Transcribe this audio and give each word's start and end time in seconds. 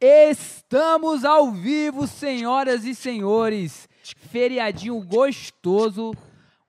Estamos 0.00 1.26
ao 1.26 1.52
vivo, 1.52 2.06
senhoras 2.06 2.84
e 2.84 2.94
senhores. 2.94 3.86
Feriadinho 4.02 4.98
gostoso, 5.02 6.12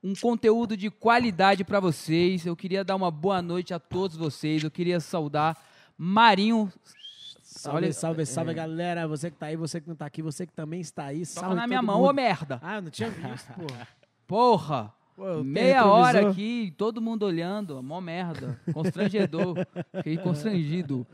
um 0.04 0.12
conteúdo 0.14 0.76
de 0.76 0.90
qualidade 0.90 1.64
para 1.64 1.80
vocês. 1.80 2.44
Eu 2.44 2.54
queria 2.54 2.84
dar 2.84 2.94
uma 2.94 3.10
boa 3.10 3.40
noite 3.40 3.72
a 3.72 3.78
todos 3.78 4.16
vocês. 4.18 4.62
Eu 4.62 4.70
queria 4.70 5.00
saudar 5.00 5.56
Marinho. 5.96 6.70
Salve, 7.42 7.76
Olha- 7.78 7.92
salve, 7.92 8.26
salve, 8.26 8.52
galera. 8.52 9.08
Você 9.08 9.30
que 9.30 9.36
tá 9.38 9.46
aí, 9.46 9.56
você 9.56 9.80
que 9.80 9.88
não 9.88 9.96
tá 9.96 10.04
aqui, 10.06 10.20
você 10.20 10.46
que 10.46 10.52
também 10.52 10.80
está 10.80 11.04
aí. 11.06 11.20
Toca 11.26 11.40
Salve 11.40 11.56
na 11.56 11.66
minha 11.66 11.80
mão, 11.82 11.98
mundo. 12.00 12.10
ô 12.10 12.12
merda. 12.12 12.58
Ah, 12.62 12.80
não 12.82 12.90
tinha 12.90 13.08
visto, 13.10 13.50
pô. 13.56 13.66
Porra. 14.26 14.92
Pô, 15.16 15.42
Meia 15.44 15.84
hora 15.86 16.30
aqui, 16.30 16.74
todo 16.76 17.00
mundo 17.00 17.24
olhando, 17.24 17.82
mó 17.82 18.00
merda, 18.00 18.58
constrangedor, 18.72 19.56
fiquei 19.96 20.16
constrangido. 20.16 21.06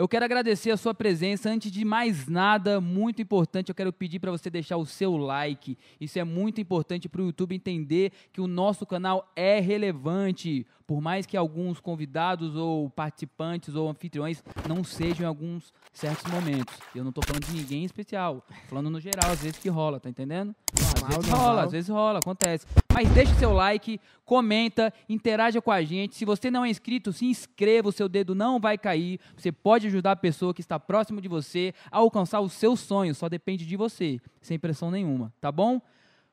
Eu 0.00 0.08
quero 0.08 0.24
agradecer 0.24 0.70
a 0.70 0.78
sua 0.78 0.94
presença. 0.94 1.50
Antes 1.50 1.70
de 1.70 1.84
mais 1.84 2.26
nada, 2.26 2.80
muito 2.80 3.20
importante, 3.20 3.68
eu 3.68 3.74
quero 3.74 3.92
pedir 3.92 4.18
para 4.18 4.30
você 4.30 4.48
deixar 4.48 4.78
o 4.78 4.86
seu 4.86 5.14
like. 5.14 5.76
Isso 6.00 6.18
é 6.18 6.24
muito 6.24 6.58
importante 6.58 7.06
para 7.06 7.20
o 7.20 7.26
YouTube 7.26 7.54
entender 7.54 8.10
que 8.32 8.40
o 8.40 8.46
nosso 8.46 8.86
canal 8.86 9.30
é 9.36 9.60
relevante. 9.60 10.66
Por 10.86 11.02
mais 11.02 11.26
que 11.26 11.36
alguns 11.36 11.80
convidados 11.80 12.56
ou 12.56 12.88
participantes 12.88 13.74
ou 13.74 13.90
anfitriões 13.90 14.42
não 14.66 14.82
sejam 14.82 15.24
em 15.24 15.28
alguns 15.28 15.70
certos 15.92 16.32
momentos. 16.32 16.74
Eu 16.94 17.04
não 17.04 17.12
tô 17.12 17.20
falando 17.20 17.44
de 17.44 17.52
ninguém 17.52 17.82
em 17.82 17.84
especial, 17.84 18.42
falando 18.70 18.88
no 18.88 18.98
geral, 18.98 19.30
às 19.30 19.42
vezes 19.42 19.58
que 19.58 19.68
rola, 19.68 20.00
tá 20.00 20.08
entendendo? 20.08 20.56
Às 20.72 21.08
vezes 21.08 21.28
normal. 21.28 21.46
rola, 21.46 21.64
às 21.64 21.72
vezes 21.72 21.90
rola, 21.90 22.18
acontece. 22.20 22.66
Mas 22.92 23.08
deixa 23.10 23.32
o 23.32 23.38
seu 23.38 23.52
like, 23.52 24.00
comenta, 24.24 24.92
interaja 25.08 25.60
com 25.60 25.70
a 25.70 25.82
gente. 25.82 26.16
Se 26.16 26.24
você 26.24 26.50
não 26.50 26.64
é 26.64 26.68
inscrito, 26.70 27.12
se 27.12 27.24
inscreva, 27.24 27.88
o 27.88 27.92
seu 27.92 28.08
dedo 28.08 28.34
não 28.34 28.60
vai 28.60 28.76
cair. 28.76 29.18
Você 29.36 29.52
pode 29.52 29.86
ajudar 29.86 30.12
a 30.12 30.16
pessoa 30.16 30.52
que 30.52 30.60
está 30.60 30.78
próximo 30.78 31.20
de 31.20 31.28
você 31.28 31.72
a 31.90 31.98
alcançar 31.98 32.40
os 32.40 32.52
seus 32.52 32.80
sonhos, 32.80 33.16
só 33.16 33.28
depende 33.28 33.64
de 33.64 33.76
você, 33.76 34.20
sem 34.40 34.58
pressão 34.58 34.90
nenhuma, 34.90 35.32
tá 35.40 35.50
bom? 35.50 35.80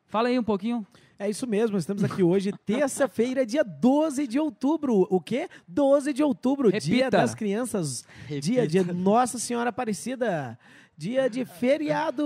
Fala 0.07 0.29
aí 0.29 0.39
um 0.39 0.43
pouquinho. 0.43 0.85
É 1.19 1.29
isso 1.29 1.47
mesmo, 1.47 1.77
estamos 1.77 2.03
aqui 2.03 2.21
hoje, 2.21 2.53
terça-feira, 2.65 3.45
dia 3.45 3.63
12 3.63 4.27
de 4.27 4.39
outubro. 4.39 5.07
O 5.09 5.19
quê? 5.19 5.49
12 5.67 6.13
de 6.13 6.23
outubro, 6.23 6.71
dia 6.71 7.05
Repita. 7.05 7.17
das 7.17 7.33
crianças, 7.33 8.05
dia 8.41 8.67
de 8.67 8.83
Nossa 8.83 9.39
Senhora 9.39 9.69
Aparecida, 9.69 10.57
dia 10.97 11.29
de 11.29 11.45
feriado. 11.45 12.25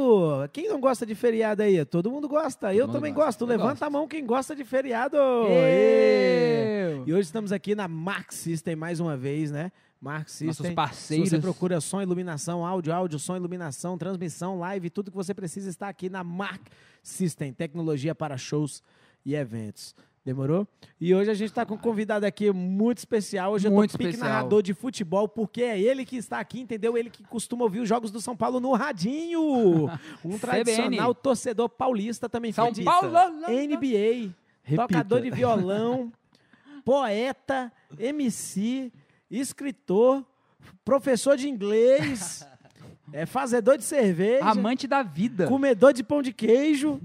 Quem 0.53 0.69
não 0.69 0.79
gosta 0.79 1.05
de 1.05 1.13
feriado 1.13 1.61
aí? 1.61 1.83
Todo 1.83 2.09
mundo 2.09 2.27
gosta, 2.27 2.73
eu 2.73 2.87
mundo 2.87 2.95
também 2.95 3.13
gosta, 3.13 3.25
gosto. 3.25 3.41
eu 3.41 3.47
Levanta 3.47 3.69
gosto. 3.71 3.83
a 3.83 3.89
mão 3.89 4.07
quem 4.07 4.25
gosta 4.25 4.55
de 4.55 4.63
feriado. 4.63 5.17
Ê! 5.49 7.01
E 7.05 7.13
hoje 7.13 7.21
estamos 7.21 7.51
aqui 7.51 7.75
na 7.75 7.87
Max 7.87 8.35
System 8.35 8.75
mais 8.75 8.99
uma 8.99 9.17
vez, 9.17 9.51
né? 9.51 9.71
Max 9.99 10.31
System. 10.31 10.47
Nossos 10.47 10.67
Se 10.67 10.73
parceiros. 10.73 11.29
você 11.29 11.39
procura 11.39 11.81
som, 11.81 12.01
iluminação, 12.01 12.65
áudio, 12.65 12.93
áudio, 12.93 13.19
som, 13.19 13.35
iluminação, 13.35 13.97
transmissão, 13.97 14.57
live, 14.57 14.89
tudo 14.89 15.11
que 15.11 15.17
você 15.17 15.33
precisa 15.33 15.69
está 15.69 15.89
aqui 15.89 16.09
na 16.09 16.23
Mark 16.23 16.61
System, 17.03 17.53
tecnologia 17.53 18.15
para 18.15 18.37
shows 18.37 18.81
e 19.25 19.35
eventos. 19.35 19.93
Demorou? 20.23 20.67
E 20.99 21.15
hoje 21.15 21.31
a 21.31 21.33
gente 21.33 21.49
está 21.49 21.65
com 21.65 21.73
um 21.73 21.77
convidado 21.77 22.27
aqui 22.27 22.51
muito 22.51 22.99
especial. 22.99 23.53
Hoje 23.53 23.67
Muito 23.69 23.89
eu 23.89 23.91
tô 23.93 23.97
pique 23.97 24.11
especial. 24.11 24.29
narrador 24.35 24.61
de 24.61 24.71
futebol, 24.73 25.27
porque 25.27 25.63
é 25.63 25.79
ele 25.79 26.05
que 26.05 26.15
está 26.15 26.39
aqui, 26.39 26.59
entendeu? 26.61 26.95
Ele 26.95 27.09
que 27.09 27.23
costuma 27.23 27.63
ouvir 27.63 27.79
os 27.79 27.89
jogos 27.89 28.11
do 28.11 28.21
São 28.21 28.37
Paulo 28.37 28.59
no 28.59 28.71
radinho. 28.73 29.89
Um 30.23 30.37
tradicional 30.37 31.15
torcedor 31.15 31.69
paulista 31.69 32.29
também 32.29 32.51
São 32.51 32.73
foi 32.73 32.83
Paulo! 32.83 33.09
NBA, 33.47 34.35
tocador 34.75 35.21
de 35.21 35.31
violão, 35.31 36.11
poeta, 36.85 37.71
MC, 37.97 38.91
escritor, 39.29 40.23
professor 40.85 41.35
de 41.35 41.49
inglês, 41.49 42.47
é 43.11 43.25
fazedor 43.25 43.75
de 43.75 43.83
cerveja, 43.83 44.45
Amante 44.45 44.87
da 44.87 45.01
vida. 45.01 45.47
comedor 45.47 45.93
de 45.93 46.03
pão 46.03 46.21
de 46.21 46.31
queijo, 46.31 47.01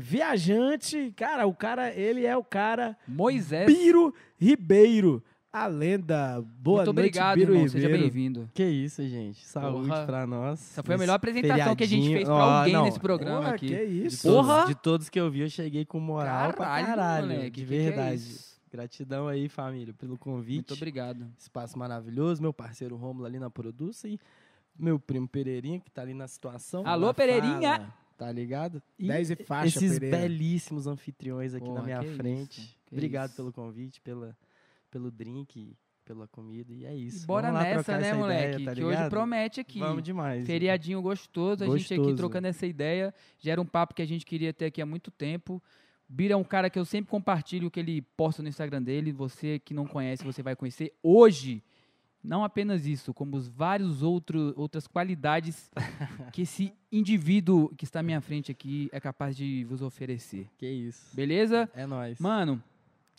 viajante. 0.00 1.12
Cara, 1.16 1.46
o 1.46 1.54
cara, 1.54 1.92
ele 1.94 2.24
é 2.26 2.36
o 2.36 2.44
cara 2.44 2.96
Moisés. 3.08 3.66
Biro 3.66 4.14
Ribeiro, 4.38 5.22
a 5.52 5.66
lenda. 5.66 6.42
Boa 6.58 6.84
Muito 6.84 6.92
noite, 6.92 6.98
obrigado, 7.08 7.36
Biro 7.38 7.54
irmão. 7.54 7.68
Seja 7.68 7.86
Ribeiro. 7.86 8.02
bem-vindo. 8.04 8.50
Que 8.52 8.64
isso, 8.64 9.02
gente. 9.08 9.44
Saúde 9.46 9.88
Porra. 9.88 10.04
pra 10.06 10.26
nós. 10.26 10.60
Essa 10.72 10.82
foi 10.82 10.94
a 10.94 10.98
melhor 10.98 11.14
apresentação 11.14 11.74
que 11.74 11.84
a 11.84 11.88
gente 11.88 12.08
fez 12.12 12.24
pra 12.24 12.34
feriadinho. 12.34 12.34
Ó, 12.54 12.58
alguém 12.58 12.72
não, 12.74 12.84
nesse 12.84 13.00
programa 13.00 13.40
Porra, 13.40 13.54
aqui. 13.54 13.68
que 13.68 13.86
De 13.86 14.06
isso. 14.06 14.22
todos, 14.28 14.46
Porra! 14.46 14.66
de 14.66 14.74
todos 14.74 15.08
que 15.08 15.18
eu 15.18 15.30
vi, 15.30 15.40
eu 15.40 15.48
cheguei 15.48 15.84
com 15.84 15.98
moral 15.98 16.52
pra 16.52 16.66
caralho. 16.84 17.26
moleque. 17.28 17.50
de 17.50 17.62
que 17.62 17.66
que 17.66 17.74
é 17.74 17.82
verdade. 17.90 18.56
Gratidão 18.70 19.26
aí, 19.28 19.48
família, 19.48 19.94
pelo 19.94 20.18
convite. 20.18 20.56
Muito 20.56 20.74
obrigado. 20.74 21.26
Espaço 21.38 21.78
maravilhoso. 21.78 22.42
Meu 22.42 22.52
parceiro 22.52 22.94
Rômulo 22.96 23.24
ali 23.24 23.38
na 23.38 23.48
Produça 23.48 24.06
e 24.06 24.18
meu 24.78 24.98
primo 24.98 25.26
Pereirinha, 25.26 25.80
que 25.80 25.90
tá 25.90 26.02
ali 26.02 26.12
na 26.12 26.28
situação. 26.28 26.86
Alô, 26.86 27.14
Pereirinha! 27.14 27.76
fala, 27.78 27.94
Tá 28.16 28.32
ligado? 28.32 28.82
E 28.98 29.06
10 29.06 29.30
e 29.30 29.36
faixa, 29.36 29.78
esses 29.78 29.98
Pereira. 29.98 30.16
belíssimos 30.18 30.86
anfitriões 30.86 31.54
aqui 31.54 31.66
Porra, 31.66 31.80
na 31.80 31.84
minha 31.84 32.02
isso, 32.02 32.16
frente. 32.16 32.78
que 32.86 32.94
Obrigado 32.94 33.28
isso. 33.28 33.36
pelo 33.36 33.52
convite, 33.52 34.00
pela, 34.00 34.34
pelo 34.90 35.10
drink, 35.10 35.76
pela 36.02 36.26
comida. 36.26 36.72
E 36.72 36.86
é 36.86 36.94
isso. 36.94 37.24
E 37.24 37.26
bora 37.26 37.48
Vamos 37.48 37.62
lá 37.62 37.74
nessa, 37.74 37.98
né, 37.98 38.14
moleque? 38.14 38.62
Ideia, 38.62 38.64
tá 38.64 38.74
que 38.74 38.84
hoje 38.84 39.10
promete 39.10 39.60
aqui. 39.60 39.78
Vamos 39.78 40.02
demais. 40.02 40.46
Feriadinho 40.46 41.02
gostoso, 41.02 41.64
a 41.64 41.66
gente 41.66 41.84
aqui 41.92 41.96
Gostoso. 41.96 42.16
trocando 42.16 42.46
essa 42.46 42.66
ideia. 42.66 43.12
Já 43.38 43.52
era 43.52 43.60
um 43.60 43.66
papo 43.66 43.92
que 43.94 44.00
a 44.00 44.06
gente 44.06 44.24
queria 44.24 44.52
ter 44.52 44.66
aqui 44.66 44.80
há 44.80 44.86
muito 44.86 45.10
tempo. 45.10 45.62
Bira 46.08 46.34
é 46.34 46.36
um 46.36 46.44
cara 46.44 46.70
que 46.70 46.78
eu 46.78 46.84
sempre 46.84 47.10
compartilho 47.10 47.66
o 47.68 47.70
que 47.70 47.80
ele 47.80 48.00
posta 48.00 48.42
no 48.42 48.48
Instagram 48.48 48.82
dele. 48.82 49.12
Você 49.12 49.58
que 49.58 49.74
não 49.74 49.86
conhece, 49.86 50.24
você 50.24 50.42
vai 50.42 50.56
conhecer 50.56 50.94
hoje. 51.02 51.62
Não 52.26 52.42
apenas 52.42 52.86
isso, 52.86 53.14
como 53.14 53.36
os 53.36 53.46
vários 53.46 54.02
outros 54.02 54.52
outras 54.56 54.86
qualidades 54.86 55.70
que 56.32 56.42
esse 56.42 56.72
indivíduo 56.90 57.72
que 57.76 57.84
está 57.84 58.00
à 58.00 58.02
minha 58.02 58.20
frente 58.20 58.50
aqui 58.50 58.88
é 58.92 58.98
capaz 58.98 59.36
de 59.36 59.64
vos 59.64 59.80
oferecer. 59.80 60.48
Que 60.58 60.68
isso. 60.68 61.14
Beleza? 61.14 61.70
É 61.72 61.86
nóis. 61.86 62.18
Mano, 62.18 62.62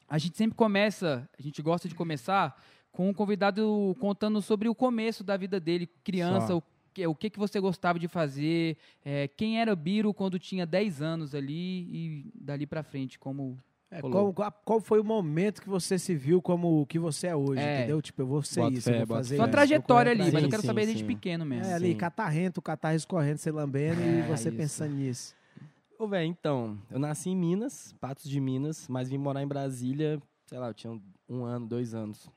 a 0.09 0.18
gente 0.18 0.38
sempre 0.38 0.56
começa, 0.56 1.28
a 1.38 1.41
gente 1.41 1.62
gosta 1.62 1.88
de 1.88 1.95
começar 1.95 2.62
com 2.91 3.09
um 3.09 3.13
convidado 3.13 3.95
contando 4.00 4.41
sobre 4.41 4.68
o 4.68 4.75
começo 4.75 5.24
da 5.24 5.38
vida 5.38 5.59
dele, 5.59 5.88
criança, 6.03 6.47
Só. 6.47 6.57
o 6.57 6.63
que, 6.94 7.06
o 7.07 7.13
que, 7.13 7.29
que 7.29 7.38
você 7.38 7.59
gostava 7.59 8.00
de 8.00 8.07
fazer, 8.07 8.75
é, 9.06 9.28
quem 9.28 9.62
era 9.62 9.75
Biro 9.75 10.13
quando 10.13 10.39
tinha 10.39 10.66
10 10.66 11.01
anos 11.01 11.35
ali 11.35 11.53
e 11.53 12.31
dali 12.34 12.66
pra 12.66 12.81
frente, 12.81 13.19
como... 13.19 13.57
É, 13.89 14.01
qual, 14.01 14.33
qual- 14.65 14.81
foi 14.81 14.99
o 14.99 15.03
momento 15.03 15.61
que 15.61 15.69
você 15.69 15.97
se 15.97 16.13
viu 16.13 16.41
como 16.41 16.81
o 16.81 16.85
que 16.85 16.99
você 16.99 17.27
é 17.27 17.35
hoje, 17.35 17.61
É. 17.61 17.77
entendeu? 17.79 18.01
Tipo, 18.01 18.21
eu 18.21 18.27
vou 18.27 18.41
ser 18.43 18.59
Boto 18.61 18.73
isso, 18.73 18.89
eu 18.89 18.93
fé, 18.93 18.97
vou 18.99 19.07
boto 19.07 19.19
fazer. 19.19 19.35
Sua 19.37 19.45
isso, 19.45 19.51
trajetória 19.51 20.13
vou 20.13 20.23
ali, 20.23 20.31
mas 20.33 20.43
eu 20.43 20.49
quero 20.49 20.61
sim, 20.61 20.67
saber 20.67 20.85
desde 20.85 21.01
sim. 21.03 21.07
pequeno 21.07 21.45
mesmo. 21.45 21.65
É, 21.71 21.73
ali, 21.73 21.91
Sim. 21.91 21.97
catarrento, 21.97 22.61
catarro 22.61 22.95
escorrendo, 22.95 23.37
você 23.37 23.49
lambendo 23.51 24.01
É, 24.01 24.19
e 24.19 24.21
você 24.23 24.49
isso. 24.49 24.57
pensando 24.57 24.93
nisso. 24.93 25.35
Ô, 25.97 26.07
velho, 26.07 26.27
então, 26.27 26.77
eu 26.91 26.99
nasci 26.99 27.29
em 27.29 27.35
Minas, 27.35 27.95
Patos 27.99 28.29
de 28.29 28.39
Minas, 28.41 28.87
mas 28.89 29.07
vim 29.09 29.17
morar 29.17 29.41
em 29.41 29.47
Brasília, 29.47 30.21
sei 30.45 30.59
lá, 30.59 30.67
eu 30.67 30.73
tinha 30.73 30.91
um, 30.91 31.01
um 31.29 31.43
ano, 31.45 31.65
dois 31.65 31.93
anos. 31.95 32.29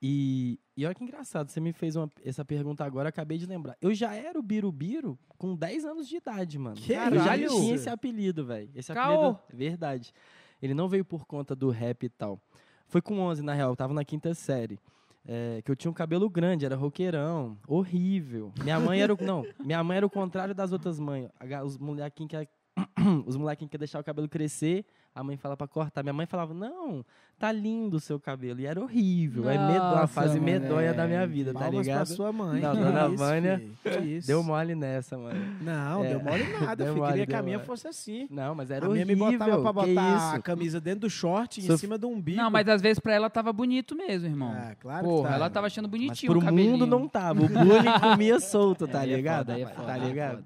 E, 0.00 0.60
e 0.76 0.84
olha 0.84 0.94
que 0.94 1.02
engraçado, 1.02 1.48
você 1.50 1.58
me 1.58 1.72
fez 1.72 1.96
uma- 1.96 2.10
essa 2.22 2.44
pergunta 2.44 2.84
agora, 2.84 3.06
eu 3.06 3.10
acabei 3.10 3.38
de 3.38 3.46
lembrar. 3.46 3.76
Eu 3.80 3.94
já 3.94 4.14
era 4.14 4.38
o 4.38 4.42
Birubiru 4.42 5.18
com 5.38 5.56
10 5.56 5.84
anos 5.86 6.06
de 6.06 6.16
idade, 6.16 6.58
mano. 6.58 6.76
Que 6.76 6.92
eu 6.92 7.18
já 7.18 7.36
tinha 7.38 7.74
esse 7.74 7.88
apelido, 7.88 8.44
velho. 8.44 8.68
Esse 8.74 8.92
Caô. 8.92 9.30
apelido, 9.30 9.40
é 9.52 9.56
verdade. 9.56 10.12
Ele 10.60 10.74
não 10.74 10.88
veio 10.88 11.04
por 11.04 11.26
conta 11.26 11.54
do 11.54 11.70
rap 11.70 12.04
e 12.04 12.08
tal. 12.08 12.40
Foi 12.88 13.02
com 13.02 13.18
11, 13.18 13.42
na 13.42 13.54
real, 13.54 13.70
eu 13.70 13.76
tava 13.76 13.92
na 13.92 14.04
quinta 14.04 14.32
série. 14.34 14.78
É, 15.28 15.60
que 15.64 15.70
eu 15.70 15.74
tinha 15.74 15.90
um 15.90 15.94
cabelo 15.94 16.30
grande, 16.30 16.64
era 16.64 16.76
roqueirão, 16.76 17.58
horrível. 17.66 18.52
Minha 18.62 18.78
mãe 18.78 19.00
era 19.00 19.12
o, 19.12 19.18
não, 19.20 19.44
minha 19.58 19.82
mãe 19.82 19.96
era 19.96 20.06
o 20.06 20.10
contrário 20.10 20.54
das 20.54 20.70
outras 20.70 21.00
mães. 21.00 21.28
Os 21.64 21.76
molequinhos 21.78 22.30
que 22.30 22.48
os 23.26 23.36
molequinhos 23.36 23.70
querem 23.70 23.80
deixar 23.80 24.00
o 24.00 24.04
cabelo 24.04 24.28
crescer, 24.28 24.84
a 25.14 25.22
mãe 25.24 25.36
fala 25.36 25.56
pra 25.56 25.66
cortar. 25.66 26.02
Minha 26.02 26.12
mãe 26.12 26.26
falava: 26.26 26.52
"Não, 26.52 27.02
tá 27.38 27.50
lindo 27.50 27.96
o 27.96 28.00
seu 28.00 28.20
cabelo". 28.20 28.60
E 28.60 28.66
era 28.66 28.78
horrível, 28.78 29.48
é 29.48 29.56
medo, 29.56 29.80
uma 29.82 30.00
Nossa, 30.02 30.08
fase 30.08 30.38
medonha 30.38 30.92
da 30.92 31.06
minha 31.06 31.20
moleque. 31.20 31.32
vida, 31.34 31.52
tá 31.54 31.58
Palmas 31.60 31.86
pra 31.86 31.94
ligado? 31.94 32.06
sua 32.08 32.32
mãe. 32.32 32.60
Não, 32.60 32.74
dona 32.76 33.06
isso, 33.08 33.16
Vânia 33.16 33.62
isso. 34.04 34.26
Deu 34.26 34.42
mole 34.42 34.74
nessa, 34.74 35.16
mano. 35.16 35.40
Não, 35.62 36.04
É. 36.04 36.08
deu 36.10 36.20
mole 36.22 36.44
nada, 36.52 36.76
Deu 36.76 36.86
filho. 36.88 36.98
mole, 36.98 37.12
Queria 37.12 37.26
que 37.26 37.34
a 37.34 37.42
minha 37.42 37.56
mole. 37.56 37.66
fosse 37.66 37.88
assim. 37.88 38.26
Não, 38.30 38.54
mas 38.54 38.70
era 38.70 38.84
a 38.84 38.88
minha 38.90 39.04
horrível. 39.06 39.26
me 39.26 39.38
botava 39.38 39.72
pra 39.72 39.82
que 39.84 39.88
botar 39.94 40.34
a 40.34 40.42
camisa 40.42 40.78
dentro 40.78 41.00
do 41.00 41.10
short, 41.10 41.60
em 41.60 41.64
Sof- 41.64 41.80
cima 41.80 41.96
do 41.96 42.08
umbigo. 42.08 42.36
Não, 42.36 42.50
mas 42.50 42.68
às 42.68 42.82
vezes 42.82 42.98
pra 42.98 43.14
ela 43.14 43.30
tava 43.30 43.52
bonito 43.54 43.96
mesmo, 43.96 44.28
irmão. 44.28 44.52
Ah, 44.54 44.74
claro 44.78 45.04
que 45.06 45.10
Porra, 45.14 45.28
tá. 45.30 45.34
ela 45.36 45.48
tava 45.50 45.66
achando 45.68 45.88
Mas 45.90 45.92
bonitinho 45.98 46.32
pro 46.32 46.40
o 46.40 46.44
cabelinho. 46.44 46.72
mundo 46.72 46.86
não 46.86 47.08
tava. 47.08 47.40
O 47.42 47.48
bullying 47.48 48.00
comia 48.02 48.38
solto, 48.38 48.86
tá 48.86 49.02
é 49.02 49.16
ligado? 49.16 49.52
é 49.52 49.64
tá 49.64 49.96
é 49.96 49.98
ligado? 50.00 50.44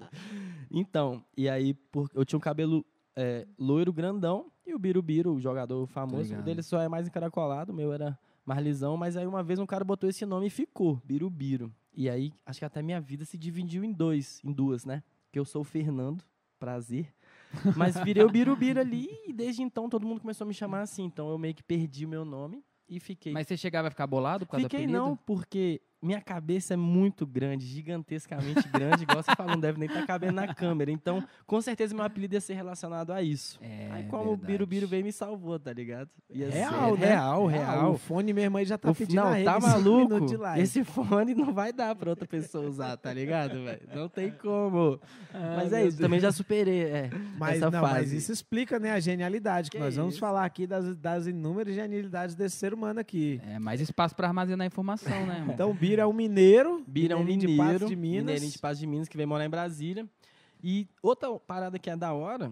Então, 0.71 1.23
e 1.35 1.49
aí 1.49 1.73
por- 1.73 2.09
eu 2.13 2.23
tinha 2.25 2.37
um 2.37 2.41
cabelo 2.41 2.85
é, 3.15 3.45
loiro 3.59 3.91
grandão 3.91 4.51
e 4.65 4.73
o 4.73 4.79
Birubiru, 4.79 5.33
o 5.33 5.39
jogador 5.39 5.85
famoso, 5.87 6.33
o 6.33 6.41
dele 6.41 6.63
só 6.63 6.79
é 6.79 6.87
mais 6.87 7.07
encaracolado, 7.07 7.71
o 7.71 7.75
meu 7.75 7.91
era 7.91 8.17
mais 8.45 8.63
lisão, 8.63 8.95
mas 8.97 9.17
aí 9.17 9.27
uma 9.27 9.43
vez 9.43 9.59
um 9.59 9.65
cara 9.65 9.83
botou 9.83 10.09
esse 10.09 10.25
nome 10.25 10.47
e 10.47 10.49
ficou, 10.49 10.95
Birubiru. 11.05 11.71
E 11.93 12.09
aí, 12.09 12.31
acho 12.45 12.59
que 12.59 12.65
até 12.65 12.81
minha 12.81 13.01
vida 13.01 13.25
se 13.25 13.37
dividiu 13.37 13.83
em 13.83 13.91
dois, 13.91 14.39
em 14.45 14.51
duas, 14.51 14.85
né? 14.85 15.03
Que 15.29 15.37
eu 15.37 15.43
sou 15.43 15.61
o 15.61 15.65
Fernando, 15.65 16.23
prazer. 16.57 17.13
Mas 17.75 17.97
virei 17.99 18.23
o 18.23 18.29
Birubiru 18.31 18.79
ali 18.79 19.09
e 19.27 19.33
desde 19.33 19.61
então 19.61 19.89
todo 19.89 20.07
mundo 20.07 20.21
começou 20.21 20.45
a 20.45 20.47
me 20.47 20.53
chamar 20.53 20.81
assim. 20.81 21.03
Então 21.03 21.29
eu 21.29 21.37
meio 21.37 21.53
que 21.53 21.61
perdi 21.61 22.05
o 22.05 22.09
meu 22.09 22.23
nome 22.23 22.63
e 22.87 22.97
fiquei 22.99 23.33
Mas 23.33 23.45
você 23.47 23.57
chegava 23.57 23.89
a 23.89 23.91
ficar 23.91 24.07
bolado 24.07 24.45
por 24.45 24.51
causa 24.53 24.65
Fiquei 24.65 24.85
do 24.85 24.89
apelido? 24.89 25.05
não, 25.05 25.17
porque 25.17 25.81
minha 26.01 26.19
cabeça 26.21 26.73
é 26.73 26.77
muito 26.77 27.25
grande, 27.27 27.65
gigantescamente 27.65 28.67
grande, 28.69 29.03
igual 29.03 29.21
você 29.21 29.35
falou, 29.35 29.51
não 29.53 29.59
deve 29.59 29.77
nem 29.79 29.87
estar 29.87 30.05
cabendo 30.05 30.33
na 30.33 30.53
câmera. 30.53 30.89
Então, 30.91 31.23
com 31.45 31.61
certeza, 31.61 31.93
meu 31.93 32.03
apelido 32.03 32.33
ia 32.35 32.41
ser 32.41 32.53
relacionado 32.55 33.11
a 33.11 33.21
isso. 33.21 33.59
É, 33.61 33.87
Aí, 33.91 34.03
como 34.05 34.23
o 34.23 34.27
verdade. 34.35 34.47
Birubiru 34.47 34.87
veio 34.87 35.01
e 35.01 35.03
me 35.03 35.11
salvou, 35.11 35.59
tá 35.59 35.71
ligado? 35.71 36.09
Ia 36.29 36.49
Real, 36.49 36.95
ser 36.95 36.99
né? 37.01 37.07
real, 37.07 37.45
real. 37.45 37.91
O 37.93 37.97
fone 37.97 38.33
mesmo 38.33 38.57
aí 38.57 38.65
já 38.65 38.77
tá 38.77 38.89
O 38.89 38.95
pedindo 38.95 39.21
não, 39.21 39.31
a 39.31 39.43
tá 39.43 39.59
maluco? 39.59 40.25
Esse 40.57 40.83
fone 40.83 41.33
não 41.35 41.53
vai 41.53 41.71
dar 41.71 41.95
pra 41.95 42.09
outra 42.09 42.27
pessoa 42.27 42.67
usar, 42.67 42.97
tá 42.97 43.13
ligado, 43.13 43.63
velho? 43.63 43.81
Não 43.93 44.09
tem 44.09 44.31
como. 44.31 44.99
mas 45.55 45.71
é 45.73 45.85
isso, 45.85 45.97
também 45.99 46.19
já 46.19 46.31
superei 46.31 46.81
é, 46.83 47.09
Mas 47.37 47.57
essa 47.57 47.69
não, 47.69 47.81
fase. 47.81 47.93
mas 47.93 48.11
isso 48.13 48.31
explica, 48.31 48.79
né, 48.79 48.91
a 48.91 48.99
genialidade, 48.99 49.69
que, 49.69 49.77
Que 49.77 49.83
nós 49.83 49.95
vamos 49.95 50.13
isso. 50.13 50.19
falar 50.19 50.45
aqui 50.45 50.65
das, 50.65 50.95
das 50.97 51.27
inúmeras 51.27 51.73
genialidades 51.75 52.35
desse 52.35 52.55
ser 52.57 52.73
humano 52.73 52.99
aqui. 52.99 53.39
É 53.47 53.59
mais 53.59 53.79
espaço 53.81 54.15
pra 54.15 54.27
armazenar 54.27 54.65
informação, 54.65 55.25
né, 55.25 55.37
irmão? 55.39 55.53
Então, 55.53 55.69
o 55.69 55.73
Bira 55.91 56.01
é 56.03 56.05
um 56.07 56.13
mineiro, 56.13 56.83
Bira 56.87 57.13
é 57.13 57.17
um 57.17 57.23
mineiro, 57.23 57.51
de 57.51 57.57
Patos 57.57 57.87
de 57.89 57.95
Minas. 57.95 58.23
mineirinho 58.25 58.51
de 58.51 58.59
Patos 58.59 58.79
de 58.79 58.87
Minas, 58.87 59.07
que 59.07 59.17
veio 59.17 59.27
morar 59.29 59.45
em 59.45 59.49
Brasília. 59.49 60.07
E 60.63 60.87
outra 61.01 61.37
parada 61.39 61.77
que 61.79 61.89
é 61.89 61.95
da 61.95 62.13
hora, 62.13 62.51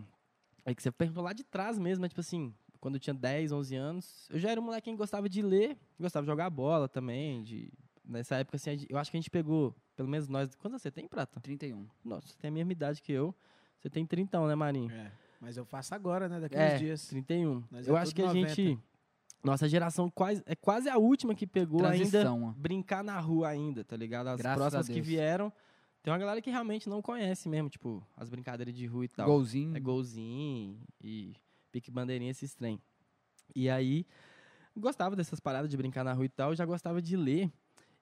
é 0.65 0.73
que 0.73 0.81
você 0.81 0.91
perguntou 0.91 1.23
lá 1.23 1.33
de 1.33 1.43
trás 1.43 1.77
mesmo, 1.77 2.01
né? 2.01 2.09
Tipo 2.09 2.21
assim, 2.21 2.53
quando 2.79 2.95
eu 2.95 2.99
tinha 2.99 3.13
10, 3.13 3.51
11 3.51 3.75
anos, 3.75 4.27
eu 4.31 4.39
já 4.39 4.49
era 4.51 4.59
um 4.59 4.63
molequinho 4.63 4.95
que 4.95 4.99
gostava 4.99 5.29
de 5.29 5.41
ler, 5.41 5.77
gostava 5.99 6.25
de 6.25 6.31
jogar 6.31 6.49
bola 6.49 6.87
também, 6.87 7.43
de... 7.43 7.71
Nessa 8.03 8.37
época, 8.37 8.55
assim, 8.55 8.71
a 8.71 8.73
eu 8.89 8.97
acho 8.97 9.11
que 9.11 9.17
a 9.17 9.19
gente 9.19 9.29
pegou, 9.29 9.75
pelo 9.95 10.09
menos 10.09 10.27
nós... 10.27 10.55
Quantos 10.55 10.81
você 10.81 10.89
tem, 10.89 11.07
Prata? 11.07 11.39
31. 11.39 11.85
Nossa, 12.03 12.27
você 12.27 12.37
tem 12.39 12.49
a 12.49 12.51
mesma 12.51 12.71
idade 12.71 13.03
que 13.03 13.11
eu. 13.11 13.35
Você 13.79 13.87
tem 13.89 14.03
30, 14.03 14.47
né, 14.47 14.55
Marinho? 14.55 14.89
É, 14.91 15.11
mas 15.39 15.55
eu 15.55 15.63
faço 15.63 15.93
agora, 15.93 16.27
né, 16.27 16.39
daqui 16.39 16.55
É, 16.55 16.73
uns 16.73 16.79
dias. 16.79 17.07
31. 17.07 17.63
Nós 17.69 17.87
eu 17.87 17.95
é 17.95 18.01
acho 18.01 18.15
que 18.15 18.21
a 18.23 18.27
90. 18.27 18.49
gente... 18.55 18.79
Nossa 19.43 19.67
geração 19.69 20.09
quase, 20.09 20.43
é 20.45 20.55
quase 20.55 20.89
a 20.89 20.97
última 20.97 21.33
que 21.33 21.47
pegou 21.47 21.85
ainda 21.85 22.09
Transição, 22.09 22.43
ó. 22.45 22.51
brincar 22.57 23.03
na 23.03 23.19
rua 23.19 23.47
ainda, 23.47 23.83
tá 23.83 23.95
ligado? 23.95 24.27
As 24.27 24.37
Graças 24.39 24.57
próximas 24.57 24.87
que 24.89 24.99
vieram, 25.01 25.51
tem 26.03 26.11
uma 26.11 26.19
galera 26.19 26.41
que 26.41 26.49
realmente 26.49 26.89
não 26.89 27.01
conhece 27.01 27.47
mesmo, 27.47 27.69
tipo, 27.69 28.05
as 28.17 28.29
brincadeiras 28.29 28.75
de 28.75 28.85
rua 28.85 29.05
e 29.05 29.07
tal. 29.07 29.25
Golzinho. 29.27 29.75
É 29.75 29.79
golzinho 29.79 30.77
e 31.01 31.33
pique 31.71 31.89
bandeirinha, 31.89 32.31
esses 32.31 32.53
trem. 32.53 32.81
E 33.55 33.69
aí, 33.69 34.05
gostava 34.75 35.15
dessas 35.15 35.39
paradas 35.39 35.69
de 35.69 35.77
brincar 35.77 36.03
na 36.03 36.13
rua 36.13 36.25
e 36.25 36.29
tal, 36.29 36.53
já 36.55 36.65
gostava 36.65 37.01
de 37.01 37.15
ler. 37.15 37.49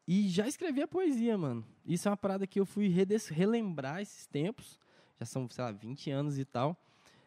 E 0.07 0.30
já 0.30 0.48
escrevia 0.48 0.88
poesia, 0.88 1.38
mano. 1.38 1.66
Isso 1.86 2.07
é 2.07 2.12
uma 2.12 2.18
parada 2.18 2.48
que 2.48 2.60
eu 2.60 2.66
fui 2.66 2.88
relembrar 3.30 4.01
esses 4.01 4.25
tempos. 4.25 4.80
Já 5.19 5.25
são, 5.25 5.48
sei 5.50 5.63
lá, 5.63 5.72
20 5.72 6.10
anos 6.10 6.38
e 6.40 6.45
tal. 6.45 6.78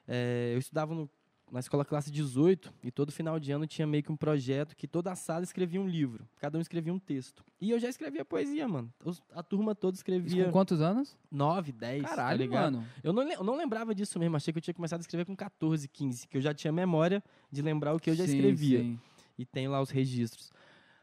É, 0.09 0.53
eu 0.55 0.59
estudava 0.59 0.95
no- 0.95 1.09
na 1.51 1.61
escola 1.61 1.85
classe 1.85 2.11
18 2.11 2.73
e 2.85 2.91
todo 2.91 3.11
final 3.11 3.39
de 3.41 3.51
ano 3.53 3.67
tinha 3.67 3.87
meio 3.87 4.03
que 4.03 4.13
um 4.13 4.17
projeto 4.17 4.77
que 4.77 4.87
toda 4.87 5.11
a 5.11 5.17
sala 5.17 5.43
escrevia 5.43 5.81
um 5.81 5.89
livro. 5.89 6.27
Cada 6.39 6.57
um 6.57 6.61
escrevia 6.61 6.93
um 6.93 6.99
texto. 6.99 7.45
E 7.61 7.71
eu 7.71 7.79
já 7.79 7.89
escrevia 7.89 8.25
poesia, 8.25 8.67
mano. 8.69 8.93
A 9.35 9.43
turma 9.43 9.75
toda 9.75 9.95
Isso 9.95 10.01
escrevia 10.01 10.45
com 10.47 10.53
quantos 10.53 10.81
anos? 10.81 11.17
9, 11.31 11.73
10, 11.73 12.03
tá 12.03 12.09
Caralho, 12.09 12.39
ligado? 12.39 12.73
mano. 12.75 12.87
Eu 13.03 13.13
não, 13.13 13.23
eu 13.31 13.45
não 13.45 13.57
lembrava 13.57 13.95
disso 13.95 14.19
mesmo, 14.19 14.37
achei 14.37 14.53
que 14.53 14.59
eu 14.59 14.63
tinha 14.63 14.75
começado 14.75 15.01
a 15.01 15.03
escrever 15.03 15.25
com 15.25 15.35
14, 15.35 15.89
15, 15.89 16.29
que 16.29 16.37
eu 16.37 16.41
já 16.41 16.55
tinha 16.55 16.73
memória 16.73 17.23
de 17.51 17.63
lembrar 17.63 17.95
o 17.95 17.99
que 17.99 18.11
eu 18.11 18.15
já 18.15 18.27
Sim, 18.27 18.37
escrevia. 18.37 18.81
sim. 18.81 18.99
E 19.39 19.45
tem 19.45 19.67
lá 19.69 19.81
os 19.81 19.91
registros. 19.91 20.53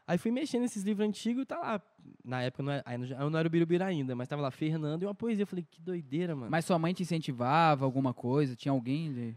Aí 0.06 0.16
fui 0.16 0.30
mexendo 0.30 0.62
nesses 0.62 0.82
livros 0.84 1.06
antigos 1.06 1.42
e 1.42 1.44
tá 1.46 1.58
lá. 1.58 1.82
Na 2.24 2.40
época 2.40 2.62
não 2.62 2.72
era, 2.72 2.84
eu 3.20 3.28
não 3.28 3.38
era 3.38 3.46
o 3.46 3.50
Birubiru 3.50 3.84
ainda, 3.84 4.16
mas 4.16 4.26
tava 4.26 4.40
lá 4.40 4.50
Fernando 4.50 5.02
e 5.02 5.06
uma 5.06 5.14
poesia. 5.14 5.42
Eu 5.42 5.46
falei, 5.46 5.66
que 5.70 5.82
doideira, 5.82 6.34
mano. 6.34 6.50
Mas 6.50 6.64
sua 6.64 6.78
mãe 6.78 6.94
te 6.94 7.02
incentivava 7.02 7.84
alguma 7.84 8.14
coisa? 8.14 8.56
Tinha 8.56 8.72
alguém? 8.72 9.12
De... 9.12 9.36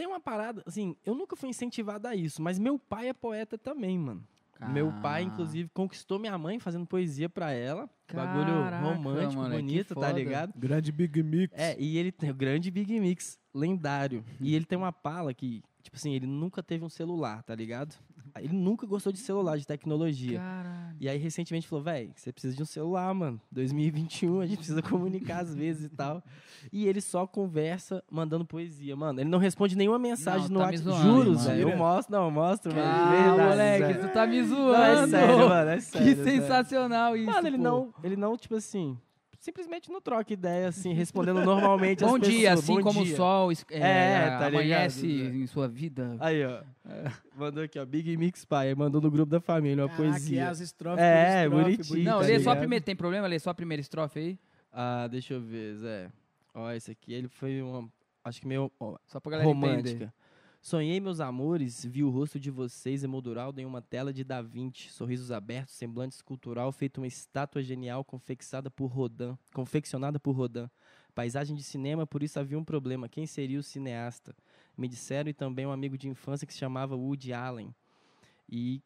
Tem 0.00 0.06
uma 0.06 0.18
parada, 0.18 0.62
assim, 0.64 0.96
eu 1.04 1.14
nunca 1.14 1.36
fui 1.36 1.50
incentivado 1.50 2.08
a 2.08 2.16
isso, 2.16 2.40
mas 2.40 2.58
meu 2.58 2.78
pai 2.78 3.10
é 3.10 3.12
poeta 3.12 3.58
também, 3.58 3.98
mano. 3.98 4.24
Meu 4.72 4.90
pai, 5.02 5.20
Ah. 5.20 5.26
inclusive, 5.26 5.68
conquistou 5.74 6.18
minha 6.18 6.38
mãe 6.38 6.58
fazendo 6.58 6.86
poesia 6.86 7.28
pra 7.28 7.52
ela. 7.52 7.86
Caraca, 8.06 8.32
bagulho 8.32 8.94
romântico, 8.94 9.42
que 9.44 9.50
bonito, 9.50 9.94
tá 9.94 10.10
ligado? 10.10 10.54
Grande 10.56 10.90
Big 10.90 11.22
Mix. 11.22 11.52
É, 11.54 11.76
e 11.78 11.98
ele 11.98 12.10
tem 12.10 12.30
o 12.30 12.34
grande 12.34 12.70
Big 12.70 12.98
Mix, 12.98 13.38
lendário. 13.54 14.24
E 14.40 14.54
ele 14.54 14.64
tem 14.64 14.78
uma 14.78 14.90
pala 14.90 15.34
que, 15.34 15.62
tipo 15.82 15.96
assim, 15.96 16.14
ele 16.14 16.26
nunca 16.26 16.62
teve 16.62 16.84
um 16.84 16.88
celular, 16.88 17.42
tá 17.42 17.54
ligado? 17.54 17.94
Ele 18.38 18.54
nunca 18.54 18.86
gostou 18.86 19.12
de 19.12 19.18
celular, 19.18 19.58
de 19.58 19.66
tecnologia. 19.66 20.38
Caralho. 20.38 20.96
E 21.00 21.08
aí, 21.08 21.18
recentemente, 21.18 21.66
falou, 21.66 21.82
velho, 21.84 22.12
você 22.14 22.32
precisa 22.32 22.54
de 22.54 22.62
um 22.62 22.66
celular, 22.66 23.12
mano. 23.12 23.40
2021, 23.50 24.40
a 24.40 24.46
gente 24.46 24.58
precisa 24.58 24.80
comunicar 24.82 25.40
às 25.40 25.52
vezes 25.54 25.84
e 25.84 25.88
tal. 25.88 26.22
E 26.72 26.86
ele 26.86 27.00
só 27.00 27.26
conversa 27.26 28.04
mandando 28.10 28.44
poesia, 28.44 28.94
mano. 28.94 29.20
Ele 29.20 29.28
não 29.28 29.38
responde 29.38 29.76
nenhuma 29.76 29.98
mensagem 29.98 30.48
Não, 30.48 30.54
no 30.54 30.60
tá 30.60 30.66
WhatsApp. 30.66 31.02
Juro, 31.02 31.36
velho. 31.36 31.68
Eu 31.70 31.76
mostro, 31.76 32.12
não, 32.12 32.24
eu 32.26 32.30
mostro, 32.30 32.72
mano. 32.74 32.86
Ah, 32.86 33.48
moleque, 33.48 33.98
tu 34.00 34.12
tá 34.12 34.26
me 34.26 34.42
Não, 34.42 34.48
zoando. 34.48 35.16
é 35.16 35.20
sério, 35.20 35.48
mano, 35.48 35.70
é 35.70 35.80
sério. 35.80 36.06
que 36.16 36.22
sério. 36.22 36.40
sensacional 36.42 37.16
isso. 37.16 37.26
Mano, 37.32 37.48
ele 37.48 37.56
pô. 37.56 37.62
não, 37.64 37.94
ele 38.04 38.16
não, 38.16 38.36
tipo 38.36 38.54
assim, 38.54 38.96
simplesmente 39.40 39.90
não 39.90 40.00
troca 40.00 40.32
ideia, 40.32 40.68
assim, 40.68 40.92
respondendo 40.92 41.42
normalmente 41.44 42.04
as 42.04 42.10
Bom 42.10 42.18
dia, 42.18 42.50
pessoas. 42.50 42.58
assim 42.60 42.74
Bom 42.76 42.82
como 42.82 43.04
dia. 43.04 43.14
o 43.14 43.16
sol 43.16 43.50
é, 43.52 43.56
É, 43.80 44.38
tá 44.38 44.46
amanhece 44.46 45.06
ligado? 45.06 45.34
em 45.36 45.46
sua 45.46 45.66
vida. 45.66 46.16
Aí, 46.20 46.44
ó. 46.44 46.62
Mandou 47.36 47.64
aqui, 47.64 47.78
ó. 47.78 47.84
Big 47.84 48.16
Mix 48.16 48.44
Pai. 48.44 48.74
Mandou 48.74 49.00
no 49.00 49.10
grupo 49.10 49.30
da 49.30 49.40
família 49.40 49.82
uma 49.84 49.88
Caraca, 49.88 50.10
poesia. 50.12 50.48
as 50.50 50.60
estrofes 50.60 51.02
É, 51.02 51.44
estrofe, 51.44 51.64
bonitinho, 51.64 51.88
bonito, 51.88 52.04
Não, 52.06 52.20
tá 52.20 52.26
lê 52.26 52.26
só 52.26 52.34
a 52.34 52.38
ligado? 52.52 52.58
primeira. 52.58 52.84
Tem 52.84 52.94
problema? 52.96 53.26
Lê 53.26 53.38
só 53.38 53.50
a 53.50 53.54
primeira 53.54 53.80
estrofe 53.80 54.18
aí? 54.18 54.38
Ah, 54.72 55.08
deixa 55.10 55.34
eu 55.34 55.40
ver, 55.40 55.74
Zé. 55.76 56.10
Ó, 56.54 56.70
esse 56.72 56.90
aqui, 56.92 57.12
ele 57.12 57.28
foi 57.28 57.60
uma. 57.62 57.88
Acho 58.22 58.40
que 58.40 58.46
meio 58.46 58.70
ó, 58.78 58.96
Só 59.06 59.18
pra 59.18 59.32
galera 59.32 59.48
entender. 59.50 60.12
Sonhei, 60.62 61.00
meus 61.00 61.20
amores, 61.20 61.86
vi 61.86 62.04
o 62.04 62.10
rosto 62.10 62.38
de 62.38 62.50
vocês 62.50 63.02
emoldurado 63.02 63.58
em 63.58 63.64
uma 63.64 63.80
tela 63.80 64.12
de 64.12 64.22
Da 64.22 64.42
Vinci, 64.42 64.90
sorrisos 64.90 65.32
abertos, 65.32 65.74
semblante 65.74 66.14
escultural, 66.14 66.70
feito 66.70 66.98
uma 66.98 67.06
estátua 67.06 67.62
genial 67.62 68.04
confeccionada 68.04 68.70
por 68.70 68.88
Rodin, 68.88 69.38
confeccionada 69.54 70.20
por 70.20 70.32
Rodin. 70.32 70.68
Paisagem 71.14 71.56
de 71.56 71.62
cinema, 71.62 72.06
por 72.06 72.22
isso 72.22 72.38
havia 72.38 72.58
um 72.58 72.64
problema. 72.64 73.08
Quem 73.08 73.26
seria 73.26 73.58
o 73.58 73.62
cineasta? 73.62 74.36
Me 74.76 74.86
disseram 74.86 75.30
e 75.30 75.32
também 75.32 75.66
um 75.66 75.72
amigo 75.72 75.96
de 75.96 76.08
infância 76.08 76.46
que 76.46 76.52
se 76.52 76.58
chamava 76.58 76.94
Woody 76.94 77.32
Allen. 77.32 77.74
E 78.46 78.82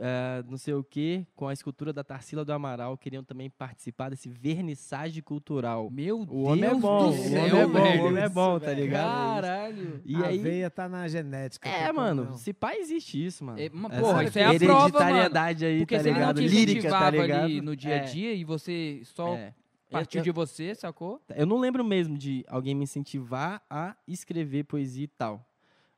ah, 0.00 0.44
não 0.48 0.56
sei 0.56 0.74
o 0.74 0.82
que, 0.82 1.26
com 1.34 1.48
a 1.48 1.52
escultura 1.52 1.92
da 1.92 2.02
Tarsila 2.04 2.44
do 2.44 2.52
Amaral, 2.52 2.96
queriam 2.96 3.22
também 3.22 3.50
participar 3.50 4.10
desse 4.10 4.28
vernissage 4.28 5.20
cultural. 5.22 5.90
Meu 5.90 6.20
O 6.22 6.26
Deus 6.26 6.46
homem 6.46 6.64
é 6.70 6.74
bom, 6.74 6.98
do 7.04 7.08
o 7.10 7.12
céu, 7.12 7.30
homem 7.44 7.60
é 7.60 7.66
bom, 7.66 7.72
velho. 7.72 8.02
o 8.02 8.06
homem 8.06 8.22
é 8.22 8.28
bom, 8.28 8.58
tá 8.60 8.72
ligado? 8.72 9.42
Caralho. 9.42 10.00
E 10.04 10.16
a 10.16 10.26
aí, 10.26 10.38
veia 10.38 10.70
tá 10.70 10.88
na 10.88 11.06
genética. 11.08 11.68
é, 11.68 11.92
mano, 11.92 12.24
não. 12.24 12.36
se 12.38 12.52
pá 12.52 12.74
existe 12.76 13.24
isso, 13.24 13.44
mano. 13.44 13.58
É, 13.60 13.68
porra, 13.68 14.24
isso 14.24 14.38
é 14.38 14.44
a 14.44 14.54
prova, 14.58 14.84
hereditariedade 14.86 15.64
aí, 15.64 15.78
Porque 15.80 15.96
tá 15.96 16.02
se 16.02 16.08
ele 16.08 16.18
não 16.18 16.20
ligado? 16.20 16.40
te 16.40 16.48
Lírica, 16.48 16.64
tá 16.64 16.78
incentivava 16.78 17.10
ligado? 17.10 17.44
ali 17.44 17.60
no 17.60 17.76
dia 17.76 17.94
a 17.94 17.96
É, 17.98 18.00
dia 18.04 18.32
e 18.34 18.44
você 18.44 19.00
só 19.04 19.34
é. 19.34 19.54
partiu 19.90 20.20
Eu- 20.20 20.24
de 20.24 20.30
você, 20.30 20.74
sacou? 20.74 21.20
Eu 21.36 21.44
não 21.46 21.58
lembro 21.58 21.84
mesmo 21.84 22.16
de 22.16 22.44
alguém 22.48 22.74
me 22.74 22.84
incentivar 22.84 23.62
a 23.68 23.94
escrever 24.08 24.64
poesia 24.64 25.04
e 25.04 25.08
tal. 25.08 25.46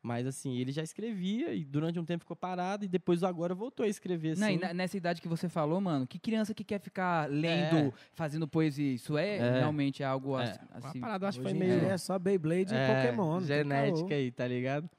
Mas 0.07 0.27
assim, 0.27 0.59
ele 0.59 0.71
já 0.71 0.83
escrevia 0.83 1.55
e 1.55 1.65
durante 1.65 1.99
um 1.99 2.05
tempo 2.05 2.25
ficou 2.25 2.37
parado 2.37 2.85
e 2.85 2.89
depois 2.89 3.23
agora 3.23 3.55
voltou 3.55 3.87
a 3.87 3.89
escrever 3.89 4.33
assim. 4.33 4.41
Não, 4.43 4.51
e 4.51 4.59
na- 4.59 4.75
nessa 4.75 4.99
idade 4.99 5.19
que 5.23 5.27
você 5.27 5.49
falou, 5.49 5.81
mano, 5.81 6.07
que 6.07 6.19
criança 6.19 6.53
que 6.53 6.63
quer 6.63 6.79
ficar 6.79 7.27
lendo, 7.31 7.77
É. 7.89 7.93
fazendo 8.13 8.47
poesia? 8.47 8.93
Isso 8.93 9.17
é, 9.17 9.39
É. 9.39 9.59
realmente 9.61 10.05
algo 10.05 10.39
É, 10.39 10.59
assim. 10.75 10.99
uma 10.99 11.07
parada, 11.07 11.27
acho 11.29 11.39
que 11.39 11.43
foi 11.45 11.55
meio 11.55 11.87
é 11.87 11.97
só 11.97 12.19
Beyblade 12.19 12.75
e 12.75 12.77
é, 12.77 12.87
Pokémon. 13.07 13.41
genética 13.41 14.15
aí, 14.15 14.31
tá 14.31 14.47
ligado? 14.47 14.91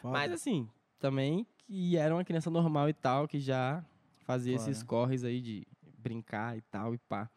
Foda. 0.00 0.12
Mas 0.18 0.32
assim, 0.32 0.66
também 0.98 1.46
que 1.58 1.98
era 1.98 2.14
uma 2.14 2.24
criança 2.24 2.48
normal 2.48 2.88
e 2.88 2.94
tal, 2.94 3.28
que 3.28 3.38
já 3.40 3.84
fazia 4.20 4.56
Foda. 4.58 4.70
esses 4.70 4.82
corres 4.82 5.24
aí 5.24 5.42
de 5.42 5.66
brincar 5.98 6.56
e 6.56 6.62
tal 6.62 6.94
e 6.94 6.98
pá. 6.98 7.28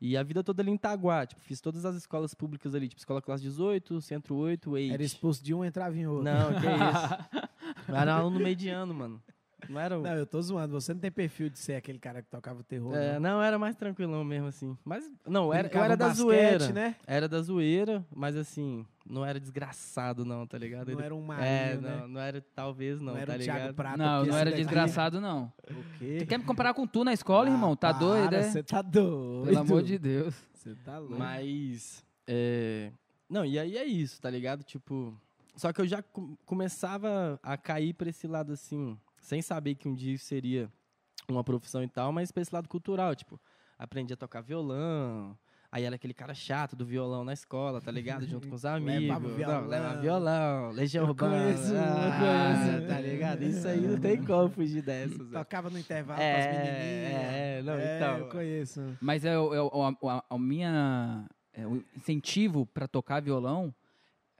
E 0.00 0.16
a 0.16 0.22
vida 0.22 0.42
toda 0.42 0.62
ali 0.62 0.70
em 0.70 0.74
Itaguá, 0.74 1.26
tipo, 1.26 1.42
fiz 1.42 1.60
todas 1.60 1.84
as 1.84 1.94
escolas 1.94 2.32
públicas 2.32 2.74
ali, 2.74 2.88
tipo, 2.88 2.98
escola 2.98 3.20
classe 3.20 3.42
18, 3.42 4.00
centro 4.00 4.34
8, 4.34 4.70
8. 4.70 4.94
Era 4.94 5.02
expulso 5.02 5.44
de 5.44 5.52
um, 5.52 5.62
entrava 5.62 5.96
em 5.96 6.06
outro. 6.06 6.24
Não, 6.24 6.48
que 6.54 6.66
isso. 6.66 7.92
Era 7.92 8.14
aluno 8.14 8.40
mediano, 8.40 8.94
mano. 8.94 9.22
Não 9.68 9.80
era 9.80 9.98
o... 9.98 10.02
Não, 10.02 10.14
eu 10.14 10.26
tô 10.26 10.40
zoando. 10.40 10.72
Você 10.80 10.92
não 10.94 11.00
tem 11.00 11.10
perfil 11.10 11.48
de 11.50 11.58
ser 11.58 11.74
aquele 11.74 11.98
cara 11.98 12.22
que 12.22 12.28
tocava 12.28 12.60
o 12.60 12.62
terror. 12.62 12.94
É, 12.94 13.14
não. 13.18 13.36
não, 13.36 13.42
era 13.42 13.58
mais 13.58 13.74
tranquilão 13.76 14.24
mesmo, 14.24 14.48
assim. 14.48 14.76
Mas, 14.84 15.10
não, 15.26 15.52
era, 15.52 15.68
eu 15.72 15.82
era 15.82 15.96
da 15.96 16.06
basquete, 16.08 16.22
zoeira. 16.24 16.68
né? 16.72 16.96
Era 17.06 17.28
da 17.28 17.40
zoeira, 17.42 18.04
mas 18.14 18.36
assim, 18.36 18.84
não 19.08 19.24
era 19.24 19.38
desgraçado, 19.40 20.24
não, 20.24 20.46
tá 20.46 20.56
ligado? 20.58 20.88
Não 20.88 20.94
Ele- 20.98 21.04
era 21.04 21.14
um 21.14 21.22
marinho, 21.22 21.46
é, 21.46 21.76
né? 21.76 21.96
não, 22.00 22.08
não 22.08 22.20
era, 22.20 22.40
talvez 22.54 23.00
não, 23.00 23.12
Não 23.12 23.20
era 23.20 23.32
tá 23.32 23.36
ligado? 23.38 23.56
Thiago 23.58 23.74
Prata. 23.74 23.96
Não, 23.96 24.24
não 24.26 24.36
era 24.36 24.50
daqui- 24.50 24.62
desgraçado, 24.62 25.20
não. 25.20 25.52
O 25.70 25.98
quê? 25.98 26.16
Tu 26.20 26.26
quer 26.26 26.38
me 26.38 26.44
comparar 26.44 26.74
com 26.74 26.86
tu 26.86 27.04
na 27.04 27.12
escola, 27.12 27.48
irmão? 27.50 27.74
Tá 27.76 27.90
Ah, 27.90 27.92
doido, 27.92 28.28
para, 28.30 28.38
é? 28.38 28.42
Você 28.42 28.62
tá 28.62 28.82
doido. 28.82 29.44
Pelo 29.46 29.58
amor 29.58 29.82
de 29.82 29.98
Deus. 29.98 30.34
Você 30.54 30.74
tá 30.84 30.98
louco. 30.98 31.16
Mas, 31.18 32.04
é... 32.26 32.92
Não, 33.28 33.44
e 33.44 33.58
aí 33.58 33.76
é 33.76 33.84
isso, 33.84 34.20
tá 34.20 34.28
ligado? 34.28 34.62
Tipo, 34.64 35.14
só 35.56 35.72
que 35.72 35.80
eu 35.80 35.86
já 35.86 36.02
com- 36.02 36.36
começava 36.44 37.38
a 37.42 37.56
cair 37.56 37.94
pra 37.94 38.08
esse 38.10 38.26
lado, 38.26 38.52
assim, 38.52 38.98
sem 39.20 39.42
saber 39.42 39.74
que 39.74 39.88
um 39.88 39.94
dia 39.94 40.14
isso 40.14 40.24
seria 40.24 40.68
uma 41.28 41.44
profissão 41.44 41.82
e 41.82 41.88
tal, 41.88 42.10
mas 42.12 42.32
pra 42.32 42.42
esse 42.42 42.52
lado 42.54 42.68
cultural, 42.68 43.14
tipo, 43.14 43.38
aprendi 43.78 44.12
a 44.12 44.16
tocar 44.16 44.40
violão, 44.40 45.38
aí 45.70 45.84
era 45.84 45.94
aquele 45.94 46.12
cara 46.14 46.34
chato 46.34 46.74
do 46.74 46.84
violão 46.84 47.22
na 47.24 47.32
escola, 47.32 47.80
tá 47.80 47.90
ligado? 47.92 48.26
Junto 48.26 48.48
com 48.48 48.54
os 48.56 48.64
amigos. 48.66 49.02
Levava 49.02 49.28
Não, 49.28 49.36
violão. 49.36 49.66
leva 49.68 50.00
violão, 50.00 50.70
legião 50.72 51.04
Eu 51.04 51.08
urbana. 51.10 51.36
conheço 51.44 51.72
um, 51.72 51.76
eu 51.76 51.82
ah, 51.82 52.18
conheço. 52.64 52.88
Tá 52.88 53.00
ligado? 53.00 53.42
Isso 53.44 53.68
aí 53.68 53.80
não 53.80 54.00
tem 54.00 54.24
como 54.24 54.48
fugir 54.50 54.82
dessas. 54.82 55.28
Tocava 55.30 55.70
no 55.70 55.78
intervalo 55.78 56.18
com 56.18 56.24
as 56.26 56.46
menininhas. 56.46 56.74
É, 56.74 57.58
é, 57.58 57.62
não, 57.62 57.74
É, 57.74 57.96
então. 57.96 58.18
eu 58.18 58.28
conheço. 58.28 58.98
Mas 59.00 59.24
é, 59.24 59.38
o- 59.38 59.54
é 59.54 59.58
a, 60.08 60.16
a- 60.16 60.24
a 60.30 60.38
minha. 60.38 61.26
é, 61.52 61.64
o 61.66 61.84
incentivo 61.96 62.66
pra 62.66 62.88
tocar 62.88 63.20
violão. 63.22 63.72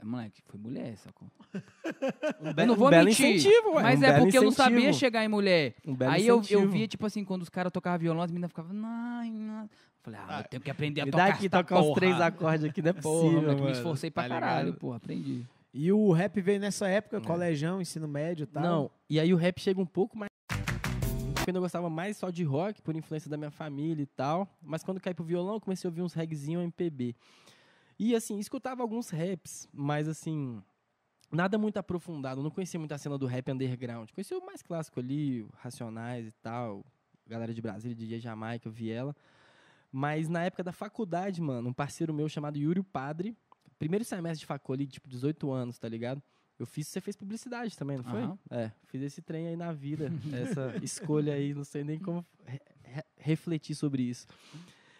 É, 0.01 0.05
Moleque, 0.05 0.43
foi 0.47 0.59
mulher, 0.61 0.97
sacou? 0.97 1.29
Um 2.41 2.49
Eu 2.61 2.67
não 2.67 2.75
um 2.75 2.77
vou 2.77 2.91
belo 2.91 3.05
mentir. 3.07 3.27
incentivo, 3.37 3.73
ué, 3.75 3.83
mas 3.83 4.01
um 4.01 4.05
é 4.05 4.19
porque 4.19 4.39
eu 4.39 4.43
não 4.43 4.49
incentivo. 4.51 4.75
sabia 4.81 4.93
chegar 4.93 5.25
em 5.25 5.29
mulher. 5.29 5.75
Um 5.87 5.95
belo 5.95 6.13
Aí 6.13 6.27
eu, 6.27 6.37
eu 6.37 6.41
incentivo. 6.41 6.71
via, 6.73 6.89
tipo 6.89 7.07
assim, 7.07 7.25
quando 7.25 7.43
os 7.43 7.49
caras 7.49 7.71
tocavam 7.73 7.99
violão, 7.99 8.23
as 8.23 8.31
meninas 8.31 8.51
ficavam. 8.51 8.73
Não. 8.73 9.69
Falei, 10.03 10.19
ah, 10.27 10.41
eu 10.41 10.49
tenho 10.49 10.63
que 10.63 10.71
aprender 10.71 11.03
a 11.03 11.05
Me 11.05 11.11
tocar 11.11 11.29
dá 11.29 11.35
aqui 11.35 11.49
tocar 11.51 11.77
porra. 11.81 11.95
três 11.95 12.21
acordes 12.21 12.65
aqui, 12.65 12.81
não 12.81 12.89
é 12.91 12.93
Porra, 12.95 13.03
possível, 13.31 13.43
me 13.55 13.61
mano. 13.61 13.71
esforcei 13.71 14.11
pra 14.11 14.23
Tá 14.23 14.29
caralho, 14.31 14.75
porra, 14.75 14.97
aprendi. 14.97 15.45
E 15.75 15.93
o 15.93 16.11
rap 16.13 16.41
veio 16.41 16.59
nessa 16.59 16.89
época, 16.89 17.19
É. 17.19 17.21
colegião, 17.21 17.81
ensino 17.83 18.09
médio 18.09 18.45
e 18.45 18.47
tal. 18.47 18.63
Não, 18.63 18.91
e 19.11 19.21
aí 19.21 19.33
o 19.35 19.37
rap 19.37 19.61
chega 19.61 19.81
um 19.81 19.87
pouco 19.87 20.17
mais. 20.17 20.31
Quando 21.45 21.57
eu 21.57 21.63
gostava 21.63 21.91
mais 21.91 22.17
só 22.17 22.31
de 22.31 22.43
rock, 22.45 22.81
por 22.83 22.97
influência 22.97 23.31
da 23.31 23.37
minha 23.37 23.51
família 23.51 24.03
e 24.03 24.07
tal. 24.07 24.49
Mas 24.63 24.83
quando 24.83 25.01
caí 25.01 25.13
pro 25.15 25.25
violão, 25.25 25.55
eu 25.55 25.61
comecei 25.61 25.87
a 25.87 25.91
ouvir 25.91 26.03
uns 26.03 26.13
regzinho 26.15 26.61
MPB. 26.63 27.15
E 28.03 28.15
assim, 28.15 28.39
escutava 28.39 28.81
alguns 28.83 29.11
raps, 29.11 29.69
mas 29.73 30.09
assim. 30.09 30.63
Nada 31.31 31.59
muito 31.59 31.77
aprofundado. 31.77 32.41
Eu 32.41 32.43
não 32.45 32.51
conhecia 32.51 32.81
muito 32.81 32.93
a 32.93 32.99
cena 32.99 33.17
do 33.19 33.27
rap 33.27 33.53
underground. 33.53 34.11
Conhecia 34.11 34.37
o 34.39 34.45
mais 34.45 34.63
clássico 34.63 34.99
ali, 34.99 35.47
Racionais 35.59 36.27
e 36.27 36.33
tal. 36.43 36.83
Galera 37.27 37.53
de 37.55 37.61
Brasília, 37.61 37.95
DJ 37.95 38.19
Jamaica, 38.19 38.69
Viela. 38.71 39.15
Mas 39.93 40.29
na 40.29 40.43
época 40.45 40.65
da 40.65 40.73
faculdade, 40.73 41.41
mano, 41.41 41.69
um 41.69 41.73
parceiro 41.73 42.13
meu 42.15 42.29
chamado 42.29 42.57
Yuri 42.59 42.83
Padre, 42.83 43.37
primeiro 43.79 44.05
semestre 44.05 44.41
de 44.41 44.47
faculdade, 44.47 44.91
tipo 44.91 45.09
18 45.09 45.53
anos, 45.53 45.79
tá 45.79 45.89
ligado? 45.89 46.23
Eu 46.59 46.67
fiz, 46.67 46.89
você 46.89 47.01
fez 47.01 47.17
publicidade 47.17 47.77
também, 47.77 47.99
não 47.99 48.05
foi? 48.05 48.23
Aham. 48.23 48.39
É, 48.51 48.73
fiz 48.87 49.01
esse 49.03 49.23
trem 49.23 49.47
aí 49.47 49.57
na 49.57 49.73
vida, 49.73 50.11
essa 50.33 50.75
escolha 50.83 51.35
aí, 51.35 51.55
não 51.55 51.65
sei 51.65 51.85
nem 51.85 51.99
como 51.99 52.25
re- 52.45 52.61
re- 52.83 53.05
refletir 53.19 53.75
sobre 53.77 54.03
isso. 54.03 54.27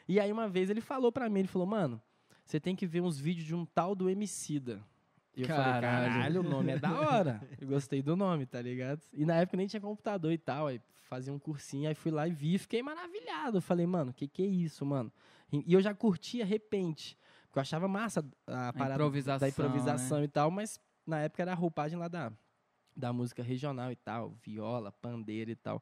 E 0.09 0.21
aí 0.21 0.31
uma 0.31 0.49
vez 0.49 0.71
ele 0.71 0.81
falou 0.81 1.11
pra 1.11 1.29
mim, 1.29 1.41
ele 1.41 1.49
falou, 1.49 1.67
mano, 1.67 2.01
você 2.51 2.59
tem 2.59 2.75
que 2.75 2.87
ver 2.87 3.01
uns 3.01 3.19
vídeos 3.19 3.47
de 3.47 3.55
um 3.55 3.65
tal 3.65 3.95
do 3.95 4.11
Emicida. 4.11 4.83
E 5.37 5.43
eu 5.43 5.47
falei, 5.49 5.65
Caralho. 5.65 6.13
caralho, 6.13 6.41
o 6.41 6.43
nome 6.43 6.73
é 6.73 6.79
da 6.79 7.01
hora. 7.01 7.41
Eu 7.61 7.69
gostei 7.69 8.03
do 8.03 8.17
nome, 8.17 8.45
tá 8.45 8.61
ligado? 8.61 9.01
E 9.13 9.25
na 9.25 9.37
época 9.37 9.57
nem 9.57 9.69
tinha 9.69 9.81
computador 9.81 10.33
e 10.33 10.39
tal, 10.39 10.67
aí 10.67 10.81
fazia 11.09 11.33
um 11.33 11.39
cursinho, 11.39 11.89
aí 11.89 11.95
fui 11.95 12.11
lá 12.11 12.27
e 12.27 12.33
vi 12.33 12.59
fiquei 12.59 12.83
maravilhado. 12.83 13.59
Eu 13.59 13.63
falei, 13.63 13.87
mano, 13.87 14.13
que 14.13 14.27
que 14.27 14.43
é 14.43 14.47
isso, 14.47 14.85
mano? 14.85 15.13
E 15.53 15.73
eu 15.73 15.81
já 15.81 15.95
curtia 15.95 16.45
repente, 16.45 17.17
porque 17.45 17.59
eu 17.59 17.63
achava 17.63 17.87
massa 17.87 18.25
a 18.47 18.73
parada 18.73 18.95
improvisação, 18.95 19.39
da 19.39 19.49
improvisação 19.49 20.25
e 20.25 20.29
tal, 20.29 20.51
mas 20.51 20.81
na 21.07 21.21
época 21.21 21.43
era 21.43 21.53
a 21.53 21.55
roupagem 21.55 21.99
lá 21.99 22.09
da, 22.09 22.33
da 22.97 23.13
música 23.13 23.43
regional 23.43 23.93
e 23.93 23.97
tal, 23.97 24.35
viola, 24.43 24.91
pandeira 24.91 25.53
e 25.53 25.57
tal. 25.57 25.81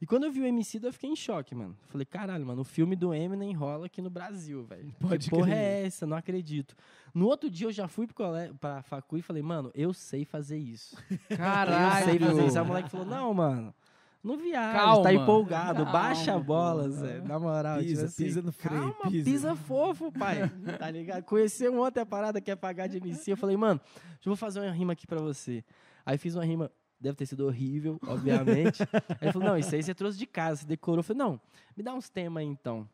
E 0.00 0.06
quando 0.06 0.24
eu 0.24 0.30
vi 0.30 0.40
o 0.40 0.46
MC, 0.46 0.78
eu 0.82 0.92
fiquei 0.92 1.10
em 1.10 1.16
choque, 1.16 1.54
mano. 1.54 1.76
Falei, 1.88 2.04
caralho, 2.06 2.46
mano, 2.46 2.60
o 2.60 2.64
filme 2.64 2.94
do 2.94 3.12
Eminem 3.12 3.52
rola 3.52 3.86
aqui 3.86 4.00
no 4.00 4.08
Brasil, 4.10 4.62
velho. 4.64 4.94
Pode 5.00 5.24
Que 5.24 5.30
porra 5.30 5.46
crer. 5.46 5.56
é 5.56 5.86
essa? 5.86 6.06
Não 6.06 6.16
acredito. 6.16 6.76
No 7.12 7.26
outro 7.26 7.50
dia 7.50 7.66
eu 7.66 7.72
já 7.72 7.88
fui 7.88 8.06
pro 8.06 8.14
colégio, 8.14 8.54
pra 8.54 8.80
facu 8.82 9.16
e 9.18 9.22
falei, 9.22 9.42
mano, 9.42 9.70
eu 9.74 9.92
sei 9.92 10.24
fazer 10.24 10.56
isso. 10.58 10.96
Caralho. 11.36 12.00
Eu 12.00 12.04
sei 12.04 12.18
fazer 12.18 12.46
isso. 12.46 12.58
Aí 12.58 12.62
o 12.64 12.66
moleque 12.66 12.88
falou, 12.90 13.06
não, 13.06 13.34
mano, 13.34 13.74
não 14.22 14.36
viaja, 14.36 14.78
Calma, 14.78 15.02
tá 15.02 15.12
empolgado, 15.12 15.84
calma, 15.84 15.92
baixa 15.92 16.34
a 16.34 16.38
bola. 16.38 16.88
Zé. 16.90 17.20
Na 17.22 17.38
moral, 17.40 17.78
Pisa, 17.78 17.94
tipo 17.94 18.04
assim, 18.06 18.24
pisa 18.24 18.42
no 18.42 18.52
freio, 18.52 18.80
Calma, 18.94 19.10
pisa. 19.10 19.24
pisa. 19.30 19.56
fofo, 19.56 20.12
pai. 20.12 20.48
Tá 20.78 20.90
ligado? 20.92 21.24
Conheceu 21.24 21.80
ontem 21.80 22.00
a 22.00 22.06
parada 22.06 22.40
que 22.40 22.50
é 22.52 22.56
pagar 22.56 22.86
de 22.86 22.98
MC. 22.98 23.32
Eu 23.32 23.36
falei, 23.36 23.56
mano, 23.56 23.80
deixa 23.94 24.20
eu 24.26 24.30
vou 24.30 24.36
fazer 24.36 24.60
uma 24.60 24.70
rima 24.70 24.92
aqui 24.92 25.06
pra 25.08 25.18
você. 25.20 25.64
Aí 26.06 26.16
fiz 26.16 26.34
uma 26.34 26.44
rima, 26.44 26.70
deve 27.00 27.16
ter 27.16 27.26
sido 27.26 27.46
horrível, 27.46 27.98
obviamente. 28.06 28.82
aí 29.08 29.18
ele 29.22 29.32
falou, 29.32 29.48
não, 29.48 29.58
isso 29.58 29.74
aí 29.74 29.82
você 29.82 29.94
trouxe 29.94 30.18
de 30.18 30.26
casa, 30.26 30.62
você 30.62 30.66
decorou. 30.66 31.00
Eu 31.00 31.02
falei, 31.02 31.18
não, 31.18 31.40
me 31.76 31.82
dá 31.82 31.94
uns 31.94 32.08
temas 32.08 32.42
aí 32.42 32.46
então. 32.46 32.88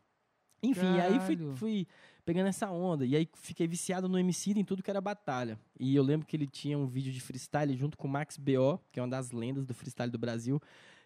Enfim, 0.62 0.98
aí 0.98 1.20
fui, 1.20 1.36
fui 1.56 1.86
pegando 2.24 2.48
essa 2.48 2.70
onda. 2.70 3.04
E 3.04 3.14
aí 3.14 3.28
fiquei 3.34 3.66
viciado 3.66 4.08
no 4.08 4.18
MC 4.18 4.52
em 4.52 4.64
tudo 4.64 4.82
que 4.82 4.90
era 4.90 5.00
batalha. 5.00 5.58
E 5.78 5.94
eu 5.94 6.02
lembro 6.02 6.26
que 6.26 6.36
ele 6.36 6.46
tinha 6.46 6.78
um 6.78 6.86
vídeo 6.86 7.12
de 7.12 7.20
freestyle 7.20 7.76
junto 7.76 7.98
com 7.98 8.08
o 8.08 8.10
Max 8.10 8.38
B.O., 8.38 8.78
que 8.90 8.98
é 8.98 9.02
uma 9.02 9.08
das 9.08 9.30
lendas 9.30 9.66
do 9.66 9.74
freestyle 9.74 10.10
do 10.10 10.18
Brasil, 10.18 10.60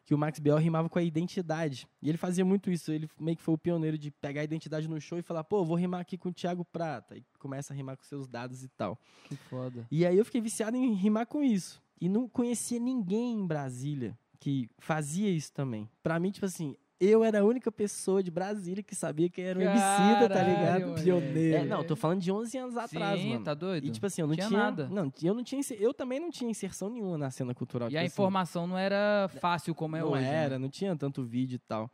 que 0.05 0.15
o 0.15 0.19
Max 0.19 0.39
B.O. 0.39 0.57
rimava 0.57 0.89
com 0.89 0.99
a 0.99 1.03
identidade. 1.03 1.89
E 2.01 2.09
ele 2.09 2.17
fazia 2.17 2.45
muito 2.45 2.71
isso. 2.71 2.93
Ele 2.93 3.09
meio 3.19 3.37
que 3.37 3.43
foi 3.43 3.55
o 3.55 3.59
pioneiro 3.59 3.99
de 3.99 4.11
pegar 4.11 4.43
a 4.43 4.45
identidade 4.45 4.89
no 4.89 5.01
show 5.01 5.19
e 5.19 5.23
falar, 5.23 5.45
pô, 5.45 5.65
vou 5.65 5.77
rimar 5.77 6.01
aqui 6.01 6.17
com 6.17 6.29
o 6.29 6.33
Thiago 6.33 6.65
Prata. 6.65 7.17
E 7.17 7.25
começa 7.39 7.73
a 7.73 7.77
rimar 7.77 7.97
com 7.97 8.05
seus 8.05 8.29
dados 8.29 8.63
e 8.63 8.69
tal. 8.69 8.99
Que 9.25 9.37
foda. 9.37 9.87
E 9.91 10.07
aí 10.07 10.17
eu 10.17 10.25
fiquei 10.25 10.41
viciado 10.41 10.77
em 10.77 10.95
rimar 10.95 11.27
com 11.27 11.43
isso. 11.43 11.83
E 12.01 12.09
não 12.09 12.29
conhecia 12.29 12.79
ninguém 12.79 13.35
em 13.41 13.47
Brasília 13.47 14.17
que 14.41 14.69
fazia 14.79 15.29
isso 15.31 15.53
também. 15.53 15.89
Pra 16.03 16.19
mim, 16.21 16.31
tipo 16.31 16.47
assim, 16.47 16.77
eu 17.01 17.23
era 17.23 17.41
a 17.41 17.45
única 17.45 17.71
pessoa 17.71 18.23
de 18.23 18.31
Brasília 18.31 18.83
que 18.83 18.95
sabia 18.95 19.29
quem 19.29 19.45
era 19.45 19.59
o 19.59 19.63
Emicida, 19.63 20.29
tá 20.29 20.43
ligado? 20.43 20.95
Pioneiro. 21.03 21.57
É, 21.59 21.65
não, 21.65 21.85
tô 21.85 21.95
falando 21.97 22.21
de 22.21 22.31
11 22.31 22.59
anos 22.59 22.77
atrás, 22.77 23.21
Sim, 23.21 23.31
mano. 23.35 23.45
tá 23.45 23.55
doido? 23.55 23.87
E 23.87 23.91
tipo 23.91 24.07
assim, 24.07 24.23
eu 24.23 24.27
não 24.29 24.35
Tinha 24.35 24.49
tinha, 24.49 24.59
nada. 24.59 24.89
Não, 24.89 25.13
eu 25.23 25.35
não 25.35 25.43
tinha, 25.45 25.61
eu 25.79 25.93
também 25.95 26.19
não 26.21 26.31
tinha 26.31 26.51
inserção 26.51 26.89
nenhuma 26.89 27.19
na 27.19 27.31
cena 27.31 27.55
cultural. 27.55 27.89
E 27.89 27.91
tipo 27.91 27.99
a 27.99 28.03
assim. 28.03 28.13
informação 28.13 28.67
não 28.67 28.79
era 28.79 29.29
fácil 29.41 29.75
como 29.75 29.97
é 29.97 30.01
não 30.01 30.11
hoje. 30.13 30.23
né? 30.23 30.35
era, 30.45 30.59
não 30.59 30.69
tinha 30.69 30.95
tanto 30.97 31.23
vídeo 31.25 31.57
e 31.57 31.59
tal. 31.59 31.91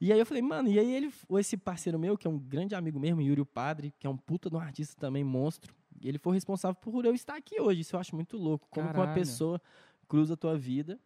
E 0.00 0.12
aí 0.12 0.18
eu 0.18 0.26
falei, 0.26 0.42
mano, 0.42 0.68
e 0.68 0.78
aí 0.78 0.92
ele, 0.92 1.10
esse 1.38 1.56
parceiro 1.56 1.98
meu, 1.98 2.18
que 2.18 2.26
é 2.26 2.30
um 2.30 2.38
grande 2.38 2.74
amigo 2.74 2.98
mesmo, 2.98 3.22
Yuri 3.22 3.40
o 3.40 3.46
Padre, 3.46 3.94
que 3.98 4.06
é 4.06 4.10
um 4.10 4.16
puta 4.16 4.50
de 4.50 4.56
um 4.56 4.58
artista 4.58 4.94
também, 5.00 5.24
monstro, 5.24 5.74
ele 6.02 6.18
foi 6.18 6.34
responsável 6.34 6.74
por 6.80 7.04
eu 7.04 7.14
estar 7.14 7.36
aqui 7.36 7.60
hoje. 7.60 7.80
Isso 7.82 7.94
eu 7.96 8.00
acho 8.00 8.14
muito 8.14 8.36
louco. 8.36 8.66
Como 8.70 8.88
que 8.92 8.96
uma 8.98 9.14
pessoa 9.14 9.60
cruza 10.08 10.34
a 10.34 10.36
tua 10.36 10.56
vida 10.56 10.98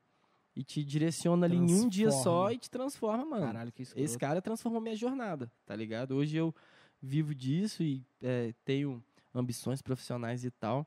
e 0.56 0.62
te 0.64 0.82
direciona 0.84 1.46
ali 1.46 1.56
em 1.56 1.72
um 1.74 1.88
dia 1.88 2.10
só 2.10 2.20
Transforma. 2.22 2.52
e 2.52 2.58
te 2.58 2.70
transforma, 2.70 3.24
mano. 3.24 3.46
Caralho, 3.46 3.72
que 3.72 3.82
escroto. 3.82 4.04
Esse 4.04 4.18
cara 4.18 4.42
transformou 4.42 4.80
minha 4.80 4.96
jornada, 4.96 5.50
tá 5.64 5.74
ligado? 5.76 6.16
Hoje 6.16 6.36
eu 6.36 6.54
vivo 7.00 7.34
disso 7.34 7.82
e 7.82 8.04
é, 8.20 8.52
tenho 8.64 9.02
ambições 9.34 9.80
profissionais 9.80 10.44
e 10.44 10.50
tal. 10.50 10.86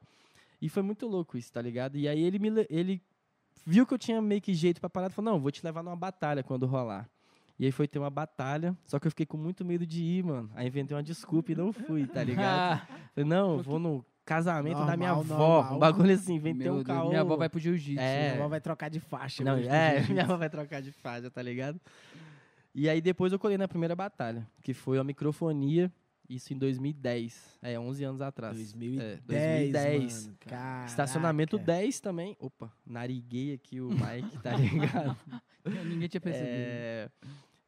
E 0.62 0.67
foi 0.70 0.84
muito 0.84 1.08
louco 1.08 1.38
isso, 1.38 1.51
tá 1.51 1.62
ligado? 1.62 1.98
E 1.98 2.08
aí 2.08 2.22
ele 2.22 2.38
me 2.38 2.50
le- 2.50 2.67
ele 2.70 3.01
viu 3.65 3.86
que 3.86 3.93
eu 3.93 3.98
tinha 3.98 4.22
meio 4.22 4.41
que 4.41 4.53
jeito 4.53 4.79
pra 4.81 4.89
parar 4.89 5.08
e 5.08 5.13
falou: 5.13 5.31
"Não, 5.34 5.39
vou 5.39 5.51
te 5.51 5.63
levar 5.63 5.81
numa 5.84 5.96
batalha 5.96 6.43
quando 6.43 6.65
rolar". 6.65 7.10
E 7.62 7.65
aí 7.65 7.72
foi 7.72 7.88
ter 7.88 8.00
uma 8.00 8.10
batalha, 8.10 8.75
só 8.88 8.98
que 9.00 9.06
eu 9.06 9.12
fiquei 9.12 9.24
com 9.25 9.38
muito 9.38 9.63
medo 9.63 9.86
de 9.86 10.03
ir, 10.03 10.24
mano. 10.24 10.50
Aí 10.56 10.65
inventei 10.65 10.98
uma 10.98 11.03
desculpa 11.03 11.51
e 11.51 11.56
não 11.56 11.72
fui, 11.72 12.08
tá 12.08 12.24
ligado? 12.24 12.82
Falei: 13.13 13.30
"Não, 13.30 13.58
eu 13.58 13.62
vou 13.62 13.77
no 13.77 14.03
casamento 14.25 14.84
da 14.84 14.98
minha 14.98 15.13
Normal, 15.13 15.36
avó". 15.36 15.53
normal. 15.62 15.75
Um 15.75 15.80
bagulho 15.80 16.12
assim, 16.15 16.34
inventei 16.34 16.63
Meu 16.63 16.77
um 16.77 16.84
caô. 16.84 17.10
minha 17.10 17.22
avó 17.22 17.38
vai 17.38 17.50
pro 17.50 17.60
jiu-jitsu. 17.60 18.01
É. 18.01 18.32
Minha 18.32 18.39
avó 18.39 18.48
vai 18.48 18.60
trocar 18.60 18.89
de 18.89 19.00
faixa. 19.00 19.44
Não, 19.44 19.58
é, 19.58 20.01
minha 20.10 20.24
avó 20.24 20.38
vai 20.38 20.50
trocar 20.50 20.82
de 20.82 20.91
faixa, 20.91 21.30
tá 21.30 21.39
ligado? 21.39 21.80
E 22.74 22.89
aí 22.89 23.00
depois 23.00 23.32
eu 23.32 23.38
colhei 23.38 23.60
na 23.60 23.68
primeira 23.68 23.96
batalha, 23.96 24.48
que 24.63 24.74
foi 24.74 24.98
a 24.98 25.03
microfonia, 25.03 25.91
isso 26.27 26.53
em 26.53 26.58
2010. 26.58 27.60
É, 27.62 27.77
11 27.80 28.03
anos 28.06 28.22
atrás. 28.24 28.56
2010, 28.58 29.00
É, 29.03 29.20
2010. 29.27 30.25
mano. 30.25 30.38
Caraca. 30.39 30.86
Estacionamento 30.88 31.60
10 31.60 32.00
também. 32.00 32.36
Opa, 32.39 32.72
nariguei 32.88 33.53
aqui 33.53 33.80
o 33.80 33.89
Mike, 33.89 34.39
tá 34.39 34.51
ligado? 34.58 35.15
Ninguém 35.86 36.08
tinha 36.08 36.22
percebido. 36.22 36.50
É, 36.56 37.10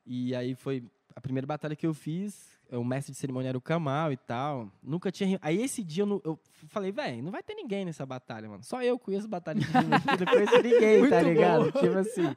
e 0.06 0.36
aí 0.36 0.56
foi 0.56 0.84
a 1.16 1.22
primeira 1.22 1.46
batalha 1.48 1.76
que 1.76 1.86
eu 1.86 1.94
fiz. 1.94 2.52
O 2.72 2.84
mestre 2.84 3.12
de 3.12 3.18
cerimônia 3.20 3.50
era 3.50 3.58
o 3.58 3.62
Kamal 3.62 4.12
e 4.12 4.18
tal. 4.18 4.72
Nunca 4.82 5.12
tinha. 5.12 5.38
Aí 5.44 5.62
esse 5.62 5.84
dia 5.84 6.02
eu, 6.04 6.08
não- 6.08 6.22
eu 6.24 6.40
falei, 6.70 6.92
velho, 6.92 7.22
não 7.22 7.32
vai 7.32 7.44
ter 7.44 7.54
ninguém 7.54 7.86
nessa 7.86 8.04
batalha, 8.06 8.50
mano. 8.50 8.64
Só 8.64 8.82
eu 8.82 8.98
conheço 8.98 9.28
batalha 9.28 9.60
de 9.60 9.66
rima 9.68 9.82
não 10.20 10.26
conheço 10.26 10.62
ninguém, 10.64 11.10
tá 11.10 11.22
ligado? 11.22 11.72
Tipo 11.72 11.98
assim. 12.00 12.36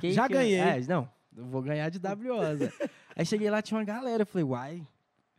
quem 0.00 0.12
Já 0.12 0.26
que- 0.26 0.34
ganhei. 0.34 0.58
É, 0.60 0.80
não, 0.86 1.08
eu 1.34 1.46
vou 1.46 1.62
ganhar 1.62 1.88
de 1.88 1.98
WO, 1.98 2.56
Zé. 2.56 2.70
Aí 3.16 3.24
cheguei 3.24 3.48
lá, 3.48 3.62
tinha 3.62 3.78
uma 3.78 3.84
galera. 3.84 4.22
Eu 4.24 4.26
falei, 4.26 4.44
uai, 4.44 4.86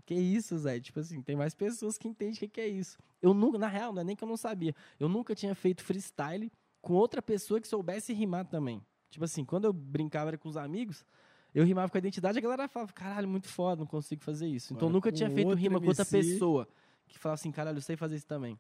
que 0.06 0.16
isso, 0.16 0.58
Zé? 0.58 0.80
Tipo 0.80 1.00
assim, 1.00 1.22
tem 1.22 1.36
mais 1.36 1.54
pessoas 1.54 1.96
que 1.98 2.08
entendem 2.08 2.34
o 2.34 2.38
que, 2.38 2.48
que 2.48 2.62
é 2.62 2.68
isso. 2.68 2.98
Eu 3.22 3.34
nunca, 3.36 3.60
na 3.60 3.68
real, 3.68 3.94
não 3.94 4.02
é 4.02 4.04
nem 4.04 4.16
que 4.16 4.24
eu 4.24 4.28
não 4.28 4.38
sabia. 4.38 4.74
Eu 5.00 5.08
nunca 5.08 5.36
tinha 5.36 5.54
feito 5.54 5.84
freestyle 5.84 6.52
com 6.82 6.94
outra 6.94 7.22
pessoa 7.22 7.62
que 7.62 7.68
soubesse 7.68 8.14
rimar 8.14 8.46
também. 8.46 8.82
Tipo 9.12 9.26
assim, 9.26 9.46
quando 9.46 9.66
eu 9.66 9.74
brincava 9.74 10.30
era 10.32 10.38
com 10.38 10.50
os 10.50 10.58
amigos, 10.58 11.06
eu 11.54 11.64
rimava 11.64 11.90
com 11.90 11.98
a 11.98 12.00
identidade, 12.00 12.38
a 12.38 12.42
galera 12.42 12.68
falava, 12.68 12.94
caralho, 12.94 13.28
muito 13.28 13.48
foda, 13.48 13.80
não 13.80 13.88
consigo 13.88 14.22
fazer 14.24 14.48
isso. 14.48 14.74
Então 14.74 14.88
Agora, 14.88 14.94
nunca 14.94 15.12
tinha 15.12 15.30
feito 15.30 15.54
rima 15.54 15.80
com 15.80 15.88
outra 15.88 16.04
MC. 16.04 16.34
pessoa 16.34 16.68
que 17.08 17.18
falava 17.18 17.36
assim, 17.36 17.52
caralho, 17.52 17.78
eu 17.78 17.82
sei 17.82 17.96
fazer 17.96 18.16
isso 18.16 18.28
também. 18.28 18.60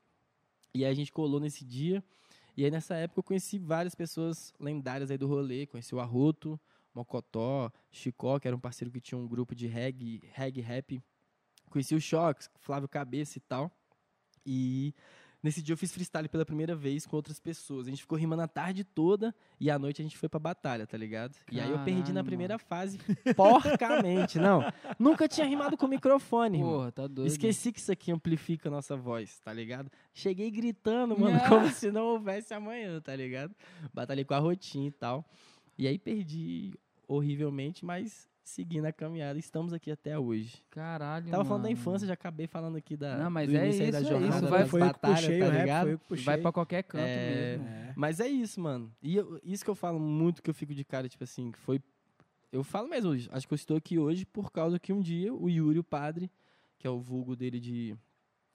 E 0.74 0.84
aí 0.84 0.91
a 0.91 0.93
gente 0.93 1.12
colou 1.12 1.39
nesse 1.39 1.63
dia. 1.63 2.03
E 2.58 2.65
aí 2.65 2.72
nessa 2.72 2.96
época 2.96 3.19
eu 3.19 3.24
conheci 3.24 3.58
várias 3.58 3.96
pessoas 3.96 4.53
lendárias 4.60 5.12
aí 5.12 5.17
do 5.17 5.27
rolê. 5.27 5.65
Conheci 5.65 5.93
o 5.93 6.00
Arroto, 6.00 6.60
Mocotó, 6.93 7.72
Chicó, 7.91 8.39
que 8.39 8.48
era 8.48 8.55
um 8.55 8.60
parceiro 8.60 8.91
que 8.91 9.00
tinha 9.00 9.17
um 9.17 9.27
grupo 9.27 9.55
de 9.55 9.67
reggae, 9.67 10.22
reggae 10.34 10.62
rap. 10.62 11.01
Conheci 11.69 11.93
o 11.93 12.01
Chox, 12.01 12.50
Flávio 12.58 12.89
Cabeça 12.89 13.38
e 13.38 13.41
tal. 13.41 13.72
E 14.46 14.93
nesse 15.41 15.62
dia 15.62 15.74
eu 15.74 15.77
fiz 15.77 15.91
freestyle 15.91 16.27
pela 16.29 16.46
primeira 16.46 16.75
vez 16.75 17.05
com 17.05 17.15
outras 17.15 17.39
pessoas. 17.39 17.88
A 17.88 17.89
gente 17.89 18.01
ficou 18.01 18.17
rimando 18.17 18.41
a 18.41 18.48
tarde 18.48 18.84
toda 18.84 19.34
e 19.60 19.69
à 19.72 19.77
noite 19.79 20.01
a 20.01 20.03
gente 20.03 20.17
foi 20.17 20.27
pra 20.29 20.39
batalha, 20.39 20.86
tá 20.86 20.98
ligado? 20.98 21.36
e 21.51 21.60
aí 21.60 21.69
eu 21.69 21.79
perdi 21.79 22.00
na 22.00 22.05
Caralho, 22.05 22.25
primeira 22.25 22.58
fase 22.60 23.00
porcamente. 23.36 24.38
Não, 24.39 24.62
nunca 24.98 25.27
tinha 25.27 25.46
rimado 25.48 25.75
com 25.77 25.88
microfone. 25.88 26.60
Porra, 26.60 26.91
tá 26.91 27.08
doido. 27.08 27.27
Esqueci 27.27 27.72
que 27.72 27.79
isso 27.79 27.91
aqui 27.91 28.12
amplifica 28.12 28.69
a 28.69 28.72
nossa 28.72 28.96
voz, 28.96 29.39
tá 29.39 29.51
ligado? 29.51 29.89
Cheguei 30.13 30.51
gritando, 30.51 31.17
mano, 31.19 31.39
Ah. 31.43 31.50
como 31.50 31.69
se 31.69 31.91
não 31.91 32.05
houvesse 32.05 32.53
amanhã, 32.53 33.00
tá 33.01 33.15
ligado? 33.15 33.55
Batalhei 33.93 34.24
com 34.25 34.34
a 34.34 34.39
rotinha 34.39 34.88
e 34.88 34.91
tal. 34.91 35.25
E 35.77 35.88
aí 35.88 35.98
perdi 35.98 36.74
horrivelmente, 37.08 37.84
mas 37.84 38.28
seguindo 38.50 38.86
a 38.86 38.91
caminhada. 38.91 39.38
Estamos 39.39 39.72
aqui 39.74 39.91
até 39.91 40.18
hoje. 40.18 40.62
Caralho, 40.70 41.29
Tava 41.29 41.46
falando 41.46 41.63
da 41.63 41.70
mano. 41.70 41.79
infância, 41.79 42.08
já 42.08 42.13
acabei 42.13 42.48
falando 42.48 42.75
aqui 42.77 42.98
da. 42.98 43.18
Não, 43.18 43.29
mas 43.29 43.53
é 43.53 43.65
início 43.65 43.84
aí 43.86 43.91
da 43.91 44.00
isso, 44.01 44.08
é 44.08 44.12
jornada, 44.12 44.36
isso, 44.38 44.48
vai- 44.48 44.65
foi 44.68 44.79
batalhas, 44.82 45.20
puxei 45.22 45.39
tá 45.39 45.46
o 45.46 45.50
rap, 45.50 45.60
ligado? 45.62 45.84
foi 45.84 45.94
eu 45.94 46.00
que 46.00 46.06
puxei. 46.06 46.25
Vai 46.25 46.38
pra 46.38 46.51
qualquer 46.51 46.84
canto 46.84 47.01
É, 47.03 47.58
mesmo. 47.58 47.68
É. 47.68 47.94
Mas 47.96 48.20
é 48.20 48.27
isso, 48.27 48.60
mano. 48.60 48.91
E 49.01 49.15
eu- 49.15 49.39
isso 49.44 49.63
que 49.63 49.70
eu 49.70 49.75
falo 49.75 50.00
muito, 50.00 50.41
que 50.41 50.50
eu 50.50 50.53
fico 50.53 50.74
de 50.74 50.84
cara, 50.84 51.08
tipo 51.08 51.24
assim, 51.24 51.51
que 51.51 51.60
foi. 51.60 51.82
Eu 52.51 52.63
falo 52.63 52.88
mesmo, 52.89 53.12
acho 53.32 53.48
que 53.48 53.53
eu 53.53 53.56
estou 53.56 53.77
aqui 53.77 54.00
hoje 54.00 54.25
por 54.25 54.51
causa 54.51 54.79
que 54.79 54.91
um 54.91 55.01
dia 55.01 55.32
o 55.34 55.48
Yuri, 55.50 55.77
o 55.79 55.84
padre, 55.84 56.32
que 56.79 56.88
é 56.88 56.89
o 56.89 57.00
vulgo 57.00 57.36
dele 57.36 57.60
de 57.60 57.96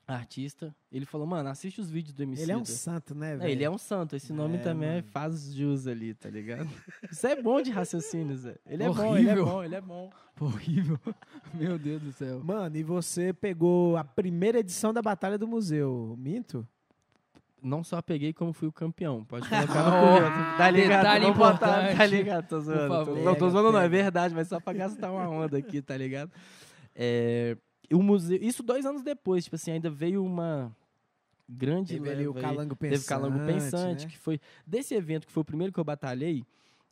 artista, 0.07 0.75
ele 0.93 1.05
falou, 1.07 1.27
mano, 1.27 1.49
assiste 1.49 1.81
os 1.81 1.91
vídeos 1.91 2.13
do 2.15 2.23
MC. 2.23 2.43
Ele 2.43 2.53
é 2.53 2.57
um 2.57 2.65
santo, 2.65 3.15
né, 3.15 3.33
É, 3.33 3.37
velho? 3.37 3.51
ele 3.51 3.65
é 3.65 3.71
um 3.71 3.79
santo, 3.79 4.15
esse 4.17 4.33
nome 4.33 4.57
É, 4.57 4.61
também 4.61 4.89
é- 4.89 4.95
mano. 4.97 5.07
faz 5.09 5.53
jus 5.55 5.87
ali, 5.87 6.13
tá 6.15 6.29
ligado? 6.29 6.69
Isso 7.11 7.27
é 7.27 7.41
bom 7.41 7.61
de 7.63 7.71
raciocínio, 7.71 8.37
Zé. 8.37 8.57
Ele 8.67 8.83
é 8.83 8.89
bom, 8.89 9.17
ele 9.17 9.29
é 9.29 9.33
Horrível. 9.33 9.45
bom, 9.47 9.65
ele 9.65 9.75
é 9.75 9.81
bom. 9.81 10.11
Horrível. 10.41 10.99
Meu 11.55 11.79
Deus 11.79 12.03
do 12.03 12.13
céu. 12.13 12.41
Mano, 12.45 12.77
e 12.77 12.83
você 12.83 13.33
pegou 13.33 13.97
a 13.97 14.05
primeira 14.05 14.59
edição 14.59 14.93
da 14.93 15.01
Batalha 15.01 15.39
do 15.39 15.47
Museu, 15.49 16.15
minto? 16.19 16.67
Não 17.63 17.83
só 17.83 18.03
peguei, 18.03 18.33
como 18.35 18.53
fui 18.53 18.69
o 18.69 18.73
campeão. 18.73 19.25
Pode 19.25 19.49
colocar 19.49 19.85
no 19.85 19.91
currículo. 20.19 20.57
Tá 20.59 20.71
ligado? 20.71 20.99
detalhe 20.99 21.33
botar, 21.33 21.97
tá 21.97 22.05
ligado? 22.05 22.47
Tô 22.47 22.61
zoando. 22.61 23.05
Tô- 23.07 23.17
não, 23.25 23.35
tô 23.35 23.49
zoando 23.49 23.73
não, 23.73 23.81
é 23.81 23.89
verdade, 23.89 24.35
mas 24.35 24.49
só 24.49 24.61
pra 24.61 24.75
gastar 24.75 25.11
uma 25.11 25.27
onda 25.31 25.57
aqui, 25.57 25.81
tá 25.81 25.97
ligado? 25.97 26.31
É, 26.95 27.57
o 27.93 28.03
museu, 28.03 28.39
isso 28.41 28.63
dois 28.63 28.87
anos 28.87 29.03
depois, 29.03 29.45
tipo 29.45 29.57
assim, 29.57 29.73
ainda 29.73 29.91
veio 29.91 30.25
uma 30.25 30.75
grande 31.49 31.95
Teve 31.95 32.09
o 32.09 32.33
leva 32.33 32.39
aí. 32.39 32.43
Calango 32.43 32.77
Pensante. 32.77 32.99
Teve 32.99 33.09
Calango 33.09 33.47
Pensante, 33.47 34.05
né? 34.07 34.11
que 34.11 34.19
foi. 34.19 34.41
Desse 34.67 34.95
evento, 34.95 35.27
que 35.27 35.33
foi 35.33 35.43
o 35.43 35.45
primeiro 35.45 35.73
que 35.73 35.79
eu 35.79 35.85
batalhei, 35.85 36.45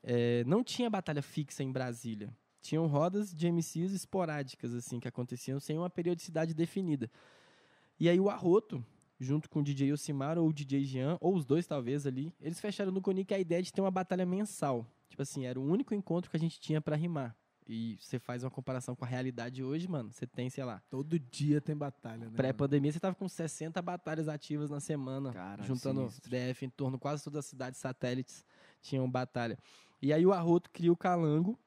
é, 0.02 0.44
não 0.44 0.62
tinha 0.62 0.90
batalha 0.90 1.22
fixa 1.22 1.62
em 1.62 1.70
Brasília. 1.70 2.34
Tinham 2.61 2.87
rodas 2.87 3.34
de 3.34 3.50
MCs 3.50 3.92
esporádicas, 3.92 4.72
assim, 4.75 5.00
que 5.00 5.08
aconteciam 5.08 5.58
sem 5.58 5.76
uma 5.78 5.90
periodicidade 5.90 6.54
definida. 6.54 7.11
E 7.99 8.08
aí 8.08 8.20
o 8.20 8.30
Arroto, 8.30 8.84
junto 9.18 9.49
com 9.49 9.61
o 9.61 9.62
DJ 9.62 9.88
Yosimar 9.88 10.38
ou 10.38 10.49
o 10.49 10.52
DJ 10.52 10.84
Jean, 10.84 11.18
ou 11.20 11.34
os 11.34 11.44
dois 11.44 11.66
talvez 11.66 12.06
ali, 12.06 12.32
eles 12.40 12.61
fecharam 12.61 12.92
no 12.92 13.00
Conic 13.00 13.32
a 13.34 13.38
ideia 13.38 13.62
de 13.62 13.72
ter 13.72 13.80
uma 13.80 13.90
batalha 13.90 14.26
mensal. 14.26 14.87
Tipo 15.08 15.22
assim, 15.22 15.44
era 15.44 15.58
o 15.58 15.64
único 15.64 15.94
encontro 15.94 16.30
que 16.30 16.37
a 16.37 16.40
gente 16.40 16.61
tinha 16.61 16.80
pra 16.80 16.96
rimar. 16.96 17.37
E 17.72 17.96
você 17.98 18.18
faz 18.18 18.44
uma 18.44 18.50
comparação 18.50 18.94
com 18.94 19.02
a 19.02 19.08
realidade 19.08 19.64
hoje, 19.64 19.88
mano, 19.88 20.12
você 20.12 20.26
tem, 20.26 20.50
sei 20.50 20.62
lá, 20.62 20.82
Todo 20.90 21.18
dia 21.18 21.58
tem 21.58 21.74
batalha, 21.74 22.28
né? 22.28 22.36
pré-pandemia 22.36 22.92
você 22.92 23.00
tava 23.00 23.14
com 23.14 23.26
60 23.26 23.80
batalhas 23.80 24.28
ativas 24.28 24.68
na 24.68 24.78
semana, 24.78 25.32
Caralho, 25.32 25.64
juntando 25.64 26.00
sinistro. 26.00 26.30
DF 26.30 26.66
em 26.66 26.68
torno, 26.68 26.98
quase 26.98 27.24
todas 27.24 27.38
as 27.38 27.46
cidades 27.46 27.80
satélites 27.80 28.44
tinham 28.82 29.10
batalha. 29.10 29.58
E 30.02 30.12
aí 30.12 30.26
o 30.26 30.34
Arroto 30.34 30.68
cria 30.70 30.92
o 30.92 30.96
Calango, 30.96 31.58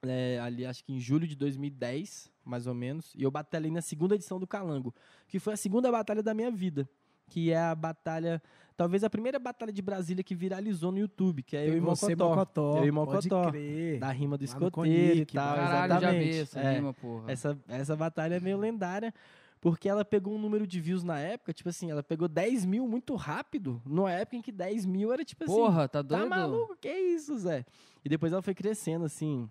é, 0.00 0.40
ali 0.40 0.64
acho 0.64 0.82
que 0.82 0.94
em 0.94 0.98
julho 0.98 1.28
de 1.28 1.36
2010, 1.36 2.32
mais 2.42 2.66
ou 2.66 2.72
menos, 2.72 3.14
e 3.14 3.22
eu 3.22 3.30
batalhei 3.30 3.70
na 3.70 3.82
segunda 3.82 4.14
edição 4.14 4.40
do 4.40 4.46
Calango, 4.46 4.94
que 5.28 5.38
foi 5.38 5.52
a 5.52 5.56
segunda 5.58 5.92
batalha 5.92 6.22
da 6.22 6.32
minha 6.32 6.50
vida, 6.50 6.88
que 7.28 7.50
é 7.50 7.58
a 7.58 7.74
batalha, 7.74 8.40
talvez 8.76 9.02
a 9.04 9.10
primeira 9.10 9.38
batalha 9.38 9.72
de 9.72 9.82
Brasília 9.82 10.22
que 10.22 10.34
viralizou 10.34 10.92
no 10.92 10.98
YouTube, 10.98 11.42
que 11.42 11.56
é 11.56 11.62
Tem 11.64 11.70
eu 11.72 11.76
e 11.76 11.80
você, 11.80 12.14
Mocotó, 12.14 12.28
Mocotó. 12.36 12.78
Eu 12.78 12.84
e 12.86 12.92
Pode 12.92 13.28
Mocotó. 13.28 13.50
crer. 13.50 13.98
da 13.98 14.10
rima 14.12 14.38
do 14.38 14.42
Lá 14.42 14.44
escoteiro 14.44 15.18
e 15.20 15.26
tal, 15.26 15.56
Caralho, 15.56 15.88
já 15.92 15.96
exatamente. 15.98 16.30
vi 16.32 16.38
essa 16.38 16.60
É. 16.60 16.74
rima, 16.74 16.94
porra. 16.94 17.30
Essa, 17.32 17.58
essa 17.68 17.96
batalha 17.96 18.34
é 18.36 18.40
meio 18.40 18.58
lendária, 18.58 19.12
porque 19.60 19.88
ela 19.88 20.04
pegou 20.04 20.34
um 20.34 20.38
número 20.38 20.66
de 20.66 20.80
views 20.80 21.02
na 21.02 21.18
época, 21.18 21.52
tipo 21.52 21.68
assim, 21.68 21.90
ela 21.90 22.02
pegou 22.02 22.28
10 22.28 22.64
mil 22.64 22.86
muito 22.86 23.14
rápido, 23.16 23.82
numa 23.84 24.12
época 24.12 24.36
em 24.36 24.42
que 24.42 24.52
10 24.52 24.84
mil 24.86 25.12
era 25.12 25.24
tipo 25.24 25.42
assim. 25.44 25.52
Porra, 25.52 25.88
tá 25.88 25.98
Tá 25.98 26.02
doido? 26.02 26.28
maluco? 26.28 26.76
Que 26.80 26.92
isso, 26.92 27.36
Zé? 27.38 27.64
E 28.04 28.08
depois 28.08 28.32
ela 28.32 28.42
foi 28.42 28.54
crescendo, 28.54 29.04
assim, 29.04 29.50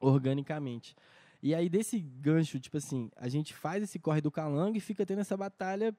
organicamente. 0.00 0.94
E 1.42 1.54
aí, 1.54 1.68
desse 1.68 1.98
gancho, 2.00 2.58
tipo 2.58 2.76
assim, 2.78 3.10
a 3.16 3.28
gente 3.28 3.52
faz 3.52 3.82
esse 3.82 3.98
corre 3.98 4.20
do 4.22 4.30
calango 4.30 4.76
e 4.76 4.80
fica 4.80 5.04
tendo 5.04 5.20
essa 5.20 5.36
batalha 5.36 5.94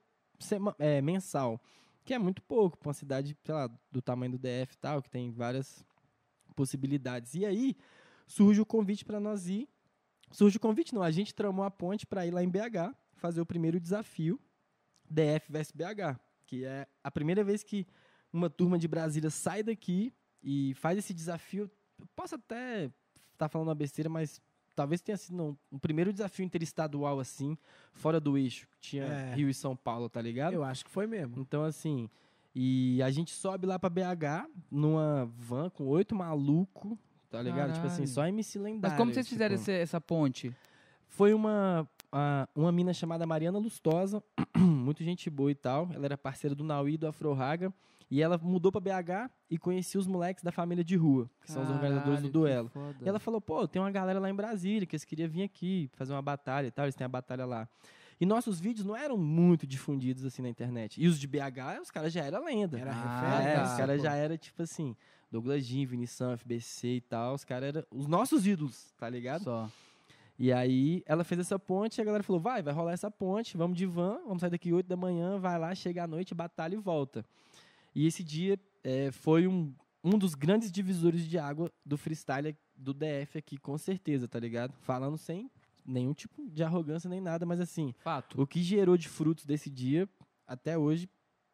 é, 0.80 1.02
mensal. 1.02 1.62
Que 2.04 2.14
é 2.14 2.20
muito 2.20 2.42
pouco 2.42 2.78
pra 2.78 2.90
uma 2.90 2.94
cidade, 2.94 3.38
sei 3.44 3.54
lá, 3.54 3.70
do 3.92 4.02
tamanho 4.02 4.34
do 4.34 4.38
DF 4.38 4.74
e 4.74 4.78
tal, 4.78 5.02
que 5.02 5.10
tem 5.10 5.32
várias 5.32 5.84
possibilidades. 6.56 7.34
E 7.34 7.46
aí, 7.46 7.76
surge 8.28 8.62
o 8.62 8.66
convite 8.66 9.04
para 9.04 9.20
nós 9.20 9.48
ir. 9.48 9.68
Surge 10.32 10.58
o 10.58 10.60
convite, 10.60 10.94
não, 10.94 11.02
a 11.02 11.12
gente 11.12 11.34
tramou 11.34 11.64
a 11.64 11.72
ponte 11.72 12.06
para 12.06 12.26
ir 12.26 12.32
lá 12.32 12.44
em 12.44 12.50
BH, 12.50 12.96
fazer 13.16 13.42
o 13.42 13.46
primeiro 13.46 13.80
desafio, 13.80 14.40
DF 15.10 15.52
vs 15.52 15.72
BH, 15.72 16.20
que 16.46 16.66
é 16.66 16.88
a 17.04 17.12
primeira 17.12 17.44
vez 17.44 17.64
que 17.64 17.86
uma 18.34 18.50
turma 18.50 18.78
de 18.78 18.88
Brasília 18.88 19.30
sai 19.30 19.64
daqui 19.64 20.14
e 20.44 20.74
faz 20.76 20.98
esse 20.98 21.14
desafio. 21.14 21.70
Posso 22.16 22.36
até 22.36 22.92
estar 23.32 23.48
falando 23.48 23.70
uma 23.70 23.76
besteira, 23.76 24.10
mas 24.10 24.42
talvez 24.76 25.02
tenha 25.02 25.18
sido 25.18 25.36
não, 25.36 25.58
um 25.72 25.80
primeiro 25.80 26.12
desafio 26.12 26.44
interestadual 26.46 27.20
assim, 27.20 27.58
fora 27.94 28.20
do 28.20 28.38
eixo, 28.38 28.68
que 28.72 28.90
tinha 28.90 29.04
É. 29.06 29.36
Rio 29.36 29.50
e 29.50 29.54
São 29.54 29.76
Paulo, 29.76 30.10
tá 30.10 30.22
ligado? 30.22 30.54
Eu 30.54 30.64
acho 30.64 30.84
que 30.86 30.92
foi 30.92 31.08
mesmo. 31.08 31.40
Então, 31.40 31.64
assim, 31.64 32.10
e 32.54 33.02
a 33.02 33.10
gente 33.12 33.32
sobe 33.32 33.66
lá 33.66 33.78
pra 33.80 33.90
BH 33.90 34.48
numa 34.72 35.26
van 35.38 35.70
com 35.70 35.86
oito 35.88 36.14
malucos, 36.16 36.98
tá 37.30 37.42
ligado? 37.42 37.74
Tipo 37.74 37.88
assim, 37.88 37.98
Caralho. 38.04 38.08
só 38.14 38.28
MC 38.28 38.60
lendário. 38.60 38.82
Mas 38.82 38.94
como 38.98 39.14
vocês 39.14 39.28
fizeram 39.28 39.56
tipo, 39.56 39.64
esse- 39.64 39.80
essa 39.82 40.00
ponte? 40.02 40.54
Foi 41.08 41.34
uma, 41.34 41.88
a- 42.12 42.48
uma 42.56 42.72
mina 42.72 42.94
chamada 42.94 43.26
Mariana 43.26 43.58
Lustosa, 43.58 44.22
muito 44.58 45.04
gente 45.04 45.30
boa 45.30 45.52
e 45.52 45.56
tal. 45.56 45.90
Ela 45.94 46.06
era 46.06 46.18
parceira 46.18 46.54
do 46.56 46.64
Naui 46.64 46.94
e 46.94 46.98
do 46.98 47.08
Afro 47.08 47.32
Raga. 47.34 47.74
E 48.10 48.22
ela 48.22 48.38
mudou 48.38 48.72
pra 48.72 48.80
BH 48.80 49.32
e 49.50 49.58
conhecia 49.58 50.00
os 50.00 50.06
moleques 50.06 50.44
da 50.44 50.52
família 50.52 50.84
de 50.84 50.96
rua, 50.96 51.30
que 51.42 51.52
são 51.52 51.64
os 51.64 51.70
organizadores 51.70 52.22
do 52.22 52.32
Caralho, 52.32 52.70
duelo. 52.70 52.96
E 53.02 53.10
ela 53.10 53.20
falou, 53.20 53.42
pô, 53.42 53.68
tem 53.68 53.82
uma 53.82 53.90
galera 53.92 54.20
lá 54.20 54.30
em 54.30 54.36
Brasília 54.36 54.86
que 54.86 54.96
eles 54.96 55.04
queriam 55.04 55.28
vir 55.30 55.44
aqui 55.44 55.90
fazer 55.96 56.14
uma 56.14 56.22
batalha 56.22 56.68
e 56.68 56.72
tal, 56.72 56.86
eles 56.86 56.96
têm 56.96 57.06
a 57.06 57.10
batalha 57.10 57.46
lá. 57.46 57.68
E 58.22 58.26
nossos 58.26 58.60
vídeos 58.60 58.86
não 58.86 58.96
eram 58.96 59.18
muito 59.18 59.68
difundidos 59.68 60.24
assim 60.24 60.42
na 60.42 60.50
internet. 60.50 61.02
E 61.02 61.08
os 61.08 61.20
de 61.20 61.28
BH, 61.28 61.82
os 61.82 61.92
caras 61.92 62.14
já 62.14 62.24
eram 62.24 62.46
lenda. 62.46 62.80
Era 62.80 62.92
Ah, 62.94 63.44
É, 63.44 63.64
os 63.64 63.74
caras 63.78 64.02
já 64.02 64.14
eram 64.16 64.38
tipo 64.38 64.62
assim, 64.62 64.96
Douglas 65.32 65.66
Jean, 65.66 65.86
Vinição, 65.86 66.38
FBC 66.38 66.88
e 66.88 67.02
tal, 67.02 67.34
os 67.34 67.44
caras 67.44 67.70
eram 67.76 67.84
os 67.92 68.08
nossos 68.08 68.46
ídolos, 68.48 68.94
tá 68.98 69.10
ligado? 69.10 69.44
Só. 69.44 69.70
E 70.38 70.52
aí 70.54 71.02
ela 71.06 71.24
fez 71.24 71.40
essa 71.42 71.58
ponte 71.58 71.98
e 71.98 72.02
a 72.02 72.06
galera 72.06 72.24
falou: 72.24 72.40
vai, 72.42 72.62
vai 72.62 72.74
rolar 72.74 72.92
essa 72.94 73.10
ponte, 73.10 73.58
vamos 73.58 73.78
de 73.78 73.86
van, 73.86 74.20
vamos 74.26 74.42
sair 74.42 74.50
daqui 74.50 74.72
8 74.72 74.86
da 74.88 74.96
manhã, 74.96 75.38
vai 75.40 75.58
lá, 75.58 75.74
chega 75.74 76.04
à 76.04 76.08
noite, 76.08 76.34
batalha 76.36 76.76
e 76.76 76.78
volta. 76.78 77.26
E 77.96 78.06
esse 78.06 78.24
dia 78.24 78.60
eh, 78.84 79.10
foi 79.12 79.48
um, 79.48 79.74
um 80.04 80.20
dos 80.20 80.36
grandes 80.36 80.72
divisores 80.72 81.26
de 81.28 81.40
água 81.40 81.72
do 81.86 81.98
freestyle 81.98 82.56
do 82.76 82.94
DF 82.94 83.38
aqui, 83.38 83.58
com 83.58 83.78
certeza, 83.78 84.28
tá 84.28 84.40
ligado? 84.40 84.74
Falando 84.82 85.18
sem 85.18 85.50
nenhum 85.86 86.14
tipo 86.14 86.48
de 86.50 86.64
arrogância 86.64 87.10
nem 87.10 87.22
nada, 87.22 87.46
mas 87.46 87.62
assim, 87.62 87.94
Fato. 88.00 88.42
o 88.42 88.48
que 88.48 88.62
gerou 88.62 88.98
de 88.98 89.08
frutos 89.08 89.46
desse 89.46 89.70
dia, 89.70 90.10
até 90.48 90.78
hoje, 90.78 91.08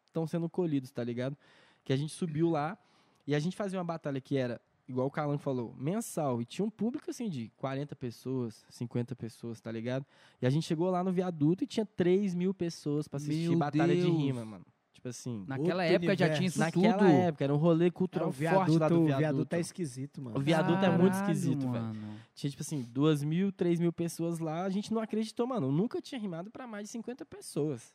estão 0.06 0.26
sendo 0.26 0.48
colhidos, 0.48 0.90
tá 0.90 1.04
ligado? 1.04 1.36
Que 1.84 1.92
a 1.92 1.96
gente 1.96 2.12
subiu 2.12 2.50
lá 2.50 2.78
e 3.26 3.34
a 3.34 3.38
gente 3.38 3.56
fazia 3.56 3.78
uma 3.78 3.84
batalha 3.84 4.20
que 4.20 4.36
era, 4.36 4.60
igual 4.88 5.06
o 5.06 5.10
Calan 5.10 5.38
falou, 5.38 5.74
mensal. 5.78 6.40
E 6.40 6.44
tinha 6.44 6.64
um 6.64 6.70
público, 6.70 7.10
assim, 7.10 7.28
de 7.28 7.50
40 7.56 7.94
pessoas, 7.94 8.64
50 8.70 9.14
pessoas, 9.14 9.60
tá 9.60 9.70
ligado? 9.70 10.04
E 10.40 10.46
a 10.46 10.50
gente 10.50 10.66
chegou 10.66 10.90
lá 10.90 11.04
no 11.04 11.12
viaduto 11.12 11.64
e 11.64 11.66
tinha 11.66 11.86
3 11.86 12.34
mil 12.34 12.52
pessoas 12.54 13.06
pra 13.06 13.18
assistir 13.18 13.48
Meu 13.50 13.58
batalha 13.58 13.94
de 13.94 14.02
Deus. 14.02 14.16
rima, 14.16 14.44
mano. 14.44 14.66
Tipo 15.02 15.08
assim, 15.08 15.44
Naquela 15.48 15.84
época 15.84 16.12
já 16.14 16.26
tinha 16.26 16.28
universo. 16.28 16.44
isso 16.44 16.58
naquela 16.60 16.94
tudo. 16.98 17.10
época, 17.10 17.42
era 17.42 17.52
um 17.52 17.56
rolê 17.56 17.86
É, 17.86 17.90
cultural 17.90 18.28
o 18.28 18.32
forte 18.32 18.40
viaduto, 18.40 18.78
lá 18.78 18.88
do 18.88 18.94
o 18.94 18.98
viaduto. 19.06 19.18
viaduto 19.18 19.56
é 19.56 19.60
esquisito, 19.60 20.22
mano. 20.22 20.38
O 20.38 20.40
viaduto 20.40 20.84
é 20.84 20.88
muito 20.96 21.12
Caralho, 21.14 21.32
esquisito, 21.32 21.58
velho. 21.72 21.72
mano. 21.72 22.14
Tinha, 22.36 22.50
tipo 22.50 22.62
assim, 22.62 22.82
duas 22.88 23.24
mil, 23.24 23.50
três 23.50 23.80
mil 23.80 23.92
pessoas 23.92 24.38
lá. 24.38 24.62
A 24.62 24.70
gente 24.70 24.94
não 24.94 25.02
acreditou, 25.02 25.44
mano. 25.44 25.66
Eu 25.66 25.72
nunca 25.72 26.00
tinha 26.00 26.20
rimado 26.20 26.52
pra 26.52 26.68
mais 26.68 26.84
de 26.84 26.90
50 26.92 27.26
pessoas. 27.26 27.92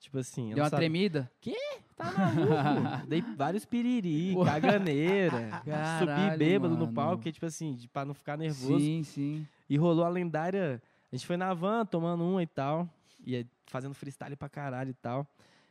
Tipo 0.00 0.16
assim, 0.18 0.48
eu 0.48 0.54
Deu 0.54 0.64
uma 0.64 0.70
sabia- 0.70 0.78
tremida? 0.88 1.30
Tá 1.94 2.10
maluco? 2.12 2.52
Dei 3.06 3.20
vários 3.36 3.66
piriri, 3.66 4.32
Porra. 4.32 4.52
caganeira. 4.60 5.60
subi 5.60 5.70
Caralho, 6.06 6.38
bêbado 6.38 6.74
no 6.74 6.80
mano. 6.86 6.92
palco, 6.94 7.22
que, 7.22 7.32
tipo 7.32 7.44
assim, 7.44 7.74
de, 7.74 7.86
pra 7.86 8.06
não 8.06 8.14
ficar 8.14 8.38
nervoso. 8.38 8.78
Sim, 8.80 9.02
sim. 9.02 9.46
E 9.68 9.76
rolou 9.76 10.06
a 10.06 10.08
lendária. 10.08 10.80
A 11.12 11.16
gente 11.16 11.26
foi 11.26 11.36
na 11.36 11.52
van, 11.52 11.84
tomando 11.84 12.24
uma 12.24 12.42
e 12.42 12.46
tal. 12.46 12.88
E 13.26 13.36
aí, 13.36 13.46
fazendo 13.66 13.92
freestyle 13.94 14.36
pra 14.36 14.48
caralho 14.48 14.88
e 14.90 14.94
tal. 14.94 15.26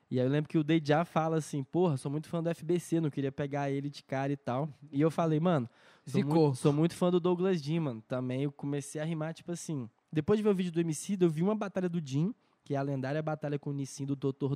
E 0.09 0.19
aí 0.19 0.25
eu 0.25 0.29
lembro 0.31 0.47
que 0.49 0.57
o 0.57 0.63
Deja 0.63 1.03
fala 1.03 1.37
assim, 1.37 1.63
porra, 1.63 1.97
sou 1.97 2.11
muito 2.11 2.27
fã 2.29 2.41
do 2.41 2.53
FBC, 2.53 2.99
não 3.01 3.09
queria 3.09 3.31
pegar 3.31 3.71
ele 3.71 3.89
de 3.89 4.03
cara 4.03 4.31
e 4.31 4.37
tal. 4.37 4.69
E 4.91 5.01
eu 5.01 5.09
falei, 5.09 5.39
mano, 5.39 5.67
sou, 6.05 6.21
muito, 6.23 6.55
sou 6.55 6.71
muito 6.73 6.95
fã 6.95 7.09
do 7.09 7.19
Douglas 7.19 7.61
Jean, 7.61 7.81
mano. 7.81 8.03
Também 8.07 8.43
eu 8.43 8.51
comecei 8.51 9.01
a 9.01 9.03
rimar, 9.05 9.33
tipo 9.33 9.51
assim. 9.51 9.89
Depois 10.11 10.37
de 10.37 10.43
ver 10.43 10.49
o 10.49 10.55
vídeo 10.55 10.71
do 10.71 10.79
MC, 10.79 11.17
eu 11.19 11.29
vi 11.29 11.41
uma 11.41 11.55
batalha 11.55 11.89
do 11.89 11.99
Jim, 12.05 12.33
que 12.63 12.73
é 12.75 12.77
a 12.77 12.81
lendária 12.81 13.21
batalha 13.21 13.57
com 13.59 13.71
o 13.71 13.73
Nissin 13.73 14.05
do 14.05 14.15
Dr. 14.15 14.55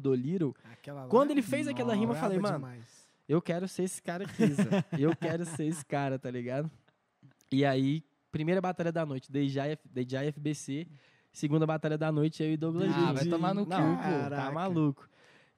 Lá 0.94 1.08
Quando 1.08 1.30
é 1.32 1.34
ele 1.34 1.42
fez 1.42 1.68
aquela 1.68 1.94
rima, 1.96 2.14
eu 2.14 2.18
falei, 2.20 2.38
mano, 2.40 2.58
demais. 2.58 3.08
eu 3.28 3.42
quero 3.42 3.68
ser 3.68 3.84
esse 3.84 4.02
cara 4.02 4.24
aqui. 4.26 4.44
Eu 5.00 5.16
quero 5.16 5.46
ser 5.46 5.66
esse 5.66 5.86
cara, 5.86 6.18
tá 6.20 6.30
ligado? 6.32 6.70
E 7.52 7.66
aí, 7.66 8.04
primeira 8.32 8.62
batalha 8.62 8.92
da 8.92 9.06
noite, 9.06 9.30
F- 9.32 9.88
Deijay 9.92 10.32
FBC. 10.32 10.88
Segunda 11.32 11.66
batalha 11.68 11.98
da 11.98 12.12
noite, 12.12 12.42
eu 12.42 12.52
e 12.52 12.58
Douglas 12.58 12.90
Ah, 12.92 12.94
Jean. 13.00 13.14
vai 13.14 13.26
tomar 13.26 13.54
no 13.54 13.66
cu, 13.66 13.72
pô. 13.72 14.30
tá 14.30 14.52
maluco. 14.52 15.10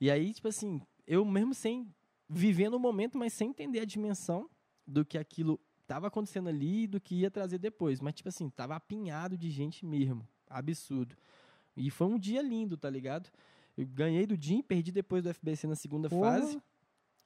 E 0.02 0.10
aí, 0.12 0.34
tipo 0.34 0.48
assim, 0.48 0.82
eu 1.08 1.24
mesmo 1.24 1.54
sem... 1.54 1.88
Vivendo 2.28 2.74
o 2.74 2.80
momento, 2.80 3.18
mas 3.18 3.34
sem 3.34 3.50
entender 3.50 3.82
a 3.82 3.86
dimensão 3.86 4.50
do 4.88 5.06
que 5.06 5.18
aquilo 5.18 5.60
tava 5.86 6.08
acontecendo 6.08 6.48
ali 6.48 6.84
e 6.84 6.88
do 6.88 7.00
que 7.00 7.16
ia 7.16 7.30
trazer 7.30 7.58
depois. 7.58 8.00
Mas, 8.00 8.16
tipo 8.16 8.30
assim, 8.30 8.50
tava 8.50 8.76
apinhado 8.76 9.38
de 9.38 9.50
gente 9.52 9.86
mesmo. 9.86 10.26
Absurdo. 10.50 11.16
E 11.76 11.90
foi 11.90 12.08
um 12.08 12.18
dia 12.18 12.42
lindo, 12.42 12.78
tá 12.78 12.90
ligado? 12.90 13.30
Eu 13.78 13.86
ganhei 13.86 14.26
do 14.26 14.42
Jim, 14.42 14.62
perdi 14.62 14.92
depois 14.92 15.24
do 15.24 15.34
FBC 15.34 15.68
na 15.68 15.76
segunda 15.76 16.10
Porra. 16.10 16.40
fase. 16.40 16.62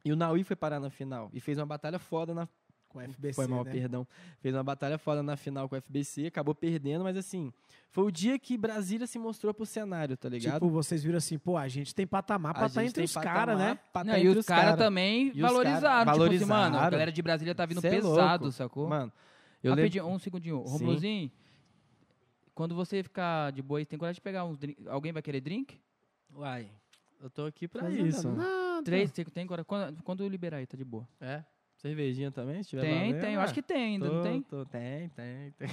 E 0.04 0.12
o 0.12 0.16
Naui 0.16 0.44
foi 0.44 0.56
parar 0.56 0.80
na 0.80 0.90
final. 0.90 1.30
E 1.34 1.40
fez 1.40 1.58
uma 1.58 1.66
batalha 1.66 2.00
foda 2.00 2.34
na. 2.34 2.50
Com 2.96 3.02
FBC, 3.12 3.34
foi 3.34 3.48
mal, 3.48 3.64
né? 3.66 3.72
perdão. 3.72 4.08
Fez 4.40 4.56
uma 4.56 4.64
batalha 4.64 4.98
foda 4.98 5.22
na 5.22 5.36
final 5.36 5.68
com 5.68 5.76
o 5.76 5.82
FBC, 5.82 6.28
acabou 6.28 6.56
perdendo, 6.56 7.04
mas 7.04 7.18
assim, 7.18 7.52
foi 7.92 8.06
o 8.06 8.12
dia 8.12 8.40
que 8.40 8.58
Brasília 8.58 9.06
se 9.06 9.20
mostrou 9.20 9.54
pro 9.54 9.66
cenário, 9.66 10.16
tá 10.16 10.30
ligado? 10.30 10.54
Tipo, 10.54 10.70
vocês 10.70 11.04
viram 11.04 11.18
assim, 11.18 11.38
pô, 11.38 11.58
a 11.58 11.68
gente 11.68 11.94
tem 11.94 12.08
patamar 12.08 12.54
pra 12.54 12.68
estar 12.68 12.82
gente 12.82 12.90
entre 12.92 13.02
tem 13.02 13.06
os 13.06 13.14
caras, 13.14 13.58
né? 13.58 13.78
pra 13.92 14.04
Não, 14.04 14.14
tá 14.14 14.20
e 14.20 14.26
entre 14.28 14.40
os 14.40 14.46
caras 14.46 14.66
cara. 14.66 14.78
também 14.78 15.32
E 15.36 15.42
valorizaram. 15.42 15.82
cara- 16.06 16.12
Tipo 16.14 16.36
assim, 16.36 16.46
mano, 16.46 16.78
a 16.78 16.90
galera 16.90 17.12
de 17.12 17.22
Brasília 17.22 17.54
tá 17.54 17.66
vindo 17.66 17.82
Cê 17.82 17.88
é 17.88 17.92
pesado, 17.92 18.44
louco. 18.46 18.52
sacou? 18.52 18.88
Mano, 18.88 19.12
eu 19.62 19.72
lembro. 19.72 19.82
Rapidinho, 19.84 20.08
um 20.08 20.18
segundinho. 20.18 20.58
Romulozinho, 20.60 21.32
quando 22.54 22.74
você 22.74 23.04
ficar 23.04 23.52
de 23.52 23.62
boa, 23.62 23.84
tem 23.86 24.00
coragem 24.00 24.16
de 24.16 24.22
pegar 24.22 24.46
uns 24.46 24.58
drink? 24.58 24.88
Alguém 24.88 25.12
vai 25.12 25.22
querer 25.22 25.42
drink? 25.42 25.78
Uai, 26.34 26.70
eu 27.22 27.30
tô 27.30 27.46
aqui 27.46 27.68
pra 27.68 27.82
Fazendo 27.84 28.08
isso. 28.08 28.30
nada. 28.32 28.84
Três, 28.84 29.12
tem, 29.12 29.26
tem 29.26 29.46
coragem? 29.48 29.66
Quando, 29.66 30.04
quando 30.04 30.24
eu 30.24 30.28
liberar 30.30 30.58
aí, 30.58 30.66
tá 30.66 30.78
de 30.78 30.84
boa. 30.86 31.08
É? 31.20 31.44
Cervejinha 31.78 32.32
também, 32.32 32.64
se 32.64 32.70
tiver 32.70 32.82
Tem, 32.82 32.94
valendo, 32.94 33.22
tem. 33.22 33.34
Eu 33.36 33.42
acho 33.42 33.54
que 33.54 33.62
tem 33.62 33.78
ainda, 33.84 34.08
Tô, 34.08 34.14
não 34.16 34.24
tem? 34.24 34.42
tô, 34.42 34.66
tem, 34.66 35.10
tem, 35.10 35.52
tem. 35.60 35.68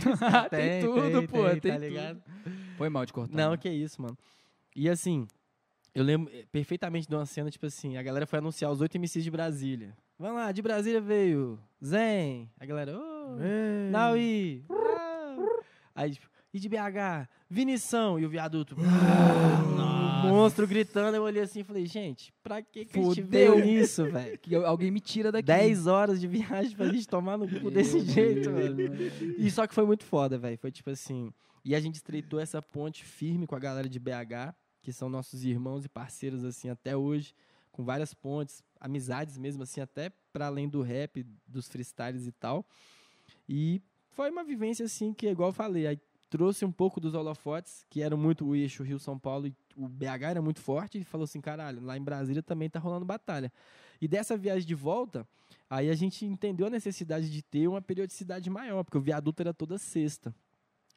Tem 0.50 0.80
tudo, 0.84 1.28
pô, 1.28 1.48
tem 1.50 1.60
tá 1.60 1.74
tudo. 1.74 1.78
ligado? 1.80 2.22
Foi 2.76 2.88
mal 2.88 3.06
de 3.06 3.12
cortar. 3.12 3.36
Não, 3.36 3.52
né? 3.52 3.56
que 3.56 3.68
isso, 3.70 4.02
mano. 4.02 4.16
E 4.74 4.88
assim, 4.88 5.26
eu 5.94 6.02
lembro 6.04 6.30
eh, 6.34 6.44
perfeitamente 6.50 7.08
de 7.08 7.14
uma 7.14 7.24
cena, 7.24 7.50
tipo 7.50 7.66
assim, 7.66 7.96
a 7.96 8.02
galera 8.02 8.26
foi 8.26 8.38
anunciar 8.40 8.70
os 8.70 8.80
oito 8.80 8.96
MCs 8.98 9.22
de 9.24 9.30
Brasília. 9.30 9.96
Vamos 10.18 10.36
lá, 10.36 10.52
de 10.52 10.60
Brasília 10.62 11.00
veio 11.00 11.58
Zen. 11.84 12.50
A 12.58 12.66
galera, 12.66 12.96
ô, 12.98 13.38
Ei. 13.40 13.90
Naui. 13.90 14.64
ah. 14.70 15.36
Aí, 15.94 16.10
tipo, 16.12 16.28
e 16.52 16.58
de 16.60 16.68
BH, 16.68 17.28
Vinição. 17.48 18.18
E 18.18 18.26
o 18.26 18.28
viaduto, 18.28 18.74
Nossa. 18.76 19.91
monstro 20.22 20.66
gritando. 20.66 21.16
Eu 21.16 21.22
olhei 21.22 21.42
assim 21.42 21.60
e 21.60 21.64
falei, 21.64 21.86
gente, 21.86 22.32
pra 22.42 22.62
que 22.62 22.84
que 22.84 22.98
a 22.98 23.02
gente 23.02 23.22
Fudeu. 23.22 23.58
nisso, 23.58 24.04
velho? 24.10 24.38
Que 24.38 24.54
alguém 24.54 24.90
me 24.90 25.00
tira 25.00 25.30
daqui. 25.32 25.46
10 25.46 25.86
horas 25.86 26.20
de 26.20 26.26
viagem 26.26 26.76
pra 26.76 26.86
gente 26.88 27.06
tomar 27.08 27.36
no 27.36 27.48
cu 27.60 27.70
desse 27.70 28.00
jeito, 28.00 28.50
mano. 28.50 28.76
E 29.38 29.50
só 29.50 29.66
que 29.66 29.74
foi 29.74 29.84
muito 29.84 30.04
foda, 30.04 30.38
velho. 30.38 30.58
Foi 30.58 30.70
tipo 30.70 30.90
assim. 30.90 31.32
E 31.64 31.74
a 31.74 31.80
gente 31.80 31.96
estreitou 31.96 32.40
essa 32.40 32.60
ponte 32.60 33.04
firme 33.04 33.46
com 33.46 33.54
a 33.54 33.58
galera 33.58 33.88
de 33.88 33.98
BH, 33.98 34.54
que 34.80 34.92
são 34.92 35.08
nossos 35.08 35.44
irmãos 35.44 35.84
e 35.84 35.88
parceiros, 35.88 36.44
assim, 36.44 36.68
até 36.68 36.96
hoje, 36.96 37.34
com 37.70 37.84
várias 37.84 38.12
pontes, 38.12 38.64
amizades 38.80 39.38
mesmo, 39.38 39.62
assim, 39.62 39.80
até 39.80 40.10
para 40.32 40.46
além 40.46 40.68
do 40.68 40.82
rap, 40.82 41.24
dos 41.46 41.68
freestyles 41.68 42.26
e 42.26 42.32
tal. 42.32 42.66
E 43.48 43.80
foi 44.10 44.28
uma 44.30 44.42
vivência, 44.42 44.84
assim, 44.84 45.14
que, 45.14 45.28
igual 45.28 45.50
eu 45.50 45.54
falei, 45.54 46.00
trouxe 46.32 46.64
um 46.64 46.72
pouco 46.72 46.98
dos 46.98 47.12
holofotes, 47.12 47.84
que 47.90 48.00
eram 48.00 48.16
muito 48.16 48.46
o 48.46 48.56
eixo 48.56 48.82
Rio-São 48.82 49.18
Paulo, 49.18 49.46
e 49.46 49.54
o 49.76 49.86
BH 49.86 50.22
era 50.30 50.40
muito 50.40 50.60
forte, 50.60 50.98
e 50.98 51.04
falou 51.04 51.24
assim, 51.24 51.42
caralho, 51.42 51.84
lá 51.84 51.94
em 51.94 52.02
Brasília 52.02 52.42
também 52.42 52.70
tá 52.70 52.78
rolando 52.78 53.04
batalha. 53.04 53.52
E 54.00 54.08
dessa 54.08 54.34
viagem 54.34 54.66
de 54.66 54.74
volta, 54.74 55.28
Aí 55.72 55.88
a 55.88 55.94
gente 55.94 56.26
entendeu 56.26 56.66
a 56.66 56.70
necessidade 56.70 57.30
de 57.30 57.40
ter 57.40 57.66
uma 57.66 57.80
periodicidade 57.80 58.50
maior, 58.50 58.84
porque 58.84 58.98
o 58.98 59.00
viaduto 59.00 59.40
era 59.40 59.54
toda 59.54 59.78
sexta. 59.78 60.34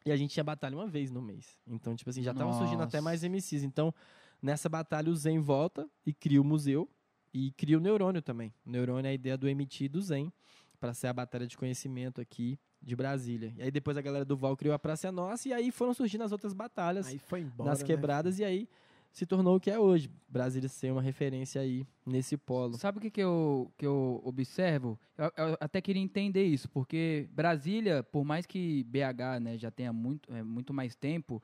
E 0.05 0.11
a 0.11 0.17
gente 0.17 0.31
tinha 0.31 0.43
batalha 0.43 0.75
uma 0.75 0.85
vez 0.85 1.09
no 1.09 1.21
mês. 1.21 1.57
Então, 1.65 1.95
tipo 1.95 2.09
assim, 2.09 2.21
já 2.21 2.31
estavam 2.31 2.51
surgindo 2.57 2.83
até 2.83 2.99
mais 2.99 3.23
MCs. 3.23 3.63
Então, 3.63 3.93
nessa 4.41 4.67
batalha, 4.67 5.09
o 5.09 5.15
Zen 5.15 5.39
volta 5.39 5.89
e 6.05 6.13
cria 6.13 6.41
o 6.41 6.43
museu 6.43 6.89
e 7.33 7.51
cria 7.51 7.77
o 7.77 7.79
Neurônio 7.79 8.21
também. 8.21 8.53
O 8.65 8.69
Neurônio 8.69 9.07
é 9.07 9.11
a 9.11 9.13
ideia 9.13 9.37
do 9.37 9.47
MT 9.47 9.87
do 9.87 10.01
Zen, 10.01 10.29
para 10.77 10.93
ser 10.93 11.07
a 11.07 11.13
batalha 11.13 11.47
de 11.47 11.55
conhecimento 11.57 12.19
aqui 12.19 12.59
de 12.85 12.95
Brasília. 12.95 13.51
E 13.57 13.63
aí 13.63 13.71
depois 13.71 13.97
a 13.97 14.01
galera 14.01 14.23
do 14.23 14.37
Val 14.37 14.55
criou 14.55 14.75
a 14.75 14.79
Praça 14.79 15.07
é 15.07 15.11
Nossa 15.11 15.49
e 15.49 15.53
aí 15.53 15.71
foram 15.71 15.93
surgindo 15.93 16.23
as 16.23 16.31
outras 16.31 16.53
batalhas 16.53 17.07
Aí 17.07 17.17
foi 17.17 17.41
embora. 17.41 17.71
nas 17.71 17.79
né? 17.79 17.85
quebradas 17.85 18.37
e 18.37 18.43
aí 18.43 18.69
se 19.11 19.25
tornou 19.25 19.55
o 19.55 19.59
que 19.59 19.71
é 19.71 19.79
hoje. 19.79 20.11
Brasília 20.27 20.67
ser 20.67 20.91
uma 20.91 21.01
referência 21.01 21.61
aí 21.61 21.87
nesse 22.05 22.35
polo. 22.35 22.77
Sabe 22.77 22.97
o 22.97 23.01
que, 23.01 23.09
que, 23.09 23.21
eu, 23.21 23.71
que 23.77 23.85
eu 23.85 24.21
observo? 24.23 24.99
Eu, 25.17 25.31
eu 25.37 25.57
até 25.59 25.81
queria 25.81 26.01
entender 26.01 26.43
isso, 26.43 26.69
porque 26.69 27.27
Brasília, 27.31 28.03
por 28.03 28.25
mais 28.25 28.45
que 28.45 28.83
BH 28.83 29.39
né, 29.41 29.57
já 29.57 29.71
tenha 29.71 29.93
muito, 29.93 30.31
é, 30.33 30.43
muito 30.43 30.73
mais 30.73 30.95
tempo, 30.95 31.41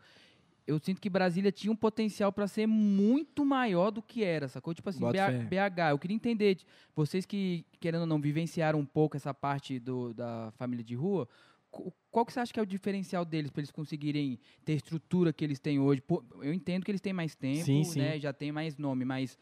eu 0.68 0.80
sinto 0.80 1.02
que 1.02 1.10
Brasília 1.10 1.52
tinha 1.52 1.72
um 1.72 1.76
potencial 1.76 2.32
para 2.32 2.48
ser 2.48 2.68
muito 2.68 3.44
maior 3.46 3.90
do 3.92 4.02
que 4.02 4.24
era, 4.24 4.48
sacou? 4.48 4.74
Tipo 4.74 4.90
assim, 4.90 5.00
BH, 5.12 5.48
BH, 5.50 5.90
eu 5.92 6.00
queria 6.00 6.16
entender, 6.16 6.58
vocês 6.96 7.26
que, 7.26 7.66
querendo 7.80 8.02
ou 8.02 8.08
não, 8.08 8.20
vivenciaram 8.22 8.80
um 8.80 8.86
pouco 8.86 9.18
essa 9.18 9.34
parte 9.34 9.80
do, 9.80 10.14
da 10.14 10.52
família 10.58 10.84
de 10.84 10.96
rua, 10.96 11.28
qu- 11.72 11.92
qual 12.10 12.26
que 12.26 12.32
você 12.34 12.40
acha 12.40 12.54
que 12.54 12.60
é 12.60 12.64
o 12.64 12.66
diferencial 12.66 13.26
deles 13.26 13.50
para 13.52 13.62
eles 13.62 13.72
conseguirem 13.72 14.40
ter 14.64 14.74
a 14.74 14.76
estrutura 14.76 15.34
que 15.34 15.44
eles 15.44 15.60
têm 15.60 15.80
hoje? 15.80 16.02
Pô, 16.02 16.24
eu 16.42 16.54
entendo 16.54 16.84
que 16.84 16.92
eles 16.92 17.02
têm 17.02 17.14
mais 17.14 17.34
tempo, 17.36 17.66
Sim, 17.66 17.84
sim. 17.84 18.00
né, 18.00 18.20
já 18.20 18.32
tem 18.32 18.52
mais 18.52 18.78
nome, 18.78 19.04
mas 19.04 19.38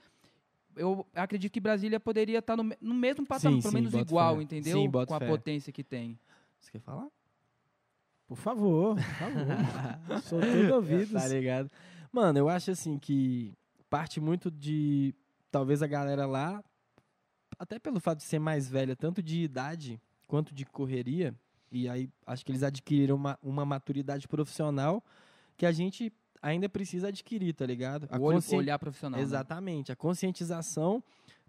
eu 0.76 1.06
acredito 1.14 1.52
que 1.52 1.60
Brasília 1.60 2.00
poderia 2.00 2.40
estar 2.40 2.56
no, 2.56 2.64
me- 2.64 2.78
no 2.80 2.94
mesmo 2.94 3.26
patamar, 3.26 3.56
Sim, 3.58 3.62
pelo 3.62 3.72
sim, 3.72 3.78
menos 3.78 3.94
igual, 3.94 4.38
fé. 4.38 4.42
entendeu? 4.44 4.90
Com 4.92 5.14
a 5.14 5.20
fé. 5.20 5.26
potência 5.28 5.74
que 5.74 5.84
tem. 5.84 6.18
Você 6.60 6.72
quer 6.72 6.80
falar? 6.80 7.08
Por 8.30 8.38
favor, 8.38 8.96
por 8.96 9.04
favor. 9.04 10.22
Sou 10.24 10.40
todo 10.40 10.76
ouvidos. 10.76 11.12
Tá 11.22 11.28
ligado? 11.28 11.70
Mano, 12.12 12.40
eu 12.40 12.48
acho 12.48 12.72
assim 12.72 12.98
que 12.98 13.54
parte 13.90 14.22
muito 14.22 14.50
de 14.52 15.14
talvez 15.52 15.82
a 15.82 15.88
galera 15.88 16.26
lá, 16.28 16.64
até 17.58 17.80
pelo 17.80 18.00
fato 18.00 18.20
de 18.20 18.24
ser 18.26 18.40
mais 18.40 18.70
velha, 18.70 18.96
tanto 18.96 19.22
de 19.22 19.42
idade 19.42 20.00
quanto 20.28 20.54
de 20.54 20.64
correria, 20.64 21.34
e 21.72 21.90
aí 21.90 22.08
acho 22.26 22.46
que 22.46 22.52
eles 22.52 22.62
adquiriram 22.64 23.16
uma, 23.16 23.38
uma 23.42 23.66
maturidade 23.66 24.28
profissional 24.28 25.04
que 25.58 25.66
a 25.66 25.72
gente 25.72 26.14
ainda 26.42 26.70
precisa 26.70 27.08
adquirir, 27.10 27.54
tá 27.54 27.66
ligado? 27.66 28.08
A 28.12 28.18
O 28.18 28.22
olho, 28.22 28.36
consci- 28.38 28.56
olhar 28.56 28.78
profissional. 28.80 29.18
né? 29.20 29.24
Exatamente, 29.24 29.92
a 29.92 29.96
conscientização 29.96 31.04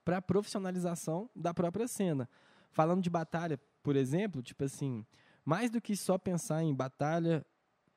para 0.04 0.16
a 0.16 0.22
profissionalização 0.22 1.28
da 1.36 1.52
própria 1.54 1.86
cena. 1.86 2.26
Falando 2.72 3.02
de 3.02 3.10
batalha, 3.10 3.60
por 3.82 3.96
exemplo, 3.96 4.42
tipo 4.42 4.64
assim, 4.64 5.04
mais 5.44 5.70
do 5.70 5.80
que 5.80 5.96
só 5.96 6.18
pensar 6.18 6.62
em 6.62 6.74
batalha, 6.74 7.44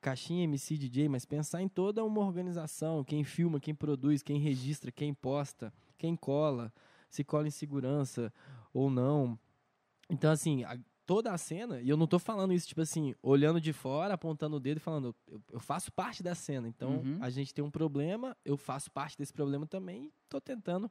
caixinha, 0.00 0.44
MC, 0.44 0.76
DJ, 0.76 1.08
mas 1.08 1.24
pensar 1.24 1.62
em 1.62 1.68
toda 1.68 2.04
uma 2.04 2.20
organização, 2.20 3.02
quem 3.04 3.24
filma, 3.24 3.58
quem 3.60 3.74
produz, 3.74 4.22
quem 4.22 4.38
registra, 4.38 4.92
quem 4.92 5.14
posta, 5.14 5.72
quem 5.96 6.14
cola, 6.16 6.72
se 7.08 7.24
cola 7.24 7.46
em 7.48 7.50
segurança 7.50 8.32
ou 8.72 8.90
não. 8.90 9.38
Então, 10.10 10.30
assim, 10.30 10.64
a- 10.64 10.78
toda 11.06 11.32
a 11.32 11.38
cena, 11.38 11.80
e 11.80 11.88
eu 11.88 11.96
não 11.96 12.06
tô 12.06 12.18
falando 12.18 12.52
isso, 12.52 12.66
tipo 12.68 12.80
assim, 12.80 13.14
olhando 13.22 13.60
de 13.60 13.72
fora, 13.72 14.14
apontando 14.14 14.56
o 14.56 14.60
dedo 14.60 14.78
e 14.78 14.80
falando, 14.80 15.14
eu, 15.26 15.40
eu 15.52 15.60
faço 15.60 15.92
parte 15.92 16.22
da 16.22 16.34
cena. 16.34 16.68
Então, 16.68 16.96
Uhum. 16.96 17.18
a 17.20 17.30
gente 17.30 17.52
tem 17.54 17.64
um 17.64 17.70
problema, 17.70 18.36
eu 18.44 18.56
faço 18.56 18.90
parte 18.90 19.16
desse 19.16 19.32
problema 19.32 19.66
também 19.66 20.04
e 20.06 20.12
tô 20.28 20.40
tentando 20.40 20.90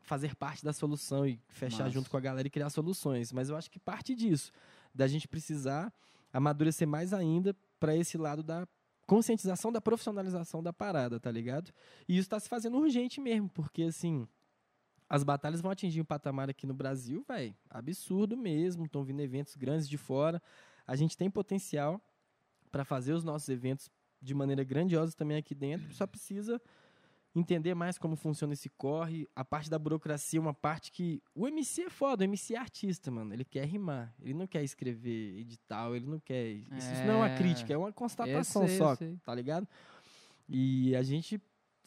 fazer 0.00 0.34
parte 0.34 0.64
da 0.64 0.72
solução 0.72 1.24
e 1.26 1.38
fechar 1.48 1.88
junto 1.88 2.10
com 2.10 2.16
a 2.16 2.20
galera 2.20 2.46
e 2.48 2.50
criar 2.50 2.70
soluções. 2.70 3.32
Mas 3.32 3.48
eu 3.48 3.56
acho 3.56 3.70
que 3.70 3.78
parte 3.78 4.14
disso, 4.16 4.50
da 4.94 5.06
gente 5.06 5.28
precisar 5.28 5.92
amadurecer 6.32 6.86
mais 6.86 7.12
ainda 7.12 7.54
para 7.78 7.96
esse 7.96 8.16
lado 8.16 8.42
da 8.42 8.66
conscientização 9.06 9.72
da 9.72 9.80
profissionalização 9.80 10.62
da 10.62 10.72
parada, 10.72 11.20
tá 11.20 11.30
ligado? 11.30 11.72
E 12.08 12.16
isso 12.16 12.28
tá 12.28 12.40
se 12.40 12.48
fazendo 12.48 12.78
urgente 12.78 13.20
mesmo, 13.20 13.48
porque 13.48 13.82
assim, 13.82 14.26
as 15.08 15.22
batalhas 15.24 15.60
vão 15.60 15.70
atingir 15.70 16.00
um 16.00 16.04
patamar 16.04 16.48
aqui 16.48 16.66
no 16.66 16.72
Brasil, 16.72 17.24
velho, 17.28 17.54
absurdo 17.68 18.36
mesmo, 18.36 18.86
estão 18.86 19.04
vindo 19.04 19.20
eventos 19.20 19.56
grandes 19.56 19.88
de 19.88 19.98
fora. 19.98 20.40
A 20.86 20.96
gente 20.96 21.16
tem 21.16 21.30
potencial 21.30 22.00
para 22.70 22.84
fazer 22.84 23.12
os 23.12 23.22
nossos 23.22 23.48
eventos 23.48 23.90
de 24.20 24.34
maneira 24.34 24.64
grandiosa 24.64 25.14
também 25.14 25.36
aqui 25.36 25.54
dentro, 25.54 25.92
só 25.92 26.06
precisa 26.06 26.60
entender 27.34 27.74
mais 27.74 27.96
como 27.98 28.14
funciona 28.16 28.52
esse 28.52 28.68
corre. 28.68 29.26
A 29.34 29.44
parte 29.44 29.70
da 29.70 29.78
burocracia 29.78 30.38
é 30.38 30.40
uma 30.40 30.54
parte 30.54 30.90
que. 30.92 31.22
O 31.34 31.46
MC 31.48 31.82
é 31.82 31.90
foda, 31.90 32.22
o 32.22 32.26
MC 32.26 32.54
é 32.54 32.58
artista, 32.58 33.10
mano. 33.10 33.32
Ele 33.32 33.44
quer 33.44 33.64
rimar, 33.66 34.14
ele 34.20 34.34
não 34.34 34.46
quer 34.46 34.62
escrever 34.62 35.38
edital, 35.38 35.96
ele 35.96 36.06
não 36.06 36.20
quer. 36.20 36.48
Isso, 36.50 36.92
isso 36.92 37.04
não 37.06 37.14
é 37.14 37.16
uma 37.16 37.30
É. 37.30 37.36
crítica, 37.36 37.72
é 37.72 37.76
uma 37.76 37.92
constatação 37.92 38.66
sei, 38.66 38.76
só, 38.78 38.96
tá 39.24 39.34
ligado? 39.34 39.66
E 40.48 40.94
a 40.96 41.02
gente 41.02 41.40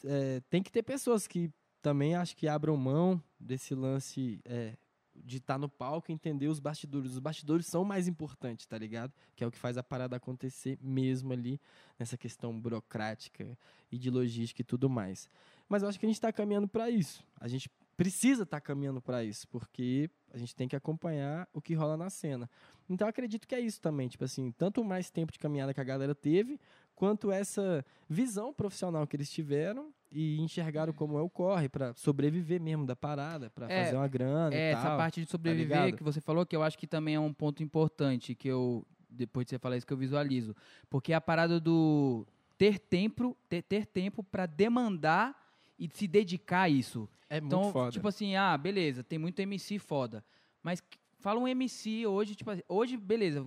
é, 0.04 0.40
tem 0.50 0.62
que 0.62 0.70
ter 0.72 0.82
pessoas 0.82 1.26
que 1.26 1.50
também 1.80 2.14
acho 2.16 2.36
que 2.36 2.48
abram 2.48 2.76
mão 2.76 3.22
desse 3.38 3.74
lance 3.74 4.40
é, 4.44 4.76
de 5.24 5.38
estar 5.38 5.58
no 5.58 5.68
palco 5.68 6.10
e 6.10 6.14
entender 6.14 6.48
os 6.48 6.60
bastidores. 6.60 7.12
Os 7.12 7.18
bastidores 7.18 7.66
são 7.66 7.84
mais 7.84 8.08
importantes, 8.08 8.66
tá 8.66 8.78
ligado? 8.78 9.12
Que 9.34 9.44
é 9.44 9.46
o 9.46 9.50
que 9.50 9.58
faz 9.58 9.76
a 9.76 9.82
parada 9.82 10.16
acontecer 10.16 10.78
mesmo 10.80 11.32
ali, 11.32 11.60
nessa 11.98 12.16
questão 12.16 12.58
burocrática 12.58 13.58
e 13.90 13.98
de 13.98 14.10
logística 14.10 14.62
e 14.62 14.64
tudo 14.64 14.88
mais. 14.88 15.28
Mas 15.68 15.82
eu 15.82 15.88
acho 15.88 15.98
que 15.98 16.06
a 16.06 16.08
gente 16.08 16.16
está 16.16 16.32
caminhando 16.32 16.68
para 16.68 16.90
isso. 16.90 17.24
A 17.40 17.48
gente 17.48 17.70
precisa 17.96 18.42
estar 18.42 18.60
caminhando 18.60 19.00
para 19.00 19.24
isso, 19.24 19.48
porque 19.48 20.10
a 20.32 20.38
gente 20.38 20.54
tem 20.54 20.68
que 20.68 20.76
acompanhar 20.76 21.48
o 21.52 21.60
que 21.60 21.74
rola 21.74 21.96
na 21.96 22.10
cena. 22.10 22.48
Então 22.88 23.08
acredito 23.08 23.48
que 23.48 23.54
é 23.54 23.60
isso 23.60 23.80
também, 23.80 24.06
tipo 24.06 24.24
assim, 24.24 24.52
tanto 24.52 24.84
mais 24.84 25.10
tempo 25.10 25.32
de 25.32 25.38
caminhada 25.38 25.72
que 25.72 25.80
a 25.80 25.84
galera 25.84 26.14
teve, 26.14 26.60
quanto 26.94 27.32
essa 27.32 27.84
visão 28.08 28.52
profissional 28.52 29.06
que 29.06 29.16
eles 29.16 29.30
tiveram 29.30 29.92
e 30.10 30.38
enxergaram 30.40 30.92
como 30.92 31.18
é 31.18 31.22
o 31.22 31.28
corre 31.28 31.68
pra 31.68 31.92
sobreviver 31.94 32.60
mesmo 32.60 32.86
da 32.86 32.94
parada, 32.96 33.50
pra 33.50 33.70
É, 33.70 33.84
fazer 33.84 33.96
uma 33.96 34.08
grana 34.08 34.54
É, 34.54 34.70
e 34.70 34.72
essa 34.72 34.82
tal. 34.82 34.96
parte 34.98 35.20
de 35.22 35.30
sobreviver 35.30 35.66
ligado? 35.84 35.96
que 35.96 36.02
você 36.02 36.20
falou, 36.20 36.46
que 36.46 36.54
eu 36.54 36.62
acho 36.62 36.78
que 36.78 36.86
também 36.86 37.14
é 37.16 37.20
um 37.20 37.32
ponto 37.32 37.62
importante, 37.62 38.34
que 38.34 38.48
eu, 38.48 38.86
depois 39.10 39.44
de 39.46 39.50
você 39.50 39.58
falar 39.58 39.76
isso, 39.76 39.86
que 39.86 39.92
eu 39.92 39.96
visualizo. 39.96 40.54
Porque 40.88 41.12
a 41.12 41.20
parada 41.20 41.58
do 41.60 42.26
ter 42.56 42.78
tempo, 42.78 43.36
ter, 43.48 43.62
ter 43.62 43.84
tempo 43.86 44.22
para 44.22 44.46
demandar 44.46 45.34
e 45.78 45.88
se 45.92 46.06
dedicar 46.06 46.62
a 46.62 46.68
isso. 46.68 47.08
É 47.28 47.40
muito 47.40 47.54
Então, 47.56 47.72
foda. 47.72 47.90
tipo 47.90 48.06
assim, 48.08 48.36
ah, 48.36 48.56
beleza, 48.56 49.02
tem 49.02 49.18
muito 49.18 49.38
MC 49.40 49.78
foda. 49.78 50.24
Mas 50.62 50.82
fala 51.18 51.40
um 51.40 51.48
MC 51.48 52.06
hoje, 52.06 52.34
tipo 52.34 52.50
assim, 52.50 52.62
hoje, 52.68 52.96
beleza, 52.96 53.44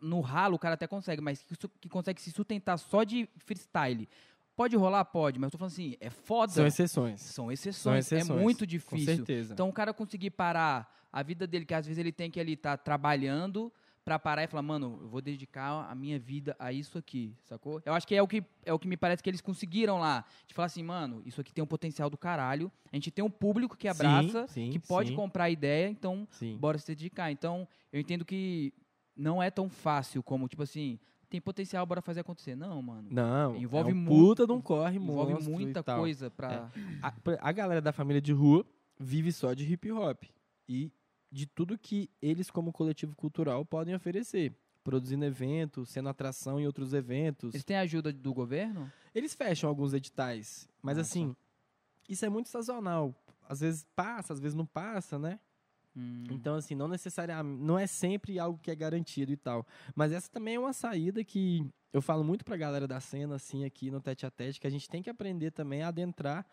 no 0.00 0.20
ralo 0.20 0.56
o 0.56 0.58
cara 0.58 0.74
até 0.74 0.86
consegue, 0.86 1.20
mas 1.20 1.42
que, 1.42 1.54
que 1.80 1.88
consegue 1.88 2.20
se 2.20 2.30
sustentar 2.32 2.78
só 2.78 3.04
de 3.04 3.28
freestyle. 3.38 4.08
Pode 4.60 4.76
rolar? 4.76 5.06
Pode, 5.06 5.38
mas 5.38 5.46
eu 5.46 5.52
tô 5.52 5.56
falando 5.56 5.72
assim, 5.72 5.96
é 5.98 6.10
foda. 6.10 6.52
São 6.52 6.66
exceções. 6.66 7.20
São 7.22 7.50
exceções, 7.50 7.82
São 7.82 7.96
exceções, 7.96 8.38
é 8.38 8.42
muito 8.42 8.58
Com 8.60 8.66
difícil. 8.66 9.16
certeza. 9.16 9.54
Então 9.54 9.70
o 9.70 9.72
cara 9.72 9.94
conseguir 9.94 10.28
parar 10.28 10.94
a 11.10 11.22
vida 11.22 11.46
dele, 11.46 11.64
que 11.64 11.72
às 11.72 11.86
vezes 11.86 11.98
ele 11.98 12.12
tem 12.12 12.30
que 12.30 12.38
ali 12.38 12.52
estar 12.52 12.76
trabalhando 12.76 13.72
pra 14.04 14.18
parar 14.18 14.44
e 14.44 14.46
falar, 14.46 14.60
mano, 14.60 14.98
eu 15.00 15.08
vou 15.08 15.22
dedicar 15.22 15.88
a 15.90 15.94
minha 15.94 16.18
vida 16.18 16.54
a 16.58 16.74
isso 16.74 16.98
aqui, 16.98 17.34
sacou? 17.42 17.80
Eu 17.86 17.94
acho 17.94 18.06
que 18.06 18.14
é 18.14 18.22
o 18.22 18.28
que 18.28 18.44
é 18.62 18.70
o 18.70 18.78
que 18.78 18.86
me 18.86 18.98
parece 18.98 19.22
que 19.22 19.30
eles 19.30 19.40
conseguiram 19.40 19.98
lá, 19.98 20.26
de 20.46 20.52
falar 20.52 20.66
assim, 20.66 20.82
mano, 20.82 21.22
isso 21.24 21.40
aqui 21.40 21.54
tem 21.54 21.64
um 21.64 21.66
potencial 21.66 22.10
do 22.10 22.18
caralho. 22.18 22.70
A 22.92 22.96
gente 22.96 23.10
tem 23.10 23.24
um 23.24 23.30
público 23.30 23.78
que 23.78 23.88
abraça, 23.88 24.46
Sim, 24.46 24.66
sim, 24.66 24.70
que 24.72 24.78
pode 24.78 25.08
sim. 25.08 25.16
comprar 25.16 25.44
a 25.44 25.50
ideia, 25.50 25.88
então 25.88 26.28
bora 26.58 26.76
se 26.76 26.86
dedicar. 26.86 27.32
Então, 27.32 27.66
eu 27.90 27.98
entendo 27.98 28.26
que 28.26 28.74
não 29.16 29.42
é 29.42 29.50
tão 29.50 29.70
fácil 29.70 30.22
como 30.22 30.46
tipo 30.48 30.62
assim, 30.62 30.98
tem 31.30 31.40
potencial, 31.40 31.86
bora 31.86 32.02
fazer 32.02 32.20
acontecer. 32.20 32.54
Não, 32.56 32.82
mano. 32.82 33.08
Não, 33.10 33.56
Envolve 33.56 33.90
é 33.90 33.94
um 33.94 33.96
muito- 33.96 34.10
puta 34.28 34.46
de 34.46 34.52
um 34.52 34.60
corre 34.60 34.96
Envolve 34.96 35.42
muita 35.48 35.82
coisa 35.82 36.30
pra 36.30 36.68
A, 37.00 37.12
pra- 37.12 37.38
a 37.40 37.52
galera 37.52 37.80
da 37.80 37.92
família 37.92 38.20
de 38.20 38.32
rua 38.32 38.66
vive 38.98 39.32
só 39.32 39.54
de 39.54 39.64
hip 39.72 39.90
hop 39.92 40.24
e 40.68 40.92
de 41.32 41.46
tudo 41.46 41.78
que 41.78 42.10
eles, 42.20 42.50
como 42.50 42.72
coletivo 42.72 43.14
cultural, 43.14 43.64
podem 43.64 43.94
oferecer. 43.94 44.52
Produzindo 44.82 45.24
eventos, 45.24 45.90
sendo 45.90 46.08
atração 46.08 46.58
em 46.58 46.66
outros 46.66 46.92
eventos. 46.94 47.54
Eles 47.54 47.64
têm 47.64 47.76
ajuda 47.76 48.12
do 48.12 48.32
governo? 48.34 48.90
Eles 49.14 49.34
fecham 49.34 49.68
alguns 49.68 49.92
editais, 49.94 50.66
mas 50.82 50.96
Nossa. 50.96 51.10
assim, 51.10 51.36
isso 52.08 52.24
é 52.24 52.28
muito 52.28 52.48
sazonal. 52.48 53.14
Às 53.48 53.60
vezes 53.60 53.86
passa, 53.94 54.32
às 54.32 54.40
vezes 54.40 54.54
não 54.54 54.64
passa, 54.66 55.18
né? 55.18 55.38
Hum. 55.96 56.24
Então, 56.30 56.54
assim, 56.54 56.74
não 56.74 56.88
necessariamente, 56.88 57.62
não 57.62 57.78
é 57.78 57.86
sempre 57.86 58.38
algo 58.38 58.58
que 58.58 58.70
é 58.70 58.74
garantido 58.74 59.32
e 59.32 59.36
tal. 59.36 59.66
Mas 59.94 60.12
essa 60.12 60.30
também 60.30 60.54
é 60.54 60.58
uma 60.58 60.72
saída 60.72 61.24
que 61.24 61.66
eu 61.92 62.00
falo 62.00 62.22
muito 62.22 62.44
pra 62.44 62.56
galera 62.56 62.86
da 62.86 63.00
cena, 63.00 63.34
assim, 63.34 63.64
aqui 63.64 63.90
no 63.90 64.00
Tete 64.00 64.24
a 64.24 64.30
Tete, 64.30 64.60
que 64.60 64.66
a 64.66 64.70
gente 64.70 64.88
tem 64.88 65.02
que 65.02 65.10
aprender 65.10 65.50
também 65.50 65.82
a 65.82 65.88
adentrar 65.88 66.46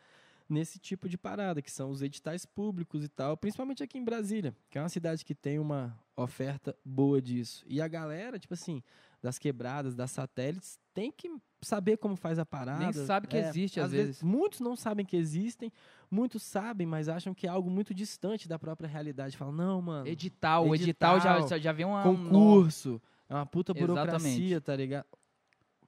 nesse 0.50 0.80
tipo 0.80 1.10
de 1.10 1.18
parada, 1.18 1.62
que 1.62 1.72
são 1.72 1.90
os 1.90 2.02
editais 2.02 2.46
públicos 2.46 3.04
e 3.04 3.08
tal, 3.08 3.36
principalmente 3.36 3.84
aqui 3.84 3.98
em 3.98 4.04
Brasília, 4.04 4.56
que 4.70 4.78
é 4.78 4.82
uma 4.82 4.90
cidade 4.90 5.26
que 5.26 5.36
tem 5.36 5.60
uma 5.60 5.98
oferta 6.16 6.76
boa 6.84 7.22
disso. 7.22 7.64
E 7.68 7.82
a 7.82 7.88
galera, 7.88 8.40
tipo 8.40 8.54
assim, 8.54 8.82
das 9.22 9.38
quebradas, 9.38 9.94
das 9.94 10.12
satélites, 10.12 10.80
tem 10.94 11.12
que 11.12 11.30
saber 11.62 11.98
como 11.98 12.16
faz 12.16 12.40
a 12.40 12.46
parada. 12.46 12.80
Nem 12.80 12.94
sabe 12.94 13.28
que 13.28 13.38
É, 13.38 13.50
existe, 13.50 13.80
às 13.80 13.92
vezes. 13.92 14.24
Muitos 14.24 14.60
não 14.60 14.76
sabem 14.76 15.06
que 15.06 15.18
existem, 15.18 15.72
muitos 16.10 16.44
sabem, 16.44 16.88
mas 16.88 17.10
acham 17.10 17.34
que 17.34 17.46
é 17.46 17.50
algo 17.50 17.70
muito 17.70 17.94
distante 17.94 18.48
da 18.48 18.58
própria 18.58 18.88
realidade. 18.88 19.38
Falam, 19.38 19.54
não, 19.54 19.82
mano, 19.82 20.08
Edital, 20.08 20.68
o 20.68 20.74
edital, 20.76 21.18
Edital, 21.18 21.48
já, 21.48 21.58
já 21.58 21.72
vem 21.72 21.86
uma 21.86 22.04
concurso, 22.04 23.02
é 23.30 23.34
uma 23.36 23.46
puta 23.46 23.74
Exatamente. 23.74 24.02
burocracia, 24.06 24.62
tá 24.62 24.76
ligado? 24.76 25.06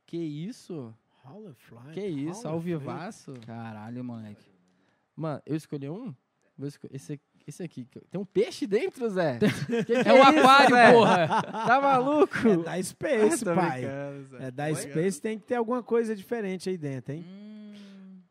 Que 0.06 0.18
isso? 0.18 0.94
Que 1.94 2.06
isso? 2.06 2.42
holla 2.42 2.52
Ao 2.56 2.60
vivaço? 2.60 3.34
Caralho, 3.46 4.04
moleque. 4.04 4.46
Mano, 5.16 5.42
eu 5.46 5.56
escolhi 5.56 5.90
um? 5.90 6.14
Vou 6.58 6.68
esco- 6.68 6.88
Esse, 6.92 7.14
aqui- 7.14 7.24
esse 7.48 7.64
aqui. 7.64 7.86
Tem 8.12 8.20
um 8.20 8.26
peixe 8.26 8.66
dentro, 8.68 9.10
Zé? 9.10 9.40
Que 9.86 10.04
que 10.04 10.10
É 10.10 10.14
um 10.14 10.18
isso, 10.20 10.40
aquário, 10.40 10.76
Zé? 10.76 10.92
porra! 10.94 11.28
Tá 11.44 11.80
maluco? 11.82 12.36
É 12.48 12.58
da 12.58 12.84
Space, 12.84 13.46
Tô 13.46 13.56
pai. 13.56 13.84
É 14.40 14.52
da? 14.52 14.74
Space, 14.76 15.22
tem 15.22 15.40
que 15.40 15.46
ter 15.46 15.56
alguma 15.56 15.82
coisa 15.84 16.16
diferente 16.16 16.70
aí 16.70 16.78
dentro, 16.78 17.14
hein? 17.14 17.26
Hum, 17.28 18.22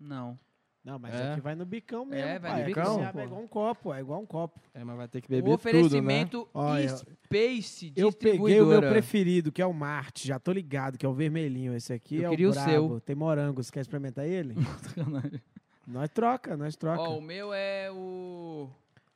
não. 0.00 0.38
Não, 0.84 0.98
mas 0.98 1.14
É. 1.14 1.32
aqui 1.32 1.40
vai 1.40 1.54
no 1.54 1.64
bicão 1.64 2.04
mesmo, 2.04 2.28
É, 2.28 2.38
vai 2.38 2.50
pai. 2.50 2.60
no 2.60 2.66
bicão, 2.66 2.94
você 2.98 3.00
abre, 3.04 3.12
pô. 3.12 3.18
É 3.20 3.24
igual 3.24 3.40
um 3.42 3.48
copo, 3.48 3.94
é 3.94 4.00
igual 4.00 4.20
um 4.20 4.26
copo. 4.26 4.60
É, 4.74 4.84
mas 4.84 4.96
vai 4.98 5.08
ter 5.08 5.20
que 5.22 5.28
O 5.28 5.30
beber 5.30 5.42
tudo, 5.42 5.48
né? 5.50 5.54
oferecimento 5.54 6.48
Olha, 6.52 6.88
Space 7.24 7.92
Eu 7.96 8.12
peguei 8.12 8.60
o 8.60 8.66
meu 8.66 8.80
preferido, 8.80 9.50
que 9.50 9.62
é 9.62 9.66
o 9.66 9.72
Marte, 9.72 10.28
já 10.28 10.38
tô 10.38 10.52
ligado, 10.52 10.98
que 10.98 11.06
é 11.06 11.08
o 11.08 11.14
vermelhinho. 11.14 11.74
Esse 11.74 11.92
aqui 11.94 12.16
Eu 12.16 12.26
é 12.26 12.30
queria 12.30 12.50
o 12.50 12.52
brabo. 12.52 12.70
seu. 12.70 13.00
Tem 13.00 13.16
morango, 13.16 13.62
você 13.62 13.72
quer 13.72 13.80
experimentar 13.80 14.26
ele? 14.26 14.54
nós 15.86 16.10
troca, 16.10 16.54
nós 16.56 16.76
troca. 16.76 17.00
Ó, 17.02 17.16
o 17.18 17.20
meu 17.22 17.52
é 17.54 17.90
o... 17.90 18.68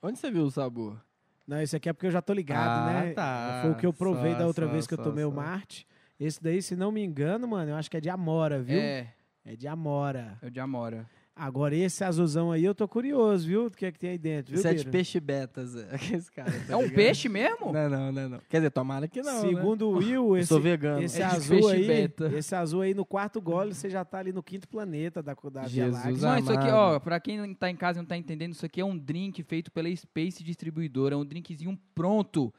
Onde 0.03 0.19
você 0.19 0.31
viu 0.31 0.45
o 0.45 0.51
sabor? 0.51 0.99
Não, 1.47 1.61
esse 1.61 1.75
aqui 1.77 1.89
é 1.89 1.93
porque 1.93 2.07
eu 2.07 2.11
já 2.11 2.23
tô 2.23 2.33
ligado, 2.33 2.89
Ah, 2.89 3.03
né? 3.05 3.13
tá. 3.13 3.59
Foi 3.63 3.71
o 3.73 3.75
que 3.77 3.87
eu 3.87 3.93
provei 3.93 4.33
Só, 4.33 4.39
da 4.39 4.47
outra 4.47 4.67
só, 4.67 4.73
vez 4.73 4.87
que 4.87 4.95
eu 4.95 4.99
só, 4.99 5.05
tomei 5.05 5.25
o. 5.25 5.33
Marte. 5.33 5.87
Esse 6.21 6.43
daí, 6.43 6.61
se 6.63 6.75
não 6.77 6.91
me 6.93 7.03
engano, 7.03 7.47
mano, 7.49 7.71
eu 7.73 7.77
acho 7.77 7.91
que 7.91 7.97
é 7.97 8.01
de 8.01 8.11
Amora, 8.11 8.61
viu? 8.63 8.79
É, 8.79 9.07
É, 9.45 9.57
de 9.57 9.67
Amora. 9.69 10.37
é 10.43 10.47
o 10.47 10.51
de 10.51 10.61
Amora. 10.61 11.09
Agora, 11.39 11.75
esse 11.77 12.03
azulzão 12.03 12.51
aí, 12.51 12.65
eu 12.65 12.75
tô 12.75 12.89
curioso, 12.89 13.47
viu? 13.47 13.71
Do 13.71 13.77
que 13.77 13.87
é 13.87 13.93
que 13.93 13.99
tem 13.99 14.11
aí 14.11 14.19
dentro, 14.19 14.53
viu, 14.53 14.61
Sete 14.61 14.79
Bira? 14.79 14.91
peixe 14.91 15.21
beta, 15.21 15.65
Zé. 15.65 15.87
Esse 16.13 16.33
cara, 16.33 16.51
tá 16.51 16.73
É 16.73 16.77
um 16.77 16.81
ligado? 16.83 16.95
peixe 16.97 17.29
mesmo? 17.29 17.73
Não, 17.73 17.89
não, 17.89 18.11
não, 18.13 18.29
não. 18.29 18.41
Quer 18.49 18.57
dizer, 18.59 18.71
tomara 18.71 19.07
que 19.07 19.23
não, 19.23 19.43
né? 19.43 19.49
Segundo 19.49 19.89
o 19.89 19.99
Will, 19.99 20.31
Eu 20.31 20.37
esse, 20.37 20.49
sou 20.49 20.61
vegano. 20.61 21.01
esse 21.03 21.23
É 21.23 21.25
azul 21.25 21.69
aí, 21.69 21.87
beta. 21.87 22.27
esse 22.37 22.55
azul 22.55 22.81
aí 22.83 22.93
no 22.93 23.05
quarto 23.05 23.41
gole, 23.41 23.73
você 23.73 23.89
já 23.89 24.05
tá 24.05 24.19
ali 24.19 24.33
no 24.33 24.43
quinto 24.43 24.67
planeta 24.69 25.23
da, 25.23 25.35
da 25.53 25.63
Via 25.63 25.85
Jesus 25.87 26.21
Láctea. 26.21 26.29
Não, 26.29 26.39
isso 26.39 26.53
aqui, 26.53 26.71
ó, 26.73 26.99
pra 26.99 27.21
quem 27.21 27.55
tá 27.55 27.71
em 27.71 27.77
casa 27.77 27.99
e 27.99 28.03
não 28.03 28.07
tá 28.07 28.17
entendendo, 28.17 28.53
isso 28.53 28.67
aqui 28.67 28.81
é 28.81 28.85
um 28.85 28.99
drink 28.99 29.43
feito 29.45 29.71
pela 29.71 29.95
Space 29.95 30.43
Distribuidora, 30.43 31.15
é 31.15 31.19
um 31.19 31.25
drinkzinho 31.25 31.79
pronto. 31.95 32.53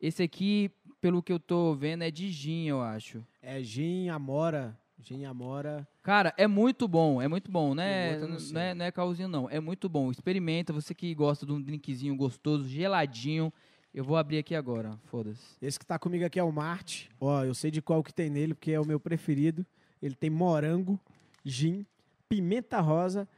Esse 0.00 0.22
aqui, 0.22 0.70
pelo 1.00 1.22
que 1.22 1.32
eu 1.32 1.38
tô 1.38 1.74
vendo, 1.74 2.02
é 2.02 2.10
de 2.10 2.28
gin, 2.30 2.66
eu 2.66 2.80
acho. 2.80 3.22
É 3.40 3.62
gin, 3.62 4.08
amora, 4.08 4.76
gin, 5.02 5.24
amora. 5.24 5.86
Cara, 6.02 6.32
é 6.36 6.46
muito 6.46 6.86
bom, 6.88 7.20
é 7.20 7.28
muito 7.28 7.50
bom, 7.50 7.74
né? 7.74 8.18
Não 8.18 8.60
é, 8.60 8.74
não 8.74 8.84
é 8.84 8.90
caosinho, 8.92 9.28
não. 9.28 9.48
É 9.50 9.60
muito 9.60 9.88
bom. 9.88 10.10
Experimenta, 10.10 10.72
você 10.72 10.94
que 10.94 11.14
gosta 11.14 11.44
de 11.46 11.52
um 11.52 11.60
drinkzinho 11.60 12.14
gostoso, 12.16 12.68
geladinho. 12.68 13.52
Eu 13.94 14.04
vou 14.04 14.16
abrir 14.16 14.38
aqui 14.38 14.54
agora, 14.54 14.98
foda-se. 15.04 15.42
Esse 15.60 15.78
que 15.78 15.84
tá 15.84 15.98
comigo 15.98 16.24
aqui 16.24 16.38
é 16.40 16.42
o 16.42 16.50
Marte. 16.50 17.10
Ó, 17.20 17.44
eu 17.44 17.54
sei 17.54 17.70
de 17.70 17.82
qual 17.82 18.02
que 18.02 18.12
tem 18.12 18.30
nele, 18.30 18.54
porque 18.54 18.72
é 18.72 18.80
o 18.80 18.86
meu 18.86 18.98
preferido. 18.98 19.66
Ele 20.00 20.14
tem 20.14 20.30
morango, 20.30 20.98
gin, 21.44 21.84
pimenta 22.26 22.80
rosa 22.80 23.28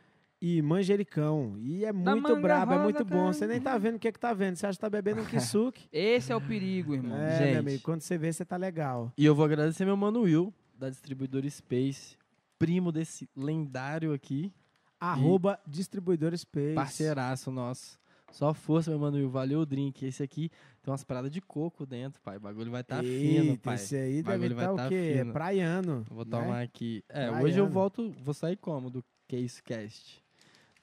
e 0.41 0.63
manjericão. 0.63 1.57
E 1.59 1.85
é 1.85 1.93
muito 1.93 2.37
brabo, 2.37 2.73
é 2.73 2.77
rosa, 2.77 2.85
muito 2.85 3.05
bom. 3.05 3.17
cara. 3.23 3.33
Você 3.33 3.47
nem 3.49 3.61
tá 3.61 3.77
vendo 3.79 3.97
o 3.97 3.99
que 3.99 4.07
é 4.07 4.13
que 4.13 4.19
tá 4.21 4.33
vendo. 4.33 4.55
Você 4.57 4.67
acha 4.67 4.77
que 4.77 4.81
tá 4.81 4.89
bebendo 4.91 5.23
um 5.23 5.25
kisuke. 5.25 5.89
Esse 5.93 6.31
é 6.33 6.37
o 6.37 6.41
perigo, 6.41 6.95
irmão. 6.95 7.17
é, 7.19 7.39
Gente. 7.39 7.51
meu 7.51 7.61
amigo, 7.61 7.83
quando 7.83 8.03
você 8.03 8.17
vê, 8.17 8.33
você 8.33 8.45
tá 8.45 8.57
legal. 8.57 9.13
E 9.19 9.25
eu 9.25 9.35
vou 9.35 9.45
agradecer 9.45 9.85
meu 9.85 9.97
mano 9.97 10.21
Will, 10.21 10.55
da 10.77 10.91
distribuidora 10.91 11.49
Space, 11.49 12.17
primo 12.59 12.91
desse 12.93 13.29
lendário 13.37 14.13
aqui, 14.13 14.53
Arroba 15.01 15.61
distribuidor 15.67 16.37
Space. 16.37 16.75
parceiraço 16.75 17.51
nosso. 17.51 17.99
Só 18.33 18.53
força, 18.53 18.91
meu 18.91 18.99
mano. 18.99 19.29
Valeu 19.31 19.61
o 19.61 19.67
drink. 19.67 20.05
Esse 20.05 20.23
aqui 20.23 20.51
tem 20.83 20.91
umas 20.91 21.05
paradas 21.05 21.31
de 21.31 21.41
coco 21.41 21.87
dentro, 21.87 22.21
pai. 22.21 22.37
O 22.37 22.41
bagulho 22.41 22.71
vai 22.71 22.83
tá 22.83 23.01
fino, 23.01 23.57
pai. 23.59 23.77
Esse 23.77 23.97
aí 23.97 24.21
O 24.21 24.25
bagulho 24.25 24.49
deve 24.49 24.55
vai 24.55 24.65
estar 24.65 24.73
o 24.75 24.77
tá 24.77 24.89
quê? 24.89 25.15
fino. 25.19 25.33
Praiano. 25.33 26.05
Vou 26.09 26.25
né? 26.25 26.31
tomar 26.31 26.63
aqui. 26.63 27.05
É, 27.09 27.27
Baiano. 27.31 27.45
hoje 27.45 27.59
eu 27.59 27.69
volto, 27.69 28.11
vou 28.23 28.35
sair 28.35 28.57
como 28.57 28.91
do 28.91 29.05
Case 29.29 29.63
Cast. 29.63 30.24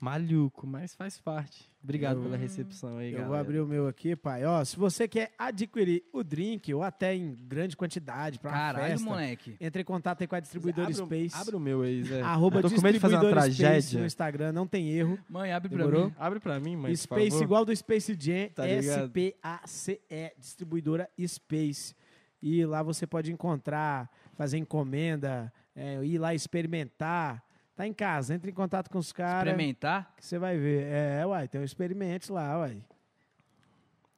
Maluco, 0.02 0.66
mas 0.66 0.96
faz 0.96 1.20
parte. 1.20 1.70
Obrigado 1.84 2.18
Eu- 2.18 2.24
pela 2.24 2.36
recepção 2.36 2.98
aí, 2.98 3.10
Eu 3.10 3.20
galera. 3.20 3.28
vou 3.30 3.38
abrir 3.38 3.60
o 3.60 3.68
meu 3.68 3.88
aqui, 3.88 4.16
pai. 4.16 4.44
Ó, 4.44 4.66
se 4.66 4.76
você 4.76 5.08
quer 5.08 5.32
adquirir 5.38 6.04
o 6.12 6.24
drink 6.24 6.74
ou 6.74 6.82
até 6.82 7.16
em 7.16 7.36
grande 7.36 7.78
quantidade 7.78 8.40
para 8.40 8.50
Caralho, 8.50 8.88
festa, 8.94 9.06
moleque. 9.06 9.56
entre 9.62 9.84
em 9.84 9.86
contato 9.86 10.22
aí 10.22 10.28
com 10.28 10.36
a 10.36 10.40
distribuidora 10.40 10.88
abre, 10.88 10.96
Space. 10.96 11.36
Abre 11.40 11.56
o 11.56 11.60
meu 11.60 11.84
aí, 11.84 12.04
Zé. 12.04 12.20
Arroba 12.22 12.64
Tô 12.64 12.70
com 12.72 12.82
medo 12.82 12.94
de 12.96 13.00
fazer 13.00 13.16
uma 13.16 13.30
tragédia. 13.30 14.00
no 14.00 14.06
Instagram, 14.08 14.52
não 14.52 14.66
tem 14.66 14.90
erro. 14.90 15.20
Mãe, 15.30 15.54
abre 15.54 15.70
pra 15.70 15.78
Demorou? 15.78 16.06
mim. 16.08 16.16
Abre 16.18 16.40
pra 16.40 16.60
mim, 16.60 16.76
mãe, 16.76 16.96
Space 16.96 17.44
igual 17.44 17.64
do 17.64 17.76
Space 17.76 18.18
Jam, 18.20 18.50
Tá? 18.56 18.68
S-P-A-C-E, 18.68 20.34
distribuidora 20.40 21.08
Space. 21.28 21.96
E 22.42 22.66
lá 22.66 22.82
você 22.82 23.06
pode 23.06 23.32
encontrar, 23.32 24.10
fazer 24.34 24.58
encomenda, 24.58 25.54
é, 25.76 26.04
ir 26.04 26.18
lá 26.18 26.34
experimentar. 26.34 27.44
Tá 27.76 27.88
em 27.88 27.94
casa, 27.94 28.36
entre 28.36 28.52
em 28.52 28.54
contato 28.54 28.90
com 28.90 28.98
os 29.00 29.12
caras 29.12 29.48
Experimentar? 29.50 30.14
que 30.18 30.26
você 30.26 30.38
vai 30.38 30.58
ver. 30.58 30.84
É, 30.86 31.26
uai, 31.26 31.48
tem 31.48 31.60
um 31.62 31.64
experimente 31.64 32.32
lá, 32.32 32.60
uai. 32.60 32.84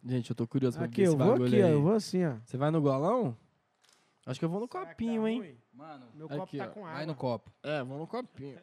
Gente, 0.05 0.29
eu 0.31 0.35
tô 0.35 0.45
curioso 0.45 0.77
pra 0.77 0.85
Aqui, 0.85 0.97
ver 1.01 1.07
eu 1.07 1.11
esse 1.11 1.17
vou 1.17 1.27
bagulho 1.31 1.45
aqui, 1.47 1.61
ó, 1.61 1.65
aí. 1.65 1.71
eu 1.71 1.81
vou 1.81 1.93
assim, 1.93 2.25
ó. 2.25 2.33
Você 2.43 2.57
vai 2.57 2.71
no 2.71 2.81
golão? 2.81 3.37
Acho 4.25 4.39
que 4.39 4.45
eu 4.45 4.49
vou 4.49 4.61
no 4.61 4.69
Será 4.71 4.85
tá 4.85 4.91
copinho, 4.91 5.27
hein? 5.27 5.57
Mano, 5.73 6.05
Meu 6.15 6.27
Aqui, 6.27 6.37
copo 6.37 6.57
tá 6.57 6.65
ó. 6.65 6.67
com 6.69 6.81
vai 6.83 6.93
água. 6.93 7.05
no 7.07 7.15
copo. 7.15 7.51
É, 7.61 7.83
vou 7.83 7.97
no 7.97 8.07
copinho. 8.07 8.57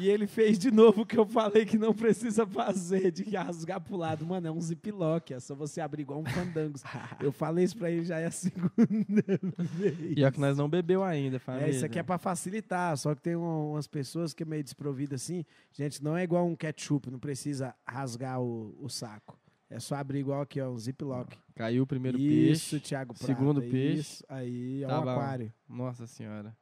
E 0.00 0.08
ele 0.08 0.26
fez 0.26 0.58
de 0.58 0.70
novo 0.72 1.02
o 1.02 1.06
que 1.06 1.16
eu 1.16 1.24
falei 1.26 1.64
que 1.64 1.78
não 1.78 1.94
precisa 1.94 2.44
fazer, 2.46 3.12
de 3.12 3.22
rasgar 3.36 3.80
pro 3.80 3.96
lado. 3.96 4.26
Mano, 4.26 4.48
é 4.48 4.50
um 4.50 4.60
ziplock, 4.60 5.32
é 5.32 5.38
só 5.38 5.54
você 5.54 5.80
abrir 5.80 6.02
igual 6.02 6.18
um 6.20 6.24
fandangos. 6.24 6.82
eu 7.20 7.30
falei 7.30 7.64
isso 7.64 7.76
pra 7.76 7.88
ele 7.90 8.04
já 8.04 8.18
é 8.18 8.24
a 8.26 8.30
segunda 8.32 9.22
vez. 9.58 10.16
E 10.18 10.24
é 10.24 10.30
que 10.32 10.40
nós 10.40 10.56
não 10.56 10.68
bebeu 10.68 11.04
ainda, 11.04 11.38
família. 11.38 11.66
É, 11.66 11.70
isso 11.70 11.84
aqui 11.84 11.98
é 12.00 12.02
pra 12.02 12.18
facilitar, 12.18 12.96
só 12.96 13.14
que 13.14 13.20
tem 13.22 13.36
um- 13.36 13.72
umas 13.72 13.86
pessoas 13.86 14.32
que 14.34 14.42
é 14.42 14.46
meio 14.46 14.64
desprovida 14.64 15.14
assim. 15.14 15.44
Gente, 15.72 16.02
não 16.02 16.16
é 16.16 16.24
igual 16.24 16.44
um 16.46 16.56
ketchup, 16.56 17.10
não 17.10 17.18
precisa 17.20 17.74
rasgar 17.86 18.40
o, 18.40 18.74
o 18.80 18.88
saco. 18.88 19.38
É 19.68 19.80
só 19.80 19.96
abrir 19.96 20.20
igual 20.20 20.40
aqui, 20.42 20.60
ó, 20.60 20.68
um 20.70 20.78
ziplock. 20.78 21.36
Caiu 21.54 21.82
o 21.82 21.86
primeiro 21.86 22.18
isso, 22.18 22.70
peixe. 22.76 22.80
Thiago 22.88 23.14
Prata. 23.14 23.26
segundo 23.26 23.60
peixe. 23.60 24.00
Isso, 24.00 24.24
aí, 24.28 24.84
é 24.84 24.86
Tá 24.86 25.00
um 25.00 25.04
bom. 25.04 25.10
aquário. 25.10 25.52
Nossa 25.68 26.06
senhora. 26.06 26.56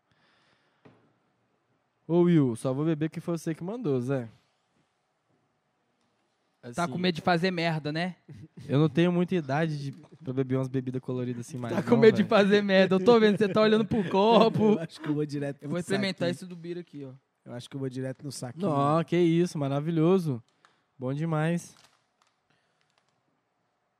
Ô 2.08 2.20
Will, 2.22 2.54
só 2.56 2.72
vou 2.72 2.84
beber 2.84 3.10
que 3.10 3.20
foi 3.20 3.36
você 3.38 3.54
que 3.54 3.62
mandou, 3.64 4.00
Zé. 4.00 4.28
Tá 6.74 6.84
Assim, 6.84 6.92
com 6.92 6.98
medo 6.98 7.14
de 7.16 7.20
fazer 7.20 7.50
merda, 7.50 7.92
né? 7.92 8.16
Eu 8.66 8.78
não 8.78 8.88
tenho 8.88 9.12
muita 9.12 9.34
idade 9.34 9.78
de, 9.78 9.92
pra 10.22 10.32
beber 10.32 10.56
umas 10.56 10.68
bebidas 10.68 11.00
coloridas 11.02 11.46
assim 11.46 11.58
mais. 11.58 11.74
Tá 11.74 11.82
com 11.82 11.90
não, 11.90 11.98
medo 11.98 12.16
de 12.16 12.22
velho. 12.22 12.28
fazer 12.30 12.62
merda. 12.62 12.94
Eu 12.94 13.04
tô 13.04 13.20
vendo, 13.20 13.36
você 13.36 13.46
tá 13.48 13.60
olhando 13.60 13.84
pro 13.84 14.02
copo. 14.08 14.72
Eu 14.72 14.80
acho 14.80 14.98
que 14.98 15.08
eu 15.08 15.14
vou 15.14 15.26
direto 15.26 15.58
Eu 15.62 15.68
vou 15.68 15.78
experimentar 15.78 16.30
esse 16.30 16.46
do 16.46 16.56
Bira 16.56 16.80
aqui, 16.80 17.04
ó. 17.04 17.12
Eu 17.44 17.52
acho 17.52 17.68
que 17.68 17.76
eu 17.76 17.80
vou 17.80 17.90
direto 17.90 18.24
no 18.24 18.32
saquinho. 18.32 18.66
Não, 18.70 19.04
que 19.04 19.14
isso, 19.18 19.58
maravilhoso. 19.58 20.42
Bom 20.98 21.12
demais. 21.12 21.74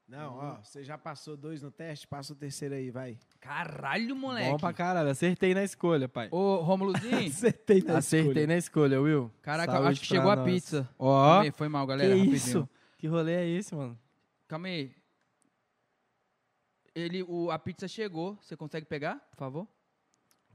Não, 0.07 0.37
ó, 0.37 0.57
você 0.62 0.85
já 0.85 0.99
passou 0.99 1.35
dois 1.37 1.62
no 1.62 1.71
teste, 1.71 2.07
passa 2.07 2.35
o 2.35 2.37
terceiro 2.37 2.75
aí, 2.75 2.90
vai. 2.90 3.19
Caralho, 3.40 4.14
moleque. 4.14 4.51
Bom 4.51 4.59
pra 4.59 4.73
caralho. 4.73 5.09
Acertei 5.09 5.55
na 5.55 5.64
escolha, 5.64 6.07
pai. 6.09 6.29
Ô, 6.31 6.57
Romulozinho. 6.57 7.25
Acertei 7.27 7.83
na 7.83 7.99
Acertei 7.99 8.29
escolha. 8.31 8.47
na 8.47 8.57
escolha, 8.57 9.01
Will. 9.01 9.33
Caraca, 9.40 9.73
Saúde 9.73 9.88
acho 9.88 10.01
que 10.03 10.09
pra 10.09 10.17
chegou 10.17 10.31
a 10.31 10.37
nós. 10.37 10.45
pizza. 10.53 10.88
Ó, 10.99 11.25
Calma 11.25 11.43
aí, 11.43 11.51
foi 11.51 11.69
mal, 11.69 11.87
que 11.87 11.88
galera. 11.93 12.11
rapidinho. 12.14 12.35
isso? 12.37 12.69
Que 12.99 13.07
rolê 13.07 13.33
é 13.35 13.47
esse, 13.49 13.75
mano? 13.75 13.99
Calma 14.47 14.69
aí. 14.69 14.95
Ele, 16.95 17.23
o, 17.23 17.51
a 17.51 17.59
pizza 17.59 17.88
chegou. 17.88 18.38
Você 18.43 18.57
consegue 18.57 18.87
pegar, 18.87 19.17
por 19.31 19.38
favor? 19.38 19.69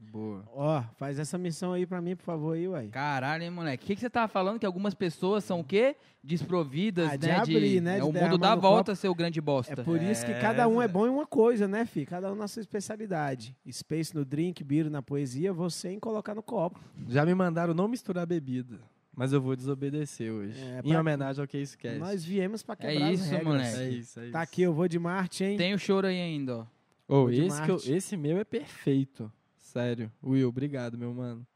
Boa. 0.00 0.42
Ó, 0.54 0.82
faz 0.96 1.18
essa 1.18 1.36
missão 1.38 1.72
aí 1.72 1.86
pra 1.86 2.00
mim, 2.00 2.16
por 2.16 2.24
favor, 2.24 2.56
aí, 2.56 2.66
uai. 2.66 2.88
Caralho, 2.88 3.44
hein, 3.44 3.50
moleque. 3.50 3.84
O 3.84 3.86
que, 3.86 3.94
que 3.94 4.00
você 4.00 4.08
tava 4.10 4.26
falando? 4.28 4.58
Que 4.58 4.66
algumas 4.66 4.94
pessoas 4.94 5.44
são 5.44 5.60
o 5.60 5.64
quê? 5.64 5.94
Desprovidas, 6.24 7.10
Ah, 7.12 7.16
de 7.16 7.26
né? 7.26 7.36
abrir, 7.36 7.80
né? 7.80 7.96
É 7.98 8.00
De 8.00 8.02
o 8.02 8.12
mundo 8.12 8.38
dá 8.38 8.54
volta, 8.54 8.94
seu 8.94 9.14
grande 9.14 9.40
bosta. 9.40 9.72
É 9.72 9.76
por 9.84 10.00
isso 10.02 10.24
que 10.24 10.32
É, 10.32 10.40
cada 10.40 10.66
um 10.66 10.80
é 10.80 10.88
bom 10.88 11.06
em 11.06 11.10
uma 11.10 11.26
coisa, 11.26 11.68
né, 11.68 11.84
fi? 11.84 12.06
Cada 12.06 12.32
um 12.32 12.34
na 12.34 12.48
sua 12.48 12.60
especialidade. 12.60 13.54
Space 13.70 14.14
no 14.14 14.24
drink, 14.24 14.64
biro 14.64 14.88
na 14.90 15.02
poesia, 15.02 15.52
você 15.52 15.90
em 15.90 16.00
colocar 16.00 16.34
no 16.34 16.42
copo. 16.42 16.80
Já 17.08 17.24
me 17.26 17.34
mandaram 17.34 17.74
não 17.74 17.86
misturar 17.86 18.26
bebida. 18.26 18.80
Mas 19.14 19.32
eu 19.32 19.40
vou 19.40 19.54
desobedecer 19.54 20.32
hoje. 20.32 20.58
É, 20.60 20.80
em 20.82 20.90
pra- 20.90 21.00
homenagem 21.00 21.42
ao 21.42 21.46
que 21.46 21.58
isso 21.58 21.76
quer. 21.76 21.98
Nós 21.98 22.24
viemos 22.24 22.62
pra 22.62 22.74
É 22.78 22.92
quebrar 22.92 23.08
as 23.10 23.20
isso, 23.20 23.30
regras. 23.30 23.46
moleque. 23.46 23.76
É 23.78 23.88
isso, 23.90 24.20
é 24.20 24.22
isso. 24.24 24.32
Tá 24.32 24.40
aqui, 24.40 24.62
eu 24.62 24.72
vou 24.72 24.88
de 24.88 24.98
Marte, 24.98 25.44
hein? 25.44 25.56
Tem 25.58 25.74
o 25.74 25.78
choro 25.78 26.06
aí 26.06 26.18
ainda, 26.20 26.66
ó. 27.08 27.28
De 27.28 27.44
esse, 27.44 27.60
que 27.62 27.70
eu- 27.70 27.80
esse 27.96 28.16
meu 28.16 28.38
é 28.38 28.44
perfeito. 28.44 29.30
Sério. 29.70 30.10
Will, 30.22 30.48
obrigado, 30.48 30.98
meu 30.98 31.14
mano. 31.14 31.46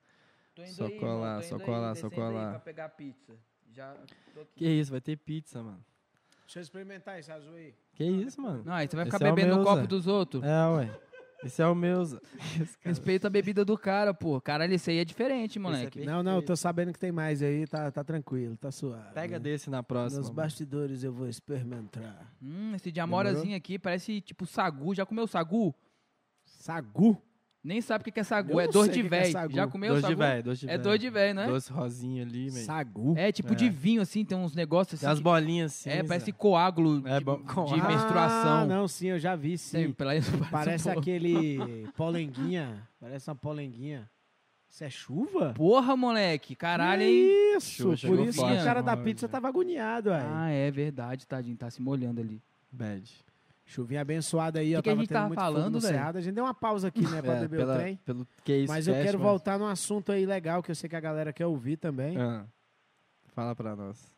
Tô 0.54 0.62
indo 0.62 0.70
Só 0.72 0.86
aí, 0.86 0.98
colar, 0.98 1.42
só 1.42 1.58
colar, 1.58 1.96
só 1.96 2.08
colar. 2.08 2.50
Pra 2.50 2.58
pegar 2.60 2.84
a 2.84 2.88
pizza. 2.88 3.34
Já 3.72 3.92
tô 4.32 4.40
aqui. 4.40 4.52
Que 4.54 4.68
isso, 4.68 4.92
vai 4.92 5.00
ter 5.00 5.16
pizza, 5.16 5.60
mano. 5.60 5.84
Deixa 6.46 6.60
eu 6.60 6.62
experimentar 6.62 7.18
esse 7.18 7.32
azul 7.32 7.54
aí. 7.54 7.74
Que 7.92 8.04
isso, 8.04 8.40
mano? 8.40 8.62
Não, 8.64 8.72
aí 8.74 8.86
você 8.86 8.94
vai 8.94 9.04
Esse 9.04 9.16
ficar 9.16 9.26
é 9.26 9.32
o 9.32 9.34
bebendo 9.34 9.56
no 9.56 9.62
meu, 9.62 9.72
copo 9.72 9.86
dos 9.88 10.06
outros. 10.06 10.44
É, 10.44 10.66
ué. 10.76 11.00
Esse 11.42 11.60
é 11.60 11.66
o 11.66 11.74
meu. 11.74 12.02
Esse 12.02 12.20
Respeita 12.84 13.26
a 13.26 13.30
bebida 13.30 13.64
do 13.64 13.76
cara, 13.76 14.14
pô. 14.14 14.40
Caralho, 14.40 14.72
esse 14.72 14.92
aí 14.92 14.98
é 14.98 15.04
diferente, 15.04 15.58
moleque. 15.58 15.98
bem- 15.98 16.06
Não, 16.06 16.22
não, 16.22 16.36
eu 16.36 16.42
tô 16.42 16.54
sabendo 16.54 16.92
que 16.92 16.98
tem 17.00 17.10
mais 17.10 17.42
aí, 17.42 17.66
tá, 17.66 17.90
tá 17.90 18.04
tranquilo, 18.04 18.56
tá 18.56 18.70
suave. 18.70 19.12
Pega 19.12 19.38
né? 19.38 19.42
desse 19.42 19.68
na 19.68 19.82
próxima. 19.82 20.20
Nos 20.20 20.28
mano. 20.30 20.36
bastidores 20.36 21.02
eu 21.02 21.12
vou 21.12 21.28
experimentar. 21.28 22.32
Hum, 22.40 22.74
esse 22.76 22.92
de 22.92 23.00
amorazinho 23.00 23.56
aqui 23.56 23.76
parece 23.76 24.20
tipo 24.20 24.46
sagu. 24.46 24.94
Já 24.94 25.04
comeu 25.04 25.26
sagu? 25.26 25.74
Sagu? 26.44 27.20
Nem 27.64 27.80
sabe 27.80 28.02
o 28.06 28.12
que 28.12 28.20
é 28.20 28.22
sagu. 28.22 28.52
Eu 28.52 28.60
é 28.60 28.68
dor 28.68 28.86
de 28.90 29.00
é 29.00 29.02
véi. 29.02 29.32
Já 29.50 29.66
comeu 29.66 29.92
Dois 29.92 30.02
sagu? 30.02 30.14
de 30.14 30.18
velho, 30.18 30.42
dois 30.42 30.58
de 30.58 30.66
É 30.66 30.72
velho. 30.72 30.82
dor 30.82 30.98
de 30.98 31.08
véi, 31.08 31.32
né? 31.32 31.46
Doce 31.46 31.72
rosinho 31.72 32.22
ali, 32.22 32.50
meio. 32.50 32.66
Sagu? 32.66 33.14
É 33.16 33.32
tipo 33.32 33.52
É. 33.54 33.56
de 33.56 33.70
vinho, 33.70 34.02
assim, 34.02 34.22
tem 34.22 34.36
uns 34.36 34.54
negócios 34.54 34.94
assim. 34.98 35.06
Tem 35.06 35.12
as 35.12 35.18
que- 35.18 35.24
bolinhas 35.24 35.72
assim. 35.72 35.88
é, 35.88 36.02
parece 36.02 36.26
Zé. 36.26 36.32
coágulo 36.32 36.98
É 37.08 37.12
de, 37.20 37.24
de 37.24 37.24
coágulo. 37.24 37.88
menstruação. 37.88 38.58
Ah, 38.58 38.66
não, 38.66 38.86
sim, 38.86 39.06
eu 39.06 39.18
já 39.18 39.34
vi, 39.34 39.48
Tem, 39.50 39.56
sim. 39.86 39.92
pela 39.92 40.14
isso 40.14 40.30
Parece 40.50 40.88
um 40.90 40.92
aquele 40.92 41.56
polenguinha. 41.96 42.86
Parece 43.00 43.30
uma 43.30 43.34
polenguinha. 43.36 44.10
Isso 44.68 44.84
é 44.84 44.90
chuva? 44.90 45.54
Porra, 45.54 45.96
moleque. 45.96 46.54
Caralho, 46.54 47.00
hein? 47.02 47.56
Isso, 47.56 47.96
Chuva 47.96 48.16
por 48.16 48.26
isso 48.26 48.44
que 48.44 48.52
o 48.52 48.64
cara 48.64 48.82
da 48.82 48.94
pizza 48.96 49.26
tava 49.26 49.48
agoniado, 49.48 50.12
aí. 50.12 50.22
Ah, 50.26 50.50
é 50.50 50.70
verdade, 50.70 51.26
tadinho. 51.26 51.56
Tá 51.56 51.70
se 51.70 51.80
molhando 51.80 52.20
ali. 52.20 52.42
Bad. 52.70 53.10
Chuvinha 53.66 54.02
abençoada 54.02 54.60
aí, 54.60 54.70
Que 54.72 54.76
ó. 54.76 54.82
que 54.82 54.88
a 54.88 54.92
tava 54.92 55.00
gente 55.02 55.08
tendo 55.08 55.18
tava 55.22 55.34
falando, 55.34 55.74
no 55.74 55.80
velho? 55.80 55.94
Cerrado. 55.94 56.16
A 56.18 56.20
gente 56.20 56.34
deu 56.34 56.44
uma 56.44 56.52
pausa 56.54 56.88
aqui, 56.88 57.00
né, 57.08 57.20
pra 57.22 57.34
É, 57.36 57.40
beber 57.40 57.56
pela- 57.56 57.74
o 57.74 57.78
trem. 57.78 57.96
Pelo 58.04 58.28
que 58.44 58.52
é 58.52 58.58
isso, 58.58 58.72
Mas 58.72 58.86
eu 58.86 58.94
quero 58.94 59.18
mano. 59.18 59.30
voltar 59.30 59.58
num 59.58 59.66
assunto 59.66 60.12
aí 60.12 60.26
legal 60.26 60.62
que 60.62 60.70
eu 60.70 60.74
sei 60.74 60.88
que 60.88 60.96
a 60.96 61.00
galera 61.00 61.32
quer 61.32 61.46
ouvir 61.46 61.76
também. 61.78 62.16
Ah, 62.18 62.44
fala 63.34 63.54
pra 63.56 63.74
nós. 63.74 64.12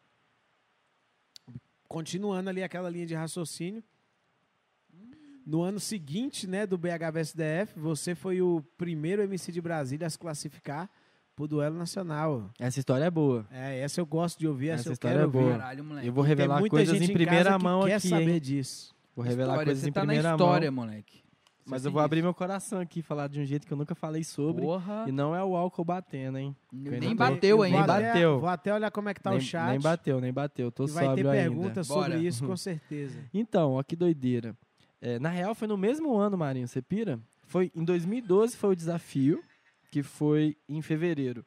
Continuando 1.88 2.50
ali 2.50 2.62
aquela 2.62 2.90
linha 2.90 3.06
de 3.06 3.14
raciocínio. 3.14 3.82
No 5.46 5.62
ano 5.62 5.78
seguinte, 5.78 6.44
né, 6.48 6.66
do 6.66 6.76
BHVSDF, 6.76 7.78
você 7.78 8.16
foi 8.16 8.42
o 8.42 8.64
primeiro 8.76 9.22
MC 9.22 9.52
de 9.52 9.60
Brasília 9.60 10.08
a 10.08 10.10
se 10.10 10.18
classificar 10.18 10.90
pro 11.36 11.46
duelo 11.46 11.78
nacional. 11.78 12.50
Essa 12.58 12.80
história 12.80 13.04
é 13.04 13.10
boa. 13.10 13.46
É, 13.52 13.78
essa 13.78 14.00
eu 14.00 14.06
gosto 14.06 14.40
de 14.40 14.48
ouvir, 14.48 14.70
essa, 14.70 14.80
Essa 14.80 14.88
eu 14.88 14.92
história 14.94 15.18
quero 15.18 15.22
é 15.22 15.26
ouvir. 15.26 15.38
boa. 15.38 15.58
Caralho, 15.58 15.84
moleque. 15.84 16.06
Eu 16.08 16.12
vou 16.12 16.24
revelar 16.24 16.58
muita 16.58 16.74
coisas 16.76 16.98
gente 16.98 17.10
em 17.12 17.14
primeira 17.14 17.44
casa 17.44 17.58
que 17.58 17.62
mão 17.64 17.84
quer 17.84 17.94
aqui, 17.94 18.08
saber 18.08 18.32
hein? 18.34 18.40
disso. 18.40 18.95
Vou 19.16 19.24
revelar 19.24 19.54
História, 19.54 19.64
coisas 19.66 19.82
você 19.82 19.88
em 19.88 19.92
tá 19.92 20.00
na 20.02 20.06
primeira 20.06 20.30
história, 20.32 20.70
mão. 20.70 20.84
moleque. 20.86 21.24
Mas 21.68 21.82
Você 21.82 21.88
eu 21.88 21.92
vou 21.92 22.00
tem 22.00 22.04
abrir 22.04 22.22
meu 22.22 22.32
coração 22.32 22.78
aqui, 22.78 23.02
falar 23.02 23.26
de 23.28 23.40
um 23.40 23.44
jeito 23.44 23.66
que 23.66 23.72
eu 23.72 23.76
nunca 23.76 23.92
falei 23.94 24.22
sobre. 24.22 24.62
Porra. 24.62 25.04
E 25.08 25.10
não 25.10 25.34
é 25.34 25.42
o 25.42 25.56
álcool 25.56 25.84
batendo, 25.84 26.38
hein? 26.38 26.54
Nem 26.72 27.16
bateu 27.16 27.60
ainda. 27.62 27.78
Nem 27.78 27.84
até- 27.96 28.06
bateu. 28.12 28.38
Vou 28.38 28.48
até 28.48 28.72
olhar 28.72 28.90
como 28.92 29.08
é 29.08 29.14
que 29.14 29.20
tá 29.20 29.30
nem, 29.30 29.38
o 29.40 29.42
chat. 29.42 29.70
nem 29.70 29.80
bateu, 29.80 30.20
nem 30.20 30.32
bateu. 30.32 30.70
Tô 30.70 30.84
e 30.84 30.90
vai 30.92 31.06
ter 31.16 31.26
ainda. 31.26 31.32
perguntas 31.32 31.86
sobre 31.88 32.02
Bora. 32.10 32.18
isso, 32.18 32.46
com 32.46 32.56
certeza. 32.56 33.18
Então, 33.34 33.72
ó 33.72 33.82
que 33.82 33.96
doideira. 33.96 34.56
É, 35.00 35.18
na 35.18 35.28
real, 35.28 35.56
foi 35.56 35.66
no 35.66 35.76
mesmo 35.76 36.14
ano, 36.16 36.38
Marinho, 36.38 36.68
você 36.68 36.80
pira? 36.80 37.18
Foi 37.46 37.72
em 37.74 37.84
2012 37.84 38.56
foi 38.56 38.70
o 38.70 38.76
desafio, 38.76 39.42
que 39.90 40.04
foi 40.04 40.56
em 40.68 40.80
fevereiro. 40.80 41.44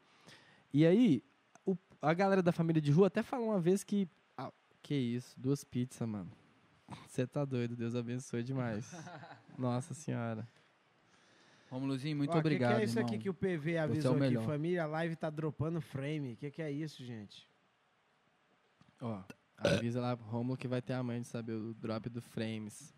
E 0.73 0.85
aí, 0.85 1.23
o- 1.65 1.77
a 2.01 2.13
galera 2.13 2.41
da 2.43 2.51
família 2.51 2.81
de 2.81 2.91
rua 2.91 3.07
até 3.07 3.23
falou 3.23 3.47
uma 3.51 3.59
vez 3.61 3.85
que. 3.85 4.05
ah, 4.37 4.51
que 4.81 4.95
isso, 4.95 5.33
duas 5.39 5.63
pizzas, 5.63 6.05
mano. 6.07 6.29
Você 7.07 7.25
tá 7.27 7.43
doido, 7.45 7.75
Deus 7.75 7.95
abençoe 7.95 8.43
demais. 8.43 8.89
Nossa 9.57 9.93
senhora. 9.93 10.47
Romulozinho, 11.69 12.17
muito 12.17 12.33
Ó, 12.35 12.39
obrigado, 12.39 12.71
O 12.71 12.73
que, 12.73 12.77
que 12.77 12.81
é 12.81 12.85
isso 12.85 12.99
irmão. 12.99 13.13
aqui 13.13 13.23
que 13.23 13.29
o 13.29 13.33
PV 13.33 13.73
é 13.73 13.79
avisou 13.79 14.17
o 14.17 14.23
aqui? 14.23 14.37
Família, 14.39 14.83
a 14.83 14.87
live 14.87 15.15
tá 15.15 15.29
dropando 15.29 15.79
frame. 15.79 16.33
O 16.33 16.37
que, 16.37 16.49
que 16.49 16.61
é 16.61 16.71
isso, 16.71 17.03
gente? 17.05 17.47
Ó, 19.01 19.19
avisa 19.57 20.01
lá 20.01 20.17
pro 20.17 20.25
Romulo 20.25 20.57
que 20.57 20.67
vai 20.67 20.81
ter 20.81 20.93
a 20.93 21.03
mãe 21.03 21.21
de 21.21 21.27
saber 21.27 21.53
o 21.53 21.73
drop 21.75 22.09
do 22.09 22.21
Frames. 22.21 22.93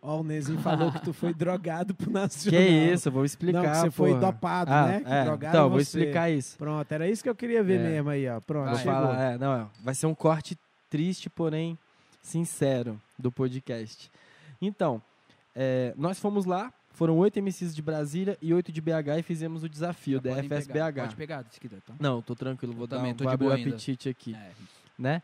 Ó, 0.00 0.20
o 0.20 0.24
Nezinho 0.24 0.58
falou 0.60 0.90
que 0.92 1.00
tu 1.02 1.12
foi 1.12 1.32
drogado 1.34 1.94
pro 1.94 2.06
Que 2.06 2.12
Nacional. 2.12 2.60
isso, 2.62 3.08
eu 3.08 3.12
vou 3.12 3.24
explicar. 3.24 3.62
Não, 3.62 3.70
que 3.72 3.76
você 3.78 3.90
foi 3.90 4.10
porra. 4.10 4.20
dopado, 4.32 4.70
Ah, 4.72 4.86
né? 4.86 5.00
Que 5.00 5.10
é. 5.12 5.24
drogaram 5.24 5.58
Então, 5.58 5.70
vou 5.70 5.78
você. 5.78 5.82
explicar 5.98 6.30
isso. 6.30 6.56
Pronto, 6.58 6.92
era 6.92 7.08
isso 7.08 7.22
que 7.22 7.28
eu 7.28 7.34
queria 7.34 7.62
ver 7.62 7.80
É. 7.80 7.82
mesmo 7.90 8.10
aí, 8.10 8.28
ó. 8.28 8.40
Pronto, 8.40 8.66
Vai. 8.70 8.76
chegou. 8.78 8.92
falar, 8.94 9.22
é, 9.32 9.38
não, 9.38 9.52
é, 9.54 9.66
vai 9.82 9.94
ser 9.94 10.06
um 10.06 10.14
corte 10.14 10.58
triste, 10.90 11.28
porém 11.30 11.78
sincero 12.24 13.00
do 13.18 13.30
podcast. 13.30 14.10
Então, 14.60 15.00
é, 15.54 15.94
nós 15.96 16.18
fomos 16.18 16.46
lá, 16.46 16.72
foram 16.90 17.18
oito 17.18 17.38
MCs 17.40 17.74
de 17.74 17.82
Brasília 17.82 18.38
e 18.40 18.52
oito 18.54 18.72
de 18.72 18.80
BH 18.80 19.18
e 19.18 19.22
fizemos 19.22 19.62
o 19.62 19.68
desafio 19.68 20.20
da 20.20 20.30
Podem 20.30 20.48
pegar, 20.48 20.60
FSBH. 20.62 21.00
Pode 21.02 21.16
pegar, 21.16 21.44
quiser, 21.44 21.80
tá? 21.82 21.94
Não, 22.00 22.22
tô 22.22 22.34
tranquilo, 22.34 22.72
vou 22.72 22.84
Eu 22.84 22.86
dar 22.88 22.98
um, 22.98 23.02
vou 23.02 23.14
de 23.14 23.28
abrir 23.28 23.46
o 23.46 23.52
apetite 23.52 24.08
aqui, 24.08 24.34
É. 24.34 24.50
né? 24.98 25.22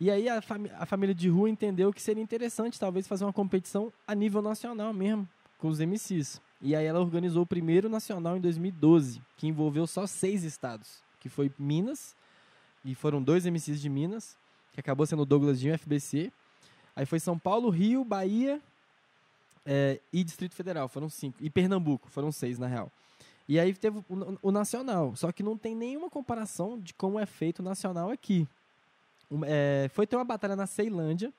E 0.00 0.10
aí 0.10 0.28
a, 0.28 0.40
a 0.78 0.86
família 0.86 1.14
de 1.14 1.28
rua 1.28 1.50
entendeu 1.50 1.92
que 1.92 2.00
seria 2.00 2.22
interessante 2.22 2.78
talvez 2.78 3.06
fazer 3.06 3.24
uma 3.24 3.32
competição 3.32 3.92
a 4.06 4.14
nível 4.14 4.40
nacional 4.40 4.92
mesmo, 4.94 5.28
com 5.58 5.68
os 5.68 5.80
MCs. 5.80 6.40
E 6.62 6.74
aí 6.74 6.86
ela 6.86 7.00
organizou 7.00 7.42
o 7.42 7.46
primeiro 7.46 7.88
nacional 7.88 8.36
em 8.36 8.40
2012, 8.40 9.20
que 9.36 9.46
envolveu 9.46 9.86
só 9.86 10.06
seis 10.06 10.44
estados, 10.44 11.02
que 11.20 11.28
foi 11.28 11.52
Minas, 11.58 12.16
e 12.84 12.94
foram 12.94 13.20
dois 13.22 13.44
MCs 13.44 13.80
de 13.80 13.88
Minas, 13.88 14.36
que 14.72 14.80
acabou 14.80 15.04
sendo 15.04 15.22
o 15.22 15.26
Douglas 15.26 15.58
Dinho, 15.58 15.76
FBC. 15.76 16.32
Aí 16.98 17.06
foi 17.06 17.20
São 17.20 17.38
Paulo, 17.38 17.70
Rio, 17.70 18.04
Bahia 18.04 18.60
é, 19.64 20.00
e 20.12 20.24
Distrito 20.24 20.56
Federal, 20.56 20.88
foram 20.88 21.08
cinco. 21.08 21.38
E 21.40 21.48
Pernambuco, 21.48 22.10
foram 22.10 22.32
seis 22.32 22.58
na 22.58 22.66
real. 22.66 22.90
E 23.48 23.60
aí 23.60 23.72
teve 23.72 23.98
o, 24.08 24.38
o 24.42 24.50
nacional, 24.50 25.14
só 25.14 25.30
que 25.30 25.40
não 25.40 25.56
tem 25.56 25.76
nenhuma 25.76 26.10
comparação 26.10 26.76
de 26.76 26.92
como 26.92 27.16
é 27.16 27.24
feito 27.24 27.60
o 27.60 27.62
nacional 27.62 28.10
aqui. 28.10 28.48
Um, 29.30 29.42
é, 29.44 29.88
foi 29.94 30.08
ter 30.08 30.16
uma 30.16 30.24
batalha 30.24 30.56
na 30.56 30.66
Ceilândia, 30.66 31.32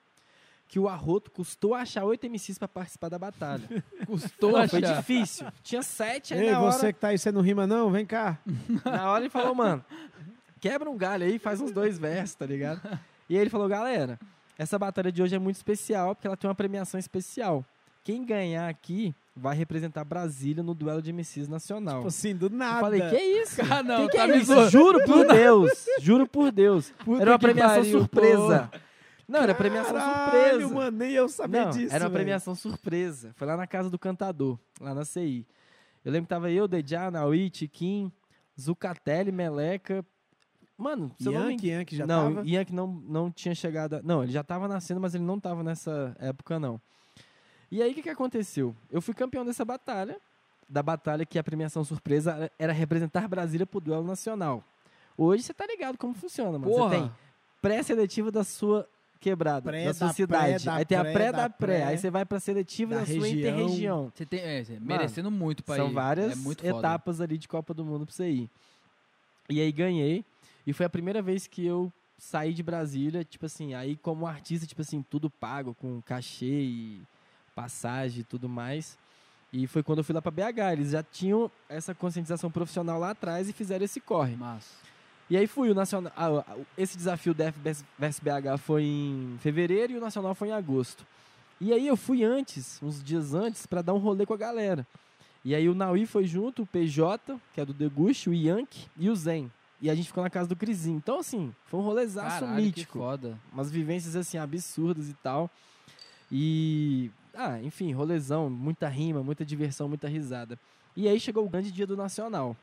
que 0.66 0.78
o 0.78 0.88
Arroto 0.88 1.30
custou 1.30 1.74
achar 1.74 2.04
oito 2.04 2.26
MCs 2.26 2.56
pra 2.56 2.66
participar 2.66 3.10
da 3.10 3.18
batalha. 3.18 3.68
Custou 4.06 4.52
Não, 4.52 4.66
foi 4.66 4.82
achar. 4.82 4.96
difícil. 4.96 5.46
Tinha 5.62 5.82
sete, 5.82 6.32
aí 6.32 6.46
Ei, 6.46 6.52
na 6.52 6.60
você 6.60 6.86
hora, 6.86 6.92
que 6.94 7.00
tá 7.00 7.08
aí, 7.08 7.18
você 7.18 7.30
não 7.30 7.42
rima 7.42 7.66
não? 7.66 7.90
Vem 7.90 8.06
cá. 8.06 8.38
na 8.82 9.10
hora 9.10 9.24
ele 9.24 9.30
falou, 9.30 9.54
mano, 9.54 9.84
quebra 10.58 10.88
um 10.88 10.96
galho 10.96 11.26
aí, 11.26 11.38
faz 11.38 11.60
uns 11.60 11.70
dois 11.70 11.98
versos, 11.98 12.34
tá 12.34 12.46
ligado? 12.46 12.80
E 13.28 13.34
aí 13.34 13.42
ele 13.42 13.50
falou, 13.50 13.68
galera, 13.68 14.18
essa 14.58 14.78
batalha 14.78 15.10
de 15.10 15.22
hoje 15.22 15.34
é 15.34 15.38
muito 15.38 15.56
especial, 15.56 16.14
porque 16.14 16.26
ela 16.26 16.36
tem 16.36 16.48
uma 16.48 16.54
premiação 16.54 16.98
especial. 16.98 17.64
Quem 18.04 18.24
ganhar 18.24 18.68
aqui 18.68 19.14
vai 19.36 19.54
representar 19.56 20.04
Brasília 20.04 20.62
no 20.62 20.74
duelo 20.74 21.00
de 21.02 21.12
MCs 21.12 21.48
nacional. 21.48 21.96
Tipo 21.96 22.08
assim, 22.08 22.34
do 22.34 22.46
Eu 22.46 22.50
nada. 22.50 22.80
falei, 22.80 23.00
que 23.08 23.16
isso? 23.16 23.60
Ah, 23.70 23.82
não, 23.82 24.04
que, 24.06 24.12
que 24.12 24.16
tá 24.16 24.28
é 24.28 24.36
isso? 24.38 24.46
zoando. 24.46 24.70
Juro 24.70 25.04
por 25.04 25.26
Deus. 25.26 25.86
Juro 26.00 26.26
por 26.26 26.52
Deus. 26.52 26.90
Puta 27.04 27.22
era 27.22 27.30
uma 27.32 27.38
premiação 27.38 27.76
pariu, 27.82 27.98
surpresa. 27.98 28.70
Não, 29.28 29.40
era 29.40 29.54
premiação 29.54 29.94
Caralho, 29.94 30.50
surpresa. 30.62 30.74
mano, 30.74 30.96
nem 30.98 31.12
eu 31.12 31.28
sabia 31.28 31.64
Não, 31.66 31.70
disso, 31.70 31.94
era 31.94 32.04
uma 32.04 32.10
premiação 32.10 32.54
surpresa. 32.54 33.32
Foi 33.36 33.46
lá 33.46 33.56
na 33.56 33.66
casa 33.66 33.88
do 33.88 33.98
cantador, 33.98 34.58
lá 34.80 34.92
na 34.92 35.04
CI. 35.04 35.46
Eu 36.04 36.10
lembro 36.10 36.26
que 36.26 36.30
tava 36.30 36.50
eu, 36.50 36.66
Dejá, 36.66 37.10
Naui, 37.10 37.48
Tiquim, 37.48 38.10
Zucatelli, 38.60 39.30
Meleca. 39.30 40.04
Mano, 40.80 41.12
se 41.18 41.26
eu 41.28 41.32
não 41.32 41.44
me 41.46 41.52
Yankee, 41.52 41.68
Yankee 41.68 41.96
já 41.96 42.06
não, 42.06 42.34
tava? 42.34 42.48
Yankee 42.48 42.72
não, 42.74 42.86
não 42.86 43.30
tinha 43.30 43.54
chegado. 43.54 43.96
a- 43.96 44.02
Não, 44.02 44.22
ele 44.22 44.32
já 44.32 44.42
tava 44.42 44.66
nascendo, 44.66 45.00
mas 45.00 45.14
ele 45.14 45.24
não 45.24 45.38
tava 45.38 45.62
nessa 45.62 46.16
época, 46.18 46.58
não. 46.58 46.80
E 47.70 47.82
aí, 47.82 47.92
o 47.92 47.94
que, 47.94 48.02
que 48.02 48.08
aconteceu? 48.10 48.74
Eu 48.90 49.00
fui 49.02 49.12
campeão 49.14 49.44
dessa 49.44 49.64
batalha, 49.64 50.16
da 50.68 50.82
batalha 50.82 51.24
que 51.26 51.38
a 51.38 51.44
premiação 51.44 51.84
surpresa 51.84 52.50
era- 52.58 52.72
representar 52.72 53.28
Brasília 53.28 53.66
pro 53.66 53.78
duelo 53.80 54.04
nacional. 54.04 54.64
Hoje 55.18 55.42
você 55.42 55.52
tá 55.52 55.66
ligado 55.66 55.98
como 55.98 56.14
funciona, 56.14 56.58
mano. 56.58 56.64
Você 56.72 56.78
Porra. 56.78 56.90
tem 56.98 57.12
pré-seletiva 57.60 58.30
da 58.32 58.42
sua 58.42 58.88
quebrada, 59.20 59.68
Pré 59.70 59.84
da 59.84 59.92
sua 59.92 60.06
da 60.06 60.12
cidade. 60.14 60.54
pré, 60.54 60.64
da 60.64 60.74
aí 60.76 60.84
tem 60.86 60.96
a 60.96 61.02
pré, 61.02 61.30
da 61.30 61.42
da 61.42 61.50
pré. 61.50 61.66
pré, 61.80 61.84
Aí 61.84 61.98
você 61.98 62.10
vai 62.10 62.24
pra 62.24 62.40
seletiva 62.40 62.94
da 62.94 63.00
da, 63.00 63.06
sua 63.06 63.14
região. 63.16 63.38
interregião. 63.38 64.12
Você 64.14 64.24
tem, 64.24 64.40
é, 64.40 64.64
você 64.64 64.78
merecendo 64.80 65.30
muito 65.30 65.62
pra 65.62 65.76
São 65.76 65.90
ir. 65.90 65.92
várias 65.92 66.46
é 66.64 66.68
etapas 66.68 67.20
ali 67.20 67.36
de 67.36 67.46
Copa 67.46 67.74
do 67.74 67.84
Mundo 67.84 68.06
pra 68.06 68.14
você 68.14 68.30
ir. 68.30 68.50
E 69.50 69.60
aí 69.60 69.70
ganhei. 69.70 70.24
E 70.66 70.72
foi 70.72 70.86
a 70.86 70.90
primeira 70.90 71.22
vez 71.22 71.46
que 71.46 71.64
eu 71.64 71.92
saí 72.18 72.52
de 72.52 72.62
Brasília, 72.62 73.24
tipo 73.24 73.46
assim, 73.46 73.74
aí 73.74 73.96
como 73.96 74.26
artista, 74.26 74.66
tipo 74.66 74.82
assim, 74.82 75.02
tudo 75.02 75.30
pago, 75.30 75.74
com 75.74 76.00
cachê 76.02 76.62
e 76.62 77.02
passagem 77.54 78.20
e 78.20 78.24
tudo 78.24 78.48
mais. 78.48 78.98
E 79.52 79.66
foi 79.66 79.82
quando 79.82 79.98
eu 79.98 80.04
fui 80.04 80.14
lá 80.14 80.22
pra 80.22 80.30
BH. 80.30 80.72
Eles 80.72 80.90
já 80.90 81.02
tinham 81.02 81.50
essa 81.68 81.94
conscientização 81.94 82.50
profissional 82.50 82.98
lá 82.98 83.10
atrás 83.10 83.48
e 83.48 83.52
fizeram 83.52 83.84
esse 83.84 84.00
corre. 84.00 84.36
Massa. 84.36 84.74
E 85.28 85.36
aí 85.36 85.46
fui, 85.46 85.70
o 85.70 85.74
Nacional. 85.74 86.12
ah, 86.16 86.56
esse 86.76 86.96
desafio 86.96 87.32
da 87.32 87.52
FBS 87.52 87.84
vs 87.98 88.20
BH 88.20 88.58
foi 88.58 88.82
em 88.84 89.36
fevereiro 89.40 89.92
e 89.92 89.96
o 89.96 90.00
Nacional 90.00 90.34
foi 90.34 90.48
em 90.48 90.52
agosto. 90.52 91.06
E 91.60 91.72
aí 91.72 91.86
eu 91.86 91.96
fui 91.96 92.24
antes, 92.24 92.80
uns 92.82 93.02
dias 93.02 93.34
antes, 93.34 93.66
pra 93.66 93.82
dar 93.82 93.92
um 93.92 93.98
rolê 93.98 94.24
com 94.24 94.34
a 94.34 94.36
galera. 94.36 94.86
E 95.44 95.54
aí 95.54 95.68
o 95.68 95.74
Naui 95.74 96.04
foi 96.04 96.26
junto, 96.26 96.62
o 96.62 96.66
PJ, 96.66 97.38
que 97.54 97.60
é 97.60 97.64
do 97.64 97.72
Deguste, 97.72 98.28
o 98.28 98.34
Yankee 98.34 98.86
e 98.96 99.08
o 99.08 99.16
Zen. 99.16 99.50
E 99.80 99.88
a 99.88 99.94
gente 99.94 100.08
ficou 100.08 100.22
na 100.22 100.30
casa 100.30 100.48
do 100.48 100.56
Crisinho. 100.56 100.98
Então, 100.98 101.18
assim, 101.18 101.54
foi 101.64 101.80
um 101.80 101.82
rolezaço 101.82 102.40
Caralho, 102.40 102.56
que 102.56 102.62
mítico. 102.62 102.98
foda. 102.98 103.38
Umas 103.52 103.70
vivências, 103.70 104.14
assim, 104.14 104.36
absurdas 104.36 105.08
e 105.08 105.14
tal. 105.14 105.50
E, 106.30 107.10
ah, 107.34 107.58
enfim, 107.62 107.92
rolezão, 107.92 108.50
muita 108.50 108.88
rima, 108.88 109.22
muita 109.22 109.44
diversão, 109.44 109.88
muita 109.88 110.06
risada. 110.06 110.58
E 110.94 111.08
aí 111.08 111.18
chegou 111.18 111.44
o 111.44 111.48
grande 111.48 111.72
dia 111.72 111.86
do 111.86 111.96
Nacional. 111.96 112.56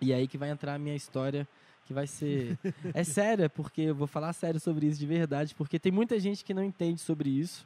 E 0.00 0.12
aí 0.12 0.26
que 0.26 0.36
vai 0.36 0.50
entrar 0.50 0.74
a 0.74 0.78
minha 0.78 0.96
história, 0.96 1.46
que 1.86 1.94
vai 1.94 2.08
ser... 2.08 2.58
é 2.92 3.04
séria, 3.04 3.48
porque 3.48 3.82
eu 3.82 3.94
vou 3.94 4.08
falar 4.08 4.32
sério 4.32 4.58
sobre 4.58 4.86
isso 4.86 4.98
de 4.98 5.06
verdade, 5.06 5.54
porque 5.54 5.78
tem 5.78 5.92
muita 5.92 6.18
gente 6.18 6.44
que 6.44 6.52
não 6.52 6.64
entende 6.64 7.00
sobre 7.00 7.30
isso. 7.30 7.64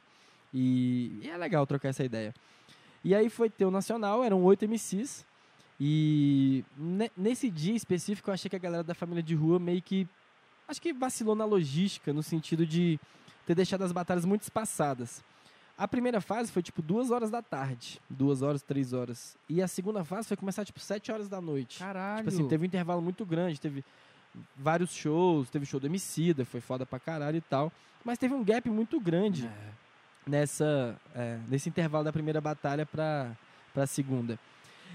E, 0.53 1.19
e 1.23 1.29
é 1.29 1.35
legal 1.35 1.65
trocar 1.65 1.89
essa 1.89 2.03
ideia. 2.03 2.33
E 3.03 3.15
aí 3.15 3.29
foi 3.29 3.49
ter 3.49 3.65
o 3.65 3.71
Nacional, 3.71 4.23
eram 4.23 4.43
oito 4.43 4.65
MCs. 4.65 5.25
E 5.79 6.63
ne- 6.75 7.11
nesse 7.15 7.49
dia 7.51 7.75
específico, 7.75 8.29
eu 8.29 8.33
achei 8.33 8.49
que 8.49 8.55
a 8.55 8.59
galera 8.59 8.83
da 8.83 8.93
família 8.95 9.21
de 9.23 9.35
rua 9.35 9.59
meio 9.59 9.81
que. 9.81 10.07
Acho 10.67 10.81
que 10.81 10.91
vacilou 10.91 11.35
na 11.35 11.45
logística, 11.45 12.11
no 12.11 12.21
sentido 12.23 12.65
de 12.65 12.99
ter 13.45 13.55
deixado 13.55 13.83
as 13.83 13.91
batalhas 13.91 14.25
muito 14.25 14.41
espaçadas. 14.41 15.23
A 15.77 15.87
primeira 15.87 16.19
fase 16.19 16.51
foi 16.51 16.63
tipo 16.63 16.81
duas 16.81 17.11
horas 17.11 17.29
da 17.29 17.41
tarde. 17.41 18.01
Duas 18.09 18.41
horas, 18.41 18.63
três 18.63 18.93
horas. 18.93 19.37
E 19.47 19.61
a 19.61 19.67
segunda 19.67 20.03
fase 20.03 20.27
foi 20.27 20.35
começar 20.35 20.65
tipo 20.65 20.79
sete 20.79 21.11
horas 21.11 21.29
da 21.29 21.39
noite. 21.39 21.79
Caralho. 21.79 22.17
Tipo 22.17 22.29
assim, 22.29 22.47
teve 22.47 22.63
um 22.63 22.65
intervalo 22.65 23.01
muito 23.01 23.23
grande, 23.25 23.61
teve 23.61 23.85
vários 24.55 24.91
shows, 24.91 25.49
teve 25.51 25.65
show 25.67 25.79
do 25.79 25.85
Emicida, 25.85 26.43
foi 26.43 26.59
foda 26.59 26.85
pra 26.85 26.99
caralho 26.99 27.37
e 27.37 27.41
tal. 27.41 27.71
Mas 28.03 28.17
teve 28.17 28.33
um 28.33 28.43
gap 28.43 28.67
muito 28.69 28.99
grande 28.99 29.45
É. 29.45 29.69
nessa, 30.25 30.99
é, 31.15 31.37
nesse 31.47 31.69
intervalo 31.69 32.03
da 32.03 32.11
primeira 32.11 32.41
batalha 32.41 32.85
pra, 32.85 33.31
pra 33.73 33.85
segunda. 33.85 34.39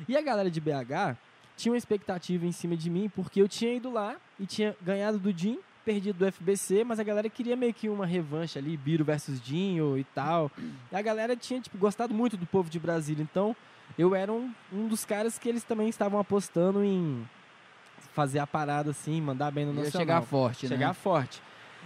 E 0.09 0.17
a 0.17 0.21
galera 0.21 0.51
de 0.51 0.61
BH 0.61 1.17
tinha 1.57 1.73
uma 1.73 1.79
expectativa 1.79 2.47
em 2.47 2.53
cima 2.53 2.77
de 2.77 2.89
mim, 2.91 3.09
porque 3.15 3.41
eu 3.41 3.49
tinha 3.49 3.75
ido 3.75 3.91
lá 3.91 4.17
e 4.39 4.47
tinha 4.47 4.75
ganhado 4.81 5.19
do 5.19 5.31
Jim, 5.37 5.59
perdido 5.85 6.19
do 6.19 6.33
FBC, 6.33 6.85
mas 6.85 6.99
a 6.99 7.03
galera 7.03 7.29
queria 7.29 7.57
meio 7.57 7.75
que 7.75 7.89
uma 7.89 8.07
revanche 8.07 8.59
ali, 8.59 8.77
Biro 8.77 9.05
versus 9.05 9.41
Dinho 9.41 9.99
e 9.99 10.05
tal. 10.05 10.51
E 10.91 10.97
a 10.97 11.03
galera 11.03 11.37
tinha, 11.37 11.61
tipo, 11.61 11.77
gostado 11.79 12.15
muito 12.15 12.37
do 12.37 12.47
povo 12.47 12.71
de 12.71 12.79
Brasília, 12.79 13.23
então 13.23 13.55
eu 13.99 14.15
era 14.15 14.33
um, 14.33 14.53
um 14.73 14.87
dos 14.89 15.05
caras 15.05 15.39
que 15.39 15.49
eles 15.49 15.65
também 15.65 15.89
estavam 15.89 16.19
apostando 16.19 16.83
em 16.83 17.29
fazer 18.15 18.39
a 18.39 18.47
parada 18.47 18.91
assim, 18.91 19.21
mandar 19.21 19.51
bem 19.51 19.65
no 19.67 19.73
Nacional. 19.73 20.01
chegar 20.01 20.23
forte, 20.23 20.69
Chegar 20.69 20.89
né? 20.89 20.95
forte. 20.95 21.43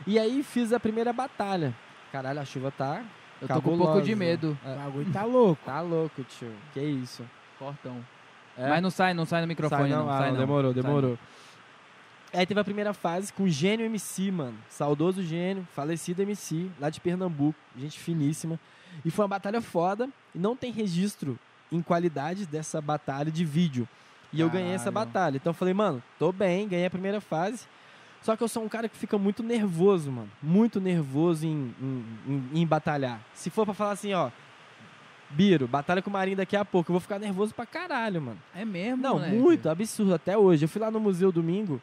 E 0.06 0.18
aí 0.18 0.42
fiz 0.42 0.72
a 0.72 0.80
primeira 0.80 1.12
batalha. 1.12 1.74
Caralho, 2.12 2.40
a 2.40 2.44
chuva 2.44 2.70
tá. 2.70 3.02
Eu 3.40 3.48
tô 3.48 3.60
com 3.62 3.74
um 3.74 3.78
pouco 3.78 4.02
de 4.02 4.14
medo. 4.14 4.58
O 4.64 4.76
bagulho 4.76 5.12
tá 5.12 5.24
louco. 5.24 5.62
Tá 5.64 5.80
louco, 5.80 6.24
tio. 6.24 6.52
Que 6.72 6.80
isso. 6.80 7.22
Fortão. 7.58 8.04
É? 8.58 8.68
Mas 8.68 8.82
não 8.82 8.90
sai, 8.90 9.12
não 9.14 9.26
sai 9.26 9.40
no 9.42 9.46
microfone, 9.46 9.82
Sai 9.82 9.90
não. 9.90 10.08
Ah, 10.10 10.18
sai 10.18 10.30
não. 10.32 10.38
Demorou, 10.38 10.72
Sai 10.74 10.82
demorou. 10.82 11.18
Aí 12.32 12.44
teve 12.44 12.60
a 12.60 12.64
primeira 12.64 12.92
fase 12.92 13.32
com 13.32 13.44
o 13.44 13.48
Gênio 13.48 13.86
MC, 13.86 14.30
mano. 14.30 14.56
Saudoso 14.68 15.22
Gênio, 15.22 15.66
falecido 15.74 16.22
MC, 16.22 16.70
lá 16.80 16.90
de 16.90 17.00
Pernambuco. 17.00 17.58
Gente 17.76 17.98
finíssima. 17.98 18.58
E 19.04 19.10
foi 19.10 19.24
uma 19.24 19.28
batalha 19.28 19.60
foda. 19.60 20.08
E 20.34 20.38
não 20.38 20.54
tem 20.56 20.70
registro 20.72 21.38
em 21.72 21.80
qualidade 21.80 22.44
dessa 22.46 22.80
batalha 22.80 23.30
de 23.30 23.44
vídeo. 23.44 23.88
E 24.32 24.40
eu 24.40 24.50
ganhei 24.50 24.72
essa 24.74 24.90
Caralho. 24.92 25.06
batalha. 25.06 25.36
Então 25.36 25.50
eu 25.50 25.54
falei, 25.54 25.72
mano, 25.72 26.02
tô 26.18 26.30
bem, 26.32 26.68
ganhei 26.68 26.86
a 26.86 26.90
primeira 26.90 27.20
fase. 27.20 27.66
Só 28.22 28.36
que 28.36 28.42
eu 28.42 28.48
sou 28.48 28.64
um 28.64 28.68
cara 28.68 28.88
que 28.88 28.96
fica 28.96 29.16
muito 29.16 29.42
nervoso, 29.42 30.10
mano. 30.10 30.28
Muito 30.42 30.80
nervoso 30.80 31.46
em, 31.46 31.74
em, 31.80 32.04
em- 32.26 32.60
em 32.60 32.66
batalhar. 32.66 33.20
Se 33.34 33.50
for 33.50 33.64
pra 33.64 33.72
falar 33.72 33.92
assim, 33.92 34.12
ó. 34.14 34.30
Biro, 35.30 35.66
batalha 35.66 36.00
com 36.00 36.08
o 36.10 36.12
Marinho 36.12 36.36
daqui 36.36 36.56
a 36.56 36.64
pouco. 36.64 36.90
Eu 36.90 36.94
vou 36.94 37.00
ficar 37.00 37.18
nervoso 37.18 37.54
pra 37.54 37.66
caralho, 37.66 38.20
mano. 38.22 38.38
É 38.54 38.64
mesmo, 38.64 39.02
Não, 39.02 39.14
moleque? 39.14 39.34
muito, 39.34 39.68
absurdo, 39.68 40.14
até 40.14 40.36
hoje. 40.38 40.64
Eu 40.64 40.68
fui 40.68 40.80
lá 40.80 40.90
no 40.90 41.00
museu 41.00 41.32
domingo, 41.32 41.80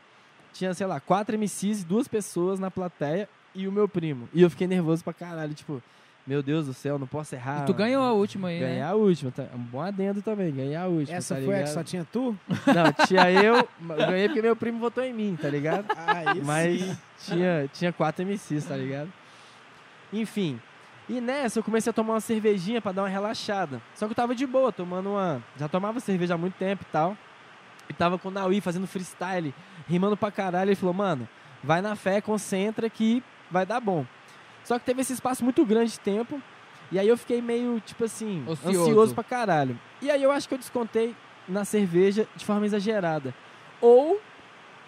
tinha, 0.54 0.74
sei 0.74 0.88
lá, 0.88 1.00
quatro 1.00 1.38
MCs 1.38 1.82
e 1.82 1.86
duas 1.86 2.08
pessoas 2.08 2.60
na 2.60 2.72
plateia 2.72 3.28
e 3.54 3.68
o 3.68 3.72
meu 3.72 3.88
primo. 3.88 4.28
E 4.34 4.42
eu 4.42 4.50
fiquei 4.50 4.66
nervoso 4.68 5.04
pra 5.04 5.14
caralho, 5.14 5.54
tipo, 5.54 5.82
meu 6.26 6.42
Deus 6.42 6.68
do 6.68 6.74
céu, 6.74 6.98
não 6.98 7.06
posso 7.06 7.36
errar. 7.36 7.64
E 7.64 7.66
tu 7.66 7.74
ganhou 7.74 8.02
a 8.02 8.14
última 8.14 8.48
aí, 8.48 8.60
Ganhei 8.60 8.76
né? 8.78 8.86
a 8.86 8.94
última, 8.96 9.30
tá? 9.30 9.46
um 9.54 9.60
bom 9.60 9.82
adendo 9.82 10.22
também, 10.22 10.54
ganhei 10.54 10.76
a 10.76 10.86
última. 10.88 11.18
Essa 11.18 11.36
tá 11.36 11.42
foi 11.42 11.60
a 11.60 11.64
que 11.64 11.70
só 11.70 11.84
tinha 11.84 12.08
tu? 12.12 12.36
Não, 12.48 13.06
tinha 13.06 13.30
eu, 13.30 13.68
mas 13.80 13.98
ganhei 13.98 14.30
porque 14.30 14.42
meu 14.42 14.56
primo 14.56 14.80
votou 14.80 15.04
em 15.04 15.12
mim, 15.14 15.38
tá 15.40 15.50
ligado? 15.50 15.86
Aí 15.98 16.42
Mas 16.42 16.80
sim. 16.82 16.98
tinha, 17.34 17.70
tinha 17.74 17.92
quatro 17.92 18.26
MCs, 18.26 18.64
tá 18.66 18.78
ligado? 18.78 19.12
Enfim. 20.14 20.60
E 21.10 21.20
nessa 21.20 21.60
eu 21.60 21.64
comecei 21.64 21.90
a 21.90 21.94
tomar 21.94 22.14
uma 22.14 22.22
cervejinha 22.22 22.82
pra 22.82 22.92
dar 22.92 23.04
uma 23.04 23.10
relaxada. 23.10 23.82
Só 23.94 24.06
que 24.06 24.12
eu 24.12 24.16
tava 24.16 24.34
de 24.34 24.48
boa, 24.48 24.72
tomando 24.72 25.12
uma. 25.12 25.44
Já 25.58 25.68
tomava 25.68 26.00
cerveja 26.00 26.36
há 26.36 26.38
muito 26.38 26.56
tempo 26.56 26.84
e 26.84 26.92
tal. 26.92 27.18
E 27.90 27.94
tava 27.94 28.18
com 28.18 28.30
o 28.30 28.32
Naui 28.32 28.62
fazendo 28.62 28.88
freestyle, 28.88 29.54
rimando 29.88 30.16
pra 30.16 30.32
caralho. 30.32 30.70
Ele 30.70 30.76
falou, 30.76 30.94
mano, 30.94 31.28
vai 31.64 31.82
na 31.82 31.96
fé, 31.96 32.22
concentra 32.22 32.90
que 32.90 33.22
vai 33.52 33.66
dar 33.66 33.80
bom. 33.80 34.06
Só 34.64 34.80
que 34.80 34.86
teve 34.86 35.02
esse 35.02 35.14
espaço 35.14 35.44
muito 35.44 35.66
grande 35.66 35.92
de 35.92 36.00
tempo. 36.00 36.42
E 36.92 36.98
aí 36.98 37.08
eu 37.08 37.18
fiquei 37.18 37.42
meio, 37.42 37.82
tipo 37.82 38.06
assim, 38.06 38.44
Ocioso. 38.48 38.82
ansioso 38.82 39.16
pra 39.16 39.24
caralho. 39.24 39.78
E 40.02 40.10
aí 40.10 40.22
eu 40.22 40.32
acho 40.32 40.48
que 40.48 40.54
eu 40.54 40.58
descontei 40.58 41.16
na 41.48 41.66
cerveja 41.66 42.28
de 42.36 42.46
forma 42.46 42.66
exagerada. 42.66 43.34
Ou 43.82 44.22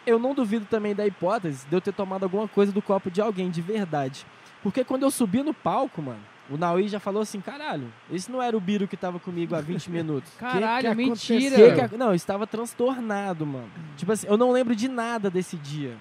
eu 0.06 0.20
não 0.20 0.34
duvido 0.34 0.66
também 0.66 0.96
da 0.96 1.06
hipótese 1.06 1.68
de 1.68 1.76
eu 1.76 1.82
ter 1.82 1.92
tomado 1.92 2.24
alguma 2.24 2.48
coisa 2.48 2.72
do 2.72 2.82
copo 2.82 3.10
de 3.12 3.22
alguém 3.22 3.50
de 3.50 3.62
verdade. 3.62 4.26
Porque 4.66 4.84
quando 4.84 5.04
eu 5.04 5.12
subi 5.12 5.44
no 5.44 5.54
palco, 5.54 6.02
mano, 6.02 6.18
o 6.50 6.58
Naui 6.58 6.88
já 6.88 7.00
falou 7.00 7.22
assim: 7.22 7.40
caralho, 7.40 7.88
esse 8.12 8.32
não 8.32 8.42
era 8.42 8.58
o 8.58 8.60
Biro 8.60 8.88
que 8.88 8.98
tava 8.98 9.20
comigo 9.20 9.54
há 9.54 9.62
20 9.62 9.92
minutos. 9.94 10.32
Caralho, 10.40 10.90
que 10.90 10.96
mentira. 10.96 11.56
Que 11.56 11.72
que 11.76 11.82
ac- 11.82 11.96
não, 11.96 12.08
eu 12.08 12.16
estava 12.16 12.48
transtornado, 12.48 13.46
mano. 13.46 13.70
Tipo 13.96 14.12
assim, 14.12 14.26
eu 14.26 14.36
não 14.38 14.52
lembro 14.52 14.76
de 14.76 14.88
nada 14.88 15.30
desse 15.30 15.56
dia. 15.56 15.94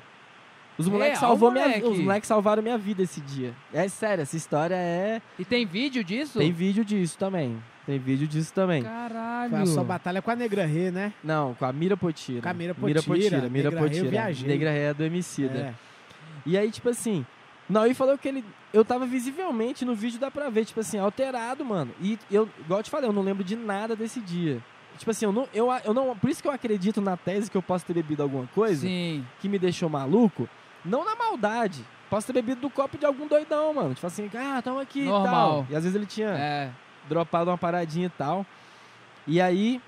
Os 0.79 0.89
moleques, 0.89 1.21
Real, 1.21 1.31
salvou 1.33 1.51
minha, 1.53 1.67
moleque? 1.69 1.87
os 1.87 1.99
moleques 1.99 2.27
salvaram 2.27 2.62
minha 2.62 2.79
vida 2.79 3.03
esse 3.03 3.21
dia. 3.21 3.53
É 3.71 3.87
sério, 3.87 4.23
essa 4.23 4.35
história 4.35 4.75
é. 4.75 5.21
E 5.39 5.45
tem 5.45 5.67
vídeo 5.67 6.03
disso? 6.03 6.39
Tem 6.39 6.51
vídeo 6.51 6.83
disso 6.87 7.19
também. 7.19 7.62
Tem 7.85 7.99
vídeo 7.99 8.27
disso 8.27 8.51
também. 8.55 8.83
Caralho. 8.83 9.51
Foi 9.51 9.61
a 9.61 9.67
sua 9.67 9.85
batalha 9.85 10.23
com 10.23 10.31
a 10.31 10.35
Negra 10.37 10.65
Rê, 10.65 10.91
né? 10.91 11.12
Não, 11.23 11.53
com 11.53 11.67
a 11.67 11.73
Mira 11.73 11.99
Potira. 11.99 12.41
Com 12.41 12.49
a 12.49 12.55
Mira 12.55 12.75
Mira 12.79 13.03
Potira, 13.03 13.03
Potira, 13.03 13.49
Mira 13.51 13.71
Negra 13.71 13.81
Rê 13.89 13.99
eu 14.01 14.05
Potira. 14.07 14.49
Negra 14.49 14.71
Ré 14.71 14.83
é 14.85 14.95
do 14.95 15.05
Emicida. 15.05 15.59
É. 15.59 15.75
E 16.47 16.57
aí, 16.59 16.71
tipo 16.71 16.89
assim, 16.89 17.25
Não, 17.69 17.87
e 17.87 17.95
falou 17.95 18.19
que 18.19 18.29
ele. 18.29 18.45
Eu 18.73 18.85
tava 18.85 19.07
visivelmente 19.07 19.85
no 19.85 19.95
vídeo, 19.95 20.19
dá 20.21 20.31
pra 20.31 20.51
ver, 20.51 20.65
tipo 20.65 20.81
assim, 20.81 20.99
alterado, 20.99 21.65
mano. 21.65 21.93
E 22.01 22.19
eu, 22.31 22.49
igual 22.61 22.81
eu 22.81 22.85
te 22.85 22.91
falei, 22.91 23.09
eu 23.09 23.12
não 23.12 23.23
lembro 23.23 23.43
de 23.45 23.57
nada 23.57 23.97
desse 23.97 24.21
dia. 24.21 24.61
Tipo 24.99 25.11
assim, 25.11 25.25
eu 25.25 25.33
não, 25.33 25.49
eu, 25.55 25.69
eu 25.85 25.95
não. 25.95 26.17
Por 26.17 26.29
isso 26.31 26.43
que 26.43 26.49
eu 26.49 26.53
acredito 26.53 27.01
na 27.01 27.17
tese 27.17 27.51
que 27.51 27.57
eu 27.57 27.62
posso 27.62 27.85
ter 27.87 27.95
bebido 27.95 28.23
alguma 28.23 28.47
coisa 28.49 28.83
Sim. 28.83 29.25
que 29.41 29.49
me 29.49 29.59
deixou 29.59 29.89
maluco. 29.89 30.49
Não 30.85 31.05
na 31.05 31.17
maldade. 31.17 31.85
Posso 32.11 32.27
ter 32.27 32.35
bebido 32.35 32.61
do 32.61 32.71
copo 32.71 32.99
de 32.99 33.07
algum 33.07 33.27
doidão, 33.27 33.73
mano. 33.75 33.95
Tipo 33.95 34.07
assim, 34.07 34.31
ah, 34.37 34.61
tamo 34.62 34.79
aqui 34.79 35.01
e 35.03 35.09
tal. 35.09 35.67
E 35.71 35.75
às 35.75 35.83
vezes 35.83 35.97
ele 35.97 36.07
tinha 36.07 36.29
É. 36.29 36.71
dropado 37.09 37.51
uma 37.51 37.59
paradinha 37.59 38.07
e 38.07 38.11
tal. 38.11 38.45
E 39.27 39.41
aí, 39.41 39.81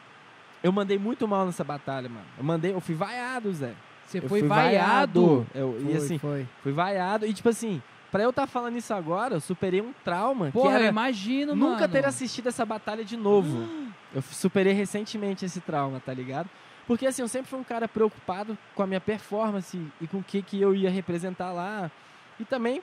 eu 0.62 0.72
mandei 0.72 0.98
muito 0.98 1.28
mal 1.28 1.44
nessa 1.46 1.62
batalha, 1.62 2.08
mano. 2.08 2.24
Eu 2.38 2.42
mandei, 2.42 2.72
eu 2.72 2.80
fui 2.80 2.94
vaiado, 2.94 3.52
Zé. 3.52 3.74
Você 4.06 4.18
Eu 4.18 4.28
foi 4.28 4.40
fui 4.40 4.48
vaiado. 4.48 5.46
Eu, 5.54 5.76
Foi, 5.82 5.92
e 5.92 5.96
assim, 5.96 6.18
foi. 6.18 6.46
fui 6.62 6.72
vaiado. 6.72 7.26
E 7.26 7.32
tipo 7.34 7.48
assim, 7.48 7.82
pra 8.10 8.22
eu 8.22 8.30
estar 8.30 8.46
falando 8.46 8.76
isso 8.76 8.94
agora, 8.94 9.34
eu 9.34 9.40
superei 9.40 9.80
um 9.80 9.92
trauma 10.04 10.50
Porra, 10.52 10.68
que 10.68 10.74
eu 10.74 10.78
era 10.80 10.86
imagino, 10.88 11.56
mano. 11.56 11.72
nunca 11.72 11.88
ter 11.88 12.04
assistido 12.06 12.48
essa 12.48 12.64
batalha 12.64 13.04
de 13.04 13.16
novo. 13.16 13.66
eu 14.14 14.22
superei 14.22 14.72
recentemente 14.72 15.44
esse 15.44 15.60
trauma, 15.60 16.00
tá 16.04 16.14
ligado? 16.14 16.48
Porque 16.86 17.04
assim, 17.06 17.20
eu 17.22 17.26
sempre 17.28 17.48
fui 17.50 17.58
um 17.58 17.64
cara 17.64 17.88
preocupado 17.88 18.56
com 18.74 18.82
a 18.82 18.86
minha 18.86 19.00
performance 19.00 19.76
e 20.00 20.06
com 20.06 20.18
o 20.18 20.22
que, 20.22 20.40
que 20.40 20.60
eu 20.60 20.72
ia 20.74 20.88
representar 20.88 21.50
lá. 21.50 21.90
E 22.38 22.44
também, 22.44 22.80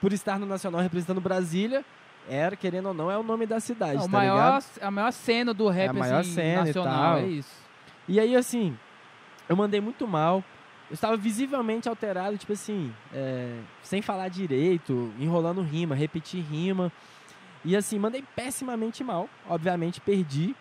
por 0.00 0.10
estar 0.12 0.38
no 0.38 0.46
Nacional 0.46 0.80
representando 0.80 1.20
Brasília, 1.20 1.84
era, 2.28 2.56
querendo 2.56 2.86
ou 2.88 2.94
não, 2.94 3.10
é 3.10 3.18
o 3.18 3.22
nome 3.22 3.44
da 3.44 3.60
cidade, 3.60 3.96
Não, 3.96 4.02
o 4.04 4.04
tá 4.06 4.10
maior, 4.12 4.36
ligado? 4.62 4.64
a 4.80 4.90
maior 4.90 5.12
cena 5.12 5.52
do 5.52 5.68
rap 5.68 5.86
É 5.88 5.90
a 5.90 5.92
maior 5.92 6.20
assim, 6.20 6.32
cena 6.32 6.62
e 6.62 6.64
nacional, 6.66 6.94
tal. 6.94 7.18
é 7.18 7.26
isso. 7.26 7.50
E 8.08 8.18
aí, 8.18 8.34
assim, 8.34 8.76
eu 9.50 9.56
mandei 9.56 9.80
muito 9.80 10.06
mal. 10.06 10.44
Eu 10.88 10.94
estava 10.94 11.16
visivelmente 11.16 11.88
alterado, 11.88 12.38
tipo 12.38 12.52
assim, 12.52 12.94
é, 13.12 13.60
sem 13.82 14.00
falar 14.00 14.28
direito, 14.28 15.12
enrolando 15.18 15.60
rima, 15.60 15.94
repetir 15.94 16.40
rima. 16.42 16.90
E 17.64 17.76
assim, 17.76 17.98
mandei 17.98 18.24
pessimamente 18.34 19.02
mal. 19.02 19.28
Obviamente, 19.48 20.00
perdi. 20.00 20.54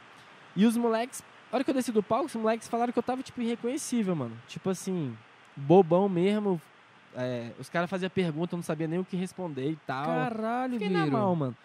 E 0.55 0.65
os 0.65 0.75
moleques, 0.75 1.23
na 1.51 1.57
hora 1.57 1.63
que 1.63 1.69
eu 1.69 1.73
desci 1.73 1.91
do 1.91 2.01
palco, 2.01 2.25
os 2.25 2.35
moleques 2.35 2.67
falaram 2.67 2.91
que 2.91 2.97
eu 2.97 3.03
tava, 3.03 3.21
tipo, 3.21 3.39
irreconhecível, 3.41 4.15
mano. 4.15 4.35
Tipo 4.47 4.71
assim, 4.71 5.15
bobão 5.55 6.09
mesmo. 6.09 6.59
É, 7.15 7.51
os 7.59 7.69
caras 7.69 7.89
faziam 7.89 8.09
pergunta, 8.09 8.55
eu 8.55 8.57
não 8.57 8.63
sabia 8.63 8.87
nem 8.87 8.99
o 8.99 9.05
que 9.05 9.15
responder 9.15 9.69
e 9.71 9.75
tal. 9.85 10.05
Caralho, 10.05 10.73
Fiquei 10.73 10.89
na 10.89 11.03
Viro. 11.05 11.15
mal, 11.15 11.35
mano. 11.35 11.55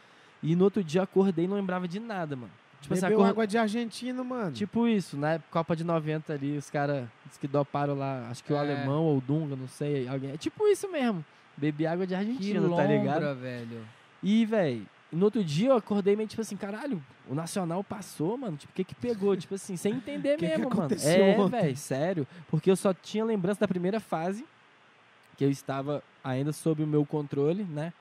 E 0.43 0.55
no 0.55 0.65
outro 0.65 0.85
dia 0.85 1.03
acordei 1.03 1.47
e 1.47 1.49
não 1.49 1.57
lembrava 1.57 1.89
de 1.89 1.99
nada, 1.99 2.37
mano. 2.37 2.53
Tipo 2.85 2.95
assim, 2.95 3.03
Bebeu 3.03 3.19
acor- 3.21 3.29
água 3.31 3.47
de 3.47 3.59
argentino, 3.59 4.25
mano. 4.25 4.53
Tipo 4.53 4.87
isso, 4.87 5.17
na 5.17 5.39
Copa 5.51 5.75
de 5.75 5.83
90 5.85 6.33
ali, 6.33 6.57
os 6.57 6.69
caras 6.71 7.07
que 7.41 7.49
doparam 7.49 7.95
lá, 7.95 8.29
acho 8.31 8.45
que 8.45 8.53
o 8.53 8.57
É. 8.57 8.61
alemão 8.61 9.03
ou 9.05 9.19
o 9.19 9.21
Dunga, 9.21 9.57
não 9.57 9.67
sei, 9.69 10.07
alguém. 10.07 10.31
É 10.33 10.37
tipo 10.37 10.67
isso 10.69 10.91
mesmo. 10.91 11.25
Bebi 11.57 11.87
água 11.87 12.07
de 12.07 12.15
Que 12.15 12.21
Argentina, 12.21 12.61
tá 12.77 12.85
ligado? 12.87 13.15
lombra, 13.15 13.35
velho. 13.35 13.81
E, 14.23 14.45
velho, 14.45 14.87
no 15.13 15.25
outro 15.27 15.43
dia 15.45 15.69
eu 15.71 15.77
acordei 15.77 16.15
meio 16.17 16.29
tipo 16.29 16.43
assim, 16.43 16.57
caralho, 16.57 17.03
o 17.29 17.35
Nacional 17.35 17.83
passou, 17.85 18.37
mano. 18.37 18.57
Tipo, 18.57 18.73
o 18.73 18.75
que 18.77 18.85
que 18.85 18.95
pegou? 18.95 19.35
tipo 19.37 19.55
assim, 19.55 19.77
sem 19.77 19.95
entender 19.95 20.37
Que 20.37 20.45
que 20.45 20.47
mesmo, 20.47 20.65
mano. 20.69 20.73
aconteceu 20.81 21.25
É, 21.25 21.49
velho, 21.49 21.77
sério. 21.77 22.27
Porque 22.49 22.71
eu 22.71 22.77
só 22.77 22.93
tinha 22.93 23.25
lembrança 23.25 23.61
da 23.61 23.69
primeira 23.69 23.99
fase, 24.01 24.45
que 25.37 25.45
eu 25.45 25.51
estava 25.51 26.03
ainda 26.23 26.53
sob 26.53 26.83
o 26.83 26.87
meu 26.87 27.05
controle, 27.07 27.65
né? 27.65 27.93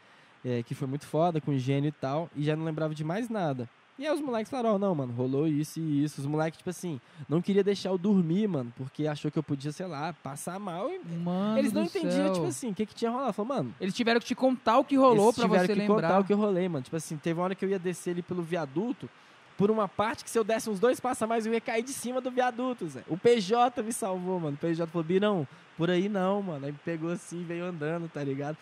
É, 0.45 0.61
que 0.61 0.75
foi 0.75 0.87
muito 0.89 1.05
foda, 1.05 1.39
com 1.39 1.57
gênio 1.57 1.87
e 1.87 1.91
tal, 1.93 2.29
e 2.35 2.43
já 2.43 2.53
não 2.55 2.65
lembrava 2.65 2.93
de 2.93 3.03
mais 3.03 3.29
nada. 3.29 3.69
E 3.97 4.07
aí 4.07 4.11
os 4.13 4.21
moleques 4.21 4.49
falaram, 4.49 4.75
ó, 4.75 4.79
não, 4.79 4.95
mano, 4.95 5.13
rolou 5.13 5.47
isso 5.47 5.79
e 5.79 6.03
isso. 6.03 6.19
Os 6.19 6.25
moleques, 6.25 6.57
tipo 6.57 6.69
assim, 6.69 6.99
não 7.29 7.41
queria 7.41 7.63
deixar 7.63 7.89
eu 7.89 7.97
dormir, 7.97 8.47
mano, 8.47 8.73
porque 8.75 9.05
achou 9.05 9.29
que 9.29 9.37
eu 9.37 9.43
podia, 9.43 9.71
sei 9.71 9.85
lá, 9.85 10.13
passar 10.13 10.59
mal. 10.59 10.89
E 10.89 10.99
Mano 10.99 11.59
eles 11.59 11.71
não 11.71 11.83
entendiam, 11.83 12.11
céu. 12.11 12.33
tipo 12.33 12.47
assim, 12.47 12.71
o 12.71 12.73
que 12.73 12.87
que 12.87 12.95
tinha 12.95 13.11
rolado. 13.11 13.33
Falou, 13.33 13.55
mano, 13.55 13.75
Eles 13.79 13.93
tiveram 13.93 14.19
que 14.19 14.25
te 14.25 14.33
contar 14.33 14.79
o 14.79 14.83
que 14.83 14.95
rolou 14.95 15.25
eles 15.27 15.35
pra 15.35 15.43
tiveram 15.45 15.65
você 15.67 15.73
que 15.73 15.79
lembrar. 15.79 15.95
contar 16.07 16.19
o 16.19 16.23
que 16.23 16.33
eu 16.33 16.37
rolei, 16.37 16.67
mano. 16.67 16.83
Tipo 16.83 16.95
assim, 16.95 17.17
teve 17.17 17.39
uma 17.39 17.43
hora 17.45 17.55
que 17.55 17.63
eu 17.63 17.69
ia 17.69 17.77
descer 17.77 18.11
ali 18.11 18.23
pelo 18.23 18.41
viaduto, 18.41 19.07
por 19.55 19.69
uma 19.69 19.87
parte 19.87 20.23
que 20.23 20.29
se 20.31 20.39
eu 20.39 20.43
desse 20.43 20.67
uns 20.71 20.79
dois 20.79 20.99
passos 20.99 21.21
a 21.21 21.27
mais, 21.27 21.45
eu 21.45 21.53
ia 21.53 21.61
cair 21.61 21.83
de 21.83 21.93
cima 21.93 22.19
do 22.19 22.31
viaduto, 22.31 22.87
Zé. 22.87 23.03
O 23.07 23.15
PJ 23.15 23.83
me 23.83 23.93
salvou, 23.93 24.39
mano. 24.39 24.55
O 24.55 24.57
PJ 24.57 24.87
falou, 24.91 25.03
Birão, 25.03 25.47
por 25.77 25.91
aí 25.91 26.09
não, 26.09 26.41
mano. 26.41 26.65
Aí 26.65 26.71
me 26.71 26.79
pegou 26.83 27.11
assim, 27.11 27.43
veio 27.43 27.63
andando, 27.65 28.09
tá 28.11 28.23
ligado? 28.23 28.57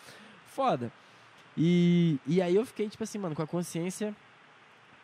Foda. 0.48 0.92
E, 1.56 2.18
e 2.26 2.42
aí 2.42 2.54
eu 2.54 2.66
fiquei, 2.66 2.86
tipo 2.88 3.02
assim, 3.02 3.16
mano, 3.18 3.34
com 3.34 3.42
a 3.42 3.46
consciência 3.46 4.14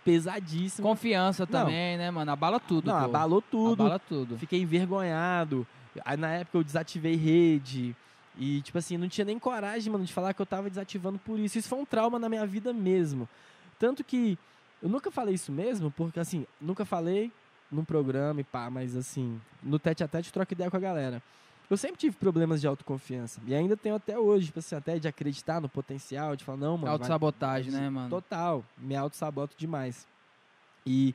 pesadíssima. 0.08 0.88
Confiança 0.88 1.46
também, 1.46 1.96
né, 1.98 2.10
mano? 2.10 2.30
Abala 2.30 2.58
tudo, 2.58 2.86
não, 2.86 2.98
pô. 2.98 3.04
abalou 3.04 3.42
tudo. 3.42 3.82
Abala 3.82 3.98
tudo. 3.98 4.38
Fiquei 4.38 4.60
envergonhado. 4.60 5.66
Aí 6.04 6.16
na 6.16 6.28
época 6.28 6.58
eu 6.58 6.64
desativei 6.64 7.16
rede. 7.16 7.94
E, 8.36 8.62
tipo 8.62 8.78
assim, 8.78 8.96
não 8.96 9.08
tinha 9.08 9.24
nem 9.24 9.38
coragem, 9.38 9.92
mano, 9.92 10.04
de 10.04 10.12
falar 10.12 10.32
que 10.32 10.40
eu 10.40 10.46
tava 10.46 10.70
desativando 10.70 11.18
por 11.18 11.38
isso. 11.38 11.58
Isso 11.58 11.68
foi 11.68 11.78
um 11.78 11.84
trauma 11.84 12.18
na 12.18 12.28
minha 12.28 12.46
vida 12.46 12.72
mesmo. 12.72 13.28
Tanto 13.78 14.04
que 14.04 14.38
eu 14.82 14.88
nunca 14.88 15.10
falei 15.10 15.34
isso 15.34 15.50
mesmo, 15.50 15.90
porque 15.90 16.20
assim, 16.20 16.46
nunca 16.60 16.84
falei 16.84 17.32
num 17.70 17.84
programa 17.84 18.40
e 18.40 18.44
pá, 18.44 18.70
mas 18.70 18.96
assim, 18.96 19.40
no 19.62 19.78
tete 19.78 20.04
a 20.04 20.08
tete 20.08 20.32
troca 20.32 20.54
ideia 20.54 20.70
com 20.70 20.76
a 20.76 20.80
galera. 20.80 21.22
Eu 21.70 21.76
sempre 21.76 21.98
tive 21.98 22.16
problemas 22.16 22.60
de 22.60 22.66
autoconfiança. 22.66 23.40
E 23.46 23.54
ainda 23.54 23.76
tenho 23.76 23.94
até 23.96 24.18
hoje, 24.18 24.46
tipo 24.46 24.58
assim, 24.58 24.74
até 24.74 24.98
de 24.98 25.06
acreditar 25.06 25.60
no 25.60 25.68
potencial, 25.68 26.34
de 26.34 26.42
falar, 26.44 26.56
não, 26.58 26.72
mano. 26.78 26.84
vai- 26.86 26.92
Autossabotagem, 26.94 27.70
né, 27.72 27.90
mano? 27.90 28.08
Total. 28.08 28.64
Me 28.78 28.96
auto-saboto 28.96 29.54
demais. 29.56 30.06
E 30.86 31.14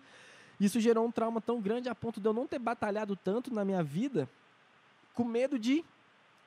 isso 0.59 0.79
gerou 0.79 1.05
um 1.05 1.11
trauma 1.11 1.41
tão 1.41 1.59
grande 1.59 1.89
a 1.89 1.95
ponto 1.95 2.21
de 2.21 2.27
eu 2.27 2.33
não 2.33 2.45
ter 2.45 2.59
batalhado 2.59 3.15
tanto 3.15 3.51
na 3.53 3.65
minha 3.65 3.81
vida 3.83 4.29
com 5.13 5.23
medo 5.23 5.57
de 5.57 5.83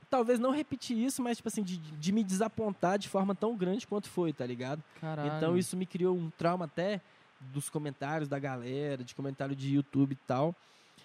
talvez 0.08 0.38
não 0.38 0.52
repetir 0.52 0.96
isso, 0.96 1.20
mas 1.20 1.36
tipo 1.38 1.48
assim, 1.48 1.64
de, 1.64 1.76
de 1.76 2.12
me 2.12 2.22
desapontar 2.22 2.98
de 2.98 3.08
forma 3.08 3.34
tão 3.34 3.56
grande 3.56 3.86
quanto 3.88 4.08
foi, 4.08 4.32
tá 4.32 4.46
ligado? 4.46 4.82
Caralho. 5.00 5.36
Então 5.36 5.56
isso 5.58 5.76
me 5.76 5.84
criou 5.84 6.16
um 6.16 6.30
trauma 6.30 6.64
até 6.66 7.00
dos 7.40 7.68
comentários 7.68 8.28
da 8.28 8.38
galera, 8.38 9.02
de 9.02 9.14
comentário 9.16 9.54
de 9.56 9.74
YouTube 9.74 10.12
e 10.12 10.16
tal. 10.26 10.54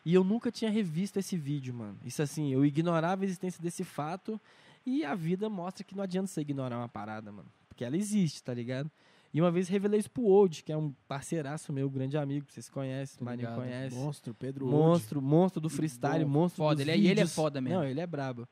E 0.06 0.14
eu 0.14 0.24
nunca 0.24 0.52
tinha 0.52 0.70
revisto 0.72 1.20
esse 1.20 1.38
vídeo, 1.38 1.74
mano. 1.74 1.98
Isso 2.06 2.22
assim, 2.22 2.52
eu 2.52 2.66
ignorava 2.66 3.24
a 3.24 3.26
existência 3.26 3.62
desse 3.62 3.84
fato 3.84 4.40
e 4.86 5.06
a 5.06 5.14
vida 5.14 5.50
mostra 5.50 5.84
que 5.84 5.96
não 5.96 6.04
adianta 6.04 6.28
você 6.28 6.42
ignorar 6.42 6.78
uma 6.80 6.90
parada, 6.90 7.32
mano. 7.32 7.48
Porque 7.68 7.86
ela 7.86 7.96
existe, 7.96 8.44
tá 8.44 8.54
ligado? 8.54 8.90
E 9.34 9.40
uma 9.40 9.50
vez 9.52 9.70
revelei 9.70 10.00
isso 10.00 10.12
pro 10.12 10.24
Old, 10.26 10.62
que 10.64 10.72
é 10.74 10.78
um 10.78 10.92
parceiraço 11.08 11.72
meu, 11.72 11.90
grande 11.90 12.18
amigo, 12.18 12.46
que 12.46 12.54
vocês 12.54 12.68
conhecem, 12.70 13.22
o 13.22 13.24
Marinho 13.26 13.48
conhece. 13.56 13.96
Monstro, 13.96 14.34
Pedro 14.34 14.66
Monstro. 14.66 14.82
Monstro, 14.90 15.22
monstro 15.22 15.62
do 15.62 15.70
freestyle, 15.70 16.26
Bom, 16.26 16.32
monstro 16.32 16.58
foda, 16.64 16.76
dos 16.76 16.82
ele 16.88 16.92
é- 17.08 17.12
ele 17.12 17.20
é 17.22 17.28
foda 17.28 17.62
mesmo. 17.62 17.80
Não, 17.80 17.86
ele 17.86 18.00
é 18.02 18.08
brabo. 18.08 18.48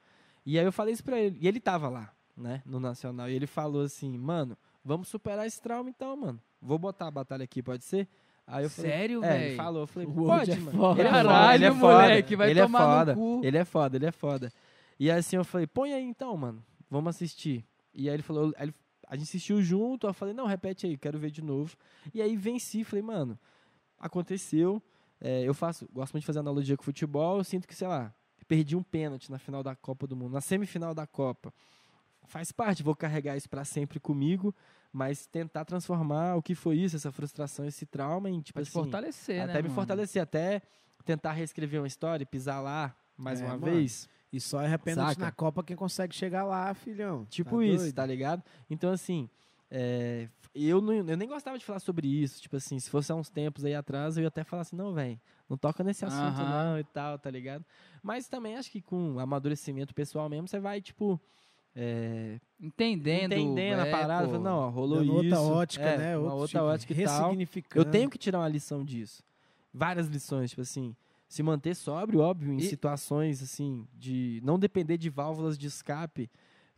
E 0.45 0.57
aí 0.57 0.63
eu 0.65 0.71
falei 0.71 0.93
isso 0.93 1.03
pra 1.03 1.19
ele, 1.19 1.37
e 1.41 1.47
ele 1.47 1.59
tava 1.59 1.89
lá, 1.89 2.13
né, 2.37 2.61
no 2.65 2.79
Nacional, 2.79 3.29
e 3.29 3.33
ele 3.33 3.45
falou 3.45 3.81
assim, 3.83 4.17
mano, 4.17 4.57
vamos 4.85 5.09
superar 5.09 5.45
esse 5.45 5.61
trauma 5.61 5.89
então, 5.89 6.15
mano. 6.15 6.39
Vou 6.61 6.77
botar 6.79 7.07
a 7.07 7.11
batalha 7.11 7.43
aqui, 7.43 7.61
pode 7.61 7.83
ser? 7.83 8.07
Aí 8.51 8.63
eu 8.65 8.69
falei, 8.69 8.91
Sério, 8.91 9.23
é, 9.23 9.35
ele 9.35 9.43
velho? 9.45 9.55
falou, 9.57 9.81
eu 9.83 9.87
falei, 9.87 10.07
O 10.07 10.13
pode, 10.25 10.51
é 10.51 10.55
mano. 10.55 10.71
foda. 10.71 10.99
Ele 11.01 11.07
é 11.07 11.11
Caralho, 11.11 11.55
ele 11.57 11.65
é 11.65 11.71
foda, 11.71 11.93
moleque, 12.01 12.35
vai 12.35 12.49
ele 12.49 12.61
tomar 12.61 12.79
no 12.79 12.85
é 12.85 12.95
foda, 12.97 13.13
cu. 13.15 13.41
Ele 13.43 13.57
é 13.57 13.65
foda, 13.65 13.97
ele 13.97 14.05
é 14.07 14.11
foda. 14.11 14.53
E 14.99 15.11
assim 15.11 15.35
eu 15.35 15.45
falei, 15.45 15.67
põe 15.67 15.93
aí 15.93 16.03
então, 16.03 16.35
mano, 16.35 16.63
vamos 16.89 17.09
assistir. 17.15 17.63
E 17.93 18.09
aí 18.09 18.15
ele 18.15 18.23
falou, 18.23 18.51
aí 18.57 18.65
ele- 18.65 18.73
a 19.07 19.15
gente 19.15 19.25
assistiu 19.27 19.61
junto, 19.61 20.07
eu 20.07 20.13
falei, 20.13 20.33
não, 20.33 20.45
repete 20.47 20.85
aí, 20.87 20.97
quero 20.97 21.17
ver 21.19 21.29
de 21.31 21.41
novo. 21.43 21.75
E 22.13 22.21
aí 22.21 22.35
venci, 22.35 22.83
falei, 22.83 23.01
mano, 23.03 23.37
aconteceu. 23.99 24.81
É, 25.21 25.43
eu 25.43 25.53
faço, 25.53 25.87
gosto 25.93 26.13
muito 26.13 26.21
de 26.23 26.27
fazer 26.27 26.39
analogia 26.39 26.77
com 26.77 26.83
futebol, 26.83 27.37
eu 27.37 27.43
sinto 27.43 27.67
que, 27.67 27.75
sei 27.75 27.87
lá, 27.87 28.13
perdi 28.47 28.75
um 28.75 28.81
pênalti 28.83 29.29
na 29.29 29.37
final 29.37 29.61
da 29.61 29.75
Copa 29.75 30.07
do 30.07 30.15
Mundo, 30.15 30.33
na 30.33 30.41
semifinal 30.41 30.93
da 30.95 31.05
Copa. 31.05 31.53
Faz 32.25 32.51
parte, 32.51 32.83
vou 32.83 32.95
carregar 32.95 33.35
isso 33.35 33.49
pra 33.49 33.65
sempre 33.65 33.99
comigo, 33.99 34.55
mas 34.91 35.25
tentar 35.27 35.65
transformar 35.65 36.35
o 36.35 36.41
que 36.41 36.55
foi 36.55 36.77
isso, 36.77 36.95
essa 36.95 37.11
frustração, 37.11 37.65
esse 37.65 37.85
trauma 37.85 38.29
em, 38.29 38.41
tipo 38.41 38.55
Pra 38.55 38.63
te 38.63 38.67
assim, 38.69 38.73
fortalecer, 38.79 39.41
até 39.41 39.53
né, 39.53 39.61
me 39.61 39.63
mano? 39.69 39.75
fortalecer, 39.75 40.21
até 40.21 40.61
tentar 41.05 41.31
reescrever 41.33 41.79
uma 41.81 41.87
história, 41.87 42.23
e 42.23 42.25
pisar 42.25 42.59
lá 42.61 42.95
mais 43.17 43.41
É, 43.41 43.45
uma 43.45 43.57
mano. 43.57 43.65
vez. 43.73 44.09
E 44.31 44.39
só 44.39 44.61
é 44.61 44.77
Saca? 44.93 45.19
na 45.19 45.31
Copa 45.31 45.63
quem 45.63 45.75
consegue 45.75 46.13
chegar 46.15 46.43
lá, 46.43 46.73
filhão. 46.73 47.25
Tipo 47.25 47.57
Tá 47.57 47.63
isso, 47.65 47.77
doido? 47.83 47.95
tá 47.95 48.05
ligado? 48.05 48.43
Então, 48.69 48.91
assim, 48.91 49.27
é, 49.71 50.27
eu, 50.53 50.81
não, 50.81 50.93
eu 50.93 51.17
nem 51.17 51.27
gostava 51.27 51.57
de 51.57 51.65
falar 51.65 51.79
sobre 51.79 52.07
isso. 52.07 52.41
Tipo 52.41 52.55
assim, 52.57 52.79
se 52.79 52.89
fosse 52.89 53.11
há 53.11 53.15
uns 53.15 53.29
tempos 53.29 53.65
aí 53.65 53.73
atrás, 53.73 54.17
eu 54.17 54.21
ia 54.23 54.27
até 54.27 54.43
falar 54.43 54.61
assim, 54.63 54.75
não, 54.75 54.93
velho, 54.93 55.19
não 55.49 55.57
toca 55.57 55.83
nesse 55.83 56.05
assunto 56.05 56.37
não 56.41 56.77
e 56.79 56.83
tal, 56.83 57.17
tá 57.17 57.29
ligado? 57.31 57.65
Mas 58.03 58.27
também 58.27 58.55
acho 58.55 58.69
que 58.71 58.81
com 58.81 59.19
amadurecimento 59.19 59.93
pessoal 59.95 60.29
mesmo, 60.29 60.47
você 60.47 60.59
vai, 60.59 60.79
tipo, 60.79 61.19
é, 61.75 62.39
Entendendo. 62.59 63.33
entendendo 63.33 63.79
a 63.79 63.87
é, 63.87 63.91
parada. 63.91 64.27
pô. 64.27 64.39
não, 64.39 64.57
ó, 64.57 64.69
rolou 64.69 65.01
isso. 65.03 65.13
outra 65.13 65.41
ótica, 65.41 65.85
é, 65.85 65.97
né? 65.97 66.17
Uma 66.17 66.33
outra 66.33 66.47
tipo, 66.59 66.63
ótica 66.63 66.93
e 66.93 67.03
tal. 67.05 67.35
Eu 67.75 67.85
tenho 67.85 68.09
que 68.09 68.17
tirar 68.17 68.39
uma 68.39 68.47
lição 68.47 68.83
disso. 68.83 69.23
Várias 69.73 70.07
lições, 70.07 70.49
tipo 70.49 70.61
assim, 70.61 70.95
se 71.27 71.43
manter 71.43 71.75
sóbrio, 71.75 72.19
óbvio, 72.19 72.51
em 72.51 72.57
E- 72.57 72.63
situações 72.63 73.41
assim, 73.41 73.87
de 73.93 74.41
não 74.43 74.57
depender 74.57 74.97
de 74.97 75.09
válvulas 75.09 75.57
de 75.57 75.67
escape 75.67 76.29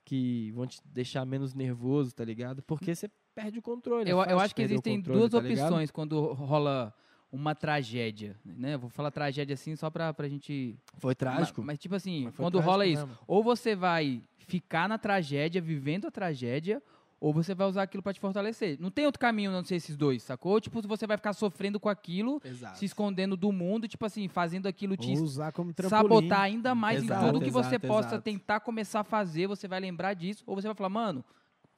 que 0.03 0.51
vão 0.51 0.67
te 0.67 0.81
deixar 0.85 1.25
menos 1.25 1.53
nervoso, 1.53 2.13
tá 2.13 2.25
ligado? 2.25 2.61
Porque 2.63 2.93
você 2.93 3.09
perde 3.33 3.59
o 3.59 3.61
controle. 3.61 4.09
é 4.09 4.13
Eu, 4.13 4.21
eu 4.23 4.39
acho 4.39 4.53
que 4.53 4.61
existem 4.61 4.97
controle, 4.97 5.19
duas 5.19 5.31
tá 5.31 5.39
ligado? 5.39 5.67
opções 5.67 5.89
quando 5.89 6.33
rola 6.33 6.93
uma 7.32 7.55
tragédia, 7.55 8.36
né? 8.45 8.75
Vou 8.77 8.89
falar 8.89 9.09
tragédia 9.11 9.53
assim 9.53 9.75
só 9.75 9.89
pra, 9.89 10.13
pra 10.13 10.27
gente... 10.27 10.75
Foi 10.97 11.15
trágico. 11.15 11.61
Mas, 11.61 11.67
mas, 11.67 11.79
tipo 11.79 11.95
assim, 11.95 12.25
Mas 12.25 12.36
quando 12.36 12.59
rola 12.59 12.86
isso, 12.86 13.07
mesmo. 13.07 13.17
ou 13.27 13.41
você 13.43 13.75
vai 13.75 14.21
ficar 14.38 14.89
na 14.89 14.97
tragédia, 14.97 15.61
vivendo 15.61 16.07
a 16.07 16.11
tragédia, 16.11 16.82
ou 17.21 17.32
você 17.32 17.53
vai 17.53 17.67
usar 17.67 17.84
aquilo 17.84 18.01
pra 18.03 18.11
te 18.13 18.19
fortalecer. 18.19 18.77
Não 18.79 18.89
tem 18.89 19.05
outro 19.05 19.19
caminho 19.19 19.51
não 19.51 19.63
ser 19.63 19.75
esses 19.75 19.95
dois, 19.95 20.23
sacou? 20.23 20.59
Tipo, 20.59 20.82
você 20.88 21.05
vai 21.05 21.15
ficar 21.15 21.34
sofrendo 21.34 21.79
com 21.79 21.88
aquilo, 21.88 22.41
Exato. 22.43 22.79
se 22.79 22.86
escondendo 22.86 23.38
do 23.38 23.51
mundo, 23.51 23.88
tipo 23.88 24.03
assim, 24.05 24.27
fazendo 24.27 24.65
aquilo 24.67 24.97
te 24.97 25.11
Ou 25.11 25.21
usar 25.23 25.51
como 25.51 25.71
trampolim. 25.71 26.01
sabotar 26.01 26.41
ainda 26.41 26.73
mais 26.73 27.03
Exato, 27.03 27.27
em 27.27 27.32
tudo 27.32 27.45
que 27.45 27.51
você 27.51 27.75
exato, 27.75 27.88
possa 27.88 28.07
exato. 28.09 28.23
tentar 28.23 28.59
começar 28.61 29.01
a 29.01 29.03
fazer, 29.03 29.47
você 29.47 29.67
vai 29.67 29.79
lembrar 29.79 30.15
disso, 30.15 30.43
ou 30.47 30.55
você 30.55 30.67
vai 30.67 30.75
falar, 30.75 30.89
mano, 30.89 31.23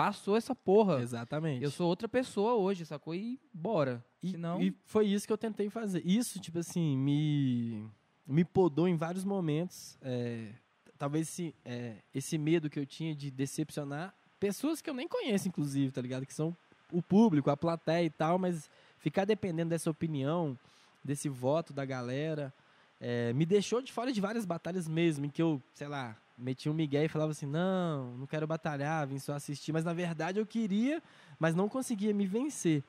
passou 0.04 0.36
essa 0.36 0.54
porra. 0.54 1.02
Exatamente. 1.02 1.64
Eu 1.64 1.72
sou 1.72 1.88
outra 1.88 2.10
pessoa 2.10 2.56
hoje, 2.56 2.86
sacou? 2.86 3.16
E 3.16 3.40
bora. 3.54 4.04
E, 4.22 4.32
Senão... 4.32 4.62
e 4.62 4.76
foi 4.86 5.08
isso 5.08 5.26
que 5.26 5.32
eu 5.32 5.38
tentei 5.38 5.70
fazer. 5.70 6.02
Isso, 6.06 6.42
tipo 6.42 6.60
assim, 6.60 6.98
me, 6.98 7.88
me 8.28 8.44
podou 8.44 8.86
em 8.86 8.98
vários 8.98 9.24
momentos. 9.24 9.98
é, 10.02 10.50
talvez 10.98 11.30
esse, 11.30 11.56
é, 11.64 11.96
esse 12.14 12.38
medo 12.38 12.70
que 12.70 12.80
eu 12.80 12.86
tinha 12.86 13.16
de 13.16 13.32
decepcionar 13.32 14.14
pessoas 14.40 14.82
que 14.82 14.90
eu 14.90 14.94
nem 14.94 15.08
conheço, 15.08 15.48
inclusive, 15.48 15.92
tá 15.92 16.02
ligado? 16.02 16.26
Que 16.26 16.34
são 16.34 16.56
o 16.92 17.02
público, 17.02 17.50
a 17.50 17.56
plateia 17.56 18.06
e 18.06 18.10
tal, 18.10 18.38
mas 18.38 18.70
ficar 19.00 19.24
dependendo 19.24 19.70
dessa 19.70 19.90
opinião, 19.90 20.60
desse 21.02 21.30
voto 21.30 21.72
da 21.72 21.86
galera, 21.86 22.54
é, 23.00 23.32
me 23.32 23.46
deixou 23.46 23.82
de 23.82 23.92
fora 23.94 24.12
de 24.12 24.20
várias 24.20 24.46
batalhas 24.46 24.86
mesmo, 24.86 25.26
em 25.26 25.30
que 25.30 25.42
eu, 25.42 25.62
sei 25.74 25.88
lá, 25.88 26.18
metia 26.38 26.72
um 26.72 26.76
migué 26.76 27.06
e 27.06 27.08
falava 27.08 27.32
assim, 27.32 27.46
não, 27.46 28.18
não 28.18 28.28
quero 28.28 28.48
batalhar, 28.48 29.08
vim 29.08 29.20
só 29.20 29.34
assistir, 29.34 29.72
mas 29.72 29.84
na 29.84 29.94
verdade 29.94 30.40
eu 30.40 30.46
queria, 30.46 31.02
mas 31.40 31.56
não 31.56 31.70
conseguia 31.70 32.14
me 32.14 32.26
vencer. 32.26 32.84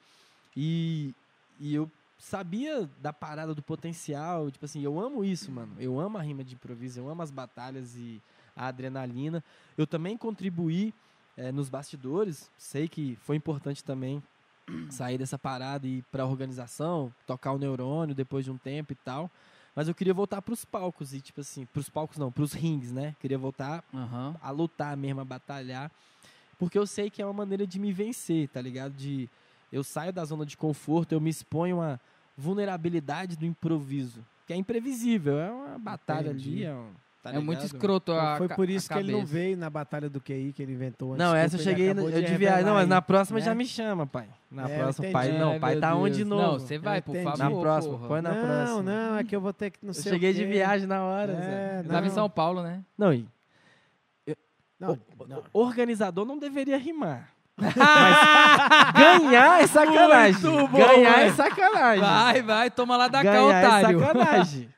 E, 0.56 1.14
e 1.58 1.74
eu 1.74 1.90
sabia 2.18 2.88
da 3.00 3.12
parada 3.12 3.54
do 3.54 3.62
potencial, 3.62 4.50
tipo 4.50 4.64
assim, 4.64 4.82
eu 4.82 4.98
amo 4.98 5.24
isso, 5.24 5.50
mano. 5.52 5.74
Eu 5.78 6.00
amo 6.00 6.16
a 6.16 6.22
rima 6.22 6.42
de 6.42 6.54
improviso, 6.54 7.00
eu 7.00 7.08
amo 7.08 7.22
as 7.22 7.30
batalhas 7.30 7.94
e 7.96 8.20
a 8.56 8.66
adrenalina. 8.68 9.44
Eu 9.76 9.86
também 9.86 10.16
contribuí 10.16 10.94
eh, 11.36 11.52
nos 11.52 11.68
bastidores, 11.68 12.50
sei 12.56 12.88
que 12.88 13.16
foi 13.16 13.36
importante 13.36 13.84
também 13.84 14.22
sair 14.90 15.18
dessa 15.18 15.38
parada 15.38 15.86
e 15.86 15.98
ir 15.98 16.04
pra 16.10 16.24
organização, 16.24 17.12
tocar 17.26 17.52
o 17.52 17.58
neurônio 17.58 18.14
depois 18.14 18.44
de 18.44 18.50
um 18.50 18.56
tempo 18.56 18.92
e 18.92 18.96
tal. 18.96 19.30
Mas 19.74 19.88
eu 19.88 19.94
queria 19.94 20.14
voltar 20.14 20.40
pros 20.40 20.64
palcos 20.64 21.12
e 21.12 21.20
tipo 21.20 21.40
assim, 21.40 21.66
pros 21.66 21.88
palcos 21.88 22.16
não, 22.16 22.30
pros 22.30 22.52
rings, 22.52 22.92
né? 22.92 23.14
Queria 23.20 23.38
voltar 23.38 23.82
Aham. 23.92 24.36
a 24.40 24.50
lutar 24.50 24.96
mesmo, 24.96 25.20
a 25.20 25.24
batalhar. 25.24 25.90
Porque 26.58 26.78
eu 26.78 26.86
sei 26.86 27.10
que 27.10 27.20
é 27.20 27.26
uma 27.26 27.32
maneira 27.32 27.66
de 27.66 27.78
me 27.80 27.92
vencer, 27.92 28.48
tá 28.48 28.60
ligado? 28.60 28.92
De 28.92 29.28
eu 29.72 29.82
saio 29.82 30.12
da 30.12 30.24
zona 30.24 30.46
de 30.46 30.56
conforto, 30.56 31.12
eu 31.12 31.20
me 31.20 31.28
exponho 31.30 31.80
à 31.80 31.98
vulnerabilidade 32.36 33.36
do 33.36 33.44
improviso, 33.44 34.24
que 34.46 34.52
é 34.52 34.56
imprevisível, 34.56 35.38
é 35.38 35.50
uma 35.50 35.78
batalha 35.78 36.30
Entendi. 36.30 36.50
ali, 36.50 36.64
é, 36.64 36.74
um, 36.74 36.90
tá 37.32 37.36
é 37.36 37.38
muito 37.38 37.64
escroto 37.64 38.12
a 38.12 38.36
Foi 38.36 38.48
por 38.48 38.68
isso 38.68 38.88
que 38.88 38.98
ele 38.98 39.12
não 39.12 39.24
veio 39.24 39.56
na 39.56 39.70
batalha 39.70 40.08
do 40.10 40.20
QI 40.20 40.52
que 40.54 40.62
ele 40.62 40.72
inventou 40.74 41.12
antes. 41.14 41.24
Não, 41.26 41.34
essa 41.34 41.56
eu 41.56 41.60
cheguei, 41.60 41.90
eu 41.90 41.94
de 42.22 42.36
viagem. 42.36 42.64
Não, 42.64 42.74
mas 42.74 42.86
na 42.86 43.00
próxima 43.00 43.38
né? 43.38 43.44
já 43.44 43.54
me 43.54 43.66
chama, 43.66 44.06
pai. 44.06 44.26
Na 44.50 44.68
É, 44.68 44.74
eu 44.74 44.78
próxima, 44.82 45.06
entendi. 45.08 45.12
pai. 45.12 45.38
Não, 45.38 45.52
Ai, 45.52 45.58
pai 45.58 45.76
tá 45.76 45.94
onde 45.96 46.16
de 46.18 46.24
novo? 46.24 46.42
Não, 46.42 46.52
você 46.60 46.78
vai, 46.78 46.98
Eu 46.98 47.02
por 47.02 47.16
entendi. 47.16 47.38
Na 47.38 47.44
favor. 47.44 47.60
próxima, 47.62 47.94
porra. 47.96 48.08
põe 48.08 48.20
na 48.20 48.32
não, 48.34 48.46
próxima. 48.46 48.82
não, 48.82 49.16
é 49.16 49.24
que 49.24 49.34
eu 49.34 49.40
vou 49.40 49.52
ter 49.52 49.70
que 49.70 49.78
não 49.82 49.90
Eu 49.90 49.94
sei 49.94 50.12
cheguei 50.12 50.30
o 50.30 50.34
de 50.34 50.44
viagem 50.44 50.86
na 50.86 51.02
hora, 51.02 51.32
É, 51.32 51.36
Zé. 51.40 51.80
Eu 51.80 51.84
tava 51.88 52.06
em 52.06 52.08
Não. 52.08 52.14
São 52.14 52.30
Paulo, 52.30 52.62
né? 52.62 52.82
Não, 52.96 53.12
e 53.12 53.26
Não, 54.78 54.92
o- 55.18 55.26
não. 55.26 55.42
o 55.52 55.60
organizador 55.60 56.24
não 56.26 56.38
deveria 56.38 56.76
rimar. 56.76 57.30
Mas 57.56 58.94
ganhar 59.28 59.62
é 59.62 59.66
sacanagem. 59.66 60.40
Muito 60.42 60.68
bom, 60.68 60.78
ganhar 60.78 61.20
é 61.20 61.32
sacanagem. 61.32 62.00
Vai, 62.00 62.42
vai, 62.42 62.70
toma 62.70 62.96
lá 62.96 63.08
da 63.08 63.22
cá, 63.22 63.30
ganhar 63.32 63.62
é 63.62 63.66
otário. 63.68 64.00
sacanagem. 64.00 64.68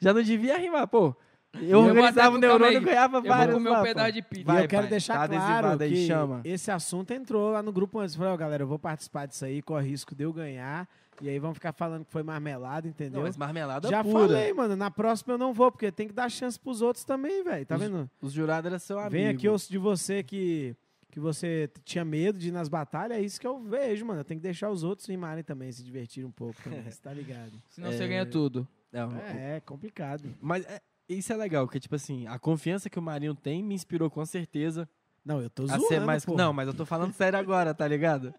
Já 0.00 0.12
não 0.12 0.22
devia 0.22 0.58
rimar, 0.58 0.86
pô. 0.86 1.16
Eu 1.54 1.62
Eu 1.70 1.78
organizava 1.80 2.36
o 2.36 2.38
neurônio 2.38 2.76
e 2.76 2.84
ganhava 2.84 3.16
Eu 3.18 3.22
vou 3.22 3.30
vários 3.30 3.54
comer 3.56 3.70
um 3.70 3.82
pedaço 3.82 4.12
de 4.12 4.22
pizza. 4.22 4.44
Vai, 4.44 4.64
eu 4.64 4.68
quero 4.68 4.82
pai, 4.82 4.90
deixar 4.90 5.28
tá 5.28 5.28
claro 5.28 5.82
aí, 5.82 5.90
que 5.90 6.06
chama. 6.06 6.40
esse 6.44 6.70
assunto 6.70 7.10
entrou 7.12 7.50
lá 7.52 7.62
no 7.62 7.72
grupo 7.72 7.98
antes. 7.98 8.14
Falei, 8.14 8.32
ó, 8.32 8.36
galera, 8.36 8.62
eu 8.62 8.66
vou 8.66 8.78
participar 8.78 9.26
disso 9.26 9.44
aí, 9.44 9.62
corre 9.62 9.88
risco 9.88 10.14
de 10.14 10.24
eu 10.24 10.32
ganhar. 10.32 10.86
E 11.20 11.28
aí 11.28 11.38
vão 11.38 11.52
ficar 11.52 11.72
falando 11.72 12.04
que 12.04 12.12
foi 12.12 12.22
marmelada, 12.22 12.86
entendeu? 12.86 13.18
Não, 13.20 13.26
mas 13.26 13.36
marmelada 13.36 13.88
Já 13.88 14.04
pura. 14.04 14.28
falei, 14.28 14.52
mano. 14.52 14.76
Na 14.76 14.88
próxima 14.90 15.34
eu 15.34 15.38
não 15.38 15.52
vou, 15.52 15.72
porque 15.72 15.90
tem 15.90 16.06
que 16.06 16.14
dar 16.14 16.28
chance 16.30 16.60
pros 16.60 16.80
outros 16.80 17.04
também, 17.04 17.42
velho. 17.42 17.66
Tá 17.66 17.74
Os- 17.74 17.80
vendo? 17.80 18.10
Os 18.22 18.32
jurados 18.32 18.66
eram 18.70 18.78
seu 18.78 18.98
amigo. 18.98 19.10
Vem 19.12 19.28
aqui 19.28 19.46
eu 19.48 19.52
ouço 19.52 19.68
de 19.68 19.78
você 19.78 20.22
que, 20.22 20.76
que 21.10 21.18
você 21.18 21.68
tinha 21.84 22.04
medo 22.04 22.38
de 22.38 22.48
ir 22.48 22.52
nas 22.52 22.68
batalhas. 22.68 23.18
É 23.18 23.20
isso 23.20 23.40
que 23.40 23.46
eu 23.46 23.58
vejo, 23.58 24.04
mano. 24.06 24.20
Eu 24.20 24.24
tenho 24.24 24.38
que 24.38 24.44
deixar 24.44 24.70
os 24.70 24.84
outros 24.84 25.08
rimarem 25.08 25.42
também, 25.42 25.72
se 25.72 25.82
divertirem 25.82 26.28
um 26.28 26.30
pouco 26.32 26.54
também. 26.62 26.82
Você 26.88 27.00
tá 27.02 27.12
ligado? 27.12 27.52
Senão 27.70 27.88
É. 27.88 27.92
você 27.96 28.06
ganha 28.06 28.24
tudo. 28.26 28.68
Não, 28.92 29.10
É, 29.18 29.56
é 29.56 29.60
complicado. 29.60 30.22
Mas 30.40 30.64
é- 30.66 30.80
isso 31.08 31.32
é 31.32 31.36
legal, 31.36 31.66
porque, 31.66 31.80
tipo 31.80 31.94
assim, 31.94 32.26
a 32.26 32.38
confiança 32.38 32.90
que 32.90 32.98
o 32.98 33.02
Marinho 33.02 33.34
tem 33.34 33.62
me 33.62 33.74
inspirou 33.74 34.10
com 34.10 34.24
certeza 34.26 34.88
Não, 35.24 35.40
eu 35.40 35.48
tô 35.50 35.64
a 35.64 35.66
zoando, 35.68 35.86
ser 35.88 36.00
mais. 36.00 36.24
pô. 36.24 36.34
Não, 36.36 36.52
mas 36.52 36.66
eu 36.68 36.74
tô 36.74 36.84
falando 36.84 37.12
sério 37.12 37.38
agora, 37.38 37.72
tá 37.74 37.86
ligado? 37.86 38.34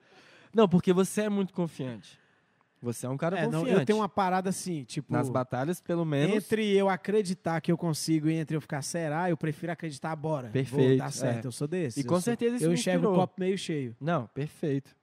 Não, 0.53 0.67
porque 0.67 0.91
você 0.93 1.21
é 1.21 1.29
muito 1.29 1.53
confiante. 1.53 2.17
Você 2.81 3.05
é 3.05 3.09
um 3.09 3.17
cara 3.17 3.37
É, 3.37 3.43
não, 3.45 3.59
confiante. 3.59 3.79
eu 3.81 3.85
tenho 3.85 3.99
uma 3.99 4.07
parada 4.07 4.49
assim, 4.49 4.85
tipo... 4.85 5.11
Nas 5.11 5.29
batalhas, 5.29 5.81
pelo 5.81 6.05
menos. 6.05 6.33
Entre 6.37 6.71
eu 6.77 6.87
acreditar 6.87 7.59
que 7.59 7.69
eu 7.71 7.77
consigo 7.77 8.29
e 8.29 8.33
entre 8.35 8.55
eu 8.55 8.61
ficar, 8.61 8.81
será? 8.81 9.29
Eu 9.29 9.35
prefiro 9.35 9.71
acreditar, 9.71 10.15
bora. 10.15 10.43
Vou, 10.43 10.53
Perfeito, 10.53 10.97
Dá 10.99 11.11
certo, 11.11 11.45
é. 11.45 11.47
eu 11.47 11.51
sou 11.51 11.67
desse. 11.67 11.99
E 11.99 12.03
com 12.05 12.15
sou- 12.15 12.21
certeza 12.21 12.55
isso 12.55 12.65
Eu 12.65 12.71
enxergo 12.73 13.09
o 13.11 13.15
copo 13.15 13.33
meio 13.37 13.57
cheio. 13.57 13.95
Não, 13.99 14.27
perfeito. 14.27 14.95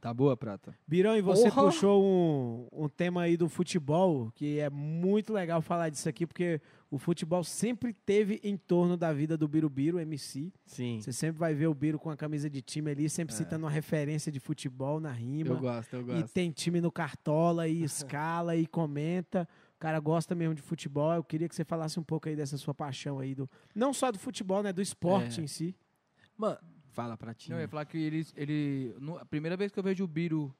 Tá 0.00 0.12
boa, 0.12 0.36
Prata. 0.36 0.74
Birão, 0.88 1.16
e 1.16 1.20
você 1.20 1.48
puxou 1.50 2.02
um, 2.02 2.66
um 2.72 2.88
tema 2.88 3.22
aí 3.22 3.36
do 3.36 3.48
futebol, 3.48 4.32
que 4.34 4.58
é 4.58 4.68
muito 4.70 5.32
legal 5.34 5.60
falar 5.62 5.90
disso 5.90 6.08
aqui, 6.08 6.26
porque 6.26 6.60
o 6.94 6.98
futebol 6.98 7.42
sempre 7.42 7.94
teve 7.94 8.38
em 8.44 8.54
torno 8.56 8.96
da 8.98 9.12
vida 9.14 9.34
do 9.36 9.48
Birubiru, 9.48 9.98
MC. 9.98 10.52
Sim. 10.66 11.00
Você 11.00 11.10
sempre 11.10 11.38
vai 11.38 11.54
ver 11.54 11.66
o 11.66 11.74
Biro 11.74 11.98
com 11.98 12.10
a 12.10 12.16
camisa 12.16 12.50
de 12.50 12.60
time 12.60 12.90
ali, 12.90 13.08
sempre 13.08 13.34
citando 13.34 13.64
uma 13.64 13.70
referência 13.70 14.30
de 14.30 14.38
futebol 14.38 15.00
na 15.00 15.10
rima. 15.10 15.50
É. 15.50 15.52
Eu 15.52 15.58
gosto, 15.60 15.94
eu 15.96 16.00
E 16.02 16.04
gosto. 16.04 16.32
tem 16.34 16.50
time 16.50 16.82
no 16.82 16.92
Cartola 16.92 17.66
e 17.66 17.82
escala 17.82 18.54
e 18.56 18.66
comenta. 18.66 19.48
O 19.76 19.78
cara 19.78 19.98
gosta 19.98 20.34
mesmo 20.34 20.54
de 20.54 20.60
futebol. 20.60 21.12
Eu 21.14 21.24
queria 21.24 21.48
que 21.48 21.54
você 21.56 21.64
falasse 21.64 21.98
um 21.98 22.04
pouco 22.04 22.28
aí 22.28 22.36
dessa 22.36 22.58
sua 22.58 22.74
paixão 22.74 23.18
aí 23.18 23.34
do 23.34 23.48
não 23.74 23.94
só 23.94 24.12
do 24.12 24.18
futebol, 24.18 24.62
né, 24.62 24.70
do 24.72 24.82
esporte 24.82 25.40
É. 25.40 25.44
em 25.44 25.46
si. 25.46 25.74
Mano, 26.36 26.58
fala, 26.90 27.16
Pratinho. 27.16 27.54
Não, 27.54 27.60
eu 27.60 27.62
ia 27.64 27.68
falar 27.68 27.86
que 27.86 27.96
ele. 27.96 28.26
ele 28.36 28.94
no- 29.00 29.16
a 29.16 29.24
primeira 29.24 29.56
vez 29.56 29.72
que 29.72 29.78
eu 29.78 29.82
vejo 29.82 30.04
o 30.04 30.06
Biro 30.06 30.54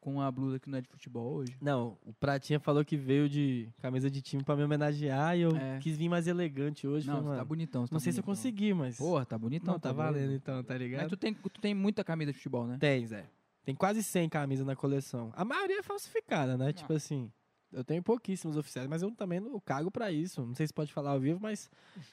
com 0.00 0.20
a 0.20 0.30
blusa 0.30 0.58
que 0.58 0.70
não 0.70 0.78
é 0.78 0.80
de 0.80 0.88
futebol 0.88 1.34
hoje. 1.34 1.54
Não, 1.60 1.98
o 2.06 2.12
Pratinha 2.14 2.58
falou 2.58 2.82
que 2.84 2.96
veio 2.96 3.28
de 3.28 3.68
camisa 3.82 4.10
de 4.10 4.22
time 4.22 4.42
pra 4.42 4.56
me 4.56 4.62
homenagear 4.62 5.36
e 5.36 5.42
eu 5.42 5.54
É. 5.54 5.78
quis 5.78 5.96
vir 5.98 6.08
mais 6.08 6.26
elegante 6.26 6.86
hoje. 6.88 7.06
Não, 7.06 7.22
falei, 7.22 7.38
tá 7.38 7.44
bonitão. 7.44 7.86
você 7.86 7.92
não 7.94 7.98
tá 8.00 8.04
sei 8.04 8.12
se 8.12 8.18
eu 8.18 8.22
bonitão. 8.24 8.42
consegui, 8.42 8.72
mas. 8.74 8.96
Porra, 8.96 9.26
tá 9.26 9.36
bonitão. 9.38 9.74
não, 9.74 9.78
tá, 9.80 9.92
doido. 9.92 10.04
valendo 10.12 10.32
então, 10.32 10.64
tá 10.64 10.76
ligado? 10.78 11.02
Mas 11.02 11.10
tu 11.10 11.16
tem, 11.16 11.34
tu 11.34 11.60
tem 11.60 11.74
muita 11.74 12.02
camisa 12.02 12.32
de 12.32 12.38
futebol, 12.38 12.66
né? 12.66 12.78
Tem, 12.80 13.06
Zé. 13.06 13.26
Tem 13.62 13.74
quase 13.74 14.02
100 14.02 14.28
camisas 14.30 14.66
na 14.66 14.74
coleção. 14.74 15.30
A 15.36 15.44
maioria 15.44 15.80
é 15.80 15.82
falsificada, 15.82 16.56
né? 16.56 16.72
Tipo 16.72 16.94
assim, 16.94 17.30
eu 17.70 17.84
tenho 17.84 18.02
pouquíssimos 18.02 18.56
oficiais, 18.56 18.88
mas 18.88 19.02
eu 19.02 19.10
também 19.10 19.38
não 19.38 19.60
cago 19.60 19.90
pra 19.90 20.10
isso. 20.10 20.44
Não 20.46 20.54
sei 20.54 20.66
se 20.66 20.72
pode 20.72 20.90
falar 20.92 21.10
ao 21.10 21.20
vivo, 21.20 21.38
mas 21.42 21.70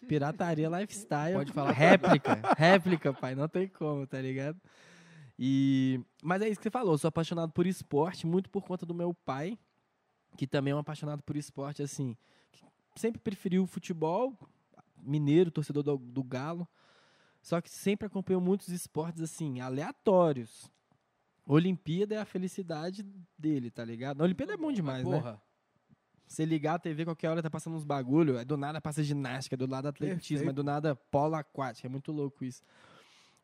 pirataria 0.08 0.70
lifestyle. 0.70 1.34
Pode 1.36 1.52
falar. 1.54 1.72
Réplica. 1.72 2.42
réplica, 2.58 3.14
pai. 3.14 3.34
Não 3.34 3.48
tem 3.48 3.68
como, 3.68 4.06
tá 4.06 4.20
ligado? 4.22 4.60
E... 5.38 6.00
Mas 6.24 6.42
é 6.42 6.50
isso 6.50 6.60
que 6.60 6.64
você 6.64 6.72
falou. 6.72 6.98
Sou 6.98 7.08
apaixonado 7.08 7.52
por 7.52 7.68
esporte, 7.68 8.26
muito 8.26 8.50
por 8.50 8.64
conta 8.64 8.86
do 8.86 8.94
meu 8.94 9.14
pai, 9.14 9.58
que 10.36 10.48
também 10.48 10.72
é 10.72 10.76
um 10.76 10.80
apaixonado 10.80 11.22
por 11.24 11.36
esporte, 11.36 11.82
assim. 11.82 12.16
Sempre 12.96 13.22
preferiu 13.22 13.64
o 13.64 13.68
futebol, 13.68 14.34
mineiro, 15.02 15.52
torcedor 15.52 15.84
do, 15.84 15.98
do 15.98 16.24
Galo. 16.24 16.68
Só 17.42 17.62
que 17.62 17.70
sempre 17.70 18.08
acompanhou 18.08 18.42
muitos 18.42 18.70
esportes, 18.70 19.22
assim, 19.22 19.62
aleatórios. 19.62 20.72
Olimpíada 21.46 22.16
é 22.16 22.18
a 22.18 22.26
felicidade 22.26 23.04
dele, 23.38 23.72
tá 23.72 23.86
ligado? 23.86 24.22
A 24.22 24.26
Olimpíada 24.26 24.54
é 24.54 24.58
bom 24.58 24.72
demais, 24.72 25.08
né? 25.08 25.18
Porra. 25.18 25.42
Você 26.28 26.44
ligar 26.44 26.76
a 26.76 26.80
TV 26.80 27.06
qualquer 27.06 27.30
hora 27.30 27.42
tá 27.42 27.50
passando 27.50 27.78
uns 27.78 27.86
bagulho, 27.86 28.38
aí 28.38 28.44
do 28.44 28.58
nada 28.58 28.82
passa 28.82 29.02
ginástica, 29.02 29.56
do 29.56 29.66
lado 29.66 29.88
atletismo, 29.88 30.18
Perfeito. 30.18 30.50
aí 30.50 30.54
do 30.54 30.64
nada 30.64 30.94
polo 30.94 31.36
aquático, 31.36 31.88
é 31.88 31.90
muito 31.90 32.12
louco 32.12 32.44
isso. 32.44 32.62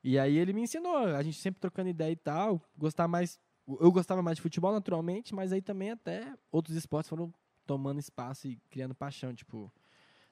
E 0.04 0.20
aí 0.20 0.38
ele 0.38 0.54
me 0.54 0.62
ensinou, 0.62 0.98
a 0.98 1.24
gente 1.24 1.40
sempre 1.40 1.62
trocando 1.62 1.90
ideia 1.90 2.12
e 2.12 2.16
tal, 2.16 2.62
gostar 2.78 3.08
mais, 3.08 3.40
eu 3.80 3.92
gostava 3.92 4.22
mais 4.22 4.38
de 4.38 4.42
futebol 4.42 4.72
naturalmente, 4.72 5.34
mas 5.34 5.54
aí 5.54 5.62
também 5.62 5.92
até 5.92 6.34
outros 6.52 6.76
esportes 6.76 7.10
foram 7.10 7.34
tomando 7.66 8.00
espaço 8.00 8.48
e 8.48 8.58
criando 8.70 8.94
paixão, 8.94 9.34
tipo, 9.34 9.72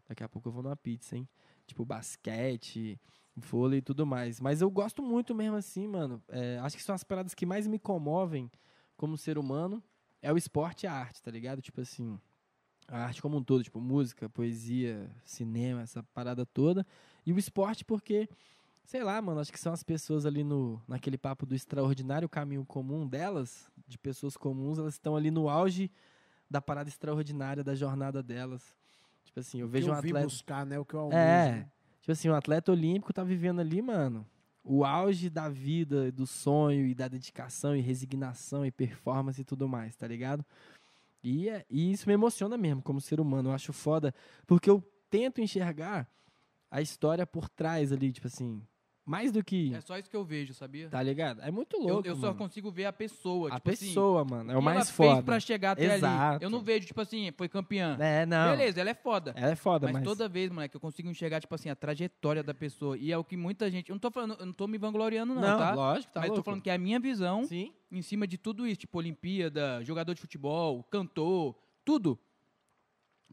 daqui 0.07 0.23
a 0.23 0.29
pouco 0.29 0.49
eu 0.49 0.51
vou 0.51 0.61
numa 0.61 0.75
pizza, 0.75 1.15
hein? 1.15 1.27
Tipo 1.65 1.85
basquete, 1.85 2.99
vôlei 3.35 3.79
e 3.79 3.81
tudo 3.81 4.05
mais. 4.05 4.41
Mas 4.41 4.61
eu 4.61 4.69
gosto 4.69 5.01
muito 5.01 5.33
mesmo 5.33 5.55
assim, 5.55 5.87
mano. 5.87 6.21
É, 6.27 6.59
acho 6.59 6.75
que 6.75 6.83
são 6.83 6.93
as 6.93 7.03
paradas 7.03 7.33
que 7.33 7.45
mais 7.45 7.65
me 7.65 7.79
comovem 7.79 8.51
como 8.97 9.17
ser 9.17 9.37
humano 9.37 9.81
é 10.21 10.31
o 10.31 10.37
esporte 10.37 10.83
e 10.83 10.87
a 10.87 10.93
arte, 10.93 11.21
tá 11.21 11.31
ligado? 11.31 11.61
Tipo 11.61 11.81
assim, 11.81 12.19
a 12.87 13.05
arte 13.05 13.21
como 13.21 13.37
um 13.37 13.43
todo, 13.43 13.63
tipo 13.63 13.79
música, 13.79 14.29
poesia, 14.29 15.09
cinema, 15.23 15.81
essa 15.81 16.03
parada 16.13 16.45
toda. 16.45 16.85
E 17.25 17.33
o 17.33 17.39
esporte 17.39 17.83
porque, 17.83 18.29
sei 18.83 19.03
lá, 19.03 19.21
mano, 19.21 19.39
acho 19.39 19.51
que 19.51 19.59
são 19.59 19.71
as 19.73 19.83
pessoas 19.83 20.25
ali 20.25 20.43
no 20.43 20.81
naquele 20.87 21.17
papo 21.17 21.45
do 21.45 21.55
extraordinário 21.55 22.27
caminho 22.27 22.65
comum 22.65 23.07
delas, 23.07 23.69
de 23.87 23.97
pessoas 23.97 24.35
comuns, 24.35 24.77
elas 24.79 24.93
estão 24.95 25.15
ali 25.15 25.31
no 25.31 25.49
auge 25.49 25.91
da 26.49 26.61
parada 26.61 26.89
extraordinária 26.89 27.63
da 27.63 27.73
jornada 27.75 28.21
delas. 28.21 28.75
Tipo 29.23 29.39
assim, 29.39 29.61
eu 29.61 29.67
vejo 29.67 29.89
um 29.91 29.95
eu 29.95 30.01
vim 30.01 30.09
atleta 30.09 30.25
buscar, 30.25 30.65
né? 30.65 30.77
O 30.79 30.83
que 30.85 30.93
eu 30.93 30.99
almejo. 30.99 31.21
é. 31.21 31.67
Tipo 32.01 32.11
assim, 32.11 32.29
um 32.29 32.35
atleta 32.35 32.71
olímpico 32.71 33.13
tá 33.13 33.23
vivendo 33.23 33.59
ali, 33.61 33.81
mano, 33.81 34.25
o 34.63 34.83
auge 34.83 35.29
da 35.29 35.47
vida, 35.47 36.11
do 36.11 36.25
sonho 36.25 36.85
e 36.87 36.95
da 36.95 37.07
dedicação 37.07 37.75
e 37.75 37.79
resignação 37.79 38.65
e 38.65 38.71
performance 38.71 39.39
e 39.39 39.43
tudo 39.45 39.67
mais, 39.69 39.95
tá 39.95 40.07
ligado? 40.07 40.43
E, 41.23 41.47
é- 41.47 41.63
e 41.69 41.91
isso 41.91 42.07
me 42.07 42.13
emociona 42.13 42.57
mesmo 42.57 42.81
como 42.81 42.99
ser 42.99 43.19
humano. 43.19 43.49
Eu 43.49 43.53
acho 43.53 43.71
foda, 43.71 44.13
porque 44.47 44.69
eu 44.69 44.81
tento 45.09 45.39
enxergar 45.39 46.09
a 46.69 46.81
história 46.81 47.25
por 47.27 47.47
trás 47.47 47.91
ali, 47.91 48.11
tipo 48.11 48.25
assim, 48.27 48.61
mais 49.05 49.31
do 49.31 49.43
que. 49.43 49.73
É 49.73 49.81
só 49.81 49.97
isso 49.97 50.09
que 50.09 50.15
eu 50.15 50.23
vejo, 50.23 50.53
sabia? 50.53 50.87
Tá 50.89 51.01
ligado? 51.01 51.41
É 51.41 51.49
muito 51.51 51.75
eu, 51.77 51.81
louco. 51.81 52.07
eu 52.07 52.15
só 52.15 52.27
mano. 52.27 52.37
consigo 52.37 52.69
ver 52.71 52.85
a 52.85 52.93
pessoa. 52.93 53.49
A 53.49 53.55
tipo 53.55 53.71
assim, 53.71 53.87
pessoa, 53.87 54.23
mano. 54.23 54.51
É 54.51 54.57
o 54.57 54.61
mais 54.61 54.77
ela 54.77 54.85
foda. 54.85 55.13
fez 55.13 55.25
pra 55.25 55.39
chegar 55.39 55.71
até 55.71 55.85
ali. 55.85 55.93
Exato. 55.95 56.43
Eu 56.43 56.49
não 56.49 56.61
vejo, 56.61 56.85
tipo 56.85 57.01
assim, 57.01 57.31
foi 57.35 57.49
campeã. 57.49 57.97
É, 57.99 58.25
não. 58.25 58.51
Beleza, 58.51 58.79
ela 58.79 58.89
é 58.91 58.93
foda. 58.93 59.33
Ela 59.35 59.51
é 59.51 59.55
foda, 59.55 59.87
Mas, 59.87 59.95
mas. 59.95 60.03
toda 60.03 60.29
vez, 60.29 60.51
moleque, 60.51 60.75
eu 60.75 60.79
consigo 60.79 61.09
enxergar, 61.09 61.39
tipo 61.41 61.53
assim, 61.55 61.69
a 61.69 61.75
trajetória 61.75 62.43
da 62.43 62.53
pessoa. 62.53 62.97
E 62.97 63.11
é 63.11 63.17
o 63.17 63.23
que 63.23 63.35
muita 63.35 63.69
gente. 63.71 63.89
Eu 63.89 63.95
não 63.95 63.99
tô 63.99 64.11
falando, 64.11 64.35
eu 64.39 64.45
não 64.45 64.53
tô 64.53 64.67
me 64.67 64.77
vangloriando, 64.77 65.33
não, 65.33 65.41
Não, 65.41 65.57
tá? 65.57 65.73
lógico, 65.73 66.13
tá 66.13 66.19
Mas 66.21 66.29
eu 66.29 66.33
tô 66.33 66.35
louco. 66.35 66.45
falando 66.45 66.61
que 66.61 66.69
é 66.69 66.73
a 66.73 66.77
minha 66.77 66.99
visão 66.99 67.43
Sim. 67.45 67.73
em 67.91 68.01
cima 68.01 68.27
de 68.27 68.37
tudo 68.37 68.67
isso, 68.67 68.81
tipo, 68.81 68.97
Olimpíada, 68.97 69.83
jogador 69.83 70.13
de 70.13 70.21
futebol, 70.21 70.83
cantor, 70.83 71.55
tudo. 71.83 72.19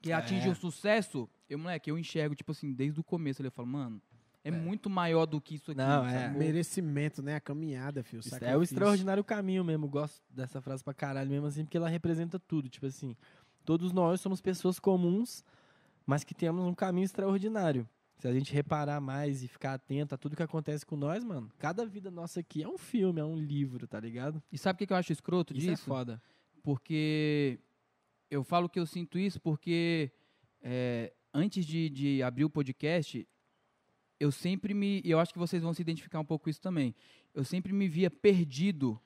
Que 0.00 0.12
É. 0.12 0.14
atinge 0.14 0.48
o 0.48 0.54
sucesso, 0.54 1.28
eu, 1.50 1.58
moleque, 1.58 1.90
eu 1.90 1.98
enxergo, 1.98 2.34
tipo 2.34 2.52
assim, 2.52 2.72
desde 2.72 3.00
o 3.00 3.04
começo 3.04 3.42
ali, 3.42 3.48
eu 3.48 3.52
falo, 3.52 3.66
mano, 3.68 4.00
é, 4.44 4.50
muito 4.50 4.88
maior 4.88 5.26
do 5.26 5.40
que 5.40 5.54
isso 5.56 5.70
aqui. 5.72 5.78
Não, 5.78 6.06
é. 6.06 6.24
sacou? 6.24 6.38
Merecimento, 6.38 7.22
né? 7.22 7.36
A 7.36 7.40
caminhada, 7.40 8.02
filho. 8.02 8.20
Isso 8.20 8.28
é 8.28 8.36
o 8.36 8.40
sacrifício. 8.40 8.62
extraordinário 8.62 9.24
caminho 9.24 9.64
mesmo. 9.64 9.88
Gosto 9.88 10.22
dessa 10.30 10.60
frase 10.60 10.82
pra 10.82 10.94
caralho 10.94 11.30
mesmo, 11.30 11.46
assim, 11.46 11.64
porque 11.64 11.76
ela 11.76 11.88
representa 11.88 12.38
tudo. 12.38 12.68
Tipo 12.68 12.86
assim, 12.86 13.16
todos 13.64 13.92
nós 13.92 14.20
somos 14.20 14.40
pessoas 14.40 14.78
comuns, 14.78 15.44
mas 16.06 16.24
que 16.24 16.34
temos 16.34 16.64
um 16.64 16.74
caminho 16.74 17.04
extraordinário. 17.04 17.88
Se 18.18 18.26
a 18.26 18.32
gente 18.32 18.52
reparar 18.52 19.00
mais 19.00 19.44
e 19.44 19.48
ficar 19.48 19.74
atento 19.74 20.14
a 20.14 20.18
tudo 20.18 20.34
que 20.34 20.42
acontece 20.42 20.84
com 20.84 20.96
nós, 20.96 21.22
mano, 21.22 21.52
cada 21.56 21.86
vida 21.86 22.10
nossa 22.10 22.40
aqui 22.40 22.64
é 22.64 22.68
um 22.68 22.76
filme, 22.76 23.20
é 23.20 23.24
um 23.24 23.36
livro, 23.36 23.86
tá 23.86 24.00
ligado? 24.00 24.42
E 24.50 24.58
sabe 24.58 24.82
o 24.82 24.86
que 24.86 24.92
eu 24.92 24.96
acho 24.96 25.12
escroto 25.12 25.52
Isso 25.56 25.68
disso? 25.68 25.82
é 25.82 25.86
foda. 25.86 26.20
porque 26.62 27.60
eu 28.28 28.42
falo 28.42 28.68
que 28.68 28.80
eu 28.80 28.86
sinto 28.86 29.18
isso 29.20 29.40
porque 29.40 30.10
é, 30.60 31.12
antes 31.32 31.64
de, 31.64 31.88
de 31.88 32.22
abrir 32.22 32.44
o 32.44 32.50
podcast, 32.50 33.24
eu 34.20 34.30
sempre 34.32 34.74
me. 34.74 35.00
E 35.04 35.10
eu 35.10 35.18
acho 35.20 35.32
que 35.32 35.38
vocês 35.38 35.62
vão 35.62 35.72
se 35.74 35.82
identificar 35.82 36.20
um 36.20 36.24
pouco 36.24 36.44
com 36.44 36.50
isso 36.50 36.60
também. 36.60 36.94
Eu 37.34 37.44
sempre 37.44 37.72
me 37.72 37.88
via 37.88 38.10
perdido 38.10 39.00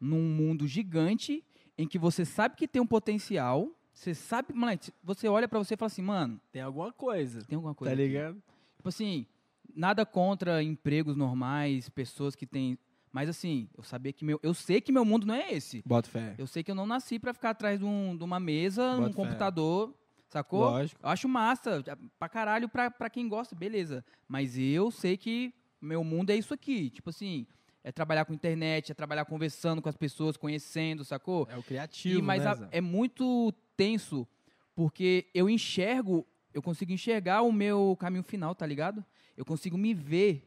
num 0.00 0.22
mundo 0.22 0.66
gigante 0.66 1.44
em 1.76 1.86
que 1.86 1.98
você 1.98 2.24
sabe 2.24 2.56
que 2.56 2.68
tem 2.68 2.80
um 2.82 2.86
potencial. 2.86 3.70
Você 3.92 4.14
sabe, 4.14 4.52
moleque, 4.54 4.92
você 5.02 5.26
olha 5.28 5.48
pra 5.48 5.58
você 5.58 5.74
e 5.74 5.76
fala 5.76 5.88
assim, 5.88 6.02
mano, 6.02 6.40
Tem 6.52 6.62
alguma 6.62 6.92
coisa, 6.92 7.42
tem 7.44 7.56
alguma 7.56 7.74
coisa. 7.74 7.90
tá 7.94 8.00
aqui. 8.00 8.06
ligado? 8.08 8.40
Tipo 8.76 8.88
assim, 8.88 9.26
nada 9.74 10.06
contra 10.06 10.62
empregos 10.62 11.16
normais, 11.16 11.88
pessoas 11.88 12.36
que 12.36 12.46
têm. 12.46 12.78
Mas 13.12 13.28
assim, 13.28 13.68
eu 13.76 13.82
sabia 13.82 14.12
que 14.12 14.24
meu. 14.24 14.38
Eu 14.42 14.54
sei 14.54 14.80
que 14.80 14.92
meu 14.92 15.04
mundo 15.04 15.26
não 15.26 15.34
é 15.34 15.52
esse. 15.52 15.82
Bota 15.84 16.08
fé. 16.08 16.34
Eu 16.38 16.46
sei 16.46 16.62
que 16.62 16.70
eu 16.70 16.74
não 16.76 16.86
nasci 16.86 17.18
pra 17.18 17.32
ficar 17.32 17.50
atrás 17.50 17.80
de, 17.80 17.84
um- 17.84 18.16
de 18.16 18.22
uma 18.22 18.38
mesa, 18.38 18.82
Bota 18.90 19.00
num 19.00 19.08
fé. 19.08 19.14
computador, 19.14 19.94
sacou? 20.28 20.60
Lógico. 20.60 21.00
Eu 21.02 21.08
acho 21.08 21.28
massa, 21.28 21.82
pra 22.18 22.28
caralho, 22.28 22.68
pra, 22.68 22.90
pra 22.90 23.10
quem 23.10 23.28
gosta, 23.28 23.54
beleza. 23.54 24.04
Mas 24.26 24.56
eu 24.58 24.90
sei 24.90 25.16
que 25.16 25.52
meu 25.80 26.02
mundo 26.04 26.30
é 26.30 26.36
isso 26.36 26.52
aqui. 26.54 26.90
Tipo 26.90 27.10
assim, 27.10 27.46
é 27.82 27.90
trabalhar 27.92 28.24
com 28.24 28.32
internet, 28.34 28.92
é 28.92 28.94
trabalhar 28.94 29.24
conversando 29.24 29.80
com 29.80 29.88
as 29.88 29.96
pessoas, 29.96 30.36
conhecendo, 30.36 31.04
sacou? 31.04 31.46
É 31.50 31.56
o 31.56 31.62
criativo, 31.62 32.18
E, 32.18 32.22
mas 32.22 32.44
né, 32.44 32.54
Zé? 32.54 32.68
é 32.72 32.80
muito 32.80 33.52
tenso, 33.76 34.26
porque 34.74 35.28
eu 35.34 35.48
enxergo, 35.48 36.26
eu 36.52 36.60
consigo 36.62 36.92
enxergar 36.92 37.42
o 37.42 37.52
meu 37.52 37.96
caminho 37.98 38.22
final, 38.24 38.54
tá 38.54 38.66
ligado? 38.66 39.04
Eu 39.36 39.44
consigo 39.44 39.78
me 39.78 39.94
ver 39.94 40.44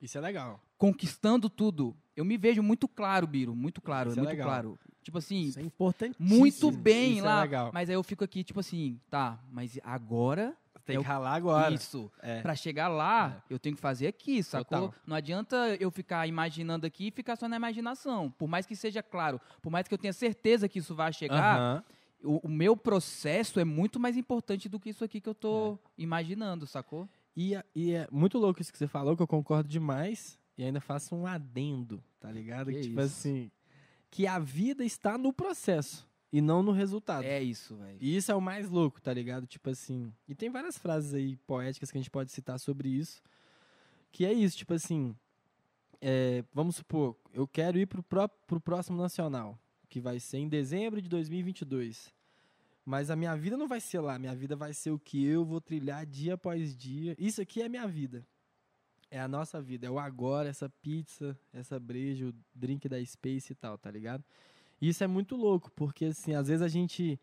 Isso 0.00 0.16
é 0.16 0.20
legal. 0.20 0.60
conquistando 0.78 1.48
tudo. 1.50 1.96
Eu 2.16 2.24
me 2.24 2.36
vejo 2.36 2.62
muito 2.62 2.86
claro, 2.88 3.26
Biro, 3.26 3.54
muito 3.54 3.82
claro, 3.82 4.10
Isso 4.10 4.20
é 4.20 4.22
é 4.22 4.26
muito 4.26 4.42
claro. 4.42 4.78
Tipo 5.04 5.18
assim, 5.18 5.42
Isso 5.42 5.60
é 5.60 5.62
importante. 5.62 6.16
muito 6.18 6.70
bem 6.72 7.18
isso 7.18 7.26
é 7.26 7.28
lá. 7.28 7.42
legal. 7.42 7.70
Mas 7.72 7.88
aí 7.88 7.94
eu 7.94 8.02
fico 8.02 8.24
aqui, 8.24 8.42
tipo 8.42 8.58
assim, 8.60 8.98
tá, 9.10 9.38
mas 9.52 9.78
agora, 9.84 10.56
Tem 10.86 10.96
É 10.96 10.98
que 10.98 11.04
ralar 11.06 11.34
agora. 11.34 11.72
isso. 11.74 12.10
É. 12.20 12.42
Pra 12.42 12.54
chegar 12.54 12.88
lá, 12.88 13.42
eu 13.48 13.58
tenho 13.58 13.74
que 13.74 13.80
fazer 13.80 14.06
aqui, 14.06 14.42
sacou? 14.42 14.80
Total. 14.88 14.94
Não 15.06 15.16
adianta 15.16 15.56
eu 15.80 15.90
ficar 15.90 16.26
imaginando 16.28 16.84
aqui 16.86 17.06
e 17.06 17.10
ficar 17.10 17.36
só 17.36 17.48
na 17.48 17.56
imaginação. 17.56 18.30
Por 18.32 18.46
mais 18.46 18.66
que 18.66 18.76
seja 18.76 19.02
claro, 19.02 19.40
por 19.62 19.70
mais 19.70 19.88
que 19.88 19.94
eu 19.94 19.98
tenha 19.98 20.12
certeza 20.12 20.68
que 20.68 20.78
isso 20.80 20.94
vai 20.94 21.10
chegar, 21.10 21.58
Aham. 21.58 21.84
o, 22.22 22.46
o 22.46 22.48
meu 22.50 22.76
processo 22.76 23.58
é 23.58 23.64
muito 23.64 23.98
mais 23.98 24.14
importante 24.14 24.68
do 24.68 24.78
que 24.78 24.90
isso 24.90 25.02
aqui 25.02 25.22
que 25.22 25.28
eu 25.28 25.34
tô 25.34 25.72
É. 25.74 26.02
imaginando, 26.02 26.66
sacou? 26.66 27.08
E, 27.34 27.54
é- 27.54 27.64
e 27.74 27.92
é 27.92 28.06
muito 28.12 28.36
louco 28.38 28.60
isso 28.60 28.70
que 28.70 28.76
você 28.76 28.86
falou, 28.86 29.16
que 29.16 29.22
eu 29.22 29.26
concordo 29.26 29.66
demais. 29.68 30.38
E 30.58 30.64
ainda 30.64 30.82
faço 30.82 31.16
um 31.16 31.26
adendo, 31.26 32.04
tá 32.20 32.30
ligado? 32.30 32.66
Que 32.70 32.76
Que, 32.76 32.82
tipo 32.82 33.00
isso. 33.00 33.06
assim, 33.20 33.50
que 34.14 34.28
a 34.28 34.38
vida 34.38 34.84
está 34.84 35.18
no 35.18 35.32
processo 35.32 36.08
e 36.32 36.40
não 36.40 36.62
no 36.62 36.70
resultado. 36.70 37.24
É 37.24 37.42
isso, 37.42 37.74
velho. 37.74 37.98
E 38.00 38.16
isso 38.16 38.30
é 38.30 38.34
o 38.36 38.40
mais 38.40 38.70
louco, 38.70 39.02
tá 39.02 39.12
ligado? 39.12 39.44
Tipo 39.44 39.70
assim. 39.70 40.12
E 40.28 40.36
tem 40.36 40.50
várias 40.50 40.78
frases 40.78 41.12
aí 41.14 41.36
poéticas 41.38 41.90
que 41.90 41.98
a 41.98 42.00
gente 42.00 42.12
pode 42.12 42.30
citar 42.30 42.60
sobre 42.60 42.88
isso. 42.88 43.20
Que 44.12 44.24
é 44.24 44.32
isso, 44.32 44.56
tipo 44.56 44.72
assim. 44.72 45.16
é, 46.00 46.44
vamos 46.54 46.76
supor, 46.76 47.16
eu 47.32 47.44
quero 47.48 47.76
ir 47.76 47.86
pro, 47.86 48.04
pró 48.04 48.28
pro 48.28 48.60
próximo 48.60 48.96
nacional, 48.96 49.58
que 49.88 50.00
vai 50.00 50.20
ser 50.20 50.38
em 50.38 50.48
dezembro 50.48 51.02
de 51.02 51.08
2022. 51.08 52.14
Mas 52.84 53.10
a 53.10 53.16
minha 53.16 53.34
vida 53.34 53.56
não 53.56 53.66
vai 53.66 53.80
ser 53.80 53.98
lá, 53.98 54.16
minha 54.16 54.36
vida 54.36 54.54
vai 54.54 54.72
ser 54.72 54.92
o 54.92 54.98
que 54.98 55.26
eu 55.26 55.44
vou 55.44 55.60
trilhar 55.60 56.06
dia 56.06 56.34
após 56.34 56.76
dia. 56.76 57.16
Isso 57.18 57.42
aqui 57.42 57.62
é 57.62 57.68
minha 57.68 57.88
vida. 57.88 58.24
É 59.10 59.20
a 59.20 59.28
nossa 59.28 59.60
vida, 59.60 59.86
é 59.86 59.90
o 59.90 59.98
agora, 59.98 60.48
essa 60.48 60.68
pizza, 60.82 61.38
essa 61.52 61.78
breja, 61.78 62.26
o 62.28 62.34
drink 62.54 62.88
da 62.88 63.02
Space 63.04 63.52
e 63.52 63.54
tal, 63.54 63.78
tá 63.78 63.90
ligado? 63.90 64.24
E 64.80 64.88
isso 64.88 65.04
é 65.04 65.06
muito 65.06 65.36
louco, 65.36 65.70
porque 65.72 66.06
assim, 66.06 66.34
às 66.34 66.48
vezes 66.48 66.62
a 66.62 66.68
gente 66.68 67.18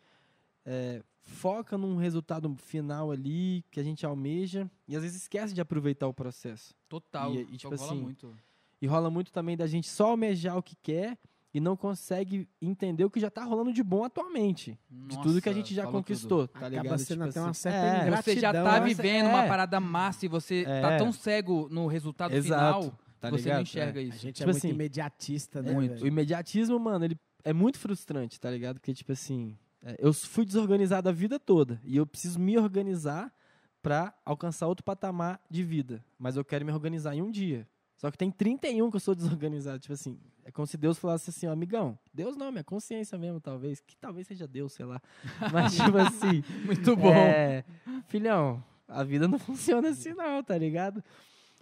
é, 0.65 1.03
foca 1.21 1.77
num 1.77 1.97
resultado 1.97 2.55
final 2.55 3.11
ali 3.11 3.63
que 3.69 3.79
a 3.79 3.83
gente 3.83 4.05
almeja 4.05 4.69
e 4.87 4.95
às 4.95 5.03
vezes 5.03 5.21
esquece 5.23 5.53
de 5.53 5.61
aproveitar 5.61 6.07
o 6.07 6.13
processo. 6.13 6.73
Total. 6.87 7.33
E- 7.35 7.41
e, 7.51 7.57
tipo 7.57 7.75
rola 7.75 7.91
assim, 7.91 8.01
muito. 8.01 8.37
E 8.81 8.87
rola 8.87 9.09
muito 9.11 9.31
também 9.31 9.55
da 9.57 9.67
gente 9.67 9.87
só 9.87 10.07
almejar 10.11 10.57
o 10.57 10.63
que 10.63 10.75
quer 10.75 11.17
e 11.53 11.59
não 11.59 11.75
consegue 11.75 12.47
entender 12.61 13.03
o 13.03 13.09
que 13.09 13.19
já 13.19 13.29
tá 13.29 13.43
rolando 13.43 13.73
de 13.73 13.83
bom 13.83 14.03
atualmente. 14.05 14.79
de 14.89 15.21
tudo 15.21 15.41
que 15.41 15.49
a 15.49 15.53
gente 15.53 15.73
já 15.73 15.85
conquistou, 15.87 16.47
tá 16.47 16.59
Acaba 16.59 16.69
ligado? 16.69 16.97
sendo 16.99 17.17
Tipo 17.19 17.29
até 17.29 17.39
uma 17.41 17.49
assim, 17.49 17.61
certa 17.61 17.77
é, 17.77 18.07
ingratidão. 18.07 18.21
Você 18.35 18.39
já 18.39 18.53
tá 18.53 18.61
Gratidão, 18.63 18.87
vivendo 18.87 19.25
é. 19.25 19.29
uma 19.29 19.47
parada 19.47 19.79
massa 19.79 20.25
e 20.25 20.29
você 20.29 20.63
tá 20.63 20.91
É. 20.93 20.97
tão 20.97 21.11
cego 21.11 21.67
no 21.69 21.87
resultado 21.87 22.33
Exato, 22.33 22.81
final 22.81 22.99
tá 23.19 23.29
que 23.29 23.37
você 23.37 23.43
ligado? 23.43 23.55
não 23.55 23.61
enxerga 23.63 23.99
É. 23.99 24.03
A 24.03 24.05
isso. 24.05 24.17
gente 24.19 24.35
Tipo 24.37 24.49
é 24.49 24.53
muito 24.53 24.57
assim, 24.57 24.69
imediatista, 24.69 25.61
né? 25.61 25.71
muito. 25.73 26.03
O 26.03 26.07
imediatismo, 26.07 26.79
mano, 26.79 27.05
ele 27.05 27.17
é 27.43 27.51
muito 27.53 27.77
frustrante, 27.79 28.39
tá 28.39 28.49
ligado? 28.49 28.79
Porque, 28.79 28.93
tipo 28.93 29.11
assim, 29.11 29.57
é, 29.83 29.95
eu 29.99 30.13
fui 30.13 30.45
desorganizado 30.45 31.09
a 31.09 31.11
vida 31.11 31.39
toda 31.39 31.81
e 31.83 31.97
eu 31.97 32.05
preciso 32.05 32.39
me 32.39 32.57
organizar 32.57 33.33
pra 33.81 34.13
alcançar 34.23 34.67
outro 34.67 34.83
patamar 34.85 35.41
de 35.49 35.63
vida. 35.63 36.03
Mas 36.17 36.37
eu 36.37 36.45
quero 36.45 36.63
me 36.65 36.71
organizar 36.71 37.15
em 37.15 37.21
um 37.21 37.31
dia. 37.31 37.67
Só 38.01 38.09
que 38.09 38.17
tem 38.17 38.31
31 38.31 38.89
que 38.89 38.95
eu 38.95 38.99
sou 38.99 39.13
desorganizado. 39.13 39.77
Tipo 39.77 39.93
assim, 39.93 40.19
é 40.43 40.49
como 40.49 40.65
se 40.65 40.75
Deus 40.75 40.97
falasse 40.97 41.29
assim, 41.29 41.45
ó, 41.45 41.51
amigão, 41.51 41.99
Deus 42.11 42.35
não, 42.35 42.51
minha 42.51 42.63
consciência 42.63 43.15
mesmo, 43.15 43.39
talvez. 43.39 43.79
Que 43.79 43.95
talvez 43.95 44.25
seja 44.25 44.47
Deus, 44.47 44.73
sei 44.73 44.85
lá. 44.87 44.99
Mas, 45.53 45.75
tipo 45.75 45.95
assim, 45.99 46.43
Muito 46.65 46.95
bom. 46.95 47.13
é, 47.13 47.63
filhão, 48.07 48.63
a 48.87 49.03
vida 49.03 49.27
não 49.27 49.37
funciona 49.37 49.89
assim 49.89 50.15
não, 50.15 50.43
tá 50.43 50.57
ligado? 50.57 51.03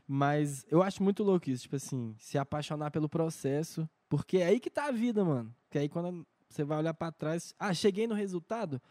Mas 0.07 0.65
eu 0.71 0.81
acho 0.81 1.03
muito 1.03 1.23
louco 1.23 1.49
isso, 1.49 1.63
tipo 1.63 1.75
assim, 1.75 2.15
se 2.17 2.37
apaixonar 2.37 2.89
pelo 2.89 3.09
processo, 3.09 3.87
porque 4.07 4.37
é 4.37 4.45
aí 4.45 4.61
que 4.61 4.69
tá 4.69 4.85
a 4.85 4.91
vida, 4.91 5.25
mano. 5.25 5.53
Porque 5.63 5.77
aí 5.77 5.89
quando 5.89 6.25
você 6.49 6.63
vai 6.63 6.77
olhar 6.77 6.93
pra 6.93 7.11
trás, 7.11 7.53
ah, 7.59 7.73
cheguei 7.73 8.07
no 8.07 8.15
resultado, 8.15 8.81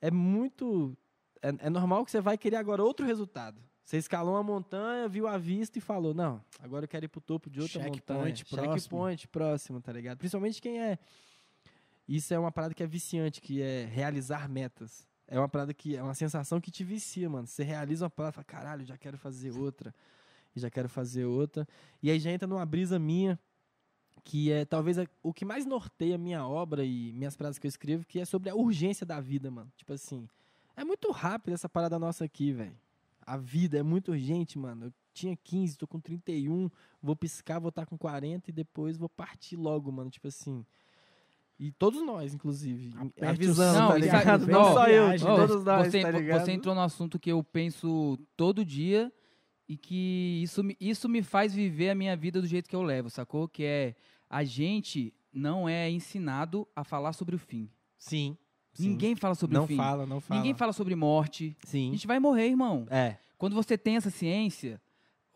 é 0.00 0.08
muito 0.08 0.96
é, 1.42 1.66
é 1.66 1.68
normal 1.68 2.04
que 2.04 2.12
você 2.12 2.20
vai 2.20 2.38
querer 2.38 2.56
agora 2.56 2.84
outro 2.84 3.04
resultado. 3.04 3.60
Você 3.86 3.98
escalou 3.98 4.34
uma 4.34 4.42
montanha, 4.42 5.08
viu 5.08 5.28
a 5.28 5.38
vista 5.38 5.78
e 5.78 5.80
falou: 5.80 6.12
"Não, 6.12 6.42
agora 6.58 6.84
eu 6.84 6.88
quero 6.88 7.04
ir 7.04 7.08
pro 7.08 7.20
topo 7.20 7.48
de 7.48 7.60
outra 7.60 7.80
Checkpoint 7.80 8.02
montanha". 8.42 8.44
próximo. 8.44 8.80
Checkpoint 8.80 9.28
próximo, 9.28 9.80
tá 9.80 9.92
ligado? 9.92 10.18
Principalmente 10.18 10.60
quem 10.60 10.82
é 10.82 10.98
isso 12.08 12.34
é 12.34 12.38
uma 12.38 12.50
parada 12.50 12.74
que 12.74 12.82
é 12.82 12.86
viciante, 12.86 13.40
que 13.40 13.62
é 13.62 13.84
realizar 13.84 14.48
metas. 14.48 15.06
É 15.28 15.38
uma 15.38 15.48
parada 15.48 15.72
que 15.72 15.96
é 15.96 16.02
uma 16.02 16.14
sensação 16.14 16.60
que 16.60 16.68
te 16.68 16.82
vicia, 16.82 17.30
mano. 17.30 17.46
Você 17.46 17.62
realiza 17.62 18.04
uma 18.04 18.10
parada, 18.10 18.32
fala, 18.32 18.44
caralho, 18.44 18.84
já 18.84 18.98
quero 18.98 19.16
fazer 19.16 19.52
outra. 19.52 19.94
E 20.54 20.58
já 20.58 20.68
quero 20.68 20.88
fazer 20.88 21.24
outra. 21.24 21.66
E 22.02 22.10
aí 22.10 22.18
já 22.18 22.32
entra 22.32 22.48
numa 22.48 22.66
brisa 22.66 22.98
minha, 22.98 23.38
que 24.24 24.50
é 24.50 24.64
talvez 24.64 24.96
o 25.22 25.32
que 25.32 25.44
mais 25.44 25.64
norteia 25.64 26.16
a 26.16 26.18
minha 26.18 26.44
obra 26.44 26.84
e 26.84 27.12
minhas 27.12 27.36
paradas 27.36 27.56
que 27.56 27.68
eu 27.68 27.68
escrevo, 27.68 28.04
que 28.04 28.18
é 28.18 28.24
sobre 28.24 28.50
a 28.50 28.54
urgência 28.56 29.06
da 29.06 29.20
vida, 29.20 29.48
mano. 29.48 29.70
Tipo 29.76 29.92
assim, 29.92 30.28
é 30.76 30.82
muito 30.82 31.08
rápido 31.12 31.54
essa 31.54 31.68
parada 31.68 32.00
nossa 32.00 32.24
aqui, 32.24 32.52
velho. 32.52 32.76
A 33.26 33.36
vida 33.36 33.76
é 33.76 33.82
muito 33.82 34.12
urgente, 34.12 34.56
mano. 34.58 34.86
Eu 34.86 34.92
tinha 35.12 35.36
15, 35.36 35.76
tô 35.76 35.86
com 35.86 35.98
31, 35.98 36.70
vou 37.02 37.16
piscar, 37.16 37.58
vou 37.58 37.70
estar 37.70 37.84
com 37.84 37.98
40 37.98 38.50
e 38.50 38.52
depois 38.52 38.96
vou 38.96 39.08
partir 39.08 39.56
logo, 39.56 39.90
mano. 39.90 40.08
Tipo 40.10 40.28
assim. 40.28 40.64
E 41.58 41.72
todos 41.72 42.02
nós, 42.04 42.34
inclusive. 42.34 42.92
Aperte 42.96 43.24
avisando, 43.24 43.88
tá 43.88 43.98
e 43.98 44.02
ligado? 44.02 44.24
sabe- 44.24 44.46
Não 44.52 44.60
ó, 44.60 44.72
só 44.74 44.86
eu, 44.88 45.06
viagem, 45.06 45.26
todos 45.26 45.64
nós, 45.64 45.86
você, 45.86 46.00
tá 46.02 46.10
ligado? 46.10 46.40
você 46.44 46.52
entrou 46.52 46.74
no 46.74 46.80
assunto 46.82 47.18
que 47.18 47.32
eu 47.32 47.42
penso 47.42 48.18
todo 48.36 48.64
dia 48.64 49.12
e 49.68 49.76
que 49.76 50.40
isso, 50.42 50.62
me- 50.62 50.76
isso 50.78 51.08
me 51.08 51.22
faz 51.22 51.52
viver 51.54 51.90
a 51.90 51.94
minha 51.94 52.14
vida 52.14 52.40
do 52.40 52.46
jeito 52.46 52.68
que 52.68 52.76
eu 52.76 52.82
levo, 52.82 53.08
sacou? 53.10 53.48
Que 53.48 53.64
é 53.64 53.94
a 54.28 54.44
gente 54.44 55.12
não 55.32 55.68
é 55.68 55.90
ensinado 55.90 56.68
a 56.76 56.84
falar 56.84 57.12
sobre 57.14 57.34
o 57.34 57.38
fim. 57.38 57.70
Sim. 57.98 58.36
Sim. 58.76 58.88
Ninguém 58.90 59.14
fala 59.16 59.34
sobre 59.34 59.56
não 59.56 59.64
o 59.64 59.66
fim. 59.66 59.76
fala, 59.76 60.06
não 60.06 60.20
fala. 60.20 60.40
Ninguém 60.40 60.54
fala 60.54 60.72
sobre 60.72 60.94
morte. 60.94 61.56
A 61.64 61.66
Sim. 61.66 61.92
gente 61.92 62.06
vai 62.06 62.18
morrer, 62.18 62.46
irmão. 62.48 62.86
É, 62.90 63.16
Quando 63.38 63.54
você 63.54 63.76
tem 63.76 63.96
essa 63.96 64.10
ciência, 64.10 64.80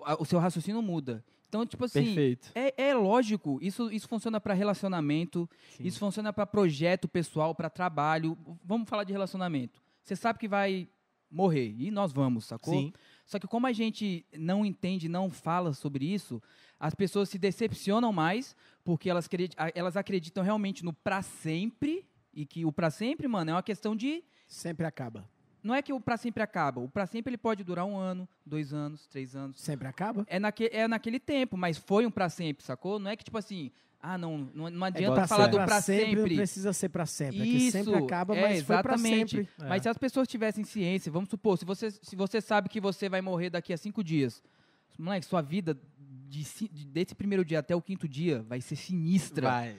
a- 0.04 0.16
o 0.20 0.24
seu 0.24 0.38
raciocínio 0.38 0.80
muda. 0.80 1.22
Então, 1.48 1.66
tipo 1.66 1.84
assim, 1.84 2.04
perfeito. 2.04 2.50
é, 2.54 2.72
é 2.90 2.94
lógico, 2.94 3.58
isso, 3.60 3.90
isso 3.90 4.06
funciona 4.08 4.40
para 4.40 4.54
relacionamento, 4.54 5.50
Sim. 5.76 5.84
isso 5.84 5.98
funciona 5.98 6.32
para 6.32 6.46
projeto 6.46 7.08
pessoal, 7.08 7.54
para 7.54 7.68
trabalho. 7.68 8.38
Vamos 8.64 8.88
falar 8.88 9.02
de 9.04 9.12
relacionamento. 9.12 9.82
Você 10.02 10.14
sabe 10.16 10.38
que 10.38 10.46
vai 10.48 10.88
morrer 11.30 11.74
e 11.78 11.90
nós 11.90 12.12
vamos, 12.12 12.44
sacou? 12.44 12.72
Sim. 12.74 12.92
Só 13.26 13.38
que 13.38 13.46
como 13.46 13.66
a 13.66 13.72
gente 13.72 14.24
não 14.36 14.64
entende, 14.64 15.08
não 15.08 15.28
fala 15.30 15.72
sobre 15.72 16.04
isso, 16.04 16.40
as 16.78 16.94
pessoas 16.94 17.28
se 17.28 17.38
decepcionam 17.38 18.12
mais 18.12 18.56
porque 18.84 19.10
elas, 19.10 19.28
a- 19.56 19.70
elas 19.74 19.96
acreditam 19.96 20.42
realmente 20.42 20.84
no 20.84 20.92
pra 20.92 21.20
sempre 21.20 22.04
e 22.32 22.44
que 22.46 22.64
o 22.64 22.72
pra 22.72 22.90
sempre, 22.90 23.26
mano, 23.28 23.50
é 23.50 23.54
uma 23.54 23.62
questão 23.62 23.94
de 23.96 24.22
Sempre 24.46 24.86
acaba. 24.86 25.28
não 25.62 25.74
é 25.74 25.82
que 25.82 25.92
o 25.92 26.00
pra 26.00 26.16
sempre 26.16 26.42
acaba. 26.42 26.80
O 26.80 26.88
pra 26.88 27.06
sempre 27.06 27.30
ele 27.30 27.38
pode 27.38 27.62
durar 27.64 27.84
um 27.84 27.96
ano, 27.96 28.28
dois 28.44 28.72
anos, 28.72 29.06
três 29.06 29.34
anos. 29.36 29.60
Sempre 29.60 29.86
acaba? 29.88 30.24
É, 30.28 30.38
naque, 30.38 30.68
é 30.72 30.86
naquele 30.88 31.18
tempo, 31.20 31.56
mas 31.56 31.76
foi 31.78 32.06
um 32.06 32.10
pra 32.10 32.28
sempre, 32.28 32.64
sacou? 32.64 32.98
Não 32.98 33.10
é 33.10 33.16
que 33.16 33.24
tipo 33.24 33.36
assim, 33.38 33.70
ah, 34.02 34.16
não, 34.16 34.38
não, 34.54 34.70
não 34.70 34.86
adianta 34.86 35.12
igual 35.12 35.28
falar 35.28 35.44
ser. 35.44 35.50
do 35.50 35.56
Pra 35.58 35.66
pra 35.66 35.80
sempre 35.82 36.14
não 36.14 36.22
sempre. 36.22 36.36
precisa 36.36 36.72
ser 36.72 36.88
pra 36.88 37.04
sempre. 37.06 37.40
É 37.40 37.44
que 37.44 37.48
Isso, 37.56 37.72
sempre 37.78 37.94
acaba, 37.96 38.34
é, 38.36 38.40
mas 38.42 38.62
foi 38.62 38.82
pra 38.82 38.94
exatamente. 38.94 39.36
sempre. 39.36 39.48
Mas 39.68 39.82
se 39.82 39.88
as 39.88 39.98
pessoas 39.98 40.26
tivessem 40.26 40.64
ciência, 40.64 41.12
vamos 41.12 41.28
supor, 41.28 41.58
se 41.58 41.64
você, 41.64 41.90
se 41.90 42.16
você 42.16 42.40
sabe 42.40 42.68
que 42.68 42.80
você 42.80 43.08
vai 43.08 43.20
morrer 43.20 43.50
daqui 43.50 43.72
a 43.72 43.76
cinco 43.76 44.02
dias, 44.02 44.42
moleque, 44.98 45.26
sua 45.26 45.42
vida 45.42 45.78
de, 46.28 46.42
de- 46.68 46.86
desse 46.86 47.14
primeiro 47.14 47.44
dia 47.44 47.58
até 47.58 47.74
o 47.76 47.82
quinto 47.82 48.08
dia 48.08 48.42
vai 48.48 48.60
ser 48.60 48.76
sinistra. 48.76 49.48
Vai. 49.48 49.76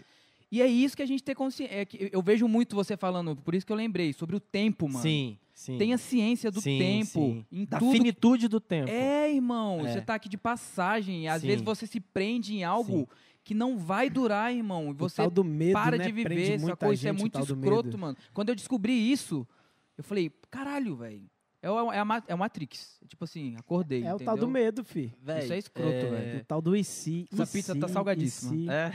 E 0.52 0.62
é 0.62 0.68
isso 0.68 0.98
que 0.98 1.02
a 1.02 1.06
gente 1.06 1.24
tem 1.24 1.34
consciência. 1.34 1.74
É 1.74 1.86
que 1.86 2.10
eu 2.12 2.22
vejo 2.22 2.48
muito 2.48 2.76
você 2.76 2.98
falando, 2.98 3.36
por 3.38 3.56
isso 3.56 3.66
que 3.66 3.72
eu 3.72 3.78
lembrei, 3.78 4.12
sobre 4.12 4.36
o 4.36 4.40
tempo, 4.40 4.88
mano. 4.90 5.02
Sim, 5.02 5.38
sim. 5.54 5.78
Tenha 5.78 5.98
ciência 5.98 6.52
do 6.52 6.60
Sim, 6.60 6.78
tempo. 6.78 7.06
sim. 7.10 7.46
Em 7.52 7.66
Da 7.66 7.80
tudo 7.80 7.92
finitude 7.94 8.48
do 8.50 8.60
tempo. 8.60 8.90
é, 8.90 9.32
irmão, 9.34 9.86
É. 9.88 9.94
você 9.94 10.02
tá 10.02 10.16
aqui 10.16 10.28
de 10.28 10.38
passagem. 10.38 11.28
Às 11.30 11.42
Sim. 11.42 11.48
vezes 11.48 11.62
você 11.64 11.88
se 11.88 12.00
prende 12.02 12.54
em 12.54 12.64
algo 12.66 13.08
que 13.46 13.54
não 13.54 13.78
vai 13.78 14.10
durar, 14.10 14.54
irmão. 14.54 14.92
E 14.92 14.94
você 14.94 15.22
medo, 15.44 15.74
para 15.74 15.98
né? 15.98 16.06
de 16.06 16.12
viver, 16.12 16.60
sacou? 16.60 16.92
Isso 16.92 17.08
é 17.08 17.12
muito 17.14 17.40
escroto, 17.40 17.98
mano. 17.98 18.18
Quando 18.34 18.50
eu 18.50 18.56
descobri 18.56 18.92
isso, 19.12 19.48
eu 19.98 20.04
falei, 20.04 20.30
caralho, 20.50 20.96
velho. 20.98 21.24
É, 21.64 21.70
o- 21.72 21.92
é, 21.94 22.00
a 22.00 22.24
é 22.28 22.36
o 22.36 22.38
Matrix. 22.38 23.00
Tipo 23.08 23.24
assim, 23.24 23.56
acordei. 23.56 24.04
É 24.04 24.14
o 24.14 24.18
tal 24.20 24.36
do 24.36 24.46
entendeu? 24.46 24.50
medo, 24.50 24.84
fi. 24.84 25.14
Véi, 25.22 25.44
Isso 25.44 25.54
é 25.54 25.58
escroto, 25.60 25.90
é... 25.92 26.10
velho. 26.10 26.42
O 26.42 26.44
tal 26.46 26.62
do 26.62 26.84
se. 26.84 27.28
Essa 27.32 27.46
pizza 27.48 27.76
tá 27.76 27.88
salgadíssima. 27.88 28.74
É. 28.74 28.92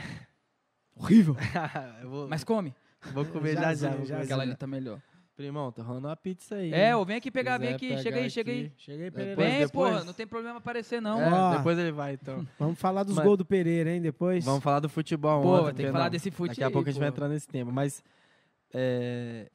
Horrível. 0.99 1.35
eu 2.01 2.09
vou, 2.09 2.27
Mas 2.27 2.43
come. 2.43 2.73
vou 3.13 3.25
comer 3.25 3.53
já 3.55 3.73
Já, 3.73 3.91
já. 3.91 4.05
já, 4.05 4.21
Aquela 4.21 4.43
ali 4.43 4.55
tá 4.55 4.65
melhor. 4.67 5.01
Primão, 5.35 5.71
tá 5.71 5.83
rolando 5.83 6.07
uma 6.07 6.15
pizza 6.15 6.55
aí. 6.55 6.73
É, 6.73 6.95
ô, 6.95 7.05
vem 7.05 7.17
aqui 7.17 7.29
pegar, 7.29 7.59
vem 7.59 7.71
aqui. 7.75 7.89
pegar 7.89 8.01
Chega 8.01 8.17
aí, 8.17 8.29
chega 8.29 8.51
aí. 8.51 8.71
Chega 8.75 9.03
aí, 9.03 9.09
Depois- 9.11 9.25
Pereira. 9.27 9.51
Vem, 9.51 9.59
depois- 9.67 9.91
porra. 9.93 10.03
Não 10.03 10.13
tem 10.13 10.25
problema 10.25 10.57
aparecer, 10.57 10.99
não. 10.99 11.21
É, 11.21 11.31
Ó. 11.31 11.57
depois 11.57 11.77
ele 11.77 11.91
vai, 11.91 12.13
então. 12.13 12.47
Vamos 12.57 12.79
falar 12.79 13.03
dos 13.03 13.15
Mas- 13.15 13.23
gols 13.23 13.37
do 13.37 13.45
Pereira, 13.45 13.91
hein, 13.91 14.01
depois. 14.01 14.43
Vamos 14.43 14.63
falar 14.63 14.79
do 14.79 14.89
futebol 14.89 15.43
Pô, 15.43 15.61
ontem, 15.61 15.75
tem 15.75 15.85
que 15.85 15.91
falar 15.91 16.09
desse 16.09 16.31
fute 16.31 16.49
Daqui 16.49 16.63
a 16.63 16.67
aí, 16.67 16.73
pouco 16.73 16.89
a 16.89 16.91
gente 16.91 16.99
vai 16.99 17.09
entrar 17.09 17.29
nesse 17.29 17.47
tema. 17.47 17.71
Mas, 17.71 18.03
é, 18.73 19.51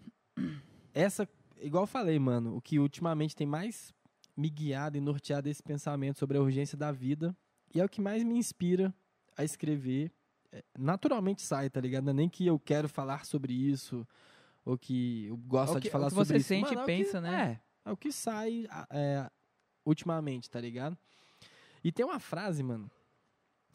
essa, 0.94 1.28
igual 1.60 1.82
eu 1.82 1.88
falei, 1.88 2.16
mano, 2.18 2.56
o 2.56 2.60
que 2.60 2.78
ultimamente 2.78 3.34
tem 3.34 3.46
mais 3.46 3.92
me 4.36 4.48
guiado 4.48 4.96
e 4.96 5.00
norteado 5.00 5.48
esse 5.48 5.62
pensamento 5.62 6.18
sobre 6.18 6.38
a 6.38 6.40
urgência 6.40 6.78
da 6.78 6.92
vida, 6.92 7.36
e 7.74 7.80
é 7.80 7.84
o 7.84 7.88
que 7.88 8.00
mais 8.00 8.22
me 8.22 8.36
inspira 8.38 8.94
a 9.36 9.42
escrever, 9.44 10.12
naturalmente 10.78 11.42
sai, 11.42 11.70
tá 11.70 11.80
ligado? 11.80 12.04
Não 12.04 12.10
é 12.10 12.14
nem 12.14 12.28
que 12.28 12.46
eu 12.46 12.58
quero 12.58 12.88
falar 12.88 13.24
sobre 13.24 13.52
isso, 13.52 14.06
ou 14.64 14.76
que 14.78 15.26
eu 15.26 15.36
gosto 15.36 15.76
É 15.78 15.80
de 15.80 15.90
falar 15.90 16.04
é 16.04 16.06
o 16.06 16.10
que 16.10 16.14
sobre 16.16 16.28
você 16.28 16.36
isso. 16.38 16.48
sente 16.48 16.72
e 16.72 16.76
Mano, 16.76 16.80
é 16.82 16.84
pensa, 16.86 17.12
que, 17.12 17.20
né? 17.20 17.60
É, 17.84 17.88
é 17.90 17.92
o 17.92 17.96
que 17.96 18.12
sai 18.12 18.66
a- 18.70 18.86
é, 18.90 19.30
ultimamente, 19.84 20.50
tá 20.50 20.60
ligado? 20.60 20.96
E 21.82 21.90
tem 21.90 22.04
uma 22.06 22.20
frase, 22.20 22.62
mano. 22.62 22.90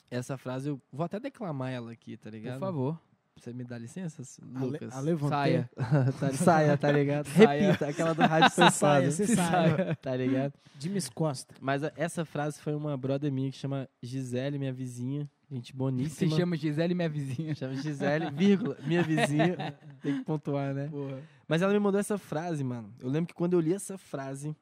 Essa 0.09 0.37
frase 0.37 0.69
eu 0.69 0.81
vou 0.91 1.05
até 1.05 1.19
declamar 1.19 1.71
ela 1.71 1.91
aqui, 1.91 2.15
tá 2.15 2.29
ligado? 2.29 2.59
Por 2.59 2.65
favor. 2.67 3.01
Você 3.35 3.53
me 3.53 3.63
dá 3.63 3.77
licença, 3.77 4.23
Ale- 4.55 4.65
Lucas? 4.71 4.95
Alevantei. 4.95 5.29
Saia. 5.29 5.69
tá, 6.19 6.33
saia, 6.33 6.77
tá 6.77 6.91
ligado? 6.91 7.27
Saia. 7.27 7.67
Repita, 7.67 7.85
aquela 7.89 8.13
do 8.15 8.21
rádio 8.21 8.49
Você 8.49 8.71
saia, 8.71 9.11
você 9.11 9.27
saia. 9.27 9.95
Tá 9.97 10.15
ligado? 10.15 10.53
James 10.79 11.07
Costa. 11.09 11.53
Mas 11.61 11.83
a- 11.83 11.91
essa 11.95 12.23
frase 12.25 12.59
foi 12.61 12.73
uma 12.73 12.95
brother 12.97 13.31
minha 13.31 13.51
que 13.51 13.57
chama 13.57 13.87
Gisele, 14.01 14.57
minha 14.57 14.73
vizinha. 14.73 15.29
Gente 15.49 15.67
Se 15.67 15.73
boníssima. 15.73 16.35
chama 16.35 16.57
Gisele, 16.57 16.93
minha 16.93 17.07
vizinha. 17.07 17.55
Chama 17.55 17.75
Gisele, 17.75 18.29
vírgula, 18.31 18.77
minha 18.85 19.01
vizinha. 19.01 19.55
Tem 20.01 20.17
que 20.17 20.25
pontuar, 20.25 20.73
né? 20.73 20.89
Porra. 20.89 21.23
Mas 21.47 21.61
ela 21.61 21.71
me 21.71 21.79
mandou 21.79 21.99
essa 21.99 22.17
frase, 22.17 22.63
mano. 22.63 22.93
Eu 22.99 23.09
lembro 23.09 23.29
que 23.29 23.33
quando 23.33 23.53
eu 23.53 23.59
li 23.61 23.73
essa 23.73 23.97
frase, 23.97 24.53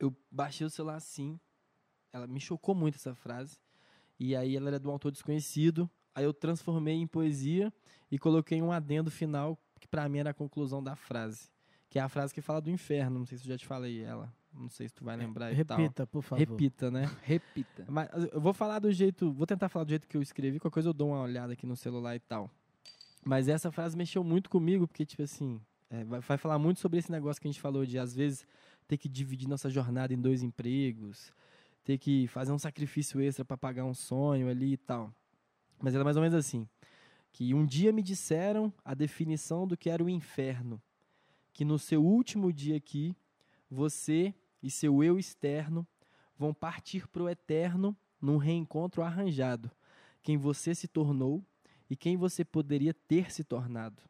eu 0.00 0.14
baixei 0.30 0.66
o 0.66 0.70
celular 0.70 0.96
assim. 0.96 1.38
Ela 2.12 2.26
me 2.26 2.40
chocou 2.40 2.74
muito 2.74 2.96
essa 2.96 3.14
frase. 3.14 3.56
E 4.18 4.34
aí 4.34 4.56
ela 4.56 4.68
era 4.68 4.80
de 4.80 4.88
um 4.88 4.90
autor 4.90 5.12
desconhecido. 5.12 5.88
Aí 6.12 6.24
eu 6.24 6.34
transformei 6.34 6.96
em 6.96 7.06
poesia 7.06 7.72
e 8.10 8.18
coloquei 8.18 8.60
um 8.60 8.72
adendo 8.72 9.10
final, 9.10 9.56
que 9.80 9.86
pra 9.86 10.08
mim 10.08 10.18
era 10.18 10.30
a 10.30 10.34
conclusão 10.34 10.82
da 10.82 10.96
frase. 10.96 11.48
Que 11.88 12.00
é 12.00 12.02
a 12.02 12.08
frase 12.08 12.34
que 12.34 12.40
fala 12.40 12.60
do 12.60 12.68
inferno. 12.68 13.20
Não 13.20 13.26
sei 13.26 13.38
se 13.38 13.44
eu 13.44 13.48
já 13.48 13.58
te 13.58 13.66
falei 13.66 14.02
ela. 14.02 14.32
Não 14.54 14.68
sei 14.68 14.88
se 14.88 14.94
tu 14.94 15.04
vai 15.04 15.16
lembrar 15.16 15.52
e 15.52 15.64
tal. 15.64 15.78
Repita, 15.78 16.06
por 16.06 16.22
favor. 16.22 16.38
Repita, 16.38 16.90
né? 16.90 17.10
Repita. 17.24 17.86
Mas 17.88 18.08
eu 18.32 18.40
vou 18.40 18.52
falar 18.52 18.78
do 18.78 18.92
jeito. 18.92 19.32
Vou 19.32 19.46
tentar 19.46 19.68
falar 19.68 19.84
do 19.84 19.90
jeito 19.90 20.06
que 20.06 20.16
eu 20.16 20.22
escrevi. 20.22 20.58
Qualquer 20.58 20.74
coisa 20.74 20.88
eu 20.90 20.92
dou 20.92 21.08
uma 21.08 21.22
olhada 21.22 21.52
aqui 21.54 21.66
no 21.66 21.76
celular 21.76 22.14
e 22.14 22.20
tal. 22.20 22.50
Mas 23.24 23.48
essa 23.48 23.70
frase 23.70 23.96
mexeu 23.96 24.22
muito 24.22 24.50
comigo, 24.50 24.86
porque, 24.86 25.06
tipo 25.06 25.22
assim, 25.22 25.60
é, 25.88 26.04
vai, 26.04 26.20
vai 26.20 26.38
falar 26.38 26.58
muito 26.58 26.80
sobre 26.80 26.98
esse 26.98 27.10
negócio 27.10 27.40
que 27.40 27.48
a 27.48 27.50
gente 27.50 27.60
falou 27.60 27.86
de, 27.86 27.98
às 27.98 28.14
vezes, 28.14 28.46
ter 28.86 28.96
que 28.98 29.08
dividir 29.08 29.48
nossa 29.48 29.70
jornada 29.70 30.12
em 30.12 30.20
dois 30.20 30.42
empregos, 30.42 31.32
ter 31.84 31.98
que 31.98 32.26
fazer 32.28 32.52
um 32.52 32.58
sacrifício 32.58 33.20
extra 33.20 33.44
para 33.44 33.56
pagar 33.56 33.84
um 33.84 33.94
sonho 33.94 34.48
ali 34.48 34.72
e 34.72 34.76
tal. 34.76 35.12
Mas 35.80 35.94
era 35.94 36.04
mais 36.04 36.16
ou 36.16 36.22
menos 36.22 36.36
assim: 36.36 36.68
que 37.32 37.54
um 37.54 37.64
dia 37.64 37.92
me 37.92 38.02
disseram 38.02 38.72
a 38.84 38.94
definição 38.94 39.66
do 39.66 39.76
que 39.76 39.88
era 39.88 40.02
o 40.02 40.10
inferno, 40.10 40.80
que 41.52 41.64
no 41.64 41.78
seu 41.78 42.04
último 42.04 42.52
dia 42.52 42.76
aqui, 42.76 43.16
você 43.70 44.34
e 44.62 44.70
seu 44.70 45.02
eu 45.02 45.18
externo 45.18 45.86
vão 46.38 46.54
partir 46.54 47.08
para 47.08 47.22
o 47.22 47.28
eterno 47.28 47.96
num 48.20 48.36
reencontro 48.36 49.02
arranjado. 49.02 49.70
Quem 50.22 50.36
você 50.36 50.74
se 50.74 50.86
tornou 50.86 51.44
e 51.90 51.96
quem 51.96 52.16
você 52.16 52.44
poderia 52.44 52.94
ter 52.94 53.32
se 53.32 53.42
tornado. 53.42 54.00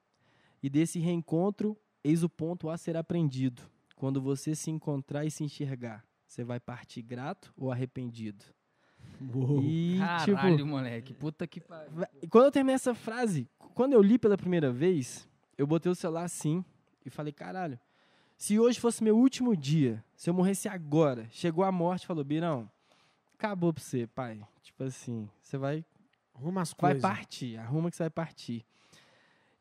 E 0.62 0.68
desse 0.68 0.98
reencontro, 0.98 1.76
eis 2.04 2.22
o 2.22 2.28
ponto 2.28 2.68
a 2.68 2.76
ser 2.76 2.96
aprendido. 2.96 3.62
Quando 3.96 4.20
você 4.20 4.54
se 4.54 4.70
encontrar 4.70 5.24
e 5.24 5.30
se 5.30 5.42
enxergar, 5.42 6.04
você 6.26 6.44
vai 6.44 6.60
partir 6.60 7.02
grato 7.02 7.52
ou 7.56 7.72
arrependido? 7.72 8.44
Uou. 9.34 9.62
E, 9.62 9.98
Caralho, 9.98 10.56
tipo, 10.56 10.68
moleque. 10.68 11.14
Puta 11.14 11.46
que 11.46 11.60
pariu. 11.60 12.06
Quando 12.30 12.44
eu 12.46 12.52
terminei 12.52 12.74
essa 12.74 12.94
frase, 12.94 13.48
quando 13.74 13.92
eu 13.92 14.02
li 14.02 14.18
pela 14.18 14.36
primeira 14.36 14.72
vez, 14.72 15.28
eu 15.56 15.66
botei 15.66 15.90
o 15.90 15.94
celular 15.94 16.24
assim 16.24 16.64
e 17.04 17.10
falei, 17.10 17.32
caralho, 17.32 17.78
se 18.42 18.58
hoje 18.58 18.80
fosse 18.80 19.04
meu 19.04 19.16
último 19.16 19.56
dia, 19.56 20.04
se 20.16 20.28
eu 20.28 20.34
morresse 20.34 20.68
agora, 20.68 21.28
chegou 21.30 21.62
a 21.62 21.70
morte, 21.70 22.04
falou, 22.08 22.24
Birão, 22.24 22.68
acabou 23.34 23.72
pra 23.72 23.80
você, 23.80 24.04
pai. 24.08 24.44
Tipo 24.60 24.82
assim, 24.82 25.30
você 25.40 25.56
vai, 25.56 25.84
Arruma 26.34 26.60
as 26.62 26.70
vai 26.72 26.90
coisas. 26.94 27.02
partir, 27.02 27.56
arruma 27.56 27.88
que 27.88 27.96
você 27.96 28.02
vai 28.02 28.10
partir. 28.10 28.66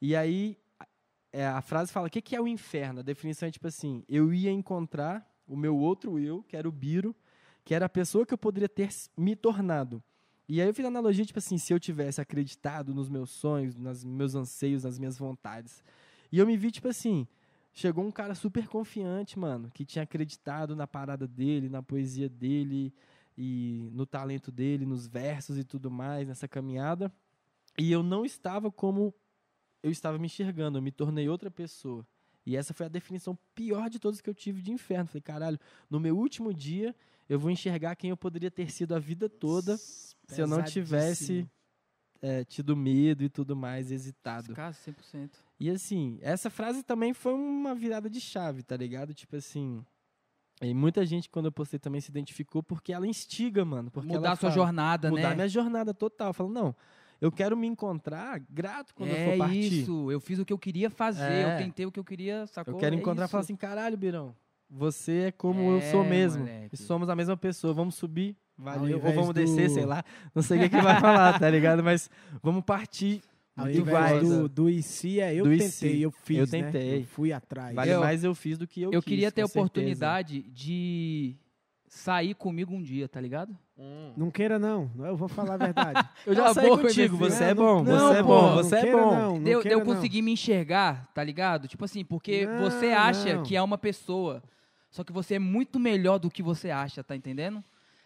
E 0.01 0.15
aí, 0.15 0.57
a- 0.79 0.87
é, 1.31 1.45
a 1.45 1.61
frase 1.61 1.91
fala, 1.91 2.07
o 2.07 2.09
que, 2.09 2.23
que 2.23 2.35
é 2.35 2.41
o 2.41 2.47
inferno? 2.47 3.01
A 3.01 3.03
definição 3.03 3.47
é 3.47 3.51
tipo 3.51 3.67
assim, 3.67 4.03
eu 4.09 4.33
ia 4.33 4.49
encontrar 4.49 5.31
o 5.47 5.55
meu 5.55 5.77
outro 5.77 6.17
eu, 6.17 6.41
que 6.41 6.57
era 6.57 6.67
o 6.67 6.71
Biro, 6.71 7.15
que 7.63 7.75
era 7.75 7.85
a 7.85 7.89
pessoa 7.89 8.25
que 8.25 8.33
eu 8.33 8.37
poderia 8.37 8.67
ter 8.67 8.89
me 9.15 9.35
tornado. 9.35 10.01
E 10.49 10.59
aí 10.59 10.67
eu 10.67 10.73
fiz 10.73 10.85
a 10.85 10.87
analogia, 10.87 11.23
tipo 11.23 11.37
assim, 11.37 11.59
se 11.59 11.71
eu 11.71 11.79
tivesse 11.79 12.19
acreditado 12.19 12.95
nos 12.95 13.09
meus 13.09 13.29
sonhos, 13.29 13.75
nos 13.75 14.03
meus 14.03 14.33
anseios, 14.33 14.83
nas 14.85 14.97
minhas 14.97 15.19
vontades. 15.19 15.83
E 16.31 16.39
eu 16.39 16.47
me 16.47 16.57
vi, 16.57 16.71
tipo 16.71 16.87
assim, 16.87 17.27
chegou 17.73 18.05
um 18.05 18.11
cara 18.11 18.35
super 18.35 18.67
confiante, 18.67 19.37
mano, 19.39 19.69
que 19.73 19.85
tinha 19.85 20.03
acreditado 20.03 20.75
na 20.75 20.87
parada 20.87 21.27
dele, 21.27 21.69
na 21.69 21.81
poesia 21.81 22.27
dele, 22.27 22.93
e 23.37 23.89
no 23.93 24.05
talento 24.05 24.51
dele, 24.51 24.85
nos 24.85 25.07
versos 25.07 25.57
e 25.57 25.63
tudo 25.63 25.89
mais, 25.89 26.27
nessa 26.27 26.47
caminhada. 26.47 27.11
E 27.77 27.91
eu 27.91 28.03
não 28.03 28.25
estava 28.25 28.71
como 28.71 29.13
eu 29.81 29.89
estava 29.89 30.17
me 30.17 30.27
enxergando, 30.27 30.77
eu 30.77 30.81
me 30.81 30.91
tornei 30.91 31.27
outra 31.27 31.49
pessoa. 31.49 32.05
E 32.45 32.55
essa 32.55 32.73
foi 32.73 32.85
a 32.85 32.89
definição 32.89 33.37
pior 33.55 33.89
de 33.89 33.99
todas 33.99 34.21
que 34.21 34.29
eu 34.29 34.33
tive 34.33 34.61
de 34.61 34.71
inferno. 34.71 35.07
Falei, 35.07 35.21
caralho, 35.21 35.59
no 35.89 35.99
meu 35.99 36.17
último 36.17 36.53
dia 36.53 36.95
eu 37.29 37.39
vou 37.39 37.49
enxergar 37.49 37.95
quem 37.95 38.09
eu 38.09 38.17
poderia 38.17 38.51
ter 38.51 38.71
sido 38.71 38.93
a 38.93 38.99
vida 38.99 39.29
toda 39.29 39.77
se 39.77 40.15
eu 40.37 40.47
não 40.47 40.63
tivesse 40.63 41.49
é, 42.21 42.43
tido 42.43 42.75
medo 42.75 43.23
e 43.23 43.29
tudo 43.29 43.55
mais, 43.55 43.91
hesitado. 43.91 44.53
Caso 44.53 44.77
100%. 44.85 45.29
E 45.59 45.69
assim, 45.69 46.17
essa 46.21 46.49
frase 46.49 46.83
também 46.83 47.13
foi 47.13 47.33
uma 47.33 47.73
virada 47.75 48.09
de 48.09 48.19
chave, 48.21 48.63
tá 48.63 48.75
ligado? 48.77 49.13
Tipo 49.13 49.35
assim, 49.35 49.83
E 50.61 50.73
muita 50.75 51.03
gente, 51.05 51.27
quando 51.29 51.47
eu 51.47 51.51
postei, 51.51 51.79
também 51.79 51.99
se 52.01 52.11
identificou 52.11 52.61
porque 52.61 52.93
ela 52.93 53.07
instiga, 53.07 53.65
mano. 53.65 53.89
Porque 53.89 54.07
Mudar 54.13 54.19
ela 54.27 54.33
a 54.33 54.35
sua 54.35 54.51
fala, 54.51 54.53
jornada, 54.65 55.09
Mudar 55.09 55.29
né? 55.29 55.35
minha 55.35 55.47
jornada 55.47 55.91
total. 55.93 56.31
Falando, 56.33 56.53
não, 56.53 56.75
eu 57.19 57.31
quero 57.31 57.57
me 57.57 57.65
encontrar 57.65 58.39
grato 58.49 58.93
quando 58.93 59.09
eu 59.09 59.15
é 59.15 59.31
for 59.31 59.37
partir. 59.39 59.81
isso, 59.81 60.11
eu 60.11 60.19
fiz 60.19 60.37
o 60.37 60.45
que 60.45 60.53
eu 60.53 60.59
queria 60.59 60.89
fazer, 60.91 61.23
É. 61.31 61.55
eu 61.55 61.57
tentei 61.57 61.85
o 61.87 61.91
que 61.91 61.99
eu 61.99 62.03
queria, 62.03 62.45
sacou? 62.45 62.75
Eu 62.75 62.79
quero 62.79 62.95
É 62.95 62.97
encontrar 62.99 63.25
e 63.25 63.27
falar 63.27 63.41
assim, 63.41 63.55
caralho, 63.55 63.97
Birão, 63.97 64.35
você 64.69 65.27
é 65.27 65.31
como 65.31 65.61
eu 65.71 65.81
sou 65.89 66.03
É, 66.05 66.09
mesmo. 66.09 66.43
moleque. 66.43 66.75
E 66.75 66.77
somos 66.77 67.09
a 67.09 67.15
mesma 67.15 67.35
pessoa. 67.35 67.73
Vamos 67.73 67.95
subir, 67.95 68.37
valeu. 68.61 69.01
Ou 69.03 69.11
vamos 69.13 69.27
do- 69.27 69.33
descer, 69.33 69.69
sei 69.69 69.85
lá. 69.85 70.03
Não 70.33 70.41
sei 70.41 70.57
o 70.57 70.61
que, 70.61 70.69
que 70.69 70.81
vai 70.81 70.99
falar, 70.99 71.39
tá 71.39 71.49
ligado? 71.49 71.83
Mas 71.83 72.09
vamos 72.41 72.63
partir 72.63 73.21
Ao 73.57 73.69
invés 73.69 74.21
do, 74.27 74.47
do 74.47 74.69
e 74.69 74.81
se, 74.81 75.19
é 75.19 75.33
eu 75.35 75.43
Do 75.43 75.49
tentei, 75.51 75.69
se. 75.69 76.01
eu 76.01 76.11
fiz, 76.11 76.37
Eu 76.53 76.59
né? 76.59 76.71
tentei. 76.71 76.99
Eu 77.01 77.05
fui 77.05 77.33
atrás. 77.33 77.75
Vale 77.75 77.91
Eu- 77.91 77.99
mais 77.99 78.23
eu 78.23 78.33
fiz 78.35 78.57
do 78.57 78.67
que 78.67 78.81
eu 78.81 78.91
Eu 78.91 79.01
quis, 79.01 79.09
queria 79.09 79.31
ter 79.31 79.41
a 79.41 79.45
certeza. 79.47 79.59
oportunidade 79.59 80.41
de 80.43 81.35
sair 81.87 82.33
comigo 82.33 82.73
um 82.73 82.81
dia, 82.81 83.07
tá 83.09 83.19
ligado? 83.19 83.55
Não 84.15 84.29
queira 84.29 84.59
não, 84.59 84.91
eu 84.99 85.17
vou 85.17 85.27
falar 85.27 85.55
a 85.55 85.57
verdade. 85.57 86.07
Eu 86.25 86.35
já 86.35 86.53
saí 86.53 86.69
contigo, 86.69 87.17
você 87.17 87.45
é 87.45 87.53
Não, 87.55 87.83
bom, 87.83 87.83
não, 87.83 88.09
você 88.09 88.17
é 88.19 88.23
bom, 88.23 88.53
você 88.53 88.75
é 88.75 88.91
bom. 88.91 89.41
deu 89.41 89.63
não. 89.79 89.85
conseguir 89.85 90.21
me 90.21 90.31
enxergar, 90.33 91.09
tá 91.15 91.23
ligado? 91.23 91.67
Tipo 91.67 91.83
assim, 91.85 92.05
porque 92.05 92.45
Não, 92.45 92.59
você 92.69 92.87
acha 92.91 93.33
não. 93.37 93.43
que 93.43 93.55
é 93.55 93.61
uma 93.61 93.79
pessoa, 93.79 94.43
só 94.91 95.03
que 95.03 95.11
você 95.11 95.33
é 95.35 95.39
muito 95.39 95.79
melhor 95.79 96.19
do 96.19 96.29
que 96.29 96.43
você 96.43 96.69
acha, 96.69 97.03
tá 97.03 97.15
entendendo? 97.15 97.63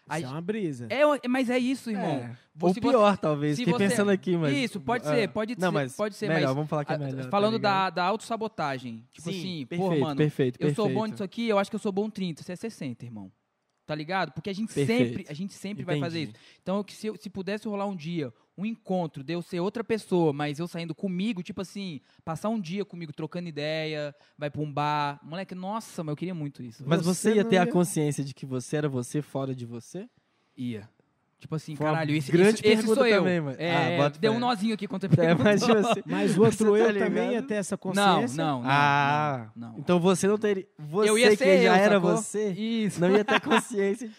Isso 0.08 0.24
é 0.26 0.28
uma 0.28 0.40
brisa. 0.40 0.86
É, 0.90 1.28
mas 1.28 1.50
é 1.50 1.58
isso, 1.58 1.90
irmão. 1.90 2.06
É. 2.16 2.36
Ou 2.60 2.72
se 2.72 2.80
pior, 2.80 3.16
talvez. 3.18 3.56
se 3.56 3.64
Fiquei 3.64 3.74
você- 3.78 3.88
pensando 3.88 4.10
aqui, 4.10 4.36
mas... 4.36 4.56
Isso, 4.56 4.80
pode 4.80 5.06
Ah. 5.06 5.10
ser, 5.14 5.28
pode 5.30 5.54
Não, 5.58 5.68
ser, 5.68 5.74
mas 5.74 5.96
pode 5.96 6.14
ser, 6.14 6.28
melhor, 6.28 6.46
mas 6.46 6.54
vamos 6.54 6.70
falar 6.70 6.84
que 6.84 6.92
é 6.92 6.98
melhor. 6.98 7.24
tá 7.24 7.30
Falando 7.30 7.54
ligado? 7.54 7.94
da, 7.94 8.02
da 8.02 8.04
autossabotagem. 8.04 9.04
Tipo 9.12 9.30
Sim, 9.32 9.38
assim, 9.38 9.66
perfeito, 9.66 9.88
porra, 9.90 10.00
mano, 10.00 10.16
perfeito, 10.16 10.58
eu 10.60 10.74
sou 10.74 10.88
bom 10.88 11.06
nisso 11.06 11.24
aqui, 11.24 11.48
eu 11.48 11.58
acho 11.58 11.70
que 11.70 11.74
eu 11.76 11.80
sou 11.80 11.92
bom 11.92 12.08
30, 12.08 12.42
você 12.42 12.52
é 12.52 12.56
60, 12.56 13.04
irmão. 13.04 13.30
Tá 13.84 13.94
ligado? 13.94 14.32
Porque 14.32 14.50
a 14.50 14.52
gente 14.52 14.72
Perfeito. 14.74 15.08
sempre, 15.08 15.26
a 15.28 15.32
gente 15.32 15.54
sempre 15.54 15.84
vai 15.84 16.00
fazer 16.00 16.22
isso. 16.24 16.32
Então, 16.60 16.84
se, 16.88 17.06
eu- 17.06 17.16
se 17.16 17.30
pudesse 17.30 17.68
rolar 17.68 17.86
um 17.86 17.94
dia, 17.94 18.32
um 18.58 18.64
encontro, 18.64 19.22
de 19.22 19.34
eu 19.34 19.42
ser 19.42 19.60
outra 19.60 19.84
pessoa, 19.84 20.32
mas 20.32 20.58
eu 20.58 20.66
saindo 20.66 20.94
comigo, 20.94 21.42
tipo 21.42 21.60
assim, 21.60 22.00
passar 22.24 22.48
um 22.48 22.58
dia 22.60 22.84
comigo 22.84 23.12
trocando 23.12 23.48
ideia, 23.48 24.14
vai 24.38 24.50
pra 24.50 24.62
um 24.62 24.72
bar. 24.72 25.20
Moleque, 25.22 25.54
nossa, 25.54 26.02
mas 26.02 26.12
eu 26.12 26.16
queria 26.16 26.34
muito 26.34 26.62
isso. 26.62 26.82
Mas 26.86 27.02
você, 27.02 27.30
Você 27.30 27.34
ia 27.36 27.42
não 27.42 27.50
ter 27.50 27.58
a 27.58 27.64
ia- 27.64 27.70
consciência 27.72 28.24
de 28.24 28.32
que 28.32 28.46
você 28.46 28.76
era 28.78 28.88
você 28.88 29.20
fora 29.20 29.54
de 29.54 29.66
você? 29.66 30.08
Ia. 30.56 30.88
Tipo 31.38 31.54
assim, 31.54 31.76
Foi 31.76 31.84
caralho, 31.84 32.16
esse, 32.16 32.32
grande 32.32 32.60
esse, 32.64 32.66
esse 32.66 32.94
sou 32.94 33.06
eu. 33.06 33.18
também, 33.18 33.40
mano. 33.42 33.56
É, 33.60 34.00
Ah, 34.00 34.08
deu 34.08 34.32
um 34.32 34.38
nozinho 34.38 34.72
aqui 34.72 34.88
quando 34.88 35.02
você 35.06 35.20
É, 35.20 35.34
mas, 35.34 35.60
tipo 35.62 35.76
assim, 35.76 36.00
Mas 36.06 36.38
o 36.38 36.42
outro 36.44 36.70
Você 36.70 36.82
tá 36.82 36.88
eu 36.92 36.98
também 36.98 37.22
ia 37.24 37.28
ligado? 37.32 37.46
ter 37.46 37.54
essa 37.56 37.74
Não, 37.74 37.78
consciência. 37.78 38.36
não, 38.42 38.62
não. 38.62 38.70
ah, 38.70 39.50
não, 39.54 39.72
não. 39.72 39.78
então 39.78 40.00
você 40.00 40.26
não 40.26 40.38
teria... 40.38 40.66
Você 40.78 41.10
eu 41.10 41.18
ia 41.18 41.28
que 41.28 41.36
ser 41.36 41.62
já 41.62 41.76
eu, 41.78 41.84
era 41.84 41.94
sacou? 41.96 42.16
você, 42.16 42.52
Isso. 42.52 42.98
não 43.02 43.10
ia 43.10 43.22
ter 43.22 43.38
consciência. 43.42 44.08
de- 44.08 44.14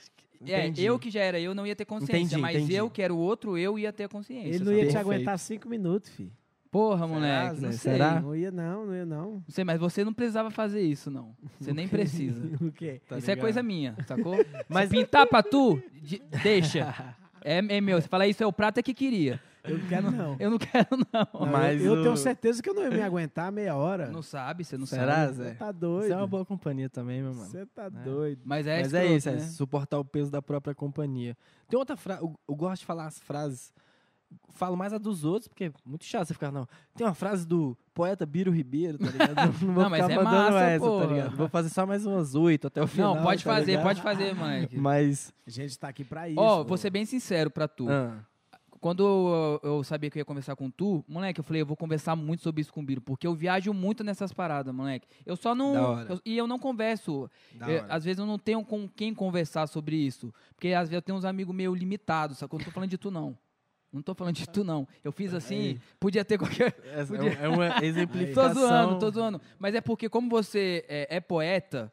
É, 0.45 0.59
Entendi. 0.67 0.85
eu 0.85 0.99
que 0.99 1.09
já 1.09 1.21
era 1.21 1.39
eu 1.39 1.55
não 1.55 1.65
ia 1.65 1.75
ter 1.75 1.85
consciência, 1.85 2.17
Entendi, 2.35 2.41
mas 2.41 2.55
entendi. 2.57 2.75
eu 2.75 2.89
que 2.89 3.01
era 3.01 3.13
o 3.13 3.17
outro, 3.17 3.57
eu 3.57 3.77
ia 3.79 3.91
ter 3.91 4.07
consciência. 4.07 4.49
Ele 4.55 4.63
não 4.63 4.71
ia 4.71 4.79
te 4.79 4.93
Perfeito. 4.93 4.99
aguentar 4.99 5.39
cinco 5.39 5.67
minutos, 5.67 6.09
filho. 6.09 6.31
Porra, 6.69 7.07
Será, 7.07 7.07
moleque, 7.07 7.61
não 7.61 7.71
Zé? 7.71 7.77
sei. 7.77 7.91
Será? 7.93 8.19
Não 8.19 8.35
ia 8.35 8.51
não, 8.51 8.85
não 8.85 8.93
ia 8.95 9.05
não. 9.05 9.31
Não 9.31 9.43
sei, 9.47 9.63
mas 9.63 9.79
você 9.79 10.03
não 10.03 10.13
precisava 10.13 10.51
fazer 10.51 10.81
isso, 10.81 11.09
não. 11.09 11.33
Você 11.59 11.71
nem 11.73 11.87
precisa. 11.87 12.41
o 12.61 12.71
quê? 12.71 13.01
Tá 13.07 13.17
isso 13.17 13.31
é 13.31 13.33
ligado? 13.33 13.45
coisa 13.45 13.63
minha, 13.63 13.95
sacou? 14.05 14.35
Mas- 14.69 14.89
Mas 14.89 14.89
pintar 14.89 15.25
pra 15.27 15.41
tu, 15.41 15.81
de- 16.01 16.21
deixa. 16.43 17.15
É, 17.43 17.57
é 17.77 17.81
meu. 17.81 17.99
Você 18.01 18.07
fala 18.07 18.27
isso 18.27 18.43
é 18.43 18.45
o 18.45 18.51
prato 18.53 18.79
é 18.79 18.83
que 18.83 18.93
queria. 18.93 19.39
Eu 19.67 19.77
não 19.77 19.87
quero 19.87 20.11
não. 20.11 20.35
Eu 20.39 20.49
não 20.51 20.57
quero, 20.57 20.87
não. 21.13 21.27
Não, 21.41 21.51
Mas 21.51 21.81
eu, 21.81 21.93
eu 21.95 21.99
o- 21.99 22.03
tenho 22.03 22.17
certeza 22.17 22.61
que 22.61 22.69
eu 22.69 22.73
não 22.73 22.83
ia 22.83 22.89
me 22.91 23.01
aguentar 23.01 23.51
meia 23.51 23.75
hora. 23.75 24.07
Não 24.07 24.21
sabe, 24.21 24.63
você 24.63 24.77
não 24.77 24.85
Será, 24.85 25.25
sabe. 25.27 25.33
Você 25.35 25.43
Zé? 25.43 25.53
tá 25.55 25.65
Você 25.67 25.73
doido. 25.73 26.11
é 26.13 26.17
uma 26.17 26.27
boa 26.27 26.45
companhia 26.45 26.89
também, 26.89 27.21
meu 27.21 27.33
mano. 27.33 27.49
Você 27.49 27.65
tá 27.67 27.89
doido. 27.89 28.41
Mas 28.45 28.65
é, 28.67 28.81
Mas 28.81 28.93
é 28.93 28.97
escroto, 29.03 29.17
isso, 29.17 29.29
é 29.29 29.31
né? 29.33 29.39
suportar 29.39 29.99
o 29.99 30.05
peso 30.05 30.31
da 30.31 30.41
própria 30.41 30.73
companhia. 30.75 31.37
Tem 31.67 31.77
outra 31.77 31.95
frase, 31.97 32.21
eu, 32.23 32.39
eu 32.47 32.55
gosto 32.55 32.81
de 32.81 32.85
falar 32.85 33.07
as 33.07 33.19
frases, 33.19 33.73
falo 34.49 34.75
mais 34.75 34.91
a 34.93 34.97
dos 34.97 35.23
outros, 35.23 35.47
porque 35.47 35.65
é 35.65 35.71
muito 35.85 36.03
chato 36.05 36.27
você 36.27 36.33
ficar, 36.33 36.51
não. 36.51 36.67
Tem 36.95 37.05
uma 37.07 37.13
frase 37.13 37.45
do 37.47 37.77
poeta 37.93 38.25
Biro 38.25 38.51
Ribeiro, 38.51 38.97
tá 38.97 39.09
ligado? 39.09 39.35
Não, 39.61 39.73
vou 39.73 39.83
Não, 39.83 39.89
mas 39.89 40.01
ficar 40.03 40.13
é 40.13 40.23
mandando 40.23 40.53
massa, 40.53 40.65
essa, 40.65 40.85
tá 40.99 41.05
ligado? 41.05 41.35
Vou 41.37 41.47
fazer 41.49 41.69
só 41.69 41.85
mais 41.85 42.05
umas 42.05 42.35
oito 42.35 42.67
até 42.67 42.81
o 42.81 42.87
final. 42.87 43.15
Não, 43.15 43.23
pode 43.23 43.43
tá 43.43 43.53
fazer, 43.53 43.65
ligado? 43.71 43.83
pode 43.83 44.01
fazer, 44.01 44.35
moleque. 44.35 44.77
Mas, 44.77 45.33
A 45.47 45.49
gente 45.49 45.79
tá 45.79 45.87
aqui 45.87 46.03
pra 46.03 46.27
isso. 46.29 46.39
Ó, 46.39 46.57
pô. 46.59 46.65
vou 46.69 46.77
ser 46.77 46.89
bem 46.89 47.05
sincero 47.05 47.49
pra 47.49 47.67
tu. 47.67 47.89
ah, 47.89 48.19
Quando 48.79 49.03
eu, 49.03 49.59
eu 49.77 49.83
sabia 49.83 50.09
que 50.09 50.17
eu 50.17 50.21
ia 50.21 50.25
conversar 50.25 50.55
com 50.55 50.69
tu, 50.69 51.03
moleque, 51.07 51.39
eu 51.39 51.43
falei, 51.43 51.61
eu 51.61 51.65
vou 51.65 51.75
conversar 51.75 52.15
muito 52.15 52.43
sobre 52.43 52.61
isso 52.61 52.71
com 52.71 52.81
o 52.81 52.83
Biro, 52.83 53.01
porque 53.01 53.25
eu 53.25 53.33
viajo 53.33 53.73
muito 53.73 54.03
nessas 54.03 54.31
paradas, 54.31 54.73
moleque. 54.73 55.07
Eu 55.25 55.35
só 55.35 55.55
não. 55.55 55.73
Eu- 56.01 56.21
e 56.25 56.37
eu 56.37 56.45
não 56.47 56.59
converso. 56.59 57.29
Eu- 57.59 57.85
às 57.89 58.03
vezes 58.03 58.19
eu 58.19 58.25
não 58.25 58.37
tenho 58.37 58.63
com 58.63 58.87
quem 58.87 59.13
conversar 59.13 59.67
sobre 59.67 59.95
isso. 59.95 60.33
Porque 60.55 60.69
às 60.69 60.89
vezes 60.89 60.93
eu 60.93 61.01
tenho 61.01 61.17
uns 61.17 61.25
amigos 61.25 61.55
meio 61.55 61.73
limitados, 61.73 62.37
sacou? 62.37 62.59
Não 62.59 62.65
tô 62.65 62.71
falando 62.71 62.89
de 62.89 62.97
tu, 62.97 63.09
não. 63.11 63.37
Não 63.91 64.01
tô 64.01 64.13
falando 64.13 64.35
de 64.35 64.47
tu, 64.49 64.63
não. 64.63 64.85
Eu 65.03 65.11
fiz 65.11 65.33
assim, 65.33 65.79
podia 65.99 66.23
ter 66.25 66.37
qualquer. 66.37 66.77
Essa 66.93 67.15
podia- 67.15 67.33
é 67.33 67.47
uma 67.47 67.69
Tô 67.79 67.85
exemplificação. 67.85 68.53
zoando, 68.67 68.99
tô 68.99 69.09
zoando. 69.09 69.41
Mas 69.57 69.73
é 69.75 69.81
porque, 69.81 70.09
como 70.09 70.29
você 70.29 70.85
é, 70.89 71.15
é 71.17 71.19
poeta, 71.21 71.91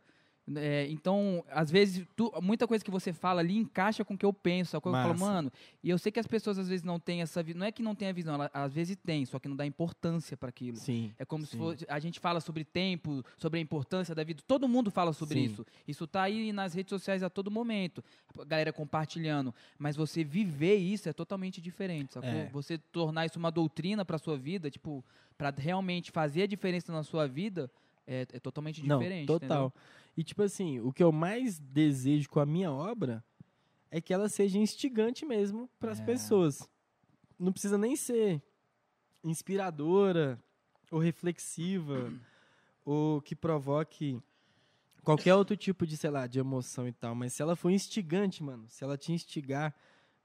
é, 0.56 0.86
então, 0.90 1.42
às 1.50 1.70
vezes, 1.70 2.06
tu- 2.14 2.30
muita 2.42 2.66
coisa 2.68 2.84
que 2.84 2.90
você 2.90 3.14
fala 3.14 3.40
ali 3.40 3.56
encaixa 3.56 4.04
com 4.04 4.12
o 4.12 4.18
que 4.18 4.26
eu 4.26 4.32
penso. 4.32 4.72
sacou? 4.72 4.94
Eu 4.94 5.02
falo, 5.02 5.18
mano, 5.18 5.50
e 5.82 5.88
eu 5.88 5.96
sei 5.96 6.12
que 6.12 6.20
as 6.20 6.26
pessoas 6.26 6.58
às 6.58 6.68
vezes 6.68 6.84
não 6.84 7.00
têm 7.00 7.22
essa 7.22 7.42
visão. 7.42 7.60
Não 7.60 7.66
é 7.66 7.72
que 7.72 7.82
não 7.82 7.94
tem 7.94 8.08
a 8.08 8.12
visão, 8.12 8.34
ela, 8.34 8.50
às 8.52 8.72
vezes 8.74 8.94
tem, 8.96 9.24
só 9.24 9.38
que 9.38 9.48
não 9.48 9.56
dá 9.56 9.64
importância 9.64 10.36
para 10.36 10.50
aquilo. 10.50 10.76
Sim. 10.76 11.14
É 11.18 11.24
como 11.24 11.46
se 11.46 11.52
sim. 11.52 11.58
fosse. 11.58 11.86
A 11.88 11.98
gente 11.98 12.20
fala 12.20 12.40
sobre 12.40 12.62
tempo, 12.62 13.24
sobre 13.38 13.58
a 13.58 13.62
importância 13.62 14.14
da 14.14 14.22
vida. 14.22 14.42
Todo 14.46 14.68
mundo 14.68 14.90
fala 14.90 15.14
sobre 15.14 15.38
Sim. 15.38 15.44
isso. 15.46 15.66
Isso 15.88 16.06
tá 16.06 16.22
aí 16.24 16.52
nas 16.52 16.74
redes 16.74 16.90
sociais 16.90 17.22
a 17.22 17.30
todo 17.30 17.50
momento. 17.50 18.04
A 18.38 18.44
galera 18.44 18.72
compartilhando. 18.72 19.54
Mas 19.78 19.96
você 19.96 20.22
viver 20.22 20.74
isso 20.76 21.08
é 21.08 21.12
totalmente 21.14 21.58
diferente, 21.60 22.12
sacou? 22.12 22.28
É. 22.28 22.50
Você 22.52 22.76
tornar 22.76 23.24
isso 23.24 23.38
uma 23.38 23.50
doutrina 23.50 24.04
pra 24.04 24.18
sua 24.18 24.36
vida, 24.36 24.70
tipo, 24.70 25.02
pra 25.38 25.48
realmente 25.56 26.10
fazer 26.10 26.42
a 26.42 26.46
diferença 26.46 26.92
na 26.92 27.02
sua 27.02 27.26
vida, 27.26 27.70
é, 28.06 28.26
é 28.32 28.38
totalmente 28.38 28.86
Não, 28.86 28.98
diferente. 28.98 29.26
total. 29.26 29.72
E 30.16 30.22
tipo 30.22 30.42
assim, 30.42 30.80
o 30.80 30.92
que 30.92 31.02
eu 31.02 31.10
mais 31.10 31.58
desejo 31.58 32.28
com 32.28 32.40
a 32.40 32.46
minha 32.46 32.70
obra 32.70 33.24
é 33.90 34.00
que 34.00 34.12
ela 34.12 34.28
seja 34.28 34.58
instigante 34.58 35.24
mesmo 35.24 35.68
para 35.78 35.92
as 35.92 36.00
É. 36.00 36.04
pessoas. 36.04 36.68
Não 37.38 37.52
precisa 37.52 37.76
nem 37.78 37.96
ser 37.96 38.42
inspiradora 39.22 40.40
ou 40.90 40.98
reflexiva 40.98 42.12
ou 42.84 43.20
que 43.20 43.34
provoque 43.34 44.20
qualquer 45.02 45.34
outro 45.34 45.56
tipo 45.56 45.86
de, 45.86 45.96
sei 45.96 46.10
lá, 46.10 46.26
de 46.26 46.38
emoção 46.38 46.86
e 46.88 46.92
tal, 46.92 47.14
mas 47.14 47.32
se 47.32 47.42
ela 47.42 47.56
for 47.56 47.70
instigante, 47.70 48.42
mano, 48.42 48.66
se 48.68 48.82
ela 48.84 48.96
te 48.96 49.12
instigar, 49.12 49.74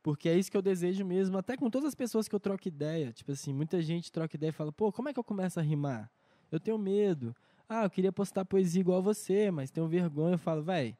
porque 0.01 0.29
é 0.29 0.37
isso 0.37 0.49
que 0.49 0.55
eu 0.55 0.61
desejo 0.61 1.03
mesmo, 1.05 1.37
até 1.37 1.57
com 1.57 1.69
todas 1.69 1.89
as 1.89 1.95
pessoas 1.95 2.27
que 2.27 2.35
eu 2.35 2.39
troco 2.39 2.67
ideia, 2.67 3.11
tipo 3.11 3.31
assim, 3.31 3.53
muita 3.53 3.81
gente 3.81 4.11
troca 4.11 4.35
ideia 4.35 4.49
e 4.49 4.53
fala, 4.53 4.71
pô, 4.71 4.91
como 4.91 5.09
é 5.09 5.13
que 5.13 5.19
eu 5.19 5.23
começo 5.23 5.59
a 5.59 5.63
rimar? 5.63 6.09
Eu 6.51 6.59
tenho 6.59 6.77
medo. 6.77 7.35
Ah, 7.69 7.83
eu 7.83 7.89
queria 7.89 8.11
postar 8.11 8.43
poesia 8.45 8.81
igual 8.81 9.01
você, 9.01 9.51
mas 9.51 9.69
tenho 9.69 9.87
vergonha. 9.87 10.33
Eu 10.33 10.37
falo, 10.39 10.63
véi. 10.63 10.97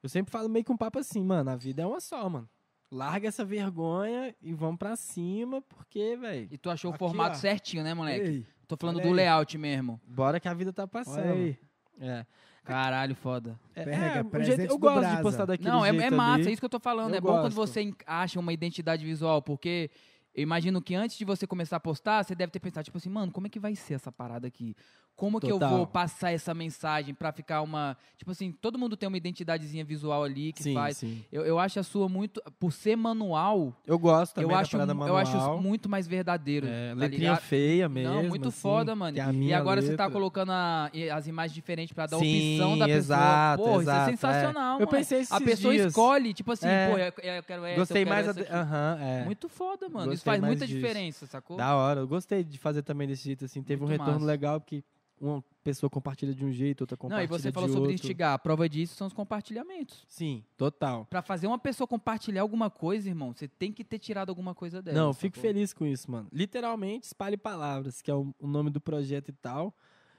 Eu 0.00 0.08
sempre 0.08 0.30
falo 0.30 0.48
meio 0.48 0.64
que 0.64 0.70
um 0.70 0.76
papo 0.76 0.98
assim, 1.00 1.22
mano, 1.24 1.50
a 1.50 1.56
vida 1.56 1.82
é 1.82 1.86
uma 1.86 2.00
só, 2.00 2.28
mano. 2.30 2.48
Larga 2.90 3.26
essa 3.28 3.44
vergonha 3.44 4.32
e 4.40 4.52
vamos 4.54 4.78
pra 4.78 4.94
cima, 4.96 5.60
porque, 5.62 6.16
véi, 6.16 6.48
E 6.50 6.56
tu 6.56 6.70
achou 6.70 6.90
Aqui, 6.92 6.96
o 7.04 7.08
formato 7.08 7.36
ó. 7.36 7.38
certinho, 7.40 7.82
né, 7.82 7.92
moleque? 7.94 8.26
Ei, 8.28 8.46
Tô 8.68 8.76
falando 8.76 9.00
do 9.00 9.10
layout 9.10 9.58
mesmo. 9.58 10.00
bora 10.06 10.38
que 10.38 10.46
a 10.48 10.54
vida 10.54 10.72
tá 10.72 10.86
passando. 10.86 11.56
É. 12.00 12.24
Caralho, 12.64 13.14
foda. 13.14 13.58
É, 13.74 13.82
Pega, 13.84 14.26
é, 14.40 14.44
jeito, 14.44 14.60
eu 14.60 14.68
do 14.68 14.78
gosto 14.78 14.96
de 14.96 15.00
Brasa. 15.06 15.22
postar 15.22 15.44
daquele 15.46 15.68
Não, 15.70 15.84
é, 15.84 15.90
jeito 15.90 16.04
é 16.04 16.10
massa, 16.10 16.34
ali. 16.42 16.48
é 16.48 16.52
isso 16.52 16.60
que 16.60 16.66
eu 16.66 16.70
tô 16.70 16.78
falando. 16.78 17.12
Eu 17.14 17.18
é 17.18 17.20
bom 17.20 17.28
quando 17.40 17.54
gosto. 17.54 17.54
você 17.54 17.92
acha 18.06 18.38
uma 18.38 18.52
identidade 18.52 19.04
visual, 19.04 19.40
porque 19.42 19.90
eu 20.38 20.42
imagino 20.42 20.80
que 20.80 20.94
antes 20.94 21.18
de 21.18 21.24
você 21.24 21.46
começar 21.48 21.76
a 21.76 21.80
postar, 21.80 22.22
você 22.24 22.34
deve 22.34 22.52
ter 22.52 22.60
pensado, 22.60 22.84
tipo 22.84 22.96
assim, 22.96 23.08
mano, 23.10 23.32
como 23.32 23.48
é 23.48 23.50
que 23.50 23.58
vai 23.58 23.74
ser 23.74 23.94
essa 23.94 24.12
parada 24.12 24.46
aqui? 24.46 24.76
Como 25.16 25.40
que 25.40 25.46
eu 25.50 25.58
Total. 25.58 25.70
vou 25.78 25.84
passar 25.84 26.30
essa 26.30 26.54
mensagem 26.54 27.12
pra 27.12 27.32
ficar 27.32 27.60
uma. 27.62 27.96
Tipo 28.16 28.30
assim, 28.30 28.52
todo 28.52 28.78
mundo 28.78 28.96
tem 28.96 29.08
uma 29.08 29.16
identidadezinha 29.16 29.84
visual 29.84 30.22
ali 30.22 30.52
que 30.52 30.62
sim, 30.62 30.72
faz. 30.74 30.98
sim. 30.98 31.24
Eu, 31.32 31.44
eu 31.44 31.58
acho 31.58 31.80
a 31.80 31.82
sua 31.82 32.08
muito. 32.08 32.40
Por 32.56 32.72
ser 32.72 32.94
manual, 32.94 33.74
Eu 33.84 33.98
gosto 33.98 34.34
também 34.36 34.48
eu 34.48 34.56
acho, 34.56 34.70
parada 34.70 34.94
manual. 34.94 35.08
eu 35.08 35.16
acho 35.20 35.58
muito 35.60 35.88
mais 35.88 36.06
verdadeiro. 36.06 36.68
É, 36.68 36.90
tá 36.90 36.94
letrinha 36.94 37.30
ligado? 37.30 37.40
feia 37.42 37.88
mesmo. 37.88 38.14
Não, 38.14 38.22
muito 38.28 38.46
assim, 38.46 38.60
foda, 38.60 38.94
mano. 38.94 39.18
é 39.18 39.20
a 39.20 39.32
E 39.32 39.52
agora 39.52 39.82
você 39.82 39.96
tá 39.96 40.04
letra. 40.04 40.10
colocando 40.12 40.52
a- 40.52 40.88
as 41.12 41.26
imagens 41.26 41.52
diferentes 41.52 41.92
pra 41.92 42.06
dar 42.06 42.16
a 42.16 42.20
Sim, 42.20 42.52
opção 42.52 42.78
da 42.78 42.84
pessoa. 42.86 42.98
exato, 42.98 43.62
Pô, 43.64 43.70
isso 43.72 43.80
exato, 43.80 43.98
é 43.98 44.02
é. 44.02 44.06
sensacional, 44.16 44.74
Eu 44.74 44.86
mano. 44.86 44.90
pensei 44.98 45.18
A 45.18 45.22
esses 45.22 45.38
pessoa 45.40 45.74
dias. 45.74 45.86
escolhe, 45.88 46.32
tipo 46.32 46.52
assim, 46.52 46.68
É. 46.68 46.90
pô, 46.92 46.96
eu, 46.96 47.34
eu 47.34 47.42
quero 47.42 47.64
essa, 47.64 47.76
Gostei 47.80 48.02
eu 48.02 48.06
quero 48.06 48.24
mais 48.24 48.28
essa 48.38 48.94
a 48.94 49.04
é. 49.04 49.24
Muito 49.24 49.48
foda, 49.48 49.88
mano. 49.88 50.12
Isso 50.12 50.24
Gostei 50.24 50.27
faz 50.28 50.42
muita 50.42 50.66
disso. 50.66 50.78
diferença, 50.78 51.26
sacou? 51.26 51.56
Da 51.56 51.74
hora. 51.76 52.00
Eu 52.00 52.08
gostei 52.08 52.44
de 52.44 52.58
fazer 52.58 52.82
também 52.82 53.06
desse 53.08 53.24
jeito 53.24 53.44
assim. 53.44 53.62
Teve 53.62 53.82
um 53.82 53.86
Muito 53.86 53.98
retorno 54.00 54.20
massa. 54.20 54.26
legal, 54.26 54.60
porque 54.60 54.84
uma 55.20 55.42
pessoa 55.64 55.90
compartilha 55.90 56.32
de 56.32 56.44
um 56.44 56.52
jeito, 56.52 56.82
outra 56.82 56.94
Não, 56.94 56.98
compartilha 57.00 57.24
e 57.24 57.28
você 57.40 57.48
de 57.48 57.52
falou 57.54 57.68
sobre 57.68 57.80
outro. 57.80 57.94
instigar. 57.94 58.34
A 58.34 58.38
prova 58.38 58.68
disso 58.68 58.94
são 58.94 59.06
os 59.06 59.12
compartilhamentos. 59.12 60.04
Sim, 60.06 60.44
total. 60.56 61.06
Pra 61.06 61.20
fazer 61.22 61.46
uma 61.46 61.58
pessoa 61.58 61.88
compartilhar 61.88 62.42
alguma 62.42 62.70
coisa, 62.70 63.08
irmão, 63.08 63.32
você 63.34 63.48
tem 63.48 63.72
que 63.72 63.82
ter 63.82 63.98
tirado 63.98 64.28
alguma 64.28 64.54
coisa 64.54 64.80
dela. 64.80 64.96
Não, 64.96 65.12
fico 65.12 65.38
feliz 65.38 65.72
com 65.72 65.84
isso, 65.84 66.10
mano. 66.10 66.28
Literalmente, 66.32 67.06
espalhe 67.06 67.36
palavras, 67.36 68.00
que 68.00 68.10
é 68.10 68.14
o, 68.14 68.32
o 68.38 68.46
nome 68.46 68.70
do 68.70 68.80
projeto 68.80 69.28
e 69.30 69.32
tal. 69.32 69.74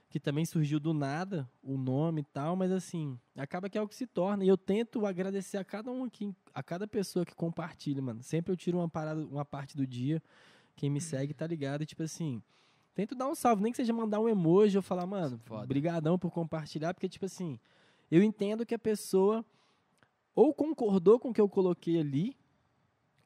Que 0.10 0.20
também 0.20 0.44
surgiu 0.44 0.80
do 0.80 0.92
nada, 0.92 1.48
o 1.62 1.78
nome 1.78 2.22
e 2.22 2.24
tal, 2.24 2.56
mas 2.56 2.72
assim, 2.72 3.18
acaba 3.38 3.70
que 3.70 3.78
é 3.78 3.82
o 3.82 3.88
que 3.88 3.96
se 3.96 4.08
torna. 4.08 4.44
E 4.44 4.48
eu 4.48 4.58
tento 4.58 5.06
agradecer 5.06 5.58
a 5.58 5.64
cada 5.64 5.92
um 5.92 6.04
aqui, 6.04 6.34
a 6.54 6.64
cada 6.64 6.88
pessoa 6.88 7.24
que 7.24 7.36
compartilha, 7.36 8.02
mano. 8.02 8.24
Sempre 8.24 8.52
eu 8.52 8.58
tiro 8.58 8.80
uma 8.80 8.90
parada, 8.90 9.24
uma 9.24 9.46
parte 9.46 9.78
do 9.78 9.86
dia. 9.86 10.22
Quem 10.76 10.90
me 10.90 11.00
segue 11.00 11.34
tá 11.34 11.46
ligado, 11.46 11.84
e 11.84 11.86
tipo 11.86 12.02
assim, 12.02 12.42
tento 12.96 13.14
dar 13.14 13.28
um 13.28 13.36
salve, 13.36 13.62
nem 13.62 13.72
que 13.72 13.78
seja 13.78 13.94
mandar 13.94 14.20
um 14.20 14.28
emoji 14.28 14.78
ou 14.78 14.82
falar, 14.82 15.06
mano, 15.06 15.40
Foda. 15.46 15.68
brigadão 15.68 16.18
por 16.18 16.32
compartilhar, 16.32 16.94
porque 16.94 17.08
tipo 17.08 17.26
assim, 17.26 17.60
eu 18.10 18.24
entendo 18.24 18.66
que 18.66 18.74
a 18.74 18.80
pessoa 18.80 19.46
ou 20.34 20.54
concordou 20.54 21.20
com 21.20 21.30
o 21.30 21.34
que 21.34 21.42
eu 21.42 21.50
coloquei 21.50 22.00
ali, 22.00 22.36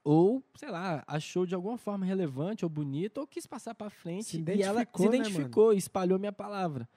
ou, 0.03 0.43
sei 0.55 0.69
lá, 0.69 1.03
achou 1.07 1.45
de 1.45 1.55
alguma 1.55 1.77
forma 1.77 2.05
relevante 2.05 2.65
ou 2.65 2.69
bonito, 2.69 3.19
ou 3.19 3.27
quis 3.27 3.45
passar 3.47 3.73
pra 3.73 3.89
frente 3.89 4.37
e 4.37 4.61
ela 4.61 4.79
se 4.79 4.83
identificou, 4.83 5.09
né, 5.11 5.17
identificou 5.17 5.73
e 5.73 5.77
espalhou 5.77 6.19
minha 6.19 6.31
palavra. 6.33 6.87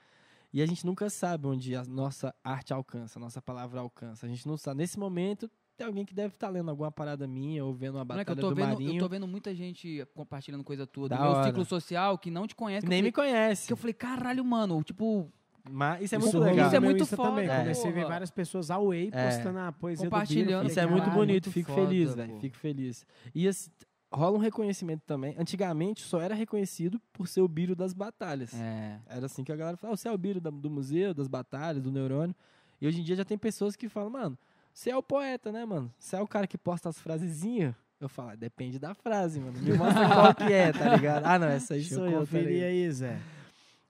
E 0.53 0.63
a 0.63 0.67
gente 0.67 0.87
nunca 0.87 1.11
sabe 1.11 1.47
onde 1.47 1.75
a 1.77 1.85
nossa 1.85 2.35
arte 2.43 2.73
alcança, 2.73 3.19
a 3.19 3.21
nossa 3.21 3.43
palavra 3.43 3.81
alcança. 3.81 4.25
A 4.27 4.29
gente 4.29 4.47
não 4.47 4.57
sabe. 4.57 4.79
Nesse 4.79 4.99
momento, 4.99 5.51
tem 5.77 5.87
alguém 5.87 6.05
que 6.05 6.15
deve 6.15 6.35
estar 6.35 6.49
lendo 6.49 6.71
alguma 6.71 6.91
parada 6.91 7.27
minha 7.27 7.63
ou 7.65 7.75
vendo 7.75 7.97
uma 7.97 8.05
batalha 8.05 8.25
eu 8.31 8.37
tô, 8.37 8.49
do 8.51 8.55
vendo, 8.55 8.69
Marinho. 8.69 8.95
eu 8.95 8.99
tô 9.01 9.09
vendo 9.09 9.27
muita 9.27 9.55
gente 9.55 10.07
compartilhando 10.15 10.65
coisa 10.65 10.87
tua 10.87 11.09
do 11.09 11.11
Da 11.11 11.21
meu 11.21 11.31
hora. 11.33 11.45
ciclo 11.49 11.65
social 11.65 12.17
que 12.17 12.31
não 12.31 12.47
te 12.47 12.55
conhece. 12.55 12.87
Nem 12.87 13.03
me 13.03 13.13
falei- 13.13 13.33
conhece. 13.33 13.67
Que 13.67 13.73
eu 13.73 13.77
falei, 13.77 13.93
caralho, 13.93 14.43
mano, 14.45 14.83
tipo, 14.83 15.31
Mas 15.71 16.03
isso 16.03 16.14
é 16.14 16.19
Isso 16.19 16.27
muito 16.27 16.39
rolou 16.39 16.51
legal. 16.51 16.67
Isso 16.69 16.77
é 16.77 16.81
meu 16.81 16.91
muito 16.91 17.03
Insta 17.03 17.17
foda, 17.17 17.29
também. 17.31 17.49
É. 17.49 17.59
Comecei 17.59 17.91
a 17.91 17.93
ver 17.93 18.01
porra. 18.01 18.12
várias 18.12 18.31
pessoas 18.31 18.71
away 18.71 19.11
É. 19.12 19.25
postando 19.31 19.59
a 19.59 19.73
poesia 19.73 20.05
do 20.07 20.11
Compartilhando. 20.11 20.61
Bino. 20.61 20.71
Isso 20.71 20.81
é 20.81 20.87
muito 20.87 21.11
bonito, 21.11 21.17
muito 21.47 21.51
fico 21.53 21.73
foda, 21.73 21.87
feliz, 21.89 22.14
velho. 22.14 22.39
Fico 22.41 22.57
feliz. 22.57 23.07
E 23.35 23.49
assim, 23.49 23.71
rola 24.12 24.37
um 24.37 24.41
reconhecimento 24.41 25.03
também. 25.07 25.35
Antigamente 25.39 26.03
só 26.03 26.21
era 26.21 26.35
reconhecido 26.35 27.01
por 27.12 27.27
ser 27.29 27.41
o 27.41 27.49
Biro 27.49 27.75
das 27.75 27.93
batalhas. 27.93 28.55
é. 28.55 29.01
Era 29.09 29.27
assim 29.27 29.43
que 29.43 29.51
a 29.53 29.57
galera 29.57 29.77
falava, 29.77 29.95
"Ah, 29.95 29.97
você 29.97 30.09
é 30.09 30.12
o 30.12 30.19
Biro 30.19 30.41
do 30.41 30.71
museu, 30.71 31.12
das 31.12 31.27
batalhas, 31.29 31.83
do 31.83 31.91
neurônio. 31.91 32.35
E 32.81 32.87
hoje 32.87 33.01
em 33.01 33.03
dia 33.05 33.17
já 33.17 33.25
tem 33.25 33.37
pessoas 33.39 33.75
que 33.75 33.89
falam, 33.89 34.11
mano, 34.11 34.39
você 34.73 34.91
é 34.91 34.97
o 34.97 35.03
poeta, 35.03 35.51
né, 35.51 35.64
mano? 35.64 35.91
Você 35.99 36.14
é 36.17 36.21
o 36.21 36.29
cara 36.29 36.47
que 36.47 36.59
posta 36.59 36.89
as 36.89 36.99
frasezinhas. 37.01 37.75
Eu 37.99 38.09
falo, 38.11 38.29
"Ah, 38.31 38.35
depende 38.37 38.79
da 38.79 38.93
frase, 38.95 39.41
mano. 39.41 39.59
Me 39.59 39.73
mostra 39.73 40.07
qual 40.07 40.35
que 40.35 40.53
é, 40.53 40.71
tá 40.71 40.95
ligado? 40.95 41.25
Ah, 41.25 41.39
não, 41.39 41.49
essa 41.49 41.73
aí 41.75 41.81
Deixa 41.81 41.95
sou 41.95 42.05
eu 42.05 42.11
eu, 42.12 42.19
tá 42.19 42.21
conferir 42.27 42.49
ligado? 42.49 42.69
aí, 42.69 42.93
Zé. 42.93 43.19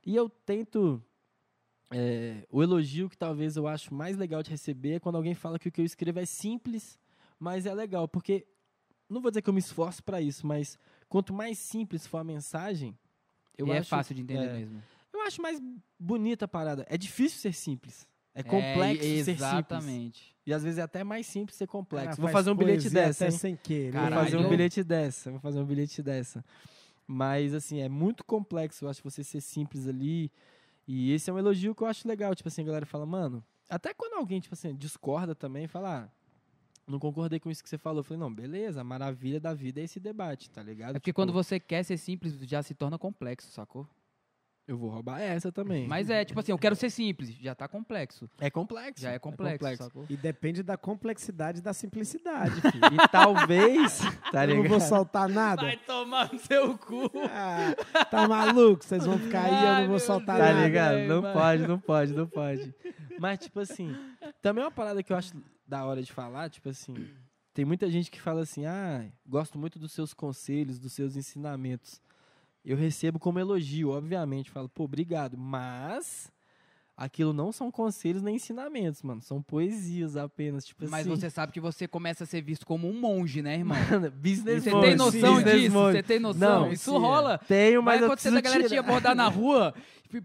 E 0.07 0.14
eu 0.14 0.29
tento. 0.29 1.03
É, 1.91 2.47
o 2.51 2.62
elogio 2.62 3.09
que 3.09 3.16
talvez 3.16 3.57
eu 3.57 3.66
acho 3.66 3.95
mais 3.95 4.16
legal 4.16 4.43
de 4.43 4.51
receber 4.51 4.95
é 4.95 5.01
quando 5.01 5.16
alguém 5.16 5.34
fala 5.34 5.59
que 5.59 5.68
o 5.68 5.72
que 5.72 5.80
eu 5.80 5.84
escrevo 5.84 6.18
é 6.18 6.26
simples, 6.26 6.99
mas 7.39 7.66
é 7.66 7.74
legal. 7.74 8.09
Porque, 8.09 8.47
não 9.09 9.20
vou 9.20 9.30
dizer 9.30 9.43
que 9.43 9.49
eu 9.49 9.55
me 9.55 9.61
esforço 9.61 10.03
pra 10.03 10.20
isso, 10.20 10.47
mas 10.47 10.78
quanto 11.09 11.32
mais 11.32 11.59
simples 11.59 12.07
for 12.07 12.18
a 12.18 12.24
mensagem, 12.24 12.97
eu 13.57 13.66
e 13.68 13.70
é 13.70 13.78
acho, 13.78 13.89
fácil 13.89 14.14
de 14.14 14.22
entender 14.22 14.49
é, 14.49 14.53
mesmo. 14.53 14.82
Eu 15.12 15.20
acho 15.22 15.41
mais 15.41 15.61
bonita 15.99 16.45
a 16.45 16.49
parada. 16.49 16.84
É 16.89 16.99
difícil 16.99 17.39
ser 17.39 17.53
simples. 17.53 18.07
É 18.34 18.43
complexo 18.43 19.03
É, 19.03 19.09
ser 19.09 19.18
simples. 19.18 19.41
Exatamente. 19.41 20.37
E 20.45 20.53
às 20.53 20.62
vezes 20.62 20.78
é 20.78 20.82
até 20.82 21.03
mais 21.03 21.26
simples 21.26 21.57
ser 21.57 21.66
complexo. 21.66 22.09
Cara, 22.09 22.16
vou 22.16 22.26
faz 22.26 22.45
fazer 22.45 22.51
um 22.51 22.55
bilhete 22.55 22.91
dessa. 22.91 23.30
Sem 23.30 23.57
querer. 23.57 23.93
Vou 23.93 24.03
Caralho. 24.03 24.24
fazer 24.24 24.37
um 24.37 24.49
bilhete 24.49 24.84
dessa. 24.84 25.30
Vou 25.30 25.41
fazer 25.41 25.59
um 25.59 25.64
bilhete 25.64 26.03
dessa. 26.03 26.45
Mas, 27.07 27.55
assim, 27.55 27.80
é 27.80 27.89
muito 27.89 28.24
complexo, 28.24 28.84
eu 28.84 28.89
acho, 28.89 29.03
você 29.03 29.24
ser 29.24 29.41
simples 29.41 29.87
ali. 29.87 30.30
E 30.87 31.12
esse 31.12 31.28
é 31.28 31.32
um 31.32 31.39
elogio 31.39 31.74
que 31.74 31.82
eu 31.82 31.87
acho 31.87 32.07
legal. 32.07 32.34
Tipo 32.34 32.49
assim, 32.49 32.62
a 32.62 32.66
galera 32.66 32.87
fala, 32.87 33.05
mano. 33.05 33.45
Até 33.68 33.93
quando 33.93 34.14
alguém, 34.14 34.41
tipo 34.41 34.55
assim, 34.55 34.74
discorda 34.74 35.34
também, 35.34 35.66
fala, 35.66 36.05
ah, 36.05 36.09
não 36.87 36.99
concordei 37.01 37.41
com 37.41 37.51
isso 37.51 37.62
que 37.62 37.68
você 37.68 37.76
falou. 37.76 38.01
Eu 38.01 38.05
falei, 38.05 38.20
não, 38.20 38.32
beleza, 38.32 38.80
a 38.80 38.84
maravilha 38.84 39.41
da 39.41 39.53
vida 39.53 39.80
é 39.80 39.84
esse 39.84 39.99
debate, 39.99 40.49
tá 40.49 40.62
ligado? 40.62 40.91
É 40.91 40.93
porque 40.95 41.11
Tipo, 41.11 41.16
quando 41.16 41.32
você 41.32 41.59
quer 41.59 41.82
ser 41.82 41.97
simples, 41.97 42.39
já 42.43 42.62
se 42.62 42.74
torna 42.74 42.99
complexo, 42.99 43.51
sacou? 43.51 43.89
Eu 44.69 44.77
vou 44.77 44.91
roubar 44.91 45.21
essa 45.21 45.53
também. 45.53 45.87
Mas 45.87 46.11
é, 46.11 46.25
tipo 46.25 46.41
assim, 46.41 46.51
eu 46.51 46.59
quero 46.59 46.75
ser 46.75 46.91
simples, 46.91 47.31
já 47.37 47.55
tá 47.55 47.69
complexo. 47.69 48.29
É 48.41 48.51
complexo. 48.51 49.01
Já 49.03 49.12
é 49.12 49.19
complexo, 49.19 49.77
sacou? 49.77 50.05
E 50.11 50.17
depende 50.17 50.62
da 50.62 50.77
complexidade 50.77 51.61
da 51.62 51.73
simplicidade, 51.73 52.61
filho. 52.73 52.85
E 52.93 53.09
talvez, 53.12 53.99
tá 54.33 54.45
Eu 54.45 54.49
não 54.57 54.62
ligado? 54.62 54.69
vou 54.71 54.81
soltar 54.81 55.29
nada. 55.29 55.77
tomar 55.87 56.33
no 56.33 56.39
seu 56.41 56.77
cu. 56.79 57.11
Ah, 57.31 58.05
tá 58.11 58.27
maluco? 58.27 58.85
Vocês 58.85 59.07
vão 59.07 59.19
ficar 59.19 59.45
aí, 59.45 59.67
eu 59.77 59.81
não 59.83 59.89
vou 59.91 59.99
soltar 60.01 60.37
Tá 60.39 60.45
Deus. 60.47 60.55
nada. 60.57 60.67
ligado? 60.67 60.95
velho, 60.95 61.09
Não 61.09 61.23
vai. 61.23 61.33
pode, 61.33 61.67
não 61.69 61.79
pode, 61.79 62.12
não 62.12 62.27
pode. 62.27 62.75
Mas, 63.21 63.39
tipo 63.39 63.61
assim, 63.61 63.95
também 64.43 64.62
é 64.62 64.67
uma 64.67 64.73
parada 64.73 65.01
que 65.03 65.12
eu 65.12 65.17
acho 65.17 65.33
da 65.67 65.85
hora 65.85 66.03
de 66.03 66.12
falar, 66.12 66.51
tipo 66.51 66.69
assim, 66.69 66.95
tem 67.55 67.64
muita 67.64 67.89
gente 67.89 68.11
que 68.11 68.21
fala 68.21 68.43
assim, 68.43 68.67
ah, 68.67 69.05
gosto 69.27 69.59
muito 69.59 69.79
dos 69.79 69.93
seus 69.93 70.12
conselhos, 70.12 70.79
dos 70.81 70.93
seus 70.93 71.17
ensinamentos. 71.17 72.01
Eu 72.67 72.77
recebo 72.77 73.19
como 73.21 73.39
elogio, 73.39 73.91
obviamente, 73.91 74.51
falo, 74.51 74.69
pô, 74.69 74.85
obrigado, 74.85 75.39
mas 75.39 76.33
aquilo 76.97 77.33
não 77.33 77.53
são 77.53 77.71
conselhos 77.71 78.23
nem 78.23 78.37
ensinamentos, 78.37 79.03
mano, 79.03 79.21
são 79.23 79.41
poesias 79.41 80.17
apenas, 80.17 80.64
tipo 80.64 80.83
Mas 80.89 81.07
assim. 81.07 81.11
você 81.11 81.31
sabe 81.31 81.53
que 81.53 81.61
você 81.61 81.87
começa 81.87 82.25
a 82.25 82.27
ser 82.27 82.41
visto 82.43 82.67
como 82.67 82.89
um 82.89 82.99
monge, 82.99 83.41
né, 83.41 83.55
irmão? 83.55 83.77
business 84.19 84.64
Você 84.64 84.71
tem 84.81 84.97
noção 84.97 85.35
business 85.37 85.61
disso? 85.61 85.73
Você 85.75 86.03
tem 86.03 86.19
noção? 86.19 86.61
Não, 86.62 86.73
Isso 86.73 86.91
sim, 86.91 86.99
rola. 86.99 87.39
Tenho, 87.47 87.83
Vai 87.83 87.95
mas 87.95 88.01
eu 88.01 88.07
acontecer 88.09 88.31
da 88.33 88.41
galera 88.41 88.62
te 88.64 88.69
tirar. 88.71 88.81
abordar 88.81 89.14
na 89.14 89.29
rua 89.29 89.73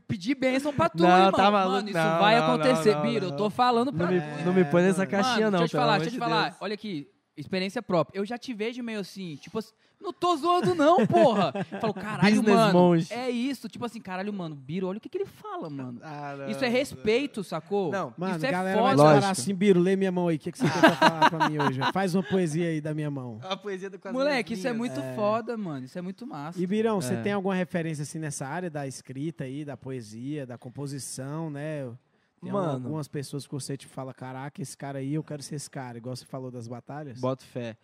pedir 0.08 0.34
bênção 0.36 0.74
pra 0.74 0.88
tu, 0.90 1.04
Não, 1.04 1.10
irmão. 1.16 1.32
tá 1.34 1.52
maluco? 1.52 1.76
Mano, 1.76 1.90
isso 1.90 1.98
Não, 1.98 2.20
vai 2.20 2.40
não, 2.40 2.54
acontecer, 2.54 2.96
não, 2.96 3.02
Biro. 3.04 3.26
Eu 3.28 3.36
tô 3.36 3.50
falando 3.50 3.92
pra 3.94 4.06
Não 4.06 4.14
me, 4.14 4.20
É, 4.20 4.44
não 4.46 4.54
me 4.54 4.64
põe 4.66 4.82
nessa 4.84 5.00
mano. 5.00 5.12
caixinha, 5.12 5.46
Mano, 5.46 5.52
não, 5.52 5.60
deixa 5.60 5.78
eu 5.78 5.80
te 5.80 5.84
falar, 5.84 5.98
deixa 5.98 6.10
eu 6.10 6.14
te 6.14 6.20
falar. 6.20 6.58
Olha 6.62 6.74
aqui, 6.74 7.08
experiência 7.36 7.84
própria. 7.84 8.18
Eu 8.18 8.26
já 8.26 8.38
te 8.38 8.54
vejo 8.54 8.82
meio 8.82 9.00
assim, 9.02 9.36
tipo 9.36 9.60
assim, 9.60 9.74
não 10.02 10.12
tô 10.12 10.36
zoando 10.36 10.74
não, 10.76 11.06
porra. 11.06 11.54
Falo, 11.80 11.94
caralho, 11.94 12.36
Business 12.38 12.56
mano. 12.56 12.74
monge. 12.80 13.14
É 13.14 13.30
isso, 13.30 13.70
tipo 13.70 13.86
assim, 13.86 14.02
caralho, 14.02 14.34
mano, 14.34 14.56
Biro, 14.56 14.88
olha 14.88 14.98
o 14.98 15.02
que 15.02 15.08
que 15.08 15.18
ele 15.18 15.26
fala, 15.26 15.70
mano. 15.70 16.00
Ah, 16.02 16.36
não, 16.40 16.50
Isso 16.50 16.64
é 16.66 16.68
respeito, 16.68 17.44
sacou? 17.44 17.92
Não, 17.92 18.14
Mano, 18.18 18.36
isso 18.38 18.46
é 18.46 18.52
galera 18.52 18.82
vai 18.82 18.92
foda. 18.92 19.04
parar 19.04 19.14
Lógico. 19.16 19.32
assim, 19.32 19.54
Biro, 19.54 19.80
lê 19.80 19.96
minha 19.96 20.12
mão 20.12 20.28
aí. 20.28 20.36
O 20.38 20.40
que, 20.40 20.52
que 20.52 20.58
você 20.58 20.70
tem 20.70 20.80
pra 20.82 20.96
falar 20.96 21.30
pra 21.30 21.50
mim 21.50 21.58
hoje? 21.60 21.80
Faz 21.94 22.16
uma 22.16 22.24
poesia 22.24 22.68
aí 22.70 22.82
da 22.82 22.94
minha 22.94 23.12
mão. 23.12 23.40
A 23.44 23.56
poesia 23.56 23.90
do 23.90 24.00
quase 24.00 24.18
Moleque, 24.18 24.54
isso 24.54 24.68
é 24.68 24.74
muito 24.74 25.00
foda, 25.16 25.56
mano. 25.58 25.86
Isso 25.86 25.98
é 25.98 26.02
muito 26.02 26.26
massa. 26.26 26.60
E, 26.62 26.66
Birão, 26.66 27.00
você 27.02 27.14
É. 27.14 27.22
tem 27.22 27.34
alguma 27.34 27.56
referência 27.56 28.04
assim 28.04 28.20
nessa 28.20 28.48
área 28.48 28.70
da 28.70 28.88
escrita 28.88 29.44
aí, 29.44 29.64
da 29.64 29.78
poesia, 29.78 30.46
da 30.46 30.58
composição, 30.58 31.50
né? 31.50 31.88
Tem 32.42 32.52
Mano. 32.52 32.72
algumas 32.72 33.08
pessoas 33.08 33.46
que 33.46 33.54
você 33.54 33.78
te 33.78 33.86
fala, 33.86 34.16
caraca, 34.16 34.60
esse 34.62 34.76
cara 34.76 34.98
aí, 34.98 35.14
eu 35.14 35.24
quero 35.24 35.44
ser 35.44 35.56
esse 35.56 35.70
cara, 35.70 36.00
igual 36.00 36.16
você 36.16 36.26
falou 36.26 36.50
das 36.50 36.68
batalhas. 36.68 37.20
Boto 37.20 37.44
fé. 37.46 37.78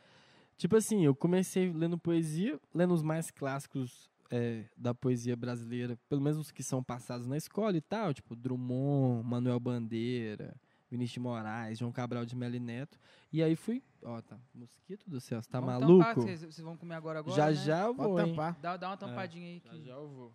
Tipo 0.58 0.76
assim, 0.76 1.05
eu 1.05 1.16
comecei 1.16 1.72
lendo 1.72 1.97
poesia, 1.97 2.60
lendo 2.74 2.93
os 2.93 3.03
mais 3.03 3.30
clássicos 3.30 4.10
é, 4.32 4.66
da 4.76 4.93
poesia 4.93 5.36
brasileira, 5.36 5.97
pelo 6.10 6.20
menos 6.22 6.39
os 6.39 6.51
que 6.51 6.64
são 6.64 6.84
passados 6.84 7.28
na 7.28 7.38
escola 7.38 7.78
e 7.78 7.82
tal, 7.82 8.14
tipo 8.14 8.36
Drummond, 8.36 9.24
Manuel 9.28 9.60
Bandeira, 9.60 10.55
Vinícius 10.89 11.14
de 11.14 11.20
Moraes, 11.20 11.78
João 11.78 11.91
Cabral 11.91 12.26
de 12.26 12.36
Melo 12.36 12.55
e 12.55 12.60
Neto. 12.60 12.99
E 13.32 13.43
aí 13.43 13.55
fui, 13.55 13.84
ó, 14.01 14.20
tá, 14.22 14.39
mosquito 14.53 15.08
do 15.10 15.22
céu, 15.22 15.41
você 15.41 15.49
tá 15.49 15.60
Vamos 15.60 15.80
maluco? 15.80 15.99
tampar, 16.03 16.16
Vocês 16.16 16.39
vocês 16.41 16.60
vão 16.60 16.76
comer 16.76 16.95
agora 16.95 17.20
agora, 17.20 17.36
já 17.36 17.47
né? 17.47 17.53
já 17.53 17.82
eu 17.86 17.93
vou, 17.93 18.20
hein? 18.20 18.30
tampar. 18.30 18.60
Dá, 18.60 18.78
dá 18.78 18.89
uma 18.89 18.97
tampadinha 18.97 19.45
aí. 19.47 19.62
Já 19.64 19.70
que- 19.70 19.84
já 19.84 19.93
eu 19.93 20.08
vou. 20.08 20.34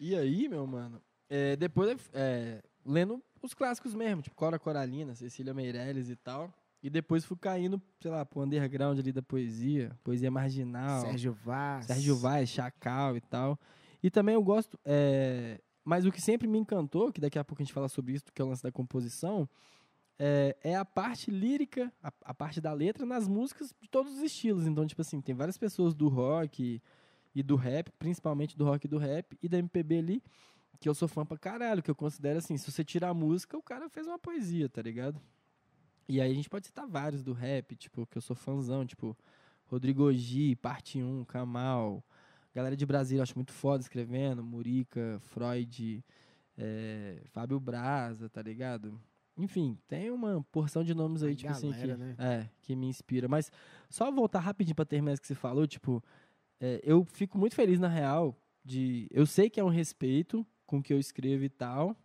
E 0.00 0.14
aí, 0.16 0.48
meu 0.48 0.66
mano, 0.66 1.00
é, 1.30 1.54
depois 1.56 2.10
é, 2.12 2.62
lendo 2.84 3.22
os 3.40 3.54
clássicos 3.54 3.94
mesmo, 3.94 4.22
tipo 4.22 4.34
Cora 4.34 4.58
Coralina, 4.58 5.14
Cecília 5.14 5.54
Meirelles 5.54 6.08
e 6.10 6.16
tal. 6.16 6.52
E 6.84 6.90
depois 6.90 7.24
fui 7.24 7.38
caindo, 7.38 7.80
sei 7.98 8.10
lá, 8.10 8.26
pro 8.26 8.42
underground 8.42 8.98
ali 8.98 9.10
da 9.10 9.22
poesia, 9.22 9.98
poesia 10.04 10.30
marginal. 10.30 11.00
Sérgio 11.00 11.32
Vaz. 11.32 11.86
Sérgio 11.86 12.14
Vaz, 12.14 12.50
Chacal 12.50 13.16
e 13.16 13.22
tal. 13.22 13.58
E 14.02 14.10
também 14.10 14.34
eu 14.34 14.42
gosto. 14.42 14.78
é, 14.84 15.62
mas 15.82 16.04
o 16.04 16.12
que 16.12 16.20
sempre 16.20 16.46
me 16.46 16.58
encantou, 16.58 17.10
que 17.10 17.22
daqui 17.22 17.38
a 17.38 17.44
pouco 17.44 17.62
a 17.62 17.64
gente 17.64 17.72
fala 17.72 17.88
sobre 17.88 18.12
isso, 18.12 18.24
que 18.34 18.42
é 18.42 18.44
o 18.44 18.48
lance 18.48 18.62
da 18.62 18.70
composição, 18.70 19.48
é, 20.18 20.54
é 20.62 20.76
a 20.76 20.84
parte 20.84 21.30
lírica, 21.30 21.90
a, 22.02 22.12
a 22.22 22.34
parte 22.34 22.60
da 22.60 22.74
letra 22.74 23.06
nas 23.06 23.26
músicas 23.26 23.74
de 23.80 23.88
todos 23.88 24.12
os 24.12 24.22
estilos. 24.22 24.66
Então, 24.66 24.86
tipo 24.86 25.00
assim, 25.00 25.22
tem 25.22 25.34
várias 25.34 25.56
pessoas 25.56 25.94
do 25.94 26.08
rock 26.08 26.82
e 27.34 27.42
do 27.42 27.56
rap, 27.56 27.90
principalmente 27.98 28.58
do 28.58 28.64
rock 28.66 28.86
e 28.86 28.90
do 28.90 28.98
rap, 28.98 29.38
e 29.42 29.48
da 29.48 29.56
MPB 29.56 29.98
ali, 29.98 30.22
que 30.78 30.86
eu 30.86 30.94
sou 30.94 31.08
fã 31.08 31.24
pra 31.24 31.38
caralho, 31.38 31.82
que 31.82 31.90
eu 31.90 31.94
considero 31.94 32.40
assim, 32.40 32.58
se 32.58 32.70
você 32.70 32.84
tirar 32.84 33.08
a 33.08 33.14
música, 33.14 33.56
o 33.56 33.62
cara 33.62 33.88
fez 33.88 34.06
uma 34.06 34.18
poesia, 34.18 34.68
tá 34.68 34.82
ligado? 34.82 35.18
E 36.08 36.20
aí 36.20 36.30
a 36.30 36.34
gente 36.34 36.50
pode 36.50 36.66
citar 36.66 36.86
vários 36.86 37.22
do 37.22 37.32
rap, 37.32 37.74
tipo, 37.76 38.06
que 38.06 38.18
eu 38.18 38.22
sou 38.22 38.36
fãzão, 38.36 38.84
tipo, 38.84 39.16
Rodrigo 39.66 40.12
G, 40.12 40.54
Parte 40.56 41.02
1, 41.02 41.24
Kamal, 41.24 42.04
galera 42.54 42.76
de 42.76 42.84
Brasília, 42.84 43.20
eu 43.20 43.22
acho 43.22 43.36
muito 43.36 43.52
foda 43.52 43.82
escrevendo, 43.82 44.44
Murica, 44.44 45.18
Freud, 45.20 46.04
é, 46.56 47.22
Fábio 47.26 47.58
Braza, 47.58 48.28
tá 48.28 48.42
ligado? 48.42 49.00
Enfim, 49.36 49.76
tem 49.88 50.10
uma 50.10 50.44
porção 50.52 50.84
de 50.84 50.94
nomes 50.94 51.22
aí, 51.22 51.32
A 51.32 51.36
tipo 51.36 51.50
assim, 51.50 51.72
que, 51.72 51.78
galera, 51.78 51.96
né? 51.96 52.14
é, 52.18 52.48
que 52.60 52.76
me 52.76 52.86
inspira. 52.86 53.26
Mas 53.26 53.50
só 53.90 54.10
voltar 54.10 54.38
rapidinho 54.40 54.76
pra 54.76 54.84
terminar 54.84 55.14
isso 55.14 55.22
que 55.22 55.28
você 55.28 55.34
falou, 55.34 55.66
tipo, 55.66 56.02
é, 56.60 56.80
eu 56.84 57.04
fico 57.04 57.36
muito 57.36 57.56
feliz, 57.56 57.80
na 57.80 57.88
real, 57.88 58.36
de. 58.64 59.08
Eu 59.10 59.26
sei 59.26 59.50
que 59.50 59.58
é 59.58 59.64
um 59.64 59.68
respeito 59.68 60.46
com 60.66 60.78
o 60.78 60.82
que 60.82 60.92
eu 60.92 60.98
escrevo 60.98 61.44
e 61.44 61.48
tal. 61.48 61.96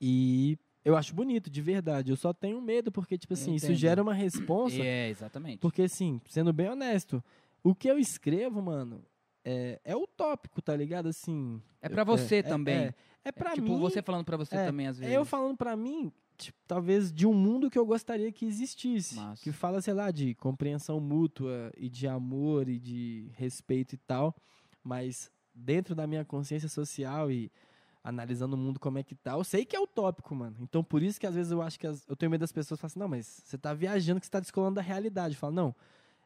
E 0.00 0.56
eu 0.86 0.96
acho 0.96 1.12
bonito, 1.12 1.50
de 1.50 1.60
verdade. 1.60 2.12
Eu 2.12 2.16
só 2.16 2.32
tenho 2.32 2.62
medo, 2.62 2.92
porque, 2.92 3.18
tipo 3.18 3.34
assim, 3.34 3.56
isso 3.56 3.74
gera 3.74 4.00
uma 4.00 4.14
responsa. 4.14 4.80
É, 4.80 5.08
exatamente. 5.10 5.58
Porque, 5.58 5.82
assim, 5.82 6.20
sendo 6.28 6.52
bem 6.52 6.68
honesto, 6.68 7.22
o 7.60 7.74
que 7.74 7.88
eu 7.88 7.98
escrevo, 7.98 8.62
mano, 8.62 9.04
é, 9.44 9.80
é 9.84 9.96
utópico, 9.96 10.62
tá 10.62 10.76
ligado? 10.76 11.08
Assim. 11.08 11.60
É 11.82 11.88
pra 11.88 12.04
você 12.04 12.36
é- 12.36 12.42
também. 12.44 12.76
É, 12.76 12.94
é 13.24 13.32
pra 13.32 13.54
tipo, 13.54 13.66
mim. 13.68 13.80
você 13.80 14.00
falando 14.00 14.24
pra 14.24 14.36
você 14.36 14.54
é, 14.54 14.64
também, 14.64 14.86
às 14.86 14.96
vezes. 14.96 15.12
É 15.12 15.16
eu 15.16 15.24
falando 15.24 15.56
pra 15.56 15.76
mim, 15.76 16.12
tipo, 16.38 16.56
talvez 16.68 17.12
de 17.12 17.26
um 17.26 17.34
mundo 17.34 17.68
que 17.68 17.76
eu 17.76 17.84
gostaria 17.84 18.30
que 18.30 18.46
existisse. 18.46 19.16
Massa. 19.16 19.42
Que 19.42 19.50
fala, 19.50 19.80
sei 19.80 19.92
lá, 19.92 20.12
de 20.12 20.36
compreensão 20.36 21.00
mútua 21.00 21.72
e 21.76 21.88
de 21.88 22.06
amor 22.06 22.68
e 22.68 22.78
de 22.78 23.28
respeito 23.34 23.94
e 23.96 23.98
tal. 23.98 24.36
Mas 24.84 25.32
dentro 25.52 25.96
da 25.96 26.06
minha 26.06 26.24
consciência 26.24 26.68
social 26.68 27.28
e 27.28 27.50
analisando 28.08 28.54
o 28.54 28.58
mundo 28.58 28.78
como 28.78 28.98
é 28.98 29.02
que 29.02 29.14
tá, 29.16 29.32
eu 29.32 29.42
sei 29.42 29.64
que 29.64 29.74
é 29.74 29.80
utópico, 29.80 30.32
mano. 30.34 30.56
Então 30.60 30.82
por 30.82 31.02
isso 31.02 31.18
que 31.18 31.26
às 31.26 31.34
vezes 31.34 31.50
eu 31.50 31.60
acho 31.60 31.78
que 31.78 31.86
as- 31.86 32.06
eu 32.08 32.14
tenho 32.14 32.30
medo 32.30 32.40
das 32.40 32.52
pessoas 32.52 32.78
falam 32.80 32.86
assim, 32.88 32.98
não, 33.00 33.08
mas 33.08 33.42
você 33.44 33.58
tá 33.58 33.74
viajando 33.74 34.20
que 34.20 34.26
você 34.26 34.30
tá 34.30 34.38
descolando 34.38 34.76
da 34.76 34.82
realidade. 34.82 35.34
Eu 35.34 35.40
falo, 35.40 35.52
não, 35.54 35.74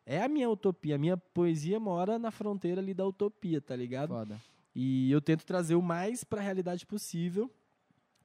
é 0.05 0.23
a 0.23 0.28
minha 0.28 0.48
utopia. 0.51 0.97
A 0.97 0.98
minha 0.98 1.16
poesia 1.16 1.81
mora 1.81 2.19
na 2.19 2.31
fronteira 2.31 2.81
ali 2.82 2.93
da 2.93 3.07
utopia, 3.07 3.61
tá 3.62 3.74
ligado? 3.74 4.11
Foda. 4.11 4.39
E 4.74 5.11
eu 5.11 5.20
tento 5.23 5.44
trazer 5.44 5.74
o 5.74 5.82
mais 5.82 6.23
pra 6.23 6.40
realidade 6.43 6.85
possível, 6.86 7.51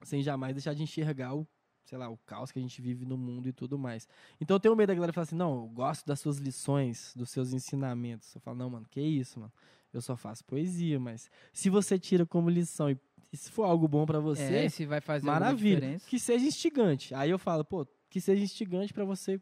sem 0.03 0.21
jamais 0.21 0.53
deixar 0.53 0.73
de 0.73 0.83
enxergar 0.83 1.33
o, 1.33 1.47
sei 1.85 1.97
lá, 1.97 2.09
o 2.09 2.17
caos 2.25 2.51
que 2.51 2.59
a 2.59 2.61
gente 2.61 2.81
vive 2.81 3.05
no 3.05 3.17
mundo 3.17 3.47
e 3.47 3.53
tudo 3.53 3.79
mais. 3.79 4.07
Então 4.39 4.55
eu 4.55 4.59
tenho 4.59 4.75
medo 4.75 4.89
da 4.89 4.95
galera 4.95 5.13
falar 5.13 5.23
assim, 5.23 5.35
não, 5.35 5.55
eu 5.61 5.67
gosto 5.69 6.05
das 6.05 6.19
suas 6.19 6.37
lições, 6.37 7.13
dos 7.15 7.29
seus 7.29 7.53
ensinamentos. 7.53 8.35
Eu 8.35 8.41
falo, 8.41 8.57
não, 8.57 8.69
mano, 8.69 8.85
que 8.89 8.99
isso, 9.01 9.39
mano. 9.39 9.51
Eu 9.93 10.01
só 10.01 10.17
faço 10.17 10.43
poesia, 10.43 10.99
mas 10.99 11.31
se 11.53 11.69
você 11.69 11.97
tira 11.97 12.25
como 12.25 12.49
lição 12.49 12.89
e, 12.89 12.97
e 13.31 13.37
se 13.37 13.51
for 13.51 13.63
algo 13.63 13.87
bom 13.87 14.05
pra 14.05 14.19
você, 14.19 14.65
É, 14.65 14.69
se 14.69 14.85
vai 14.85 15.01
fazer 15.01 15.25
maravilha. 15.25 15.97
Que 16.07 16.17
seja 16.19 16.45
instigante. 16.45 17.13
Aí 17.15 17.29
eu 17.29 17.39
falo, 17.39 17.63
pô, 17.65 17.85
que 18.09 18.21
seja 18.21 18.43
instigante 18.43 18.93
pra 18.93 19.03
você, 19.05 19.39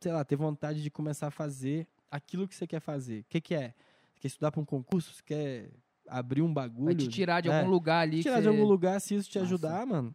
sei 0.00 0.12
lá, 0.12 0.24
ter 0.24 0.36
vontade 0.36 0.82
de 0.82 0.90
começar 0.90 1.28
a 1.28 1.30
fazer 1.30 1.86
aquilo 2.10 2.48
que 2.48 2.54
você 2.54 2.66
quer 2.66 2.80
fazer. 2.80 3.20
O 3.20 3.24
que, 3.28 3.40
que 3.40 3.54
é? 3.54 3.68
Você 4.14 4.20
quer 4.22 4.28
estudar 4.28 4.50
pra 4.50 4.60
um 4.60 4.64
concurso? 4.64 5.12
Você 5.14 5.22
quer 5.24 5.70
abrir 6.08 6.42
um 6.42 6.52
bagulho? 6.52 6.86
Vai 6.86 6.94
te 6.94 7.06
tirar 7.08 7.40
de 7.40 7.48
É, 7.48 7.58
algum 7.60 7.70
lugar 7.70 8.00
ali. 8.00 8.16
te 8.18 8.22
tirar 8.24 8.40
de 8.42 8.48
algum 8.48 8.64
lugar, 8.64 9.00
se 9.00 9.14
isso 9.14 9.30
te 9.30 9.38
Massa. 9.38 9.46
ajudar, 9.46 9.86
mano. 9.86 10.14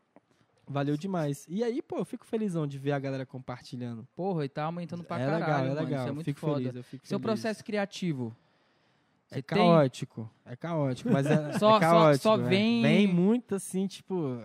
Valeu 0.67 0.97
demais. 0.97 1.45
E 1.47 1.63
aí, 1.63 1.79
pô, 1.81 1.97
eu 1.99 2.05
fico 2.05 2.25
felizão 2.25 2.65
de 2.65 2.79
ver 2.79 2.91
a 2.91 2.99
galera 2.99 3.23
compartilhando. 3.25 4.05
Porra, 4.15 4.43
e 4.45 4.49
tá 4.49 4.63
aumentando 4.63 5.03
pra 5.03 5.17
é 5.21 5.25
caralho, 5.25 5.39
legal, 5.45 5.59
é 5.59 5.67
mano. 5.69 5.79
legal. 5.79 5.99
Isso 5.99 6.07
é 6.07 6.09
eu 6.09 6.15
muito 6.15 6.25
fico 6.25 6.39
foda. 6.39 6.55
feliz, 6.57 6.75
eu 6.75 6.83
fico 6.83 7.07
Seu 7.07 7.19
feliz. 7.19 7.23
processo 7.41 7.63
criativo. 7.63 8.35
É 9.37 9.41
tem- 9.41 9.57
caótico. 9.57 10.29
É 10.45 10.55
caótico, 10.55 11.09
mas 11.11 11.25
é, 11.25 11.53
Só- 11.59 11.59
só- 11.59 11.77
é 11.77 11.79
caótico. 11.79 12.23
só 12.23 12.35
é. 12.35 12.43
vem- 12.43 12.81
Vem 12.81 13.07
muito 13.07 13.55
assim, 13.55 13.87
tipo. 13.87 14.39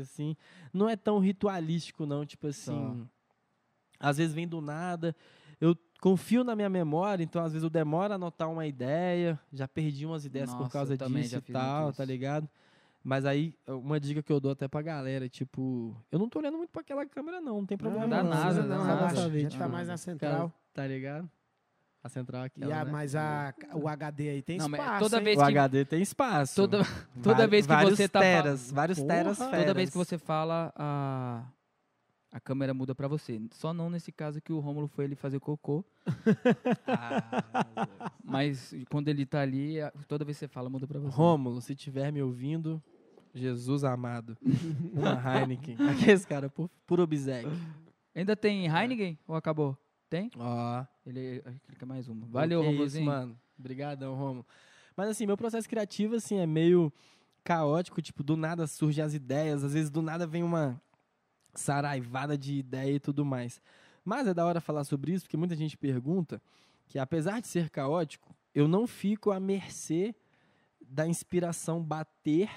assim. 0.00 0.36
Não 0.72 0.88
é 0.88 0.96
tão 0.96 1.18
ritualístico, 1.18 2.04
não. 2.06 2.24
Tipo 2.26 2.48
assim. 2.48 3.06
Às 4.00 4.16
vezes 4.18 4.34
vem 4.34 4.46
do 4.46 4.60
nada. 4.60 5.14
Eu 5.60 5.76
confio 6.00 6.44
na 6.44 6.54
minha 6.54 6.68
memória, 6.68 7.22
então 7.24 7.42
às 7.44 7.52
vezes 7.52 7.64
eu 7.64 7.70
demoro 7.70 8.12
a 8.12 8.16
anotar 8.16 8.48
uma 8.50 8.66
ideia. 8.66 9.38
Já 9.52 9.66
perdi 9.66 10.06
umas 10.06 10.24
ideias 10.24 10.50
por 10.50 10.60
Nossa, 10.60 10.72
causa 10.72 10.94
eu 10.94 10.98
também 10.98 11.22
disso 11.22 11.36
e 11.36 11.52
tal, 11.52 11.92
tá 11.92 12.04
ligado? 12.04 12.48
Mas 13.02 13.24
aí, 13.24 13.54
uma 13.66 13.98
dica 13.98 14.22
que 14.22 14.30
eu 14.30 14.38
dou 14.40 14.52
até 14.52 14.68
pra 14.68 14.82
galera, 14.82 15.28
tipo, 15.28 15.96
eu 16.12 16.18
não 16.18 16.28
tô 16.28 16.40
olhando 16.40 16.58
muito 16.58 16.70
pra 16.70 16.82
aquela 16.82 17.06
câmera, 17.06 17.40
não, 17.40 17.58
não 17.58 17.66
tem 17.66 17.78
problema 17.78 18.06
não. 18.06 18.24
nada, 18.24 18.52
vocês 18.54 18.68
dá 18.68 18.76
não 18.78 18.84
nada. 18.84 19.30
gente 19.30 19.50
tipo, 19.52 19.62
tá 19.62 19.68
mais 19.68 19.86
na 19.86 19.92
cara, 19.94 19.98
central. 19.98 20.52
Tá 20.74 20.86
ligado? 20.86 21.30
A 22.08 22.10
central 22.10 22.42
aqui. 22.44 22.60
E 22.64 22.72
a, 22.72 22.84
mas 22.86 23.14
a, 23.14 23.52
o 23.74 23.86
HD 23.86 24.30
aí 24.30 24.42
tem 24.42 24.56
Não, 24.56 24.66
espaço, 24.66 24.98
toda 25.04 25.18
hein? 25.18 25.24
vez 25.24 25.36
O 25.38 25.40
que- 25.40 25.46
HD 25.46 25.84
tem 25.84 26.00
espaço. 26.02 26.54
Toda, 26.56 26.80
toda 27.22 27.46
vez 27.46 27.66
que 27.66 27.72
vários 27.72 27.96
você 27.98 28.08
tá 28.08 28.20
teras, 28.20 28.70
vários 28.72 28.98
Porra, 28.98 29.08
teras 29.14 29.36
toda 29.38 29.50
feras. 29.50 29.64
Toda 29.66 29.74
vez 29.74 29.90
que 29.90 29.96
você 29.98 30.16
fala, 30.18 30.72
a, 30.74 31.44
a 32.32 32.40
câmera 32.40 32.72
muda 32.72 32.94
pra 32.94 33.06
você. 33.08 33.40
Só 33.52 33.74
não 33.74 33.90
nesse 33.90 34.10
caso 34.10 34.40
que 34.40 34.52
o 34.52 34.58
Rômulo 34.58 34.88
foi 34.88 35.04
ele 35.04 35.14
fazer 35.14 35.38
cocô. 35.38 35.84
Ah, 36.86 38.08
Mas 38.24 38.74
quando 38.90 39.08
ele 39.08 39.26
tá 39.26 39.40
ali, 39.40 39.76
toda 40.06 40.24
vez 40.24 40.36
que 40.38 40.40
você 40.46 40.48
fala, 40.48 40.68
muda 40.70 40.86
pra 40.86 40.98
você. 40.98 41.14
Rômulo, 41.14 41.60
se 41.60 41.74
tiver 41.74 42.10
me 42.12 42.22
ouvindo, 42.22 42.82
Jesus 43.34 43.84
amado. 43.84 44.36
Uma 44.94 45.12
Heineken. 45.40 45.76
Aqueles 45.90 46.24
cara, 46.24 46.48
por, 46.48 46.70
por 46.86 47.00
obsequio. 47.00 47.52
Ainda 48.14 48.34
tem 48.34 48.66
Heineken 48.66 49.18
ou 49.28 49.34
acabou? 49.36 49.76
Tem? 50.10 50.30
Ó. 50.38 50.82
Que 50.82 50.88
ele 51.10 51.42
quer 51.78 51.86
mais 51.86 52.08
uma. 52.08 52.26
Valeu, 52.26 52.60
isso, 52.60 52.68
Romulozinho. 52.70 53.06
mano. 53.06 53.38
Obrigadão, 53.58 54.14
Rômulo. 54.14 54.46
Mas 54.96 55.08
assim, 55.08 55.26
meu 55.26 55.36
processo 55.36 55.68
criativo, 55.68 56.16
assim, 56.16 56.36
é 56.38 56.46
meio 56.46 56.92
caótico. 57.44 58.00
Tipo, 58.02 58.22
do 58.22 58.36
nada 58.36 58.66
surgem 58.66 59.02
as 59.04 59.14
ideias. 59.14 59.62
Às 59.64 59.72
vezes, 59.74 59.90
do 59.90 60.02
nada 60.02 60.26
vem 60.26 60.42
uma 60.42 60.80
saraivada 61.54 62.36
de 62.36 62.54
ideia 62.54 62.94
e 62.94 63.00
tudo 63.00 63.24
mais. 63.24 63.60
Mas 64.04 64.26
é 64.26 64.34
da 64.34 64.44
hora 64.46 64.60
falar 64.60 64.84
sobre 64.84 65.12
isso, 65.12 65.24
porque 65.24 65.36
muita 65.36 65.54
gente 65.56 65.76
pergunta 65.76 66.40
que, 66.86 66.98
apesar 66.98 67.40
de 67.40 67.48
ser 67.48 67.68
caótico, 67.70 68.34
eu 68.54 68.66
não 68.66 68.86
fico 68.86 69.30
à 69.30 69.38
mercê 69.40 70.14
da 70.80 71.06
inspiração 71.06 71.82
bater 71.82 72.48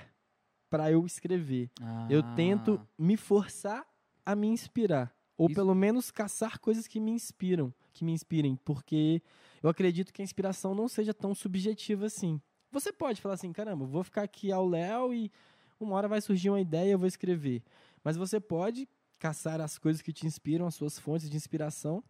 para 0.70 0.90
eu 0.92 1.06
escrever. 1.06 1.70
Eu 2.10 2.22
Ah, 2.22 2.34
tento 2.36 2.80
me 2.98 3.18
forçar 3.18 3.86
a 4.26 4.36
me 4.36 4.48
inspirar. 4.48 5.14
Ou 5.42 5.48
Isso- 5.48 5.56
pelo 5.56 5.74
menos 5.74 6.12
caçar 6.12 6.60
coisas 6.60 6.86
que 6.86 7.00
me 7.00 7.10
inspiram, 7.12 7.74
que 7.94 8.06
me 8.06 8.12
inspirem, 8.12 8.56
porque 8.58 9.20
eu 9.64 9.70
acredito 9.72 10.14
que 10.14 10.22
a 10.22 10.24
inspiração 10.24 10.76
não 10.76 10.88
seja 10.88 11.16
tão 11.16 11.34
subjetiva 11.34 12.06
assim. 12.06 12.40
Você 12.72 12.94
pode 12.94 13.20
falar 13.20 13.34
assim, 13.34 13.52
caramba, 13.52 13.84
vou 13.86 14.04
ficar 14.04 14.22
aqui 14.22 14.52
ao 14.52 14.68
léu 14.68 15.12
e 15.14 15.32
uma 15.80 15.96
hora 15.96 16.08
vai 16.08 16.22
surgir 16.22 16.50
uma 16.52 16.62
ideia 16.62 16.90
e 16.90 16.92
eu 16.92 17.00
vou 17.00 17.08
escrever. 17.08 17.64
Mas 18.04 18.16
você 18.18 18.40
pode 18.40 18.88
caçar 19.18 19.60
as 19.60 19.80
coisas 19.80 20.00
que 20.02 20.14
te 20.14 20.28
inspiram, 20.28 20.68
as 20.68 20.76
suas 20.76 21.00
fontes 21.00 21.28
de 21.28 21.36
inspiração 21.36 22.04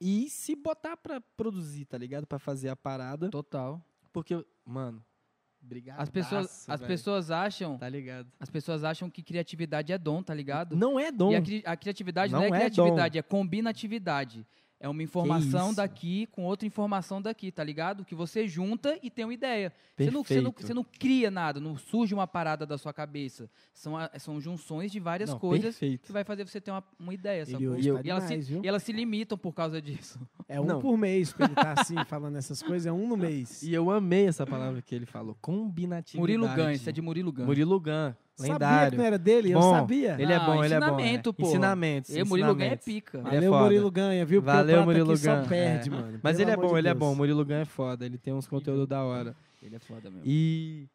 e 0.00 0.30
se 0.30 0.56
botar 0.56 0.96
pra 0.96 1.20
produzir, 1.20 1.84
tá 1.84 1.98
ligado? 1.98 2.26
Pra 2.26 2.38
fazer 2.38 2.70
a 2.70 2.76
parada, 2.76 3.28
Total. 3.28 3.82
porque 4.14 4.42
mano, 4.64 5.04
obrigado. 5.66 6.00
As 6.00 6.08
pessoas, 6.08 6.68
as 6.68 6.80
pessoas 6.80 7.30
acham, 7.30 7.76
tá 7.76 7.88
ligado? 7.88 8.26
as 8.40 8.48
pessoas 8.48 8.84
acham 8.84 9.10
que 9.10 9.22
criatividade 9.22 9.92
é 9.92 9.98
dom, 9.98 10.22
tá 10.22 10.32
ligado? 10.32 10.74
Não 10.74 10.98
é 10.98 11.12
dom. 11.12 11.32
E 11.32 11.36
a, 11.36 11.42
cri- 11.42 11.62
a 11.66 11.76
criatividade 11.76 12.32
não, 12.32 12.38
Não 12.40 12.44
é 12.46 12.48
é 12.48 12.70
criatividade, 12.70 13.18
é 13.18 13.22
combinatividade. 13.22 14.46
É 14.78 14.86
uma 14.88 15.02
informação 15.02 15.72
daqui 15.72 16.26
com 16.26 16.44
outra 16.44 16.66
informação 16.66 17.22
daqui, 17.22 17.50
tá 17.50 17.64
ligado? 17.64 18.04
Que 18.04 18.14
você 18.14 18.46
junta 18.46 18.98
e 19.02 19.08
tem 19.10 19.24
uma 19.24 19.32
ideia. 19.32 19.72
Você 19.96 20.10
não, 20.10 20.22
você, 20.22 20.40
não, 20.42 20.54
você 20.54 20.74
não 20.74 20.84
cria 20.84 21.30
nada, 21.30 21.58
não 21.58 21.78
surge 21.78 22.12
uma 22.12 22.26
parada 22.26 22.66
da 22.66 22.76
sua 22.76 22.92
cabeça. 22.92 23.48
São, 23.72 23.96
a- 23.96 24.10
são 24.18 24.38
junções 24.38 24.92
de 24.92 25.00
várias 25.00 25.30
Não, 25.30 25.38
coisas 25.38 25.76
perfeito. 25.78 26.04
que 26.06 26.12
vai 26.12 26.24
fazer 26.24 26.46
você 26.46 26.60
ter 26.60 26.70
uma, 26.70 26.84
uma 27.00 27.14
ideia. 27.14 27.44
Ele 27.48 27.66
hoje 27.68 27.88
eu- 27.88 28.00
e, 28.04 28.10
elas 28.10 28.24
demais, 28.28 28.46
se, 28.46 28.60
e 28.62 28.68
elas 28.68 28.82
se 28.82 28.92
limitam 28.92 29.38
por 29.38 29.52
causa 29.54 29.80
disso. 29.80 30.20
É 30.48 30.60
um 30.60 30.64
Não. 30.64 30.78
por 30.80 30.96
mês 30.96 31.32
pra 31.32 31.46
ele 31.46 31.54
tá 31.56 31.74
assim, 31.76 31.96
falando 32.06 32.36
essas 32.36 32.62
coisas. 32.62 32.86
É 32.86 32.92
um 32.92 33.08
no 33.08 33.16
mês. 33.16 33.62
E 33.64 33.72
eu 33.74 33.90
amei 33.90 34.28
essa 34.28 34.46
palavra 34.46 34.80
que 34.80 34.94
ele 34.94 35.04
falou, 35.06 35.34
combinatividade. 35.40 36.18
Murilo 36.20 36.46
Gun, 36.54 36.70
isso 36.70 36.88
é 36.88 36.92
de 36.92 37.02
Murilo 37.02 37.32
Gun. 37.32 37.46
Murilo 37.46 37.80
Gun, 38.38 38.46
Sabia 38.46 38.58
que 38.58 38.64
lendário. 38.64 38.98
não 38.98 39.04
era 39.04 39.18
dele? 39.18 39.50
eu 39.52 39.58
Bom, 39.60 39.70
sabia. 39.72 40.16
Ele 40.20 40.32
é 40.32 40.36
Ah, 40.36 40.40
bom, 40.46 40.64
ele 40.64 40.74
é 40.74 40.78
bom. 40.80 40.86
ensinamento, 40.86 41.30
é. 41.30 41.32
porra. 41.32 41.48
Ensinamentos, 41.48 42.14
E 42.16 42.24
Murilo 42.24 42.54
Gun 42.54 42.62
é 42.62 42.76
pica. 42.76 43.18
Ele 43.18 43.26
é 43.28 43.30
Valeu, 43.32 43.52
foda. 43.52 43.64
Murilo 43.64 43.90
Ganha, 43.90 44.26
viu? 44.26 44.42
Porque 44.42 44.56
Valeu, 44.56 44.84
Murilo 44.84 45.12
aqui 45.12 45.20
só 45.20 45.42
perde, 45.46 45.88
é. 45.88 45.92
mano. 45.92 46.20
Mas 46.22 46.36
Pelo 46.36 46.48
ele 46.48 46.50
é 46.50 46.56
bom, 46.56 46.72
de 46.72 46.78
ele 46.78 46.88
é 46.88 46.94
bom. 46.94 47.14
Murilo 47.14 47.44
Gun 47.44 47.54
é 47.54 47.64
foda, 47.64 48.04
ele 48.06 48.18
tem 48.18 48.32
uns 48.34 48.46
conteúdos 48.46 48.86
da 48.86 49.02
hora. 49.02 49.34
Ele 49.62 49.76
é 49.76 49.78
foda 49.78 50.10
mesmo. 50.10 50.22
E... 50.26 50.86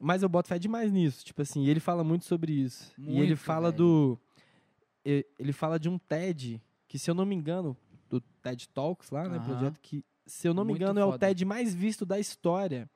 Mas 0.00 0.22
eu 0.22 0.28
boto 0.28 0.48
fé 0.48 0.58
demais 0.58 0.90
nisso, 0.90 1.24
tipo 1.24 1.42
assim, 1.42 1.62
e 1.64 1.70
ele 1.70 1.78
fala 1.80 2.02
muito 2.02 2.24
sobre 2.24 2.52
isso. 2.52 2.92
e 2.98 3.10
ele 3.10 3.18
Muito, 3.26 3.36
fala 3.36 3.70
velho. 3.70 3.76
do... 3.78 4.18
Ele 5.04 5.52
fala 5.52 5.78
de 5.80 5.88
um 5.88 5.98
TED, 5.98 6.60
que 6.88 6.98
se 6.98 7.10
eu 7.10 7.14
não 7.14 7.24
me 7.26 7.34
engano, 7.34 7.76
do 8.08 8.20
TED 8.20 8.68
Talks 8.68 9.10
lá, 9.10 9.28
né, 9.28 9.40
projeto 9.44 9.78
que, 9.80 10.04
se 10.26 10.46
eu 10.46 10.54
não 10.54 10.64
me 10.64 10.70
Muito 10.70 10.82
engano, 10.82 11.00
é 11.00 11.04
o 11.04 11.12
foda. 11.12 11.26
TED 11.26 11.44
mais 11.44 11.74
visto 11.74 12.06
da 12.06 12.18
história, 12.20 12.88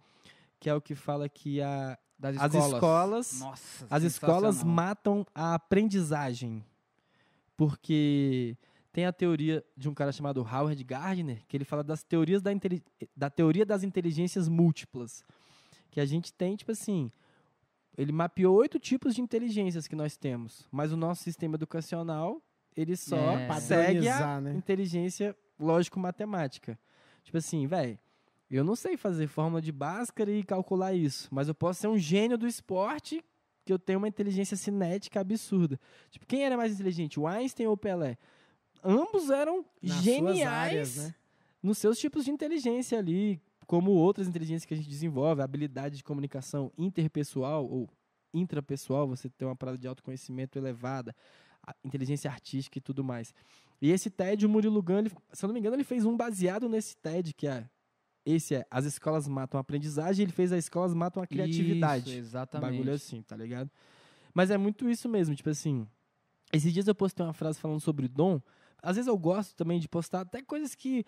que 0.61 0.69
é 0.71 0.75
o 0.75 0.81
que 0.81 0.95
fala 0.95 1.29
que 1.29 1.61
a, 1.61 1.99
Das 2.19 2.37
As 2.39 2.55
escolas. 2.55 2.73
escolas- 2.73 3.41
Nossa, 3.41 3.87
As 3.91 4.03
escolas 4.03 4.63
matam 4.65 5.27
a 5.35 5.55
aprendizagem. 5.55 6.65
Porque 7.57 8.57
tem 8.93 9.05
a 9.07 9.13
teoria 9.13 9.65
de 9.77 9.89
um 9.89 9.95
cara 9.95 10.13
chamado 10.13 10.41
Howard 10.43 10.83
Gardner, 10.85 11.43
que 11.49 11.57
ele 11.57 11.65
fala 11.65 11.83
das 11.85 12.03
teorias 12.03 12.43
da, 12.43 12.51
da 13.17 13.31
teoria 13.31 13.65
das 13.67 13.83
inteligências 13.83 14.49
múltiplas. 14.49 15.25
Que 15.91 16.01
a 16.01 16.07
gente 16.07 16.33
tem, 16.33 16.57
tipo 16.57 16.73
assim, 16.73 17.11
ele 17.97 18.13
mapeou 18.13 18.57
oito 18.57 18.79
tipos 18.79 19.15
de 19.15 19.21
inteligências 19.23 19.87
que 19.87 19.97
nós 19.97 20.17
temos. 20.17 20.67
Mas 20.71 20.93
o 20.93 20.97
nosso 20.97 21.23
sistema 21.23 21.55
educacional, 21.55 22.43
ele 22.77 22.97
só 22.97 23.17
É. 23.17 23.61
segue 23.61 24.09
a 24.09 24.41
né? 24.41 24.55
inteligência 24.55 25.35
lógico-matemática. 25.59 26.79
Tipo 27.25 27.39
assim, 27.39 27.67
velho, 27.67 27.99
eu 28.55 28.63
não 28.63 28.77
sei 28.77 28.97
fazer 28.97 29.27
fórmula 29.27 29.61
de 29.61 29.73
Bhaskara 29.73 30.31
e 30.31 30.45
calcular 30.45 30.95
isso, 30.95 31.29
mas 31.33 31.49
eu 31.49 31.55
posso 31.55 31.81
ser 31.81 31.89
um 31.89 31.99
gênio 31.99 32.39
do 32.39 32.47
esporte 32.47 33.25
que 33.65 33.73
eu 33.73 33.79
tenho 33.79 33.99
uma 33.99 34.07
inteligência 34.07 34.57
cinética 34.57 35.21
absurda. 35.21 35.79
Tipo, 36.11 36.25
quem 36.27 36.45
era 36.45 36.57
mais 36.57 36.73
inteligente, 36.73 37.19
o 37.19 37.27
Einstein 37.27 37.67
ou 37.67 37.73
o 37.73 37.77
Pelé? 37.77 38.17
Ambos 38.85 39.31
eram 39.31 39.65
Nas 39.83 40.03
geniais 40.03 40.47
áreas, 40.47 40.97
né? 40.97 41.15
nos 41.61 41.79
seus 41.79 41.99
tipos 41.99 42.25
de 42.25 42.31
inteligência 42.31 42.97
ali, 42.97 43.41
como 43.67 43.91
outras 43.91 44.29
inteligências 44.29 44.65
que 44.65 44.75
a 44.75 44.77
gente 44.77 44.89
desenvolve, 44.89 45.41
a 45.41 45.45
habilidade 45.45 45.97
de 45.97 46.05
comunicação 46.05 46.71
interpessoal 46.79 47.67
ou 47.69 47.89
intrapessoal, 48.33 49.09
você 49.09 49.29
tem 49.29 49.49
uma 49.49 49.57
parada 49.57 49.77
de 49.77 49.89
autoconhecimento 49.89 50.57
elevada, 50.57 51.15
a 51.67 51.75
inteligência 51.85 52.31
artística 52.31 52.79
e 52.79 52.81
tudo 52.81 53.03
mais. 53.03 53.35
E 53.83 53.91
esse 53.91 54.09
TED, 54.09 54.47
o 54.47 54.49
Murilo 54.49 54.81
Gun, 54.81 54.99
ele, 54.99 55.11
se 55.33 55.45
eu 55.45 55.49
não 55.49 55.55
me 55.55 55.59
engano, 55.59 55.75
ele 55.75 55.85
fez 55.85 56.05
um 56.05 56.17
baseado 56.17 56.69
nesse 56.69 56.97
TED, 56.97 57.35
que 57.35 57.49
é 57.49 57.69
esse 58.27 58.57
é, 58.57 58.67
as 58.69 58.85
escolas 58.85 59.29
matam 59.29 59.57
a 59.57 59.61
aprendizagem, 59.61 60.25
ele 60.25 60.33
fez 60.33 60.53
as 60.53 60.65
escolas 60.65 60.93
matam 60.93 61.23
a 61.23 61.27
criatividade. 61.27 62.11
Isso, 62.11 62.17
Um 62.19 62.21
exatamente. 62.21 62.71
bagulho 62.73 62.93
assim, 62.93 63.23
tá 63.23 63.37
ligado? 63.37 63.71
Mas 64.35 64.51
é 64.51 64.59
muito 64.59 64.91
isso 64.91 65.09
mesmo, 65.09 65.35
tipo 65.35 65.49
assim. 65.49 65.87
Esses 66.53 66.73
dias 66.73 66.89
eu 66.89 66.95
postei 66.95 67.25
uma 67.25 67.33
frase 67.33 67.59
falando 67.59 67.81
sobre 67.81 68.09
dom. 68.09 68.41
Às 68.83 68.97
vezes 68.97 69.07
eu 69.09 69.17
gosto 69.17 69.55
também 69.55 69.79
de 69.79 69.89
postar 69.89 70.21
até 70.23 70.43
coisas 70.43 70.75
que. 70.75 71.05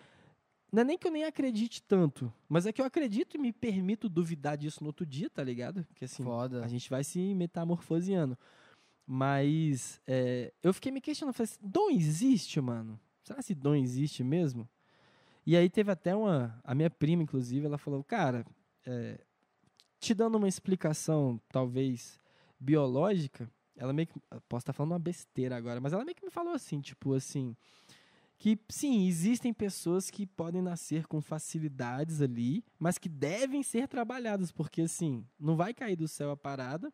Não 0.71 0.81
é 0.81 0.85
nem 0.85 0.97
que 0.97 1.07
eu 1.07 1.11
nem 1.11 1.23
acredite 1.23 1.81
tanto, 1.81 2.31
mas 2.47 2.65
é 2.67 2.71
que 2.71 2.79
eu 2.79 2.85
acredito 2.85 3.35
e 3.35 3.39
me 3.39 3.51
permito 3.51 4.07
duvidar 4.07 4.55
disso 4.55 4.81
no 4.81 4.87
outro 4.87 5.03
dia, 5.05 5.27
tá 5.29 5.43
ligado? 5.43 5.83
Porque 5.85 6.05
assim, 6.05 6.23
Foda. 6.23 6.63
a 6.63 6.67
gente 6.67 6.89
vai 6.89 7.03
se 7.03 7.33
metamorfoseando. 7.33 8.37
Mas 9.05 9.99
é, 10.05 10.53
eu 10.61 10.71
fiquei 10.71 10.91
me 10.91 11.01
questionando, 11.01 11.33
falei 11.33 11.51
assim, 11.51 11.59
dom 11.67 11.89
existe, 11.89 12.61
mano? 12.61 12.99
Será 13.23 13.41
que 13.41 13.55
dom 13.55 13.73
existe 13.73 14.23
mesmo? 14.23 14.69
E 15.49 15.57
aí 15.57 15.67
teve 15.67 15.91
até 15.91 16.15
uma, 16.15 16.61
a 16.63 16.75
minha 16.75 16.91
prima, 16.91 17.23
inclusive, 17.23 17.65
ela 17.65 17.79
falou, 17.79 18.03
cara, 18.03 18.45
é, 18.85 19.19
te 19.99 20.13
dando 20.13 20.37
uma 20.37 20.47
explicação, 20.47 21.41
talvez, 21.51 22.19
biológica, 22.59 23.49
ela 23.75 23.91
meio 23.91 24.07
que, 24.07 24.21
posso 24.47 24.61
estar 24.61 24.73
falando 24.73 24.91
uma 24.91 24.99
besteira 24.99 25.57
agora, 25.57 25.81
mas 25.81 25.91
ela 25.91 26.05
meio 26.05 26.15
que 26.15 26.23
me 26.23 26.29
falou 26.29 26.53
assim, 26.53 26.79
tipo 26.79 27.15
assim, 27.15 27.55
que 28.37 28.59
sim, 28.69 29.07
existem 29.07 29.51
pessoas 29.51 30.11
que 30.11 30.27
podem 30.27 30.61
nascer 30.61 31.07
com 31.07 31.19
facilidades 31.19 32.21
ali, 32.21 32.63
mas 32.77 32.99
que 32.99 33.09
devem 33.09 33.63
ser 33.63 33.87
trabalhadas, 33.87 34.51
porque 34.51 34.83
assim, 34.83 35.25
não 35.39 35.55
vai 35.55 35.73
cair 35.73 35.95
do 35.95 36.07
céu 36.07 36.29
a 36.29 36.37
parada, 36.37 36.93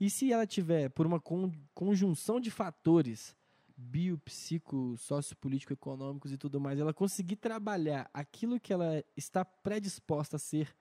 e 0.00 0.10
se 0.10 0.32
ela 0.32 0.44
tiver, 0.44 0.88
por 0.90 1.06
uma 1.06 1.20
con- 1.20 1.52
conjunção 1.72 2.40
de 2.40 2.50
fatores, 2.50 3.36
bio, 3.76 4.18
psico, 4.18 4.96
sociopolítico, 4.96 5.72
econômicos 5.72 6.32
e 6.32 6.38
tudo 6.38 6.58
mais, 6.58 6.78
ela 6.78 6.94
conseguir 6.94 7.36
trabalhar 7.36 8.08
aquilo 8.12 8.58
que 8.58 8.72
ela 8.72 9.04
está 9.16 9.44
predisposta 9.44 10.36
a 10.36 10.38
ser 10.38 10.74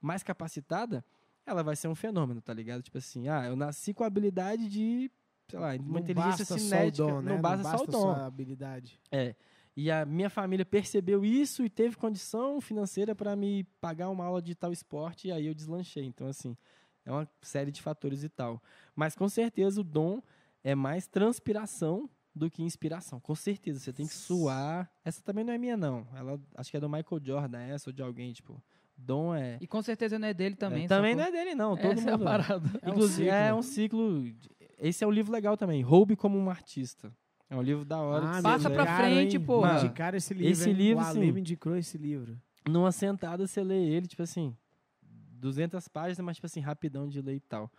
mais 0.00 0.22
capacitada, 0.22 1.04
ela 1.46 1.62
vai 1.62 1.76
ser 1.76 1.88
um 1.88 1.94
fenômeno, 1.94 2.40
tá 2.40 2.52
ligado? 2.52 2.82
Tipo 2.82 2.98
assim, 2.98 3.28
ah, 3.28 3.46
eu 3.46 3.54
nasci 3.54 3.94
com 3.94 4.02
a 4.02 4.06
habilidade 4.06 4.68
de, 4.68 5.10
sei 5.48 5.58
lá, 5.58 5.74
uma 5.74 5.78
Não 5.78 5.98
inteligência 6.00 6.44
basta 6.44 6.58
cinética, 6.58 6.96
só 6.96 7.04
o 7.04 7.08
dom, 7.08 7.22
né? 7.22 7.32
não 7.32 7.40
basta 7.40 7.78
só 7.78 7.84
o 7.84 7.86
dom. 7.86 8.02
só 8.02 8.10
a 8.12 8.26
habilidade. 8.26 9.00
É. 9.12 9.34
E 9.76 9.90
a 9.90 10.04
minha 10.04 10.30
família 10.30 10.64
percebeu 10.64 11.24
isso 11.24 11.64
e 11.64 11.70
teve 11.70 11.96
condição 11.96 12.60
financeira 12.60 13.14
para 13.14 13.34
me 13.34 13.64
pagar 13.80 14.08
uma 14.08 14.24
aula 14.24 14.40
de 14.40 14.54
tal 14.54 14.72
esporte 14.72 15.28
e 15.28 15.32
aí 15.32 15.46
eu 15.46 15.54
deslanchei. 15.54 16.04
Então, 16.04 16.28
assim, 16.28 16.56
é 17.04 17.10
uma 17.10 17.28
série 17.42 17.70
de 17.70 17.82
fatores 17.82 18.22
e 18.22 18.28
tal. 18.28 18.62
Mas 18.94 19.14
com 19.16 19.28
certeza 19.28 19.80
o 19.80 19.84
dom 19.84 20.22
é 20.62 20.74
mais 20.74 21.06
transpiração 21.06 22.08
do 22.34 22.50
que 22.50 22.62
inspiração. 22.62 23.20
Com 23.20 23.34
certeza, 23.34 23.78
você 23.78 23.92
tem 23.92 24.06
que 24.06 24.14
suar. 24.14 24.90
Essa 25.04 25.22
também 25.22 25.44
não 25.44 25.52
é 25.52 25.58
minha, 25.58 25.76
não. 25.76 26.06
Ela 26.14 26.40
acho 26.56 26.70
que 26.70 26.76
é 26.76 26.80
do 26.80 26.88
Michael 26.88 27.20
Jordan, 27.22 27.60
essa 27.60 27.90
ou 27.90 27.94
de 27.94 28.02
alguém, 28.02 28.32
tipo. 28.32 28.62
Dom 28.96 29.34
é. 29.34 29.58
E 29.60 29.66
com 29.66 29.82
certeza 29.82 30.18
não 30.18 30.28
é 30.28 30.32
dele 30.34 30.54
também. 30.54 30.84
é, 30.84 30.88
também 30.88 31.14
não 31.16 31.24
é 31.24 31.30
dele, 31.30 31.54
não. 31.54 31.76
Todo 31.76 31.92
Essa 31.98 32.08
é 32.08 32.12
mundo. 32.12 32.24
parada. 32.24 32.70
É 32.80 32.88
um 32.88 32.92
Inclusive, 32.92 33.24
ciclo. 33.24 33.34
é 33.34 33.54
um 33.54 33.62
ciclo. 33.62 34.24
Esse 34.78 35.02
é 35.02 35.06
um 35.06 35.10
livro 35.10 35.32
legal 35.32 35.56
também. 35.56 35.82
Roube 35.82 36.14
como 36.14 36.38
um 36.38 36.48
artista. 36.48 37.12
É 37.50 37.56
um 37.56 37.62
livro 37.62 37.84
da 37.84 37.98
hora. 38.00 38.38
Ah, 38.38 38.42
Passa 38.42 38.70
pra 38.70 38.96
frente, 38.96 39.36
hein? 39.36 39.44
porra. 39.44 39.74
Me 39.74 39.80
Indicaram 39.80 40.16
esse 40.16 40.32
livro. 40.32 40.50
Esse 40.52 40.68
hein? 40.70 40.76
livro, 40.76 41.04
o 41.04 41.14
me 41.16 41.40
indicou 41.40 41.76
esse 41.76 41.98
livro. 41.98 42.40
numa 42.68 42.92
sentada 42.92 43.46
você 43.46 43.62
lê 43.62 43.84
ele, 43.84 44.06
tipo 44.06 44.22
assim, 44.22 44.56
200 45.02 45.86
páginas, 45.88 46.20
mas 46.20 46.36
tipo 46.36 46.46
assim, 46.46 46.60
rapidão 46.60 47.08
de 47.08 47.20
ler 47.20 47.34
e 47.34 47.40
tal. 47.40 47.70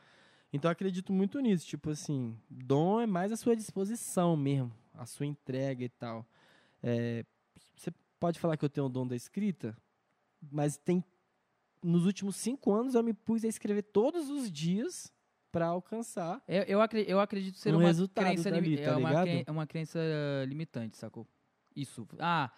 Então 0.54 0.70
eu 0.70 0.74
acredito 0.74 1.12
muito 1.12 1.40
nisso, 1.40 1.66
tipo 1.68 1.90
assim, 1.90 2.38
dom 2.50 3.02
é 3.02 3.06
mais 3.06 3.32
a 3.32 3.36
sua 3.38 3.56
disposição 3.56 4.38
mesmo, 4.38 4.72
a 4.94 5.06
sua 5.06 5.26
entrega 5.26 5.84
e 5.84 5.90
tal. 5.90 6.26
É, 6.82 7.26
você 7.76 7.92
pode 8.20 8.40
falar 8.40 8.56
que 8.58 8.64
eu 8.64 8.70
tenho 8.70 8.86
o 8.88 8.90
dom 8.90 9.06
da 9.06 9.16
escrita, 9.16 9.76
mas 10.52 10.78
tem 10.78 11.04
nos 11.84 12.06
últimos 12.06 12.36
cinco 12.38 12.72
anos 12.74 12.96
eu 12.96 13.04
me 13.04 13.14
pus 13.14 13.44
a 13.44 13.48
escrever 13.48 13.84
todos 13.84 14.30
os 14.30 14.50
dias 14.52 15.12
para 15.52 15.68
alcançar. 15.68 16.42
Eu, 16.48 16.64
eu, 16.64 16.82
acre- 16.82 17.06
eu 17.08 17.20
acredito 17.20 17.58
ser 17.58 17.74
Um 17.74 17.80
uma 17.80 17.94
crença, 18.08 18.50
dali, 18.50 18.70
limi- 18.70 18.82
tá 18.84 18.92
é 18.92 18.96
uma, 18.98 19.12
é 19.48 19.52
uma 19.52 19.68
crença 19.68 20.00
limitante, 20.48 20.98
sacou? 20.98 21.28
Isso. 21.76 22.08
Ah, 22.20 22.52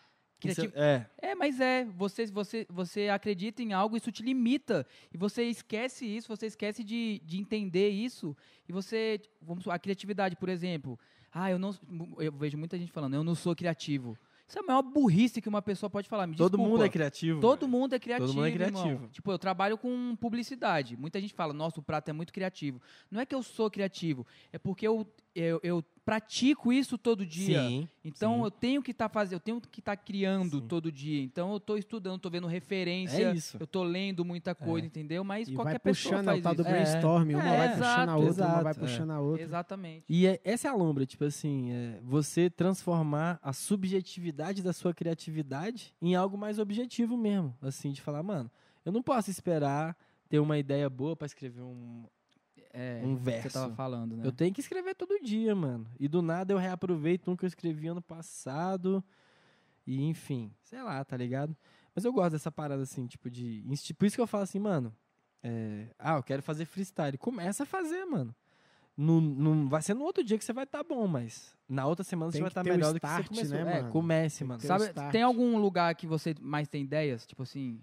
Isso- 0.43 0.55
criativo. 0.61 0.73
é, 0.75 1.05
É, 1.21 1.35
mas 1.35 1.59
é, 1.59 1.85
você, 1.85 2.25
você, 2.27 2.65
você 2.69 3.09
acredita 3.09 3.61
em 3.61 3.73
algo, 3.73 3.97
isso 3.97 4.11
te 4.11 4.21
limita. 4.23 4.85
E 5.13 5.17
você 5.17 5.43
esquece 5.43 6.05
isso, 6.05 6.27
você 6.27 6.45
esquece 6.45 6.83
de, 6.83 7.21
de 7.25 7.37
entender 7.39 7.89
isso. 7.89 8.35
E 8.67 8.71
você, 8.73 9.19
vamos 9.41 9.67
a 9.67 9.79
criatividade, 9.79 10.35
por 10.35 10.49
exemplo. 10.49 10.99
Ah, 11.33 11.51
eu 11.51 11.59
não. 11.59 11.75
Eu 12.19 12.31
vejo 12.31 12.57
muita 12.57 12.77
gente 12.77 12.91
falando, 12.91 13.13
eu 13.15 13.23
não 13.23 13.35
sou 13.35 13.55
criativo. 13.55 14.17
Isso 14.47 14.57
é 14.57 14.61
a 14.61 14.65
maior 14.65 14.81
burrice 14.81 15.41
que 15.41 15.49
uma 15.49 15.61
pessoa 15.61 15.89
pode 15.89 16.07
falar. 16.07 16.25
Me 16.25 16.37
todo 16.37 16.51
desculpa. 16.51 16.71
mundo 16.71 16.83
é 16.85 16.89
criativo. 16.89 17.41
Todo 17.41 17.59
velho. 17.67 17.71
mundo 17.71 17.95
é 17.95 17.99
criativo. 17.99 18.33
mundo 18.33 18.45
é 18.45 18.49
irmão. 18.49 18.81
criativo. 18.81 19.07
Tipo, 19.09 19.31
eu 19.31 19.37
trabalho 19.37 19.77
com 19.77 20.15
publicidade. 20.15 20.95
Muita 20.95 21.19
gente 21.19 21.33
fala, 21.33 21.51
nossa, 21.53 21.81
o 21.81 21.83
prato 21.83 22.07
é 22.07 22.13
muito 22.13 22.31
criativo. 22.31 22.81
Não 23.11 23.19
é 23.19 23.25
que 23.25 23.35
eu 23.35 23.43
sou 23.43 23.69
criativo, 23.69 24.25
é 24.53 24.57
porque 24.57 24.87
eu, 24.87 25.05
eu, 25.39 25.59
eu 25.63 25.83
pratico 26.03 26.71
isso 26.71 26.97
todo 26.97 27.25
dia. 27.25 27.59
Sim. 27.67 27.89
Então 28.03 28.37
sim. 28.37 28.43
eu 28.45 28.51
tenho 28.51 28.81
que 28.81 28.91
estar 28.91 29.09
fazendo, 29.09 29.33
eu 29.33 29.39
tenho 29.41 29.59
que 29.61 29.79
estar 29.81 29.97
criando 29.97 30.61
Sim. 30.61 30.67
todo 30.67 30.89
dia. 30.89 31.21
Então 31.21 31.51
eu 31.51 31.57
estou 31.57 31.77
estudando, 31.77 32.15
estou 32.15 32.31
vendo 32.31 32.47
referência, 32.47 33.29
É 33.29 33.33
isso. 33.33 33.57
eu 33.59 33.65
estou 33.65 33.83
lendo 33.83 34.23
muita 34.23 34.55
coisa, 34.55 34.87
entendeu? 34.87 35.23
Mas 35.25 35.49
E 35.49 35.53
qualquer 35.53 35.71
vai 35.71 35.79
pessoa 35.79 36.13
puxando 36.13 36.25
faz 36.25 36.39
o 36.39 36.43
tal 36.43 36.55
do. 36.55 36.61
É. 36.65 36.71
brainstorm. 36.71 37.29
Uma 37.31 37.43
É, 37.43 37.57
vai 37.57 37.67
puxando 37.77 37.89
a 37.89 38.01
exato, 38.19 38.21
outra, 38.21 38.45
uma 38.45 38.51
vai 38.63 38.71
exato, 38.71 38.79
é. 38.79 38.87
puxando 38.87 39.11
a 39.11 39.19
outra. 39.19 39.43
Exatamente. 39.43 40.05
E 40.07 40.27
é- 40.27 40.39
essa 40.45 40.67
é 40.69 40.71
a 40.71 40.75
lombra, 40.75 41.05
tipo 41.05 41.25
assim, 41.25 41.71
é 41.71 41.99
você 42.01 42.49
transformar 42.49 43.37
a 43.43 43.51
subjetividade 43.51 44.63
da 44.63 44.71
sua 44.71 44.93
criatividade 44.93 45.93
em 46.01 46.15
algo 46.15 46.37
mais 46.37 46.57
objetivo 46.57 47.17
mesmo. 47.17 47.53
Assim, 47.61 47.91
de 47.91 48.01
falar, 48.01 48.23
mano, 48.23 48.49
eu 48.85 48.91
não 48.93 49.03
posso 49.03 49.29
esperar 49.29 49.95
ter 50.29 50.39
uma 50.39 50.57
ideia 50.57 50.89
boa 50.89 51.15
pra 51.17 51.25
escrever 51.25 51.61
um, 51.61 52.05
É, 52.79 53.01
um 53.03 53.13
o 53.13 53.17
que 53.17 53.23
Você 53.23 53.31
verso. 53.31 53.49
tava 53.53 53.73
falando, 53.75 54.15
né? 54.15 54.25
Eu 54.25 54.31
tenho 54.31 54.53
que 54.53 54.61
escrever 54.61 54.93
todo 54.93 55.19
dia, 55.23 55.55
mano. 55.55 55.87
E 55.99 56.07
do 56.07 56.21
nada 56.21 56.53
eu 56.53 56.57
reaproveito 56.59 57.31
um 57.31 57.35
que 57.35 57.43
eu 57.43 57.47
escrevi 57.47 57.87
ano 57.87 58.01
passado. 58.01 59.03
E 59.85 60.03
enfim, 60.03 60.51
sei 60.63 60.81
lá, 60.83 61.03
tá 61.03 61.17
ligado? 61.17 61.55
Mas 61.95 62.05
eu 62.05 62.13
gosto 62.13 62.33
dessa 62.33 62.51
parada 62.51 62.83
assim, 62.83 63.07
tipo 63.07 63.29
de. 63.31 63.63
Por 63.97 64.05
isso 64.05 64.15
que 64.15 64.21
eu 64.21 64.27
falo 64.27 64.43
assim, 64.43 64.59
mano. 64.59 64.93
é, 65.41 65.87
ah, 65.97 66.17
eu 66.17 66.23
quero 66.23 66.43
fazer 66.43 66.65
freestyle. 66.65 67.17
Começa 67.17 67.63
a 67.63 67.65
fazer, 67.65 68.05
mano. 68.05 68.35
No, 68.95 69.21
no- 69.21 69.69
vai 69.69 69.81
ser 69.81 69.93
no 69.93 70.03
outro 70.03 70.23
dia 70.23 70.37
que 70.37 70.43
você 70.45 70.51
vai 70.53 70.63
estar 70.65 70.83
bom, 70.83 71.07
mas 71.07 71.55
na 71.69 71.85
outra 71.85 72.03
semana 72.03 72.31
Tem 72.31 72.39
você 72.39 72.43
vai 72.43 72.49
estar 72.49 72.61
o 72.61 72.63
melhor 72.65 72.93
do 72.93 72.99
que 72.99 73.05
start, 73.05 73.23
você 73.27 73.29
começou. 73.29 73.65
né, 73.65 73.77
é, 73.77 73.79
mano? 73.81 73.91
comece, 73.91 74.39
Tem 74.39 74.47
mano. 74.47 74.61
Sabe, 74.61 74.85
start. 74.85 75.11
tem 75.11 75.21
algum 75.21 75.57
lugar 75.59 75.93
que 75.95 76.05
você 76.07 76.35
mais 76.41 76.67
tem 76.67 76.81
ideias? 76.83 77.25
Tipo 77.25 77.43
assim, 77.43 77.79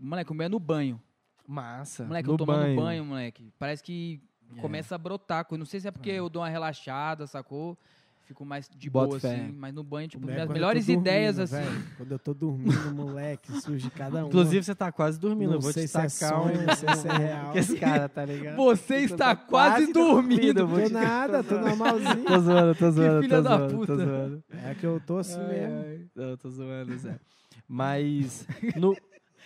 moleque, 0.00 0.30
o 0.32 0.34
meu 0.34 0.46
é 0.46 0.48
no 0.48 0.58
banho. 0.58 1.00
Massa. 1.46 2.04
Moleque, 2.04 2.26
no 2.28 2.34
eu 2.34 2.38
tomando 2.38 2.62
banho. 2.62 2.76
banho. 2.76 3.04
moleque. 3.04 3.52
Parece 3.58 3.82
que 3.84 4.20
É. 4.56 4.60
começa 4.60 4.94
a 4.94 4.98
brotar. 4.98 5.46
Não 5.52 5.66
sei 5.66 5.80
se 5.80 5.88
é 5.88 5.90
porque 5.90 6.10
É. 6.10 6.14
eu 6.20 6.28
dou 6.28 6.42
uma 6.42 6.48
relaxada, 6.48 7.26
sacou? 7.26 7.76
Fico 8.24 8.44
mais 8.44 8.68
de 8.68 8.90
Boto 8.90 9.08
boa, 9.08 9.20
fé. 9.20 9.36
assim. 9.36 9.52
Mas 9.52 9.72
no 9.72 9.82
banho, 9.82 10.06
tipo, 10.06 10.26
minhas 10.26 10.46
eu 10.46 10.52
melhores 10.52 10.84
dormindo, 10.84 11.00
ideias, 11.00 11.38
assim. 11.38 11.54
velho, 11.56 11.84
quando 11.96 12.12
eu 12.12 12.18
tô 12.18 12.34
dormindo, 12.34 12.94
moleque, 12.94 13.50
surge 13.62 13.88
cada 13.90 14.22
um. 14.24 14.28
Inclusive, 14.28 14.62
você 14.64 14.74
tá 14.74 14.92
quase 14.92 15.18
dormindo. 15.18 15.48
não 15.48 15.54
eu 15.56 15.60
vou 15.62 15.72
sei 15.72 15.84
te 15.84 15.88
se 15.88 15.96
é 15.96 16.00
tacar 16.02 16.42
sonho, 16.42 16.60
um. 16.60 16.62
não 16.66 16.76
sei 16.76 16.94
se 16.94 17.08
é 17.08 17.12
real. 17.16 17.52
Que 17.52 17.58
esse 17.58 17.76
cara, 17.78 18.06
tá 18.06 18.26
ligado? 18.26 18.56
Você 18.56 18.96
Eu 18.96 19.00
está 19.04 19.34
tô 19.34 19.46
quase 19.46 19.90
dormindo. 19.94 20.58
eu 20.60 20.66
vou 20.66 20.82
Tô 20.82 20.88
nada, 20.90 21.42
tô 21.42 21.56
normalzinho. 21.58 22.24
Tô 22.26 22.38
zoando, 22.38 22.74
tô 22.74 22.90
zoando. 22.90 23.22
filha 23.22 23.36
tô 23.38 23.42
da 23.42 23.56
zoando, 23.56 23.74
puta. 23.74 23.96
Zoando. 23.96 24.44
É 24.62 24.74
que 24.74 24.84
eu 24.84 25.00
tô 25.06 25.16
assim 25.16 25.40
Ai, 25.40 25.46
mesmo. 25.48 25.78
ai. 25.86 26.06
Não, 26.14 26.36
tô 26.36 26.50
zoando, 26.50 26.98
Zé. 26.98 27.18
Mas. 27.66 28.46
No... 28.76 28.94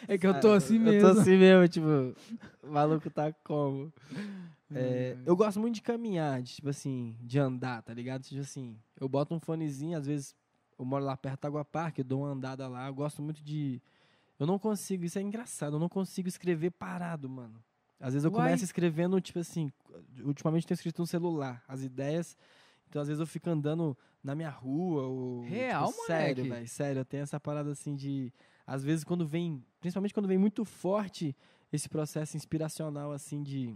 É 0.09 0.19
que 0.19 0.27
eu 0.27 0.41
tô 0.41 0.51
assim 0.55 0.75
eu 0.75 0.81
mesmo. 0.83 1.15
tô 1.15 1.21
assim 1.21 1.37
mesmo, 1.37 1.69
tipo. 1.69 1.87
O 2.65 2.73
maluco 2.73 3.09
tá 3.11 3.33
como? 3.45 3.93
É, 4.75 5.17
eu 5.25 5.37
gosto 5.37 5.61
muito 5.61 5.75
de 5.77 5.83
caminhar, 5.83 6.43
de, 6.43 6.55
tipo 6.55 6.69
assim, 6.69 7.17
de 7.21 7.39
andar, 7.39 7.83
tá 7.83 7.93
ligado? 7.93 8.23
Tipo 8.23 8.41
assim, 8.41 8.77
eu 9.01 9.09
boto 9.09 9.35
um 9.35 9.41
fonezinho, 9.41 9.97
às 9.99 10.07
vezes 10.07 10.35
eu 10.79 10.85
moro 10.85 11.05
lá 11.05 11.17
perto 11.17 11.43
da 11.43 11.49
Água 11.49 11.65
Parque, 11.65 12.01
eu 12.01 12.05
dou 12.05 12.21
uma 12.21 12.31
andada 12.31 12.67
lá, 12.69 12.87
eu 12.87 12.95
gosto 12.95 13.23
muito 13.23 13.43
de. 13.43 13.81
Eu 14.39 14.47
não 14.47 14.59
consigo, 14.59 15.05
isso 15.05 15.19
é 15.19 15.23
engraçado, 15.23 15.77
eu 15.77 15.81
não 15.81 15.89
consigo 15.89 16.29
escrever 16.29 16.71
parado, 16.71 17.29
mano. 17.29 17.63
Às 18.01 18.15
vezes 18.15 18.25
eu 18.25 18.33
Uai. 18.33 18.47
começo 18.47 18.65
escrevendo, 18.65 19.21
tipo 19.21 19.39
assim, 19.39 19.71
ultimamente 20.25 20.65
eu 20.65 20.69
tenho 20.69 20.77
escrito 20.77 20.99
no 20.99 21.07
celular, 21.07 21.63
as 21.69 21.83
ideias. 21.83 22.37
Então, 22.89 23.01
às 23.01 23.09
vezes 23.09 23.21
eu 23.21 23.27
fico 23.27 23.49
andando 23.49 23.97
na 24.23 24.35
minha 24.35 24.51
rua. 24.51 25.05
Ou, 25.05 25.43
Real, 25.43 25.87
tipo, 25.87 26.07
Sério, 26.07 26.49
velho, 26.49 26.69
sério. 26.69 27.01
Eu 27.01 27.05
tenho 27.05 27.23
essa 27.23 27.39
parada 27.41 27.71
assim 27.71 27.95
de. 27.95 28.33
Às 28.67 28.83
vezes, 28.83 29.05
quando 29.05 29.27
vem. 29.27 29.65
Principalmente 29.81 30.13
quando 30.13 30.29
vem 30.29 30.37
muito 30.37 30.65
forte 30.65 31.35
esse 31.73 31.89
processo 31.89 32.37
inspiracional, 32.37 33.13
assim, 33.13 33.43
de, 33.43 33.75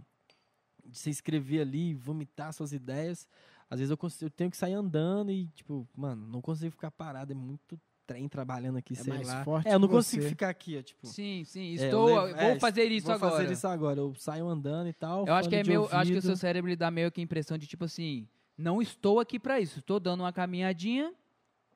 de 0.87 0.97
você 0.97 1.09
escrever 1.09 1.61
ali, 1.61 1.93
vomitar 1.93 2.51
suas 2.53 2.71
ideias. 2.73 3.27
Às 3.69 3.79
vezes 3.79 3.91
eu, 3.91 3.97
consigo, 3.97 4.25
eu 4.25 4.29
tenho 4.29 4.49
que 4.49 4.57
sair 4.57 4.73
andando 4.73 5.31
e, 5.31 5.47
tipo, 5.47 5.87
mano, 5.95 6.25
não 6.27 6.41
consigo 6.41 6.71
ficar 6.71 6.89
parado. 6.91 7.31
É 7.33 7.35
muito 7.35 7.79
trem 8.05 8.27
trabalhando 8.29 8.77
aqui, 8.77 8.93
É 8.93 8.95
sei 8.95 9.13
mais 9.13 9.27
lá. 9.27 9.43
forte 9.43 9.67
É, 9.67 9.73
eu 9.73 9.79
não 9.79 9.89
consigo 9.89 10.23
você. 10.23 10.29
ficar 10.29 10.47
aqui, 10.49 10.77
ó, 10.77 10.81
tipo. 10.81 11.05
Sim, 11.05 11.43
sim. 11.45 11.71
É, 11.77 11.85
Estou. 11.85 12.05
levo- 12.07 12.35
vou 12.35 12.49
é, 12.51 12.59
fazer 12.59 12.85
isso 12.85 13.07
vou 13.07 13.15
agora. 13.15 13.35
fazer 13.35 13.51
isso 13.53 13.67
agora. 13.67 13.99
Eu 13.99 14.15
saio 14.15 14.47
andando 14.47 14.87
e 14.87 14.93
tal. 14.93 15.27
Eu 15.27 15.33
acho 15.33 15.49
que 15.49 15.55
é 15.57 15.63
de 15.63 15.69
meio. 15.69 15.81
eu 15.81 15.97
Acho 15.97 16.11
que 16.13 16.17
o 16.17 16.21
seu 16.21 16.37
cérebro 16.37 16.69
ele 16.69 16.77
dá 16.77 16.89
meio 16.89 17.11
que 17.11 17.19
a 17.19 17.23
impressão 17.23 17.57
de 17.57 17.67
tipo 17.67 17.83
assim. 17.83 18.25
Não 18.57 18.81
estou 18.81 19.19
aqui 19.19 19.37
pra 19.37 19.59
isso. 19.59 19.79
Estou 19.79 19.99
dando 19.99 20.21
uma 20.21 20.31
caminhadinha. 20.33 21.13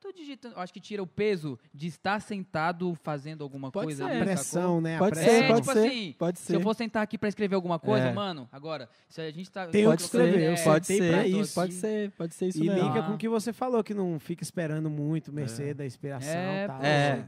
Tô 0.02 0.10
digitando. 0.10 0.58
Acho 0.58 0.72
que 0.74 0.80
tira 0.80 1.00
o 1.00 1.06
peso 1.06 1.56
de 1.72 1.86
estar 1.86 2.20
sentado 2.20 2.92
fazendo 3.04 3.44
alguma 3.44 3.70
Pode 3.70 3.86
coisa. 3.86 4.04
ser. 4.04 4.10
ali, 4.10 4.14
A 4.14 4.18
sacou? 4.18 4.34
pressão, 4.34 4.80
né? 4.80 4.96
A 4.96 4.98
Pode 4.98 5.14
pressão. 5.14 5.32
ser, 5.32 5.44
É, 5.44 5.48
pode 5.48 5.60
tipo 5.60 5.72
ser. 5.72 5.86
assim, 5.86 6.14
Pode 6.18 6.38
Se 6.40 6.44
ser. 6.46 6.54
eu 6.56 6.60
for 6.60 6.74
sentar 6.74 7.02
aqui 7.04 7.16
pra 7.16 7.28
escrever 7.28 7.54
alguma 7.54 7.78
coisa, 7.78 8.06
É. 8.08 8.12
mano, 8.12 8.48
agora, 8.50 8.88
se 9.08 9.20
a 9.20 9.30
gente 9.30 9.48
tá. 9.50 9.68
Tem 9.68 9.84
Pode 9.84 10.02
escrever, 10.02 10.32
ser, 10.32 10.40
eu 10.46 10.52
é, 10.52 10.64
pode 10.64 10.86
pra 10.86 10.96
ser, 10.96 11.26
isso. 11.28 11.54
pode 11.54 11.72
ser, 11.74 12.10
pode 12.10 12.34
ser 12.34 12.46
isso 12.48 12.58
E 12.64 12.66
mesmo. 12.66 12.88
liga 12.88 13.00
Ah. 13.00 13.02
com 13.06 13.14
o 13.14 13.18
que 13.18 13.28
você 13.28 13.52
falou, 13.52 13.84
que 13.84 13.94
não 13.94 14.18
fica 14.18 14.42
esperando 14.42 14.90
muito, 14.90 15.32
mercê 15.32 15.72
da 15.72 15.86
inspiração 15.86 16.30
É, 16.34 16.64
e 16.64 16.66
tal. 16.66 16.82
é. 16.82 17.24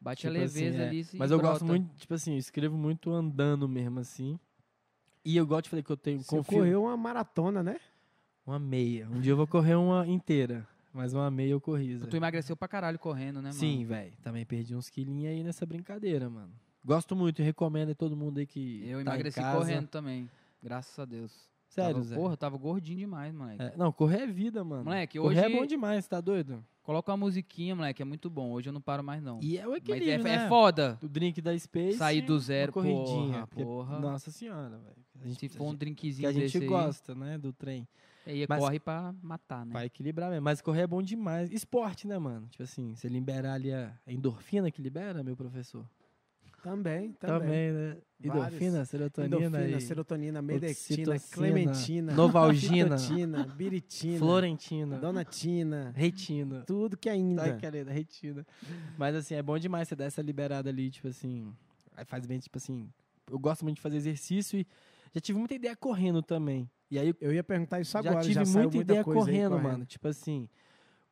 Bate 0.00 0.26
a 0.26 0.30
Tipo 0.30 0.44
assim, 0.44 0.60
leveza 0.60 0.82
é. 0.82 0.88
ali. 0.88 1.04
se 1.04 1.16
Mas 1.16 1.30
eu 1.30 1.38
brota. 1.38 1.52
gosto 1.54 1.64
muito, 1.66 1.88
tipo 1.96 2.14
assim, 2.14 2.32
eu 2.32 2.38
escrevo 2.38 2.76
muito 2.76 3.10
andando 3.12 3.68
mesmo, 3.68 4.00
assim. 4.00 4.38
E 5.24 5.36
eu 5.36 5.46
gosto 5.46 5.64
de 5.64 5.70
falar 5.70 5.82
que 5.82 5.90
eu 5.92 5.96
tenho, 5.96 6.20
Você 6.20 6.36
confio, 6.36 6.58
correu 6.58 6.82
uma 6.84 6.96
maratona, 6.96 7.62
né? 7.62 7.76
uma 8.46 8.58
meia. 8.58 9.06
Um 9.08 9.20
dia 9.20 9.32
eu 9.32 9.36
vou 9.36 9.46
correr 9.46 9.74
uma 9.74 10.06
inteira, 10.06 10.66
mas 10.98 11.14
uma 11.14 11.30
meia 11.30 11.52
eu 11.52 11.60
corri, 11.60 11.96
Zé. 11.96 12.06
Tu 12.06 12.16
emagreceu 12.16 12.56
pra 12.56 12.66
caralho 12.68 12.98
correndo, 12.98 13.36
né, 13.36 13.48
mano? 13.50 13.52
Sim, 13.54 13.84
velho. 13.84 14.12
Também 14.22 14.44
perdi 14.44 14.74
uns 14.74 14.90
quilinhos 14.90 15.30
aí 15.30 15.42
nessa 15.44 15.64
brincadeira, 15.64 16.28
mano. 16.28 16.50
Gosto 16.84 17.14
muito 17.14 17.40
e 17.40 17.44
recomendo 17.44 17.90
a 17.90 17.94
todo 17.94 18.16
mundo 18.16 18.38
aí 18.38 18.46
que 18.46 18.80
Eu 18.84 18.96
tá 18.98 18.98
em 18.98 19.14
emagreci 19.14 19.40
correndo 19.40 19.86
também. 19.86 20.28
Graças 20.62 20.98
a 20.98 21.04
Deus. 21.04 21.48
Sério, 21.68 21.94
tava, 21.96 22.04
Zé? 22.06 22.16
Porra, 22.16 22.32
eu 22.32 22.36
tava 22.36 22.56
gordinho 22.56 22.98
demais, 22.98 23.32
moleque. 23.32 23.62
É, 23.62 23.74
não, 23.76 23.92
correr 23.92 24.22
é 24.22 24.26
vida, 24.26 24.64
mano. 24.64 24.84
Moleque, 24.84 25.18
correr 25.18 25.38
hoje- 25.44 25.54
é 25.54 25.56
bom 25.60 25.66
demais, 25.66 26.08
tá 26.08 26.20
doido? 26.20 26.64
Coloca 26.82 27.10
uma 27.12 27.18
musiquinha, 27.18 27.76
moleque, 27.76 28.00
é 28.00 28.04
muito 28.04 28.30
bom. 28.30 28.50
Hoje 28.50 28.70
eu 28.70 28.72
não 28.72 28.80
paro 28.80 29.04
mais, 29.04 29.22
não. 29.22 29.38
E 29.42 29.58
é 29.58 29.66
o 29.66 29.70
Mas 29.72 29.78
equilíbrio, 29.80 30.12
é, 30.12 30.18
né? 30.38 30.46
é 30.46 30.48
foda. 30.48 30.98
O 31.02 31.08
drink 31.08 31.40
da 31.42 31.56
Space. 31.58 31.98
Sair 31.98 32.22
do 32.22 32.38
zero, 32.40 32.72
corridinha. 32.72 33.04
porra, 33.32 33.46
porque- 33.46 33.62
porra. 33.62 33.98
Nossa 34.00 34.30
senhora, 34.30 34.78
velho. 34.78 34.96
A 35.22 35.26
gente, 35.28 35.38
Se 35.40 35.48
for 35.50 35.64
um 35.66 35.72
que 35.72 35.76
drinkzinho 35.76 36.28
a 36.28 36.32
gente 36.32 36.44
desse 36.44 36.58
aí, 36.58 36.66
gosta, 36.66 37.14
né, 37.14 37.36
do 37.36 37.52
trem. 37.52 37.86
Aí 38.30 38.46
Mas- 38.48 38.58
corre 38.60 38.78
pra 38.78 39.14
matar, 39.22 39.64
né? 39.64 39.72
Pra 39.72 39.84
equilibrar 39.86 40.30
mesmo. 40.30 40.42
Mas 40.44 40.60
correr 40.60 40.82
é 40.82 40.86
bom 40.86 41.02
demais. 41.02 41.50
Esporte, 41.50 42.06
né, 42.06 42.18
mano? 42.18 42.46
Tipo 42.48 42.62
assim, 42.62 42.94
você 42.94 43.08
liberar 43.08 43.54
ali 43.54 43.72
a 43.72 43.92
endorfina 44.06 44.70
que 44.70 44.80
libera, 44.82 45.22
meu 45.22 45.36
professor? 45.36 45.84
Também, 46.62 47.12
também. 47.12 47.38
Também, 47.40 47.72
né? 47.72 47.96
Vários. 48.20 48.34
Endorfina, 48.60 48.84
serotonina 48.84 49.36
Endorfina, 49.36 49.68
e 49.68 49.80
serotonina, 49.80 50.42
medectina, 50.42 51.12
oxitocina, 51.14 51.32
clementina, 51.32 52.12
Novalgina, 52.14 52.98
fitotina, 52.98 53.44
biritina, 53.46 54.18
florentina, 54.18 54.98
donatina, 54.98 55.92
retina. 55.96 56.64
tudo 56.66 56.96
que 56.96 57.08
ainda. 57.08 57.44
Tá 57.44 57.56
querendo, 57.56 57.88
retina. 57.90 58.44
Mas 58.98 59.14
assim, 59.14 59.34
é 59.36 59.42
bom 59.42 59.56
demais 59.56 59.86
você 59.86 59.94
dar 59.94 60.06
essa 60.06 60.20
liberada 60.20 60.68
ali, 60.68 60.90
tipo 60.90 61.06
assim. 61.06 61.54
Faz 62.06 62.26
bem, 62.26 62.40
tipo 62.40 62.58
assim. 62.58 62.90
Eu 63.30 63.38
gosto 63.38 63.62
muito 63.62 63.76
de 63.76 63.82
fazer 63.82 63.96
exercício 63.98 64.58
e 64.58 64.66
já 65.14 65.20
tive 65.20 65.38
muita 65.38 65.54
ideia 65.54 65.76
correndo 65.76 66.22
também. 66.22 66.70
E 66.90 66.98
aí 66.98 67.14
Eu 67.20 67.32
ia 67.34 67.44
perguntar 67.44 67.80
isso 67.80 67.92
já 67.92 67.98
agora, 67.98 68.20
tive 68.22 68.34
já 68.34 68.40
muita 68.42 68.60
muita 68.62 68.76
ideia 68.78 69.04
coisa 69.04 69.20
aí 69.20 69.24
correndo, 69.26 69.58
mano. 69.62 69.84
Tipo 69.84 70.08
assim, 70.08 70.48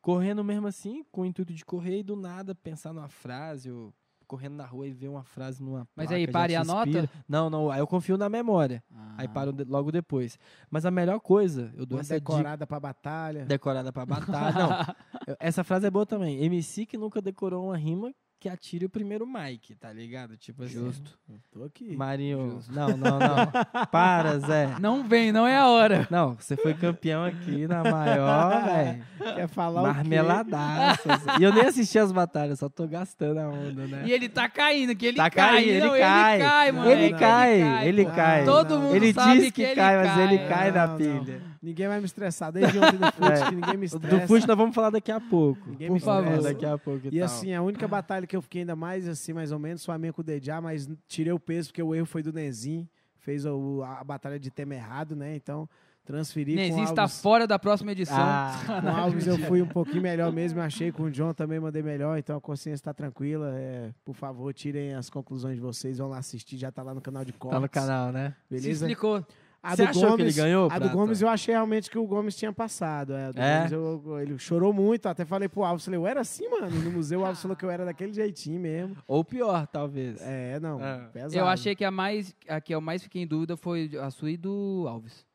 correndo 0.01 0.43
mesmo 0.43 0.67
assim, 0.67 1.03
com 1.11 1.21
o 1.21 1.25
intuito 1.25 1.53
de 1.53 1.63
correr 1.65 1.99
e 1.99 2.03
do 2.03 2.15
nada 2.15 2.55
pensar 2.55 2.93
numa 2.93 3.09
frase, 3.09 3.69
ou 3.71 3.93
correndo 4.25 4.55
na 4.55 4.65
rua 4.65 4.85
e 4.87 4.91
ver 4.91 5.07
uma 5.07 5.23
frase 5.23 5.63
numa 5.63 5.87
Mas 5.95 6.07
placa, 6.07 6.15
aí, 6.15 6.25
já 6.25 6.31
para 6.33 6.51
e 6.51 6.55
anota? 6.55 7.09
Não, 7.29 7.49
não, 7.49 7.71
aí 7.71 7.79
eu 7.79 7.87
confio 7.87 8.17
na 8.17 8.27
memória. 8.27 8.83
Aí 9.17 9.25
Ah. 9.25 9.29
paro 9.29 9.53
de- 9.53 9.63
logo 9.63 9.89
depois. 9.91 10.37
Mas 10.69 10.85
a 10.85 10.91
melhor 10.91 11.19
coisa, 11.21 11.71
eu 11.77 11.85
dou 11.85 11.97
Uma 11.97 12.01
essa 12.01 12.15
dica 12.19 12.31
decorada 12.33 12.67
pra 12.67 12.77
batalha. 12.79 13.45
decorada 13.45 13.93
pra 13.93 14.05
batalha. 14.05 14.53
Não, 14.57 14.69
essa 15.39 15.63
frase 15.63 15.87
é 15.87 15.89
boa 15.91 16.05
também. 16.05 16.43
MC 16.43 16.85
que 16.85 16.97
nunca 16.97 17.21
decorou 17.21 17.67
uma 17.67 17.77
rima 17.77 18.13
que 18.39 18.47
atire 18.47 18.85
o 18.85 18.89
primeiro 18.89 19.25
mic, 19.25 19.73
tá 19.75 19.91
ligado? 19.91 20.37
Tipo 20.37 20.63
assim. 20.63 20.73
Justo. 20.73 21.17
Tô 21.51 21.63
aqui. 21.63 21.95
Marinho. 21.95 22.51
Justo. 22.51 22.71
Não, 22.73 22.89
não, 22.89 23.17
não. 23.19 23.51
Para, 23.91 24.37
Zé. 24.39 24.75
Não 24.79 25.07
vem, 25.07 25.31
não 25.31 25.47
é 25.47 25.57
a 25.57 25.67
hora. 25.67 26.07
Não, 26.11 26.35
você 26.35 26.55
foi 26.55 26.73
campeão 26.75 27.23
aqui 27.25 27.67
na 27.67 27.83
maior, 27.83 28.63
velho. 28.65 29.03
Quer 29.35 29.47
falar 29.47 29.81
o 29.81 29.85
quê? 29.85 29.91
Marmeladaça. 29.93 31.17
Zé. 31.17 31.31
E 31.39 31.43
eu 31.43 31.53
nem 31.53 31.63
assisti 31.65 31.97
as 31.97 32.11
batalhas, 32.11 32.59
só 32.59 32.69
tô 32.69 32.87
gastando 32.87 33.39
a 33.39 33.47
onda, 33.49 33.87
né? 33.87 34.03
E 34.05 34.11
ele 34.11 34.29
tá 34.29 34.47
caindo, 34.47 34.95
que 34.95 35.07
ele 35.07 35.17
Tá 35.17 35.29
cai. 35.29 35.49
caindo, 35.53 35.69
ele 35.69 35.79
não, 35.87 35.97
cai. 35.97 36.35
Ele 36.35 36.43
cai, 36.43 36.71
Não, 36.71 36.79
moleque. 36.81 37.01
ele 37.03 37.13
cai, 37.17 37.87
ele 37.87 38.05
cai. 38.05 38.45
Todo 38.45 38.79
mundo 38.79 38.95
ele 38.95 39.13
sabe 39.13 39.39
diz 39.41 39.51
que, 39.51 39.61
ele 39.63 39.75
cai, 39.75 39.97
mas 39.97 40.17
ele 40.19 40.37
cai. 40.39 40.47
cai 40.47 40.71
na 40.71 40.87
Não, 40.87 40.97
não. 40.99 41.56
Ninguém 41.61 41.87
vai 41.87 41.99
me 41.99 42.05
estressar. 42.05 42.51
Desde 42.51 42.77
ontem 42.77 42.97
no 42.97 43.11
fute, 43.11 43.31
É. 43.31 43.45
que 43.49 43.55
ninguém 43.55 43.77
me 43.77 43.87
Do 43.87 43.95
estressa. 43.97 44.27
Fute 44.27 44.47
nós 44.47 44.57
vamos 44.57 44.75
falar 44.75 44.89
daqui 44.89 45.11
a 45.11 45.19
pouco. 45.19 45.69
Ninguém 45.69 45.87
Por 45.87 45.93
me 45.95 45.99
favor, 45.99 46.23
estressa. 46.33 46.53
daqui 46.53 46.65
a 46.65 46.77
pouco 46.77 47.05
e, 47.05 47.09
E 47.09 47.19
tal. 47.19 47.25
assim, 47.25 47.53
a 47.53 47.61
única 47.61 47.87
batalha 47.87 48.25
que 48.27 48.35
eu 48.35 48.41
fiquei 48.41 48.61
ainda 48.61 48.75
mais, 48.75 49.07
assim, 49.07 49.33
mais 49.33 49.51
ou 49.51 49.59
menos, 49.59 49.85
foi 49.85 49.95
a 49.95 49.97
minha 49.97 50.13
com 50.13 50.21
o 50.21 50.23
Dejá, 50.23 50.59
mas 50.61 50.89
tirei 51.07 51.33
o 51.33 51.39
peso 51.39 51.69
porque 51.69 51.81
o 51.83 51.93
erro 51.95 52.05
foi 52.05 52.21
do 52.23 52.31
Nezin. 52.33 52.87
Fez 53.17 53.45
o- 53.45 53.81
a, 53.83 54.03
batalha 54.03 54.39
de 54.39 54.49
tema 54.49 54.73
errado, 54.75 55.13
né? 55.15 55.35
Então, 55.35 55.67
transferi 56.05 56.51
com 56.53 56.61
Nezin 56.61 56.83
está 56.83 57.01
Alves. 57.01 57.21
fora 57.21 57.45
da 57.45 57.59
próxima 57.59 57.91
edição. 57.91 58.15
Ah, 58.17 58.55
Com 58.81 58.87
o 58.87 58.89
Alves 58.89 59.27
eu 59.27 59.37
fui 59.39 59.61
um 59.61 59.67
pouquinho 59.67 60.01
melhor 60.01 60.31
mesmo, 60.31 60.61
achei. 60.61 60.89
Com 60.93 61.03
o 61.03 61.11
John 61.11 61.33
também 61.33 61.59
mandei 61.59 61.83
melhor, 61.83 62.17
então 62.17 62.37
a 62.37 62.41
consciência 62.41 62.75
está 62.79 62.93
tranquila. 62.93 63.51
É, 63.55 63.91
por 64.05 64.15
favor, 64.15 64.53
tirem 64.53 64.93
as 64.95 65.09
conclusões 65.09 65.55
de 65.55 65.61
vocês, 65.61 65.97
vão 65.97 66.07
lá 66.07 66.19
assistir, 66.19 66.55
já 66.55 66.71
tá 66.71 66.81
lá 66.81 66.93
no 66.93 67.01
canal 67.01 67.25
de 67.25 67.33
cortes. 67.33 67.57
tá 67.57 67.59
no 67.59 67.67
canal, 67.67 68.13
né? 68.13 68.33
Se 68.47 68.55
Beleza? 68.55 68.85
explicou. 68.85 69.25
A 69.61 69.75
Você 69.75 69.83
achou 69.83 70.15
que 70.15 70.21
ele 70.21 70.31
ganhou, 70.33 70.65
A 70.71 70.75
do 70.75 70.79
Prata? 70.81 70.93
Gomes 70.95 71.21
eu 71.21 71.27
achei 71.27 71.53
realmente 71.53 71.89
que 71.89 71.97
o 71.97 72.05
Gomes 72.05 72.35
tinha 72.37 72.53
passado. 72.53 73.13
É, 73.13 73.25
a 73.25 73.31
do 73.31 73.39
É? 73.41 73.57
Gomes 73.57 73.71
eu- 74.05 74.19
ele 74.19 74.37
chorou 74.39 74.71
muito, 74.71 75.07
até 75.07 75.25
falei 75.25 75.49
pro 75.49 75.63
Alves, 75.63 75.83
falei, 75.83 75.99
eu 75.99 76.07
era 76.07 76.21
assim, 76.21 76.47
mano. 76.49 76.69
No 76.69 76.91
museu 76.91 77.21
o 77.21 77.25
Alves 77.25 77.41
falou 77.41 77.57
que 77.57 77.65
eu 77.65 77.69
era 77.69 77.83
daquele 77.83 78.13
jeitinho 78.13 78.59
mesmo. 78.61 78.95
Ou 79.07 79.25
pior, 79.25 79.67
talvez. 79.67 80.21
É, 80.21 80.59
não, 80.59 80.81
É. 80.83 81.07
pesado. 81.09 81.35
Eu 81.35 81.47
achei 81.47 81.75
que 81.75 81.83
a 81.83 81.91
mais 81.91 82.33
a 82.47 82.61
que 82.61 82.73
eu 82.73 82.79
mais 82.79 83.03
fiquei 83.03 83.21
em 83.23 83.27
dúvida 83.27 83.57
foi 83.57 83.91
a 84.01 84.09
sua 84.09 84.31
e 84.31 84.37
do 84.37 84.85
Alves. 84.87 85.25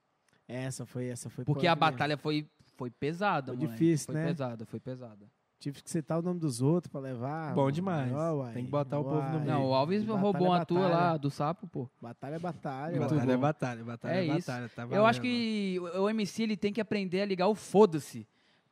Essa 0.48 0.86
foi, 0.86 1.06
essa 1.08 1.28
foi 1.28 1.44
Porque 1.44 1.66
a 1.66 1.74
polêmica 1.76 1.86
mesmo. 1.86 1.92
batalha 1.98 2.16
foi, 2.16 2.46
foi 2.76 2.90
pesada, 2.90 3.48
Foi 3.52 3.56
moleque. 3.56 3.72
difícil, 3.72 4.06
foi 4.06 4.14
né? 4.14 4.26
pesada, 4.26 4.64
foi 4.66 4.80
pesada. 4.80 5.26
Tive 5.62 5.80
que 5.80 5.88
citar 5.88 6.18
o 6.18 6.22
nome 6.22 6.40
dos 6.40 6.60
outros 6.60 6.90
pra 6.90 7.00
levar. 7.00 7.54
Bom 7.54 7.70
demais. 7.70 8.10
Uai, 8.12 8.52
Tem 8.52 8.64
que 8.64 8.70
botar 8.70 8.98
o 8.98 9.04
povo 9.04 9.16
no 9.16 9.22
uai. 9.22 9.30
meio. 9.38 9.44
Não, 9.44 9.66
o 9.66 9.74
Alves 9.74 10.02
Batalha 10.02 10.20
roubou 10.20 10.46
é 10.46 10.50
uma 10.50 10.66
tua 10.66 10.80
batalha. 10.80 10.96
lá 10.96 11.16
do 11.16 11.30
sapo, 11.30 11.68
pô. 11.68 11.88
Batalha 12.00 12.34
é 12.34 12.38
batalha. 12.40 12.98
Uai. 12.98 13.08
Batalha 13.08 13.32
é 13.32 13.36
batalha, 13.36 13.84
batalha 13.84 14.12
É 14.12 14.18
é 14.18 14.24
isso. 14.38 14.46
batalha. 14.50 14.68
Tá 14.74 14.86
Eu 14.90 15.06
acho 15.06 15.20
que 15.20 15.78
o 15.78 16.02
o 16.02 16.10
MC 16.10 16.42
ele 16.42 16.56
tem 16.56 16.72
que 16.72 16.80
aprender 16.80 17.20
a 17.22 17.24
ligar 17.26 17.46
o 17.46 17.54
foda-se 17.54 18.26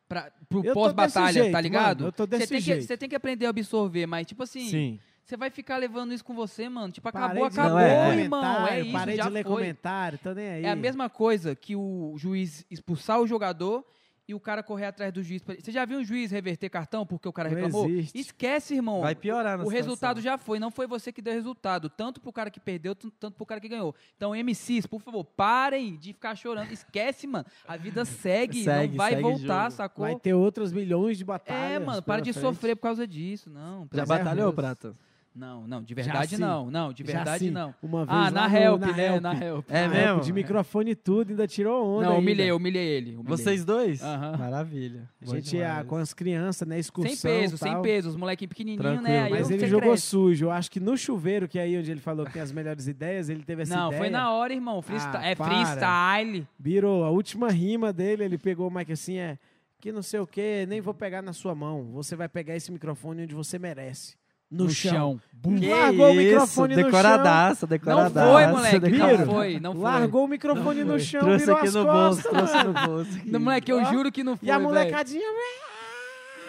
pra, 0.09 0.33
pro 0.49 0.65
pós-batalha, 0.75 1.53
tá 1.53 1.61
ligado? 1.61 1.99
mano, 2.01 2.09
eu 2.09 2.12
tô 2.12 2.25
Você 2.25 2.29
desse 2.31 2.49
tem 2.49 2.59
que- 2.59 2.65
jeito. 2.65 2.85
Você 2.85 2.97
tem 2.97 3.09
que 3.09 3.15
aprender 3.15 3.47
a 3.47 3.51
absorver, 3.51 4.07
mas 4.07 4.27
tipo 4.27 4.43
assim, 4.43 4.69
Sim. 4.69 4.99
você 5.25 5.37
vai 5.37 5.49
ficar 5.49 5.77
levando 5.77 6.12
isso 6.12 6.25
com 6.25 6.35
você, 6.35 6.69
mano. 6.69 6.93
Tipo, 6.93 7.12
Parei 7.12 7.27
acabou, 7.29 7.49
de 7.49 7.61
acabou, 7.61 7.79
Não, 7.79 7.87
é, 7.87 8.19
irmão. 8.19 8.67
É 8.67 8.81
isso, 8.81 8.93
Parei 8.93 9.17
já 9.17 9.23
de 9.25 9.31
ler 9.31 9.45
foi. 9.45 9.53
comentário, 9.53 10.19
tô 10.21 10.33
nem 10.35 10.49
aí. 10.49 10.65
É 10.65 10.71
a 10.71 10.75
mesma 10.77 11.09
coisa 11.09 11.55
que 11.55 11.77
o 11.77 12.15
juiz 12.19 12.67
expulsar 12.69 13.21
o 13.21 13.29
jogador 13.29 13.85
e 14.31 14.35
o 14.35 14.39
cara 14.40 14.62
correr 14.62 14.86
atrás 14.86 15.12
do 15.12 15.23
juiz. 15.23 15.43
pra- 15.43 15.57
Você 15.57 15.73
já 15.73 15.85
viu 15.85 15.98
um 15.98 16.05
juiz 16.05 16.31
reverter 16.31 16.69
cartão 16.70 17.05
porque 17.05 17.28
o 17.28 17.32
cara 17.32 17.48
Não 17.48 17.57
reclamou? 17.57 17.89
existe. 17.89 18.19
Esquece, 18.19 18.74
irmão. 18.74 19.01
Vai 19.01 19.15
piorar 19.15 19.59
na 19.59 19.65
O 19.65 19.69
resultado 19.69 20.19
situação. 20.19 20.23
já 20.23 20.39
foi, 20.39 20.59
não 20.59 20.70
foi 20.70 20.86
você 20.86 21.12
que 21.12 21.20
deu 21.20 21.35
resultado. 21.35 21.89
Tanto 21.90 22.20
pro 22.20 22.32
cara 22.32 22.48
que 22.51 22.61
perdeu, 22.61 22.94
tanto 22.94 23.32
pro 23.32 23.44
cara 23.44 23.61
que 23.61 23.69
ganhou. 23.69 23.94
Então, 24.16 24.35
MCs, 24.35 24.86
por 24.86 25.01
favor, 25.01 25.24
parem 25.24 25.97
de 25.97 26.12
ficar 26.12 26.35
chorando. 26.36 26.70
Esquece, 26.70 27.27
mano. 27.27 27.44
A 27.66 27.77
vida 27.77 28.05
segue, 28.05 28.62
Segue, 28.62 28.89
não 28.90 28.97
vai 28.97 29.11
segue 29.11 29.23
voltar, 29.23 29.62
jogo. 29.65 29.70
sacou? 29.77 30.05
Vai 30.05 30.15
ter 30.16 30.35
outras 30.35 30.73
milhões 30.73 31.19
de 31.19 31.24
batalhas. 31.24 31.73
É, 31.73 31.78
mano, 31.78 32.01
para 32.02 32.20
de 32.23 32.32
frente. 32.32 32.43
sofrer 32.44 32.77
por 32.77 32.82
causa 32.82 33.07
disso. 33.07 33.51
Não, 33.51 33.89
Já 33.93 34.07
batalhou. 34.07 34.52
Prata? 34.52 34.94
Não, 35.32 35.65
não, 35.66 35.81
de 35.82 35.94
verdade 35.94 36.36
não. 36.36 36.70
Não, 36.70 36.93
de 36.93 37.02
verdade 37.05 37.51
não. 37.52 37.73
Uma 37.81 38.05
vez 38.05 38.19
Ah, 38.19 38.31
na 38.32 38.48
no- 38.48 38.57
help, 38.57 38.81
na 38.81 38.93
né? 38.93 39.07
help. 39.07 39.23
Na 39.23 39.35
help. 39.35 39.65
É 39.70 39.82
Na 39.82 39.89
mesmo? 39.89 40.09
help, 40.09 40.23
De 40.24 40.32
microfone 40.32 40.90
e 40.90 40.94
tudo, 40.97 41.31
ainda 41.31 41.47
tirou 41.47 41.86
onda. 41.86 42.02
Não, 42.07 42.11
ainda. 42.11 42.20
humilhei, 42.20 42.51
humilhei 42.52 42.85
ele. 42.89 43.11
humilhei. 43.16 43.24
Vocês 43.36 43.65
dois? 43.65 44.02
Maravilha. 44.02 45.09
A 45.23 45.27
gente 45.27 45.57
ia 45.57 45.69
demais. 45.69 45.86
com 45.86 45.97
as 45.97 46.12
crianças, 46.12 46.66
né? 46.66 46.78
Excursão. 46.78 47.15
Sem 47.16 47.31
peso, 47.40 47.57
sem 47.59 47.73
tal. 47.73 47.82
peso. 47.82 48.09
Os 48.09 48.16
molequinhos 48.16 48.48
pequenininhos, 48.48 48.82
Tranquilo. 48.82 49.09
né? 49.09 49.23
Aí 49.23 49.31
Mas 49.31 49.51
ele 49.51 49.66
jogou 49.69 49.90
cresce. 49.90 50.07
sujo. 50.09 50.47
Eu 50.47 50.51
acho 50.51 50.70
que 50.70 50.81
no 50.81 50.97
chuveiro, 50.97 51.47
que 51.48 51.59
é 51.59 51.62
aí 51.62 51.78
onde 51.78 51.90
ele 51.90 52.01
falou 52.01 52.27
que 52.27 52.32
tem 52.32 52.43
as 52.43 52.51
melhores 52.52 52.89
ideias, 52.89 53.28
ele 53.28 53.43
teve 53.44 53.62
essa 53.62 53.77
Não, 53.77 53.86
ideia. 53.86 54.01
foi 54.02 54.11
na 54.11 54.32
hora, 54.32 54.52
irmão. 54.52 54.82
Freestyle. 54.82 55.16
Ah, 55.24 55.28
é 55.28 55.35
para. 55.36 55.47
freestyle. 55.55 56.47
Virou 56.59 57.05
a 57.05 57.11
última 57.11 57.51
rima 57.51 57.93
dele, 57.93 58.24
ele 58.24 58.36
pegou 58.39 58.66
o 58.66 58.70
mic 58.70 58.90
assim, 58.93 59.16
é 59.19 59.39
que 59.81 59.93
não 59.93 60.02
sei 60.02 60.20
o 60.20 60.27
que, 60.27 60.66
nem 60.66 60.81
vou 60.81 60.93
pegar 60.93 61.23
na 61.23 61.32
sua 61.32 61.55
mão. 61.55 61.85
Você 61.93 62.15
vai 62.15 62.28
pegar 62.28 62.55
esse 62.57 62.70
microfone 62.70 63.23
onde 63.23 63.35
você 63.35 63.59
merece. 63.59 64.19
No, 64.51 64.68
chão. 64.68 65.20
Que 65.43 65.68
Largou 65.68 66.06
o 66.09 66.10
isso, 66.10 66.20
microfone 66.22 66.77
no 66.77 66.82
decoradaça, 66.85 67.66
Não 67.66 67.68
decoradaça. 67.70 68.31
foi, 68.32 68.47
moleque. 68.48 68.78
decoradaça. 68.81 69.24
Não 69.24 69.32
foi, 69.35 69.60
não 69.60 69.72
foi. 69.72 69.82
Largou 69.82 70.24
o 70.24 70.28
microfone 70.28 70.85
no 70.85 71.01
chão, 71.01 71.20
Trouxe 71.20 71.44
virou 71.47 71.56
aqui 71.56 71.66
as 71.68 71.74
no 71.74 71.85
costas. 71.86 72.32
bolso, 72.32 72.48
trouxe 72.51 72.64
no 72.66 72.72
bolso. 72.74 73.16
aqui. 73.16 73.31
Não, 73.32 73.40
moleque, 73.40 73.72
eu 73.72 73.85
juro 73.86 74.12
que 74.12 74.22
não 74.22 74.36
foi, 74.36 74.48
E 74.48 74.51
a 74.51 74.59
molecadinha, 74.59 75.27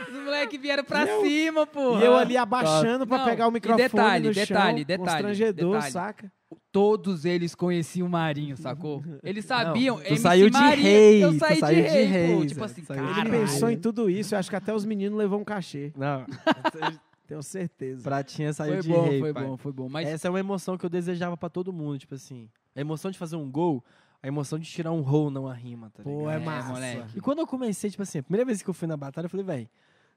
Os 0.10 0.24
moleques 0.26 0.60
vieram 0.62 0.84
pra 0.84 1.06
Eu- 1.06 1.22
cima, 1.22 1.66
pô. 1.66 1.98
e 2.00 2.04
eu 2.04 2.18
ali 2.18 2.36
abaixando 2.36 3.08
pra 3.08 3.20
Não, 3.20 3.26
pegar 3.26 3.48
o 3.48 3.52
microfone 3.52 3.82
detalhe, 3.84 4.28
no 4.28 4.34
detalhe, 4.34 4.78
chão. 4.80 4.86
detalhe, 4.86 4.98
Constrangedor, 5.10 5.74
detalhe. 5.76 5.92
saca? 5.94 6.32
Todos 6.70 7.24
eles 7.24 7.56
conheciam 7.56 8.08
o 8.08 8.10
Marinho, 8.10 8.58
sacou? 8.58 9.02
Eles 9.24 9.46
sabiam. 9.46 9.98
tu 9.98 10.04
MC 10.08 10.18
saiu 10.22 10.50
de 10.50 10.58
Marinho, 10.58 10.84
rei, 10.84 11.24
Eu 11.24 11.32
tu 11.34 11.40
saí 11.40 11.54
de 11.54 11.60
saiu 11.62 11.76
de 11.76 11.82
rei, 11.90 12.06
pô. 12.08 12.40
rei, 12.40 12.46
Tipo 12.48 12.64
assim, 12.66 12.82
de 12.82 12.92
Ele 12.92 13.30
rei. 13.30 13.40
pensou 13.40 13.70
em 13.70 13.78
tudo 13.78 14.10
isso, 14.10 14.36
eu 14.36 14.40
acho 14.40 14.50
que 14.50 14.56
até 14.58 14.74
os 14.74 14.84
meninos 14.84 15.18
levou 15.18 15.40
um 15.40 15.44
cachê. 15.46 15.94
Não, 15.96 16.26
Tenho 17.32 17.42
certeza. 17.44 18.04
Pratinha 18.04 18.52
saiu 18.52 18.74
Foi 18.74 18.82
de 18.82 18.90
bom, 18.90 19.04
rei, 19.08 19.20
foi 19.22 19.34
pai. 19.34 19.46
bom, 19.46 19.56
foi 19.58 19.72
bom. 19.72 19.88
Mas 19.88 20.06
Essa 20.06 20.28
é 20.28 20.30
uma 20.30 20.40
emoção 20.42 20.78
que 20.78 20.86
eu 20.86 20.90
desejava 20.90 21.38
pra 21.38 21.48
todo 21.50 21.72
mundo, 21.72 21.98
tipo 21.98 22.14
assim. 22.14 22.50
A 22.76 22.82
emoção 22.82 23.10
de 23.10 23.18
fazer 23.18 23.38
um 23.38 23.50
gol, 23.50 23.82
a 24.22 24.28
emoção 24.28 24.60
de 24.60 24.70
tirar 24.70 24.92
um 24.92 25.00
roll, 25.00 25.32
não 25.32 25.48
a 25.48 25.54
rima, 25.54 25.90
tá 25.92 26.04
Pô, 26.04 26.10
ligado? 26.10 26.42
é 26.42 26.46
massa. 26.46 26.68
moleque. 26.74 27.18
E 27.18 27.22
quando 27.22 27.40
eu 27.40 27.48
comecei, 27.48 27.90
tipo 27.90 28.04
assim, 28.04 28.20
a 28.20 28.24
primeira 28.24 28.44
vez 28.44 28.62
que 28.62 28.70
eu 28.70 28.74
fui 28.74 28.86
na 28.86 28.98
batalha, 28.98 29.28
eu 29.28 29.30
falei, 29.30 29.46
velho, 29.46 29.70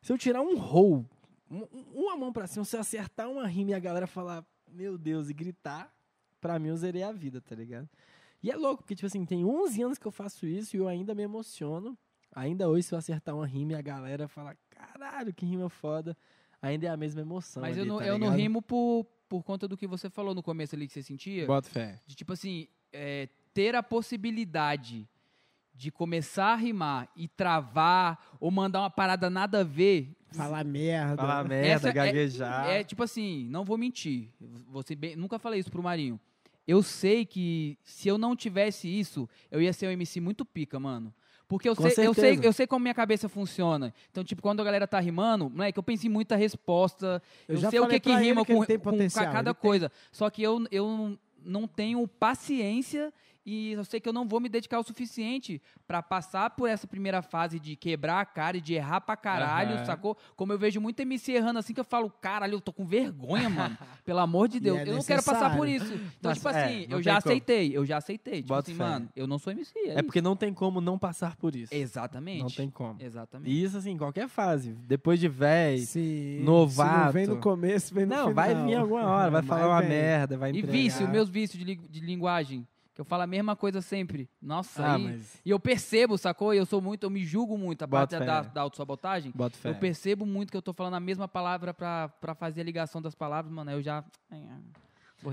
Se 0.03 0.13
eu 0.13 0.19
tirar 0.19 0.43
um 0.43 0.59
roll, 0.59 1.07
um- 1.49 1.63
um- 1.73 1.85
uma 2.03 2.17
mão 2.17 2.33
pra 2.33 2.49
cima, 2.49 2.65
se 2.65 2.75
eu 2.77 2.81
acertar 2.81 3.31
uma 3.31 3.47
rima 3.47 3.71
e 3.71 3.75
a 3.75 3.79
galera 3.79 4.09
falar, 4.09 4.45
meu 4.69 4.99
Deus, 4.99 5.31
e 5.31 5.33
gritar, 5.33 5.95
pra 6.41 6.59
mim 6.59 6.69
eu 6.71 6.77
zerei 6.77 7.05
a 7.05 7.13
vida, 7.13 7.41
tá 7.41 7.55
ligado? 7.55 7.89
E 8.43 8.51
é 8.51 8.57
louco, 8.57 8.83
porque, 8.83 8.97
tipo 8.97 9.07
assim, 9.07 9.25
tem 9.25 9.45
11 9.45 9.81
anos 9.83 9.99
que 9.99 10.05
eu 10.07 10.11
faço 10.11 10.47
isso 10.47 10.77
e 10.77 10.81
eu 10.81 10.89
ainda 10.89 11.15
me 11.15 11.23
emociono. 11.23 11.97
Ainda 12.35 12.69
hoje, 12.69 12.83
se 12.89 12.93
eu 12.95 12.99
acertar 12.99 13.37
uma 13.37 13.47
rima 13.47 13.73
e 13.73 13.75
a 13.77 13.81
galera 13.81 14.27
falar, 14.27 14.57
caralho, 14.69 15.33
que 15.33 15.47
rima 15.47 15.69
foda, 15.71 16.17
ainda 16.69 16.87
é 16.87 16.91
a 16.91 16.97
mesma 16.97 17.21
emoção. 17.21 17.61
Mas 17.63 17.77
eu 17.77 17.83
ali, 17.83 17.91
não, 17.91 17.99
tá 17.99 18.07
eu 18.07 18.19
não 18.19 18.31
rimo 18.35 18.63
por, 18.63 19.07
por 19.29 19.43
conta 19.43 19.69
do 19.69 19.77
que 19.77 19.87
você 19.87 20.09
falou 20.09 20.35
no 20.35 20.43
começo 20.43 20.75
ali 20.75 20.87
que 20.87 20.93
você 20.93 21.03
sentia. 21.03 21.47
Bota 21.47 21.69
fé. 21.69 22.01
De 22.07 22.15
tipo 22.15 22.33
assim, 22.33 22.67
é, 22.93 23.29
ter 23.53 23.75
a 23.75 23.83
possibilidade 23.83 25.09
de 25.75 25.91
começar 25.91 26.53
a 26.53 26.57
rimar 26.57 27.09
e 27.17 27.27
travar 27.27 28.37
ou 28.41 28.51
mandar 28.51 28.81
uma 28.81 28.91
parada 28.91 29.29
nada 29.29 29.61
a 29.61 29.65
ver. 29.65 30.17
Falar 30.33 30.65
merda. 30.65 31.17
Falar 31.17 31.45
merda, 31.45 31.67
Essa 31.67 31.89
é- 31.89 31.93
gaguejar. 31.93 32.67
É 32.69 32.85
tipo 32.85 33.03
assim, 33.03 33.47
não 33.51 33.65
vou 33.65 33.77
mentir. 33.77 34.31
Você 34.69 34.95
bem- 34.95 35.17
nunca 35.17 35.39
falei 35.39 35.61
isso 35.61 35.71
pro 35.71 35.83
Marinho. 35.83 36.19
Eu 36.67 36.83
sei 36.83 37.27
que 37.27 37.77
se 37.83 38.09
eu 38.09 38.17
não 38.17 38.35
tivesse 38.35 38.89
isso, 38.89 39.29
eu 39.51 39.61
ia 39.61 39.73
ser 39.73 39.87
um 39.89 39.91
MC 39.91 40.21
muito 40.21 40.45
pica, 40.45 40.81
mano. 40.81 41.13
Porque 41.47 41.69
eu 41.69 41.77
Com 41.77 41.83
sei, 41.91 42.07
eu 42.07 42.15
sei, 42.15 42.39
eu 42.43 42.53
sei 42.53 42.67
como 42.67 42.83
minha 42.83 42.95
cabeça 42.95 43.29
funciona. 43.29 43.93
Então, 44.11 44.25
tipo, 44.25 44.41
quando 44.41 44.61
a 44.61 44.65
galera 44.65 44.87
tá 44.87 44.99
rimando, 44.99 45.51
moleque, 45.51 45.79
eu 45.79 45.83
penso 45.83 46.07
em 46.07 46.11
muita 46.11 46.37
resposta. 46.37 47.23
Eu 47.47 47.57
Eu, 47.57 47.61
já 47.61 47.71
sei 47.71 47.81
o 47.81 47.87
que 47.87 48.01
que 48.01 48.15
rima 48.15 48.45
com, 48.45 48.65
tem 48.65 48.79
com 48.79 48.97
ca- 49.09 49.27
cada 49.27 49.51
ele 49.51 49.55
tem. 49.55 49.55
coisa. 49.55 49.93
Só 50.11 50.31
que 50.31 50.43
eu, 50.43 50.65
eu 50.71 51.19
não 51.45 51.67
tenho 51.69 52.07
paciência 52.09 53.13
e 53.47 53.73
eu 53.73 53.85
sei 53.85 54.01
que 54.01 54.09
eu 54.09 54.13
não 54.13 54.27
vou 54.27 54.41
me 54.41 54.49
dedicar 54.49 54.79
o 54.79 54.83
suficiente 54.83 55.61
pra 55.87 56.03
passar 56.03 56.51
por 56.51 56.69
essa 56.69 56.87
primeira 56.87 57.21
fase 57.23 57.61
de 57.61 57.77
quebrar 57.77 58.21
a 58.21 58.25
cara 58.25 58.57
e 58.57 58.61
de 58.61 58.75
errar 58.75 59.01
pra 59.03 59.17
caralho, 59.17 59.77
Aham. 59.77 59.85
sacou? 59.85 60.17
Como 60.35 60.53
eu 60.53 60.59
vejo 60.59 60.81
muito 60.81 60.99
MC 61.01 61.33
errando 61.33 61.59
assim 61.59 61.75
que 61.75 61.81
eu 61.81 61.85
falo, 61.85 62.11
caralho, 62.21 62.55
eu 62.55 62.61
tô 62.61 62.73
com 62.73 62.87
vergonha, 62.87 63.49
mano. 63.51 63.77
Pelo 64.05 64.19
amor 64.21 64.49
de 64.49 64.57
E 64.57 64.61
Deus. 64.61 64.79
é 64.79 64.89
eu 64.89 64.95
não 64.95 65.03
quero 65.03 65.23
passar 65.23 65.57
por 65.57 65.69
isso. 65.69 65.93
Então, 65.93 66.31
Mas, 66.31 66.39
tipo 66.39 66.49
é, 66.49 66.65
assim, 66.65 66.87
não 66.89 66.97
eu 66.99 67.03
já 67.03 67.11
como. 67.13 67.19
aceitei, 67.33 67.77
eu 67.77 67.85
já 67.87 67.97
aceitei. 67.99 68.37
Tipo 68.37 68.49
Bota 68.49 68.71
assim, 68.71 68.79
fé. 68.79 68.85
mano, 68.85 69.09
eu 69.15 69.27
não 69.27 69.39
sou 69.39 69.53
MC. 69.53 69.73
É, 69.79 69.99
É 69.99 70.03
porque 70.03 70.23
não 70.23 70.35
tem 70.37 70.53
como 70.55 70.81
não 70.81 70.99
passar 70.99 71.37
por 71.37 71.55
isso. 71.55 71.75
Exatamente. 71.75 72.41
Não 72.43 72.49
tem 72.51 72.71
como. 72.71 72.97
Exatamente. 73.01 73.51
E 73.51 73.63
isso, 73.63 73.77
assim, 73.77 73.91
em 73.91 73.99
qualquer 73.99 74.29
fase. 74.29 74.73
Depois 74.73 75.21
de 75.21 75.29
véi. 75.29 75.79
Se, 75.79 76.41
Novato. 76.43 76.91
Se 76.91 77.05
não 77.05 77.13
vem 77.13 77.27
no 77.27 77.37
começo, 77.41 77.95
vem 77.95 78.07
no 78.07 78.11
Não, 78.15 78.29
final. 78.29 78.35
vai 78.35 78.55
vir 78.55 78.75
alguma 78.75 79.05
hora, 79.05 79.31
vai 79.31 79.43
falar 79.43 79.69
uma 79.69 79.83
merda, 79.83 80.37
vai 80.39 80.51
E 80.53 80.59
entregar. 80.59 80.73
vício, 80.73 81.09
meus 81.09 81.29
vícios 81.29 81.59
de, 81.59 81.65
li- 81.65 81.77
de 81.91 82.01
linguagem. 82.01 82.67
Que 82.95 83.01
eu 83.01 83.05
falo 83.05 83.25
a 83.25 83.27
mesma 83.27 83.57
coisa 83.57 83.81
sempre. 83.83 84.31
Nossa, 84.41 84.81
Ah, 84.85 84.95
aí. 84.95 85.03
mas... 85.05 85.41
E 85.45 85.51
eu 85.51 85.59
percebo, 85.59 86.17
sacou? 86.17 86.55
E 86.55 86.59
eu 86.59 86.65
sou 86.65 86.81
muito, 86.81 87.03
eu 87.05 87.11
me 87.11 87.25
julgo 87.25 87.59
muito. 87.59 87.83
A 87.83 87.89
parte 87.89 88.13
Bota 88.13 88.25
da, 88.25 88.45
fé. 88.45 88.51
da 88.51 88.61
autossabotagem. 88.61 89.33
Bota 89.35 89.57
fé. 89.57 89.71
Eu 89.71 89.75
percebo 89.75 90.25
muito 90.25 90.51
que 90.53 90.57
eu 90.57 90.63
tô 90.63 90.73
falando 90.73 90.95
a 90.95 91.01
mesma 91.01 91.27
palavra 91.27 91.75
pra, 91.75 92.09
pra 92.21 92.35
fazer 92.37 92.61
a 92.61 92.65
ligação 92.65 93.03
das 93.03 93.15
palavras, 93.15 93.53
mano. 93.53 93.69
aí 93.71 93.77
Eu 93.77 93.83
já. 93.83 94.05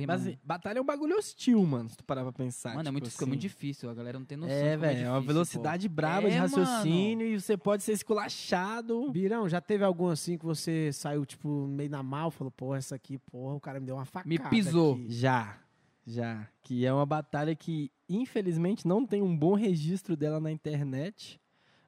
Mas 0.07 0.35
batalha 0.41 0.79
é 0.79 0.81
um 0.81 0.85
bagulho 0.85 1.17
hostil, 1.17 1.61
mano, 1.65 1.89
se 1.89 1.97
tu 1.97 2.03
parar 2.05 2.23
pra 2.23 2.31
pensar. 2.31 2.69
mano, 2.69 2.79
é 2.81 2.83
tipo 2.85 2.91
muito, 2.93 3.09
fica 3.11 3.23
assim. 3.25 3.29
muito 3.29 3.41
difícil. 3.41 3.89
A 3.89 3.93
galera 3.93 4.17
não 4.17 4.25
tem 4.25 4.37
noção. 4.37 4.55
É, 4.55 4.77
velho, 4.77 4.99
é 4.99 5.09
uma 5.09 5.19
difícil, 5.19 5.33
velocidade 5.33 5.89
braba 5.89 6.29
de 6.29 6.35
É, 6.35 6.39
raciocínio 6.39 7.27
e 7.27 7.39
você 7.39 7.57
pode 7.57 7.83
ser 7.83 7.91
esculachado. 7.91 9.11
Birão, 9.11 9.49
já 9.49 9.59
teve 9.59 9.83
algum 9.83 10.07
assim 10.07 10.37
que 10.37 10.45
você 10.45 10.91
saiu, 10.93 11.25
tipo, 11.25 11.67
meio 11.67 11.89
na 11.89 12.01
mal, 12.01 12.31
falou, 12.31 12.49
porra, 12.51 12.77
essa 12.77 12.95
aqui, 12.95 13.17
porra, 13.17 13.53
o 13.55 13.59
cara 13.59 13.79
me 13.81 13.85
deu 13.85 13.95
uma 13.95 14.05
facada. 14.05 14.29
Me 14.29 14.39
pisou. 14.39 14.93
aqui. 14.93 15.07
Já, 15.11 15.57
já. 16.05 16.47
Que 16.61 16.85
é 16.85 16.93
uma 16.93 17.05
batalha 17.05 17.55
que, 17.55 17.91
infelizmente, 18.07 18.87
não 18.87 19.05
tem 19.05 19.21
um 19.21 19.37
bom 19.37 19.53
registro 19.53 20.15
dela 20.15 20.39
na 20.39 20.51
internet. 20.51 21.39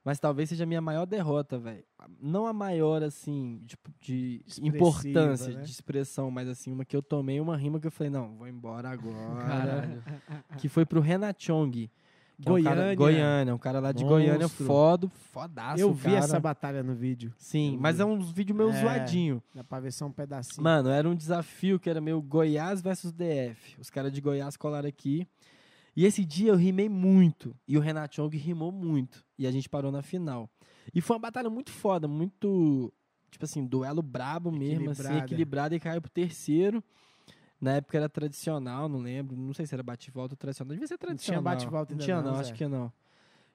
Mas 0.03 0.19
talvez 0.19 0.49
seja 0.49 0.65
a 0.65 0.67
minha 0.67 0.81
maior 0.81 1.05
derrota, 1.05 1.57
velho. 1.57 1.85
Não 2.19 2.45
a 2.45 2.51
maior, 2.51 3.01
assim, 3.01 3.63
tipo, 3.65 3.89
de 4.01 4.43
Expressiva, 4.45 4.75
importância, 4.75 5.53
né? 5.53 5.61
de 5.61 5.71
expressão, 5.71 6.29
mas 6.29 6.49
assim, 6.49 6.73
uma 6.73 6.83
que 6.83 6.95
eu 6.95 7.01
tomei 7.01 7.39
uma 7.39 7.55
rima 7.55 7.79
que 7.79 7.87
eu 7.87 7.91
falei, 7.91 8.11
não, 8.11 8.35
vou 8.35 8.45
embora 8.45 8.89
agora. 8.89 10.03
Que 10.57 10.67
foi 10.67 10.85
pro 10.85 10.99
Renachong. 10.99 11.89
Que 12.41 12.49
é 12.49 12.51
um 12.51 12.63
cara- 12.63 12.75
Goiânia. 12.75 12.95
Goiânia, 12.95 13.55
um 13.55 13.57
cara 13.57 13.79
lá 13.79 13.91
de 13.91 14.03
Monstro. 14.03 14.21
Goiânia, 14.23 14.49
foda, 14.49 15.07
fodaço, 15.31 15.79
Eu 15.81 15.93
vi 15.93 16.03
cara. 16.05 16.17
essa 16.17 16.39
batalha 16.39 16.83
no 16.83 16.93
vídeo. 16.95 17.33
Sim, 17.37 17.75
Eu 17.75 17.79
mas 17.79 17.97
vi. 17.97 18.01
é 18.01 18.05
uns 18.05 18.31
vídeos 18.31 18.57
meio 18.57 18.69
É. 18.71 18.81
zoadinho. 18.81 19.41
Dá 19.53 19.63
pra 19.63 19.79
ver 19.79 19.91
só 19.91 20.05
um 20.05 20.11
pedacinho. 20.11 20.63
Mano, 20.63 20.89
era 20.89 21.07
um 21.09 21.15
desafio 21.15 21.79
que 21.79 21.89
era 21.89 22.01
meio 22.01 22.21
Goiás 22.21 22.81
versus 22.81 23.11
DF. 23.11 23.79
Os 23.79 23.89
caras 23.89 24.11
de 24.11 24.19
Goiás 24.21 24.57
colaram 24.57 24.89
aqui. 24.89 25.27
E 25.95 26.05
esse 26.05 26.25
dia 26.25 26.49
eu 26.51 26.55
rimei 26.55 26.89
muito. 26.89 27.55
E 27.67 27.77
o 27.77 27.79
Renato 27.81 28.15
Chong 28.15 28.35
rimou 28.35 28.71
muito. 28.71 29.23
E 29.37 29.45
a 29.45 29.51
gente 29.51 29.69
parou 29.69 29.91
na 29.91 30.01
final. 30.01 30.49
E 30.93 30.99
foi 31.01 31.15
uma 31.15 31.21
batalha 31.21 31.49
muito 31.51 31.71
foda, 31.71 32.07
muito. 32.07 32.91
Tipo 33.29 33.45
assim, 33.45 33.65
duelo 33.65 34.01
brabo 34.01 34.51
mesmo, 34.51 34.89
assim, 34.91 35.17
equilibrado 35.17 35.73
e 35.75 35.79
caiu 35.79 36.01
pro 36.01 36.09
terceiro. 36.11 36.83
Na 37.63 37.75
época 37.75 37.97
era 37.97 38.09
tradicional, 38.09 38.89
não 38.89 38.99
lembro. 38.99 39.37
Não 39.37 39.53
sei 39.53 39.65
se 39.65 39.73
era 39.73 39.81
bate-volta 39.81 40.33
ou 40.33 40.37
tradicional. 40.37 40.73
Devia 40.73 40.85
ser 40.85 40.97
tradicional. 40.97 41.41
bate-volta 41.41 41.93
Não 41.93 41.95
ainda 41.95 42.03
tinha, 42.03 42.21
não, 42.21 42.33
não, 42.33 42.39
acho 42.41 42.53
que 42.53 42.67
não. 42.67 42.91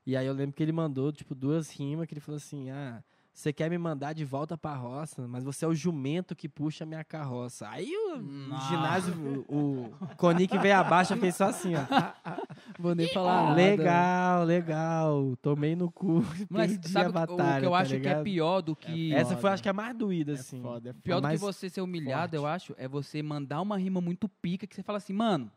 E 0.07 0.17
aí 0.17 0.27
eu 0.27 0.33
lembro 0.33 0.57
que 0.57 0.63
ele 0.63 0.73
mandou, 0.73 1.13
tipo, 1.13 1.35
duas 1.35 1.71
rimas, 1.71 2.07
que 2.07 2.15
ele 2.15 2.21
falou 2.23 2.39
assim, 2.39 2.71
ah, 2.71 3.05
você 3.39 3.53
quer 3.53 3.71
me 3.71 3.79
mandar 3.79 4.15
de 4.15 4.25
volta 4.25 4.59
pra 4.59 4.75
roça, 4.75 5.29
mas 5.29 5.45
você 5.45 5.65
é 5.65 5.69
o 5.69 5.73
jumento 5.75 6.35
que 6.35 6.49
puxa 6.49 6.83
a 6.83 6.87
minha 6.87 7.05
carroça. 7.05 7.69
Aí 7.69 7.89
o 7.95 8.19
Nossa. 8.21 8.69
ginásio, 8.69 9.45
o, 9.49 9.85
o 10.03 10.17
Conic 10.17 10.59
veio 10.59 10.77
abaixo 10.77 11.15
e 11.15 11.21
fez 11.21 11.37
só 11.37 11.45
assim, 11.45 11.75
ó. 11.77 11.79
Vou 12.81 12.97
nem 12.97 13.07
falar 13.13 13.43
nada. 13.45 13.55
Legal, 13.55 14.45
legal. 14.45 15.37
Tomei 15.41 15.77
no 15.77 15.89
cu. 15.89 16.25
Moleque, 16.51 16.73
perdi 16.75 16.89
sabe 16.89 17.07
a 17.07 17.11
o- 17.11 17.13
batalha, 17.13 17.59
o 17.59 17.61
que 17.61 17.67
eu 17.67 17.71
tá 17.71 17.77
acho 17.79 17.91
que 17.91 17.97
é 17.97 17.99
ligado? 18.01 18.25
pior 18.25 18.61
do 18.61 18.75
que. 18.75 19.15
Essa 19.15 19.37
foi, 19.37 19.51
acho 19.51 19.63
que, 19.63 19.69
a 19.69 19.73
mais 19.73 19.95
doída, 19.97 20.33
é 20.33 20.35
assim. 20.35 20.61
foda, 20.61 20.91
é 20.91 20.93
foda. 20.93 21.03
Pior 21.05 21.21
do 21.21 21.29
que 21.29 21.37
você 21.37 21.71
ser 21.71 21.81
humilhado, 21.81 22.33
forte. 22.33 22.35
eu 22.35 22.47
acho, 22.47 22.75
é 22.77 22.89
você 22.89 23.23
mandar 23.23 23.61
uma 23.63 23.79
rima 23.79 24.01
muito 24.01 24.29
pica 24.29 24.67
que 24.67 24.75
você 24.75 24.83
fala 24.83 24.99
assim, 24.99 25.13
mano, 25.13 25.49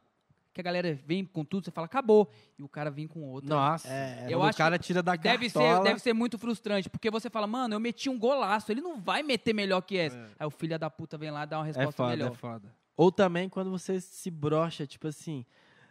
que 0.53 0.59
a 0.59 0.63
galera 0.63 0.97
vem 1.05 1.23
com 1.25 1.43
tudo, 1.45 1.65
você 1.65 1.71
fala, 1.71 1.85
acabou. 1.85 2.29
E 2.59 2.63
o 2.63 2.67
cara 2.67 2.89
vem 2.91 3.07
com 3.07 3.21
outra. 3.29 3.49
Nossa, 3.49 3.87
É, 3.87 4.27
eu 4.29 4.41
acho 4.43 4.55
o 4.55 4.57
cara 4.57 4.77
tira 4.77 5.01
da 5.01 5.15
Deve 5.15 5.49
ser, 5.49 5.59
cartola... 5.59 5.83
deve 5.85 5.99
ser 5.99 6.13
muito 6.13 6.37
frustrante, 6.37 6.89
porque 6.89 7.09
você 7.09 7.29
fala, 7.29 7.47
mano, 7.47 7.73
eu 7.75 7.79
meti 7.79 8.09
um 8.09 8.19
golaço, 8.19 8.71
ele 8.71 8.81
não 8.81 8.99
vai 8.99 9.23
meter 9.23 9.53
melhor 9.53 9.81
que 9.81 9.97
essa. 9.97 10.17
Aí 10.39 10.45
o 10.45 10.51
filho 10.51 10.77
da 10.77 10.89
puta 10.89 11.17
vem 11.17 11.31
lá 11.31 11.43
e 11.43 11.47
dá 11.47 11.57
uma 11.59 11.65
É 11.65 11.67
resposta 11.67 11.91
foda, 11.93 12.09
melhor. 12.09 12.31
é 12.31 12.35
foda. 12.35 12.73
Ou 12.97 13.11
também 13.11 13.47
quando 13.49 13.71
você 13.71 13.99
se 14.01 14.29
brocha, 14.29 14.85
tipo 14.85 15.07
assim, 15.07 15.45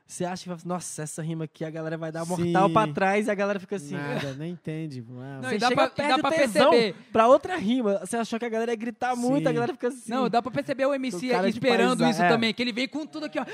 você 0.07 0.25
acha 0.25 0.43
que, 0.43 0.49
vai- 0.49 0.59
nossa, 0.65 1.03
essa 1.03 1.23
rima 1.23 1.45
aqui 1.45 1.65
a 1.65 1.71
galera 1.71 1.97
vai 1.97 2.11
dar 2.13 2.25
mortal 2.27 2.67
Sim. 2.69 2.73
pra 2.75 2.87
trás 2.89 3.27
e 3.29 3.31
a 3.31 3.35
galera 3.35 3.59
fica 3.61 3.77
assim. 3.77 3.95
Nada, 3.95 4.35
nem 4.39 4.53
entende. 4.53 5.01
Mano. 5.03 5.41
Não, 5.43 5.49
Você 5.49 5.59
dá 5.59 5.69
chega 5.69 5.89
pra- 5.89 6.09
dá 6.09 6.19
pra 6.19 6.31
perceber. 6.31 6.95
pra 7.13 7.29
outra 7.29 7.57
rima. 7.57 7.99
Você 8.01 8.17
achou 8.17 8.39
que 8.39 8.45
a 8.45 8.49
galera 8.49 8.73
ia 8.73 8.77
gritar 8.77 9.15
muito, 9.17 9.45
Sim. 9.45 9.49
a 9.49 9.53
galera 9.53 9.73
fica 9.73 9.89
assim. 9.89 10.11
Não, 10.11 10.29
dá 10.29 10.43
pra 10.43 10.51
perceber 10.51 10.85
o 10.87 10.93
MC 10.95 11.33
O 11.33 11.43
de 11.43 11.49
esperando 11.51 12.05
isso 12.09 12.23
é. 12.23 12.29
também, 12.29 12.53
que 12.53 12.61
ele 12.61 12.73
vem 12.73 12.89
com 12.89 13.07
tudo 13.07 13.27
aqui, 13.27 13.39
ó. 13.39 13.45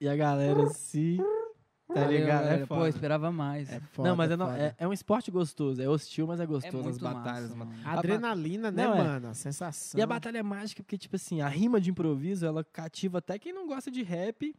E 0.00 0.08
a 0.08 0.16
galera 0.16 0.62
assim. 0.64 1.18
Tá 1.88 2.00
Valeu, 2.00 2.18
ligado? 2.18 2.26
galera. 2.42 2.62
É 2.62 2.66
Pô, 2.66 2.74
foda. 2.74 2.88
esperava 2.88 3.30
mais. 3.32 3.70
É 3.70 3.80
foda, 3.80 4.08
não, 4.08 4.16
mas 4.16 4.30
é, 4.30 4.36
não- 4.36 4.50
é- 4.52 4.74
é 4.76 4.88
um 4.88 4.92
esporte 4.92 5.30
gostoso. 5.30 5.80
É 5.80 5.88
hostil, 5.88 6.26
mas 6.26 6.40
é 6.40 6.42
É 6.42 6.46
gostoso 6.46 6.76
nas 6.78 6.98
muito 6.98 7.02
batalhas, 7.02 7.42
massa, 7.50 7.56
mano. 7.56 7.70
mano. 7.70 7.88
Adrenalina, 7.98 8.70
né, 8.70 8.84
Não, 8.84 8.94
é. 8.94 8.98
mano? 9.04 9.28
A 9.28 9.34
sensação. 9.34 9.98
E 9.98 10.02
a 10.02 10.06
batalha 10.06 10.38
é 10.38 10.42
mágica 10.42 10.82
porque, 10.82 10.98
tipo 10.98 11.16
assim, 11.16 11.40
a 11.40 11.48
rima 11.48 11.80
de 11.80 11.90
improviso, 11.90 12.44
ela 12.44 12.64
cativa 12.64 13.18
até 13.18 13.38
quem 13.38 13.52
não 13.52 13.66
gosta 13.66 13.90
de 13.90 14.02
rap, 14.02 14.54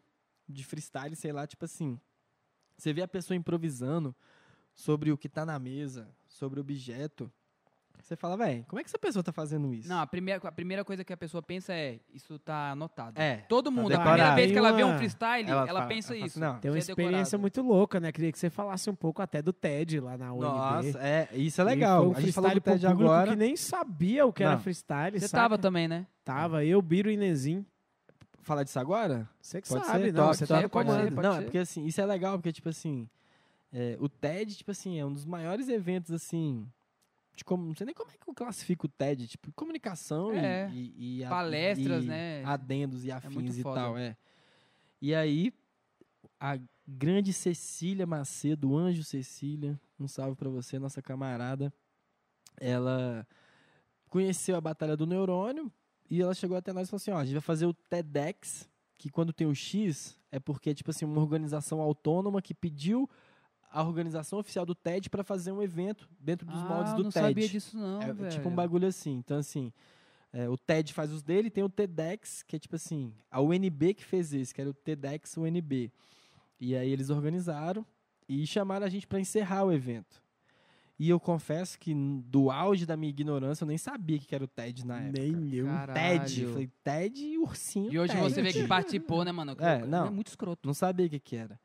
de 0.48 0.64
freestyle, 0.64 1.16
sei 1.16 1.32
lá, 1.34 1.46
tipo 1.46 1.66
assim. 1.66 2.00
Você 2.78 2.94
vê 2.94 3.02
a 3.02 3.08
pessoa 3.08 3.36
improvisando 3.36 4.16
sobre 4.74 5.12
o 5.12 5.18
que 5.18 5.28
tá 5.28 5.46
na 5.46 5.60
mesa, 5.60 6.08
sobre 6.28 6.60
o 6.60 6.62
objeto. 6.62 7.32
Você 8.02 8.16
fala, 8.16 8.38
velho, 8.38 8.64
como 8.70 8.80
é 8.80 8.84
que 8.84 8.90
essa 8.90 8.98
pessoa 8.98 9.22
tá 9.22 9.34
fazendo 9.34 9.74
isso? 9.74 9.90
Não, 9.90 10.00
a 10.00 10.08
primeira, 10.08 10.40
a 10.48 10.52
primeira 10.52 10.86
coisa 10.86 11.04
que 11.04 11.12
a 11.12 11.18
pessoa 11.18 11.42
pensa 11.42 11.74
é, 11.74 12.00
isso 12.14 12.40
tá 12.40 12.72
anotado. 12.72 13.20
É, 13.20 13.38
Todo 13.50 13.66
tá 13.66 13.72
mundo, 13.72 13.88
a 13.88 13.98
decorado. 13.98 14.12
primeira 14.14 14.36
vez 14.36 14.52
que 14.52 14.58
ela 14.58 14.72
vê 14.72 14.84
um 14.86 14.98
freestyle, 14.98 15.50
ela, 15.50 15.62
Ela 15.68 15.80
fala- 15.80 15.86
pensa 15.88 16.16
ela 16.16 16.26
isso. 16.26 16.38
assim, 16.38 16.40
não, 16.40 16.60
Tem 16.60 16.72
uma 16.72 16.78
é 16.78 16.80
experiência 16.80 17.38
decorado. 17.38 17.42
muito 17.42 17.62
louca, 17.62 18.00
né? 18.00 18.12
Queria 18.14 18.32
que 18.32 18.40
você 18.40 18.50
falasse 18.50 18.90
um 18.90 18.96
pouco 18.96 19.22
até 19.22 19.42
do 19.42 19.52
TED 19.52 20.00
lá 20.00 20.18
na 20.18 20.32
UNB. 20.32 20.42
Nossa, 20.46 21.00
é, 21.00 21.28
isso 21.34 21.60
é 21.60 21.64
legal. 21.66 22.10
um 22.10 22.16
a 22.16 22.22
gente 22.22 22.32
falou 22.32 22.52
do 22.52 22.62
TED 22.62 22.88
agora. 22.88 23.32
que 23.32 23.36
nem 23.36 23.58
sabia 23.58 24.26
o 24.26 24.32
que 24.32 24.42
era 24.44 24.54
Não. 24.54 24.60
freestyle, 24.60 25.20
Você 25.20 25.28
saca? 25.28 25.44
tava 25.44 25.58
também, 25.58 25.88
né? 25.90 26.08
Tava, 26.24 26.64
eu, 26.64 26.82
Biro 26.82 27.12
e 27.12 27.18
Nezinho. 27.18 27.66
Falar 28.42 28.64
disso 28.64 28.80
agora? 28.80 29.28
Você 29.42 29.62
que 29.62 29.68
Pode 29.68 29.86
sabe, 29.86 30.06
ser? 30.06 30.14
não, 30.14 30.24
Top, 30.28 30.38
você 30.38 30.48
tá 30.48 30.56
no 30.56 30.62
ser, 30.62 30.70
comando. 30.70 31.22
Não, 31.22 31.34
ser. 31.34 31.40
é 31.40 31.42
porque 31.44 31.58
assim, 31.58 31.86
isso 31.86 32.00
é 32.00 32.06
legal, 32.06 32.38
porque, 32.38 32.54
tipo 32.54 32.70
assim, 32.70 33.10
é, 33.74 33.98
o 34.00 34.08
TED, 34.08 34.56
tipo 34.56 34.72
assim, 34.72 34.98
é 34.98 35.06
um 35.06 35.12
dos 35.12 35.26
maiores 35.26 35.68
eventos, 35.68 36.12
assim, 36.12 36.66
de 37.38 37.46
como, 37.46 37.68
não 37.68 37.76
sei 37.76 37.86
nem 37.86 37.94
como 37.96 38.10
é 38.10 38.14
que 38.18 38.28
eu 38.28 38.34
classifico 38.34 38.88
o 38.88 38.90
TED, 38.90 39.28
tipo, 39.28 39.52
comunicação 39.54 40.34
e- 40.34 40.38
É. 40.40 40.70
e, 40.74 41.18
e 41.20 41.24
a- 41.24 41.30
Palestras, 41.30 42.04
e 42.04 42.08
né? 42.08 42.44
adendos 42.44 43.06
e 43.06 43.10
muito 43.12 43.28
afins 43.28 43.58
e 43.58 43.62
foda. 43.62 43.80
tal, 43.80 43.98
é. 43.98 44.18
E 45.00 45.14
aí, 45.14 45.54
a 46.40 46.58
grande 46.88 47.32
Cecília 47.32 48.08
Macedo, 48.08 48.76
Anjo 48.76 49.04
Cecília, 49.04 49.80
um 50.00 50.08
salve 50.08 50.36
pra 50.36 50.50
você, 50.50 50.80
nossa 50.80 51.00
camarada, 51.02 51.72
ela 52.60 53.26
conheceu 54.10 54.56
a 54.56 54.62
Batalha 54.62 54.98
do 54.98 55.06
Neurônio 55.06 55.72
e 56.10 56.22
ela 56.22 56.34
chegou 56.34 56.58
até 56.58 56.74
nós 56.74 56.88
e 56.88 56.90
falou 56.90 56.98
assim, 56.98 57.12
ó, 57.12 57.18
a 57.20 57.26
gente 57.26 57.34
vai 57.34 57.42
fazer 57.42 57.68
o 57.68 57.74
TEDx, 57.74 58.68
que 58.98 59.10
quando 59.10 59.32
tem 59.32 59.46
o 59.46 59.54
X 59.54 60.18
é 60.32 60.40
porque, 60.40 60.74
tipo 60.74 60.90
assim, 60.90 61.06
uma 61.06 61.22
organização 61.22 61.80
autônoma 61.82 62.42
que 62.42 62.54
pediu 62.54 63.08
a 63.72 63.84
organização 63.84 64.40
oficial 64.40 64.66
do 64.66 64.74
TED 64.74 65.10
para 65.10 65.24
fazer 65.24 65.52
um 65.52 65.62
evento 65.62 66.10
dentro 66.20 66.48
dos 66.48 66.62
moldes 66.64 66.94
ah, 66.94 66.96
do 66.96 67.04
não 67.04 67.12
TED. 67.12 67.28
sabia 67.28 67.50
disso 67.50 67.78
não, 67.78 68.02
É 68.02 68.14
velho. 68.14 68.32
tipo 68.32 68.50
um 68.50 68.56
bagulho 68.56 68.88
assim. 68.88 69.14
Então, 69.18 69.38
assim, 69.38 69.72
é, 70.32 70.48
o 70.50 70.58
TED 70.58 70.94
faz 70.94 71.12
os 71.12 71.22
dele, 71.22 71.50
tem 71.50 71.64
o 71.64 71.70
TEDx, 71.70 72.44
que 72.44 72.56
é 72.56 72.60
tipo 72.60 72.76
assim, 72.76 73.14
a 73.30 73.42
UNB 73.42 73.94
que 73.94 74.06
fez 74.06 74.34
esse, 74.34 74.54
que 74.54 74.62
era 74.62 74.70
o 74.70 74.74
TEDx 74.74 75.38
UNB. 75.38 75.92
E 76.60 76.76
aí 76.76 76.90
eles 76.92 77.10
organizaram 77.10 77.86
e 78.28 78.46
chamaram 78.46 78.86
a 78.86 78.90
gente 78.90 79.08
para 79.08 79.20
encerrar 79.20 79.64
o 79.64 79.72
evento. 79.72 80.22
E 81.00 81.10
eu 81.10 81.20
confesso 81.20 81.78
que 81.78 81.94
do 81.94 82.50
auge 82.50 82.84
da 82.86 82.98
minha 82.98 83.12
ignorância, 83.12 83.64
eu 83.64 83.68
nem 83.68 83.78
sabia 83.78 84.18
o 84.18 84.20
que 84.20 84.34
era 84.34 84.44
o 84.44 84.48
TED 84.48 84.84
na 84.84 85.00
época. 85.00 85.22
Nem 85.22 85.54
eu. 85.54 85.66
Caralho. 85.68 86.20
TED. 86.20 86.42
Eu 86.42 86.50
falei, 86.50 86.70
TED 86.84 87.24
e 87.24 87.38
ursinho. 87.38 87.94
E 87.94 88.00
hoje 88.00 88.14
TED. 88.14 88.24
você 88.24 88.42
vê 88.42 88.52
que 88.52 88.68
participou, 88.68 89.24
né, 89.24 89.32
mano? 89.32 89.56
É, 89.60 89.86
não. 89.86 90.08
É 90.08 90.10
muito 90.10 90.28
escroto. 90.28 90.66
Não 90.66 90.74
sabia 90.74 91.06
o 91.06 91.10
que, 91.10 91.20
que 91.20 91.36
era. 91.36 91.60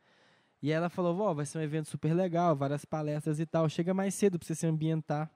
E 0.63 0.71
ela 0.71 0.89
falou, 0.89 1.15
vó, 1.15 1.35
vai 1.35 1.45
ser 1.45 1.59
um 1.59 1.63
evento 1.63 1.89
super 1.89 2.15
legal, 2.15 2.55
várias 2.55 2.85
palestras 2.85 3.41
e 3.41 3.45
tal. 3.45 3.69
Chega 3.69 3.93
mais 3.93 4.15
cedo 4.15 4.39
pra 4.39 4.47
você 4.47 4.55
se 4.55 4.65
ambientar. 4.65 5.29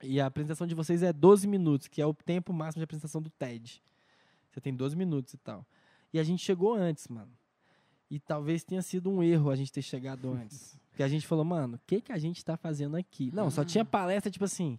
E 0.00 0.20
a 0.20 0.26
apresentação 0.26 0.66
de 0.66 0.74
vocês 0.74 1.02
é 1.02 1.12
12 1.12 1.48
minutos, 1.48 1.88
que 1.88 2.00
é 2.00 2.06
o 2.06 2.14
tempo 2.14 2.52
máximo 2.52 2.80
de 2.80 2.84
apresentação 2.84 3.20
do 3.20 3.30
TED. 3.30 3.82
Você 4.50 4.60
tem 4.60 4.72
12 4.72 4.94
minutos 4.94 5.34
e 5.34 5.38
tal. 5.38 5.66
E 6.12 6.20
a 6.20 6.22
gente 6.22 6.44
chegou 6.44 6.72
antes, 6.72 7.08
mano. 7.08 7.32
E 8.08 8.20
talvez 8.20 8.62
tenha 8.62 8.80
sido 8.82 9.10
um 9.10 9.22
erro 9.22 9.50
a 9.50 9.56
gente 9.56 9.72
ter 9.72 9.82
chegado 9.82 10.30
antes. 10.30 10.78
Porque 10.90 11.02
a 11.02 11.08
gente 11.08 11.26
falou, 11.26 11.44
mano, 11.44 11.74
o 11.74 11.80
que, 11.84 12.00
que 12.00 12.12
a 12.12 12.18
gente 12.18 12.44
tá 12.44 12.56
fazendo 12.56 12.96
aqui? 12.96 13.32
Não, 13.34 13.50
só 13.50 13.64
tinha 13.64 13.84
palestra, 13.84 14.30
tipo 14.30 14.44
assim. 14.44 14.78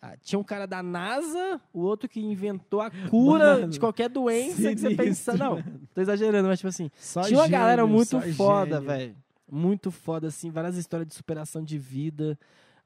Ah, 0.00 0.16
Tinha 0.22 0.38
um 0.38 0.44
cara 0.44 0.66
da 0.66 0.82
NASA, 0.82 1.60
o 1.72 1.80
outro 1.80 2.08
que 2.08 2.20
inventou 2.20 2.80
a 2.80 2.90
cura 3.10 3.54
Mano, 3.60 3.68
de 3.68 3.80
qualquer 3.80 4.08
doença 4.08 4.54
que 4.72 4.78
você 4.78 4.88
sinistro, 4.90 4.96
pensa. 4.96 5.36
Não, 5.36 5.62
tô 5.94 6.00
exagerando, 6.00 6.48
mas 6.48 6.58
tipo 6.60 6.68
assim, 6.68 6.90
Só 6.94 7.22
tinha 7.22 7.38
uma 7.38 7.48
galera 7.48 7.82
gênio, 7.82 7.94
muito 7.94 8.08
só 8.10 8.20
foda, 8.20 8.80
velho. 8.80 9.16
Muito 9.50 9.90
foda, 9.90 10.28
assim, 10.28 10.50
várias 10.50 10.76
histórias 10.76 11.08
de 11.08 11.14
superação 11.14 11.64
de 11.64 11.78
vida. 11.78 12.38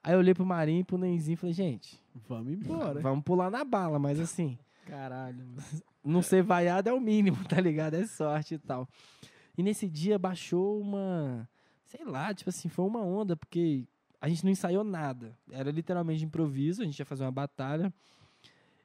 Aí 0.02 0.14
eu 0.14 0.18
olhei 0.18 0.32
pro 0.34 0.47
Marinho 0.47 0.80
e 0.80 0.84
pro 0.84 0.97
Nenzinho 0.97 1.34
e 1.34 1.36
falei, 1.36 1.52
gente, 1.55 2.01
Vamos 2.28 2.52
embora. 2.52 3.01
vamos 3.01 3.24
pular 3.24 3.51
na 3.51 3.64
bala, 3.64 3.98
mas 3.98 4.18
assim, 4.18 4.59
Caralho. 4.86 5.44
não 6.05 6.22
ser 6.22 6.43
vaiado 6.43 6.89
é 6.89 6.93
o 6.93 7.01
mínimo, 7.01 7.36
tá 7.48 7.60
ligado? 7.60 7.94
É 7.94 8.06
sorte 8.06 8.55
e 8.55 8.59
tal. 8.59 8.89
E 9.56 9.62
nesse 9.62 9.89
dia 9.89 10.18
baixou 10.18 10.80
uma, 10.80 11.48
sei 11.84 12.05
lá, 12.05 12.32
tipo 12.32 12.48
assim, 12.51 12.68
foi 12.68 12.84
uma 12.86 13.02
onda, 13.02 13.36
porque 13.36 13.84
a 14.23 14.28
gente 14.28 14.44
não 14.44 14.51
ensaiou 14.53 14.85
nada. 14.85 15.36
Era 15.51 15.70
literalmente 15.70 16.20
de 16.20 16.24
improviso, 16.24 16.81
a 16.81 16.85
gente 16.85 16.99
ia 16.99 17.05
fazer 17.05 17.24
uma 17.24 17.32
batalha. 17.32 17.93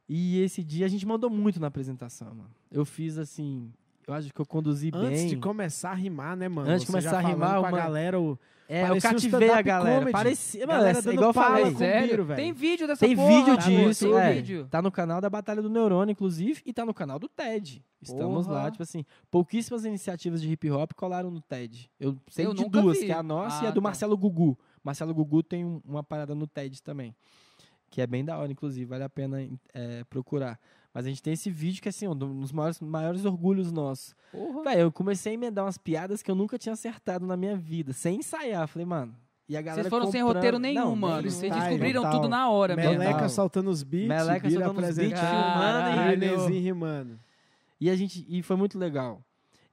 E 0.10 0.40
esse 0.42 0.64
dia 0.64 0.86
a 0.86 0.90
gente 0.90 1.06
mandou 1.06 1.30
muito 1.30 1.60
na 1.60 1.68
apresentação, 1.68 2.30
mano. 2.30 2.50
Eu 2.72 2.86
fiz 2.86 3.18
assim, 3.18 3.72
eu 4.08 4.14
acho 4.14 4.34
que 4.34 4.40
eu 4.40 4.46
conduzi 4.46 4.90
Antes 4.94 5.20
bem. 5.22 5.28
de 5.30 5.38
começar 5.38 5.92
a 5.92 5.96
rimar, 5.96 6.36
né, 6.38 6.48
mano? 6.48 6.70
Antes 6.70 6.82
de 6.82 6.88
começar 6.88 7.18
a 7.18 7.22
rimar, 7.22 7.60
com 7.60 7.66
a 7.66 7.70
uma- 7.70 7.78
galera, 7.78 8.20
o... 8.20 8.38
É, 8.70 8.84
eu 8.84 8.88
Parecia 8.88 9.10
um 9.10 9.14
cativei 9.14 9.50
a 9.50 9.62
galera. 9.62 9.96
comedy. 10.00 10.12
Parecia, 10.12 10.68
mano, 10.68 10.80
Galera 10.80 11.00
é 11.00 11.02
dando 11.02 11.14
igual 11.14 11.30
eu 11.30 11.34
pala 11.34 11.48
falei. 11.56 11.72
com 11.72 11.78
Sério? 11.78 12.10
biro, 12.10 12.26
velho. 12.26 12.36
tem 12.36 12.52
vídeo 12.52 12.86
dessa 12.86 13.06
Tem 13.06 13.16
porra, 13.16 13.28
vídeo 13.30 13.56
pô, 13.56 13.62
disso, 13.62 14.06
tem 14.10 14.18
é. 14.18 14.34
vídeo. 14.34 14.68
Tá 14.70 14.82
no 14.82 14.92
canal 14.92 15.22
da 15.22 15.30
Batalha 15.30 15.62
do 15.62 15.70
Neurônio, 15.70 16.12
inclusive, 16.12 16.62
e 16.66 16.74
tá 16.74 16.84
no 16.86 16.94
canal 16.94 17.18
do 17.18 17.30
TED. 17.30 17.82
Estamos 18.02 18.46
Porra. 18.46 18.64
lá, 18.64 18.72
tipo 18.72 18.84
assim, 18.84 19.06
pouquíssimas 19.32 19.86
iniciativas 19.86 20.42
de 20.42 20.52
hip 20.52 20.70
hop 20.70 20.92
colaram 20.98 21.32
no 21.32 21.40
TED. 21.40 21.90
Eu 21.98 22.18
sei 22.30 22.46
Eu 22.46 22.54
de 22.54 22.68
duas, 22.68 23.00
vi. 23.00 23.06
que 23.06 23.12
é 23.14 23.16
a 23.16 23.24
nossa 23.24 23.64
e 23.64 23.68
Ah, 23.68 23.70
a 23.70 23.72
do 23.72 23.76
tá. 23.80 23.82
Marcelo 23.88 24.18
Gugu. 24.18 24.58
Marcelo 24.88 25.14
Gugu 25.14 25.44
tem 25.44 25.66
um- 25.66 25.82
uma 25.86 26.02
parada 26.02 26.34
no 26.34 26.48
TED 26.48 26.82
também, 26.82 27.14
que 27.90 28.00
é 28.02 28.08
bem 28.08 28.24
da 28.24 28.38
hora, 28.38 28.50
inclusive, 28.50 28.86
vale 28.86 29.04
a 29.04 29.10
pena 29.10 29.38
é, 29.74 30.04
procurar. 30.06 30.58
Mas 30.94 31.06
a 31.06 31.10
gente 31.10 31.22
tem 31.22 31.34
esse 31.34 31.50
vídeo 31.52 31.82
que 31.82 31.90
é 31.90 31.92
assim, 31.92 32.08
um 32.08 32.16
dos 32.16 32.52
maiores, 32.54 32.80
maiores 32.80 33.26
orgulhos 33.26 33.70
nossos. 33.72 34.16
Véi, 34.64 34.82
eu 34.82 34.92
comecei 34.92 35.34
a 35.34 35.36
emendar 35.36 35.66
umas 35.66 35.78
piadas 35.78 36.24
que 36.24 36.32
eu 36.32 36.36
nunca 36.36 36.58
tinha 36.58 36.72
acertado 36.72 37.26
na 37.26 37.36
minha 37.36 37.56
vida, 37.58 37.92
sem 37.92 38.20
ensaiar. 38.20 38.66
Falei, 38.68 38.86
mano. 38.86 39.14
E 39.50 39.56
a 39.58 39.62
galera 39.62 39.84
Vocês 39.84 39.90
foram 39.90 40.10
sem 40.12 40.22
comprando- 40.22 40.36
roteiro 40.38 40.60
nenhum, 40.60 40.80
Não, 40.86 40.96
mano. 40.96 41.30
Vocês 41.30 41.54
descobriram 41.54 42.02
total. 42.04 42.20
tudo 42.22 42.30
na 42.30 42.50
hora, 42.50 42.76
mesmo. 42.76 42.92
Meleca 42.98 43.30
soltando 43.30 43.70
os 43.70 43.84
beats, 43.84 44.08
Meleca 44.08 44.50
soltando 44.50 44.80
os 44.80 44.96
beats, 44.96 45.14
apresentando, 45.20 46.30
filmando 46.40 46.54
e 46.54 46.60
rimando. 46.60 47.20
E 47.80 47.90
a 47.90 47.96
gente 47.96 48.26
e 48.28 48.42
foi 48.42 48.56
muito 48.56 48.80
legal. 48.80 49.22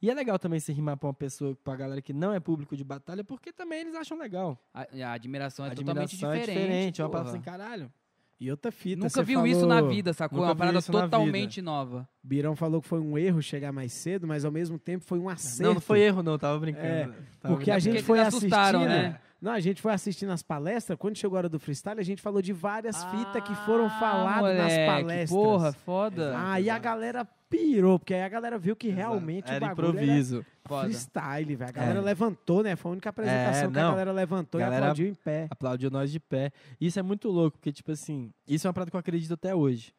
E 0.05 0.10
é 0.10 0.12
legal 0.14 0.39
também 0.39 0.60
se 0.60 0.70
rimar 0.70 0.98
pra 0.98 1.06
uma 1.09 1.14
pessoa, 1.14 1.56
pra 1.64 1.74
galera 1.76 2.02
que 2.02 2.12
não 2.12 2.31
é 2.35 2.39
público 2.39 2.76
de 2.76 2.85
batalha, 2.85 3.24
porque 3.24 3.51
também 3.51 3.81
eles 3.81 3.94
acham 3.94 4.18
legal. 4.18 4.59
A, 4.74 4.86
a 5.02 5.12
admiração 5.14 5.64
é 5.64 5.68
a 5.70 5.74
totalmente 5.74 6.14
admiração 6.14 6.31
diferente. 6.40 6.59
é 6.59 6.62
diferente. 6.62 7.01
É 7.01 7.05
uma 7.05 7.10
porra. 7.10 7.22
palavra 7.24 7.39
assim, 7.40 7.51
caralho. 7.51 7.93
E 8.39 8.51
outra 8.51 8.70
fita, 8.70 9.02
Nunca 9.02 9.22
viu 9.22 9.47
isso 9.47 9.64
na 9.66 9.76
falou- 9.76 9.90
vida, 9.90 10.12
sacou? 10.12 10.36
É 10.36 10.40
Nunca 10.40 10.48
uma 10.48 10.55
vi 10.55 10.59
parada 10.59 10.82
totalmente 10.82 11.62
nova. 11.62 12.06
Birão 12.22 12.55
falou 12.55 12.82
que 12.82 12.89
foi 12.89 13.01
um 13.01 13.16
erro 13.16 13.40
chegar 13.40 13.72
mais 13.72 13.94
cedo, 13.94 14.26
mas 14.26 14.44
ao 14.44 14.52
mesmo 14.52 14.78
tempo 14.78 15.02
foi 15.06 15.18
um 15.18 15.26
acerto. 15.31 15.62
Não, 15.62 15.72
não 15.74 15.81
foi 15.81 16.01
erro, 16.01 16.22
não, 16.22 16.36
tava 16.36 16.59
brincando. 16.59 16.85
É, 16.86 17.05
Tava 17.40 17.55
Porque 17.55 17.70
a 17.70 17.74
brincando. 17.76 17.81
gente 17.81 17.93
Porque 17.93 18.02
foi 18.02 18.20
assistindo, 18.20 18.81
né? 18.86 19.18
Não, 19.45 19.53
a 19.53 19.61
gente 19.61 19.83
foi 19.83 19.93
assistindo 19.93 20.33
as 20.33 20.43
palestras. 20.43 20.99
Quando 20.99 21.16
chegou 21.19 21.37
a 21.37 21.41
hora 21.41 21.49
do 21.51 21.61
freestyle, 21.61 22.01
a 22.01 22.03
gente 22.03 22.23
falou 22.23 22.41
de 22.41 22.53
várias 22.53 23.05
fitas 23.05 23.43
que 23.45 23.53
Ah, 23.53 23.57
foram 23.66 23.91
faladas 23.91 24.57
nas 24.57 24.73
palestras. 24.87 25.31
Porra, 25.31 25.73
foda. 25.73 26.35
Aí 26.49 26.71
a 26.71 26.79
galera 26.79 27.25
pirou, 27.51 27.99
porque 27.99 28.15
aí 28.15 28.23
a 28.23 28.29
galera 28.29 28.59
viu 28.59 28.75
que 28.75 28.89
realmente 28.89 29.51
Era 29.51 29.65
o 29.65 29.69
bagulho 29.69 29.89
improviso. 29.91 30.37
era 30.37 30.47
Foda. 30.65 30.85
freestyle, 30.87 31.55
velho. 31.57 31.69
A 31.69 31.73
galera 31.73 31.99
É. 31.99 32.03
levantou, 32.03 32.62
né? 32.62 32.75
Foi 32.75 32.91
a 32.91 32.93
única 32.93 33.11
apresentação 33.11 33.69
É, 33.69 33.71
que 33.73 33.79
a 33.79 33.83
galera 33.91 34.12
levantou 34.12 34.59
e 34.61 34.65
Galera- 34.65 34.87
aplaudiu 34.87 35.09
em 35.09 35.15
pé. 35.15 35.47
Aplaudiu 35.51 35.91
nós 35.91 36.11
de 36.11 36.19
pé. 36.19 36.51
Isso 36.81 36.99
é 36.99 37.03
muito 37.03 37.29
louco, 37.29 37.59
porque, 37.59 37.71
tipo 37.71 37.93
assim, 37.93 38.33
isso 38.49 38.66
é 38.66 38.69
uma 38.69 38.75
parada 38.75 38.91
que 38.91 38.97
eu 38.97 39.01
acredito 39.01 39.35
até 39.35 39.55
hoje. 39.55 39.93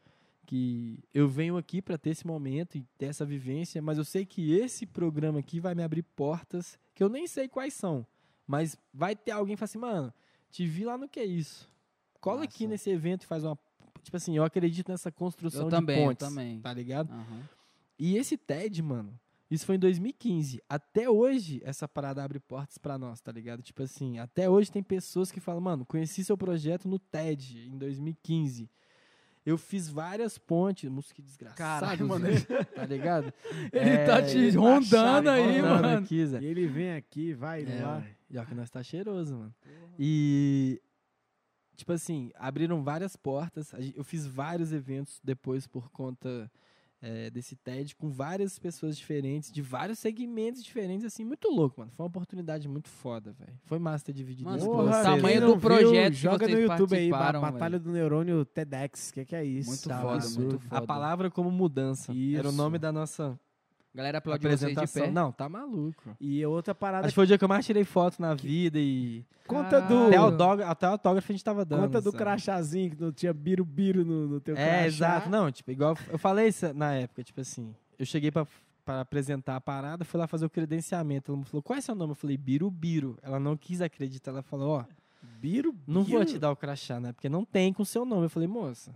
Que 0.48 1.00
eu 1.14 1.28
venho 1.28 1.56
aqui 1.58 1.82
pra 1.82 1.98
ter 1.98 2.10
esse 2.12 2.26
momento 2.26 2.78
e 2.78 2.86
ter 2.98 3.06
essa 3.08 3.26
vivência, 3.26 3.82
mas 3.82 3.98
eu 3.98 4.04
sei 4.04 4.26
que 4.26 4.54
esse 4.56 4.86
programa 4.86 5.40
aqui 5.40 5.60
vai 5.60 5.74
me 5.76 5.84
abrir 5.84 6.02
portas 6.04 6.78
que 6.94 7.04
eu 7.04 7.10
nem 7.10 7.26
sei 7.28 7.48
quais 7.48 7.74
são. 7.74 8.06
Mas 8.48 8.78
vai 8.94 9.16
ter 9.16 9.32
alguém 9.32 9.56
que 9.56 9.60
fala 9.60 9.66
assim, 9.66 9.78
mano, 9.78 10.14
te 10.52 10.66
vi 10.66 10.86
lá 10.86 10.98
no 10.98 11.08
que 11.10 11.20
é 11.20 11.26
isso. 11.26 11.70
Cola 12.22 12.44
aqui 12.44 12.64
Massa. 12.64 12.72
nesse 12.72 12.90
evento 12.90 13.24
e 13.24 13.26
faz 13.28 13.44
uma. 13.44 13.58
Tipo 14.04 14.18
assim, 14.18 14.36
eu 14.38 14.44
acredito 14.44 14.90
nessa 14.92 15.12
construção 15.12 15.62
Eu 15.64 15.66
de 15.70 15.72
também, 15.76 16.00
eu 16.00 16.06
pontes. 16.08 16.28
também. 16.28 16.60
Tá 16.62 16.74
ligado? 16.74 17.12
Aham. 17.12 17.42
E 17.98 18.18
esse 18.18 18.38
TED, 18.38 18.82
mano, 18.84 19.18
isso 19.50 19.66
foi 19.66 19.76
em 19.76 19.80
2015. 19.80 20.62
Até 20.70 21.10
hoje, 21.10 21.62
essa 21.64 21.88
parada 21.88 22.24
abre 22.24 22.40
portas 22.40 22.78
pra 22.78 22.98
nós, 22.98 23.20
tá 23.22 23.32
ligado? 23.32 23.62
Tipo 23.64 23.84
assim, 23.84 24.20
até 24.20 24.50
hoje 24.50 24.72
tem 24.72 24.84
pessoas 24.84 25.32
que 25.32 25.40
falam, 25.40 25.62
mano, 25.62 25.86
conheci 25.86 26.24
seu 26.24 26.38
projeto 26.38 26.88
no 26.88 27.00
TED 27.00 27.68
em 27.72 27.78
2015. 27.78 28.70
Eu 29.46 29.58
fiz 29.60 29.88
várias 29.88 30.38
pontes, 30.40 30.90
música 30.90 31.22
desgraçado, 31.22 31.58
Caralho, 31.58 32.08
mano. 32.08 32.26
tá 32.76 32.86
ligado? 32.86 33.32
Ele 33.72 33.98
tá 34.06 34.22
te 34.22 34.38
ele 34.38 34.58
rondando 34.58 35.30
aí, 35.30 35.60
rondando 35.62 35.82
mano. 35.84 35.98
aqui. 36.04 36.16
E 36.42 36.46
ele 36.46 36.66
vem 36.68 36.94
aqui, 36.96 37.34
vai 37.34 37.64
É, 37.64 37.82
lá. 37.84 38.04
E 38.30 38.38
ó 38.38 38.46
que 38.46 38.56
nós 38.56 38.70
tá 38.70 38.82
cheiroso, 38.82 39.36
mano. 39.38 39.56
E, 40.00 40.82
tipo 41.76 41.92
assim, 41.92 42.32
abriram 42.36 42.84
várias 42.84 43.16
portas. 43.16 43.72
Eu 43.96 44.04
fiz 44.04 44.26
vários 44.26 44.72
eventos 44.74 45.20
depois 45.24 45.68
por 45.68 45.90
conta 45.92 46.52
é, 47.02 47.30
desse 47.30 47.56
TED 47.56 47.96
com 47.96 48.10
várias 48.10 48.58
pessoas 48.58 48.98
diferentes, 48.98 49.52
de 49.52 49.62
vários 49.62 50.00
segmentos 50.00 50.64
diferentes, 50.64 51.06
assim, 51.06 51.24
muito 51.24 51.48
louco, 51.50 51.80
mano. 51.82 51.92
Foi 51.92 52.04
uma 52.04 52.08
oportunidade 52.08 52.68
muito 52.68 52.90
foda, 52.90 53.32
velho. 53.34 53.54
Foi 53.66 53.78
massa 53.78 54.06
ter 54.06 54.14
dividido 54.14 54.50
Mano, 54.50 54.58
isso 54.58 54.66
porra, 54.66 55.04
tamanho 55.04 55.42
do 55.42 55.48
viu, 55.52 55.60
projeto 55.60 56.14
Joga 56.14 56.48
no 56.48 56.60
YouTube 56.60 56.96
aí, 56.96 57.10
Batalha 57.12 57.78
do 57.78 57.92
Neurônio 57.92 58.44
TEDx. 58.44 59.10
O 59.10 59.14
que, 59.14 59.26
que 59.26 59.36
é 59.36 59.46
isso? 59.46 59.70
Muito 59.70 59.88
Tá 59.88 60.02
foda, 60.02 60.16
absurdo. 60.16 60.50
muito 60.50 60.60
foda. 60.62 60.78
A 60.78 60.88
palavra 60.88 61.30
como 61.30 61.52
mudança. 61.52 62.12
Era 62.12 62.48
o 62.48 62.50
Isso. 62.50 62.58
nome 62.58 62.80
da 62.80 62.92
nossa 62.92 63.40
Galera 63.96 64.18
aplaudiu 64.18 64.50
vocês 64.50 64.60
de 64.60 64.66
apresentação. 64.66 65.04
pé. 65.04 65.12
Não, 65.12 65.32
tá 65.32 65.48
maluco. 65.48 66.18
E 66.20 66.46
outra 66.46 66.76
parada. 66.76 67.08
Acho 67.08 67.14
que 67.14 67.16
foi 67.16 67.24
o 67.24 67.28
dia 67.28 67.38
que 67.38 67.44
eu 67.46 67.48
mais 67.48 67.66
tirei 67.66 67.86
foto 67.86 68.22
na 68.22 68.34
vida 68.36 68.78
e. 68.78 69.24
Conta 69.48 69.80
do. 69.80 70.08
Até, 70.08 70.18
autógrafo, 70.18 70.72
até 70.72 70.86
autógrafo 70.86 71.32
a 71.32 71.34
gente 71.34 71.44
tava 71.44 71.64
dando. 71.64 71.84
Conta 71.84 72.02
do 72.02 72.12
sabe? 72.12 72.18
crachazinho, 72.18 72.92
que 72.92 73.02
não 73.02 73.14
tinha 73.14 73.34
biru-biru 73.34 74.04
no, 74.04 74.28
no 74.28 74.42
teu 74.42 74.54
crachá. 74.54 74.70
É, 74.70 74.86
exato. 74.86 75.30
Não, 75.30 75.50
tipo, 75.50 75.72
igual 75.72 75.98
eu 76.10 76.18
falei 76.18 76.50
isso 76.50 76.74
na 76.74 76.94
época, 76.94 77.24
tipo 77.24 77.40
assim, 77.40 77.74
eu 77.98 78.06
cheguei 78.06 78.32
pra, 78.32 78.46
pra 78.84 79.00
apresentar 79.00 79.56
a 79.56 79.62
parada, 79.62 80.04
fui 80.04 80.20
lá 80.20 80.28
fazer 80.28 80.46
o 80.46 80.50
credenciamento. 80.50 81.32
Ela 81.32 81.40
me 81.40 81.46
falou, 81.46 81.64
qual 81.64 81.80
é 81.80 81.82
seu 81.82 81.96
nome? 81.96 82.12
Eu 82.12 82.16
falei, 82.16 82.36
Biru 82.36 82.70
Biro. 82.70 83.18
Ela 83.24 83.40
não 83.40 83.56
quis 83.56 83.82
acreditar. 83.82 84.32
Ela 84.32 84.42
falou, 84.42 84.80
ó, 84.80 84.86
Biru, 85.40 85.74
não 85.88 86.04
vou 86.04 86.26
te 86.26 86.38
dar 86.38 86.52
o 86.52 86.56
crachá, 86.56 87.00
né? 87.00 87.14
Porque 87.14 87.30
não 87.30 87.46
tem 87.46 87.72
com 87.72 87.86
seu 87.86 88.04
nome. 88.04 88.26
Eu 88.26 88.30
falei, 88.30 88.48
moça, 88.48 88.94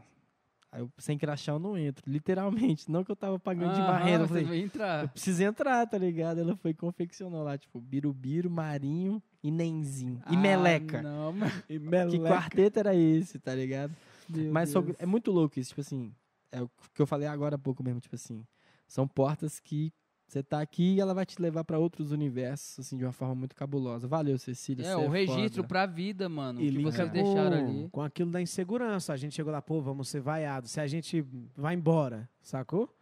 aí 0.71 0.81
eu, 0.81 0.91
sem 0.97 1.17
crachá 1.17 1.51
eu 1.53 1.59
não 1.59 1.77
entro. 1.77 2.03
Literalmente, 2.09 2.89
não 2.89 3.03
que 3.03 3.11
eu 3.11 3.15
tava 3.15 3.39
pagando 3.39 3.73
de 3.73 3.81
Aham, 3.81 3.87
barreira. 3.87 4.23
Eu 4.23 4.27
falei, 4.27 4.61
entrar. 4.63 5.03
eu 5.03 5.09
preciso 5.09 5.43
entrar, 5.43 5.85
tá 5.87 5.97
ligado? 5.97 6.39
Ela 6.39 6.55
foi 6.55 6.71
e 6.71 6.73
confeccionou 6.73 7.43
lá, 7.43 7.57
tipo, 7.57 7.79
Birubiru, 7.79 8.49
Marinho 8.49 9.21
e 9.43 9.51
Nenzinho. 9.51 10.21
E 10.29 10.35
Ah, 10.35 10.39
Meleca. 10.39 11.01
Não, 11.01 11.33
mano. 11.33 11.51
E 11.69 11.73
Que 11.73 11.79
meleca. 11.79 12.27
quarteto 12.27 12.79
era 12.79 12.95
esse, 12.95 13.39
tá 13.39 13.53
ligado? 13.55 13.95
Meu 14.27 14.51
Mas 14.53 14.73
é 14.99 15.05
muito 15.05 15.31
louco 15.31 15.59
isso, 15.59 15.69
tipo 15.69 15.81
assim, 15.81 16.13
é 16.51 16.61
o 16.61 16.69
que 16.93 17.01
eu 17.01 17.07
falei 17.07 17.27
agora 17.27 17.55
há 17.55 17.59
pouco 17.59 17.83
mesmo, 17.83 17.99
tipo 17.99 18.15
assim, 18.15 18.45
são 18.87 19.07
portas 19.07 19.59
que 19.59 19.91
você 20.31 20.43
tá 20.43 20.61
aqui 20.61 20.95
e 20.95 20.99
ela 21.01 21.13
vai 21.13 21.25
te 21.25 21.41
levar 21.41 21.63
pra 21.63 21.79
outros 21.79 22.11
universos, 22.11 22.79
assim, 22.79 22.97
de 22.97 23.03
uma 23.03 23.11
forma 23.11 23.33
muito 23.35 23.55
cabulosa. 23.55 24.07
Valeu, 24.07 24.37
Cecília. 24.37 24.85
É, 24.85 24.95
o 24.95 25.09
registro 25.09 25.63
foda. 25.63 25.67
pra 25.67 25.85
vida, 25.85 26.29
mano. 26.29 26.61
E 26.61 26.71
que 26.71 26.83
vocês 26.83 27.07
com, 27.07 27.13
deixaram 27.13 27.57
ali. 27.57 27.89
com 27.91 28.01
aquilo 28.01 28.29
da 28.31 28.41
insegurança. 28.41 29.11
A 29.13 29.17
gente 29.17 29.33
chegou 29.35 29.51
lá, 29.51 29.61
pô, 29.61 29.81
vamos 29.81 30.07
ser 30.09 30.21
vaiados. 30.21 30.71
Se 30.71 30.79
a 30.79 30.87
gente 30.87 31.25
vai 31.57 31.73
embora, 31.73 32.29
sacou? 32.41 32.95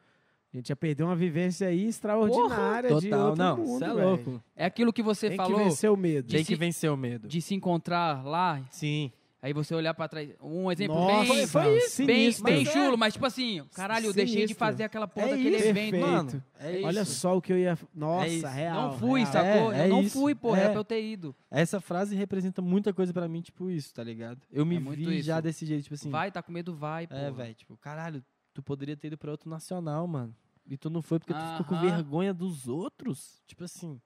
A 0.54 0.58
gente 0.58 0.70
ia 0.70 0.76
perder 0.76 1.04
uma 1.04 1.16
vivência 1.16 1.68
aí 1.68 1.86
extraordinária 1.88 2.96
de 2.96 3.10
Total, 3.10 3.26
outro 3.28 3.44
não, 3.44 3.58
mundo, 3.58 3.68
você 3.80 3.84
é 3.84 3.94
louco. 3.94 4.44
É 4.56 4.66
aquilo 4.66 4.94
que 4.94 5.04
você 5.04 5.28
Tem 5.28 5.38
falou 5.38 5.58
que 5.58 5.64
vencer 5.66 5.92
o 5.92 5.98
medo. 5.98 6.30
Tem 6.30 6.40
se- 6.44 6.48
que 6.48 6.56
vencer 6.56 6.90
o 6.90 6.96
medo. 6.98 7.28
de 7.28 7.42
se 7.42 7.54
encontrar 7.54 8.26
lá, 8.26 8.64
Sim. 8.72 9.12
Aí 9.48 9.54
você 9.54 9.74
olhar 9.74 9.94
pra 9.94 10.08
trás. 10.08 10.30
Um 10.42 10.72
exemplo 10.72 10.96
Nossa, 10.96 11.34
bem, 11.34 11.48
foi 11.48 11.78
isso, 11.78 12.06
bem, 12.06 12.18
sinistro. 12.32 12.44
bem 12.44 12.62
é. 12.62 12.66
chulo, 12.66 12.98
mas 12.98 13.14
tipo 13.14 13.26
assim, 13.26 13.64
caralho, 13.74 14.08
eu 14.08 14.14
deixei 14.14 14.36
de 14.36 14.42
Sinistro. 14.50 14.58
fazer 14.60 14.84
aquela 14.84 15.08
porra 15.08 15.28
É 15.28 15.30
daquele 15.32 15.56
isso, 15.58 15.66
evento. 15.68 15.92
perfeito. 15.92 16.06
Mano, 16.12 16.44
É 16.60 16.82
Olha 16.84 17.02
isso. 17.02 17.16
só 17.16 17.38
o 17.38 17.42
que 17.42 17.54
eu 17.54 17.58
ia. 17.58 17.78
Nossa, 17.94 18.26
É 18.26 18.30
isso. 18.30 18.48
real. 18.48 18.82
não 18.92 19.00
fui, 19.00 19.20
real. 19.22 19.32
sacou? 19.32 19.72
É, 19.74 19.80
é 19.80 19.86
eu 19.86 19.90
não 19.90 20.02
isso. 20.02 20.20
fui, 20.20 20.36
pô, 20.36 20.56
É. 20.56 20.60
era 20.60 20.70
pra 20.72 20.80
eu 20.80 20.84
ter 20.86 21.04
ido. 21.04 21.36
Essa 21.50 21.80
frase 21.82 22.16
representa 22.16 22.62
muita 22.62 22.94
coisa 22.94 23.14
pra 23.14 23.28
mim, 23.28 23.42
tipo 23.42 23.70
isso, 23.70 23.94
tá 23.94 24.04
ligado? 24.04 24.42
Eu 24.52 24.66
me 24.66 24.76
É 24.76 24.80
muito 24.80 24.98
vi 25.10 25.18
isso. 25.20 25.28
já 25.28 25.40
desse 25.42 25.66
jeito, 25.66 25.84
tipo 25.84 25.96
assim. 25.96 26.10
vai, 26.10 26.32
tá 26.32 26.42
com 26.44 26.52
medo, 26.52 26.76
vai, 26.76 27.08
pô. 27.08 27.16
É, 27.16 27.32
velho, 27.32 27.56
tipo, 27.56 27.76
caralho, 27.78 28.24
tu 28.54 28.62
poderia 28.62 28.96
ter 28.98 29.08
ido 29.08 29.18
pra 29.18 29.32
outro 29.32 29.50
nacional, 29.50 30.06
mano. 30.08 30.36
E 30.70 30.76
tu 30.76 30.90
não 30.90 31.02
foi 31.02 31.18
porque 31.20 31.34
tu 31.34 31.40
ficou 31.52 31.66
com 31.66 31.76
Aham. 31.76 31.90
vergonha 31.96 32.34
dos 32.34 32.68
outros. 32.68 33.42
Tipo 33.48 33.64
assim, 33.64 34.02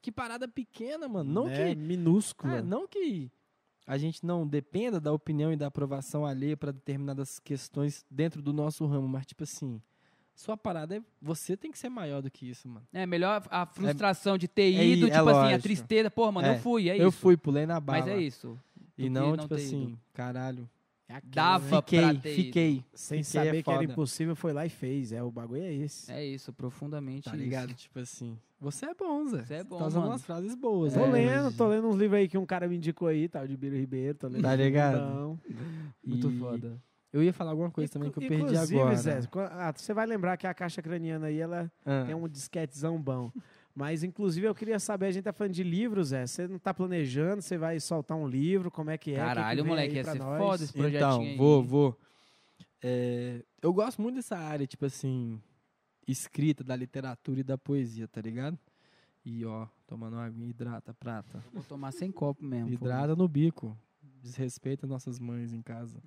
que 0.00 0.10
parada 0.10 0.48
pequena, 0.48 1.06
mano. 1.06 1.30
Não 1.30 1.50
é 1.50 1.74
que. 1.74 1.74
minúscula. 1.74 2.58
É, 2.58 2.62
não 2.62 2.86
que 2.88 3.30
a 3.86 3.96
gente 3.96 4.24
não 4.26 4.46
dependa 4.46 5.00
da 5.00 5.12
opinião 5.12 5.52
e 5.52 5.56
da 5.56 5.66
aprovação 5.68 6.26
alheia 6.26 6.56
pra 6.56 6.72
determinadas 6.72 7.38
questões 7.38 8.04
dentro 8.10 8.42
do 8.42 8.52
nosso 8.52 8.84
ramo, 8.86 9.06
mas 9.06 9.24
tipo 9.26 9.44
assim, 9.44 9.80
sua 10.34 10.56
parada 10.56 10.96
é. 10.96 11.02
Você 11.22 11.56
tem 11.56 11.70
que 11.70 11.78
ser 11.78 11.88
maior 11.88 12.20
do 12.20 12.30
que 12.30 12.48
isso, 12.50 12.68
mano. 12.68 12.86
É 12.92 13.06
melhor 13.06 13.42
a 13.50 13.64
frustração 13.64 14.36
de 14.36 14.46
ter 14.48 14.74
é 14.74 14.84
ido, 14.84 15.06
é 15.06 15.10
tipo 15.10 15.28
assim, 15.28 15.52
a 15.54 15.58
tristeza. 15.58 16.10
Pô, 16.10 16.30
mano, 16.30 16.48
eu 16.48 16.52
É, 16.54 16.58
fui, 16.58 16.90
é 16.90 17.00
eu 17.00 17.08
isso. 17.08 17.18
fui, 17.18 17.36
pulei 17.36 17.64
na 17.64 17.80
bala. 17.80 18.00
Mas 18.00 18.08
é 18.08 18.18
isso. 18.18 18.58
E 18.98 19.08
não, 19.08 19.30
não 19.30 19.36
tipo 19.44 19.54
assim, 19.54 19.82
ido. 19.84 20.00
caralho. 20.12 20.68
É 21.08 21.20
Dava? 21.24 21.80
Fiquei, 21.82 22.00
pra 22.00 22.14
ter 22.14 22.32
ido. 22.32 22.42
fiquei. 22.44 22.84
Sem 22.92 23.22
Fiquei 23.22 23.40
é 23.40 23.44
saber 23.44 23.62
que 23.62 23.70
era 23.70 23.84
impossível, 23.84 24.34
foi 24.34 24.52
lá 24.52 24.66
e 24.66 24.68
fez. 24.68 25.12
É, 25.12 25.22
o 25.22 25.30
bagulho 25.30 25.62
é 25.62 25.72
esse. 25.72 26.10
É 26.10 26.24
isso, 26.24 26.52
profundamente 26.52 27.24
Tá 27.30 27.30
isso. 27.36 27.44
ligado? 27.44 27.72
Tipo 27.74 28.00
assim, 28.00 28.36
você 28.58 28.86
é 28.86 28.94
bom, 28.94 29.24
Zé. 29.28 29.44
Você 29.44 29.54
é 29.54 29.64
bom, 29.64 29.78
tá 29.78 29.86
usando 29.86 30.00
mano. 30.00 30.12
umas 30.12 30.24
frases 30.24 30.54
boas. 30.56 30.94
Tô 30.94 31.06
né? 31.06 31.12
lendo, 31.12 31.56
tô 31.56 31.68
lendo 31.68 31.86
uns 31.86 31.96
livros 31.96 32.18
aí 32.18 32.26
que 32.28 32.36
um 32.36 32.44
cara 32.44 32.66
me 32.66 32.76
indicou 32.76 33.06
aí, 33.06 33.28
tal, 33.28 33.46
de 33.46 33.56
Biro 33.56 33.76
Ribeiro, 33.76 34.18
tô 34.18 34.26
lendo. 34.26 34.42
Tá 34.42 34.56
ligado? 34.56 34.98
Não. 34.98 35.40
Muito 36.04 36.28
E 36.28 36.38
foda. 36.38 36.82
Eu 37.12 37.22
ia 37.22 37.32
falar 37.32 37.52
alguma 37.52 37.70
coisa 37.70 37.90
também 37.90 38.10
que 38.10 38.18
eu 38.18 38.28
perdi 38.28 38.42
Inclusive, 38.42 38.80
agora. 38.80 38.96
Zé, 38.96 39.20
ah, 39.52 39.72
você 39.74 39.94
vai 39.94 40.06
lembrar 40.06 40.36
que 40.36 40.46
a 40.46 40.52
caixa 40.52 40.82
craniana 40.82 41.28
aí, 41.28 41.38
ela 41.38 41.70
Ah. 41.84 42.02
tem 42.04 42.14
um 42.16 42.28
disquetezão 42.28 43.00
bom. 43.00 43.30
Mas, 43.78 44.02
inclusive, 44.02 44.46
eu 44.46 44.54
queria 44.54 44.78
saber, 44.78 45.04
a 45.06 45.10
gente 45.10 45.24
tá 45.24 45.34
falando 45.34 45.52
de 45.52 45.62
livros, 45.62 46.08
Zé. 46.08 46.26
Você 46.26 46.48
não 46.48 46.58
tá 46.58 46.72
planejando, 46.72 47.42
você 47.42 47.58
vai 47.58 47.78
soltar 47.78 48.16
um 48.16 48.26
livro, 48.26 48.70
como 48.70 48.88
é 48.90 48.96
que 48.96 49.10
é? 49.10 49.14
Que 49.14 49.20
que 49.20 49.26
Caralho, 49.26 49.62
vem 49.62 49.70
moleque, 49.70 49.94
ia 49.96 50.04
ser 50.04 50.14
nós? 50.18 50.38
foda 50.38 50.64
esse 50.64 50.72
projetinho 50.72 50.98
Então, 51.10 51.20
aí. 51.20 51.36
vou, 51.36 51.62
vou. 51.62 52.00
É, 52.82 53.44
eu 53.60 53.74
gosto 53.74 54.00
muito 54.00 54.14
dessa 54.14 54.38
área, 54.38 54.66
tipo 54.66 54.86
assim, 54.86 55.38
escrita 56.08 56.64
da 56.64 56.74
literatura 56.74 57.40
e 57.40 57.42
da 57.44 57.58
poesia, 57.58 58.08
tá 58.08 58.20
ligado? 58.22 58.58
E 59.22 59.44
ó, 59.44 59.66
tomando 59.86 60.16
água, 60.16 60.42
hidrata, 60.42 60.94
prata. 60.94 61.44
Vou 61.52 61.62
tomar 61.62 61.92
sem 61.92 62.10
copo 62.10 62.42
mesmo. 62.42 62.72
Hidrata 62.72 63.14
no 63.14 63.28
bico. 63.28 63.76
Desrespeita 64.22 64.86
nossas 64.86 65.18
mães 65.18 65.52
em 65.52 65.60
casa. 65.60 66.00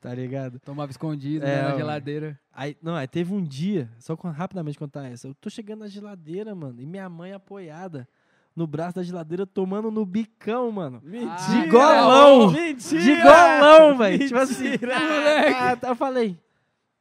Tá 0.00 0.14
ligado? 0.14 0.58
Tomava 0.60 0.90
escondido 0.90 1.44
É, 1.44 1.56
né, 1.56 1.62
na 1.70 1.76
geladeira. 1.76 2.38
Aí, 2.52 2.76
não, 2.82 2.94
aí 2.94 3.08
teve 3.08 3.32
um 3.34 3.42
dia, 3.42 3.90
só 3.98 4.16
com- 4.16 4.30
rapidamente 4.30 4.78
contar 4.78 5.06
essa. 5.08 5.26
Eu 5.28 5.34
tô 5.34 5.50
chegando 5.50 5.80
na 5.80 5.88
geladeira, 5.88 6.54
mano, 6.54 6.80
e 6.80 6.86
minha 6.86 7.08
mãe 7.08 7.32
apoiada 7.32 8.06
no 8.54 8.66
braço 8.66 8.96
da 8.96 9.02
geladeira, 9.02 9.46
tomando 9.46 9.90
no 9.90 10.06
bicão, 10.06 10.70
mano. 10.70 11.00
Mentira! 11.04 11.62
De 11.62 11.68
golão! 11.68 12.50
Mentira! 12.52 13.02
De 13.02 13.16
golão, 13.22 13.98
velho. 13.98 14.18
Tipo 14.26 14.38
assim, 14.38 14.70
moleque. 14.70 15.86
Eu 15.86 15.96
falei, 15.96 16.38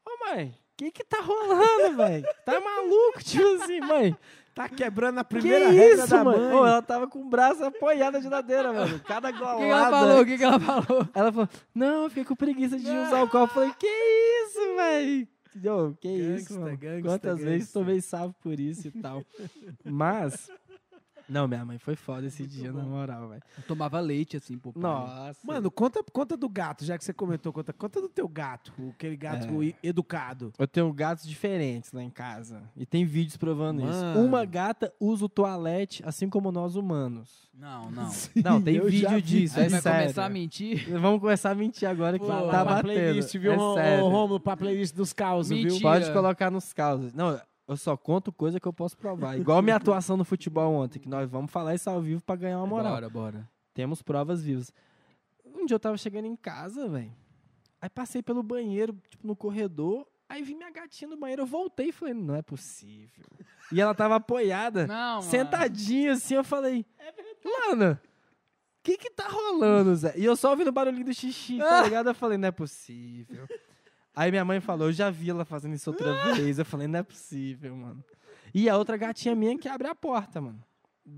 ô 0.06 0.26
mãe, 0.30 0.48
o 0.50 0.76
que 0.78 0.92
que 0.92 1.04
tá 1.04 1.22
rolando, 1.22 1.96
velho? 1.98 2.26
Tá 2.46 2.60
maluco? 2.60 3.20
Tipo 3.24 3.64
assim, 3.64 3.80
mãe. 3.82 4.18
Tá 4.56 4.70
quebrando 4.70 5.20
a 5.20 5.24
Que 5.26 5.36
primeira 5.36 5.70
regra 5.70 6.04
isso, 6.04 6.08
da 6.10 6.24
mano? 6.24 6.38
mãe. 6.44 6.54
Ô, 6.54 6.66
ela 6.66 6.82
tava 6.82 7.08
com 7.08 7.20
o 7.20 7.30
braço 7.30 7.64
apoiado 7.64 8.14
na 8.14 8.22
geladeira, 8.22 8.72
mano. 8.72 9.00
Cada 9.02 9.28
O 9.30 9.34
que, 9.34 9.38
golada. 9.40 9.58
que 9.60 9.66
ela 9.70 9.90
falou? 9.92 10.22
O 10.22 10.26
que, 10.26 10.38
que 10.38 10.44
ela 10.46 10.60
falou? 10.62 11.08
Ela 11.14 11.32
falou, 11.34 11.50
não, 11.76 12.04
eu 12.04 12.10
fiquei 12.10 12.24
com 12.26 12.36
preguiça 12.38 12.80
de 12.80 12.90
usar 12.90 13.22
o 13.22 13.28
copo. 13.28 13.44
Eu 13.44 13.48
falei, 13.50 13.72
que 13.78 13.86
isso, 13.86 14.76
velho? 14.78 15.28
Que 16.02 16.08
isso, 16.10 16.54
Gangsta, 16.54 16.60
mano? 16.60 16.78
gangsta, 16.78 17.10
Quantas 17.10 17.40
vezes 17.40 17.60
gangsta. 17.60 17.80
tomei 17.80 18.02
salvo 18.02 18.36
por 18.42 18.60
isso 18.60 18.88
e 18.88 18.92
tal. 19.02 19.24
Mas, 19.84 20.50
não, 21.28 21.48
minha 21.48 21.66
mãe 21.66 21.78
foi 21.78 21.96
foda 21.96 22.28
esse 22.28 22.46
dia, 22.46 22.72
na 22.72 22.84
moral, 22.84 23.30
velho. 23.30 23.42
Eu 23.58 23.64
tomava 23.64 24.00
leite, 24.00 24.38
assim, 24.38 24.58
pô. 24.58 24.72
Nossa. 24.76 25.40
Mano, 25.44 25.70
conta, 25.72 26.04
conta 26.12 26.36
do 26.38 26.48
gato, 26.50 26.86
já 26.86 26.98
que 26.98 27.04
você 27.06 27.14
comentou. 27.14 27.52
Conta, 27.52 27.74
conta 27.74 28.02
do 28.02 28.10
teu 28.10 28.28
gato, 28.28 28.72
aquele 28.92 29.16
gato 29.16 29.48
É. 29.64 29.74
educado. 29.84 30.52
Eu 30.58 30.68
tenho 30.68 30.92
gatos 30.94 31.26
diferentes 31.28 31.92
lá 31.92 32.04
em 32.04 32.10
casa. 32.10 32.62
E 32.76 32.86
tem 32.86 33.06
vídeos 33.06 33.38
provando 33.38 33.82
isso. 33.82 34.00
Mano. 34.00 34.26
Uma 34.26 34.46
gata 34.46 34.94
usa 35.00 35.26
o 35.26 35.30
toalete, 35.30 36.04
assim 36.06 36.30
como 36.30 36.52
nós 36.52 36.76
humanos. 36.76 37.46
Não, 37.58 37.90
não. 37.90 38.12
Não, 38.44 38.62
tem 38.62 38.82
vídeo 38.82 39.10
vi. 39.12 39.22
disso, 39.22 39.58
Aí 39.60 39.68
é 39.68 39.70
vai 39.70 39.82
sério. 39.82 40.00
começar 40.02 40.26
a 40.26 40.30
mentir. 40.30 40.90
Vamos 41.00 41.22
começar 41.22 41.52
a 41.52 41.56
mentir 41.56 41.88
agora 41.88 42.20
que 42.20 42.26
Pô, 42.26 42.32
tá 42.32 42.38
Vai 42.40 42.46
lá 42.48 42.52
pra 42.52 42.64
batendo. 42.66 42.84
playlist, 42.94 43.38
viu, 43.38 43.52
é 43.54 43.56
Rom- 43.56 43.74
sério. 43.76 44.04
ô, 44.06 44.10
Rômulo? 44.10 44.40
Pra 44.42 44.58
playlist 44.58 44.94
dos 44.94 45.14
causos, 45.14 45.50
viu? 45.56 45.64
Mentira. 45.72 45.82
Pode 45.82 46.12
colocar 46.12 46.52
nos 46.52 46.74
causos. 46.74 47.14
Não, 47.14 47.40
eu 47.68 47.76
só 47.78 47.96
conto 47.98 48.32
coisa 48.32 48.60
que 48.60 48.68
eu 48.68 48.74
posso 48.74 48.98
provar. 48.98 49.38
Igual 49.38 49.62
minha 49.62 49.76
atuação 49.76 50.16
no 50.18 50.24
futebol 50.26 50.74
ontem, 50.74 51.00
que 51.00 51.10
nós 51.10 51.30
vamos 51.30 51.52
falar 51.52 51.74
isso 51.76 51.90
ao 51.90 52.02
vivo 52.02 52.22
pra 52.22 52.36
ganhar 52.36 52.58
uma 52.60 52.68
moral. 52.68 52.94
Bora, 52.94 53.10
bora. 53.10 53.50
Temos 53.74 54.02
provas 54.02 54.44
vivas. 54.44 54.72
Um 55.44 55.66
dia 55.66 55.76
eu 55.76 55.80
tava 55.80 55.98
chegando 55.98 56.26
em 56.26 56.36
casa, 56.36 56.88
velho. 56.88 57.12
Aí 57.82 57.90
passei 57.90 58.22
pelo 58.22 58.42
banheiro, 58.44 58.96
tipo, 59.10 59.26
no 59.28 59.36
corredor. 59.36 60.08
Aí 60.28 60.42
vi 60.42 60.56
minha 60.56 60.72
gatinha 60.72 61.10
no 61.10 61.18
banheiro. 61.18 61.44
Eu 61.44 61.46
voltei 61.46 61.90
e 61.90 61.92
falei, 61.92 62.14
não 62.14 62.36
é 62.36 62.42
possível. 62.42 63.26
E 63.72 63.80
ela 63.82 63.94
tava 63.94 64.16
apoiada, 64.16 64.88
Não, 64.88 65.18
mano. 65.18 65.22
sentadinha 65.24 66.14
assim. 66.14 66.36
Eu 66.36 66.44
falei, 66.44 66.86
mano, 67.44 67.94
o 67.94 68.84
que 68.84 68.98
que 68.98 69.10
tá 69.12 69.28
rolando, 69.28 69.96
Zé? 69.96 70.14
E 70.18 70.24
eu 70.26 70.36
só 70.36 70.52
ouvindo 70.52 70.70
o 70.70 70.72
barulhinho 70.72 71.06
do 71.06 71.14
xixi, 71.14 71.58
tá 71.60 71.84
ligado? 71.84 72.10
Eu 72.10 72.16
falei, 72.16 72.38
não 72.38 72.48
é 72.48 72.52
possível. 72.52 73.48
Aí 74.16 74.32
minha 74.32 74.46
mãe 74.46 74.60
falou, 74.60 74.88
eu 74.88 74.94
já 74.94 75.10
vi 75.10 75.30
ela 75.30 75.44
fazendo 75.46 75.74
isso 75.76 75.90
outra 75.90 76.14
vez. 76.34 76.58
Eu 76.60 76.66
falei, 76.66 76.88
não 76.88 77.00
é 77.00 77.04
possível, 77.04 77.76
mano. 77.76 78.04
E 78.54 78.70
a 78.70 78.78
outra 78.78 78.96
gatinha 78.98 79.36
minha 79.36 79.58
que 79.58 79.68
abre 79.68 79.88
a 79.88 79.96
porta, 79.96 80.40
mano. 80.40 80.60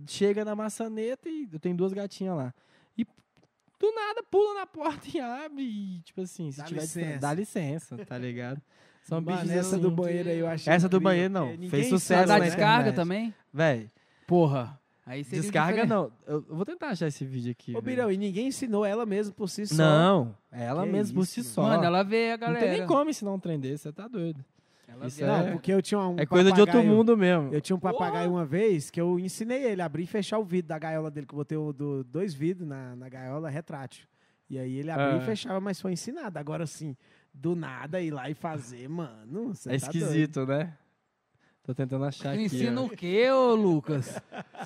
Chega 0.07 0.43
na 0.43 0.55
maçaneta 0.55 1.29
e 1.29 1.47
eu 1.51 1.59
tenho 1.59 1.75
duas 1.77 1.93
gatinhas 1.93 2.35
lá. 2.35 2.53
E 2.97 3.03
do 3.05 3.91
nada 3.93 4.23
pula 4.23 4.55
na 4.55 4.65
porta 4.65 5.07
e 5.13 5.19
abre. 5.19 5.63
E, 5.63 6.01
tipo 6.01 6.21
assim, 6.21 6.51
se 6.51 6.57
Dá 6.57 6.63
tiver 6.65 6.81
licença. 6.81 6.99
distância, 6.99 7.19
dá 7.21 7.33
licença, 7.33 7.97
tá 8.05 8.17
ligado? 8.17 8.61
São 9.03 9.21
Mano, 9.21 9.37
bichos 9.37 9.51
essa 9.55 9.75
assim. 9.75 9.81
do 9.81 9.89
banheiro 9.91 10.27
aí 10.29 10.39
eu 10.39 10.47
achei 10.47 10.73
Essa 10.73 10.89
do 10.89 10.97
incrível, 10.97 11.03
banheiro, 11.11 11.33
não. 11.33 11.69
Fez 11.69 11.87
sucesso 11.87 12.27
Dá 12.27 12.39
né? 12.39 12.45
descarga 12.45 12.89
internet. 12.89 12.95
também? 12.95 13.33
Véi, 13.53 13.89
Porra. 14.27 14.77
Aí 15.09 15.23
seria 15.23 15.41
descarga 15.41 15.83
diferente. 15.83 15.89
não. 15.89 16.11
Eu, 16.27 16.41
vou 16.49 16.65
tentar 16.65 16.89
achar 16.89 17.07
esse 17.07 17.23
vídeo 17.25 17.51
aqui. 17.51 17.71
Ô, 17.71 17.81
velho. 17.81 17.83
Birão, 17.85 18.11
e 18.11 18.17
ninguém 18.17 18.47
ensinou 18.47 18.85
ela 18.85 19.05
mesmo 19.05 19.33
por 19.33 19.47
si 19.49 19.65
só. 19.65 19.75
Não, 19.75 20.35
ela 20.51 20.83
Que 20.85 20.91
mesmo 20.91 21.15
por 21.15 21.25
si 21.25 21.43
só. 21.43 21.61
Mano, 21.63 21.83
ela 21.85 22.03
vê 22.03 22.31
a 22.31 22.37
Não 22.37 22.39
galera. 22.47 22.59
tem 22.67 22.77
nem 22.79 22.85
como 22.87 23.09
ensinar 23.09 23.31
um 23.31 23.39
trem 23.39 23.57
desse, 23.59 23.83
você 23.83 23.91
tá 23.93 24.07
doido. 24.07 24.43
Ela 24.85 25.07
Isso 25.07 25.17
vê. 25.19 25.25
Não, 25.25 25.35
É. 25.47 25.51
porque 25.51 25.71
eu 25.71 25.81
tinha 25.81 25.99
um 25.99 26.19
é 26.19 26.25
coisa 26.25 26.51
de 26.51 26.59
outro 26.59 26.73
papagaio- 26.75 26.95
mundo 26.95 27.15
mesmo. 27.17 27.53
Eu 27.53 27.61
tinha 27.61 27.75
um 27.75 27.79
papagaio 27.79 28.29
uma 28.31 28.45
vez 28.45 28.89
que 28.91 28.99
eu 28.99 29.17
ensinei 29.17 29.63
ele 29.63 29.81
a 29.81 29.85
abrir 29.85 30.03
e 30.03 30.07
fechar 30.07 30.39
o 30.39 30.43
vidro 30.43 30.67
da 30.69 30.77
gaiola 30.79 31.09
dele, 31.09 31.25
que 31.25 31.33
eu 31.33 31.37
botei 31.37 31.57
o- 31.57 31.71
do- 31.71 32.03
dois 32.03 32.33
vidros 32.33 32.67
na, 32.67 32.95
na 32.95 33.07
gaiola 33.07 33.49
retrátil. 33.49 34.05
E 34.49 34.57
aí 34.59 34.77
ele 34.77 34.91
abria 34.91 35.13
Ah. 35.15 35.17
e 35.17 35.25
fechava, 35.25 35.59
mas 35.61 35.79
foi 35.79 35.93
ensinado. 35.93 36.37
Agora 36.39 36.65
sim, 36.65 36.95
do 37.33 37.55
nada 37.55 38.01
ir 38.01 38.11
lá 38.11 38.29
e 38.29 38.33
fazer, 38.33 38.87
mano. 38.89 39.53
cê 39.55 39.73
É 39.75 39.77
tá 39.79 39.87
doido. 39.87 40.03
esquisito, 40.03 40.45
né? 40.45 40.73
Tô 41.67 41.75
tentando 41.75 42.05
achar 42.05 42.29
Tu 42.29 42.35
aqui. 42.35 42.43
ensina 42.45 42.81
ó. 42.81 42.85
o 42.85 42.89
quê, 42.89 43.29
ô 43.29 43.53
Lucas? 43.53 44.15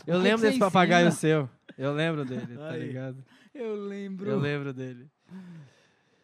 Eu 0.06 0.18
que 0.18 0.24
lembro 0.24 0.38
que 0.38 0.46
desse 0.46 0.54
você 0.54 0.60
papagaio 0.60 1.08
ensina? 1.08 1.20
seu. 1.20 1.50
Eu 1.78 1.94
lembro 1.94 2.24
dele, 2.24 2.56
tá 2.56 2.70
Aí. 2.70 2.80
ligado? 2.88 3.18
Eu 3.56 3.76
lembro. 3.76 4.30
Eu 4.30 4.40
lembro 4.40 4.72
dele. 4.72 5.08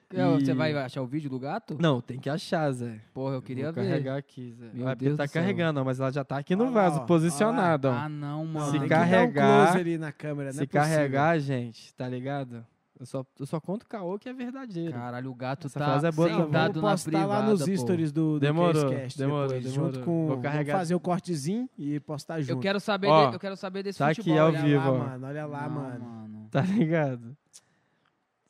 Você 0.09 0.51
E- 0.51 0.53
vai 0.53 0.71
achar 0.73 1.01
o 1.01 1.07
vídeo 1.07 1.29
do 1.29 1.37
gato? 1.39 1.75
Não, 1.81 1.99
tem 1.99 2.17
que 2.19 2.29
achar, 2.29 2.71
Zé. 2.71 3.01
Porra, 3.13 3.33
eu 3.35 3.41
queria 3.41 3.65
Vou 3.71 3.73
ver. 3.73 3.89
carregar 3.89 4.17
aqui, 4.17 4.53
Zé. 4.53 4.69
Meu 4.73 4.85
Vai 4.85 4.95
Deus 4.95 5.17
tá 5.17 5.27
carregando, 5.27 5.83
mas 5.83 5.99
ela 5.99 6.11
já 6.11 6.23
tá 6.23 6.37
aqui 6.37 6.55
no 6.55 6.65
lá, 6.65 6.69
vaso, 6.71 6.99
ó. 7.01 7.05
posicionada, 7.05 7.89
ó. 7.89 7.93
Ah, 7.93 8.07
não, 8.07 8.45
mano. 8.45 8.71
Se 8.71 8.79
tem 8.79 8.87
carregar- 8.87 9.75
um 9.75 9.79
ali 9.79 9.97
na 9.97 10.11
câmera, 10.13 10.49
é 10.49 10.53
Se 10.53 10.59
possível. 10.59 10.81
carregar, 10.81 11.37
gente, 11.39 11.93
tá 11.95 12.07
ligado? 12.07 12.65
Eu 12.99 13.05
só, 13.05 13.23
eu 13.39 13.45
só 13.45 13.59
conto 13.61 13.83
o 13.83 13.87
caô 13.87 14.17
que 14.17 14.27
é 14.27 14.33
verdadeiro. 14.33 14.91
Caralho, 14.93 15.29
o 15.29 15.35
gato 15.35 15.67
Essa 15.67 15.77
tá 15.79 15.85
frase 15.85 16.07
é 16.07 16.11
boa 16.11 16.27
sentado 16.29 16.81
na 16.81 16.89
postar 16.89 17.11
privada, 17.11 17.27
lá 17.27 17.49
nos 17.51 17.63
pô. 17.63 17.77
stories 17.77 18.11
do, 18.11 18.33
do 18.33 18.39
Demorou, 18.39 18.83
Casecast 18.89 19.17
demorou, 19.19 19.47
depois, 19.47 19.63
demorou. 19.73 19.93
junto 19.93 20.05
com... 20.05 20.27
Vou 20.27 20.37
carregar- 20.41 20.73
Vamos 20.73 20.79
fazer 20.81 20.95
o 20.95 20.99
cortezinho 20.99 21.69
e 21.77 21.99
postar 21.99 22.41
junto. 22.41 22.51
Eu 22.53 22.59
quero 22.59 22.79
saber, 22.79 23.07
Ó, 23.07 23.27
de- 23.29 23.35
eu 23.35 23.39
quero 23.39 23.55
saber 23.55 23.83
desse 23.83 23.99
tá 23.99 24.07
aqui 24.07 24.15
futebol. 24.15 24.39
ao 24.39 24.47
olha 24.47 24.61
vivo, 24.63 24.79
lá, 24.83 24.91
ó. 24.91 24.97
mano, 24.97 25.27
olha 25.27 25.45
lá, 25.45 25.69
Não, 25.69 25.75
mano. 25.75 26.47
Tá 26.49 26.61
ligado? 26.61 27.37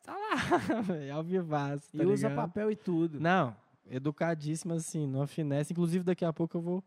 Tá 0.05 0.13
lá, 0.15 0.35
velho, 0.83 1.13
ao 1.15 1.23
vivaço, 1.23 1.91
tá 1.91 2.03
E 2.03 2.05
usa 2.05 2.29
ligado? 2.29 2.45
papel 2.47 2.71
e 2.71 2.75
tudo. 2.77 3.19
Não, 3.19 3.53
educadíssima 3.89 4.75
assim, 4.75 5.05
numa 5.05 5.27
finesse. 5.27 5.73
Inclusive, 5.73 6.05
daqui 6.05 6.23
a 6.23 6.31
pouco 6.31 6.55
eu 6.57 6.61
vou 6.61 6.83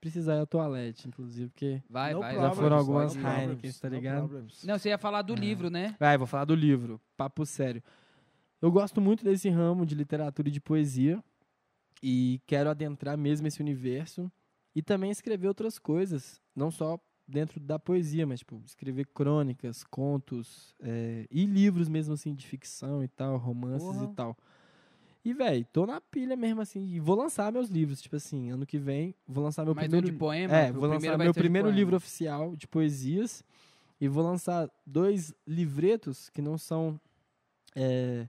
precisar 0.00 0.36
ir 0.36 0.40
à 0.40 0.46
toalete, 0.46 1.08
inclusive, 1.08 1.48
porque... 1.50 1.82
Vai, 1.88 2.14
vai. 2.14 2.34
Já 2.34 2.50
foram 2.54 2.76
algumas 2.76 3.14
no 3.14 3.28
Heineken, 3.28 3.72
tá 3.72 3.88
ligado? 3.88 4.46
Não, 4.64 4.78
você 4.78 4.88
ia 4.90 4.98
falar 4.98 5.22
do 5.22 5.34
É. 5.34 5.36
livro, 5.36 5.70
né? 5.70 5.96
Vai, 5.98 6.16
vou 6.16 6.26
falar 6.26 6.44
do 6.44 6.54
livro, 6.54 7.00
papo 7.16 7.44
sério. 7.44 7.82
Eu 8.60 8.70
gosto 8.72 9.00
muito 9.00 9.24
desse 9.24 9.48
ramo 9.48 9.86
de 9.86 9.94
literatura 9.94 10.48
e 10.48 10.52
de 10.52 10.60
poesia 10.60 11.22
e 12.02 12.40
quero 12.46 12.70
adentrar 12.70 13.16
mesmo 13.16 13.46
esse 13.46 13.60
universo. 13.60 14.30
E 14.74 14.82
também 14.82 15.10
escrever 15.10 15.48
outras 15.48 15.78
coisas, 15.78 16.40
não 16.54 16.70
só 16.70 16.98
dentro 17.26 17.58
da 17.60 17.78
poesia, 17.78 18.26
mas 18.26 18.40
tipo, 18.40 18.60
escrever 18.64 19.06
crônicas, 19.06 19.82
contos 19.84 20.74
é, 20.80 21.26
e 21.30 21.44
livros 21.44 21.88
mesmo 21.88 22.14
assim 22.14 22.34
de 22.34 22.46
ficção 22.46 23.02
e 23.02 23.08
tal, 23.08 23.36
romances 23.36 23.86
Porra. 23.86 24.04
e 24.04 24.14
tal. 24.14 24.36
E, 25.24 25.34
velho, 25.34 25.64
tô 25.72 25.84
na 25.86 26.00
pilha 26.00 26.36
mesmo 26.36 26.60
assim, 26.60 26.80
e 26.94 27.00
vou 27.00 27.16
lançar 27.16 27.52
meus 27.52 27.68
livros, 27.68 28.00
tipo 28.00 28.16
assim, 28.16 28.50
ano 28.50 28.64
que 28.64 28.78
vem, 28.78 29.14
vou 29.26 29.42
lançar 29.44 29.64
meu 29.64 29.74
Mais 29.74 29.86
um 29.86 29.90
primeiro 29.90 30.12
de 30.12 30.18
poema? 30.18 30.54
é, 30.56 30.72
vou 30.72 30.88
lançar 30.88 31.18
meu 31.18 31.34
primeiro 31.34 31.70
livro 31.70 31.96
oficial 31.96 32.54
de 32.56 32.66
poesias 32.66 33.44
e 34.00 34.08
vou 34.08 34.22
lançar 34.24 34.70
dois 34.86 35.34
livretos 35.46 36.30
que 36.30 36.40
não 36.40 36.56
são 36.56 36.98
é, 37.74 38.28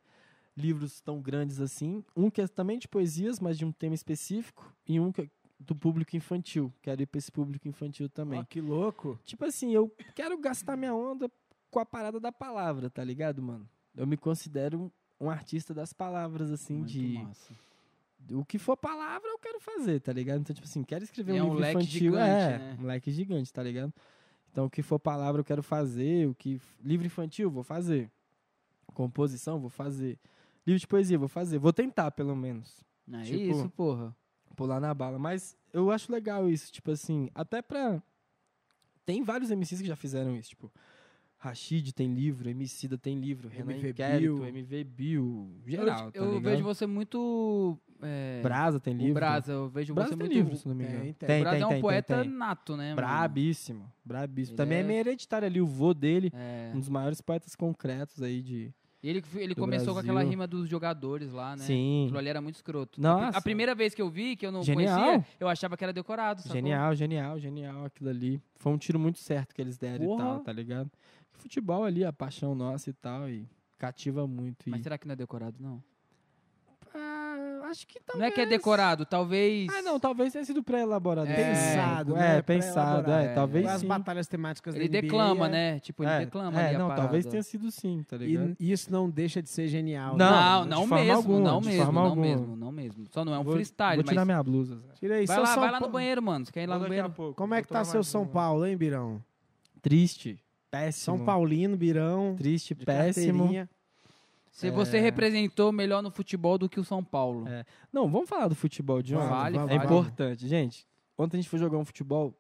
livros 0.58 1.00
tão 1.00 1.22
grandes 1.22 1.62
assim. 1.62 2.04
Um 2.16 2.30
que 2.30 2.42
é 2.42 2.48
também 2.48 2.78
de 2.78 2.88
poesias, 2.88 3.40
mas 3.40 3.58
de 3.58 3.66
um 3.66 3.72
tema 3.72 3.96
específico, 3.96 4.74
e 4.88 5.00
um 5.00 5.12
que 5.12 5.22
é 5.22 5.30
do 5.60 5.76
público 5.76 6.16
infantil. 6.16 6.74
Quero 6.82 7.02
ir 7.02 7.06
pra 7.06 7.20
esse 7.20 7.32
público 7.32 7.68
infantil 7.68 8.10
também. 8.10 8.40
Ó, 8.40 8.44
que 8.46 8.62
louco. 8.62 9.20
Tipo 9.26 9.46
assim, 9.46 9.74
eu 9.74 9.94
quero 10.16 10.38
gastar 10.38 10.78
minha 10.78 10.94
onda 10.96 11.30
com 11.70 11.80
a 11.80 11.86
parada 11.86 12.20
da 12.20 12.32
palavra, 12.32 12.90
tá 12.90 13.04
ligado, 13.04 13.42
mano? 13.42 13.70
Eu 13.96 14.08
me 14.08 14.16
considero 14.16 14.92
um, 15.20 15.30
artista 15.30 15.74
das 15.74 15.94
palavras, 15.94 16.52
assim, 16.52 16.76
Muito 16.78 16.90
de. 16.92 17.20
massa. 17.20 17.54
O 18.32 18.46
que 18.46 18.60
for 18.60 18.76
palavra, 18.78 19.28
eu 19.30 19.40
quero 19.40 19.60
fazer, 19.60 20.00
tá 20.02 20.12
ligado? 20.14 20.42
Então, 20.42 20.54
tipo 20.54 20.68
assim, 20.68 20.84
quero 20.84 21.04
escrever 21.04 21.36
E 21.36 21.42
um 21.42 21.44
é 21.44 21.44
um 21.44 21.54
livro 21.56 21.70
infantil. 21.70 21.90
gigante, 22.00 22.22
é, 22.54 22.58
né? 22.60 22.78
um 22.80 22.86
leque 22.86 23.12
gigante, 23.12 23.52
tá 23.52 23.64
ligado? 23.64 23.94
Então, 24.52 24.66
o 24.66 24.70
que 24.70 24.82
for 24.84 25.00
palavra, 25.00 25.40
eu 25.42 25.46
quero 25.46 25.64
fazer. 25.64 26.28
O 26.28 26.36
que 26.36 26.62
livro 26.84 27.06
infantil, 27.08 27.50
vou 27.50 27.64
fazer. 27.64 28.10
Composição, 28.94 29.60
vou 29.60 29.70
fazer. 29.70 30.18
Livro 30.66 30.80
de 30.80 30.88
poesia, 30.88 31.18
vou 31.18 31.28
fazer. 31.28 31.58
Vou 31.58 31.72
tentar, 31.74 32.12
pelo 32.12 32.36
menos. 32.36 32.84
É 33.12 33.22
Tipo, 33.24 33.40
isso, 33.52 33.70
porra. 33.70 34.16
Pular 34.56 34.80
na 34.80 34.94
bala. 34.94 35.18
Mas 35.18 35.56
eu 35.72 35.90
acho 35.90 36.12
legal 36.12 36.50
isso, 36.50 36.72
tipo 36.72 36.92
assim, 36.92 37.30
até 37.34 37.62
pra. 37.62 38.02
Tem 39.06 39.24
vários 39.24 39.50
MCs 39.50 39.82
que 39.82 39.88
já 39.88 39.96
fizeram 39.96 40.36
isso, 40.36 40.50
tipo. 40.50 40.72
Rashid 41.40 41.94
tem 41.94 42.14
livro, 42.14 42.50
Emicida 42.50 42.98
tem 42.98 43.18
livro, 43.18 43.48
Renan 43.48 43.72
MV 43.74 43.90
Inquérito, 43.92 44.20
Bill. 44.36 44.46
MV 44.48 44.84
Bill, 44.84 45.50
Eu, 45.66 45.72
geral, 45.72 46.06
eu 46.08 46.12
tá 46.12 46.26
ligado? 46.28 46.42
vejo 46.44 46.64
você 46.64 46.86
muito. 46.86 47.78
É, 48.02 48.42
Brasa 48.44 48.80
tem 48.80 48.94
livro. 48.94 49.12
o 49.12 49.14
Brasa, 49.14 49.52
eu 49.54 49.70
vejo 49.70 49.94
Brasa 49.94 50.10
você 50.10 50.16
tem 50.18 50.26
muito. 50.28 50.34
livro, 50.34 50.56
se 50.58 50.68
não 50.68 50.76
me 50.76 50.84
Tem, 50.86 50.94
engano. 50.96 51.04
tem. 51.06 51.12
o 51.12 51.28
Tem, 51.28 51.42
Brasa 51.42 51.56
tem, 51.56 51.64
é 51.64 51.66
um 51.66 51.70
tem, 51.70 51.82
poeta 51.82 52.24
nato, 52.26 52.76
né? 52.78 52.94
Brabíssimo, 52.96 53.92
brabíssimo. 54.04 54.54
Ele 54.54 54.58
Também 54.58 54.78
é... 54.80 54.82
é- 54.82 54.84
meio 54.84 55.00
hereditário 55.00 55.46
ali, 55.46 55.62
o 55.62 55.66
vô 55.66 55.94
dele, 55.94 56.30
É. 56.34 56.72
um 56.76 56.80
dos 56.80 56.90
maiores 56.90 57.22
poetas 57.22 57.56
concretos 57.56 58.22
aí 58.22 58.42
de... 58.42 58.74
E 59.02 59.08
ele, 59.10 59.24
ele 59.36 59.56
começou 59.56 59.94
com 59.94 60.00
aquela 60.02 60.16
Brasil. 60.16 60.30
rima 60.32 60.46
dos 60.46 60.68
jogadores 60.68 61.32
lá, 61.32 61.56
né? 61.56 61.64
Sim. 61.64 62.04
Aquilo 62.04 62.18
ali 62.20 62.28
era 62.28 62.42
muito 62.42 62.56
escroto. 62.56 63.00
Nossa. 63.02 63.38
A 63.38 63.42
primeira 63.42 63.74
vez 63.74 63.94
que 63.94 64.02
eu 64.02 64.10
vi, 64.10 64.36
que 64.36 64.46
eu 64.46 64.52
não 64.52 64.62
Genial. 64.62 65.00
conhecia, 65.02 65.26
eu 65.40 65.48
achava 65.48 65.78
que 65.78 65.84
era 65.86 65.94
decorado, 65.94 66.42
sacou? 66.42 66.54
Genial, 66.58 66.94
genial, 66.96 67.40
genial 67.40 67.86
aquilo 67.86 68.10
ali. 68.10 68.42
Foi 68.58 68.74
um 68.74 68.78
tiro 68.78 69.00
muito 69.00 69.18
certo 69.20 69.56
que 69.56 69.62
eles 69.62 69.78
deram 69.78 70.06
Porra. 70.06 70.22
e 70.22 70.26
tal, 70.26 70.40
tá 70.42 70.52
ligado? 70.52 70.92
Futebol 71.40 71.84
ali, 71.84 72.04
a 72.06 72.14
paixão 72.14 72.54
nossa 72.54 72.90
e 72.90 72.94
tal, 72.94 73.30
e 73.30 73.48
cativa 73.78 74.28
muito. 74.28 74.68
E... 74.68 74.70
Mas 74.70 74.84
será 74.84 74.98
que 74.98 75.08
não 75.08 75.14
é 75.14 75.16
decorado, 75.16 75.56
não? 75.60 75.82
Ah, 76.94 77.68
acho 77.70 77.86
que 77.88 78.00
talvez... 78.00 78.20
Não 78.20 78.26
é 78.26 78.32
que 78.32 78.42
é 78.42 78.46
decorado, 78.46 79.06
talvez... 79.06 79.70
Ah, 79.70 79.82
não, 79.84 80.00
talvez 80.00 80.34
tenha 80.34 80.44
sido 80.44 80.64
pré-elaborado. 80.64 81.30
É, 81.30 81.36
Pensado, 81.36 82.16
É, 82.16 82.20
né? 82.20 82.42
pensado, 82.42 83.04
Pré-elaborado. 83.04 83.26
é, 83.30 83.34
talvez 83.36 83.66
As 83.68 83.82
sim. 83.82 83.88
batalhas 83.88 84.28
temáticas 84.28 84.76
Ele 84.76 84.90
da 84.90 84.98
NBA 84.98 85.02
declama, 85.04 85.46
é- 85.46 85.50
né? 85.52 85.80
Tipo, 85.80 86.04
ele 86.04 86.12
é, 86.12 86.20
declama 86.20 86.60
é, 86.60 86.66
ali 86.66 86.76
a 86.76 86.80
não, 86.80 86.96
talvez 86.96 87.26
tenha 87.28 87.44
sido 87.44 87.72
sim, 87.72 88.04
tá 88.08 88.18
ligado? 88.18 88.56
E 88.60 88.72
isso 88.72 88.92
não 88.92 89.08
deixa 89.10 89.42
de 89.42 89.50
ser 89.50 89.68
genial. 89.68 90.18
Não, 90.18 90.66
né? 90.66 90.70
Não, 90.76 90.88
não 90.88 90.88
mesmo, 90.88 91.14
alguma, 91.14 91.40
não 91.40 91.62
mesmo, 91.62 91.92
não 91.92 92.02
alguma. 92.02 92.22
mesmo, 92.22 92.56
não 92.56 92.72
mesmo. 92.72 93.06
Só 93.12 93.24
não 93.24 93.34
é 93.36 93.40
um 93.40 93.44
vou, 93.44 93.54
freestyle, 93.54 93.96
Vou 93.98 94.04
tirar 94.04 94.22
mas... 94.22 94.28
minha 94.28 94.44
blusa. 94.44 94.76
Zé. 94.76 94.94
Tira 94.96 95.16
aí, 95.16 95.26
Vai 95.28 95.40
lá, 95.40 95.46
São 95.46 95.62
vai 95.62 95.72
lá 95.72 95.80
no 95.80 95.90
banheiro, 95.90 96.24
mano. 96.24 96.46
Você 96.46 96.52
quer 96.52 96.64
ir 96.64 96.68
lá 96.68 96.80
no 96.80 96.88
banheiro? 96.88 97.14
Como 97.36 97.54
é 97.54 97.62
que 97.62 97.68
tá 97.68 97.84
seu 97.86 98.04
São. 98.04 98.26
Paulo, 98.26 98.66
hein, 98.66 98.76
Birão? 98.76 99.24
Triste, 99.82 100.40
péssimo. 100.72 101.18
São 101.18 101.26
Paulino, 101.26 101.76
Birão. 101.78 102.36
Triste, 102.38 102.74
de 102.76 102.86
péssimo. 102.86 103.40
carteirinha. 103.40 103.70
Se 104.52 104.70
você 104.72 104.98
É. 104.98 105.00
representou 105.00 105.72
melhor 105.72 106.02
no 106.02 106.12
futebol 106.12 106.58
do 106.58 106.68
que 106.68 106.80
o 106.80 106.84
São 106.84 107.04
Paulo. 107.04 107.48
É. 107.48 107.64
Não, 107.94 108.10
vamos 108.10 108.28
falar 108.28 108.48
do 108.48 108.56
futebol 108.56 109.02
de 109.02 109.16
ontem. 109.16 109.30
Vale, 109.30 109.58
é 109.58 109.60
vale. 109.66 109.76
importante. 109.86 110.48
Gente, 110.48 110.86
ontem 111.18 111.38
a 111.38 111.42
gente 111.42 111.50
foi 111.50 111.60
jogar 111.60 111.78
um 111.78 111.86
futebol. 111.86 112.34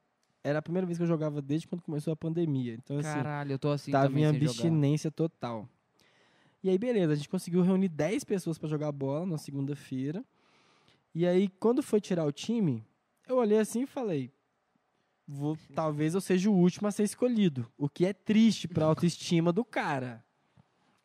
Era 0.44 0.60
a 0.60 0.62
primeira 0.62 0.86
vez 0.86 0.98
que 0.98 1.04
eu 1.04 1.08
jogava 1.08 1.42
desde 1.42 1.68
quando 1.68 1.82
começou 1.82 2.12
a 2.12 2.16
pandemia. 2.16 2.74
Então, 2.74 2.98
assim, 2.98 3.14
Caralho, 3.14 3.52
eu 3.52 3.60
tô 3.60 3.70
assim 3.70 3.92
tava 3.92 4.08
em 4.08 4.24
sem 4.24 4.34
jogar. 4.34 4.46
abstinência 4.46 5.12
total. 5.12 5.68
E 6.64 6.70
aí, 6.70 6.78
beleza, 6.78 7.14
a 7.14 7.16
gente 7.16 7.30
conseguiu 7.30 7.62
reunir 7.62 7.88
10 7.90 8.24
pessoas 8.24 8.58
pra 8.58 8.68
jogar 8.68 8.92
bola 8.92 9.26
na 9.26 9.38
segunda-feira. 9.38 10.24
E 11.16 11.26
aí, 11.26 11.48
quando 11.60 11.82
foi 11.84 12.02
tirar 12.02 12.26
o 12.26 12.32
time, 12.32 12.84
eu 13.28 13.38
olhei 13.38 13.60
assim 13.60 13.84
e 13.84 13.86
falei: 13.86 14.32
vou, 15.32 15.56
talvez 15.76 16.16
eu 16.16 16.22
seja 16.22 16.50
o 16.50 16.54
último 16.54 16.88
a 16.88 16.92
ser 16.92 17.04
escolhido. 17.04 17.68
O 17.78 17.88
que 17.88 18.06
é 18.06 18.14
triste 18.14 18.68
pra 18.68 18.86
autoestima 18.88 19.54
do 19.54 19.64
cara. 19.64 20.24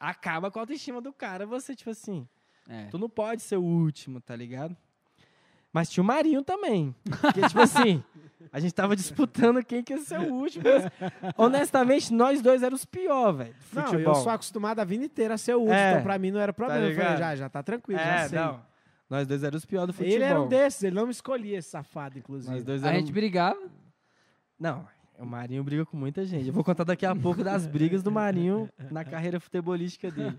Acaba 0.00 0.50
com 0.50 0.58
a 0.58 0.62
autoestima 0.62 1.00
do 1.00 1.12
cara, 1.12 1.46
você, 1.46 1.74
tipo 1.74 1.90
assim. 1.90 2.26
É. 2.68 2.86
Tu 2.86 2.98
não 2.98 3.08
pode 3.08 3.42
ser 3.42 3.56
o 3.56 3.62
último, 3.62 4.20
tá 4.20 4.34
ligado? 4.34 4.74
Mas 5.72 5.90
tinha 5.90 6.02
o 6.02 6.06
Marinho 6.06 6.42
também. 6.42 6.94
Porque, 7.20 7.42
tipo 7.48 7.60
assim, 7.60 8.02
a 8.52 8.60
gente 8.60 8.72
tava 8.72 8.94
disputando 8.96 9.62
quem 9.64 9.82
que 9.82 9.92
ia 9.92 9.98
ser 10.00 10.18
o 10.20 10.32
último. 10.34 10.64
mas, 10.64 11.34
honestamente, 11.36 12.12
nós 12.14 12.40
dois 12.40 12.62
éramos 12.62 12.80
os 12.80 12.84
piores, 12.86 13.36
velho. 13.38 13.54
Não, 13.72 13.82
Futebol. 13.86 14.14
eu 14.14 14.20
sou 14.22 14.30
acostumado 14.32 14.78
a 14.80 14.84
vida 14.84 15.04
inteira 15.04 15.34
a 15.34 15.38
ser 15.38 15.54
o 15.54 15.58
último, 15.60 15.74
É. 15.74 15.90
então 15.92 16.02
pra 16.02 16.18
mim 16.18 16.30
não 16.30 16.40
era 16.40 16.52
problema. 16.52 16.86
eu 16.86 16.94
falei, 16.94 17.16
já, 17.18 17.36
já 17.36 17.48
tá 17.48 17.62
tranquilo, 17.62 17.98
já 18.00 18.06
É, 18.20 18.28
sei. 18.28 18.38
não. 18.38 18.62
Nós 19.10 19.26
dois 19.26 19.42
éramos 19.42 19.62
os 19.62 19.66
piores 19.66 19.86
do 19.88 19.92
futebol. 19.92 20.14
Ele 20.14 20.24
era 20.24 20.40
um 20.40 20.48
desses, 20.48 20.82
ele 20.82 20.94
não 20.96 21.04
me 21.06 21.12
escolhia, 21.12 21.58
esse 21.58 21.68
safado, 21.70 22.18
inclusive. 22.18 22.52
Nós 22.54 22.64
dois 22.64 22.82
A 22.84 22.88
éramos... 22.88 23.06
gente 23.06 23.12
brigava. 23.12 23.60
Não, 24.58 24.86
o 25.18 25.24
Marinho 25.26 25.62
briga 25.64 25.84
com 25.84 25.96
muita 25.96 26.24
gente. 26.24 26.46
Eu 26.48 26.52
vou 26.52 26.64
contar 26.64 26.84
daqui 26.84 27.04
a 27.06 27.14
pouco 27.14 27.42
das 27.44 27.66
brigas 27.66 28.02
do 28.02 28.10
Marinho 28.10 28.68
na 28.90 29.04
carreira 29.04 29.38
futebolística 29.40 30.10
dele. 30.10 30.38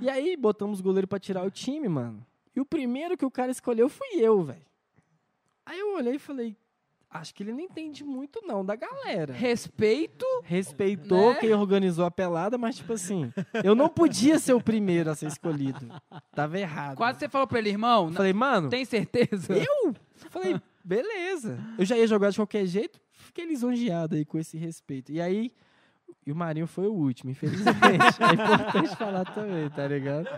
E 0.00 0.08
aí, 0.08 0.36
botamos 0.36 0.80
o 0.80 0.82
goleiro 0.82 1.06
pra 1.08 1.18
tirar 1.18 1.44
o 1.44 1.50
time, 1.50 1.88
mano. 1.88 2.24
E 2.54 2.60
o 2.60 2.64
primeiro 2.64 3.16
que 3.16 3.24
o 3.24 3.30
cara 3.30 3.50
escolheu 3.50 3.88
fui 3.88 4.08
eu, 4.18 4.42
velho. 4.42 4.60
Aí 5.64 5.78
eu 5.78 5.94
olhei 5.94 6.16
e 6.16 6.18
falei, 6.18 6.56
acho 7.08 7.34
que 7.34 7.42
ele 7.42 7.52
não 7.52 7.60
entende 7.60 8.04
muito 8.04 8.40
não 8.44 8.64
da 8.64 8.76
galera. 8.76 9.32
Respeito. 9.32 10.26
Respeitou 10.44 11.32
Né? 11.32 11.38
quem 11.40 11.54
organizou 11.54 12.04
a 12.04 12.10
pelada, 12.10 12.58
mas 12.58 12.76
tipo 12.76 12.92
assim, 12.92 13.32
eu 13.64 13.74
não 13.74 13.88
podia 13.88 14.38
ser 14.38 14.52
o 14.54 14.60
primeiro 14.60 15.10
a 15.10 15.14
ser 15.14 15.26
escolhido. 15.28 15.88
Tava 16.34 16.58
errado. 16.58 16.96
Quase 16.96 17.20
você 17.20 17.28
falou 17.28 17.46
pra 17.46 17.58
ele, 17.60 17.70
irmão, 17.70 18.12
Falei, 18.12 18.32
mano, 18.32 18.68
tem 18.68 18.84
certeza? 18.84 19.54
eu? 19.54 19.94
Falei, 20.28 20.60
beleza. 20.84 21.58
Eu 21.78 21.84
já 21.86 21.96
ia 21.96 22.06
jogar 22.06 22.30
de 22.30 22.36
qualquer 22.36 22.66
jeito, 22.66 23.00
fiquei 23.22 23.46
lisonjeado 23.46 24.14
aí 24.14 24.24
com 24.24 24.38
esse 24.38 24.56
respeito. 24.56 25.10
E 25.12 25.20
aí, 25.20 25.52
e 26.26 26.30
o 26.30 26.36
Marinho 26.36 26.66
foi 26.66 26.86
o 26.86 26.92
último, 26.92 27.30
infelizmente. 27.30 27.74
é 27.80 28.32
importante 28.34 28.96
falar 28.96 29.24
também, 29.24 29.68
tá 29.70 29.86
ligado? 29.88 30.28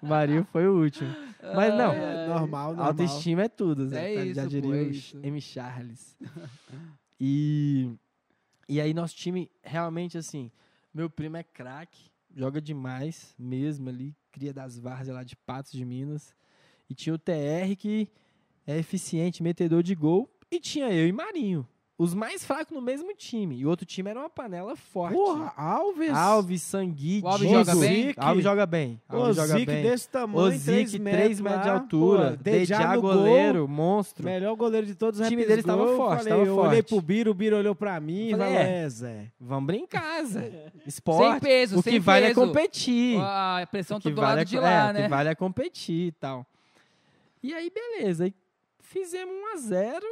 O 0.00 0.06
Marinho 0.06 0.44
foi 0.44 0.66
o 0.68 0.80
último. 0.80 1.14
Mas 1.54 1.74
não, 1.74 1.92
É, 1.92 2.26
normal, 2.28 2.68
normal. 2.68 2.86
autoestima 2.86 3.42
é 3.42 3.48
tudo. 3.48 3.94
É 3.94 4.14
tá? 4.14 4.24
isso, 4.24 4.34
já 4.34 4.42
pô, 4.42 4.48
diria 4.48 4.76
é 4.76 4.82
isso. 4.82 5.18
M. 5.22 5.40
Charles. 5.40 6.16
E, 7.20 7.90
e 8.68 8.80
aí, 8.80 8.94
nosso 8.94 9.14
time, 9.14 9.50
realmente, 9.62 10.16
assim, 10.16 10.50
meu 10.94 11.10
primo 11.10 11.36
é 11.36 11.42
craque, 11.42 12.10
joga 12.34 12.60
demais 12.60 13.34
mesmo 13.38 13.88
ali, 13.88 14.16
cria 14.32 14.52
das 14.54 14.78
várzeas 14.78 15.14
lá 15.16 15.22
de 15.22 15.36
Patos 15.36 15.72
de 15.72 15.84
Minas. 15.84 16.34
E 16.88 16.94
tinha 16.94 17.14
o 17.14 17.18
TR 17.18 17.76
que 17.78 18.08
é 18.66 18.78
eficiente, 18.78 19.42
metedor 19.42 19.82
de 19.82 19.94
gol. 19.94 20.30
E 20.50 20.58
tinha 20.58 20.90
eu 20.92 21.06
e 21.06 21.12
Marinho. 21.12 21.66
Os 22.02 22.14
mais 22.14 22.42
fracos 22.42 22.74
no 22.74 22.80
mesmo 22.80 23.14
time. 23.14 23.58
E 23.58 23.66
o 23.66 23.68
outro 23.68 23.84
time 23.84 24.08
era 24.08 24.20
uma 24.20 24.30
panela 24.30 24.74
forte. 24.74 25.12
Porra, 25.12 25.52
Alves. 25.54 26.10
Alves, 26.10 26.62
Sanguí, 26.62 27.20
O 27.22 27.28
Alves 27.28 27.46
Diego. 27.46 27.62
joga 27.62 27.78
bem? 27.78 28.14
Alves 28.16 28.42
joga 28.44 28.66
bem. 28.66 29.00
Joga 29.10 29.46
Zique 29.48 29.66
bem. 29.66 29.82
desse 29.82 30.08
tamanho, 30.08 30.46
O 30.46 30.48
3 30.48 30.60
Zique, 30.62 30.98
metros 30.98 31.22
3 31.24 31.40
metros 31.42 31.62
de 31.62 31.68
lá, 31.68 31.74
altura. 31.74 32.36
Dejá 32.40 32.96
goleiro, 32.96 33.58
gol, 33.66 33.68
monstro. 33.68 34.24
Melhor 34.24 34.56
goleiro 34.56 34.86
de 34.86 34.94
todos 34.94 35.20
os 35.20 35.26
O 35.26 35.28
time 35.28 35.44
deles 35.44 35.62
tava 35.62 35.82
Gol, 35.82 35.90
eu 35.90 35.96
forte, 35.98 36.18
falei, 36.20 36.32
tava 36.32 36.46
Eu 36.46 36.56
olhei 36.56 36.76
forte. 36.78 36.88
pro 36.88 37.02
Biro, 37.02 37.30
o 37.32 37.34
Biro 37.34 37.56
olhou 37.58 37.74
pra 37.74 38.00
mim 38.00 38.28
e 38.28 38.30
Falei, 38.30 38.46
falou, 38.46 38.60
é. 38.62 38.82
é, 38.82 38.88
Zé. 38.88 39.26
Vamos 39.38 39.66
brincar, 39.66 40.24
Zé. 40.24 40.40
Sem 40.72 40.82
Esporte. 40.86 41.40
peso, 41.42 41.78
o 41.80 41.82
sem 41.82 41.92
que 41.92 42.00
vale 42.00 42.24
é 42.24 42.28
peso. 42.28 42.40
competir. 42.40 43.20
A 43.20 43.68
pressão 43.70 43.98
O 43.98 44.00
tá 44.00 44.08
que 44.08 44.14
do 44.14 44.22
vale 44.22 44.28
lado 44.36 44.40
é, 44.40 44.44
de 44.46 44.58
lá, 44.58 44.86
é, 44.86 44.90
o 44.90 44.92
né? 44.94 45.02
que 45.02 45.08
vale 45.08 45.28
é 45.28 45.34
competir 45.34 46.06
e 46.06 46.12
tal. 46.12 46.46
E 47.42 47.52
aí, 47.52 47.70
beleza. 47.70 48.24
Aí 48.24 48.34
fizemos 48.80 49.34
1 49.34 49.52
a 49.52 49.56
0 49.58 50.06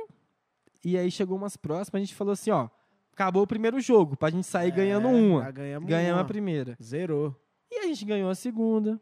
E 0.84 0.96
aí 0.96 1.10
chegou 1.10 1.36
umas 1.36 1.56
próximas, 1.56 2.00
a 2.00 2.04
gente 2.04 2.14
falou 2.14 2.32
assim, 2.32 2.50
ó. 2.50 2.68
Acabou 3.12 3.42
o 3.42 3.46
primeiro 3.48 3.80
jogo, 3.80 4.16
pra 4.16 4.30
gente 4.30 4.46
sair 4.46 4.70
ganhando 4.70 5.08
É, 5.08 5.10
uma. 5.10 5.42
já 5.42 5.50
Ganhamos, 5.50 5.88
Ganhamos 5.88 6.16
uma. 6.18 6.22
a 6.22 6.24
primeira. 6.24 6.76
Zerou. 6.80 7.34
E 7.70 7.80
a 7.80 7.86
gente 7.88 8.04
ganhou 8.04 8.30
a 8.30 8.34
segunda. 8.34 9.00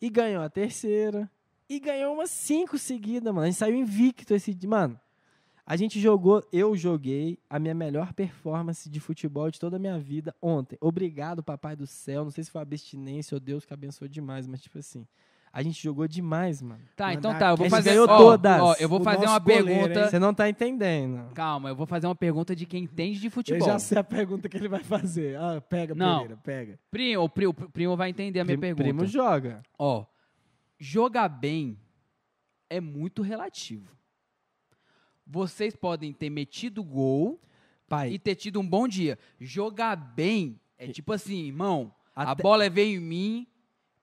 E 0.00 0.08
ganhou 0.08 0.42
a 0.42 0.48
terceira. 0.48 1.30
E 1.68 1.78
ganhou 1.78 2.14
umas 2.14 2.30
cinco 2.30 2.78
seguidas, 2.78 3.32
mano. 3.32 3.42
A 3.42 3.46
gente 3.46 3.58
saiu 3.58 3.76
invicto 3.76 4.34
esse 4.34 4.54
dia. 4.54 4.68
Mano, 4.68 4.98
a 5.66 5.76
gente 5.76 6.00
jogou, 6.00 6.42
eu 6.50 6.74
joguei 6.74 7.38
a 7.50 7.58
minha 7.58 7.74
melhor 7.74 8.14
performance 8.14 8.88
de 8.88 8.98
futebol 8.98 9.50
de 9.50 9.60
toda 9.60 9.76
a 9.76 9.78
minha 9.78 9.98
vida 9.98 10.34
ontem. 10.40 10.78
Obrigado, 10.80 11.42
papai 11.42 11.76
do 11.76 11.86
céu. 11.86 12.24
Não 12.24 12.30
sei 12.30 12.42
se 12.42 12.50
foi 12.50 12.62
abstinência 12.62 13.34
ou 13.36 13.40
Deus 13.40 13.66
que 13.66 13.74
abençoou 13.74 14.08
demais, 14.08 14.46
mas 14.46 14.62
tipo 14.62 14.78
assim. 14.78 15.06
A 15.52 15.62
gente 15.64 15.82
jogou 15.82 16.06
demais, 16.06 16.62
mano. 16.62 16.80
Tá, 16.94 17.06
Mandar- 17.06 17.18
então 17.18 17.36
tá, 17.38 17.50
eu 17.50 17.56
vou 17.56 17.66
A 17.66 17.70
fazer 17.70 17.90
ganhou 17.90 18.06
ó, 18.08 18.16
todas. 18.18 18.60
ó, 18.62 18.74
eu 18.78 18.88
vou 18.88 19.00
O 19.00 19.02
fazer 19.02 19.26
uma 19.26 19.38
goleiro, 19.40 19.66
pergunta. 19.66 20.00
hein? 20.00 20.08
Você 20.08 20.18
não 20.20 20.32
tá 20.32 20.48
entendendo. 20.48 21.32
Calma, 21.34 21.68
eu 21.70 21.74
vou 21.74 21.86
fazer 21.86 22.06
uma 22.06 22.14
pergunta 22.14 22.54
de 22.54 22.64
quem 22.66 22.84
entende 22.84 23.18
de 23.18 23.26
Eu 23.26 23.30
futebol. 23.32 23.66
já 23.66 23.76
sei 23.80 23.98
a 23.98 24.04
pergunta 24.04 24.48
que 24.48 24.56
ele 24.56 24.68
vai 24.68 24.84
fazer. 24.84 25.36
Ah, 25.36 25.60
pega, 25.60 25.92
Não. 25.92 26.20
Pereira, 26.20 26.36
pega. 26.42 26.78
Primo, 26.90 27.24
o 27.24 27.28
pri- 27.28 27.46
o 27.48 27.52
primo 27.54 27.96
vai 27.96 28.10
entender 28.10 28.38
a 28.38 28.44
minha 28.44 28.56
Primo, 28.56 28.76
pergunta. 28.76 28.96
primo 28.96 29.06
joga. 29.10 29.60
Ó, 29.76 30.04
jogar 30.78 31.28
bem 31.28 31.76
é 32.68 32.80
muito 32.80 33.20
relativo. 33.20 33.90
Vocês 35.26 35.74
podem 35.76 36.12
ter 36.12 36.30
metido 36.30 36.82
gol 36.82 37.40
Pai, 37.88 38.12
e 38.12 38.18
ter 38.20 38.36
tido 38.36 38.60
um 38.60 38.66
bom 38.66 38.86
dia. 38.86 39.18
Jogar 39.40 39.96
bem 39.96 40.60
é 40.78 40.86
tipo 40.88 41.12
assim, 41.12 41.46
irmão, 41.46 41.92
a 42.14 42.32
Até- 42.32 42.42
bola 42.42 42.70
veio 42.70 43.00
em 43.00 43.04
mim, 43.04 43.46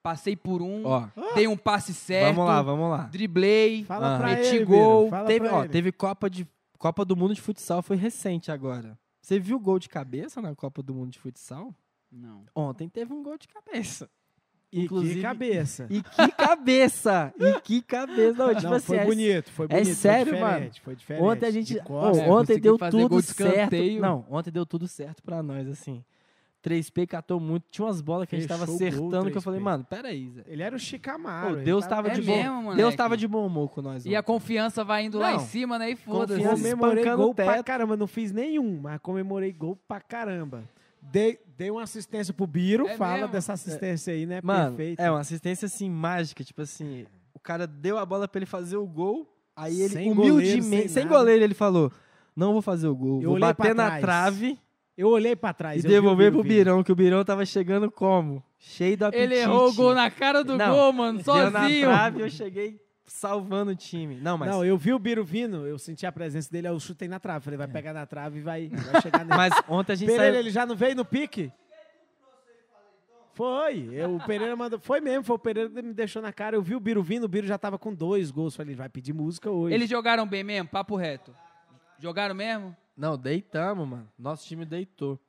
passei 0.08 0.38
por 0.38 0.62
um, 0.62 0.86
ó, 0.86 1.08
dei 1.36 1.48
um 1.50 1.58
passe 1.58 1.94
certo, 1.94 2.36
vamos 2.36 2.50
lá, 2.50 2.62
vamos 2.62 2.90
lá. 2.90 3.04
driblei, 3.12 3.84
Fala 3.84 4.16
Ah. 4.16 4.18
pra 4.20 4.28
meti 4.30 4.56
ele, 4.56 4.66
gol, 4.66 5.10
Teve, 5.26 5.48
pra 5.48 5.58
ó, 5.58 5.60
ele. 5.64 5.70
teve 5.70 5.92
Copa, 5.92 6.30
de, 6.30 6.48
Copa 6.78 7.04
do 7.04 7.14
Mundo 7.18 7.34
de 7.36 7.42
Futsal, 7.42 7.82
foi 7.82 7.98
recente 7.98 8.50
agora. 8.50 8.98
Você 9.22 9.38
viu 9.38 9.60
gol 9.60 9.78
de 9.80 9.90
cabeça 9.90 10.42
na 10.42 10.56
Copa 10.56 10.82
do 10.82 10.94
Mundo 10.94 11.12
de 11.12 11.20
Futsal? 11.20 11.74
Não. 12.10 12.46
Ontem 12.56 12.88
teve 12.88 13.12
um 13.14 13.22
gol 13.22 13.38
de 13.38 13.50
cabeça. 13.50 14.10
E 14.72 14.84
inclusive- 14.86 15.16
que 15.16 15.22
cabeça. 15.22 15.88
E 15.90 16.02
que 16.04 16.32
cabeça! 16.32 17.34
e 17.40 17.62
que 17.62 17.82
cabeça! 17.82 18.46
Não, 18.46 18.54
tipo 18.56 18.68
Não, 18.70 18.74
assim, 18.76 18.86
foi 18.88 18.98
é- 18.98 19.06
bonito, 19.06 19.52
foi 19.52 19.68
bonito. 19.68 19.86
foi 19.86 19.94
sério, 19.96 20.34
diferente, 20.34 20.82
Foi 20.82 20.96
diferente. 20.96 21.24
Ontem 21.24 21.46
a 21.46 21.52
gente. 21.52 21.74
De 21.74 21.82
oh. 21.90 22.10
É, 22.18 22.30
ontem 22.30 22.60
deu 22.60 22.78
tudo 22.78 23.22
de 23.22 23.28
certo. 23.28 23.76
Não, 24.02 24.26
ontem 24.30 24.52
deu 24.52 24.66
tudo 24.66 24.88
certo 24.88 25.22
pra 25.24 25.44
nós, 25.44 25.68
assim. 25.68 26.04
3P 26.64 27.08
catou 27.08 27.40
muito. 27.40 27.66
Tinha 27.70 27.86
umas 27.86 28.02
bolas 28.02 28.28
que 28.28 28.36
a 28.36 28.40
gente 28.40 28.48
tava 28.48 28.66
Fechou 28.66 28.78
gol, 28.78 28.88
acertando 29.10 29.32
que 29.32 29.38
eu 29.38 29.42
3P. 29.42 29.44
falei, 29.44 29.60
mano, 29.60 29.86
peraí, 29.90 30.30
Zé. 30.32 30.44
Ele 30.48 30.64
era 30.64 30.76
o 30.76 30.80
Chicamaro. 30.80 31.56
Pô, 31.58 31.62
Deus 31.62 31.86
tava- 31.86 32.04
tava 32.04 32.08
É 32.10 32.20
de 32.20 32.28
bom. 32.28 32.36
mesmo, 32.36 32.62
moleque. 32.62 32.78
Deus 32.78 32.96
tava 32.96 33.18
de 33.18 33.28
bom 33.28 33.46
humor 33.46 33.70
com 33.70 33.82
nós. 33.82 34.06
E 34.06 34.16
a 34.16 34.22
confiança 34.24 34.84
vai 34.84 35.06
indo 35.06 35.18
lá 35.18 35.32
em 35.32 35.38
Não. 35.38 35.40
cima, 35.46 35.78
né? 35.80 35.92
E 35.92 35.96
foda-se. 35.96 36.40
Confiança. 36.42 36.64
Comemorei 36.64 37.04
gol 37.16 37.30
o 37.32 37.36
pra 37.36 37.54
teto. 37.54 37.66
caramba. 37.66 37.96
Não 37.98 38.08
fiz 38.08 38.32
nenhum, 38.32 38.80
mas 38.82 39.00
comemorei 39.02 39.52
gol 39.54 39.78
pra 39.88 40.02
caramba. 40.02 40.64
Dei, 41.02 41.40
dei 41.58 41.72
uma 41.72 41.84
assistência 41.84 42.34
pro 42.34 42.46
Biro. 42.46 42.86
É 42.88 42.98
fala 42.98 43.14
mesmo? 43.20 43.32
dessa 43.32 43.54
assistência 43.54 44.12
aí, 44.14 44.26
né? 44.26 44.42
Mano, 44.44 44.76
Perfeito. 44.76 45.00
é 45.00 45.10
uma 45.10 45.20
assistência 45.22 45.66
assim 45.68 45.90
mágica, 45.90 46.44
tipo 46.44 46.62
assim, 46.62 47.06
o 47.34 47.40
cara 47.40 47.66
deu 47.66 47.98
a 47.98 48.06
bola 48.06 48.28
pra 48.28 48.40
ele 48.40 48.46
fazer 48.46 48.76
o 48.76 48.86
gol, 48.86 49.26
aí 49.56 49.80
ele 49.80 49.94
Sem 49.94 50.12
humildemente, 50.12 50.60
goleiro, 50.62 50.64
sem 50.64 50.88
sem, 50.90 51.08
goleiro, 51.08 51.44
ele 51.44 51.54
falou: 51.54 51.90
"Não 52.36 52.52
vou 52.52 52.62
fazer 52.62 52.88
o 52.90 52.96
gol, 52.96 53.22
Eu 53.22 53.30
vou 53.30 53.40
bater 53.40 53.74
na 53.74 53.86
trás. 53.88 54.02
trave 54.02 54.60
Eu 54.98 55.10
olhei 55.10 55.36
pra 55.36 55.54
trás. 55.54 55.84
e 55.84 55.88
devolver 55.88 56.32
pro. 56.32 56.44
Birão, 56.44 56.84
que 56.84 56.92
o 56.92 56.96
Birão 56.96 57.24
tava 57.24 57.46
chegando 57.46 57.92
como? 57.92 58.44
Cheio 58.58 58.98
do 58.98 59.06
apetite. 59.06 59.32
Ele 59.32 59.42
errou 59.42 59.70
o 59.70 59.74
gol 59.74 59.94
na 59.94 60.10
cara 60.10 60.44
do 60.44 60.58
Não, 60.58 60.74
gol, 60.74 60.92
mano, 60.92 61.22
Deu 61.22 61.52
na 61.52 61.62
sozinho. 61.62 61.88
trave, 61.88 62.22
eu 62.22 62.30
cheguei 62.30 62.82
salvando 63.06 63.72
o 63.72 63.76
time. 63.76 64.16
Não, 64.16 64.38
mas 64.38 64.50
Não, 64.50 64.66
eu 64.66 64.76
vi 64.76 64.94
o 64.94 65.00
Biro 65.00 65.24
vindo, 65.24 65.68
eu 65.68 65.78
senti 65.78 66.06
a 66.06 66.12
presença 66.12 66.52
dele, 66.52 66.68
eu 66.68 66.80
chutei 66.80 67.08
na 67.08 67.20
trave. 67.20 67.46
Falei, 67.46 67.58
vai 67.58 67.68
pegar 67.68 67.94
na 67.94 68.06
trave 68.06 68.40
e 68.40 68.42
vai, 68.42 68.68
vai 68.92 69.02
chegar 69.02 69.20
nele. 69.20 69.38
mas 69.38 69.54
ontem 69.68 69.94
a 69.94 69.96
gente 69.96 70.08
Pereira, 70.08 70.32
saiu 70.34 70.40
ele 70.40 70.50
já 70.50 70.66
não 70.66 70.76
veio 70.76 70.96
no 70.96 71.06
pique? 71.06 71.52
Foi. 73.34 73.90
Eu, 73.94 74.16
o 74.16 74.26
Pereira 74.26 74.56
mandou. 74.56 74.80
Foi 74.80 75.00
mesmo, 75.00 75.24
foi 75.24 75.36
o 75.36 75.40
Pereira 75.40 75.70
que 75.70 75.80
me 75.80 75.94
deixou 75.94 76.24
na 76.24 76.34
cara. 76.34 76.56
Eu 76.56 76.62
vi 76.62 76.76
o 76.76 76.80
Biro 76.80 77.04
vindo, 77.04 77.26
o 77.26 77.28
Biro 77.28 77.46
já 77.46 77.56
tava 77.56 77.78
com 77.78 77.94
dois 77.94 78.32
gols. 78.32 78.56
Falei, 78.56 78.74
vai 78.74 78.90
pedir 78.90 79.14
música 79.14 79.50
hoje. 79.52 79.76
Eles 79.76 79.88
jogaram 79.88 80.26
bem 80.26 80.44
mesmo, 80.44 80.68
papo 80.68 80.96
reto. 80.96 81.36
Jogaram 82.00 82.34
mesmo? 82.34 82.76
Não, 82.98 83.18
deitamos, 83.18 83.88
mano. 83.88 84.08
Nosso 84.18 84.46
time 84.48 84.66
deitou. 84.66 85.20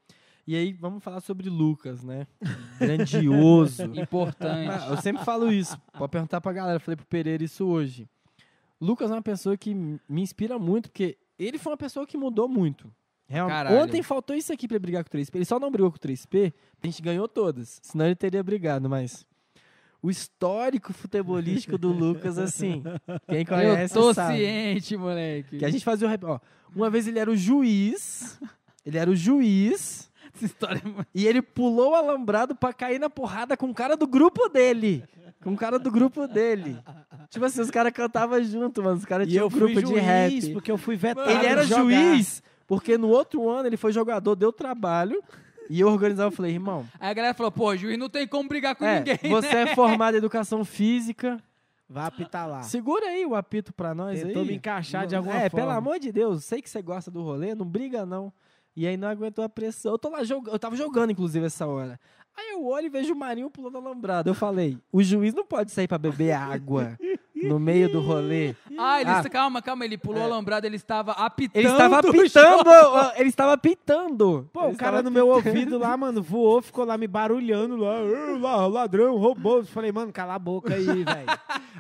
E 0.47 0.57
aí, 0.57 0.73
vamos 0.73 1.05
falar 1.05 1.21
sobre 1.21 1.51
Lucas, 1.51 2.03
né? 2.03 2.27
Grandioso. 2.79 3.83
Importante. 3.95 4.89
Eu 4.89 4.97
sempre 4.97 5.23
falo 5.23 5.53
isso. 5.53 5.79
Pode 5.93 6.11
perguntar 6.11 6.41
pra 6.41 6.53
galera. 6.55 6.77
Eu 6.77 6.81
falei 6.81 6.97
pro 6.97 7.05
Pereira 7.05 7.45
isso 7.45 7.67
hoje. 7.67 8.09
Lucas 8.81 9.11
é 9.11 9.15
uma 9.15 9.23
pessoa 9.23 9.57
que 9.59 9.75
me 9.75 10.23
inspira 10.23 10.59
muito, 10.59 10.89
porque 10.89 11.19
ele 11.39 11.59
foi 11.59 11.73
uma 11.73 11.77
pessoa 11.77 12.07
que 12.07 12.17
mudou 12.17 12.49
muito. 12.49 12.91
Realmente. 13.29 13.73
Ontem 13.75 14.03
faltou 14.03 14.35
isso 14.35 14.51
aqui 14.51 14.67
pra 14.67 14.77
ele 14.77 14.83
brigar 14.83 15.05
com 15.05 15.15
o 15.15 15.21
3P. 15.21 15.35
Ele 15.35 15.45
só 15.45 15.61
não 15.61 15.71
brigou 15.71 15.91
com 15.91 15.99
o 15.99 16.01
3P, 16.01 16.53
a 16.83 16.87
gente 16.87 17.03
ganhou 17.03 17.29
todas. 17.29 17.79
Senão 17.83 18.07
ele 18.07 18.17
teria 18.17 18.43
brigado, 18.43 18.89
mas. 18.89 19.27
O 20.03 20.11
histórico 20.11 20.93
futebolístico 20.93 21.77
do 21.77 21.89
Lucas, 21.89 22.39
assim. 22.39 22.83
Quem 23.29 23.41
Eu 23.41 23.47
conhece 23.47 23.95
tô 23.95 24.15
sabe. 24.15 24.37
ciente, 24.37 24.97
moleque. 24.97 25.59
Que 25.59 25.65
a 25.65 25.71
gente 25.71 25.85
fazia 25.85 26.07
o 26.07 26.11
rap. 26.11 26.25
Ó, 26.25 26.39
uma 26.75 26.89
vez 26.89 27.09
ele 27.09 27.19
era 27.19 27.31
o 27.31 27.37
juiz. 27.37 28.39
Ele 28.87 28.97
era 28.97 29.11
o 29.11 29.17
juiz. 29.17 30.09
Essa 30.35 30.45
história 30.47 30.81
é 30.85 31.05
E 31.15 31.27
ele 31.27 31.43
pulou 31.43 31.93
o 31.93 31.95
alambrado 31.95 32.55
pra 32.55 32.73
cair 32.73 32.99
na 33.01 33.11
porrada 33.11 33.57
com 33.57 33.69
o 33.71 33.75
cara 33.75 33.97
do 33.97 34.07
grupo 34.07 34.49
dele. 34.49 35.03
Com 35.43 35.53
o 35.55 35.57
cara 35.57 35.79
do 35.79 35.91
grupo 35.91 36.27
dele. 36.29 36.79
Tipo 37.29 37.45
assim, 37.45 37.61
os 37.61 37.71
caras 37.71 37.93
cantavam 37.93 38.43
junto, 38.43 38.83
mano. 38.83 38.97
Os 38.97 39.05
caras 39.05 39.27
tinham 39.29 39.43
eu 39.43 39.47
um 39.47 39.51
grupo 39.51 39.75
de 39.75 39.81
juiz, 39.81 40.45
rap. 40.45 40.53
porque 40.53 40.71
eu 40.71 40.79
fui 40.79 40.97
vetado. 40.97 41.29
Ele 41.31 41.47
era 41.47 41.65
jogar. 41.65 41.83
juiz, 41.83 42.43
porque 42.67 42.97
no 42.97 43.09
outro 43.09 43.49
ano 43.49 43.69
ele 43.69 43.77
foi 43.77 43.93
jogador, 43.93 44.35
deu 44.37 44.53
trabalho. 44.53 45.23
E 45.69 45.81
eu 45.81 45.89
organizava, 45.89 46.29
eu 46.29 46.37
falei, 46.37 46.53
irmão, 46.53 46.87
Aí 46.99 47.11
a 47.11 47.15
galera 47.15 47.35
falou, 47.35 47.53
pô, 47.53 47.77
juiz 47.77 47.99
não 47.99 48.09
tem 48.09 48.27
como 48.27 48.49
brigar 48.49 48.75
com 48.75 48.85
é, 48.85 48.99
ninguém, 48.99 49.19
você 49.31 49.55
né? 49.55 49.63
é 49.63 49.75
formado 49.75 50.15
em 50.15 50.19
educação 50.19 50.65
física. 50.65 51.39
Vai 51.89 52.07
apitar 52.07 52.47
lá. 52.47 52.63
Segura 52.63 53.07
aí 53.07 53.25
o 53.25 53.35
apito 53.35 53.73
pra 53.73 53.95
nós 53.95 54.21
Tentou 54.21 54.43
aí. 54.43 54.49
me 54.49 54.55
encaixar 54.57 55.07
de 55.07 55.17
alguma 55.17 55.35
é, 55.35 55.49
forma. 55.49 55.67
pelo 55.67 55.79
amor 55.79 55.99
de 55.99 56.13
Deus, 56.13 56.45
sei 56.45 56.61
que 56.61 56.69
você 56.69 56.83
gosta 56.83 57.11
do 57.11 57.23
rolê, 57.23 57.55
não 57.55 57.65
briga 57.65 58.05
não. 58.05 58.33
E 58.77 58.87
aí 58.87 58.97
não 58.97 59.09
aguentou 59.09 59.45
a 59.45 59.49
pressão. 59.49 59.93
Eu 59.93 59.99
tô 59.99 60.11
lá 60.11 60.23
jogando, 60.23 60.55
eu 60.55 60.59
tava 60.59 60.77
jogando 60.77 61.11
inclusive 61.11 61.47
essa 61.47 61.67
hora. 61.67 61.99
Aí 62.37 62.53
eu 62.53 62.65
olho 62.65 62.87
e 62.87 62.91
vejo 62.91 63.13
o 63.13 63.17
Marinho 63.17 63.51
pulando 63.51 63.79
alambrado. 63.79 64.31
Eu 64.31 64.35
falei, 64.35 64.79
o 64.93 65.03
juiz 65.03 65.35
não 65.35 65.45
pode 65.45 65.73
sair 65.73 65.89
pra 65.89 65.99
beber 65.99 66.33
água 66.33 66.97
no 67.45 67.59
meio 67.59 67.89
do 67.91 68.01
rolê. 68.01 68.55
Ah, 68.79 69.01
ele, 69.01 69.11
Ah. 69.11 69.23
calma, 69.31 69.61
calma, 69.63 69.85
ele 69.85 69.99
pulou 69.99 70.23
alambrado, 70.23 70.67
ele 70.67 70.77
estava 70.77 71.13
apitando. 71.13 71.57
Ele 71.61 71.69
estava 71.69 71.99
apitando, 72.01 73.13
ele 73.17 73.29
estava 73.29 73.53
apitando. 73.53 74.49
Pô, 74.53 74.65
Ele 74.65 74.75
o 74.75 74.77
cara 74.77 75.03
no 75.03 75.11
meu 75.11 75.29
ouvido 75.29 75.79
lá, 75.79 75.97
mano, 75.97 76.23
voou, 76.23 76.63
ficou 76.63 76.85
lá 76.85 76.97
me 76.97 77.07
barulhando 77.07 77.77
lá. 77.77 77.97
"Ah, 77.99 78.37
lá 78.39 78.67
ladrão, 78.67 79.17
roubou. 79.17 79.65
Falei, 79.65 79.93
mano, 79.93 80.13
cala 80.13 80.35
a 80.35 80.39
boca 80.39 80.75
aí, 80.75 80.85
velho. 81.05 81.27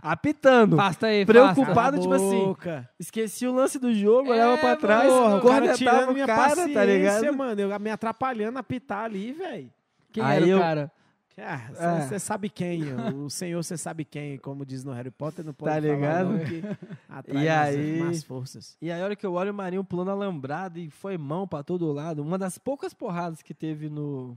apitando. 0.02 0.74
Afasta 0.78 1.06
aí, 1.09 1.24
Preocupado. 1.26 1.60
afasta. 1.62 1.74
Cala 1.74 1.97
a 1.97 2.01
tipo 2.01 2.14
assim. 2.14 2.85
Esqueci 2.98 3.47
o 3.47 3.55
lance 3.55 3.78
do 3.78 3.93
jogo, 3.94 4.28
É, 4.32 4.35
olhava 4.35 4.59
pra 4.59 4.76
trás, 4.76 5.09
Porra, 5.12 5.36
o 5.36 5.43
cara 5.43 5.72
tirando 5.74 6.12
minha 6.12 6.26
cara, 6.26 6.48
paciência, 6.51 6.74
tá 6.74 6.85
ligado? 6.85 7.36
mano. 7.36 7.60
Eu, 7.60 7.80
me 7.80 7.90
atrapalhando 7.90 8.56
a 8.59 8.60
apitar 8.60 9.05
ali, 9.05 9.32
velho. 9.32 9.70
Quem 10.12 10.22
Aí 10.22 10.36
era 10.39 10.44
o 10.47 10.48
eu- 10.48 10.59
cara? 10.59 10.93
Ah, 11.40 12.01
É. 12.01 12.01
você 12.06 12.19
sabe 12.19 12.48
quem, 12.48 12.82
o 13.15 13.31
senhor 13.31 13.62
você 13.62 13.77
sabe 13.77 14.05
quem, 14.05 14.39
como 14.39 14.66
diz 14.66 14.82
no 14.85 14.93
Harry 14.93 15.10
Potter, 15.10 15.44
não 15.44 15.52
pode 15.52 15.73
Tá 15.73 15.78
ligado? 15.81 16.31
não, 16.31 16.39
que 16.40 16.62
atrai 17.09 17.44
E 17.44 17.48
mais- 17.48 17.77
aí- 17.77 18.01
mais 18.01 18.24
forças. 18.24 18.77
E 18.82 18.90
aí, 18.90 19.01
a 19.01 19.05
hora 19.05 19.15
que 19.16 19.24
eu 19.24 19.32
olho 19.35 19.52
o 19.52 19.55
Marinho 19.55 19.85
pulando 19.85 20.10
alambrado 20.10 20.78
e 20.78 20.90
foi 20.90 21.16
mão 21.16 21.47
pra 21.47 21.62
todo 21.62 21.93
lado, 21.93 22.23
uma 22.23 22.36
das 22.39 22.59
poucas 22.59 22.93
porradas 22.93 23.40
que 23.43 23.55
teve 23.55 23.89
no. 23.89 24.36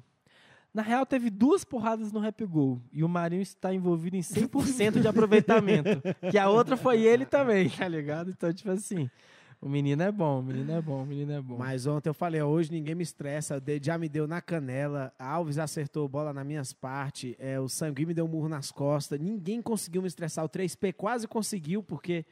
Na 0.74 0.82
real, 0.82 1.06
teve 1.06 1.30
duas 1.30 1.66
porradas 1.66 2.14
no 2.14 2.20
Rap 2.22 2.46
Gol. 2.46 2.80
E 2.94 3.04
o 3.04 3.10
Marinho 3.10 3.42
está 3.42 3.74
envolvido 3.74 4.16
em 4.16 4.22
100% 4.22 5.02
de 5.02 5.08
aproveitamento. 5.08 6.02
que 6.32 6.38
a 6.38 6.48
outra 6.50 6.78
foi 6.78 7.02
ele 7.02 7.26
também, 7.26 7.68
tá 7.84 7.88
ligado? 7.90 8.30
Então, 8.30 8.54
tipo 8.54 8.72
assim, 8.72 9.10
o 9.62 9.70
menino 9.70 10.02
é 10.02 10.12
bom, 10.12 10.40
o 10.40 10.44
menino 10.44 10.72
é 10.72 10.82
bom, 10.82 11.04
o 11.04 11.06
menino 11.06 11.34
é 11.34 11.42
bom. 11.42 11.56
Mas 11.56 11.86
ontem 11.86 12.10
eu 12.10 12.14
falei, 12.16 12.42
hoje 12.42 12.72
ninguém 12.72 12.96
me 12.96 13.04
estressa, 13.04 13.62
já 13.80 13.96
me 13.96 14.10
deu 14.10 14.28
na 14.28 14.42
canela, 14.42 15.14
Alves 15.20 15.60
acertou 15.60 16.10
bola 16.10 16.34
nas 16.34 16.46
minhas 16.46 16.74
partes, 16.74 17.36
é, 17.38 17.60
o 17.60 17.70
Sanguí 17.70 18.06
me 18.06 18.14
deu 18.14 18.26
um 18.26 18.28
murro 18.28 18.50
nas 18.50 18.72
costas, 18.72 19.20
ninguém 19.20 19.62
conseguiu 19.62 20.02
me 20.02 20.08
estressar, 20.08 20.44
o 20.44 20.50
3P 20.50 20.94
quase 20.94 21.28
conseguiu, 21.28 21.84
porque 21.84 22.26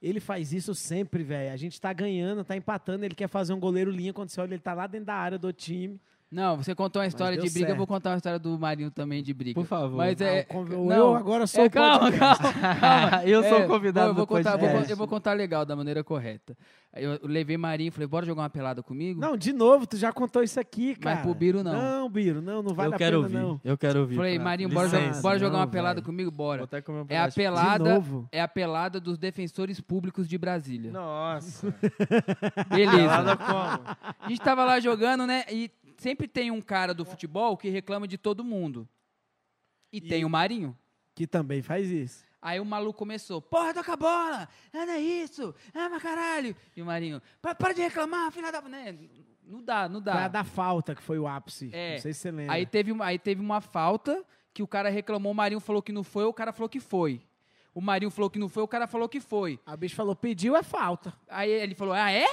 ele 0.00 0.20
faz 0.20 0.52
isso 0.52 0.74
sempre, 0.74 1.24
velho. 1.24 1.52
A 1.52 1.56
gente 1.56 1.80
tá 1.80 1.92
ganhando, 1.92 2.44
tá 2.44 2.56
empatando, 2.56 3.04
ele 3.04 3.14
quer 3.14 3.28
fazer 3.28 3.52
um 3.52 3.60
goleiro 3.60 3.90
linha, 3.90 4.12
quando 4.12 4.28
você 4.28 4.40
olha, 4.40 4.54
ele 4.54 4.62
tá 4.62 4.72
lá 4.72 4.86
dentro 4.86 5.06
da 5.06 5.14
área 5.14 5.38
do 5.38 5.52
time. 5.52 6.00
Não, 6.30 6.56
você 6.56 6.74
contou 6.74 7.00
uma 7.00 7.06
história 7.06 7.38
de 7.38 7.48
briga, 7.48 7.68
eu 7.70 7.76
vou 7.76 7.86
certo. 7.86 7.88
contar 7.88 8.10
uma 8.10 8.16
história 8.16 8.38
do 8.38 8.58
Marinho 8.58 8.90
também 8.90 9.22
de 9.22 9.32
briga. 9.32 9.54
Por 9.54 9.64
favor. 9.66 9.96
Mas 9.96 10.20
é. 10.20 10.40
O 10.40 10.46
conv- 10.46 10.70
não, 10.72 10.90
eu 10.90 11.14
agora 11.14 11.46
sou 11.46 11.62
é, 11.64 11.66
o 11.68 11.70
calma, 11.70 12.00
podcast. 12.10 12.42
calma, 12.42 12.74
calma. 12.80 13.22
Eu 13.24 13.42
sou 13.44 13.58
É, 13.58 13.64
o 13.64 13.68
convidado 13.68 14.08
eu 14.10 14.14
vou 14.14 14.24
do 14.24 14.28
contar, 14.28 14.56
vou 14.56 14.68
eu 14.68 14.96
vou 14.96 15.06
contar 15.06 15.32
legal, 15.34 15.64
da 15.64 15.76
maneira 15.76 16.02
correta. 16.02 16.56
Eu 16.94 17.20
levei 17.22 17.56
Marinho 17.56 17.88
e 17.88 17.90
falei, 17.90 18.06
bora 18.08 18.24
jogar 18.26 18.42
uma 18.42 18.50
pelada 18.50 18.82
comigo? 18.82 19.20
Não, 19.20 19.36
de 19.36 19.52
novo, 19.52 19.86
tu 19.86 19.96
já 19.98 20.12
contou 20.12 20.42
isso 20.42 20.58
aqui, 20.58 20.94
cara. 20.96 21.16
Mas 21.16 21.24
pro 21.24 21.34
Biro, 21.34 21.62
não. 21.62 21.72
Não, 21.72 22.08
Biro, 22.10 22.40
não, 22.42 22.62
não 22.62 22.74
vale 22.74 22.90
eu 22.90 22.94
a 22.94 22.98
quero 22.98 23.22
pena, 23.22 23.38
ouvir, 23.38 23.48
não. 23.52 23.60
eu 23.62 23.76
quero 23.78 24.00
ouvir. 24.00 24.16
Falei, 24.16 24.38
Marinho, 24.38 24.68
bora, 24.70 24.86
Licença. 24.88 25.20
bora 25.22 25.38
jogar 25.38 25.58
uma 25.58 25.64
não, 25.66 25.70
pelada 25.70 25.94
velho. 25.96 26.06
comigo? 26.06 26.30
Vou 26.30 26.46
Bora. 26.46 26.64
até 26.64 26.80
comer 26.80 27.00
um 27.02 27.06
É 27.08 27.18
a 27.20 27.28
pelada, 27.30 27.94
novo? 27.94 28.26
é 28.32 28.40
a 28.40 28.48
pelada 28.48 28.98
dos 28.98 29.16
defensores 29.18 29.80
públicos 29.80 30.26
de 30.26 30.36
Brasília. 30.38 30.90
Nossa. 30.90 31.72
Beleza. 32.68 32.96
Pelada 32.96 33.36
como? 33.36 33.96
A 34.20 34.28
gente 34.28 34.40
tava 34.40 34.64
lá 34.64 34.80
jogando, 34.80 35.26
né? 35.26 35.44
E 35.50 35.70
sempre 35.98 36.26
tem 36.28 36.50
um 36.50 36.60
cara 36.60 36.92
do 36.94 37.04
futebol 37.04 37.56
que 37.56 37.68
reclama 37.68 38.06
de 38.06 38.16
todo 38.18 38.44
mundo. 38.44 38.88
E, 39.92 40.00
tem 40.00 40.24
o 40.24 40.28
Marinho. 40.30 40.76
Que 41.14 41.26
também 41.26 41.62
faz 41.62 41.90
isso. 41.90 42.24
Aí 42.42 42.60
o 42.60 42.64
maluco 42.64 42.98
começou, 42.98 43.40
porra, 43.42 43.74
toca 43.74 43.94
a 43.94 43.96
bola, 43.96 44.48
não 44.72 44.82
é 44.82 45.00
isso, 45.00 45.52
ah, 45.74 45.88
mas 45.88 46.02
caralho. 46.02 46.54
E 46.76 46.82
o 46.82 46.86
Marinho, 46.86 47.20
"Pa- 47.42 47.54
para 47.54 47.72
de 47.72 47.80
reclamar, 47.82 48.30
filha 48.30 48.52
da... 48.52 48.60
Né? 48.62 48.94
Não 49.42 49.62
dá, 49.62 49.88
não 49.88 50.00
Foi 50.02 50.12
a 50.12 50.14
dá. 50.22 50.28
da 50.28 50.44
falta, 50.44 50.94
que 50.94 51.02
foi 51.02 51.18
o 51.18 51.26
ápice. 51.26 51.70
É. 51.72 51.94
Não 51.94 51.98
sei 52.02 52.12
se 52.12 52.20
você 52.20 52.30
lembra. 52.30 52.54
Aí 52.54 52.66
teve, 52.66 52.92
uma- 52.92 53.04
aí 53.06 53.18
teve 53.18 53.40
uma 53.40 53.60
falta 53.60 54.24
que 54.52 54.62
o 54.62 54.66
cara 54.66 54.88
reclamou, 54.90 55.32
o 55.32 55.34
Marinho 55.34 55.60
falou 55.60 55.82
que 55.82 55.92
não 55.92 56.04
foi, 56.04 56.24
o 56.24 56.32
cara 56.32 56.52
falou 56.52 56.68
que 56.68 56.78
foi. 56.80 57.20
O 57.74 57.80
Marinho 57.80 58.10
falou 58.10 58.30
que 58.30 58.38
não 58.38 58.48
foi, 58.48 58.62
o 58.62 58.68
cara 58.68 58.86
falou 58.86 59.08
que 59.08 59.20
foi. 59.20 59.58
A 59.66 59.76
bicho 59.76 59.96
falou, 59.96 60.14
pediu 60.14 60.54
é 60.56 60.62
falta. 60.62 61.12
Aí 61.28 61.50
ele 61.50 61.74
falou, 61.74 61.94
ah, 61.94 62.10
é? 62.12 62.26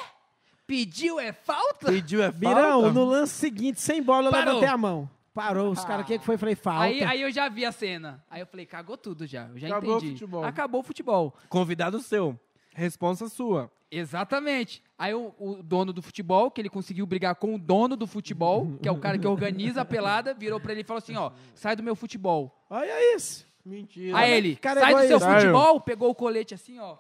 Pediu 0.66 1.20
é 1.20 1.34
falta? 1.34 1.88
Pediu 1.88 2.24
é 2.24 2.32
Virão, 2.32 2.82
falta? 2.82 2.92
no 2.92 3.06
lance 3.06 3.34
seguinte, 3.34 3.82
sem 3.82 4.02
bola, 4.02 4.28
eu 4.28 4.32
Parou. 4.32 4.46
levantei 4.46 4.70
a 4.70 4.78
mão. 4.78 5.10
Parou, 5.34 5.72
os 5.72 5.84
caras, 5.84 6.06
o 6.06 6.08
que 6.08 6.20
que 6.20 6.26
foi? 6.26 6.38
Falei, 6.38 6.56
falta. 6.56 6.84
Aí, 6.84 7.04
aí 7.04 7.22
eu 7.22 7.32
já 7.32 7.50
vi 7.50 7.66
a 7.66 7.72
cena. 7.72 8.24
Aí 8.30 8.40
eu 8.42 8.46
falei, 8.46 8.66
cagou 8.68 8.96
tudo 8.96 9.26
já. 9.26 9.48
Eu 9.48 9.58
já 9.58 9.68
Acabou 9.68 9.96
o 9.96 9.98
entendi. 9.98 10.14
futebol. 10.14 10.44
Acabou 10.44 10.82
o 10.82 10.84
futebol. 10.84 11.34
Convidado 11.50 12.00
seu. 12.00 12.40
Responsa 12.76 13.28
sua. 13.28 13.72
Exatamente. 13.90 14.82
Aí 14.98 15.14
o, 15.14 15.34
o 15.40 15.62
dono 15.64 15.92
do 15.92 16.02
futebol, 16.02 16.50
que 16.52 16.62
ele 16.62 16.70
conseguiu 16.70 17.06
brigar 17.06 17.36
com 17.36 17.56
o 17.56 17.60
dono 17.60 17.96
do 17.96 18.08
futebol, 18.08 18.78
que 18.82 18.88
é 18.88 18.92
o 18.92 18.98
cara 19.00 19.18
que 19.18 19.28
organiza 19.28 19.82
a 19.82 19.86
pelada, 19.86 20.34
virou 20.34 20.60
pra 20.60 20.72
ele 20.72 20.82
e 20.82 20.84
falou 20.84 21.00
assim, 21.00 21.16
ó, 21.16 21.32
sai 21.56 21.76
do 21.76 21.84
meu 21.84 21.96
futebol. 21.96 22.64
Olha 22.70 23.16
isso. 23.16 23.46
Mentira. 23.66 24.18
Aí 24.18 24.32
ele, 24.34 24.56
cara 24.56 24.82
sai 24.82 24.94
do 24.94 25.08
seu 25.08 25.20
futebol, 25.20 25.80
pegou 25.82 26.10
o 26.10 26.16
colete 26.16 26.54
assim, 26.54 26.80
ó. 26.80 26.98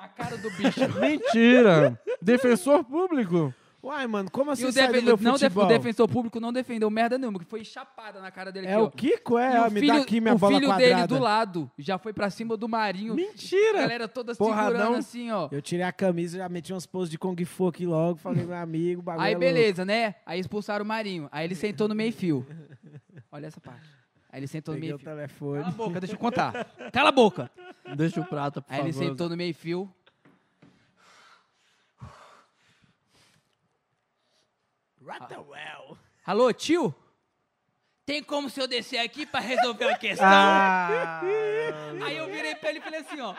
Na 0.00 0.08
cara 0.08 0.36
do 0.36 0.50
bicho. 0.52 0.80
Mentira. 1.00 2.00
Defensor 2.22 2.84
público. 2.84 3.52
Uai, 3.80 4.06
mano, 4.08 4.28
como 4.30 4.50
assim 4.50 4.64
E 4.64 4.66
o, 4.66 4.72
sai 4.72 4.88
do 4.88 4.92
defen- 4.92 5.04
meu 5.06 5.16
não 5.20 5.32
def- 5.34 5.40
futebol? 5.42 5.64
o 5.64 5.68
defensor 5.68 6.08
público 6.08 6.40
não 6.40 6.52
defendeu 6.52 6.90
merda 6.90 7.16
nenhuma, 7.16 7.38
que 7.38 7.44
foi 7.44 7.64
chapada 7.64 8.20
na 8.20 8.28
cara 8.30 8.50
dele 8.50 8.66
É 8.66 8.74
aqui, 8.74 8.82
o. 8.82 8.90
Kiko? 8.90 9.38
É, 9.38 9.56
E 9.56 9.60
o 9.60 9.70
me 9.70 9.80
filho, 9.80 9.94
dá 9.94 10.00
aqui 10.02 10.20
minha 10.20 10.34
o 10.34 10.38
bola 10.38 10.54
filho 10.54 10.66
quadrada. 10.66 10.94
dele 10.96 11.06
do 11.06 11.18
lado 11.18 11.70
já 11.78 11.96
foi 11.96 12.12
pra 12.12 12.28
cima 12.28 12.56
do 12.56 12.68
Marinho. 12.68 13.12
A 13.12 13.16
Mentira. 13.16 13.78
galera 13.80 14.08
toda 14.08 14.34
Porradão. 14.34 14.72
segurando 14.78 14.96
assim, 14.98 15.30
ó. 15.30 15.48
Eu 15.52 15.62
tirei 15.62 15.84
a 15.84 15.92
camisa, 15.92 16.38
já 16.38 16.48
meti 16.48 16.72
umas 16.72 16.86
poses 16.86 17.08
de 17.08 17.16
Kung 17.16 17.36
Fu 17.44 17.68
aqui 17.68 17.86
logo, 17.86 18.18
falei, 18.18 18.44
meu 18.44 18.56
amigo, 18.56 19.00
o 19.00 19.04
bagulho 19.04 19.24
Aí 19.24 19.34
é 19.34 19.38
beleza, 19.38 19.84
né? 19.84 20.16
Aí 20.26 20.40
expulsaram 20.40 20.84
o 20.84 20.88
Marinho. 20.88 21.28
Aí 21.30 21.44
ele 21.46 21.54
sentou 21.54 21.86
no 21.86 21.94
meio 21.94 22.12
fio. 22.12 22.44
Olha 23.30 23.46
essa 23.46 23.60
parte. 23.60 23.86
Aí 24.30 24.40
ele 24.40 24.46
sentou 24.46 24.74
louco. 24.74 24.80
no 24.80 24.80
Peguei 24.80 24.96
meio 24.96 24.96
o 24.96 25.16
telefone. 25.16 25.62
Cala 25.62 25.68
a 25.68 25.76
boca, 25.76 26.00
deixa 26.00 26.14
eu 26.14 26.18
contar. 26.18 26.64
Cala 26.92 27.08
a 27.08 27.12
boca. 27.12 27.50
Deixa 27.96 28.20
o 28.20 28.24
prato, 28.26 28.60
por 28.62 28.72
Aí 28.72 28.80
ele 28.80 28.92
favor. 28.92 29.08
sentou 29.08 29.28
no 29.28 29.36
meio 29.36 29.54
fio. 29.54 29.92
Alô, 36.24 36.52
tio? 36.52 36.94
Tem 38.08 38.22
como 38.22 38.48
se 38.48 38.58
eu 38.58 38.66
descer 38.66 38.96
aqui 39.00 39.26
pra 39.26 39.38
resolver 39.38 39.84
a 39.84 39.98
questão? 39.98 40.26
Ah, 40.26 41.20
Aí 42.02 42.16
eu 42.16 42.24
virei 42.26 42.54
pra 42.54 42.70
ele 42.70 42.78
e 42.78 42.80
falei 42.80 43.00
assim, 43.00 43.20
ó. 43.20 43.34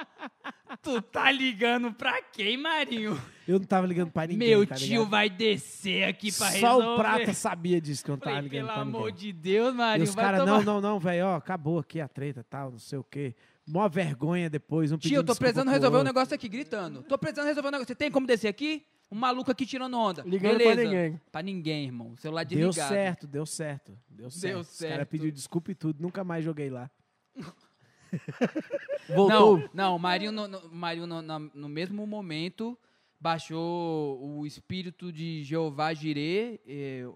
Tu 0.83 1.01
tá 1.01 1.31
ligando 1.31 1.91
pra 1.91 2.21
quem, 2.21 2.55
Marinho? 2.55 3.19
Eu 3.47 3.57
não 3.57 3.65
tava 3.65 3.87
ligando 3.87 4.11
pra 4.11 4.27
ninguém, 4.27 4.47
Meu 4.49 4.67
tá 4.67 4.75
tio 4.75 5.07
vai 5.07 5.27
descer 5.27 6.03
aqui 6.03 6.31
pra 6.31 6.51
Só 6.51 6.53
resolver. 6.77 6.85
o 6.87 6.97
Prata 6.97 7.33
sabia 7.33 7.81
disso 7.81 8.05
que 8.05 8.11
eu 8.11 8.13
não 8.13 8.19
tava 8.19 8.35
Falei, 8.35 8.47
ligando 8.47 8.65
pelo 8.67 8.73
pra 8.73 8.81
amor 8.83 9.05
ninguém. 9.11 9.15
de 9.15 9.33
Deus, 9.33 9.73
E 9.73 9.77
Marinho, 9.77 10.03
os 10.07 10.13
vai 10.13 10.23
caras, 10.25 10.39
tomar... 10.41 10.51
não, 10.63 10.63
não, 10.75 10.81
não, 10.81 10.99
velho, 10.99 11.25
ó, 11.25 11.35
acabou 11.35 11.79
aqui 11.79 11.99
a 11.99 12.07
treta 12.07 12.45
tal, 12.47 12.69
não 12.69 12.77
sei 12.77 12.99
o 12.99 13.03
quê. 13.03 13.33
Mó 13.69 13.87
vergonha 13.87 14.49
depois, 14.49 14.91
um 14.91 14.97
Tio, 14.97 15.17
eu 15.17 15.23
tô 15.23 15.35
precisando 15.35 15.69
resolver 15.69 15.97
um 15.99 16.03
negócio 16.03 16.33
aqui, 16.33 16.49
gritando. 16.49 17.03
Tô 17.03 17.19
precisando 17.19 17.45
resolver 17.45 17.67
um 17.67 17.71
negócio. 17.71 17.87
Você 17.87 17.95
tem 17.95 18.09
como 18.09 18.25
descer 18.25 18.47
aqui? 18.47 18.83
Um 19.11 19.15
maluco 19.15 19.51
aqui 19.51 19.63
tirando 19.63 19.95
onda. 19.95 20.23
Ligando 20.23 20.57
pra 20.57 20.57
Beleza. 20.57 20.83
ninguém. 20.83 21.21
Pra 21.31 21.41
ninguém, 21.43 21.85
irmão. 21.85 22.17
Celular 22.17 22.45
Deu 22.45 22.69
desligado. 22.69 22.93
certo, 22.93 23.27
deu 23.27 23.45
certo, 23.45 23.97
deu 24.07 24.29
certo. 24.31 24.59
Os 24.61 24.79
caras 24.79 24.95
certo. 24.97 25.09
pediu 25.09 25.31
desculpa 25.31 25.71
e 25.71 25.75
tudo, 25.75 26.01
nunca 26.01 26.23
mais 26.23 26.43
joguei 26.43 26.69
lá. 26.69 26.89
Voltou. 29.07 29.59
Não, 29.59 29.69
não, 29.73 29.95
o 29.95 29.99
Marinho, 29.99 30.31
no, 30.31 30.47
no, 30.47 30.57
o 30.59 30.75
Marinho 30.75 31.05
no, 31.05 31.21
no 31.21 31.69
mesmo 31.69 32.07
momento 32.07 32.77
baixou 33.19 34.19
o 34.19 34.47
espírito 34.47 35.11
de 35.11 35.43
Jeová 35.43 35.93
Jirê, 35.93 36.59
eh, 36.67 37.07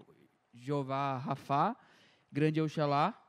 Jeová 0.52 1.18
Rafá, 1.18 1.76
grande 2.30 2.60
Oxalá. 2.60 3.20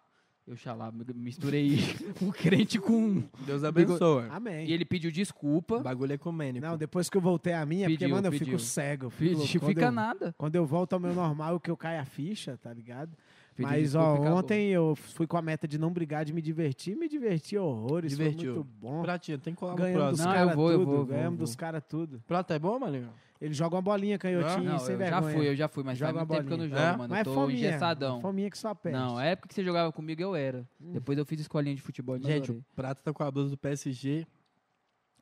Oxalá, 0.48 0.92
misturei 1.16 1.80
o 2.22 2.32
crente 2.34 2.78
com... 2.78 3.24
Deus 3.48 3.64
abençoe. 3.64 4.28
Amém. 4.30 4.68
E 4.68 4.72
ele 4.74 4.86
pediu 4.86 5.12
desculpa. 5.12 5.80
Bagulho 5.80 6.14
ecumênico. 6.14 6.64
Não, 6.66 6.78
depois 6.78 7.10
que 7.10 7.18
eu 7.18 7.22
voltei 7.22 7.54
a 7.54 7.66
minha, 7.66 7.88
porque, 7.90 7.98
Pediu, 8.04 8.16
mano, 8.16 8.28
eu 8.28 8.32
pediu. 8.32 8.46
fico 8.48 8.60
cego. 8.60 9.06
eu 9.08 9.10
fico 9.10 9.20
Pediu, 9.24 9.38
louco. 9.40 9.52
Quando 9.60 9.70
fica 9.70 9.86
eu- 9.86 9.92
nada. 9.92 10.36
Quando 10.38 10.56
eu 10.56 10.66
volto 10.66 10.94
ao 10.94 11.00
meu 11.00 11.16
normal, 11.16 11.60
que 11.60 11.72
eu 11.72 11.76
caio 11.76 12.00
a 12.00 12.06
ficha, 12.06 12.58
tá 12.62 12.72
ligado? 12.72 13.12
Pediu 13.56 13.72
Mas, 13.72 13.82
desculpa 13.94 14.08
ó, 14.08 14.14
acabou. 14.18 14.38
ontem 14.38 14.68
eu 14.70 14.96
fui 14.96 15.26
com 15.26 15.38
a 15.38 15.42
meta 15.42 15.68
de 15.68 15.80
não 15.80 15.92
brigar, 15.92 16.24
de 16.26 16.32
me 16.34 16.42
divertir. 16.44 16.96
Me 16.96 17.08
diverti 17.10 17.58
horrores, 17.58 18.12
Divertiu. 18.12 18.54
foi 18.54 18.54
muito 18.64 18.64
bom. 18.82 19.02
Pratinho, 19.02 19.38
tem 19.40 19.54
que 19.54 19.60
colar 19.60 19.72
no 19.72 19.78
Ganhamos 19.80 20.10
dos 20.12 20.20
próximo. 20.20 20.28
Não, 20.28 20.36
eu 20.36 20.40
caras 20.46 20.56
vou, 20.56 20.72
eu 20.72 20.78
tudo, 20.80 20.86
vou, 20.88 20.96
vou, 20.98 21.06
ganhamos 21.06 21.38
vou. 21.40 21.46
dos 21.48 21.56
caras 21.56 21.84
tudo. 21.90 22.22
Prato 22.28 22.54
é 22.54 22.60
bom, 22.60 22.78
Malinho? 22.78 23.10
Ele 23.46 23.54
joga 23.54 23.76
uma 23.76 23.82
bolinha 23.82 24.18
canhotinha, 24.18 24.72
Não, 24.72 24.80
sem 24.80 24.96
eu 24.96 25.00
já 25.00 25.12
vergonha. 25.20 25.34
fui, 25.36 25.48
eu 25.48 25.56
já 25.56 25.68
fui, 25.68 25.84
mas 25.84 25.98
Joga 26.00 26.14
faz 26.14 26.28
muito 26.28 26.38
tempo 26.38 26.48
que 26.48 26.54
eu 26.54 26.58
não 26.58 26.68
jogo, 26.68 26.82
É? 26.82 26.98
mano. 26.98 27.10
Mas 27.10 27.12
eu 27.12 27.16
é 27.18 27.24
tô 27.24 27.34
fominha, 27.34 27.60
engessadão. 27.70 28.20
fominha 28.22 28.50
que 28.50 28.58
só 28.58 28.74
perde. 28.74 28.98
Não, 28.98 29.18
a 29.18 29.24
época 29.26 29.48
que 29.50 29.54
você 29.54 29.64
jogava 29.64 29.92
comigo 29.92 30.20
eu 30.22 30.36
era. 30.36 30.68
Depois 30.80 31.16
eu 31.18 31.26
fiz 31.26 31.40
escolinha 31.42 31.76
de 31.76 31.82
futebol 31.82 32.16
Gente, 32.18 32.46
adorei. 32.52 32.58
o 32.62 32.76
Prato 32.76 33.04
tá 33.04 33.14
com 33.14 33.24
a 33.24 33.30
blusa 33.30 33.52
do 33.52 33.58
PSG, 33.58 34.26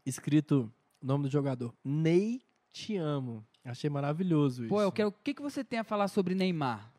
escrito 0.05 0.71
o 1.01 1.05
nome 1.05 1.23
do 1.25 1.29
jogador. 1.29 1.73
Ney, 1.83 2.41
te 2.71 2.95
amo. 2.95 3.43
Achei 3.65 3.89
maravilhoso 3.89 4.63
isso. 4.63 4.69
Pô, 4.69 4.81
eu 4.81 4.91
quero. 4.91 5.09
O 5.09 5.11
que, 5.11 5.33
que 5.33 5.41
você 5.41 5.63
tem 5.63 5.79
a 5.79 5.83
falar 5.83 6.07
sobre 6.07 6.33
Neymar? 6.35 6.91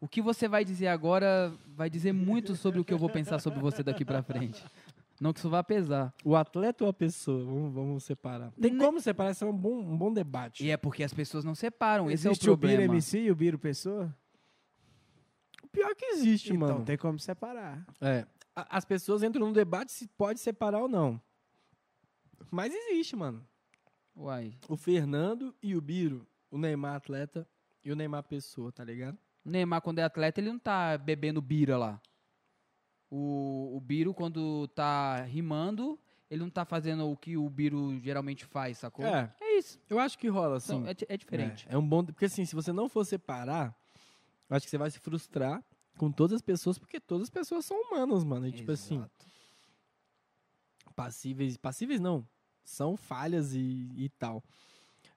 O 0.00 0.06
que 0.06 0.22
você 0.22 0.46
vai 0.46 0.64
dizer 0.64 0.86
agora 0.88 1.52
vai 1.74 1.90
dizer 1.90 2.12
muito 2.12 2.54
sobre 2.54 2.78
o 2.80 2.84
que 2.84 2.92
eu 2.94 2.98
vou 2.98 3.10
pensar 3.10 3.38
sobre 3.40 3.58
você 3.60 3.82
daqui 3.82 4.04
pra 4.04 4.22
frente. 4.22 4.62
Não 5.20 5.32
que 5.32 5.40
isso 5.40 5.50
vá 5.50 5.64
pesar. 5.64 6.14
O 6.24 6.36
atleta 6.36 6.84
ou 6.84 6.90
a 6.90 6.92
pessoa? 6.92 7.44
Vamos, 7.44 7.72
vamos 7.74 8.04
separar. 8.04 8.52
Tem 8.52 8.72
Ne- 8.72 8.84
como 8.84 9.00
separar? 9.00 9.32
Isso 9.32 9.44
é 9.44 9.48
um 9.48 9.56
bom, 9.56 9.78
um 9.80 9.96
bom 9.98 10.12
debate. 10.12 10.64
E 10.64 10.70
é 10.70 10.76
porque 10.76 11.02
as 11.02 11.12
pessoas 11.12 11.44
não 11.44 11.54
separam. 11.54 12.08
Esse 12.10 12.26
é 12.26 12.30
o 12.30 12.32
Existe 12.32 12.48
o 12.50 12.56
Biro 12.56 12.72
problema. 12.72 12.94
MC 12.94 13.18
e 13.22 13.30
o 13.30 13.34
Biro 13.34 13.58
Pessoa? 13.58 14.14
O 15.62 15.66
pior 15.68 15.94
que 15.96 16.04
existe, 16.06 16.52
Então 16.54 16.68
mano. 16.68 16.84
tem 16.84 16.96
como 16.96 17.18
separar. 17.18 17.84
É. 18.00 18.26
As 18.54 18.84
pessoas 18.84 19.22
entram 19.22 19.44
num 19.46 19.52
debate 19.52 19.92
se 19.92 20.06
pode 20.08 20.38
separar 20.40 20.80
ou 20.80 20.88
não. 20.88 21.20
Mas 22.50 22.72
existe, 22.72 23.14
mano. 23.16 23.44
Uai. 24.16 24.54
O 24.68 24.76
Fernando 24.76 25.54
e 25.62 25.76
o 25.76 25.80
Biro, 25.80 26.26
o 26.50 26.58
Neymar 26.58 26.94
atleta 26.96 27.46
e 27.84 27.92
o 27.92 27.96
Neymar 27.96 28.22
pessoa, 28.24 28.72
tá 28.72 28.82
ligado? 28.84 29.18
O 29.44 29.50
Neymar, 29.50 29.80
quando 29.82 29.98
é 29.98 30.02
atleta, 30.04 30.40
ele 30.40 30.48
não 30.50 30.58
tá 30.58 30.96
bebendo 30.98 31.40
bira 31.42 31.76
lá. 31.76 32.00
O, 33.10 33.76
o 33.76 33.80
Biro, 33.80 34.12
quando 34.12 34.68
tá 34.68 35.22
rimando, 35.22 35.98
ele 36.30 36.42
não 36.42 36.50
tá 36.50 36.64
fazendo 36.64 37.08
o 37.10 37.16
que 37.16 37.36
o 37.36 37.48
Biro 37.48 37.98
geralmente 38.00 38.44
faz, 38.44 38.78
sacou? 38.78 39.04
É. 39.06 39.32
É 39.40 39.58
isso. 39.58 39.80
Eu 39.88 39.98
acho 39.98 40.18
que 40.18 40.28
rola, 40.28 40.56
assim. 40.56 40.76
Então, 40.76 40.90
é, 41.08 41.14
é 41.14 41.16
diferente. 41.16 41.66
É, 41.68 41.74
é 41.74 41.78
um 41.78 41.86
bom. 41.86 42.04
Porque 42.04 42.26
assim, 42.26 42.44
se 42.44 42.54
você 42.54 42.72
não 42.72 42.88
for 42.88 43.04
separar, 43.04 43.74
eu 44.48 44.56
acho 44.56 44.66
que 44.66 44.70
você 44.70 44.78
vai 44.78 44.90
se 44.90 44.98
frustrar 44.98 45.62
com 45.96 46.12
todas 46.12 46.36
as 46.36 46.42
pessoas, 46.42 46.78
porque 46.78 47.00
todas 47.00 47.24
as 47.24 47.30
pessoas 47.30 47.64
são 47.64 47.80
humanas, 47.82 48.24
mano. 48.24 48.46
E, 48.46 48.52
tipo 48.52 48.70
assim, 48.72 49.04
passíveis. 50.94 51.56
Passíveis 51.56 52.00
não. 52.00 52.26
São 52.62 52.96
falhas 52.96 53.54
e, 53.54 53.90
e 53.96 54.08
tal. 54.18 54.42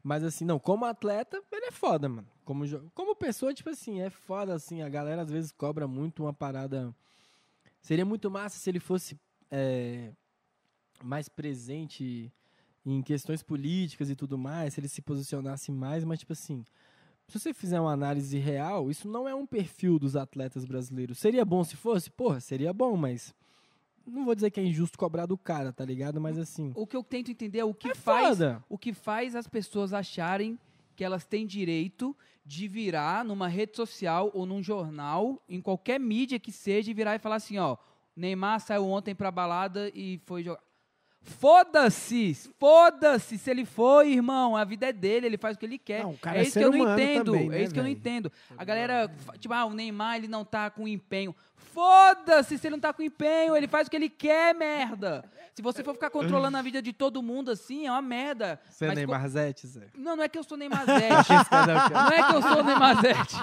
Mas 0.03 0.23
assim, 0.23 0.45
não, 0.45 0.57
como 0.59 0.85
atleta, 0.85 1.41
ele 1.51 1.65
é 1.67 1.71
foda, 1.71 2.09
mano. 2.09 2.27
Como, 2.43 2.63
como 2.91 3.15
pessoa, 3.15 3.53
tipo 3.53 3.69
assim, 3.69 4.01
é 4.01 4.09
foda, 4.09 4.53
assim. 4.53 4.81
A 4.81 4.89
galera 4.89 5.21
às 5.21 5.29
vezes 5.29 5.51
cobra 5.51 5.87
muito 5.87 6.23
uma 6.23 6.33
parada. 6.33 6.93
Seria 7.81 8.05
muito 8.05 8.29
massa 8.29 8.57
se 8.57 8.69
ele 8.69 8.79
fosse 8.79 9.17
é, 9.49 10.11
mais 11.03 11.27
presente 11.27 12.31
em 12.85 13.01
questões 13.01 13.43
políticas 13.43 14.09
e 14.09 14.15
tudo 14.15 14.37
mais, 14.37 14.73
se 14.73 14.79
ele 14.79 14.87
se 14.87 15.01
posicionasse 15.01 15.71
mais, 15.71 16.03
mas 16.03 16.19
tipo 16.19 16.33
assim, 16.33 16.63
se 17.27 17.39
você 17.39 17.53
fizer 17.53 17.79
uma 17.79 17.91
análise 17.91 18.37
real, 18.37 18.89
isso 18.89 19.07
não 19.07 19.27
é 19.27 19.35
um 19.35 19.45
perfil 19.45 19.97
dos 19.99 20.15
atletas 20.15 20.65
brasileiros. 20.65 21.17
Seria 21.19 21.45
bom 21.45 21.63
se 21.63 21.75
fosse? 21.75 22.09
Porra, 22.09 22.39
seria 22.39 22.73
bom, 22.73 22.95
mas 22.97 23.33
não 24.05 24.25
vou 24.25 24.33
dizer 24.35 24.49
que 24.51 24.59
é 24.59 24.63
injusto 24.63 24.97
cobrar 24.97 25.25
do 25.27 25.37
cara, 25.37 25.71
tá 25.71 25.85
ligado? 25.85 26.19
Mas 26.19 26.37
assim, 26.37 26.71
O 26.75 26.87
que 26.87 26.95
eu 26.95 27.03
tento 27.03 27.29
entender 27.31 27.59
é 27.59 27.65
o 27.65 27.73
que 27.73 27.89
é 27.89 27.95
faz 27.95 28.29
foda. 28.29 28.63
o 28.67 28.77
que 28.77 28.93
faz 28.93 29.35
as 29.35 29.47
pessoas 29.47 29.93
acharem 29.93 30.57
que 30.95 31.03
elas 31.03 31.23
têm 31.25 31.45
direito 31.47 32.15
de 32.45 32.67
virar 32.67 33.23
numa 33.23 33.47
rede 33.47 33.75
social 33.75 34.31
ou 34.33 34.45
num 34.45 34.63
jornal, 34.63 35.41
em 35.47 35.61
qualquer 35.61 35.99
mídia 35.99 36.39
que 36.39 36.51
seja, 36.51 36.91
e 36.91 36.93
virar 36.93 37.15
e 37.15 37.19
falar 37.19 37.35
assim, 37.35 37.57
ó, 37.57 37.77
Neymar 38.15 38.59
saiu 38.59 38.85
ontem 38.87 39.15
pra 39.15 39.31
balada 39.31 39.91
e 39.93 40.19
foi 40.25 40.43
jogar. 40.43 40.61
Foda-se! 41.23 42.33
Foda-se! 42.59 43.37
Se 43.37 43.51
ele 43.51 43.63
foi, 43.63 44.13
irmão, 44.13 44.57
a 44.57 44.63
vida 44.63 44.87
é 44.87 44.93
dele, 44.93 45.27
ele 45.27 45.37
faz 45.37 45.55
o 45.55 45.59
que 45.59 45.65
ele 45.65 45.77
quer. 45.77 46.03
Não, 46.03 46.17
é 46.25 46.39
é 46.39 46.41
isso 46.41 46.53
ser 46.53 46.59
que 46.61 46.65
eu 46.65 46.71
não 46.71 46.93
entendo. 46.93 47.33
também, 47.33 47.45
é 47.45 47.49
né, 47.49 47.63
isso 47.63 47.73
que 47.73 47.79
eu 47.79 47.83
não 47.83 47.89
entendo. 47.89 48.31
A 48.57 48.65
galera, 48.65 49.11
tipo, 49.37 49.53
ah, 49.53 49.65
o 49.65 49.73
Neymar 49.73 50.17
ele 50.17 50.27
não 50.27 50.43
tá 50.43 50.71
com 50.71 50.87
empenho. 50.87 51.35
Foda-se 51.73 52.57
se 52.57 52.67
ele 52.67 52.75
não 52.75 52.79
tá 52.81 52.91
com 52.93 53.01
empenho, 53.01 53.55
ele 53.55 53.67
faz 53.67 53.87
o 53.87 53.89
que 53.89 53.95
ele 53.95 54.09
quer, 54.09 54.53
merda. 54.53 55.23
Se 55.53 55.61
você 55.61 55.83
for 55.83 55.93
ficar 55.93 56.09
controlando 56.09 56.57
a 56.57 56.61
vida 56.61 56.81
de 56.81 56.93
todo 56.93 57.21
mundo 57.21 57.51
assim, 57.51 57.85
é 57.85 57.91
uma 57.91 58.01
merda. 58.01 58.59
Você 58.69 58.85
é 58.85 58.95
Neymar 58.95 59.27
Zete, 59.27 59.67
Zé? 59.67 59.87
não, 59.97 60.15
não 60.15 60.23
é 60.23 60.29
que 60.29 60.37
eu 60.37 60.43
sou 60.43 60.57
Neymarzete. 60.57 61.29
não 61.51 62.11
é 62.11 62.23
que 62.23 62.35
eu 62.35 62.41
sou 62.41 62.63
Neymarzete. 62.63 63.35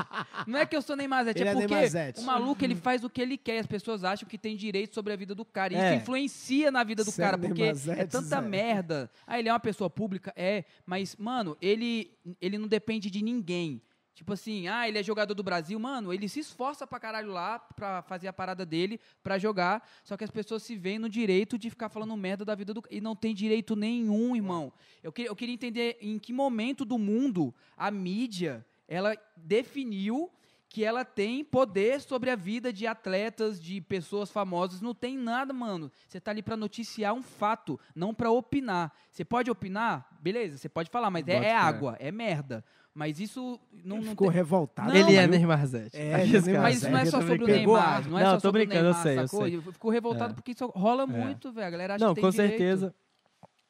Não 0.47 0.59
é 0.59 0.67
que 0.67 0.77
eu 0.77 0.83
sou 0.83 0.97
Neymarzete. 0.97 1.41
Ele 1.41 1.49
É 1.49 1.53
é 1.53 1.55
porque 1.55 1.67
Neymarzete. 1.75 2.21
o 2.21 2.25
maluco 2.25 2.65
ele 2.65 2.75
faz 2.75 3.05
o 3.05 3.11
que 3.11 3.21
ele 3.21 3.37
quer. 3.37 3.57
e 3.57 3.59
As 3.59 3.67
pessoas 3.67 4.05
acham 4.05 4.27
que 4.29 4.39
tem 4.39 4.57
direito 4.57 4.95
sobre 4.95 5.13
a 5.13 5.17
vida 5.17 5.35
do 5.35 5.45
cara. 5.45 5.75
E 5.75 5.77
É. 5.77 5.91
isso 5.95 6.03
influencia 6.03 6.71
na 6.71 6.83
vida 6.83 7.05
do 7.05 7.11
Você 7.11 7.21
é 7.23 7.25
cara. 7.25 7.37
Porque 7.39 7.61
é 7.63 7.65
Neymarzete, 7.67 8.07
tanta 8.11 8.27
Zé. 8.27 8.41
merda. 8.41 9.11
Ah, 9.27 9.39
ele 9.39 9.49
é 9.49 9.53
uma 9.53 9.61
pessoa 9.61 9.91
pública? 9.91 10.33
É. 10.35 10.65
Mas, 10.87 11.15
mano, 11.17 11.57
ele, 11.61 12.11
ele 12.41 12.57
não 12.57 12.69
depende 12.69 13.11
de 13.11 13.23
ninguém. 13.23 13.83
Tipo 14.19 14.33
assim, 14.33 14.67
ah, 14.67 14.89
ele 14.89 14.99
é 14.99 15.03
jogador 15.03 15.33
do 15.33 15.45
Brasil, 15.45 15.79
mano, 15.79 16.13
ele 16.13 16.29
se 16.29 16.41
esforça 16.41 16.85
pra 16.89 16.99
caralho 16.99 17.31
lá 17.31 17.57
pra 17.61 18.03
fazer 18.03 18.27
a 18.27 18.33
parada 18.33 18.67
dele, 18.67 18.99
pra 19.23 19.39
jogar, 19.39 19.89
só 20.03 20.17
que 20.17 20.25
as 20.25 20.31
pessoas 20.33 20.65
se 20.65 20.75
veem 20.75 20.99
no 20.99 21.09
direito 21.09 21.57
de 21.57 21.71
ficar 21.71 21.89
falando 21.89 22.17
merda 22.17 22.45
da 22.45 22.53
vida 22.57 22.75
do 22.75 22.83
e 22.91 23.01
não 23.01 23.15
tem 23.15 23.33
direito 23.33 23.77
nenhum, 23.77 24.35
irmão. 24.35 24.73
Eu, 25.05 25.13
que, 25.13 25.23
eu 25.23 25.37
queria 25.37 25.55
entender 25.55 25.99
em 26.01 26.19
que 26.19 26.33
momento 26.33 26.85
do 26.85 26.99
mundo 26.99 27.55
a 27.77 27.93
mídia, 27.93 28.67
ela 28.89 29.17
definiu 29.37 30.33
que 30.69 30.85
ela 30.85 31.05
tem 31.05 31.45
poder 31.45 32.01
sobre 32.01 32.29
a 32.29 32.37
vida 32.37 32.73
de 32.73 32.87
atletas, 32.87 33.61
de 33.61 33.81
pessoas 33.81 34.31
famosas. 34.31 34.81
Não 34.81 34.95
tem 34.95 35.17
nada, 35.17 35.53
mano. 35.53 35.91
Você 36.07 36.21
tá 36.21 36.31
ali 36.31 36.43
pra 36.43 36.57
noticiar 36.57 37.15
um 37.15 37.23
fato, 37.23 37.81
não 37.95 38.13
pra 38.13 38.31
opinar. 38.31 38.93
Você 39.11 39.25
pode 39.25 39.51
opinar? 39.51 40.09
Beleza, 40.21 40.59
você 40.59 40.69
pode 40.69 40.91
falar, 40.91 41.09
mas 41.11 41.27
é, 41.27 41.37
é 41.37 41.55
água, 41.55 41.97
é 41.99 42.11
merda. 42.11 42.65
Mas 42.99 43.21
isso 43.21 43.61
não, 43.85 43.99
Ele 43.99 44.07
não 44.07 44.11
ficou 44.11 44.27
tem... 44.27 44.35
revoltado. 44.37 44.89
Não, 44.89 44.97
ele 44.97 45.15
é 45.15 45.21
mas- 45.21 45.31
Neymar 45.31 45.67
Zete. 45.69 45.97
É, 45.97 46.11
caras. 46.11 46.49
Mas 46.49 46.83
não 46.83 46.99
é 46.99 47.05
só 47.07 47.21
sobre 47.21 47.45
o 47.45 47.47
Neymar, 47.47 47.89
ar. 47.99 48.09
não 48.09 48.19
é 48.19 48.25
Não, 48.25 48.31
só 48.33 48.41
tô 48.41 48.51
brincando, 48.51 48.79
eu 48.79 48.83
Neymar, 48.87 49.03
sei, 49.05 49.19
eu 49.21 49.29
sei. 49.29 49.57
Eu 49.57 49.73
fico 49.73 49.89
revoltado 49.89 50.33
É. 50.33 50.35
porque 50.35 50.51
isso 50.51 50.67
rola 50.75 51.05
É. 51.05 51.07
muito, 51.07 51.53
velho. 51.53 51.67
A 51.69 51.71
galera 51.71 51.95
acha 51.95 52.05
Não, 52.05 52.13
que 52.13 52.21
com 52.21 52.31
tem 52.33 52.41
direito. 52.41 52.59
certeza. 52.59 52.95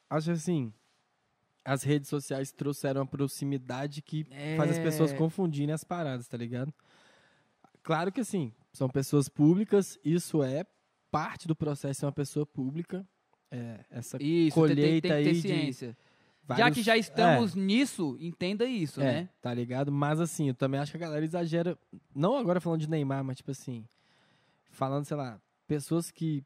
Acho 0.08 0.30
assim, 0.30 0.72
as 1.62 1.82
redes 1.82 2.08
sociais 2.08 2.50
trouxeram 2.50 3.02
uma 3.02 3.06
proximidade 3.06 4.00
que 4.00 4.24
faz 4.56 4.70
as 4.70 4.78
pessoas 4.78 5.12
É. 5.12 5.14
confundirem 5.14 5.74
as 5.74 5.84
paradas, 5.84 6.26
tá 6.26 6.38
ligado? 6.38 6.72
Claro 7.82 8.10
que 8.10 8.22
assim, 8.22 8.50
são 8.72 8.88
pessoas 8.88 9.28
públicas, 9.28 9.98
isso 10.02 10.42
é 10.42 10.64
parte 11.10 11.46
do 11.46 11.54
processo 11.54 11.92
de 11.92 11.98
ser 12.00 12.06
uma 12.06 12.12
pessoa 12.12 12.46
pública. 12.46 13.06
É, 13.50 13.80
essa 13.90 14.16
Isso, 14.16 14.18
tem, 14.18 14.28
tem- 14.28 14.44
tem 14.44 14.50
colheita 14.52 15.08
que 15.08 15.08
ter 15.08 15.14
aí 15.52 15.70
de 15.70 15.96
ciência. 16.54 16.56
Já 16.56 16.64
vários- 16.64 16.78
que 16.78 16.82
já 16.82 16.96
É. 16.96 16.98
estamos 16.98 17.54
nisso, 17.54 18.16
entenda 18.20 18.64
isso, 18.64 19.00
É, 19.00 19.04
né? 19.22 19.28
tá 19.40 19.52
ligado? 19.52 19.90
Mas 19.92 20.20
assim, 20.20 20.48
eu 20.48 20.54
também 20.54 20.80
acho 20.80 20.90
que 20.92 20.96
a 20.96 21.00
galera 21.00 21.24
exagera. 21.24 21.78
Não 22.14 22.36
agora 22.36 22.60
falando 22.60 22.80
de 22.80 22.88
Neymar, 22.90 23.22
mas 23.24 23.36
tipo 23.38 23.50
assim. 23.50 23.84
Falando, 24.70 25.04
sei 25.04 25.16
lá, 25.16 25.40
pessoas 25.66 26.10
que 26.10 26.44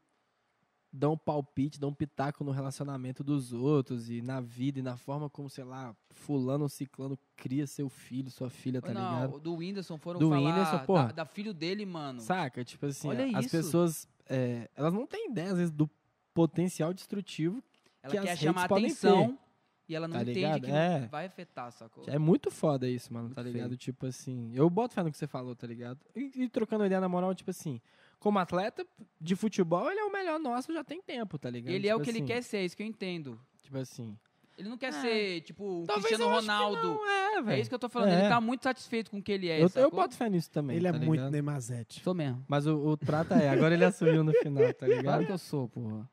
dão 0.91 1.17
palpite, 1.17 1.79
dão 1.79 1.91
pitaco 1.93 2.43
no 2.43 2.51
relacionamento 2.51 3.23
dos 3.23 3.51
outros 3.51 4.09
e 4.11 4.21
na 4.21 4.39
vida 4.39 4.77
e 4.79 4.81
na 4.83 4.95
forma 4.95 5.27
como, 5.29 5.49
sei 5.49 5.63
lá, 5.63 5.95
fulano 6.11 6.63
ou 6.65 6.69
ciclano 6.69 7.17
cria 7.35 7.65
seu 7.65 7.89
filho, 7.89 8.29
sua 8.29 8.49
filha, 8.49 8.79
tá 8.79 8.93
não, 8.93 9.13
ligado? 9.15 9.35
o 9.35 9.39
do 9.39 9.55
Whindersson 9.55 9.97
foram 9.97 10.19
Do 10.19 10.29
falar 10.29 10.49
Whindersson, 10.49 10.77
da, 10.77 10.83
porra. 10.85 11.13
da 11.13 11.25
filho 11.25 11.51
dele, 11.53 11.83
mano. 11.85 12.19
Saca? 12.21 12.63
Tipo 12.63 12.85
assim, 12.85 13.07
Olha 13.09 13.25
as 13.37 13.45
isso. 13.45 13.57
pessoas, 13.57 14.07
é, 14.29 14.69
elas 14.75 14.93
não 14.93 15.07
têm 15.07 15.31
ideia, 15.31 15.51
às 15.51 15.57
vezes, 15.57 15.71
do 15.71 15.89
potencial 16.33 16.93
destrutivo. 16.93 17.63
Ela 18.03 18.11
que 18.11 18.17
as 18.19 18.23
quer 18.25 18.29
redes 18.31 18.43
chamar 18.43 18.67
podem 18.67 18.85
atenção 18.85 19.37
e 19.87 19.95
ela 19.95 20.07
não 20.07 20.15
tá 20.15 20.21
entende 20.21 20.39
ligado? 20.39 20.61
que 20.65 20.71
É. 20.71 20.99
não 21.01 21.07
vai 21.09 21.25
afetar, 21.25 21.71
sacou? 21.71 22.03
É 22.07 22.17
muito 22.17 22.49
foda 22.51 22.87
isso, 22.89 23.11
mano, 23.13 23.25
Muito 23.25 23.35
tá 23.35 23.43
feio. 23.43 23.53
ligado? 23.53 23.75
Tipo 23.77 24.05
assim, 24.07 24.51
eu 24.55 24.69
boto 24.69 24.93
fé 24.93 25.03
no 25.03 25.11
que 25.11 25.17
você 25.17 25.27
falou, 25.27 25.55
tá 25.55 25.67
ligado? 25.67 25.99
E, 26.15 26.31
e 26.43 26.49
trocando 26.49 26.85
ideia 26.85 27.01
na 27.01 27.09
moral, 27.09 27.33
tipo 27.35 27.49
assim, 27.51 27.79
como 28.19 28.39
atleta 28.39 28.85
de 29.19 29.35
futebol, 29.35 29.89
ele 29.91 29.99
é 29.99 30.03
o 30.05 30.11
melhor 30.11 30.39
nosso 30.39 30.71
já 30.73 30.83
tem 30.83 31.01
tempo, 31.01 31.37
tá 31.37 31.49
ligado? 31.49 31.73
Ele 31.73 31.87
é 31.87 31.93
o 31.95 31.97
Tipo 31.99 32.03
que 32.05 32.09
ele 32.11 32.17
assim, 32.19 32.27
quer 32.27 32.41
ser, 32.43 32.57
é 32.57 32.65
isso 32.65 32.77
que 32.77 32.83
eu 32.83 32.87
entendo. 32.87 33.39
Tipo 33.61 33.77
assim. 33.77 34.17
Ele 34.55 34.69
não 34.69 34.77
quer 34.77 34.89
É. 34.89 34.91
ser, 34.91 35.41
tipo, 35.41 35.81
o 35.81 35.83
Talvez 35.87 36.05
Cristiano 36.05 36.31
Ronaldo. 36.35 36.81
não, 36.93 37.07
é, 37.09 37.35
É 37.37 37.41
velho. 37.41 37.59
isso 37.61 37.69
que 37.69 37.73
eu 37.75 37.79
tô 37.79 37.89
falando. 37.89 38.09
É. 38.11 38.19
Ele 38.19 38.29
tá 38.29 38.39
muito 38.39 38.61
satisfeito 38.63 39.09
com 39.09 39.17
o 39.17 39.23
que 39.23 39.31
ele 39.31 39.49
é, 39.49 39.59
eu, 39.63 39.67
eu 39.75 39.89
boto 39.89 40.15
fé 40.15 40.29
nisso 40.29 40.51
também. 40.51 40.77
Ele 40.77 40.87
é 40.87 40.91
tá 40.91 40.99
muito 40.99 41.11
ligado? 41.13 41.31
Neymazete. 41.31 42.03
Sou 42.03 42.13
mesmo. 42.13 42.45
Mas 42.47 42.67
o, 42.67 42.91
o 42.91 42.95
Prata 42.97 43.33
é, 43.33 43.49
agora 43.49 43.73
ele 43.73 43.83
assumiu 43.83 44.23
no 44.23 44.31
final, 44.31 44.63
tá 44.73 44.85
Claro 44.85 44.93
ligado? 44.95 45.25
que 45.25 45.31
eu 45.31 45.37
sou, 45.39 45.67
porra. 45.67 46.07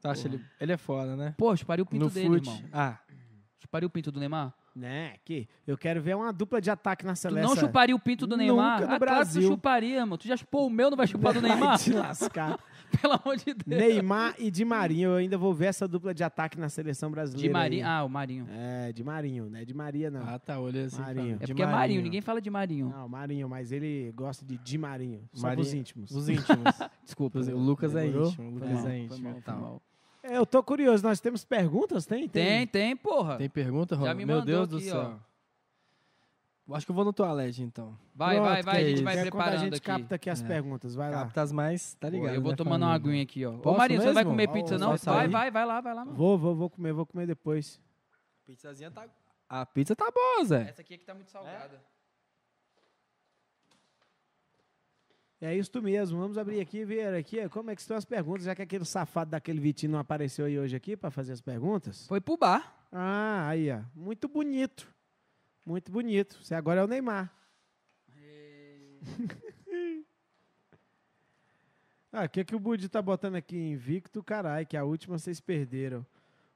Tu 0.00 0.08
acha 0.08 0.28
ele, 0.28 0.40
ele 0.60 0.72
é 0.72 0.76
foda, 0.76 1.16
né? 1.16 1.34
Pô, 1.36 1.54
chuparia 1.56 1.82
o 1.82 1.86
pinto 1.86 2.04
no 2.04 2.10
dele, 2.10 2.28
fute. 2.28 2.48
irmão. 2.50 2.64
Ah, 2.72 2.98
Chuparia 3.60 3.86
o 3.86 3.90
pinto 3.90 4.10
do 4.12 4.20
Neymar? 4.20 4.54
Né, 4.76 5.14
que 5.24 5.48
eu 5.66 5.76
quero 5.76 6.00
ver 6.00 6.14
uma 6.14 6.32
dupla 6.32 6.60
de 6.60 6.70
ataque 6.70 7.04
na 7.04 7.14
Tu 7.14 7.18
seleção. 7.18 7.50
não 7.50 7.56
chuparia 7.56 7.96
o 7.96 7.98
pinto 7.98 8.28
do 8.28 8.36
Nunca 8.36 8.44
Neymar? 8.46 8.78
no 8.78 8.84
ah, 8.84 8.86
claro 8.86 8.92
que 9.00 9.06
Brasil. 9.06 9.42
tu 9.42 9.48
chuparia, 9.48 10.06
mano. 10.06 10.16
Tu 10.16 10.28
já 10.28 10.36
chupou 10.36 10.68
o 10.68 10.70
meu, 10.70 10.88
não 10.88 10.96
vai 10.96 11.06
chupar 11.08 11.34
do 11.34 11.42
Neymar? 11.42 11.70
Vai 11.70 11.78
te 11.78 11.92
lascar. 11.92 12.56
Pelo 13.02 13.14
amor 13.14 13.36
de 13.36 13.52
Deus. 13.54 13.66
Neymar 13.82 14.36
e 14.38 14.52
Di 14.52 14.64
Marinho. 14.64 15.10
Eu 15.10 15.16
ainda 15.16 15.36
vou 15.36 15.52
ver 15.52 15.66
essa 15.66 15.88
dupla 15.88 16.14
de 16.14 16.22
ataque 16.22 16.56
na 16.60 16.68
seleção 16.68 17.10
brasileira. 17.10 17.48
De 17.48 17.52
Marinho. 17.52 17.84
aí. 17.84 17.90
Ah, 17.92 18.04
o 18.04 18.08
Marinho. 18.08 18.46
É, 18.50 18.92
de 18.92 19.02
Marinho, 19.02 19.50
não 19.50 19.58
é 19.58 19.64
de 19.64 19.74
Maria, 19.74 20.10
não. 20.12 20.22
ah 20.22 20.38
tá, 20.38 20.60
olha 20.60 20.84
assim. 20.84 21.02
Marinho. 21.02 21.34
É 21.34 21.38
de 21.40 21.46
porque 21.48 21.62
é 21.62 21.66
Marinho, 21.66 22.00
ninguém 22.00 22.20
fala 22.20 22.40
de 22.40 22.48
Marinho. 22.48 22.88
Não, 22.88 23.08
Marinho, 23.08 23.48
mas 23.48 23.72
ele 23.72 24.12
gosta 24.14 24.46
de 24.46 24.56
Di 24.58 24.78
Marinho. 24.78 25.28
Só 25.34 25.48
Marinho- 25.48 25.64
pros 25.64 25.74
íntimos. 25.74 26.10
Os 26.12 26.28
íntimos. 26.28 26.46
Desculpa. 27.04 27.40
o 27.40 27.58
Lucas 27.58 27.96
é 27.96 28.02
Demorou? 28.02 28.28
íntimo, 28.28 28.48
o 28.48 28.54
Lucas 28.54 28.70
é 28.70 28.76
foi 28.82 28.96
íntimo 28.98 29.22
mal, 29.24 29.30
e 29.30 29.34
foi 29.34 29.42
tal. 29.42 29.82
É, 30.28 30.36
Eu 30.36 30.46
tô 30.46 30.62
curioso, 30.62 31.02
nós 31.02 31.20
temos 31.20 31.44
perguntas? 31.44 32.06
Tem? 32.06 32.28
Tem, 32.28 32.66
tem, 32.66 32.96
porra. 32.96 33.36
Tem 33.38 33.48
pergunta? 33.48 33.96
Já 33.96 34.14
me 34.14 34.24
Meu 34.26 34.42
Deus 34.42 34.68
do 34.68 34.76
aqui, 34.76 34.86
céu. 34.90 35.18
ó. 35.24 35.28
Eu 36.68 36.74
Acho 36.74 36.84
que 36.84 36.92
eu 36.92 36.94
vou 36.94 37.04
no 37.04 37.14
toalete, 37.14 37.62
então. 37.62 37.98
Vai, 38.14 38.36
Pronto, 38.36 38.48
vai, 38.50 38.62
vai, 38.62 38.76
a 38.76 38.84
gente 38.84 38.94
isso. 38.96 39.04
vai 39.04 39.14
é 39.14 39.16
quando 39.16 39.26
a 39.26 39.30
preparando 39.30 39.60
gente 39.60 39.74
aqui. 39.76 39.80
capta 39.86 40.14
aqui 40.16 40.28
as 40.28 40.42
É. 40.42 40.46
perguntas. 40.46 40.94
Vai 40.94 41.10
lá. 41.10 41.22
Captas 41.22 41.50
mais, 41.50 41.94
tá 41.94 42.08
Pô, 42.08 42.14
ligado? 42.14 42.34
eu 42.34 42.42
vou 42.42 42.50
né, 42.50 42.56
tomando 42.56 42.82
uma 42.82 42.92
família? 42.92 43.10
aguinha 43.10 43.22
aqui, 43.22 43.46
ó. 43.46 43.54
Ô, 43.54 43.58
Posso 43.58 43.78
Marinho, 43.78 44.00
você 44.02 44.06
não 44.08 44.14
vai 44.14 44.24
mesmo? 44.24 44.32
comer 44.32 44.48
pizza, 44.48 44.74
ó, 44.74 44.78
não? 44.78 44.88
Vai, 44.88 44.98
sair. 44.98 45.28
vai, 45.30 45.50
vai 45.50 45.64
lá, 45.64 45.80
vai 45.80 45.94
lá. 45.94 46.04
mano. 46.04 46.16
Vou, 46.16 46.36
vou, 46.36 46.54
vou 46.54 46.68
comer, 46.68 46.92
vou 46.92 47.06
comer 47.06 47.26
depois. 47.26 47.80
Pizzazinha 48.44 48.90
tá... 48.90 49.06
A 49.48 49.64
pizza 49.64 49.96
tá 49.96 50.10
boa, 50.10 50.44
Zé. 50.44 50.68
Essa 50.68 50.82
aqui 50.82 50.92
é 50.92 50.98
que 50.98 51.04
tá 51.06 51.14
muito 51.14 51.30
salgada. 51.30 51.76
É 51.76 51.97
isso 55.40 55.80
mesmo. 55.80 56.18
Vamos 56.18 56.36
abrir 56.36 56.60
aqui 56.60 56.78
e 56.78 56.84
ver 56.84 57.14
aqui 57.14 57.48
como 57.48 57.70
é 57.70 57.74
que 57.74 57.80
estão 57.80 57.96
as 57.96 58.04
perguntas, 58.04 58.44
já 58.44 58.54
que 58.54 58.62
aquele 58.62 58.84
safado 58.84 59.30
daquele 59.30 59.60
Vitinho 59.60 59.92
não 59.92 59.98
apareceu 59.98 60.46
aí 60.46 60.58
hoje 60.58 60.74
aqui 60.74 60.96
para 60.96 61.10
fazer 61.10 61.32
as 61.32 61.40
perguntas. 61.40 62.06
Foi 62.06 62.20
pro 62.20 62.36
bar. 62.36 62.86
Ah, 62.90 63.48
aí, 63.48 63.70
ó. 63.70 63.80
Muito 63.94 64.28
bonito. 64.28 64.88
Muito 65.64 65.92
bonito. 65.92 66.38
Você 66.42 66.54
agora 66.54 66.80
é 66.80 66.84
o 66.84 66.88
Neymar. 66.88 67.32
Ah, 72.10 72.24
o 72.24 72.28
que, 72.28 72.42
que 72.42 72.56
o 72.56 72.58
Budi 72.58 72.88
tá 72.88 73.02
botando 73.02 73.34
aqui? 73.34 73.56
Invicto, 73.56 74.22
caralho, 74.22 74.66
que 74.66 74.76
a 74.78 74.82
última 74.82 75.18
vocês 75.18 75.40
perderam. 75.40 76.06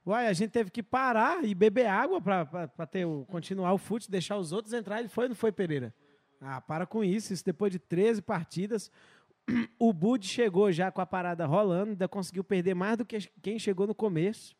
Uai, 0.04 0.26
a 0.26 0.32
gente 0.32 0.50
teve 0.50 0.70
que 0.70 0.82
parar 0.82 1.44
e 1.44 1.54
beber 1.54 1.86
água 1.86 2.20
pra 2.20 2.86
ter 2.86 3.04
o, 3.04 3.24
continuar 3.26 3.72
o 3.72 3.78
fute, 3.78 4.10
deixar 4.10 4.38
os 4.38 4.50
outros 4.50 4.72
entrar. 4.72 4.98
Ele 4.98 5.08
foi 5.08 5.26
ou 5.26 5.28
não 5.28 5.36
foi, 5.36 5.52
Pereira? 5.52 5.94
Ah, 6.42 6.60
para 6.60 6.84
com 6.84 7.04
isso. 7.04 7.32
Isso 7.32 7.44
depois 7.44 7.72
de 7.72 7.78
13 7.78 8.20
partidas. 8.20 8.90
O 9.78 9.92
Bud 9.92 10.26
chegou 10.26 10.70
já 10.70 10.92
com 10.92 11.00
a 11.00 11.06
parada 11.06 11.44
rolando, 11.44 11.90
ainda 11.90 12.06
conseguiu 12.06 12.44
perder 12.44 12.74
mais 12.74 12.96
do 12.98 13.04
que 13.04 13.18
quem 13.42 13.58
chegou 13.58 13.86
no 13.86 13.94
começo. 13.94 14.54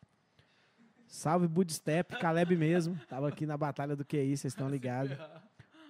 Salve 1.07 1.47
Bud 1.47 1.73
Step, 1.73 2.19
Caleb 2.19 2.57
mesmo. 2.57 2.99
Tava 3.07 3.29
aqui 3.29 3.47
na 3.47 3.57
batalha 3.57 3.95
do 3.95 4.05
QI, 4.05 4.37
vocês 4.37 4.53
estão 4.53 4.69
ligados. 4.69 5.17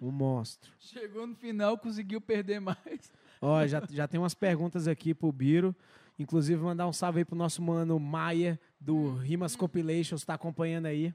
Um 0.01 0.11
monstro. 0.11 0.71
Chegou 0.79 1.27
no 1.27 1.35
final, 1.35 1.79
conseguiu 1.79 2.21
perder 2.21 2.61
mais. 2.61 3.11
Ó, 3.41 3.67
já, 3.67 3.83
já 3.89 4.07
tem 4.07 4.21
umas 4.21 4.35
perguntas 4.35 4.87
aqui 4.87 5.15
pro 5.15 5.33
Biro. 5.33 5.75
Inclusive, 6.19 6.61
mandar 6.61 6.87
um 6.87 6.93
salve 6.93 7.21
aí 7.21 7.25
pro 7.25 7.37
nosso 7.37 7.63
mano 7.63 7.99
Maia, 7.99 8.61
do 8.81 9.15
Rimas 9.15 9.57
Compilations, 9.57 10.25
tá 10.25 10.35
acompanhando 10.35 10.87
aí. 10.87 11.15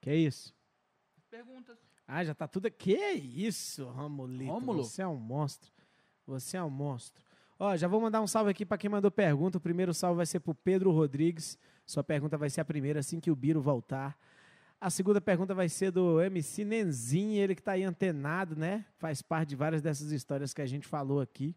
Que 0.00 0.14
isso? 0.14 0.54
Perguntas. 1.30 1.85
Ah, 2.06 2.24
já 2.24 2.34
tá 2.34 2.46
tudo. 2.46 2.70
Que 2.70 2.94
isso, 2.94 3.84
Romulito. 3.88 4.52
Rômulo? 4.52 4.84
Você 4.84 5.02
é 5.02 5.06
um 5.06 5.16
monstro. 5.16 5.70
Você 6.26 6.56
é 6.56 6.62
um 6.62 6.70
monstro. 6.70 7.24
Ó, 7.58 7.76
já 7.76 7.88
vou 7.88 8.00
mandar 8.00 8.20
um 8.20 8.26
salve 8.26 8.50
aqui 8.50 8.66
para 8.66 8.76
quem 8.78 8.90
mandou 8.90 9.10
pergunta. 9.10 9.58
O 9.58 9.60
primeiro 9.60 9.94
salve 9.94 10.18
vai 10.18 10.26
ser 10.26 10.40
pro 10.40 10.54
Pedro 10.54 10.90
Rodrigues. 10.92 11.58
Sua 11.86 12.04
pergunta 12.04 12.36
vai 12.36 12.50
ser 12.50 12.60
a 12.60 12.64
primeira 12.64 13.00
assim 13.00 13.18
que 13.18 13.30
o 13.30 13.36
Biro 13.36 13.60
voltar. 13.60 14.16
A 14.78 14.90
segunda 14.90 15.20
pergunta 15.20 15.54
vai 15.54 15.68
ser 15.68 15.90
do 15.90 16.20
MC 16.20 16.64
Nenzinho, 16.64 17.42
ele 17.42 17.54
que 17.54 17.62
tá 17.62 17.72
aí 17.72 17.82
antenado, 17.82 18.54
né? 18.54 18.84
Faz 18.98 19.22
parte 19.22 19.50
de 19.50 19.56
várias 19.56 19.80
dessas 19.80 20.10
histórias 20.12 20.52
que 20.52 20.60
a 20.60 20.66
gente 20.66 20.86
falou 20.86 21.20
aqui. 21.20 21.56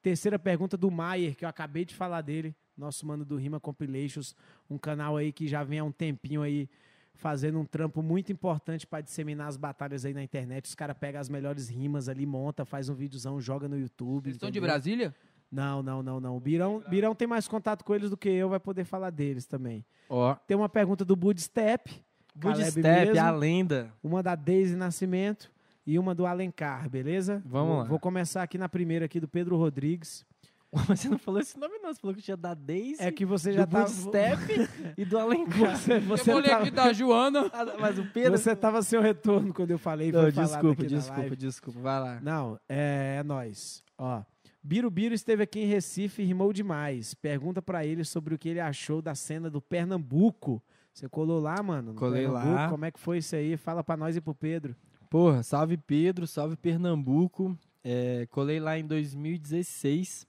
Terceira 0.00 0.38
pergunta 0.38 0.76
do 0.76 0.90
Maier, 0.90 1.36
que 1.36 1.44
eu 1.44 1.48
acabei 1.48 1.84
de 1.84 1.94
falar 1.94 2.22
dele, 2.22 2.56
nosso 2.74 3.06
mano 3.06 3.24
do 3.24 3.36
Rima 3.36 3.60
Compilations, 3.60 4.34
um 4.70 4.78
canal 4.78 5.16
aí 5.16 5.30
que 5.30 5.46
já 5.46 5.62
vem 5.62 5.80
há 5.80 5.84
um 5.84 5.92
tempinho 5.92 6.40
aí 6.40 6.70
fazendo 7.18 7.58
um 7.58 7.64
trampo 7.64 8.00
muito 8.00 8.32
importante 8.32 8.86
para 8.86 9.00
disseminar 9.00 9.48
as 9.48 9.56
batalhas 9.56 10.04
aí 10.04 10.14
na 10.14 10.22
internet. 10.22 10.64
Os 10.66 10.74
caras 10.74 10.96
pegam 10.96 11.20
as 11.20 11.28
melhores 11.28 11.68
rimas 11.68 12.08
ali, 12.08 12.24
monta, 12.24 12.64
faz 12.64 12.88
um 12.88 12.94
videozão, 12.94 13.40
joga 13.40 13.68
no 13.68 13.76
YouTube. 13.76 14.28
Eles 14.28 14.36
estão 14.36 14.50
de? 14.50 14.60
Brasília? 14.60 15.14
Não, 15.50 15.82
não, 15.82 16.02
não, 16.02 16.20
não. 16.20 16.36
O 16.36 16.40
Birão, 16.40 16.82
Birão 16.88 17.14
tem 17.14 17.26
mais 17.26 17.48
contato 17.48 17.84
com 17.84 17.94
eles 17.94 18.08
do 18.10 18.16
que 18.16 18.28
eu, 18.28 18.48
vai 18.48 18.60
poder 18.60 18.84
falar 18.84 19.10
deles 19.10 19.46
também. 19.46 19.84
Ó, 20.08 20.34
Tem 20.46 20.56
uma 20.56 20.68
pergunta 20.68 21.04
do 21.04 21.16
Bud 21.16 21.40
Step, 21.40 21.90
Good 22.36 22.54
Caleb 22.54 22.70
Step, 22.70 23.06
mesmo. 23.08 23.20
a 23.20 23.30
lenda. 23.30 23.92
uma 24.02 24.22
da 24.22 24.34
Deise 24.34 24.76
Nascimento 24.76 25.50
e 25.84 25.98
uma 25.98 26.14
do 26.14 26.24
Alencar, 26.24 26.88
beleza? 26.88 27.42
Vamos 27.44 27.68
vou, 27.68 27.78
lá. 27.78 27.84
Vou 27.84 27.98
começar 27.98 28.42
aqui 28.42 28.56
na 28.58 28.68
primeira 28.68 29.06
aqui 29.06 29.18
do 29.18 29.26
Pedro 29.26 29.56
Rodrigues. 29.56 30.24
Mas 30.88 31.00
você 31.00 31.08
não 31.08 31.18
falou 31.18 31.40
esse 31.40 31.58
nome 31.58 31.78
não, 31.78 31.92
você 31.92 32.00
falou 32.00 32.14
que 32.14 32.22
tinha 32.22 32.36
da 32.36 32.52
Daisy, 32.52 33.02
É 33.02 33.10
que 33.10 33.24
você 33.24 33.52
já 33.52 33.64
do 33.64 33.88
Step 33.88 34.68
e 34.96 35.04
do 35.04 35.18
Alencar. 35.18 35.76
Você, 35.76 35.98
você, 35.98 36.32
eu 36.32 36.42
tava, 36.42 36.62
aqui 36.62 36.70
da 36.70 36.92
Joana. 36.92 37.48
Ah, 37.52 37.64
Mas 37.80 37.98
o 37.98 38.04
Pedro... 38.04 38.36
você 38.36 38.54
tava 38.54 38.82
sem 38.82 38.98
o 38.98 39.02
retorno 39.02 39.52
quando 39.54 39.70
eu 39.70 39.78
falei. 39.78 40.12
Não, 40.12 40.30
desculpa, 40.30 40.84
desculpa, 40.84 41.36
desculpa. 41.36 41.80
Vai 41.80 42.00
lá. 42.00 42.20
Não, 42.20 42.60
é, 42.68 43.16
é 43.20 43.22
nós. 43.22 43.82
Ó, 43.96 44.22
Biro 44.62 44.90
Biro 44.90 45.14
esteve 45.14 45.42
aqui 45.42 45.60
em 45.60 45.66
Recife 45.66 46.22
e 46.22 46.26
rimou 46.26 46.52
demais. 46.52 47.14
Pergunta 47.14 47.62
pra 47.62 47.86
ele 47.86 48.04
sobre 48.04 48.34
o 48.34 48.38
que 48.38 48.50
ele 48.50 48.60
achou 48.60 49.00
da 49.00 49.14
cena 49.14 49.48
do 49.48 49.62
Pernambuco. 49.62 50.62
Você 50.92 51.08
colou 51.08 51.40
lá, 51.40 51.62
mano? 51.62 51.92
no 51.92 51.98
Colei 51.98 52.24
Pernambuco? 52.24 52.54
lá. 52.54 52.68
Como 52.68 52.84
é 52.84 52.90
que 52.90 53.00
foi 53.00 53.18
isso 53.18 53.34
aí? 53.34 53.56
Fala 53.56 53.82
pra 53.82 53.96
nós 53.96 54.16
e 54.16 54.20
pro 54.20 54.34
Pedro. 54.34 54.76
Porra, 55.08 55.42
salve 55.42 55.76
Pedro, 55.76 56.26
salve 56.26 56.56
Pernambuco. 56.56 57.56
É, 57.82 58.26
colei 58.30 58.60
lá 58.60 58.78
em 58.78 58.86
2016. 58.86 60.26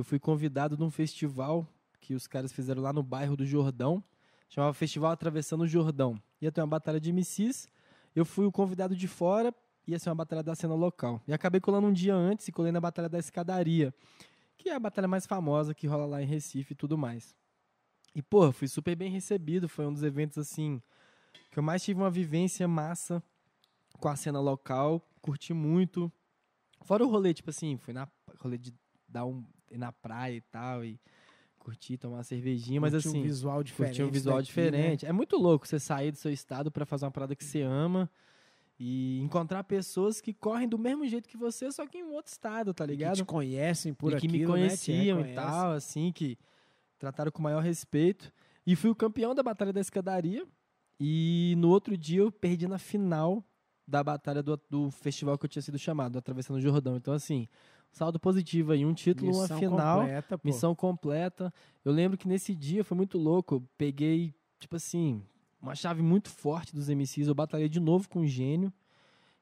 Eu 0.00 0.04
fui 0.04 0.18
convidado 0.18 0.78
num 0.78 0.90
festival 0.90 1.68
que 2.00 2.14
os 2.14 2.26
caras 2.26 2.50
fizeram 2.54 2.80
lá 2.80 2.90
no 2.90 3.02
bairro 3.02 3.36
do 3.36 3.44
Jordão. 3.44 4.02
Chamava 4.48 4.72
Festival 4.72 5.10
Atravessando 5.10 5.60
o 5.60 5.68
Jordão. 5.68 6.18
Ia 6.40 6.50
ter 6.50 6.62
uma 6.62 6.68
batalha 6.68 6.98
de 6.98 7.12
MCs. 7.12 7.68
Eu 8.16 8.24
fui 8.24 8.46
o 8.46 8.50
convidado 8.50 8.96
de 8.96 9.06
fora, 9.06 9.54
ia 9.86 9.98
ser 9.98 10.08
uma 10.08 10.14
batalha 10.14 10.42
da 10.42 10.54
cena 10.54 10.72
local. 10.72 11.20
E 11.28 11.34
acabei 11.34 11.60
colando 11.60 11.86
um 11.86 11.92
dia 11.92 12.14
antes 12.14 12.48
e 12.48 12.52
colei 12.52 12.72
na 12.72 12.80
Batalha 12.80 13.10
da 13.10 13.18
Escadaria, 13.18 13.94
que 14.56 14.70
é 14.70 14.74
a 14.74 14.80
batalha 14.80 15.06
mais 15.06 15.26
famosa 15.26 15.74
que 15.74 15.86
rola 15.86 16.06
lá 16.06 16.22
em 16.22 16.26
Recife 16.26 16.72
e 16.72 16.76
tudo 16.76 16.96
mais. 16.96 17.36
E, 18.14 18.22
porra, 18.22 18.52
fui 18.52 18.68
super 18.68 18.96
bem 18.96 19.10
recebido. 19.10 19.68
Foi 19.68 19.86
um 19.86 19.92
dos 19.92 20.02
eventos, 20.02 20.38
assim, 20.38 20.80
que 21.50 21.58
eu 21.58 21.62
mais 21.62 21.84
tive 21.84 22.00
uma 22.00 22.10
vivência 22.10 22.66
massa 22.66 23.22
com 23.98 24.08
a 24.08 24.16
cena 24.16 24.40
local. 24.40 25.06
Curti 25.20 25.52
muito. 25.52 26.10
Fora 26.80 27.04
o 27.04 27.10
rolê, 27.10 27.34
tipo 27.34 27.50
assim, 27.50 27.76
fui 27.76 27.92
na 27.92 28.08
rolê 28.38 28.56
de 28.56 28.72
dar 29.06 29.26
um 29.26 29.44
ir 29.70 29.78
na 29.78 29.92
praia 29.92 30.34
e 30.36 30.40
tal, 30.40 30.84
e 30.84 30.98
curtir, 31.58 31.96
tomar 31.98 32.16
uma 32.18 32.24
cervejinha, 32.24 32.80
mas 32.80 32.92
Curte 32.92 33.08
assim. 33.08 33.18
um 33.20 33.22
visual 33.22 33.62
diferente. 33.62 33.96
Curtir 33.96 34.08
um 34.08 34.10
visual 34.12 34.36
daqui, 34.38 34.48
né? 34.60 34.66
diferente. 34.70 35.06
É 35.06 35.12
muito 35.12 35.36
louco 35.36 35.66
você 35.66 35.78
sair 35.78 36.10
do 36.10 36.16
seu 36.18 36.32
estado 36.32 36.70
pra 36.70 36.86
fazer 36.86 37.04
uma 37.04 37.10
parada 37.10 37.36
que 37.36 37.44
você 37.44 37.62
ama 37.62 38.10
e 38.78 39.20
encontrar 39.20 39.62
pessoas 39.64 40.20
que 40.22 40.32
correm 40.32 40.66
do 40.66 40.78
mesmo 40.78 41.06
jeito 41.06 41.28
que 41.28 41.36
você, 41.36 41.70
só 41.70 41.86
que 41.86 41.98
em 41.98 42.02
um 42.02 42.12
outro 42.12 42.32
estado, 42.32 42.72
tá 42.72 42.84
Que 42.86 42.92
ligado? 42.92 43.16
te 43.16 43.24
conhecem 43.24 43.92
por 43.92 44.12
e 44.14 44.16
que 44.20 44.26
me 44.26 44.36
aquilo, 44.38 44.54
né? 44.54 44.58
Conheciam 44.60 45.20
e 45.20 45.22
reconhecem. 45.22 45.34
tal, 45.34 45.72
assim, 45.72 46.10
que 46.12 46.38
trataram 46.98 47.30
com 47.30 47.40
o 47.40 47.42
maior 47.42 47.62
respeito. 47.62 48.32
E 48.66 48.74
fui 48.74 48.88
o 48.90 48.94
campeão 48.94 49.34
da 49.34 49.42
Batalha 49.42 49.72
da 49.72 49.80
Escadaria. 49.80 50.46
E 50.98 51.54
no 51.58 51.68
outro 51.68 51.96
dia 51.96 52.20
eu 52.20 52.32
perdi 52.32 52.66
na 52.66 52.78
final 52.78 53.44
da 53.86 54.04
batalha 54.04 54.42
do, 54.42 54.58
do 54.68 54.90
festival 54.90 55.36
que 55.36 55.44
eu 55.44 55.48
tinha 55.48 55.62
sido 55.62 55.78
chamado, 55.78 56.16
Atravessando 56.18 56.56
o 56.56 56.60
Jordão. 56.60 56.96
Então, 56.96 57.12
assim, 57.12 57.48
saldo 57.90 58.18
positivo 58.18 58.72
aí, 58.72 58.84
um 58.84 58.94
título, 58.94 59.32
uma 59.32 59.42
Missão 59.42 59.58
final. 59.58 60.00
completa, 60.00 60.38
pô. 60.38 60.48
Missão 60.48 60.74
completa. 60.74 61.54
Eu 61.84 61.92
lembro 61.92 62.16
que 62.16 62.28
nesse 62.28 62.54
dia 62.54 62.84
foi 62.84 62.96
muito 62.96 63.18
louco. 63.18 63.56
Eu 63.56 63.68
peguei, 63.76 64.34
tipo 64.58 64.76
assim, 64.76 65.22
uma 65.60 65.74
chave 65.74 66.02
muito 66.02 66.28
forte 66.28 66.74
dos 66.74 66.88
MCs. 66.88 67.28
Eu 67.28 67.34
batalhei 67.34 67.68
de 67.68 67.80
novo 67.80 68.08
com 68.08 68.20
o 68.20 68.26
Gênio, 68.26 68.72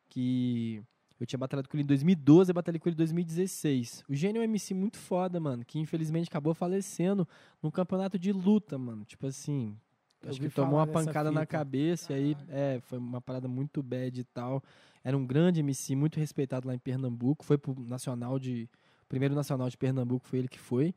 que 0.08 0.82
eu 1.20 1.26
tinha 1.26 1.38
batalhado 1.38 1.68
com 1.68 1.76
ele 1.76 1.82
em 1.82 1.86
2012 1.86 2.50
e 2.50 2.54
batalhei 2.54 2.78
com 2.78 2.88
ele 2.88 2.94
em 2.94 2.98
2016. 2.98 4.04
O 4.08 4.14
Gênio 4.14 4.40
é 4.40 4.42
um 4.42 4.44
MC 4.44 4.72
muito 4.72 4.96
foda, 4.96 5.40
mano, 5.40 5.64
que 5.64 5.78
infelizmente 5.78 6.28
acabou 6.28 6.54
falecendo 6.54 7.26
num 7.62 7.70
campeonato 7.70 8.18
de 8.18 8.32
luta, 8.32 8.78
mano. 8.78 9.04
Tipo 9.04 9.26
assim, 9.26 9.68
Eu 9.68 9.87
acho 10.26 10.40
que 10.40 10.48
tomou 10.48 10.78
uma 10.78 10.86
pancada 10.86 11.30
na 11.30 11.40
fita. 11.40 11.58
cabeça 11.58 12.12
e 12.12 12.16
aí 12.16 12.36
é, 12.48 12.80
foi 12.82 12.98
uma 12.98 13.20
parada 13.20 13.46
muito 13.48 13.82
bad 13.82 14.20
e 14.20 14.24
tal. 14.24 14.62
Era 15.04 15.16
um 15.16 15.26
grande 15.26 15.60
MC, 15.60 15.94
muito 15.94 16.18
respeitado 16.18 16.66
lá 16.66 16.74
em 16.74 16.78
Pernambuco. 16.78 17.44
Foi 17.44 17.56
pro 17.56 17.74
Nacional 17.80 18.38
de. 18.38 18.68
Primeiro 19.08 19.34
Nacional 19.34 19.70
de 19.70 19.76
Pernambuco 19.78 20.26
foi 20.28 20.40
ele 20.40 20.48
que 20.48 20.58
foi. 20.58 20.94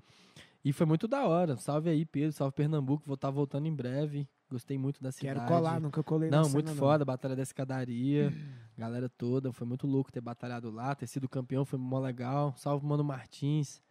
E 0.64 0.74
foi 0.74 0.86
muito 0.86 1.08
da 1.08 1.26
hora. 1.26 1.56
Salve 1.58 1.90
aí, 1.90 2.06
Pedro. 2.06 2.34
Salve 2.34 2.54
Pernambuco. 2.54 3.04
Vou 3.06 3.16
estar 3.16 3.30
voltando 3.32 3.68
em 3.68 3.74
breve. 3.74 4.28
Gostei 4.50 4.78
muito 4.78 5.02
da 5.02 5.12
cidade. 5.12 5.40
Quero 5.40 5.48
colar, 5.48 5.80
nunca 5.80 6.04
colei 6.04 6.30
na 6.30 6.38
Não, 6.38 6.44
cena, 6.44 6.54
muito 6.56 6.76
foda. 6.76 7.06
Batalha 7.06 7.36
da 7.36 7.42
escadaria. 7.42 8.34
Galera 8.78 9.08
toda. 9.08 9.52
Foi 9.54 9.66
muito 9.66 9.88
louco 9.88 10.12
ter 10.12 10.22
batalhado 10.22 10.70
lá. 10.70 10.94
Ter 10.94 11.08
sido 11.08 11.30
campeão 11.30 11.64
foi 11.64 11.80
mó 11.80 12.00
legal. 12.00 12.54
Salve, 12.58 12.86
Mano 12.86 13.04
Martins. 13.04 13.82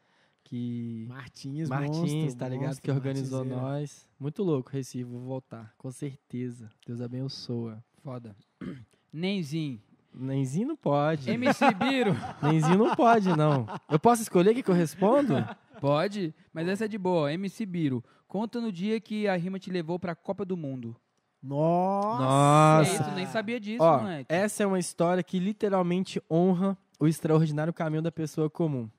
Que. 0.45 1.07
Martins, 1.09 1.69
Martins, 1.69 2.13
monstro, 2.13 2.39
tá 2.39 2.49
ligado? 2.49 2.67
monstro, 2.69 2.83
que 2.83 2.91
organizou 2.91 3.39
Martinzeira. 3.45 3.63
nós. 3.63 4.09
Muito 4.19 4.43
louco, 4.43 4.71
Recife. 4.71 5.05
Vou 5.05 5.21
voltar. 5.21 5.73
Com 5.79 5.91
certeza. 5.91 6.71
Deus 6.87 7.01
abençoa. 7.01 7.83
Foda. 8.03 8.35
Nenzinho. 9.13 9.81
Nenzinho 10.13 10.69
não 10.69 10.77
pode. 10.77 11.31
MC 11.31 11.73
Biro. 11.75 12.17
Nenzinho 12.43 12.79
não 12.79 12.97
pode, 12.97 13.29
não. 13.37 13.67
Eu 13.89 13.99
posso 13.99 14.23
escolher 14.23 14.55
que, 14.55 14.63
que 14.63 14.71
eu 14.71 14.75
respondo? 14.75 15.35
Pode, 15.81 16.35
mas 16.53 16.69
essa 16.69 16.85
é 16.85 16.89
de 16.89 16.99
boa. 16.99 17.33
MC 17.33 17.65
Biro. 17.65 18.05
Conta 18.29 18.61
no 18.61 18.71
dia 18.71 19.01
que 19.01 19.27
a 19.27 19.35
rima 19.35 19.59
te 19.59 19.71
levou 19.71 19.99
pra 19.99 20.15
Copa 20.15 20.45
do 20.45 20.55
Mundo. 20.55 20.95
Nossa! 21.43 22.23
Nossa. 22.23 23.05
Tu 23.05 23.11
nem 23.15 23.27
sabia 23.27 23.59
disso, 23.59 23.83
Ó, 23.83 24.01
moleque. 24.01 24.27
essa 24.29 24.63
é 24.63 24.67
uma 24.67 24.79
história 24.79 25.23
que 25.23 25.39
literalmente 25.39 26.21
honra 26.31 26.77
o 26.99 27.07
extraordinário 27.09 27.73
caminho 27.73 28.03
da 28.03 28.13
pessoa 28.13 28.51
comum. 28.51 28.91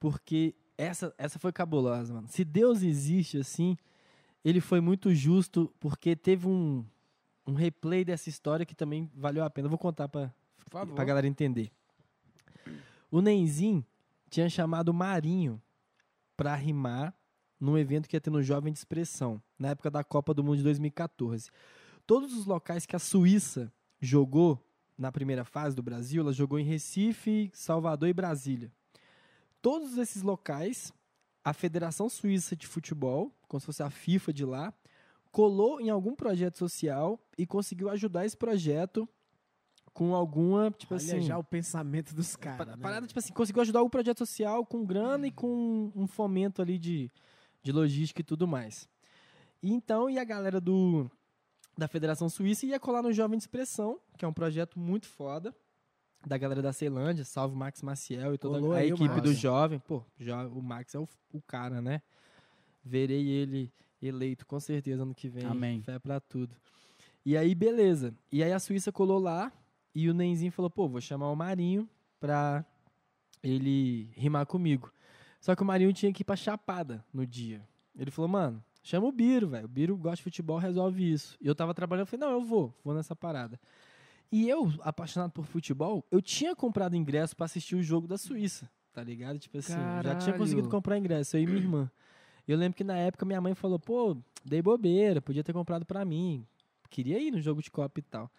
Porque 0.00 0.54
essa, 0.76 1.14
essa 1.16 1.38
foi 1.38 1.52
cabulosa, 1.52 2.12
mano. 2.12 2.28
Se 2.28 2.44
Deus 2.44 2.82
existe 2.82 3.38
assim, 3.38 3.76
ele 4.44 4.60
foi 4.60 4.80
muito 4.80 5.14
justo 5.14 5.72
porque 5.80 6.14
teve 6.14 6.46
um, 6.46 6.84
um 7.46 7.54
replay 7.54 8.04
dessa 8.04 8.28
história 8.28 8.66
que 8.66 8.74
também 8.74 9.10
valeu 9.14 9.44
a 9.44 9.50
pena. 9.50 9.66
Eu 9.66 9.70
vou 9.70 9.78
contar 9.78 10.08
pra, 10.08 10.32
pra 10.68 11.04
galera 11.04 11.26
entender. 11.26 11.70
O 13.10 13.20
Nenzin 13.20 13.84
tinha 14.28 14.48
chamado 14.48 14.88
o 14.88 14.94
Marinho 14.94 15.62
pra 16.36 16.54
rimar 16.54 17.14
num 17.60 17.78
evento 17.78 18.08
que 18.08 18.16
ia 18.16 18.20
ter 18.20 18.30
no 18.30 18.42
Jovem 18.42 18.72
de 18.72 18.78
Expressão, 18.78 19.40
na 19.58 19.68
época 19.68 19.90
da 19.90 20.02
Copa 20.02 20.34
do 20.34 20.42
Mundo 20.42 20.58
de 20.58 20.64
2014. 20.64 21.50
Todos 22.06 22.34
os 22.36 22.44
locais 22.44 22.84
que 22.84 22.96
a 22.96 22.98
Suíça 22.98 23.72
jogou 24.00 24.60
na 24.98 25.10
primeira 25.10 25.44
fase 25.44 25.74
do 25.74 25.82
Brasil, 25.82 26.22
ela 26.22 26.32
jogou 26.32 26.58
em 26.58 26.64
Recife, 26.64 27.50
Salvador 27.54 28.08
e 28.08 28.12
Brasília. 28.12 28.70
Todos 29.64 29.96
esses 29.96 30.20
locais, 30.20 30.92
a 31.42 31.54
Federação 31.54 32.06
Suíça 32.10 32.54
de 32.54 32.66
Futebol, 32.66 33.34
como 33.48 33.58
se 33.58 33.64
fosse 33.64 33.82
a 33.82 33.88
FIFA 33.88 34.30
de 34.30 34.44
lá, 34.44 34.74
colou 35.32 35.80
em 35.80 35.88
algum 35.88 36.14
projeto 36.14 36.58
social 36.58 37.18
e 37.38 37.46
conseguiu 37.46 37.88
ajudar 37.88 38.26
esse 38.26 38.36
projeto 38.36 39.08
com 39.94 40.14
alguma, 40.14 40.70
tipo 40.70 40.92
Olha 40.92 41.02
assim, 41.02 41.22
já 41.22 41.38
o 41.38 41.42
pensamento 41.42 42.14
dos 42.14 42.36
caras, 42.36 42.76
né? 42.76 42.82
Parada, 42.82 43.06
tipo 43.06 43.18
assim, 43.18 43.32
conseguiu 43.32 43.62
ajudar 43.62 43.80
o 43.80 43.88
projeto 43.88 44.18
social 44.18 44.66
com 44.66 44.84
grana 44.84 45.28
e 45.28 45.30
com 45.30 45.90
um 45.96 46.06
fomento 46.06 46.60
ali 46.60 46.78
de, 46.78 47.10
de 47.62 47.72
logística 47.72 48.20
e 48.20 48.24
tudo 48.24 48.46
mais. 48.46 48.86
E 49.62 49.72
então, 49.72 50.10
e 50.10 50.18
a 50.18 50.24
galera 50.24 50.60
do 50.60 51.10
da 51.74 51.88
Federação 51.88 52.28
Suíça 52.28 52.66
ia 52.66 52.78
colar 52.78 53.00
no 53.00 53.14
Jovem 53.14 53.38
de 53.38 53.44
Expressão, 53.44 53.98
que 54.18 54.26
é 54.26 54.28
um 54.28 54.32
projeto 54.34 54.78
muito 54.78 55.08
foda, 55.08 55.56
da 56.26 56.38
galera 56.38 56.62
da 56.62 56.72
Ceilândia, 56.72 57.24
salve 57.24 57.56
Max 57.56 57.82
Maciel 57.82 58.34
e 58.34 58.38
toda 58.38 58.58
Colou 58.58 58.72
a 58.72 58.76
o 58.76 58.80
equipe 58.80 59.20
do 59.20 59.32
Jovem. 59.32 59.78
Pô, 59.80 60.02
o 60.52 60.62
Max 60.62 60.94
é 60.94 60.98
o, 60.98 61.08
o 61.32 61.42
cara, 61.42 61.80
né? 61.80 62.02
Verei 62.84 63.28
ele 63.28 63.72
eleito 64.02 64.46
com 64.46 64.60
certeza 64.60 65.02
ano 65.02 65.14
que 65.14 65.28
vem. 65.28 65.44
Amém. 65.44 65.82
Fé 65.82 65.98
pra 65.98 66.20
tudo. 66.20 66.54
E 67.24 67.36
aí, 67.36 67.54
beleza. 67.54 68.14
E 68.30 68.42
aí 68.42 68.52
a 68.52 68.58
Suíça 68.58 68.92
colou 68.92 69.18
lá 69.18 69.50
e 69.94 70.10
o 70.10 70.14
Nenzinho 70.14 70.52
falou, 70.52 70.70
pô, 70.70 70.88
vou 70.88 71.00
chamar 71.00 71.30
o 71.30 71.36
Marinho 71.36 71.88
pra 72.20 72.64
ele 73.42 74.10
rimar 74.14 74.46
comigo. 74.46 74.92
Só 75.40 75.54
que 75.54 75.62
o 75.62 75.64
Marinho 75.64 75.92
tinha 75.92 76.12
que 76.12 76.22
ir 76.22 76.24
pra 76.24 76.36
Chapada 76.36 77.04
no 77.12 77.26
dia. 77.26 77.62
Ele 77.96 78.10
falou, 78.10 78.28
mano, 78.28 78.62
chama 78.82 79.06
o 79.06 79.12
Biro, 79.12 79.48
velho. 79.48 79.64
O 79.64 79.68
Biro 79.68 79.96
gosta 79.96 80.16
de 80.16 80.22
futebol, 80.22 80.58
resolve 80.58 81.10
isso. 81.10 81.36
E 81.40 81.46
eu 81.46 81.54
tava 81.54 81.72
trabalhando, 81.72 82.06
eu 82.06 82.06
falei, 82.06 82.26
não, 82.26 82.32
eu 82.32 82.44
vou, 82.44 82.74
vou 82.84 82.94
nessa 82.94 83.14
parada. 83.14 83.58
E 84.32 84.48
eu, 84.48 84.72
apaixonado 84.80 85.30
por 85.30 85.44
futebol, 85.46 86.04
eu 86.10 86.20
tinha 86.20 86.56
comprado 86.56 86.96
ingresso 86.96 87.36
pra 87.36 87.46
assistir 87.46 87.76
o 87.76 87.82
jogo 87.82 88.06
da 88.08 88.18
Suíça, 88.18 88.68
tá 88.92 89.02
ligado? 89.02 89.38
Tipo 89.38 89.58
assim, 89.58 89.72
já 89.72 90.00
tinha 90.02 90.14
Caralho. 90.14 90.38
conseguido 90.38 90.68
comprar 90.68 90.98
ingresso, 90.98 91.36
eu 91.36 91.42
e 91.42 91.46
minha 91.46 91.58
irmã. 91.58 91.90
Eu 92.46 92.58
lembro 92.58 92.76
que 92.76 92.84
na 92.84 92.96
época 92.96 93.24
minha 93.24 93.40
mãe 93.40 93.54
falou, 93.54 93.78
pô, 93.78 94.16
dei 94.44 94.60
bobeira, 94.60 95.22
podia 95.22 95.42
ter 95.44 95.52
comprado 95.52 95.86
pra 95.86 96.04
mim. 96.04 96.46
Queria 96.90 97.18
ir 97.18 97.30
no 97.30 97.40
jogo 97.40 97.62
de 97.62 97.70
Copa 97.70 98.00
e 98.00 98.02
tal. 98.02 98.30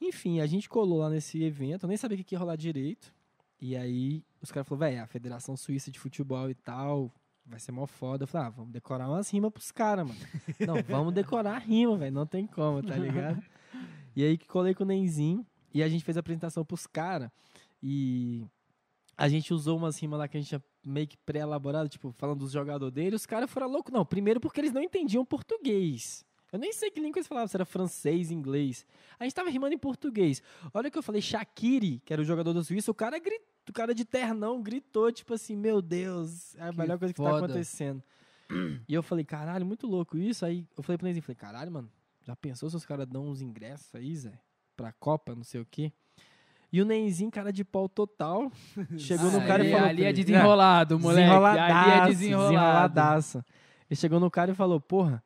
Enfim, 0.00 0.40
a 0.40 0.46
gente 0.46 0.68
colou 0.68 0.98
lá 0.98 1.10
nesse 1.10 1.42
evento, 1.42 1.84
eu 1.84 1.88
nem 1.88 1.96
sabia 1.96 2.14
o 2.14 2.18
que 2.18 2.24
que 2.24 2.34
ia 2.34 2.38
rolar 2.38 2.56
direito. 2.56 3.12
E 3.60 3.76
aí 3.76 4.22
os 4.40 4.52
caras 4.52 4.68
falaram, 4.68 4.92
velho, 4.92 5.02
a 5.02 5.06
Federação 5.06 5.56
Suíça 5.56 5.90
de 5.90 5.98
Futebol 5.98 6.48
e 6.48 6.54
tal, 6.54 7.12
vai 7.44 7.58
ser 7.58 7.72
mó 7.72 7.86
foda. 7.86 8.22
Eu 8.22 8.28
falei, 8.28 8.46
ah, 8.46 8.50
vamos 8.50 8.72
decorar 8.72 9.08
umas 9.08 9.28
rimas 9.28 9.50
pros 9.52 9.72
caras, 9.72 10.06
mano. 10.06 10.20
Não, 10.60 10.80
vamos 10.86 11.12
decorar 11.12 11.56
a 11.56 11.58
rima, 11.58 11.96
velho, 11.96 12.14
não 12.14 12.26
tem 12.26 12.46
como, 12.46 12.82
tá 12.82 12.96
ligado? 12.96 13.42
E 14.18 14.24
aí 14.24 14.36
que 14.36 14.48
colei 14.48 14.74
com 14.74 14.82
o 14.82 14.86
Nenzinho 14.86 15.46
e 15.72 15.80
a 15.80 15.88
gente 15.88 16.02
fez 16.04 16.16
a 16.16 16.20
apresentação 16.20 16.64
pros 16.64 16.88
caras 16.88 17.30
e 17.80 18.44
a 19.16 19.28
gente 19.28 19.54
usou 19.54 19.76
umas 19.78 19.96
rimas 19.96 20.18
lá 20.18 20.26
que 20.26 20.36
a 20.36 20.40
gente 20.40 20.48
tinha 20.48 20.62
meio 20.84 21.06
que 21.06 21.16
pré-elaborado, 21.18 21.88
tipo, 21.88 22.10
falando 22.10 22.40
dos 22.40 22.50
jogadores 22.50 22.92
dele, 22.92 23.14
os 23.14 23.24
caras 23.24 23.48
foram 23.48 23.68
loucos. 23.68 23.92
Não, 23.92 24.04
primeiro 24.04 24.40
porque 24.40 24.60
eles 24.60 24.72
não 24.72 24.82
entendiam 24.82 25.24
português. 25.24 26.24
Eu 26.50 26.58
nem 26.58 26.72
sei 26.72 26.90
que 26.90 26.98
língua 26.98 27.20
eles 27.20 27.28
falavam, 27.28 27.46
se 27.46 27.56
era 27.56 27.64
francês, 27.64 28.32
inglês. 28.32 28.84
A 29.20 29.22
gente 29.22 29.34
tava 29.34 29.50
rimando 29.50 29.74
em 29.74 29.78
português. 29.78 30.42
Olha 30.74 30.90
que 30.90 30.98
eu 30.98 31.02
falei 31.02 31.22
Shaqiri, 31.22 32.02
que 32.04 32.12
era 32.12 32.20
o 32.20 32.24
jogador 32.24 32.52
da 32.52 32.64
Suíça, 32.64 32.90
o 32.90 32.94
cara 32.94 33.20
gritou, 33.20 33.46
o 33.68 33.72
cara 33.72 33.94
de 33.94 34.04
ternão 34.04 34.60
gritou, 34.60 35.12
tipo 35.12 35.32
assim, 35.32 35.54
meu 35.54 35.80
Deus, 35.80 36.56
é 36.56 36.62
a 36.64 36.70
Que 36.72 36.78
melhor 36.78 36.98
coisa 36.98 37.14
que 37.14 37.22
tá 37.22 37.30
foda. 37.30 37.44
acontecendo. 37.44 38.02
E 38.88 38.92
eu 38.94 39.02
falei, 39.04 39.24
caralho, 39.24 39.64
muito 39.64 39.86
louco 39.86 40.18
isso. 40.18 40.44
Aí 40.44 40.66
eu 40.76 40.82
falei 40.82 40.98
pro 40.98 41.06
Nenzinho, 41.06 41.22
falei, 41.22 41.36
caralho, 41.36 41.70
mano, 41.70 41.88
já 42.28 42.36
pensou 42.36 42.68
se 42.68 42.76
os 42.76 42.84
caras 42.84 43.06
dão 43.06 43.26
uns 43.26 43.40
ingressos 43.40 43.94
aí, 43.94 44.14
Zé? 44.14 44.38
Pra 44.76 44.92
Copa, 44.92 45.34
não 45.34 45.42
sei 45.42 45.62
o 45.62 45.66
quê. 45.70 45.90
E 46.70 46.82
o 46.82 46.84
Nenzinho, 46.84 47.30
cara 47.30 47.50
de 47.50 47.64
pau 47.64 47.88
total, 47.88 48.52
chegou 48.98 49.30
no 49.30 49.38
Ah, 49.38 49.46
cara 49.46 49.62
ali, 49.62 49.68
e 49.70 49.72
falou... 49.72 49.88
ali 49.88 50.04
é 50.04 50.12
desenrolado, 50.12 51.00
moleque. 51.00 51.30
Ali 51.30 51.32
é 51.32 52.06
Desenroladaço, 52.06 52.08
desenrolado. 52.10 52.48
desenroladaço. 52.52 53.44
Ele 53.90 53.98
chegou 53.98 54.20
no 54.20 54.30
cara 54.30 54.50
e 54.50 54.54
falou, 54.54 54.78
porra, 54.78 55.24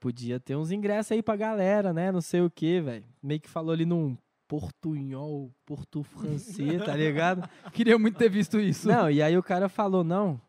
podia 0.00 0.40
ter 0.40 0.56
uns 0.56 0.72
ingressos 0.72 1.12
aí 1.12 1.22
pra 1.22 1.36
galera, 1.36 1.92
né? 1.92 2.10
Não 2.10 2.20
sei 2.20 2.40
o 2.40 2.50
que, 2.50 2.80
velho. 2.80 3.04
Meio 3.22 3.40
que 3.40 3.48
falou 3.48 3.70
ali 3.72 3.86
num 3.86 4.16
portunhol, 4.48 5.52
porto 5.64 6.02
francês, 6.02 6.84
tá 6.84 6.96
ligado? 6.96 7.48
Queria 7.72 7.96
muito 7.96 8.18
ter 8.18 8.28
visto 8.28 8.58
isso. 8.58 8.88
Não, 8.88 9.08
e 9.08 9.22
aí 9.22 9.38
o 9.38 9.42
cara 9.42 9.68
falou, 9.68 10.02
não, 10.02 10.40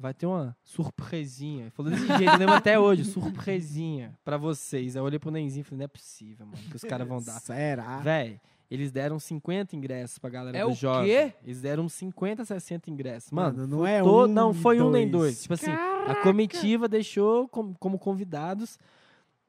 vai 0.00 0.14
ter 0.14 0.26
uma 0.26 0.56
surpresinha. 0.64 1.64
Ele 1.64 1.70
falou 1.70 1.92
desse 1.92 2.06
jeito, 2.06 2.22
eu 2.32 2.38
lembro 2.38 2.54
até 2.54 2.78
hoje, 2.78 3.04
surpresinha 3.04 4.18
pra 4.24 4.36
vocês. 4.36 4.96
Aí 4.96 5.00
eu 5.00 5.04
olhei 5.04 5.18
pro 5.18 5.30
Nenzinho 5.30 5.60
e 5.60 5.64
falei, 5.64 5.78
não 5.78 5.84
é 5.84 5.88
possível, 5.88 6.46
mano, 6.46 6.58
que 6.70 6.76
os 6.76 6.82
caras 6.82 7.06
vão 7.06 7.22
dar. 7.22 7.38
Será? 7.40 7.98
Véi, 7.98 8.40
eles 8.70 8.90
deram 8.90 9.18
50 9.18 9.76
ingressos 9.76 10.18
pra 10.18 10.30
galera 10.30 10.56
É 10.58 10.62
do 10.64 10.70
o 10.70 10.74
jovem. 10.74 11.06
quê? 11.10 11.34
Eles 11.44 11.60
deram 11.60 11.88
50, 11.88 12.44
60 12.44 12.90
ingressos. 12.90 13.30
Mano, 13.30 13.58
Mano, 13.58 13.68
não 13.68 13.86
é 13.86 14.02
um, 14.02 14.26
não 14.26 14.54
foi 14.54 14.80
um 14.80 14.90
nem 14.90 15.08
dois. 15.08 15.22
dois. 15.34 15.42
Tipo 15.42 15.54
assim, 15.54 15.70
a 15.70 16.14
comitiva 16.22 16.88
deixou 16.88 17.46
com- 17.48 17.74
como 17.74 17.98
convidados, 17.98 18.78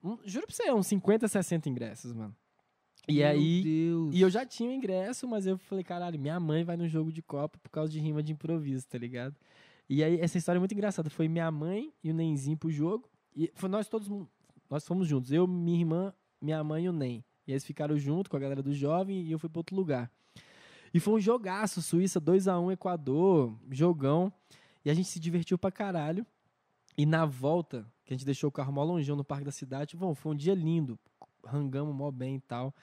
um- 0.04 0.18
juro 0.26 0.46
pra 0.48 0.56
você, 0.56 0.72
uns 0.72 0.88
50, 0.88 1.28
60 1.28 1.70
ingressos, 1.70 2.12
mano. 2.14 2.36
E 3.08 3.16
Meu 3.16 3.28
aí, 3.28 3.64
Deus. 3.64 4.16
e 4.16 4.22
eu 4.22 4.30
já 4.30 4.46
tinha 4.46 4.70
o 4.70 4.74
ingresso, 4.74 5.28
mas 5.28 5.48
eu 5.48 5.58
falei, 5.58 5.84
caralho, 5.84 6.20
minha 6.20 6.40
mãe 6.40 6.64
vai 6.64 6.78
no 6.78 6.88
jogo 6.88 7.12
de 7.12 7.22
Copa 7.22 7.58
por 7.62 7.70
causa 7.70 7.92
de 7.92 8.00
rima 8.00 8.22
de 8.22 8.32
improviso, 8.32 8.88
tá 8.88 8.98
ligado? 8.98 9.36
E 9.94 10.06
aí, 10.06 10.22
essa 10.22 10.38
história 10.38 10.58
é 10.58 10.62
muito 10.62 10.74
engraçada. 10.74 11.10
Foi 11.10 11.28
minha 11.28 11.52
mãe 11.52 11.94
e 12.02 12.12
o 12.12 12.14
Nenzinho 12.14 12.56
pro 12.56 12.72
jogo. 12.72 13.10
E 13.36 13.52
foi 13.56 13.68
nós 13.68 13.90
todos, 13.90 14.08
nós 14.70 14.88
fomos 14.88 15.06
juntos. 15.06 15.34
Eu, 15.34 15.46
minha 15.46 15.80
irmã, 15.80 16.14
minha 16.42 16.64
mãe 16.64 16.86
e 16.86 16.90
o 16.90 16.94
Nem. 16.94 17.26
E 17.46 17.52
eles 17.52 17.66
ficaram 17.66 17.98
junto 17.98 18.30
com 18.30 18.38
a 18.38 18.40
galera 18.40 18.64
do 18.64 18.74
jovem 18.74 19.22
e 19.22 19.34
eu 19.34 19.38
fui 19.38 19.50
pra 19.50 19.60
outro 19.60 19.76
lugar. 19.76 20.10
E 20.94 21.00
foi 21.02 21.16
um 21.16 21.20
jogaço, 21.20 21.82
Suíça 21.82 22.22
2x1 22.22 22.72
Equador, 22.72 23.54
jogão. 23.70 24.32
E 24.86 24.90
a 24.90 24.94
gente 24.94 25.10
se 25.10 25.20
divertiu 25.20 25.58
pra 25.58 25.70
caralho. 25.70 26.26
E 26.98 27.06
na 27.06 27.26
volta, 27.26 27.86
que 28.06 28.14
a 28.14 28.16
gente 28.16 28.26
deixou 28.26 28.48
o 28.48 28.52
carro 28.52 28.72
mó 28.72 28.86
longeão 28.86 29.18
no 29.18 29.26
Parque 29.26 29.44
da 29.44 29.52
Cidade, 29.52 29.98
bom, 29.98 30.16
foi 30.16 30.32
um 30.32 30.36
dia 30.36 30.56
lindo. 30.56 30.98
Rangamos 31.46 31.94
mó 31.94 32.10
bem 32.12 32.38
e 32.38 32.40
tal. 32.40 32.74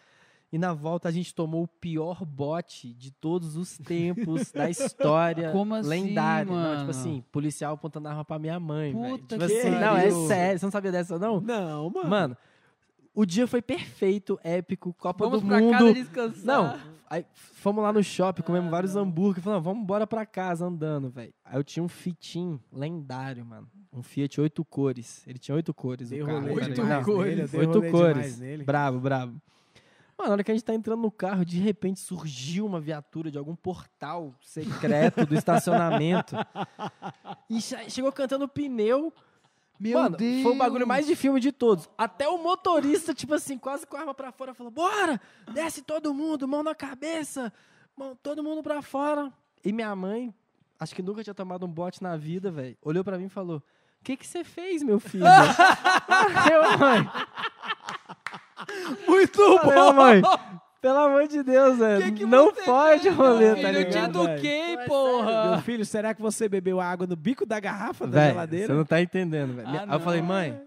E 0.51 0.57
na 0.59 0.73
volta 0.73 1.09
a 1.09 1.12
gente 1.12 1.35
tomou 1.35 1.65
o 1.65 1.69
pior 1.69 2.25
bote 2.25 2.95
de 2.95 3.11
todos 3.11 3.55
os 3.57 3.77
tempos 3.77 4.51
da 4.51 4.69
história 4.70 5.53
Como 5.53 5.75
assim, 5.75 5.89
lendária. 5.89 6.51
Não, 6.51 6.59
mano? 6.59 6.79
tipo 6.79 6.91
assim, 6.91 7.23
policial 7.31 7.75
apontando 7.75 8.09
arma 8.09 8.25
pra 8.25 8.39
minha 8.39 8.59
mãe. 8.59 8.93
Puta 8.93 9.37
Tipo 9.37 9.47
que 9.47 9.59
assim, 9.59 9.70
não, 9.70 9.97
é 9.97 10.11
sério. 10.27 10.59
Você 10.59 10.65
não 10.66 10.70
sabia 10.73 10.91
dessa, 10.93 11.19
não? 11.19 11.39
Não, 11.41 11.91
mano. 11.91 12.09
Mano, 12.09 12.37
o 13.15 13.27
dia 13.27 13.47
foi 13.47 13.61
perfeito, 13.61 14.39
épico, 14.43 14.95
Copa 14.95 15.25
Vamos 15.27 15.43
do 15.43 15.47
pra 15.49 15.61
Mundo. 15.61 15.70
casa 15.73 15.93
descansar. 15.93 16.45
Não, 16.47 16.81
aí 17.11 17.27
fomos 17.35 17.83
lá 17.83 17.93
no 17.93 18.03
shopping, 18.03 18.41
comemos 18.43 18.69
Ah, 18.69 18.70
vários 18.70 18.95
não. 18.95 19.03
hambúrguer. 19.03 19.43
Falamos, 19.43 19.65
vamos 19.65 19.83
embora 19.83 20.07
pra 20.07 20.25
casa 20.25 20.65
andando, 20.65 21.11
velho. 21.11 21.35
Aí 21.45 21.59
eu 21.59 21.65
tinha 21.65 21.83
um 21.83 21.89
Fitim 21.89 22.59
lendário, 22.73 23.45
mano. 23.45 23.69
Um 23.93 24.03
Fiat 24.03 24.41
oito 24.41 24.65
cores. 24.65 25.27
Ele 25.27 25.39
tinha 25.39 25.55
oito 25.55 25.75
cores. 25.75 26.09
Dei 26.09 26.23
o 26.23 26.27
carro, 26.27 26.41
rolê 26.41 26.53
Oito 26.53 27.05
cores. 27.05 27.53
Oito 27.55 27.83
cores. 27.91 28.41
Bravo, 28.65 28.99
bravo. 29.01 29.39
Mano, 30.19 30.31
na 30.31 30.32
hora 30.35 30.45
que 30.45 30.51
a 30.51 30.55
gente 30.55 30.65
tá 30.65 30.74
entrando 30.74 31.01
no 31.01 31.11
carro, 31.12 31.45
de 31.45 31.59
repente 31.61 32.01
surgiu 32.01 32.66
uma 32.66 32.81
viatura 32.81 33.31
de 33.31 33.39
algum 33.39 33.55
portal 33.55 34.35
secreto 34.43 35.24
do 35.24 35.35
estacionamento. 35.35 36.35
E 37.49 37.61
che- 37.62 37.89
chegou 37.89 38.11
cantando 38.12 38.47
pneu. 38.49 39.12
Meu 39.81 39.99
Mano, 40.01 40.16
Deus. 40.16 40.43
foi 40.43 40.53
o 40.53 40.59
bagulho 40.59 40.86
mais 40.86 41.07
de 41.07 41.15
filme 41.15 41.39
de 41.40 41.53
todos. 41.53 41.89
Até 41.97 42.28
o 42.28 42.36
motorista, 42.36 43.15
tipo 43.15 43.32
assim, 43.32 43.57
quase 43.57 43.86
com 43.86 43.97
a 43.97 44.01
arma 44.01 44.12
pra 44.12 44.32
fora, 44.32 44.53
falou: 44.53 44.73
Bora! 44.73 45.20
Desce 45.55 45.81
todo 45.82 46.12
mundo, 46.12 46.49
mão 46.49 46.62
na 46.65 46.74
cabeça, 46.74 47.53
mão, 47.97 48.15
todo 48.20 48.43
mundo 48.43 48.61
pra 48.62 48.82
fora. 48.82 49.32
E 49.65 49.73
minha 49.73 49.95
mãe, 49.95 50.35
acho 50.81 50.95
que 50.95 51.01
nunca 51.03 51.23
tinha 51.23 51.32
tomado 51.32 51.65
um 51.65 51.73
bote 51.73 52.03
na 52.03 52.16
vida, 52.16 52.51
velho, 52.51 52.77
olhou 52.82 53.05
pra 53.05 53.16
mim 53.16 53.27
e 53.27 53.31
falou: 53.31 53.59
O 54.01 54.05
que 54.05 54.16
que 54.16 54.27
você 54.27 54.43
fez, 54.43 54.82
meu 54.82 54.99
filho? 55.01 55.24
Eu, 56.53 56.78
mãe. 56.78 57.09
Muito 59.06 59.59
Falei, 59.59 59.78
"Ô, 59.78 59.93
mãe, 59.93 60.22
pelo 60.80 60.98
amor 60.98 61.26
de 61.28 61.43
Deus, 61.43 61.78
velho. 61.78 62.05
Que 62.05 62.12
que 62.12 62.26
não 62.26 62.52
pode 62.52 63.09
rolê, 63.09 63.55
meu 63.55 63.56
tá 63.62 63.68
filho? 63.68 63.78
Eu 63.78 63.85
te 63.85 63.94
ligado? 63.94 64.28
eduquei, 64.28 64.76
Meu 64.76 64.86
porra. 64.86 65.62
filho, 65.62 65.85
será 65.85 66.14
que 66.14 66.22
você 66.22 66.48
bebeu 66.48 66.80
água 66.80 67.06
no 67.06 67.16
bico 67.16 67.44
da 67.47 67.59
garrafa 67.60 68.06
da 68.06 68.20
Véi, 68.20 68.28
geladeira? 68.30 68.66
Você 68.68 68.72
não 68.72 68.85
tá 68.85 69.01
entendendo, 69.02 69.55
velho. 69.55 69.68
Ah, 69.68 69.85
Aí 69.89 69.93
eu 69.97 70.01
falei, 70.01 70.22
mãe, 70.22 70.60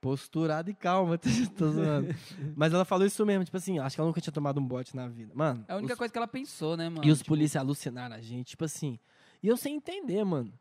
posturado 0.00 0.70
e 0.70 0.74
calma, 0.74 1.18
tô 1.56 1.70
zoando. 1.70 2.14
Mas 2.56 2.72
ela 2.72 2.84
falou 2.84 3.06
isso 3.06 3.24
mesmo, 3.26 3.44
tipo 3.44 3.56
assim, 3.56 3.78
acho 3.78 3.96
que 3.96 4.00
ela 4.00 4.08
nunca 4.08 4.20
tinha 4.20 4.32
tomado 4.32 4.60
um 4.60 4.64
bote 4.66 4.94
na 4.94 5.08
vida. 5.08 5.32
Mano, 5.34 5.64
É 5.68 5.72
a 5.72 5.76
única 5.76 5.92
os- 5.94 5.98
coisa 5.98 6.12
que 6.12 6.18
ela 6.18 6.28
pensou, 6.28 6.76
né, 6.76 6.88
mano? 6.88 7.04
e 7.04 7.10
os 7.10 7.18
Tipo, 7.18 7.28
polícias 7.30 7.60
alucinaram 7.62 8.16
a 8.16 8.20
gente, 8.20 8.48
tipo 8.50 8.64
assim. 8.64 8.98
E 9.42 9.48
eu 9.48 9.56
sem 9.56 9.76
entender, 9.76 10.24
mano. 10.24 10.52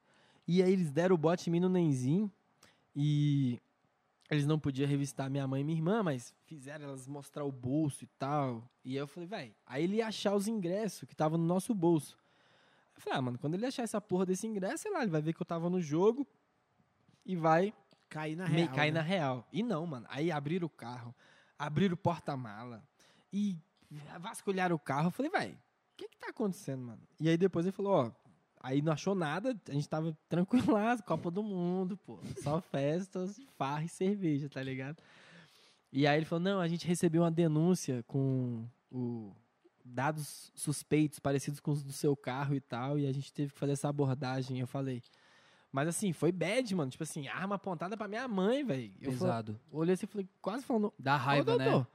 E 0.47 0.61
aí 0.63 0.71
eles 0.71 0.91
deram 0.91 1.15
o 1.15 1.17
bote 1.17 1.49
em 1.49 1.53
mim 1.53 1.59
no 1.59 1.67
Nenzinho. 1.69 2.31
E 2.95 3.59
eles 4.29 4.45
não 4.45 4.59
podiam 4.59 4.87
revistar 4.87 5.29
minha 5.29 5.47
mãe 5.47 5.61
e 5.61 5.63
minha 5.63 5.77
irmã, 5.77 6.03
mas 6.03 6.33
fizeram 6.45 6.85
elas 6.85 7.07
mostrar 7.07 7.45
o 7.45 7.51
bolso 7.51 8.03
e 8.03 8.07
tal. 8.19 8.69
E 8.83 8.91
aí 8.91 8.97
eu 8.97 9.07
falei, 9.07 9.27
velho, 9.27 9.55
aí 9.65 9.83
ele 9.83 9.97
ia 9.97 10.07
achar 10.07 10.35
os 10.35 10.47
ingressos 10.47 11.07
que 11.07 11.13
estavam 11.13 11.37
no 11.37 11.45
nosso 11.45 11.73
bolso. 11.73 12.17
Eu 12.95 13.01
falei, 13.01 13.19
ah, 13.19 13.21
mano, 13.21 13.37
quando 13.37 13.53
ele 13.53 13.65
achar 13.65 13.83
essa 13.83 14.01
porra 14.01 14.25
desse 14.25 14.45
ingresso, 14.45 14.83
sei 14.83 14.91
lá, 14.91 15.01
ele 15.01 15.11
vai 15.11 15.21
ver 15.21 15.33
que 15.33 15.41
eu 15.41 15.45
tava 15.45 15.69
no 15.69 15.79
jogo 15.79 16.27
e 17.25 17.35
vai 17.35 17.73
Cair 18.09 18.37
na 18.37 18.45
real. 18.45 18.73
cair 18.73 18.91
né? 18.91 18.99
na 18.99 19.05
real. 19.05 19.47
E 19.51 19.61
não, 19.61 19.85
mano. 19.85 20.05
Aí 20.09 20.31
abriram 20.31 20.65
o 20.65 20.69
carro, 20.69 21.13
abriram 21.59 21.93
o 21.93 21.97
porta-mala 21.97 22.83
e 23.31 23.57
vasculharam 24.19 24.75
o 24.75 24.79
carro. 24.79 25.07
Eu 25.07 25.11
falei, 25.11 25.31
vai, 25.31 25.51
o 25.51 25.57
que 25.97 26.07
que 26.07 26.17
tá 26.17 26.29
acontecendo, 26.29 26.83
mano? 26.83 27.01
E 27.19 27.29
aí 27.29 27.37
depois 27.37 27.65
ele 27.65 27.73
falou, 27.73 27.93
ó, 27.93 28.11
aí 28.67 28.81
não 28.81 28.91
achou 28.93 29.15
nada, 29.15 29.55
a 29.69 29.71
gente 29.71 29.87
tava 29.87 30.15
tranquilo 30.27 30.73
Copa 31.05 31.31
do 31.31 31.41
Mundo, 31.43 31.97
pô. 31.97 32.19
Só 32.41 32.59
festas, 32.61 33.39
farra 33.57 33.83
e 33.85 33.89
cerveja, 33.89 34.49
tá 34.49 34.61
ligado? 34.61 34.97
E 35.91 36.05
aí 36.05 36.17
ele 36.17 36.25
falou, 36.25 36.43
não, 36.43 36.59
a 36.59 36.67
gente 36.67 36.85
recebeu 36.85 37.21
uma 37.23 37.31
denúncia 37.31 38.03
com 38.07 38.65
o 38.91 39.31
dados 39.85 40.51
suspeitos 40.53 41.17
parecidos 41.17 41.61
com 41.61 41.71
os 41.71 41.81
do 41.81 41.93
seu 41.93 42.15
carro 42.15 42.53
e 42.53 42.59
tal, 42.59 42.99
e 42.99 43.07
a 43.07 43.11
gente 43.13 43.31
teve 43.31 43.53
que 43.53 43.57
fazer 43.59 43.71
essa 43.71 43.87
abordagem. 43.87 44.59
Eu 44.59 44.67
falei, 44.67 45.01
mas 45.71 45.87
assim, 45.87 46.11
foi 46.11 46.31
bad, 46.31 46.75
mano. 46.75 46.91
Tipo 46.91 47.03
assim, 47.03 47.27
arma 47.29 47.55
apontada 47.55 47.95
pra 47.95 48.07
minha 48.07 48.27
mãe, 48.27 48.65
velho. 48.65 48.91
Eu 48.99 49.11
falei- 49.13 49.17
Pesado. 49.17 49.59
olhei 49.71 49.93
assim 49.93 50.05
e 50.05 50.09
falei, 50.09 50.27
quase 50.41 50.65
falando, 50.65 50.93
Dá 50.99 51.15
raiva, 51.15 51.55
né? 51.57 51.85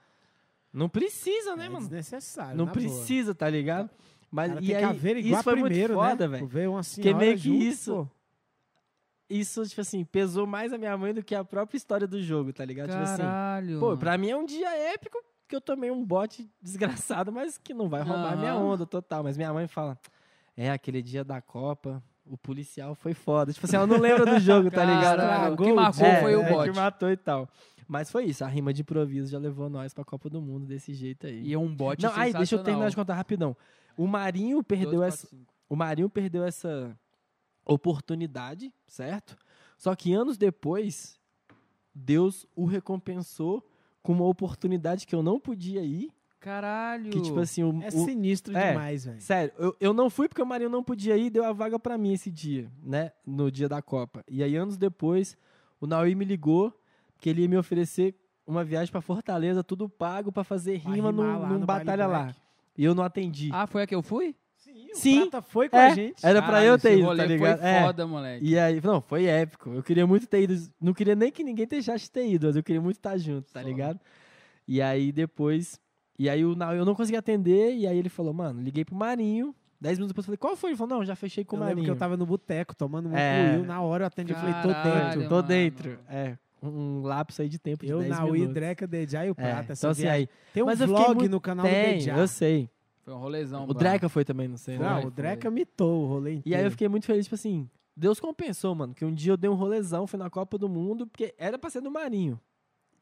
Não 0.72 0.88
precisa, 0.88 1.54
né, 1.54 1.66
É 1.66 1.68
mano? 1.68 1.80
desnecessário. 1.86 2.56
Não 2.56 2.64
na 2.64 2.72
boa. 2.72 2.82
precisa, 2.82 3.34
tá 3.34 3.48
ligado? 3.50 3.90
Mas 4.32 4.48
Cara, 4.48 4.64
e 4.64 4.66
tem 4.66 4.76
aí, 4.76 4.82
que 4.82 4.88
averiguar 4.88 5.34
isso 5.34 5.42
foi 5.42 5.52
primeiro, 5.60 5.94
muito 5.94 6.08
foda, 6.10 6.26
né? 6.26 6.36
velho. 6.38 6.46
Ver 6.48 6.68
uma 6.70 6.82
senhora 6.82 7.18
meio 7.18 7.32
que 7.34 7.38
junto, 7.38 7.62
isso- 7.62 7.94
pô. 7.94 8.22
Isso, 9.28 9.66
tipo 9.66 9.80
assim, 9.80 10.04
pesou 10.04 10.46
mais 10.46 10.72
a 10.72 10.78
minha 10.78 10.96
mãe 10.96 11.14
do 11.14 11.22
que 11.22 11.34
a 11.34 11.44
própria 11.44 11.76
história 11.76 12.06
do 12.06 12.22
jogo, 12.22 12.52
tá 12.52 12.64
ligado? 12.64 12.90
Tipo 12.90 13.02
assim, 13.02 13.22
Caralho. 13.22 13.78
pô, 13.78 13.96
pra 13.96 14.18
mim 14.18 14.30
é 14.30 14.36
um 14.36 14.44
dia 14.44 14.68
épico 14.92 15.18
que 15.48 15.56
eu 15.56 15.60
tomei 15.60 15.90
um 15.90 16.04
bote 16.04 16.50
desgraçado, 16.60 17.30
mas 17.30 17.56
que 17.58 17.72
não 17.74 17.88
vai 17.88 18.02
roubar 18.02 18.32
a 18.32 18.36
minha 18.36 18.54
onda 18.56 18.84
total. 18.86 19.22
Mas 19.22 19.36
minha 19.36 19.52
mãe 19.52 19.66
fala, 19.66 19.98
é, 20.56 20.70
aquele 20.70 21.00
dia 21.02 21.24
da 21.24 21.40
Copa, 21.40 22.02
o 22.26 22.36
policial 22.36 22.94
foi 22.94 23.14
foda. 23.14 23.52
Tipo 23.52 23.66
assim, 23.66 23.76
ela 23.76 23.86
não 23.86 23.98
lembra 23.98 24.26
do 24.26 24.38
jogo, 24.38 24.70
tá 24.70 24.84
ligado? 24.84 25.18
Caralho, 25.18 25.54
o 25.54 25.56
que 25.56 25.72
marcou 25.72 26.04
dia. 26.04 26.20
foi 26.20 26.36
o 26.36 26.42
é, 26.42 26.50
bote. 26.50 26.70
que 26.70 26.76
matou 26.76 27.10
e 27.10 27.16
tal. 27.16 27.48
Mas 27.88 28.10
foi 28.10 28.24
isso, 28.24 28.44
a 28.44 28.48
rima 28.48 28.72
de 28.72 28.82
improviso 28.82 29.30
já 29.30 29.38
levou 29.38 29.68
nós 29.68 29.92
pra 29.92 30.04
Copa 30.04 30.28
do 30.30 30.40
Mundo 30.40 30.66
desse 30.66 30.94
jeito 30.94 31.26
aí. 31.26 31.42
E 31.42 31.52
é 31.52 31.58
um 31.58 31.74
bote 31.74 32.04
não, 32.04 32.12
aí, 32.14 32.32
deixa 32.32 32.54
eu 32.54 32.62
terminar 32.62 32.88
de 32.88 32.96
contar 32.96 33.14
rapidão. 33.14 33.56
O 33.96 34.06
Marinho 34.06 34.62
perdeu 34.62 35.00
12, 35.00 35.06
essa, 35.06 35.26
4, 35.26 35.36
5. 35.38 35.54
o 35.68 35.76
Marinho 35.76 36.10
perdeu 36.10 36.44
essa 36.44 36.98
oportunidade, 37.64 38.72
certo? 38.86 39.36
Só 39.76 39.94
que 39.94 40.12
anos 40.12 40.36
depois, 40.36 41.18
Deus 41.94 42.46
o 42.54 42.64
recompensou 42.64 43.66
com 44.02 44.12
uma 44.12 44.24
oportunidade 44.26 45.06
que 45.06 45.14
eu 45.14 45.22
não 45.22 45.38
podia 45.40 45.82
ir. 45.82 46.10
Caralho. 46.40 47.10
Que, 47.10 47.20
tipo 47.20 47.38
assim, 47.38 47.62
o, 47.62 47.80
É 47.82 47.88
o- 47.88 48.04
sinistro 48.04 48.56
é, 48.56 48.70
demais, 48.72 49.04
velho. 49.04 49.20
Sério, 49.20 49.52
eu, 49.58 49.76
eu 49.80 49.92
não 49.94 50.10
fui 50.10 50.28
porque 50.28 50.42
o 50.42 50.46
Marinho 50.46 50.70
não 50.70 50.82
podia 50.82 51.16
ir 51.16 51.26
e 51.26 51.30
deu 51.30 51.44
a 51.44 51.52
vaga 51.52 51.78
pra 51.78 51.96
mim 51.96 52.12
esse 52.12 52.30
dia, 52.32 52.68
né? 52.82 53.12
No 53.24 53.50
dia 53.50 53.68
da 53.68 53.80
Copa. 53.80 54.24
E 54.28 54.42
aí, 54.42 54.56
anos 54.56 54.76
depois, 54.76 55.36
o 55.80 55.86
Naui 55.86 56.16
me 56.16 56.24
ligou 56.24 56.76
que 57.20 57.28
ele 57.30 57.42
ia 57.42 57.48
me 57.48 57.56
oferecer 57.56 58.16
uma 58.44 58.64
viagem 58.64 58.90
pra 58.90 59.00
Fortaleza, 59.00 59.62
tudo 59.62 59.88
pago 59.88 60.32
pra 60.32 60.42
fazer 60.42 60.78
rima 60.78 61.12
num, 61.12 61.38
lá 61.38 61.48
num 61.48 61.60
no 61.60 61.66
batalha 61.66 62.06
lá. 62.08 62.34
E 62.76 62.84
eu 62.84 62.94
não 62.94 63.02
atendi. 63.04 63.50
Ah, 63.52 63.66
foi 63.66 63.82
a 63.82 63.86
que 63.86 63.94
eu 63.94 64.02
fui? 64.02 64.34
Sim, 64.56 64.88
Sim, 64.94 65.18
o 65.22 65.30
Prata 65.30 65.42
foi 65.42 65.68
com 65.68 65.76
é, 65.76 65.86
a 65.90 65.94
gente. 65.94 66.24
Era 66.24 66.40
pra 66.40 66.52
Caralho, 66.52 66.66
eu 66.68 66.78
ter 66.78 66.88
esse 66.90 66.98
ido, 66.98 67.06
rolê 67.06 67.22
tá 67.22 67.26
ligado? 67.28 67.58
Foi 67.60 67.68
É. 67.68 67.82
foda, 67.82 68.06
moleque. 68.06 68.44
E 68.44 68.58
aí, 68.58 68.80
não, 68.82 69.00
foi 69.00 69.24
épico. 69.26 69.70
Eu 69.70 69.82
queria 69.82 70.06
muito 70.06 70.26
ter 70.26 70.42
ido. 70.42 70.54
Não 70.80 70.94
queria 70.94 71.14
nem 71.16 71.32
que 71.32 71.42
ninguém 71.42 71.66
deixasse 71.66 72.04
de 72.04 72.10
ter 72.12 72.28
ido, 72.28 72.46
mas 72.46 72.56
eu 72.56 72.62
queria 72.62 72.80
muito 72.80 72.96
estar 72.96 73.16
junto, 73.18 73.52
tá 73.52 73.60
Foda. 73.60 73.68
ligado? 73.70 74.00
E 74.66 74.80
aí 74.80 75.10
depois. 75.10 75.80
E 76.18 76.28
aí 76.28 76.44
o 76.44 76.54
Nau- 76.54 76.74
eu 76.74 76.84
não 76.84 76.94
consegui 76.94 77.16
atender, 77.16 77.74
e 77.74 77.86
aí 77.86 77.98
ele 77.98 78.08
falou, 78.08 78.32
mano, 78.32 78.60
liguei 78.62 78.84
pro 78.84 78.94
Marinho. 78.94 79.54
Dez 79.80 79.98
minutos 79.98 80.12
depois 80.12 80.24
eu 80.24 80.26
falei, 80.28 80.38
qual 80.38 80.54
foi? 80.56 80.70
Ele 80.70 80.76
falou, 80.76 80.98
não, 80.98 81.04
já 81.04 81.16
fechei 81.16 81.44
com 81.44 81.56
Eu 81.56 81.60
o 81.60 81.64
lembro 81.64 81.76
Marinho. 81.78 81.84
que 81.86 81.90
eu 81.96 81.98
tava 81.98 82.16
no 82.16 82.24
boteco 82.24 82.76
tomando 82.76 83.08
um 83.08 83.16
É. 83.16 83.58
Na 83.58 83.80
hora 83.80 84.04
eu 84.04 84.06
atendi. 84.06 84.30
Eu 84.32 84.38
falei, 84.38 84.54
tô 84.62 84.68
Caralho, 84.68 85.10
dentro. 85.18 85.28
Tô 85.28 85.34
mano. 85.34 85.48
dentro. 85.48 85.98
É, 86.08 86.38
um, 86.62 87.02
lapso 87.02 87.42
aí 87.42 87.48
de 87.48 87.58
tempo 87.58 87.84
de 87.84 87.90
Eu, 87.92 87.98
10 88.00 88.10
Naui, 88.10 88.32
minutos. 88.32 88.54
Dreca, 88.54 88.86
Dejá 88.86 89.26
e 89.26 89.30
o 89.30 89.32
É, 89.32 89.34
Prata. 89.34 89.72
essa 89.72 89.80
então 89.80 89.90
assim, 89.90 90.06
aí, 90.06 90.28
Tem 90.54 90.62
um 90.62 90.66
Mas 90.66 90.80
eu 90.80 90.86
vlog 90.86 91.14
muito- 91.16 91.30
no 91.30 91.40
canal 91.40 91.66
do 91.66 91.70
tem, 91.72 91.94
Dejá. 91.98 92.16
eu 92.16 92.28
sei. 92.28 92.70
Foi 93.04 93.12
um 93.14 93.18
rolezão. 93.18 93.64
O. 93.68 93.74
Dreca 93.74 94.08
foi 94.08 94.24
também, 94.24 94.46
não 94.46 94.56
sei. 94.56 94.78
Não, 94.78 95.00
né? 95.00 95.06
O 95.06 95.10
Dreca 95.10 95.42
foi. 95.48 95.50
mitou 95.50 96.04
o 96.04 96.06
rolê 96.06 96.34
inteiro. 96.34 96.48
E 96.48 96.54
aí 96.54 96.64
eu 96.64 96.70
fiquei 96.70 96.88
muito 96.88 97.04
feliz, 97.04 97.24
tipo 97.26 97.34
assim, 97.34 97.68
Deus 97.96 98.20
compensou, 98.20 98.74
mano, 98.74 98.94
que 98.94 99.04
um 99.04 99.12
dia 99.12 99.32
eu 99.32 99.36
dei 99.36 99.50
um 99.50 99.54
rolezão, 99.54 100.06
fui 100.06 100.18
na 100.18 100.30
Copa 100.30 100.56
do 100.56 100.68
Mundo, 100.68 101.06
porque 101.06 101.34
era 101.36 101.58
pra 101.58 101.68
ser 101.68 101.82
no 101.82 101.90
Marinho. 101.90 102.38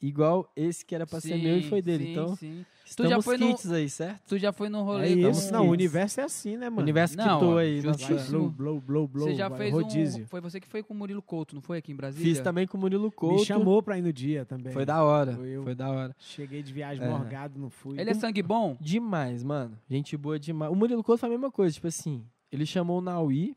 Igual 0.01 0.51
esse 0.57 0.85
que 0.85 0.95
era 0.95 1.07
pra 1.07 1.21
ser 1.21 1.37
meu 1.37 1.59
e 1.59 1.63
foi 1.63 1.83
dele. 1.83 2.05
sim, 2.07 2.11
então, 2.13 2.37
sim. 2.37 2.65
estamos 2.87 3.11
já 3.11 3.21
foi 3.23 3.37
no- 3.37 3.49
kits 3.49 3.71
aí, 3.71 3.89
certo? 3.89 4.21
Tu 4.29 4.39
já 4.39 4.53
foi 4.53 4.69
no 4.69 4.83
rolê 4.83 5.09
É 5.09 5.09
isso. 5.31 5.53
Não, 5.53 5.61
o 5.61 5.63
Kids. 5.65 5.73
universo 5.73 6.21
é 6.21 6.25
assim, 6.25 6.57
né, 6.57 6.69
O 6.69 6.73
mano? 6.73 6.83
universo 6.83 7.17
Não, 7.17 7.39
quitou 7.39 7.59
aí. 7.59 7.83
Blow, 7.83 8.49
blow, 8.51 8.81
blow, 8.81 9.09
blow. 9.09 9.29
Você 9.29 9.35
já 9.35 9.49
vai, 9.49 9.59
fez 9.59 9.73
rodízio. 9.75 10.25
um. 10.25 10.27
Foi 10.27 10.41
você 10.41 10.59
que 10.59 10.67
foi 10.67 10.83
com 10.83 10.95
o 10.95 10.97
Murilo 10.97 11.21
Couto, 11.21 11.55
não 11.55 11.63
foi 11.63 11.79
aqui 11.79 11.93
em 11.93 11.97
Brasília? 11.97 12.27
Fiz 12.35 12.41
também 12.43 12.67
com 12.67 12.79
o 12.79 12.81
Murilo 12.81 13.11
Couto. 13.13 13.41
Me 13.41 13.45
chamou 13.47 13.83
pra 13.83 13.99
ir 13.99 14.03
no 14.03 14.13
dia 14.13 14.45
também. 14.45 14.73
Foi 14.73 14.87
da 14.87 15.03
hora. 15.05 15.33
Foi 15.35 15.49
eu. 15.49 15.63
Foi 15.63 15.75
da 15.75 15.91
hora. 15.91 16.17
Cheguei 16.19 16.63
de 16.63 16.73
viagem 16.73 17.05
É. 17.05 17.09
morgado, 17.09 17.59
não 17.61 17.69
fui. 17.71 18.01
Ele 18.01 18.11
é 18.11 18.15
sangue 18.15 18.43
bom? 18.43 18.77
Demais, 18.81 19.43
mano. 19.43 19.77
Gente 19.89 20.17
boa 20.17 20.39
demais. 20.39 20.73
O 20.73 20.75
Murilo 20.75 21.05
Couto 21.05 21.21
foi 21.21 21.29
a 21.29 21.33
mesma 21.33 21.51
coisa. 21.51 21.75
Tipo 21.75 21.87
assim, 21.89 22.25
ele 22.51 22.65
chamou 22.65 22.99
o 22.99 23.03
Naui 23.03 23.55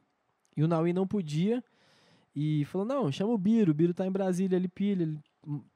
e 0.58 0.64
o 0.64 0.68
Naui 0.68 0.92
não 0.94 1.08
podia. 1.08 1.64
E 2.36 2.66
falou: 2.66 2.86
Não, 2.86 3.12
chama 3.12 3.32
o 3.32 3.38
Biro. 3.38 3.72
O 3.72 3.74
Biro 3.76 3.94
tá 3.94 4.06
em 4.08 4.12
Brasília, 4.12 4.56
ele 4.56 4.68
pilha, 4.68 5.04
ele 5.04 5.20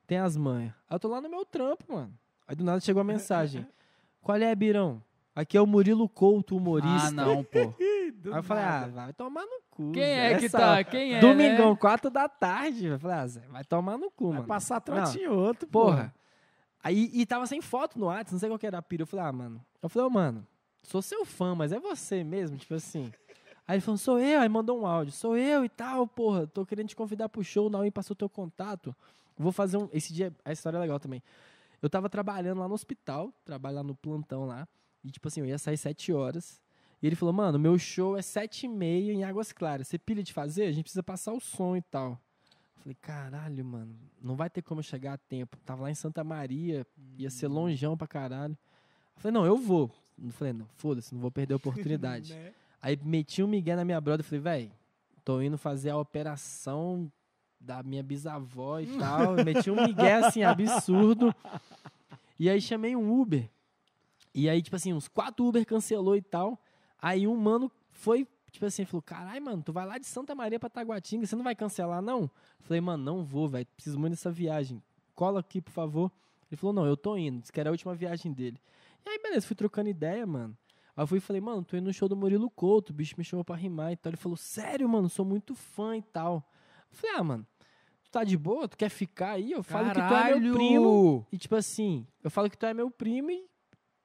tem 0.07 0.17
as 0.17 0.35
manhas. 0.35 0.73
Aí 0.89 0.95
eu 0.95 0.99
tô 0.99 1.07
lá 1.07 1.21
no 1.21 1.29
meu 1.29 1.45
trampo, 1.45 1.93
mano. 1.93 2.13
Aí 2.47 2.55
do 2.55 2.63
nada 2.63 2.79
chegou 2.79 3.01
a 3.01 3.03
mensagem: 3.03 3.67
Qual 4.21 4.37
é, 4.37 4.55
Birão? 4.55 5.03
Aqui 5.35 5.55
é 5.55 5.61
o 5.61 5.67
Murilo 5.67 6.09
Couto, 6.09 6.57
humorista. 6.57 7.09
Ah, 7.09 7.11
não, 7.11 7.43
pô. 7.43 7.73
Do 8.17 8.33
Aí 8.33 8.39
eu 8.39 8.43
falei: 8.43 8.63
Ah, 8.63 8.87
vai 8.87 9.13
tomar 9.13 9.43
no 9.45 9.61
cu. 9.69 9.91
Quem 9.91 10.03
Zé. 10.03 10.33
é 10.33 10.39
que 10.39 10.49
tá? 10.49 10.83
Quem 10.83 11.13
é? 11.13 11.19
Domingão, 11.19 11.71
né? 11.71 11.77
quatro 11.79 12.09
da 12.09 12.27
tarde. 12.27 12.87
Eu 12.87 12.97
falei: 12.97 13.17
Ah, 13.17 13.27
Zé, 13.27 13.41
vai 13.49 13.63
tomar 13.63 13.97
no 13.97 14.09
cu, 14.09 14.29
Vai 14.29 14.37
mano. 14.37 14.47
passar 14.47 14.75
Não, 14.75 14.81
trotinho 14.81 15.33
outro, 15.33 15.67
Porra. 15.67 16.11
Aí 16.83 17.09
e 17.13 17.25
tava 17.25 17.45
sem 17.45 17.61
foto 17.61 17.99
no 17.99 18.05
WhatsApp, 18.05 18.31
não 18.31 18.39
sei 18.39 18.49
qual 18.49 18.57
que 18.57 18.65
era 18.65 18.77
a 18.77 18.81
pira. 18.81 19.03
Eu 19.03 19.07
falei, 19.07 19.25
ah, 19.25 19.31
mano. 19.33 19.65
Eu 19.81 19.89
falei, 19.89 20.07
ô, 20.07 20.09
mano, 20.09 20.47
sou 20.81 21.01
seu 21.01 21.25
fã, 21.25 21.53
mas 21.53 21.73
é 21.73 21.79
você 21.79 22.23
mesmo, 22.23 22.55
tipo 22.57 22.73
assim. 22.73 23.11
Aí 23.67 23.75
ele 23.75 23.81
falou, 23.81 23.97
sou 23.97 24.19
eu, 24.19 24.39
aí 24.39 24.47
mandou 24.47 24.79
um 24.79 24.87
áudio, 24.87 25.11
sou 25.11 25.35
eu 25.35 25.65
e 25.65 25.69
tal, 25.69 26.07
porra, 26.07 26.47
tô 26.47 26.65
querendo 26.65 26.87
te 26.87 26.95
convidar 26.95 27.27
pro 27.27 27.43
show, 27.43 27.67
o 27.67 27.69
Naui 27.69 27.91
passou 27.91 28.15
teu 28.15 28.29
contato. 28.29 28.95
Vou 29.37 29.51
fazer 29.51 29.77
um. 29.77 29.87
Esse 29.93 30.13
dia, 30.13 30.33
a 30.43 30.51
história 30.51 30.77
é 30.77 30.79
legal 30.79 30.99
também. 30.99 31.21
Eu 31.81 31.89
tava 31.89 32.09
trabalhando 32.09 32.59
lá 32.59 32.67
no 32.67 32.73
hospital, 32.73 33.31
trabalho 33.45 33.77
lá 33.77 33.83
no 33.83 33.95
plantão 33.95 34.45
lá, 34.45 34.67
e 35.03 35.11
tipo 35.11 35.27
assim, 35.27 35.41
eu 35.41 35.45
ia 35.45 35.57
sair 35.57 35.77
sete 35.77 36.11
horas. 36.11 36.59
E 37.01 37.05
ele 37.05 37.15
falou, 37.15 37.31
mano, 37.31 37.59
meu 37.59 37.77
show 37.77 38.17
é 38.17 38.21
sete 38.21 38.65
e 38.65 38.69
meia 38.69 39.13
em 39.13 39.23
Águas 39.23 39.51
Claras. 39.51 39.87
Você 39.87 39.99
pilha 39.99 40.23
de 40.23 40.33
fazer? 40.33 40.63
A 40.65 40.71
gente 40.71 40.83
precisa 40.85 41.03
passar 41.03 41.31
o 41.33 41.39
som 41.39 41.75
e 41.75 41.81
tal. 41.81 42.19
Eu 42.77 42.81
falei, 42.81 42.97
caralho, 42.99 43.63
mano, 43.63 43.95
não 44.21 44.35
vai 44.35 44.49
ter 44.49 44.63
como 44.63 44.81
chegar 44.81 45.13
a 45.13 45.17
tempo. 45.17 45.57
Tava 45.63 45.83
lá 45.83 45.91
em 45.91 45.95
Santa 45.95 46.23
Maria, 46.23 46.85
ia 47.17 47.29
ser 47.29 47.47
longeão 47.47 47.95
pra 47.95 48.07
caralho. 48.07 48.57
Eu 49.15 49.21
falei, 49.21 49.33
não, 49.33 49.45
eu 49.45 49.57
vou. 49.57 49.91
Eu 50.23 50.31
falei, 50.31 50.53
não, 50.53 50.65
foda-se, 50.77 51.13
não 51.13 51.21
vou 51.21 51.31
perder 51.31 51.53
a 51.53 51.57
oportunidade. 51.57 52.33
Né? 52.37 52.53
Aí 52.79 52.97
meti 53.03 53.41
um 53.41 53.47
migué 53.47 53.75
na 53.75 53.83
minha 53.83 53.99
brother 53.99 54.23
e 54.23 54.27
falei, 54.27 54.39
véi, 54.39 54.71
tô 55.25 55.41
indo 55.41 55.57
fazer 55.57 55.89
a 55.89 55.97
operação 55.97 57.11
da 57.59 57.83
minha 57.83 58.03
bisavó 58.03 58.79
e 58.79 58.87
tal. 58.97 59.33
meti 59.43 59.69
um 59.69 59.85
migué 59.85 60.13
assim, 60.15 60.43
absurdo. 60.43 61.33
E 62.39 62.49
aí 62.49 62.61
chamei 62.61 62.95
um 62.95 63.19
Uber. 63.19 63.49
E 64.33 64.47
aí, 64.47 64.61
tipo 64.61 64.75
assim, 64.75 64.93
uns 64.93 65.07
quatro 65.07 65.45
Uber 65.45 65.65
cancelou 65.65 66.15
e 66.15 66.21
tal. 66.21 66.59
Aí 67.01 67.27
um 67.27 67.35
mano 67.35 67.71
foi, 67.89 68.27
tipo 68.51 68.65
assim, 68.65 68.85
falou: 68.85 69.01
caralho, 69.01 69.43
mano, 69.43 69.63
tu 69.63 69.73
vai 69.73 69.85
lá 69.85 69.97
de 69.97 70.05
Santa 70.05 70.35
Maria 70.35 70.59
pra 70.59 70.69
Taguatinga, 70.69 71.25
você 71.25 71.35
não 71.35 71.43
vai 71.43 71.55
cancelar, 71.55 72.01
não? 72.01 72.29
Falei, 72.61 72.81
mano, 72.81 73.03
não 73.03 73.23
vou, 73.23 73.47
velho. 73.47 73.65
Preciso 73.75 73.99
muito 73.99 74.11
dessa 74.11 74.31
viagem. 74.31 74.81
Cola 75.15 75.39
aqui, 75.39 75.61
por 75.61 75.71
favor. 75.71 76.11
Ele 76.49 76.57
falou, 76.57 76.73
não, 76.73 76.85
eu 76.85 76.95
tô 76.95 77.17
indo. 77.17 77.39
Disse 77.39 77.51
que 77.51 77.59
era 77.59 77.69
a 77.69 77.71
última 77.71 77.93
viagem 77.95 78.31
dele. 78.31 78.59
E 79.05 79.09
aí, 79.09 79.19
beleza, 79.19 79.45
fui 79.47 79.55
trocando 79.55 79.89
ideia, 79.89 80.25
mano. 80.25 80.55
Aí 80.95 81.03
eu 81.03 81.07
fui 81.07 81.17
e 81.17 81.21
falei, 81.21 81.41
mano, 81.41 81.63
tô 81.63 81.77
indo 81.77 81.85
no 81.85 81.93
show 81.93 82.07
do 82.07 82.15
Murilo 82.15 82.49
Couto, 82.49 82.91
o 82.91 82.95
bicho 82.95 83.15
me 83.17 83.23
chamou 83.23 83.43
pra 83.43 83.55
rimar 83.55 83.91
e 83.91 83.95
tal. 83.95 84.09
Ele 84.09 84.17
falou, 84.17 84.35
sério, 84.35 84.87
mano, 84.87 85.09
sou 85.09 85.25
muito 85.25 85.53
fã 85.55 85.95
e 85.95 86.01
tal. 86.01 86.43
Eu 86.91 86.97
falei, 86.97 87.15
ah, 87.17 87.23
mano, 87.23 87.47
tu 88.03 88.11
tá 88.11 88.23
de 88.23 88.37
boa? 88.37 88.67
Tu 88.67 88.77
quer 88.77 88.89
ficar 88.89 89.31
aí? 89.31 89.51
Eu 89.51 89.63
falo 89.63 89.89
que 89.89 89.95
tu 89.95 90.13
é 90.13 90.39
meu 90.39 90.53
primo. 90.53 91.27
E 91.31 91.37
tipo 91.37 91.55
assim, 91.55 92.05
eu 92.23 92.29
falo 92.29 92.49
que 92.49 92.57
tu 92.57 92.65
é 92.65 92.73
meu 92.73 92.89
primo 92.89 93.31
e, 93.31 93.45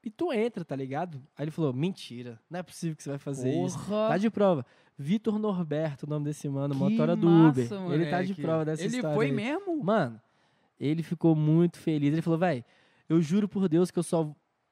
e 0.04 0.10
tu 0.10 0.32
entra, 0.32 0.64
tá 0.64 0.74
ligado? 0.76 1.22
Aí 1.36 1.44
ele 1.44 1.50
falou, 1.50 1.72
mentira, 1.72 2.40
não 2.50 2.60
é 2.60 2.62
possível 2.62 2.96
que 2.96 3.02
você 3.02 3.10
vai 3.10 3.18
fazer 3.18 3.50
isso. 3.64 3.78
Porra. 3.78 4.08
Tá 4.08 4.18
de 4.18 4.30
prova. 4.30 4.66
Vitor 4.98 5.38
Norberto, 5.38 6.06
o 6.06 6.08
nome 6.08 6.26
desse 6.26 6.48
mano, 6.48 6.74
Que 6.74 6.80
motora 6.80 7.16
do 7.16 7.26
massa, 7.28 7.78
Uber. 7.78 7.92
Ele 7.94 8.06
tá 8.10 8.22
de 8.22 8.28
moleque. 8.28 8.42
prova 8.42 8.64
dessa 8.64 8.82
Ele 8.84 8.96
história. 8.96 9.14
foi 9.16 9.26
aí. 9.26 9.32
mesmo? 9.32 9.82
Mano, 9.82 10.20
ele 10.78 11.02
ficou 11.02 11.34
muito 11.34 11.78
feliz. 11.78 12.12
Ele 12.12 12.22
falou, 12.22 12.38
velho, 12.38 12.64
eu 13.08 13.20
juro 13.20 13.48
por 13.48 13.68
Deus 13.68 13.90
que 13.90 13.98
eu 13.98 14.02
só. 14.02 14.30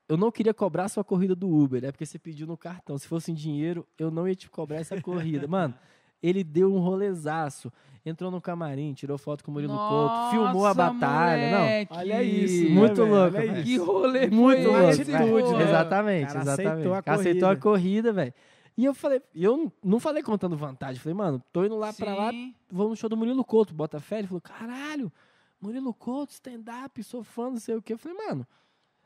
Eu 0.08 0.16
não 0.16 0.30
queria 0.30 0.52
cobrar 0.52 0.88
sua 0.88 1.04
corrida 1.04 1.34
do 1.36 1.48
Uber, 1.48 1.84
é 1.84 1.92
porque 1.92 2.04
você 2.04 2.18
pediu 2.18 2.46
no 2.46 2.56
cartão. 2.56 2.98
Se 2.98 3.06
fosse 3.06 3.30
em 3.30 3.34
dinheiro, 3.34 3.86
eu 3.96 4.10
não 4.10 4.26
ia 4.28 4.34
te 4.34 4.50
cobrar 4.50 4.78
essa 4.78 5.00
corrida. 5.00 5.46
Mano, 5.48 5.72
ele 6.22 6.42
deu 6.44 6.72
um 6.74 6.78
rolezaço. 6.78 7.72
Entrou 8.04 8.30
no 8.30 8.40
camarim, 8.40 8.94
tirou 8.94 9.18
foto 9.18 9.44
com 9.44 9.50
o 9.50 9.54
Murilo 9.54 9.76
Couto, 9.76 10.30
filmou 10.30 10.64
a 10.64 10.72
Nossa, 10.72 10.74
batalha. 10.74 11.58
moleque. 11.58 11.92
Olha 11.94 12.22
isso, 12.22 12.64
né, 12.64 12.70
Muito 12.70 12.94
velho? 13.04 13.14
louco, 13.14 13.36
Olha. 13.36 13.62
Que 13.62 13.76
rolê 13.76 14.30
Muito 14.30 14.68
louco. 14.70 14.86
atitude, 14.88 15.52
né? 15.52 15.62
Exatamente, 15.64 16.26
Cara 16.28 16.40
exatamente. 16.40 16.70
aceitou 16.72 16.94
a 16.94 16.98
Aceitou 17.14 17.48
a 17.48 17.56
corrida. 17.56 17.60
corrida, 17.60 18.12
velho. 18.12 18.34
E 18.76 18.84
eu 18.86 18.94
falei, 18.94 19.20
eu 19.34 19.70
não 19.84 20.00
falei 20.00 20.22
contando 20.22 20.56
vantagem. 20.56 20.98
Falei, 20.98 21.14
mano, 21.14 21.42
tô 21.52 21.62
indo 21.62 21.76
lá 21.76 21.92
pra 21.92 22.14
lá, 22.14 22.30
Sim. 22.30 22.54
vou 22.70 22.88
no 22.88 22.96
show 22.96 23.10
do 23.10 23.16
Murilo 23.18 23.44
Couto, 23.44 23.74
bota 23.74 24.00
fé. 24.00 24.20
Ele 24.20 24.28
falou, 24.28 24.40
caralho, 24.40 25.12
Murilo 25.60 25.92
Couto, 25.92 26.32
stand-up, 26.32 27.02
sou 27.02 27.22
fã, 27.22 27.50
não 27.50 27.58
sei 27.58 27.74
o 27.76 27.82
quê. 27.82 27.92
Eu 27.92 27.98
falei, 27.98 28.16
mano. 28.16 28.46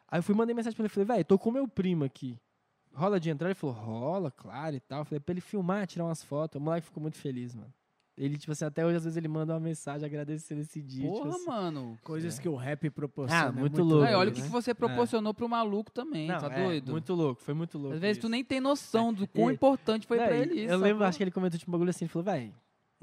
Aí 0.08 0.20
eu 0.20 0.22
fui 0.22 0.36
mandei 0.36 0.54
mensagem 0.54 0.76
pra 0.76 0.84
ele, 0.84 0.88
falei, 0.88 1.06
velho, 1.06 1.24
tô 1.24 1.36
com 1.36 1.50
meu 1.50 1.66
primo 1.66 2.04
aqui. 2.04 2.38
Rola 2.94 3.18
de 3.18 3.30
entrar? 3.30 3.48
Ele 3.48 3.54
falou, 3.54 3.74
rola, 3.74 4.30
claro 4.30 4.76
e 4.76 4.80
tal. 4.80 5.00
Eu 5.00 5.04
falei, 5.04 5.20
pra 5.20 5.32
ele 5.32 5.40
filmar, 5.40 5.86
tirar 5.86 6.04
umas 6.04 6.22
fotos. 6.22 6.60
O 6.60 6.64
moleque 6.64 6.86
ficou 6.86 7.02
muito 7.02 7.18
feliz, 7.18 7.54
mano. 7.54 7.72
Ele, 8.16 8.38
tipo 8.38 8.52
assim, 8.52 8.64
até 8.64 8.86
hoje, 8.86 8.96
às 8.96 9.04
vezes, 9.04 9.16
ele 9.16 9.26
manda 9.26 9.52
uma 9.52 9.60
mensagem 9.60 10.06
agradecendo 10.06 10.60
esse 10.60 10.80
dia. 10.80 11.02
tipo 11.02 11.18
Porra, 11.18 11.30
assim. 11.30 11.46
mano. 11.46 11.98
Coisas 12.04 12.38
que 12.38 12.48
o 12.48 12.54
rap 12.54 12.88
proporciona. 12.90 13.46
Ah, 13.46 13.48
é 13.48 13.52
muito 13.52 13.82
louco. 13.82 14.06
Aí, 14.06 14.14
olha 14.14 14.30
o 14.30 14.32
né? 14.32 14.36
que, 14.40 14.42
que 14.42 14.52
você 14.52 14.72
proporcionou 14.72 15.34
pro 15.34 15.48
maluco 15.48 15.90
também, 15.90 16.28
Não, 16.28 16.38
tá 16.38 16.46
é, 16.46 16.64
doido? 16.64 16.92
Muito 16.92 17.12
louco, 17.12 17.42
foi 17.42 17.54
muito 17.54 17.76
louco. 17.76 17.94
Às 17.94 18.00
vezes 18.00 18.18
tu 18.18 18.26
isso. 18.26 18.28
nem 18.28 18.44
tem 18.44 18.60
noção 18.60 19.12
do 19.12 19.26
quão 19.28 19.50
importante 19.50 20.06
foi 20.06 20.16
pra 20.18 20.28
Véi, 20.28 20.42
ele 20.42 20.60
isso. 20.60 20.72
Eu 20.72 20.78
lembro, 20.78 21.04
acho 21.04 21.18
que 21.18 21.24
ele 21.24 21.32
comentou 21.32 21.58
tipo 21.58 21.68
um 21.68 21.72
bagulho 21.72 21.90
assim, 21.90 22.04
ele 22.04 22.12
falou, 22.12 22.24
velho, 22.24 22.54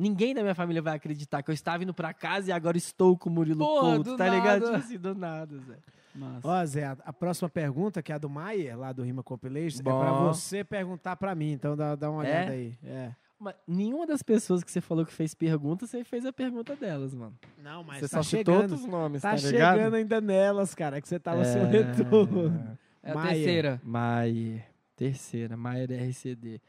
ninguém 0.01 0.33
da 0.33 0.41
minha 0.41 0.55
família 0.55 0.81
vai 0.81 0.95
acreditar 0.95 1.43
que 1.43 1.49
eu 1.51 1.53
estava 1.53 1.83
indo 1.83 1.93
pra 1.93 2.13
casa 2.13 2.49
e 2.49 2.51
agora 2.51 2.77
estou 2.77 3.17
com 3.17 3.29
o 3.29 3.31
Murilo 3.31 3.59
Porra, 3.59 3.95
Couto, 3.95 4.11
do 4.11 4.17
tá 4.17 4.27
ligado? 4.27 4.61
nada. 4.63 4.65
Tipo 4.65 4.75
assim, 4.85 4.97
do 4.97 5.13
nada, 5.15 5.57
Zé. 5.59 5.77
Massa. 6.13 6.47
Ó, 6.47 6.65
Zé, 6.65 6.85
a, 6.85 6.97
a 7.05 7.13
próxima 7.13 7.47
pergunta, 7.49 8.01
que 8.01 8.11
é 8.11 8.15
a 8.15 8.17
do 8.17 8.29
Maier, 8.29 8.77
lá 8.77 8.91
do 8.91 9.01
Rima 9.03 9.23
Compilation, 9.23 9.79
é 9.79 9.83
Bom. 9.83 9.99
pra 9.99 10.11
você 10.11 10.63
perguntar 10.63 11.15
pra 11.15 11.33
mim. 11.35 11.51
Então 11.53 11.77
dá, 11.77 11.95
dá 11.95 12.09
uma 12.11 12.25
É? 12.25 12.29
olhada 12.39 12.51
aí. 12.51 12.73
É. 12.83 13.11
Mas 13.39 13.55
nenhuma 13.67 14.05
das 14.05 14.21
pessoas 14.21 14.63
que 14.63 14.69
você 14.71 14.81
falou 14.81 15.03
que 15.05 15.11
fez 15.13 15.33
pergunta, 15.33 15.87
você 15.87 16.03
fez 16.03 16.25
a 16.25 16.33
pergunta 16.33 16.75
delas, 16.75 17.13
mano. 17.15 17.33
Não, 17.63 17.83
mas 17.83 17.99
você 18.01 18.09
tá 18.09 18.17
só 18.17 18.23
citou 18.23 18.55
chegando. 18.55 18.71
outros 18.73 18.85
nomes, 18.89 19.21
Tá 19.21 19.29
tá, 19.31 19.35
ligado? 19.37 19.77
chegando 19.77 19.93
ainda 19.95 20.21
nelas, 20.21 20.75
cara, 20.75 21.01
que 21.01 21.07
você 21.07 21.17
tava 21.19 21.43
sem 21.45 21.61
É. 21.61 21.65
retorno. 21.65 22.77
É 23.01 23.11
a 23.11 23.15
Maia. 23.15 23.33
terceira. 23.33 23.81
Maier. 23.83 24.65
Terceira, 24.95 25.57
Maier 25.57 25.89
RCD. 25.91 26.61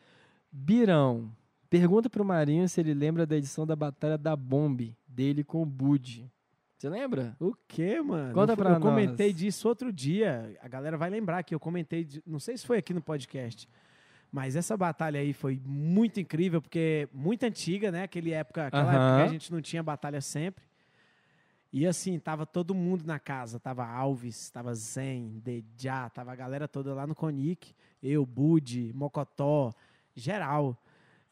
Birão. 0.51 1.31
Pergunta 1.81 2.11
pro 2.11 2.25
Marinho 2.25 2.69
se 2.69 2.81
ele 2.81 2.93
lembra 2.95 3.27
da 3.27 3.37
edição 3.37 3.67
da 3.67 3.75
Batalha 3.75 4.19
da 4.19 4.37
Bombe, 4.37 4.97
dele 5.09 5.43
com 5.43 5.63
o 5.63 5.67
Bud. 5.67 6.31
Você 6.77 6.89
lembra? 6.89 7.37
O 7.41 7.55
quê, 7.69 8.01
mano? 8.03 8.35
Conta 8.35 8.53
eu, 8.53 8.57
fu- 8.57 8.63
pra 8.63 8.73
eu 8.75 8.81
comentei 8.81 9.29
nós. 9.29 9.37
disso 9.37 9.69
outro 9.69 9.93
dia. 9.93 10.57
A 10.61 10.69
galera 10.69 10.97
vai 10.97 11.09
lembrar 11.09 11.43
que 11.45 11.55
eu 11.55 11.61
comentei, 11.61 12.05
de- 12.05 12.23
não 12.27 12.39
sei 12.41 12.57
se 12.57 12.67
foi 12.67 12.79
aqui 12.79 12.93
no 12.93 13.01
podcast, 13.01 13.69
mas 14.31 14.57
essa 14.57 14.77
batalha 14.77 15.21
aí 15.21 15.33
foi 15.33 15.61
muito 15.65 16.19
incrível, 16.19 16.61
porque 16.61 17.09
muito 17.13 17.45
antiga, 17.45 17.91
né? 17.93 18.03
Aquele 18.03 18.33
época, 18.33 18.67
aquela 18.67 18.93
época 18.93 19.17
que 19.17 19.23
a 19.23 19.33
gente 19.33 19.53
não 19.53 19.61
tinha 19.63 19.83
batalha 19.83 20.21
sempre. 20.21 20.65
E 21.73 21.87
assim, 21.87 22.19
tava 22.19 22.45
todo 22.45 22.75
mundo 22.75 23.05
na 23.07 23.19
casa. 23.19 23.59
Tava 23.59 23.87
Alves, 23.87 24.51
tava 24.51 24.75
Zen, 24.75 25.41
Dejá, 25.43 26.11
tava 26.11 26.33
a 26.33 26.37
galera 26.37 26.69
toda 26.69 26.93
lá 26.93 27.07
no 27.07 27.15
Conic. 27.15 27.73
Eu, 28.03 28.27
Bud, 28.27 28.93
Mocotó, 28.95 29.73
geral. 30.15 30.77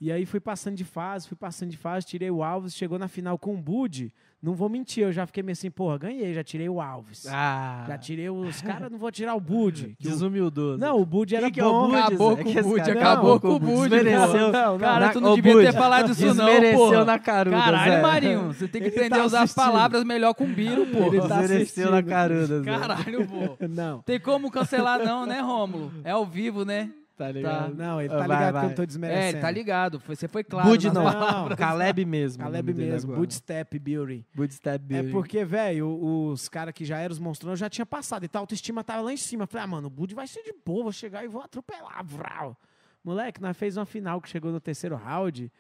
E 0.01 0.11
aí 0.11 0.25
fui 0.25 0.41
passando 0.41 0.77
de 0.77 0.85
fase, 0.85 1.29
fui 1.29 1.37
passando 1.37 1.69
de 1.71 1.77
fase, 1.77 2.07
tirei 2.07 2.31
o 2.31 2.43
Alves, 2.43 2.75
chegou 2.75 2.99
na 2.99 3.07
final 3.07 3.37
com 3.39 3.55
o 3.55 3.59
Bud. 3.59 4.11
Não 4.43 4.55
vou 4.55 4.71
mentir, 4.71 5.05
eu 5.05 5.13
já 5.13 5.27
fiquei 5.27 5.43
meio 5.43 5.53
assim, 5.53 5.71
porra, 5.71 5.99
ganhei, 5.99 6.33
já 6.33 6.43
tirei 6.43 6.67
o 6.67 6.81
Alves. 6.81 7.27
Ah, 7.29 7.85
Já 7.87 7.99
tirei 7.99 8.31
os 8.31 8.63
caras, 8.63 8.91
não 8.91 8.97
vou 8.97 9.13
tirar 9.13 9.35
o 9.35 9.41
Bud. 9.41 9.95
que 9.99 10.07
o- 10.09 10.11
desumildoso. 10.11 10.79
Não, 10.79 10.99
o 10.99 11.05
Bud 11.05 11.37
era 11.37 11.51
que 11.51 11.61
é 11.61 11.67
o 11.67 11.71
bom. 11.71 11.89
Bud? 11.89 11.97
Acabou 11.99 12.37
com 12.39 12.45
o 12.45 12.49
esse 12.51 12.63
Bud, 12.63 12.77
cara- 12.81 12.93
acabou 12.99 13.33
Não, 13.35 13.39
com 13.41 13.49
o 13.49 13.59
Bud. 13.61 13.91
Desmereceu. 13.91 14.51
Não, 14.51 14.73
não, 14.73 14.79
Cara, 14.79 15.07
Na- 15.09 15.13
tu 15.13 15.21
não 15.21 15.35
devia 15.35 15.53
Bud, 15.53 15.67
ter 15.67 15.73
falado 15.75 16.13
isso 16.13 16.27
não, 16.35 16.47
Desmereceu 16.47 17.05
na 17.05 17.19
caruda, 17.19 17.57
Caralho, 17.59 17.93
Zé. 17.93 18.01
Marinho, 18.01 18.47
você 18.55 18.67
tem 18.67 18.81
que 18.81 18.89
Ele 18.89 18.95
aprender 18.97 19.17
tá 19.17 19.23
a 19.23 19.27
usar 19.27 19.39
as 19.43 19.45
assistindo. 19.51 19.65
palavras 19.67 20.05
melhor 20.05 20.33
com 20.33 20.45
o 20.45 20.49
Biro, 20.49 20.83
Ele 20.85 20.93
porra. 21.21 21.29
tá 21.29 21.41
Desmereceu 21.43 21.91
na 21.91 22.03
caruda, 22.03 22.63
Zé. 22.63 22.65
Caralho, 22.65 23.27
pô. 23.29 23.67
Não, 23.69 24.01
Tem 24.01 24.19
como 24.19 24.51
cancelar 24.51 25.05
não, 25.05 25.27
né, 25.27 25.41
Rômulo? 25.43 25.93
É 26.03 26.13
ao 26.13 26.25
vivo, 26.25 26.65
né? 26.65 26.89
Tá 27.27 27.33
ligado? 27.33 27.75
não, 27.75 28.01
ele 28.01 28.09
tá 28.09 28.17
vai, 28.19 28.27
ligado 28.29 28.53
vai. 28.53 28.61
que 28.61 28.65
eu 28.65 28.69
não 28.71 28.75
tô 28.77 28.83
É, 28.83 28.87
desmerecendo. 28.87 29.29
ele 29.29 29.41
tá 29.41 29.51
ligado. 29.51 30.01
Foi- 30.01 30.17
Você 30.17 30.27
foi 30.27 30.43
claro. 30.43 30.69
Bud 30.69 30.91
não. 30.91 31.05
palavras. 31.05 31.59
Caleb 31.59 32.05
mesmo. 32.07 32.43
Caleb 32.43 32.73
mesmo. 32.75 33.15
Bootstep 33.15 33.79
Beauty. 33.79 34.27
Bootstep 34.35 34.85
É 34.85 35.03
Beauty. 35.03 35.11
porque, 35.13 35.45
velho, 35.45 35.89
os 36.03 36.49
caras 36.49 36.73
que 36.73 36.85
já 36.85 36.99
eram 36.99 37.13
os 37.13 37.19
monstrões 37.19 37.59
já 37.59 37.69
tinha 37.69 37.85
passado. 37.85 38.25
E 38.25 38.29
tal, 38.29 38.41
a 38.41 38.43
autoestima 38.45 38.83
tava 38.83 39.03
lá 39.03 39.13
em 39.13 39.17
cima. 39.17 39.43
Eu 39.45 39.47
Falei, 39.49 39.65
ah, 39.65 39.67
mano, 39.67 39.87
o 39.89 39.91
Bud 39.91 40.15
vai 40.15 40.27
ser 40.27 40.43
de 40.43 40.55
boa, 40.65 40.85
vou 40.85 40.93
chegar 40.93 41.25
e 41.25 41.29
vou 41.29 41.43
atropelar. 41.43 42.03
Vral. 42.05 42.57
Moleque, 43.05 43.41
nós 43.41 43.57
fez 43.57 43.77
uma 43.77 43.85
final 43.87 44.21
que 44.21 44.29
chegou 44.29 44.51
no 44.51 44.61
terceiro 44.61 44.97
round. 44.97 45.51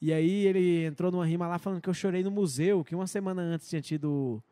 E 0.00 0.12
aí 0.12 0.46
ele 0.46 0.84
entrou 0.84 1.10
numa 1.12 1.24
rima 1.24 1.46
lá 1.46 1.58
falando 1.58 1.80
que 1.80 1.88
eu 1.88 1.94
chorei 1.94 2.22
no 2.22 2.30
museu, 2.30 2.84
que 2.84 2.94
uma 2.94 3.06
semana 3.06 3.40
antes 3.42 3.68
tinha 3.68 3.80
tido 3.80 4.42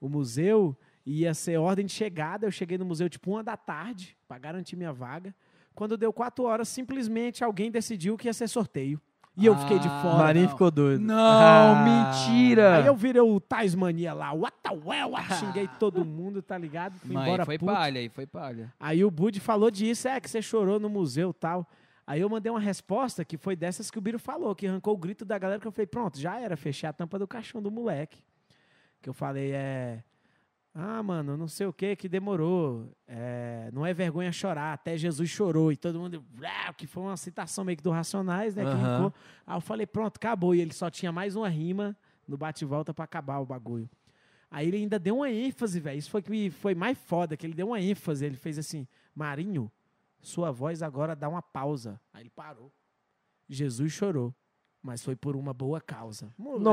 o 0.00 0.08
museu 0.08 0.76
e 1.06 1.20
ia 1.20 1.32
ser 1.34 1.56
ordem 1.58 1.86
de 1.86 1.92
chegada. 1.92 2.46
Eu 2.46 2.50
cheguei 2.50 2.76
no 2.76 2.84
museu 2.84 3.08
tipo 3.08 3.30
uma 3.30 3.42
da 3.42 3.56
tarde 3.56 4.16
para 4.28 4.38
garantir 4.38 4.76
minha 4.76 4.92
vaga. 4.92 5.34
Quando 5.74 5.96
deu 5.96 6.12
quatro 6.12 6.44
horas, 6.44 6.68
simplesmente 6.68 7.42
alguém 7.44 7.70
decidiu 7.70 8.16
que 8.16 8.26
ia 8.28 8.32
ser 8.32 8.48
sorteio. 8.48 9.00
E 9.36 9.46
eu 9.46 9.56
fiquei 9.56 9.78
de 9.78 9.88
Ah, 9.88 10.02
fora. 10.02 10.18
Marinho 10.18 10.44
não. 10.46 10.52
ficou 10.52 10.70
doido. 10.70 11.00
Não, 11.00 11.16
Ah. 11.16 11.84
mentira! 11.86 12.76
Aí 12.76 12.86
eu 12.86 12.96
virei 12.96 13.22
o 13.22 13.40
Tasmania 13.40 14.12
lá, 14.12 14.32
what 14.32 14.54
the 14.62 14.70
well, 14.70 15.12
xinguei 15.38 15.68
todo 15.78 16.04
mundo, 16.04 16.42
tá 16.42 16.58
ligado? 16.58 16.98
Fui 16.98 17.14
Mas 17.14 17.26
embora 17.26 17.44
foi 17.46 17.56
puto. 17.58 17.72
palha, 17.72 18.00
aí 18.00 18.08
foi 18.08 18.26
palha. 18.26 18.72
Aí 18.78 19.04
o 19.04 19.10
Bud 19.10 19.38
falou 19.40 19.70
disso, 19.70 20.08
é 20.08 20.20
que 20.20 20.28
você 20.28 20.42
chorou 20.42 20.78
no 20.80 20.90
museu 20.90 21.30
e 21.30 21.34
tal. 21.34 21.66
Aí 22.06 22.20
eu 22.20 22.28
mandei 22.28 22.50
uma 22.50 22.60
resposta 22.60 23.24
que 23.24 23.36
foi 23.38 23.54
dessas 23.54 23.88
que 23.90 23.96
o 23.96 24.00
Biro 24.00 24.18
falou, 24.18 24.54
que 24.54 24.66
arrancou 24.66 24.94
o 24.94 24.98
grito 24.98 25.24
da 25.24 25.38
galera, 25.38 25.60
que 25.60 25.66
eu 25.66 25.72
falei, 25.72 25.86
pronto, 25.86 26.18
já 26.18 26.38
era, 26.40 26.56
fechei 26.56 26.88
a 26.88 26.92
tampa 26.92 27.16
do 27.18 27.26
caixão 27.28 27.62
do 27.62 27.70
moleque. 27.70 28.18
Que 29.00 29.08
eu 29.08 29.14
falei, 29.14 29.52
é... 29.52 30.02
Ah, 30.72 31.02
mano, 31.02 31.36
não 31.36 31.48
sei 31.48 31.66
o 31.66 31.72
que, 31.72 31.96
que 31.96 32.08
demorou. 32.08 32.88
É, 33.06 33.70
não 33.72 33.84
é 33.84 33.92
vergonha 33.92 34.30
chorar, 34.30 34.72
até 34.72 34.96
Jesus 34.96 35.28
chorou. 35.28 35.72
E 35.72 35.76
todo 35.76 35.98
mundo... 35.98 36.24
Que 36.76 36.86
foi 36.86 37.02
uma 37.02 37.16
citação 37.16 37.64
meio 37.64 37.76
que 37.76 37.82
do 37.82 37.90
Racionais, 37.90 38.54
né? 38.54 38.62
arrancou. 38.64 39.12
Aí 39.46 39.56
eu 39.56 39.60
falei, 39.60 39.86
pronto, 39.86 40.16
acabou. 40.16 40.54
E 40.54 40.60
ele 40.60 40.72
só 40.72 40.88
tinha 40.88 41.10
mais 41.10 41.34
uma 41.34 41.48
rima 41.48 41.96
no 42.26 42.36
bate-volta 42.36 42.94
pra 42.94 43.04
acabar 43.04 43.40
o 43.40 43.46
bagulho. 43.46 43.90
Aí 44.48 44.68
ele 44.68 44.78
ainda 44.78 44.98
deu 44.98 45.16
uma 45.16 45.30
ênfase, 45.30 45.80
velho. 45.80 45.98
Isso 45.98 46.10
foi 46.10 46.22
que 46.22 46.50
foi 46.50 46.74
mais 46.74 46.96
foda, 46.98 47.36
que 47.36 47.46
ele 47.46 47.54
deu 47.54 47.68
uma 47.68 47.80
ênfase. 47.80 48.24
Ele 48.24 48.36
fez 48.36 48.58
assim, 48.58 48.86
Marinho, 49.14 49.70
sua 50.20 50.50
voz 50.52 50.82
agora 50.82 51.16
dá 51.16 51.28
uma 51.28 51.42
pausa. 51.42 52.00
Aí 52.12 52.22
ele 52.22 52.30
parou. 52.30 52.72
Jesus 53.48 53.92
chorou, 53.92 54.32
mas 54.82 55.02
foi 55.04 55.14
por 55.14 55.36
uma 55.36 55.52
boa 55.52 55.80
causa. 55.80 56.28
Moleque, 56.38 56.64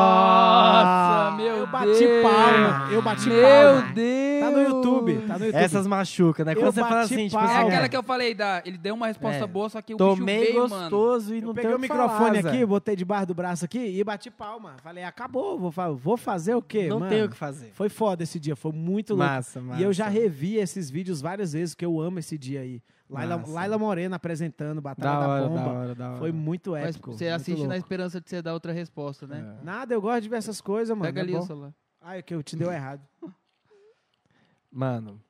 Nossa, 0.00 1.36
meu 1.36 1.46
eu 1.46 1.56
Deus! 1.66 1.70
bati 1.70 2.06
palma, 2.22 2.88
eu 2.92 3.02
bati 3.02 3.28
Meu 3.28 3.42
palma. 3.42 3.92
Deus! 3.92 4.40
Tá 4.40 4.50
no 4.50 4.62
YouTube, 4.62 5.14
tá 5.26 5.38
no 5.38 5.44
YouTube. 5.44 5.60
Essas 5.62 5.86
machucam, 5.86 6.46
né? 6.46 6.52
Eu 6.52 6.56
Quando 6.60 6.72
você 6.74 6.80
fala 6.80 7.00
assim, 7.00 7.28
tipo. 7.28 7.38
É 7.38 7.44
assim, 7.44 7.66
aquela 7.68 7.88
que 7.90 7.96
eu 7.96 8.02
falei, 8.02 8.34
da, 8.34 8.62
ele 8.64 8.78
deu 8.78 8.94
uma 8.94 9.06
resposta 9.08 9.44
É. 9.44 9.46
boa, 9.46 9.68
só 9.68 9.82
que 9.82 9.92
o 9.94 9.96
tomei 9.98 10.38
bicho 10.40 10.52
veio, 10.52 10.68
mano. 10.68 10.80
gostoso 10.82 11.34
e 11.34 11.38
Eu 11.40 11.46
não 11.46 11.54
peguei 11.54 11.68
tem 11.70 11.76
o 11.78 11.80
microfone 11.80 12.38
falar, 12.38 12.48
aqui, 12.50 12.58
Zé. 12.60 12.66
botei 12.66 12.96
debaixo 12.96 13.26
do 13.26 13.34
braço 13.34 13.64
aqui 13.66 13.78
e 13.78 14.02
bati 14.02 14.30
palma. 14.30 14.76
Falei, 14.82 15.04
acabou, 15.04 15.58
vou, 15.58 15.70
vou 15.96 16.16
fazer 16.16 16.54
o 16.54 16.62
quê, 16.62 16.88
Não 16.88 17.00
mano? 17.00 17.10
tem 17.10 17.22
o 17.22 17.28
que 17.28 17.36
fazer. 17.36 17.70
Foi 17.74 17.88
foda 17.90 18.22
esse 18.22 18.40
dia, 18.40 18.56
foi 18.56 18.72
muito 18.72 19.10
louco. 19.14 19.30
Massa, 19.30 19.60
massa. 19.60 19.80
E 19.80 19.84
eu 19.84 19.92
já 19.92 20.08
revi 20.08 20.56
esses 20.56 20.90
vídeos 20.90 21.20
várias 21.20 21.52
vezes, 21.52 21.74
porque 21.74 21.84
eu 21.84 22.00
amo 22.00 22.18
esse 22.18 22.38
dia 22.38 22.60
aí. 22.60 22.80
Laila. 23.10 23.44
Laila 23.46 23.78
Morena 23.78 24.16
apresentando 24.16 24.80
Batalha 24.80 25.10
Da 25.12 25.20
da, 25.20 25.28
hora, 25.28 25.48
Bomba. 25.48 25.60
da 25.62 25.70
hora, 25.70 25.94
da 25.94 26.08
hora. 26.10 26.18
Foi 26.18 26.32
muito 26.32 26.70
Mas 26.72 26.94
épico. 26.96 27.12
você 27.12 27.24
muito 27.24 27.36
assiste 27.36 27.66
na 27.66 27.76
esperança 27.76 28.20
de 28.20 28.30
você 28.30 28.40
dar 28.40 28.52
outra 28.54 28.72
resposta, 28.72 29.26
né? 29.26 29.58
É. 29.60 29.64
Nada, 29.64 29.92
eu 29.94 30.00
gosto 30.00 30.22
de 30.22 30.28
ver 30.28 30.36
essas 30.36 30.60
coisas, 30.60 30.90
mano. 30.96 31.02
Pega 31.06 31.20
é 31.20 31.22
ali 31.24 31.34
o 31.36 31.42
celular. 31.42 31.74
Ah, 32.00 32.16
é 32.16 32.22
que 32.22 32.32
eu 32.34 32.42
te 32.42 32.56
deu 32.56 32.70
errado. 32.72 33.02
Mano, 34.72 35.20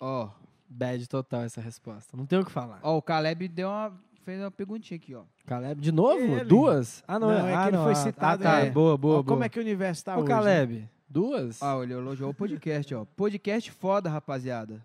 Ó, 0.00 0.28
bad 0.68 1.08
total 1.08 1.42
essa 1.42 1.60
resposta. 1.60 2.16
Não 2.16 2.26
tem 2.26 2.38
o 2.38 2.44
que 2.44 2.50
falar. 2.50 2.78
ó, 2.82 2.96
o 2.96 3.02
Caleb 3.02 3.46
deu 3.48 3.68
uma, 3.68 3.92
fez 4.24 4.40
uma 4.40 4.50
perguntinha 4.50 4.96
aqui, 4.96 5.14
ó. 5.14 5.22
Caleb, 5.46 5.80
de 5.80 5.90
novo? 5.92 6.20
Ele. 6.20 6.44
Duas? 6.44 7.02
Ah, 7.06 7.18
não, 7.18 7.28
Não, 7.28 7.34
é 7.48 7.54
ah, 7.54 7.62
que 7.62 7.68
ele 7.68 7.76
não, 7.76 7.84
foi 7.84 7.92
ah, 7.92 7.96
citado, 7.96 8.42
Ah, 8.44 8.50
tá, 8.52 8.58
é. 8.60 8.70
boa, 8.70 8.96
boa, 8.96 9.14
Ó, 9.18 9.22
boa. 9.22 9.24
como 9.34 9.44
é 9.44 9.48
que 9.48 9.58
o 9.58 9.62
universo 9.62 10.04
tá 10.04 10.16
Ô, 10.16 10.20
hoje. 10.20 10.28
né? 10.28 10.34
Caleb, 10.34 10.88
duas? 11.08 11.62
Ah, 11.62 11.76
ele 11.82 11.92
elogiou 11.92 12.30
o 12.30 12.34
podcast, 12.34 12.94
ó. 12.94 13.04
Podcast 13.04 13.70
foda, 13.72 14.08
rapaziada. 14.08 14.84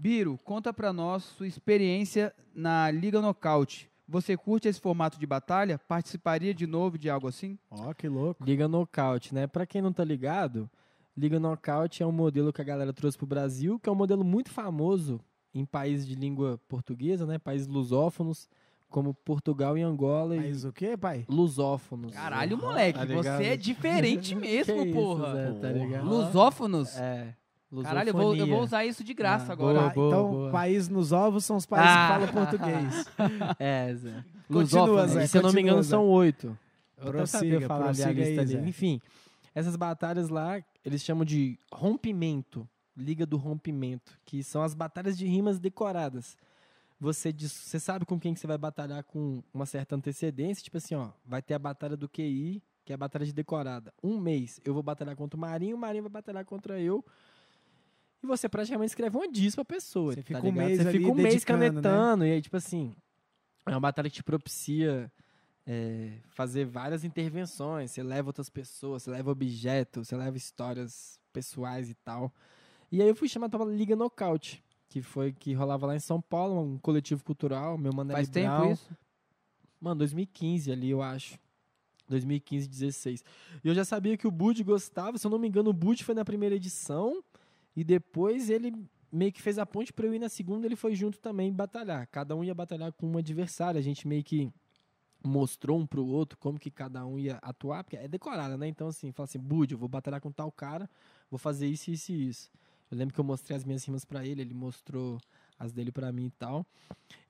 Biro, 0.00 0.38
conta 0.44 0.72
pra 0.72 0.92
nós 0.92 1.24
sua 1.24 1.48
experiência 1.48 2.32
na 2.54 2.88
Liga 2.88 3.20
Nocaute. 3.20 3.90
Você 4.06 4.36
curte 4.36 4.68
esse 4.68 4.80
formato 4.80 5.18
de 5.18 5.26
batalha? 5.26 5.76
Participaria 5.76 6.54
de 6.54 6.68
novo 6.68 6.96
de 6.96 7.10
algo 7.10 7.26
assim? 7.26 7.58
Ó, 7.68 7.92
que 7.92 8.08
louco. 8.08 8.44
Liga 8.44 8.68
Knockout, 8.68 9.34
né? 9.34 9.48
Pra 9.48 9.66
quem 9.66 9.82
não 9.82 9.92
tá 9.92 10.04
ligado, 10.04 10.70
Liga 11.16 11.40
Knockout 11.40 12.00
é 12.00 12.06
um 12.06 12.12
modelo 12.12 12.52
que 12.52 12.60
a 12.60 12.64
galera 12.64 12.92
trouxe 12.92 13.18
pro 13.18 13.26
Brasil, 13.26 13.76
que 13.80 13.88
é 13.88 13.92
um 13.92 13.96
modelo 13.96 14.24
muito 14.24 14.50
famoso 14.50 15.20
em 15.52 15.64
países 15.64 16.06
de 16.06 16.14
língua 16.14 16.60
portuguesa, 16.68 17.26
né? 17.26 17.36
Países 17.36 17.66
lusófonos, 17.66 18.48
como 18.88 19.12
Portugal 19.12 19.76
e 19.76 19.82
Angola. 19.82 20.36
E 20.36 20.38
Mas 20.38 20.64
o 20.64 20.72
quê, 20.72 20.96
pai? 20.96 21.26
lusófonos. 21.28 22.14
Caralho, 22.14 22.56
moleque, 22.56 23.00
Tá 23.00 23.04
você 23.04 23.46
é 23.46 23.56
diferente 23.56 24.32
mesmo, 24.36 24.74
Que 24.74 24.90
isso, 24.90 24.94
porra. 24.94 25.34
Zé, 25.34 25.52
tá 25.60 25.72
ligado? 25.72 26.08
Lusófonos? 26.08 26.96
É. 26.96 27.34
Caralho, 27.82 28.08
eu 28.10 28.14
vou, 28.14 28.34
eu 28.36 28.46
vou 28.46 28.60
usar 28.62 28.84
isso 28.86 29.04
de 29.04 29.12
graça 29.12 29.50
Ah, 29.50 29.52
agora. 29.52 29.78
boa, 29.80 29.90
boa, 29.92 30.08
então, 30.08 30.30
boa. 30.30 30.50
país 30.50 30.88
nos 30.88 31.12
ovos 31.12 31.44
são 31.44 31.56
os 31.56 31.66
países 31.66 31.90
Ah. 31.90 32.18
que 32.20 32.26
falam 32.26 32.46
português. 32.46 33.04
É, 33.58 33.94
Zé. 33.94 34.24
Continua. 34.48 35.06
Zé. 35.06 35.24
E, 35.24 35.28
se 35.28 35.36
eu 35.38 35.42
não 35.42 35.52
me 35.52 35.60
engano, 35.60 35.82
Zé. 35.82 35.90
são 35.90 36.06
oito. 36.08 36.56
Eu 36.96 37.12
Prossiga, 37.12 37.26
sabia 37.52 37.60
falar 37.68 37.88
ali 37.90 38.02
a 38.02 38.04
prossiga 38.06 38.12
lista 38.24 38.30
aí, 38.32 38.38
ali. 38.40 38.52
Zé. 38.64 38.68
Enfim, 38.68 39.00
essas 39.54 39.76
batalhas 39.76 40.28
lá, 40.30 40.60
eles 40.84 41.02
chamam 41.02 41.24
de 41.24 41.58
rompimento. 41.72 42.66
Liga 42.96 43.24
do 43.26 43.36
rompimento. 43.36 44.18
Que 44.24 44.42
são 44.42 44.62
as 44.62 44.74
batalhas 44.74 45.16
de 45.16 45.26
rimas 45.26 45.58
decoradas. 45.58 46.36
Você, 47.00 47.32
diz- 47.32 47.52
você 47.52 47.78
sabe 47.78 48.04
com 48.04 48.18
quem 48.18 48.34
que 48.34 48.40
você 48.40 48.46
vai 48.46 48.58
batalhar 48.58 49.04
com 49.04 49.42
uma 49.54 49.66
certa 49.66 49.94
antecedência. 49.94 50.64
Tipo 50.64 50.78
assim, 50.78 50.94
ó, 50.96 51.10
vai 51.24 51.40
ter 51.42 51.54
a 51.54 51.58
batalha 51.58 51.96
do 51.96 52.08
QI, 52.08 52.60
que 52.84 52.92
é 52.92 52.94
a 52.94 52.98
batalha 52.98 53.24
de 53.26 53.32
decorada. 53.32 53.92
Um 54.02 54.18
mês 54.18 54.58
eu 54.64 54.74
vou 54.74 54.82
batalhar 54.82 55.14
contra 55.14 55.36
o 55.36 55.40
Marinho, 55.40 55.76
o 55.76 55.78
Marinho 55.78 56.02
vai 56.04 56.10
batalhar 56.10 56.44
contra 56.44 56.80
eu. 56.80 57.04
E 58.22 58.26
você 58.26 58.48
praticamente 58.48 58.90
escreve 58.90 59.16
um 59.16 59.30
diz 59.30 59.54
pra 59.54 59.64
pessoa. 59.64 60.12
Você 60.12 60.22
tá 60.22 60.26
fica 60.26 60.40
um 60.40 60.50
ligado? 60.50 60.66
mês 60.66 60.78
Você 60.78 60.90
fica 60.90 61.10
um 61.10 61.14
mês 61.14 61.34
né? 61.34 61.40
canetando. 61.40 62.24
E 62.24 62.32
aí, 62.32 62.42
tipo 62.42 62.56
assim, 62.56 62.94
é 63.66 63.70
uma 63.70 63.80
batalha 63.80 64.10
que 64.10 64.16
te 64.16 64.24
propicia 64.24 65.10
é, 65.66 66.12
fazer 66.30 66.64
várias 66.64 67.04
intervenções. 67.04 67.90
Você 67.90 68.02
leva 68.02 68.28
outras 68.28 68.48
pessoas, 68.48 69.02
você 69.02 69.10
leva 69.10 69.30
objetos, 69.30 70.08
você 70.08 70.16
leva 70.16 70.36
histórias 70.36 71.20
pessoais 71.32 71.90
e 71.90 71.94
tal. 71.94 72.32
E 72.90 73.02
aí 73.02 73.08
eu 73.08 73.14
fui 73.14 73.28
chamado 73.28 73.50
pra 73.50 73.66
Liga 73.66 73.94
Nocaute, 73.94 74.64
que 74.88 75.02
foi 75.02 75.32
que 75.32 75.52
rolava 75.52 75.86
lá 75.86 75.94
em 75.94 76.00
São 76.00 76.20
Paulo, 76.20 76.60
um 76.60 76.78
coletivo 76.78 77.22
cultural, 77.22 77.76
meu 77.76 77.92
mano 77.92 78.12
Faz 78.12 78.28
tempo 78.28 78.48
Brown. 78.48 78.72
isso? 78.72 78.90
Mano, 79.80 79.98
2015 79.98 80.72
ali, 80.72 80.90
eu 80.90 81.02
acho. 81.02 81.38
2015, 82.08 82.66
16. 82.66 83.24
E 83.62 83.68
eu 83.68 83.74
já 83.74 83.84
sabia 83.84 84.16
que 84.16 84.26
o 84.26 84.30
Bud 84.30 84.64
gostava, 84.64 85.18
se 85.18 85.26
eu 85.26 85.30
não 85.30 85.38
me 85.38 85.46
engano, 85.46 85.68
o 85.68 85.74
Bud 85.74 86.02
foi 86.02 86.14
na 86.14 86.24
primeira 86.24 86.54
edição 86.54 87.22
e 87.76 87.84
depois 87.84 88.50
ele 88.50 88.72
meio 89.10 89.32
que 89.32 89.40
fez 89.40 89.58
a 89.58 89.66
ponte 89.66 89.92
pra 89.92 90.06
eu 90.06 90.14
ir 90.14 90.18
na 90.18 90.28
segunda, 90.28 90.66
ele 90.66 90.76
foi 90.76 90.94
junto 90.94 91.18
também 91.18 91.52
batalhar. 91.52 92.06
Cada 92.08 92.36
um 92.36 92.44
ia 92.44 92.54
batalhar 92.54 92.92
com 92.92 93.06
um 93.06 93.18
adversário, 93.18 93.78
a 93.78 93.82
gente 93.82 94.06
meio 94.06 94.22
que 94.22 94.52
mostrou 95.24 95.78
um 95.78 95.86
pro 95.86 96.04
outro 96.04 96.38
como 96.38 96.58
que 96.58 96.70
cada 96.70 97.04
um 97.04 97.18
ia 97.18 97.38
atuar, 97.42 97.82
porque 97.82 97.96
é 97.96 98.06
decorada, 98.06 98.56
né? 98.56 98.68
Então 98.68 98.88
assim, 98.88 99.10
fala 99.12 99.24
assim, 99.24 99.38
Bud, 99.38 99.72
eu 99.72 99.78
vou 99.78 99.88
batalhar 99.88 100.20
com 100.20 100.30
tal 100.30 100.52
cara, 100.52 100.88
vou 101.30 101.38
fazer 101.38 101.66
isso, 101.66 101.90
isso 101.90 102.12
e 102.12 102.28
isso. 102.28 102.50
Eu 102.90 102.96
lembro 102.96 103.14
que 103.14 103.20
eu 103.20 103.24
mostrei 103.24 103.56
as 103.56 103.64
minhas 103.64 103.84
rimas 103.84 104.04
pra 104.04 104.24
ele, 104.24 104.40
ele 104.40 104.54
mostrou 104.54 105.18
as 105.58 105.72
dele 105.72 105.92
pra 105.92 106.10
mim 106.12 106.26
e 106.26 106.30
tal. 106.30 106.64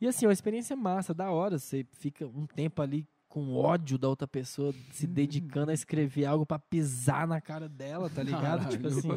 E 0.01 0.07
assim, 0.07 0.25
é 0.25 0.29
uma 0.29 0.33
experiência 0.33 0.77
massa, 0.77 1.13
da 1.13 1.31
hora. 1.31 1.59
Você 1.59 1.85
fica 1.93 2.27
um 2.27 2.47
tempo 2.47 2.81
ali 2.81 3.07
com 3.29 3.55
ódio 3.55 3.99
da 3.99 4.09
outra 4.09 4.27
pessoa, 4.27 4.75
se 4.91 5.07
dedicando 5.07 5.71
a 5.71 5.75
escrever 5.75 6.25
algo 6.25 6.47
pra 6.47 6.59
pisar 6.59 7.27
na 7.27 7.41
cara 7.41 7.69
dela, 7.69 8.09
tá 8.09 8.23
ligado? 8.23 8.69
Tipo 8.71 8.89
assim, 8.89 9.09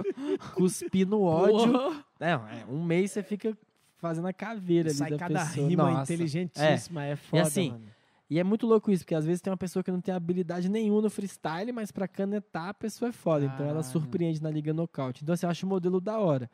cuspir 0.53 1.07
no 1.07 1.21
ódio. 1.23 1.71
Porra. 1.71 2.05
Não, 2.19 2.47
é, 2.47 2.65
um 2.69 2.83
mês 2.83 3.11
você 3.11 3.23
fica 3.23 3.57
fazendo 3.97 4.27
a 4.27 4.33
caveira 4.33 4.89
ali 4.89 4.97
Sai 4.97 5.11
da 5.11 5.17
cada 5.17 5.45
pessoa. 5.45 5.67
rima 5.67 5.83
Nossa. 5.91 6.01
inteligentíssima, 6.13 7.05
é, 7.05 7.15
foda, 7.15 7.43
assim, 7.43 7.71
mano. 7.71 7.85
E 8.29 8.39
é 8.39 8.43
muito 8.43 8.65
louco 8.65 8.89
isso, 8.91 9.03
porque 9.03 9.15
às 9.15 9.25
vezes 9.25 9.41
tem 9.41 9.51
uma 9.51 9.57
pessoa 9.57 9.83
que 9.83 9.91
não 9.91 9.99
tem 9.99 10.13
habilidade 10.13 10.69
nenhuma 10.69 11.01
no 11.01 11.09
freestyle, 11.09 11.71
mas 11.73 11.91
pra 11.91 12.07
canetar 12.07 12.69
a 12.69 12.73
pessoa 12.73 13.09
é 13.09 13.11
foda. 13.11 13.45
Então 13.45 13.65
ela 13.65 13.75
Caralho. 13.75 13.83
surpreende 13.83 14.41
na 14.41 14.49
Liga 14.49 14.73
Nocaute. 14.73 15.21
Então 15.21 15.33
assim, 15.33 15.45
eu 15.45 15.49
acho 15.49 15.65
o 15.65 15.69
modelo 15.69 15.99
da 15.99 16.17
hora. 16.17 16.49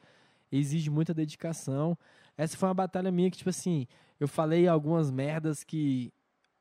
Exige 0.52 0.90
muita 0.90 1.14
dedicação. 1.14 1.96
Essa 2.36 2.58
foi 2.58 2.68
uma 2.68 2.74
batalha 2.74 3.12
minha 3.12 3.30
que, 3.30 3.38
tipo 3.38 3.50
assim, 3.50 3.86
eu 4.20 4.28
falei 4.28 4.68
algumas 4.68 5.12
merdas 5.12 5.64
que 5.64 6.12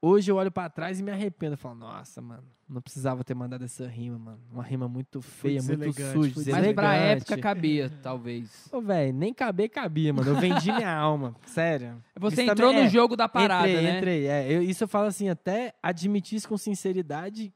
hoje 0.07 0.31
eu 0.31 0.37
olho 0.37 0.51
pra 0.51 0.69
trás 0.69 1.01
e 1.01 1.03
me 1.03 1.11
arrependo. 1.11 1.55
Eu 1.55 1.59
falo, 1.59 1.75
nossa, 1.75 2.21
mano, 2.21 2.45
não 2.69 2.81
precisava 2.81 3.23
ter 3.25 3.35
mandado 3.35 3.65
essa 3.65 3.87
rima, 3.87 4.19
mano. 4.19 4.41
Uma 4.53 4.63
rima 4.63 4.89
muito 4.89 5.21
feia, 5.21 5.63
muito 5.63 5.93
suja, 5.93 6.53
Mas 6.53 6.73
pra 6.75 6.95
época 6.95 7.39
cabia, 7.39 7.91
talvez. 8.03 8.69
Ô, 8.73 8.81
velho, 8.81 9.13
nem 9.13 9.33
caber 9.33 9.69
cabia, 9.69 10.13
mano. 10.13 10.31
Eu 10.31 10.37
vendi 10.37 10.73
minha 10.73 10.91
alma, 10.97 11.35
sério. 11.47 12.03
Você 12.19 12.43
Isso 12.43 12.53
entrou 12.53 12.73
no 12.73 12.81
é. 12.81 12.89
jogo 12.89 13.17
da 13.17 13.29
parada, 13.29 13.69
entrei, 13.69 13.83
né? 13.85 13.97
Entrei, 13.99 14.27
é. 14.27 14.53
Eu- 14.53 14.63
isso 14.63 14.85
eu 14.85 14.89
falo 14.89 15.07
assim, 15.07 15.29
até 15.29 15.75
admitir 15.83 16.37
isso 16.37 16.49
com 16.49 16.57
sinceridade 16.57 17.53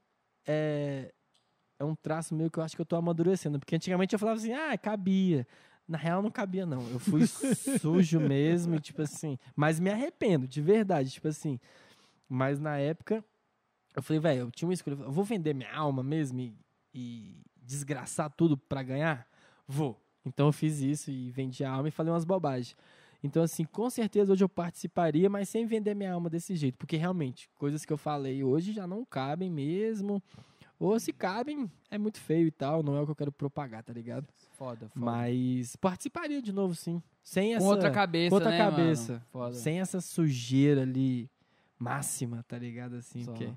é, 0.46 1.12
é 1.78 1.84
um 1.84 1.94
traço 1.94 2.34
meu 2.34 2.50
que 2.50 2.58
eu 2.58 2.62
acho 2.62 2.76
que 2.76 2.82
eu 2.82 2.86
tô 2.86 2.96
amadurecendo. 2.96 3.58
Porque 3.58 3.74
antigamente 3.76 4.12
eu 4.14 4.18
falava 4.18 4.38
assim, 4.38 4.52
ah, 4.52 4.76
cabia. 4.78 5.46
Na 5.88 5.98
real 5.98 6.22
não 6.22 6.30
cabia, 6.30 6.64
não. 6.64 6.88
Eu 6.88 7.00
fui 7.00 7.26
sujo 7.80 8.20
mesmo, 8.20 8.76
e, 8.76 8.80
tipo 8.80 9.02
assim. 9.02 9.36
Mas 9.56 9.80
me 9.80 9.90
arrependo, 9.90 10.46
de 10.46 10.60
verdade, 10.62 11.10
tipo 11.10 11.26
assim. 11.26 11.58
Mas 12.32 12.60
na 12.60 12.78
época, 12.78 13.24
eu 13.94 14.00
falei, 14.00 14.20
velho, 14.20 14.40
eu 14.42 14.50
tinha 14.52 14.68
uma 14.68 14.72
escolha. 14.72 14.94
Eu 14.94 15.10
vou 15.10 15.24
vender 15.24 15.52
minha 15.52 15.74
alma 15.74 16.00
mesmo 16.00 16.38
e, 16.38 16.54
e 16.94 17.42
desgraçar 17.60 18.30
tudo 18.30 18.56
pra 18.56 18.84
ganhar? 18.84 19.26
Vou. 19.66 20.00
Então 20.24 20.46
eu 20.46 20.52
fiz 20.52 20.78
isso 20.78 21.10
e 21.10 21.28
vendi 21.32 21.64
a 21.64 21.72
alma 21.72 21.88
e 21.88 21.90
falei 21.90 22.12
umas 22.12 22.24
bobagens. 22.24 22.76
Então, 23.22 23.42
assim, 23.42 23.64
com 23.64 23.90
certeza 23.90 24.32
hoje 24.32 24.44
eu 24.44 24.48
participaria, 24.48 25.28
mas 25.28 25.48
sem 25.48 25.66
vender 25.66 25.94
minha 25.94 26.12
alma 26.12 26.30
desse 26.30 26.54
jeito. 26.54 26.78
Porque 26.78 26.96
realmente, 26.96 27.50
coisas 27.56 27.84
que 27.84 27.92
eu 27.92 27.98
falei 27.98 28.44
hoje 28.44 28.72
já 28.72 28.86
não 28.86 29.04
cabem 29.04 29.50
mesmo. 29.50 30.22
Ou 30.78 30.98
se 30.98 31.12
cabem, 31.12 31.70
é 31.90 31.98
muito 31.98 32.18
feio 32.18 32.46
e 32.46 32.50
tal, 32.50 32.82
não 32.82 32.96
é 32.96 33.00
o 33.00 33.04
que 33.04 33.10
eu 33.10 33.16
quero 33.16 33.32
propagar, 33.32 33.82
tá 33.82 33.92
ligado? 33.92 34.26
Foda, 34.52 34.88
foda. 34.88 34.92
Mas 34.94 35.76
participaria 35.76 36.40
de 36.40 36.52
novo, 36.52 36.74
sim. 36.74 37.02
Sem 37.22 37.54
essa, 37.54 37.66
com 37.66 37.70
outra 37.70 37.90
cabeça, 37.90 38.30
com 38.30 38.34
outra 38.36 38.50
né, 38.50 38.58
cabeça. 38.58 39.22
sem 39.52 39.80
essa 39.80 40.00
sujeira 40.00 40.82
ali 40.82 41.28
máxima, 41.80 42.44
tá 42.46 42.58
ligado? 42.58 42.94
Assim, 42.96 43.24
Só. 43.24 43.32
porque... 43.32 43.48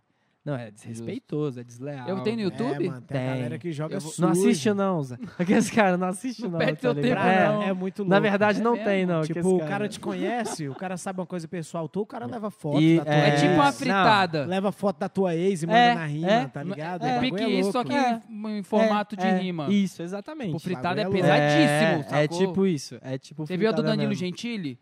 Não, 0.45 0.55
é 0.57 0.69
desrespeitoso, 0.71 1.61
é 1.61 1.63
desleal. 1.63 2.05
Eu 2.05 2.19
tenho 2.21 2.35
no 2.35 2.41
YouTube? 2.41 2.85
É, 2.85 2.89
mano, 2.89 3.01
tem, 3.07 3.17
a 3.17 3.21
Tem. 3.21 3.29
galera 3.29 3.57
que 3.57 3.71
joga 3.71 3.95
Eu 3.95 4.01
vou-. 4.01 4.13
Não 4.19 4.27
assiste 4.27 4.73
não, 4.73 5.01
Zé. 5.01 5.17
Aqueles 5.39 5.69
caras 5.71 5.97
não 5.97 6.07
assistem 6.07 6.43
Não 6.43 6.51
não, 6.51 6.59
perde 6.59 6.81
tá 6.81 6.89
tempo, 6.93 6.99
ligado? 7.07 7.27
É, 7.29 7.47
não. 7.47 7.63
é, 7.63 7.71
muito 7.73 7.99
louco. 7.99 8.09
Na 8.09 8.19
verdade, 8.19 8.59
É 8.59 8.61
não 8.61 8.73
mesmo? 8.73 8.85
tem, 8.85 9.05
não. 9.05 9.21
Tipo, 9.21 9.55
o 9.55 9.59
cara 9.59 9.87
te 9.87 10.01
conhece, 10.01 10.67
o 10.67 10.75
cara 10.75 10.97
sabe 10.97 11.21
uma 11.21 11.25
coisa 11.25 11.47
pessoal 11.47 11.87
tua, 11.87 12.03
o 12.03 12.05
cara 12.05 12.25
leva 12.25 12.51
foto 12.51 12.81
E- 12.81 12.97
da 12.97 13.05
tua 13.05 13.13
É, 13.13 13.29
É, 13.29 13.35
tipo 13.37 13.53
uma 13.53 13.65
não. 13.67 13.71
fritada. 13.71 14.45
Leva 14.45 14.71
foto 14.73 14.99
da 14.99 15.07
tua 15.07 15.33
ex 15.33 15.63
e 15.63 15.65
manda 15.65 15.79
É, 15.79 15.95
na 15.95 16.05
rima, 16.07 16.27
é, 16.29 16.45
tá 16.49 16.61
ligado? 16.61 17.05
é. 17.05 17.13
O 17.13 17.15
É 17.15 17.19
pique 17.21 17.41
é 17.41 17.49
isso, 17.49 17.71
só 17.71 17.81
que 17.85 17.93
É. 17.93 18.21
em 18.29 18.63
formato 18.63 19.15
de 19.15 19.25
É, 19.25 19.37
rima. 19.37 19.69
Isso, 19.71 20.03
exatamente. 20.03 20.53
O 20.57 20.59
fritado 20.59 20.99
é 20.99 21.03
é 21.03 21.09
pesadíssimo, 21.09 22.15
É, 22.17 22.23
é 22.25 22.27
tipo 22.27 22.65
isso. 22.67 22.97
É 23.01 23.17
tipo 23.17 23.45
Você 23.47 23.55
viu 23.55 23.69
a 23.69 23.71
do 23.71 23.81
Danilo. 23.81 24.13
Gentili? 24.13 24.77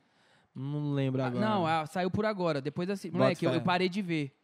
Não 0.56 0.92
lembro 0.94 1.24
agora. 1.24 1.46
Não, 1.46 1.66
a- 1.66 1.86
saiu 1.86 2.12
por 2.12 2.26
agora. 2.26 2.62
Depois 2.62 2.90
assim, 2.90 3.10
Bota 3.10 3.24
moleque, 3.24 3.46
eu, 3.46 3.52
fé. 3.52 3.58
eu 3.58 3.62
parei 3.62 3.88
de 3.90 4.02
ver. 4.02 4.36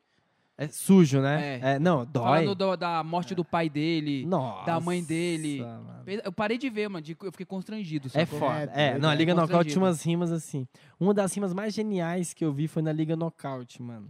É 0.60 0.68
sujo, 0.68 1.22
né? 1.22 1.60
É. 1.62 1.74
É, 1.74 1.80
não, 1.80 2.04
dói. 2.04 2.24
Falando 2.24 2.56
do- 2.56 2.76
da 2.76 3.04
morte 3.04 3.36
do 3.36 3.46
pai 3.46 3.70
dele. 3.70 4.26
Nossa, 4.26 4.66
da 4.66 4.80
mãe 4.80 5.04
dele. 5.04 5.60
mano. 5.62 6.04
Eu 6.24 6.32
parei 6.32 6.58
de 6.58 6.68
ver, 6.70 6.88
mano. 6.90 7.04
de- 7.04 7.16
Eu 7.22 7.32
fiquei 7.32 7.46
constrangido. 7.46 8.08
É 8.08 8.26
sacou? 8.26 8.40
foda. 8.40 8.72
É, 8.74 8.88
É, 8.96 8.98
não, 8.98 9.10
a 9.10 9.14
é 9.14 9.16
Liga 9.16 9.34
Nocaute 9.36 9.52
constrangido. 9.52 9.74
tinha 9.74 9.84
umas 9.84 10.02
rimas 10.04 10.32
assim. 10.32 10.68
Uma 11.00 11.14
das 11.14 11.32
rimas 11.36 11.54
mais 11.54 11.74
geniais 11.76 12.34
que 12.34 12.44
eu 12.44 12.52
vi 12.52 12.68
foi 12.68 12.82
na 12.82 12.92
Liga 12.92 13.16
Nocaute, 13.16 13.84
mano. 13.84 14.10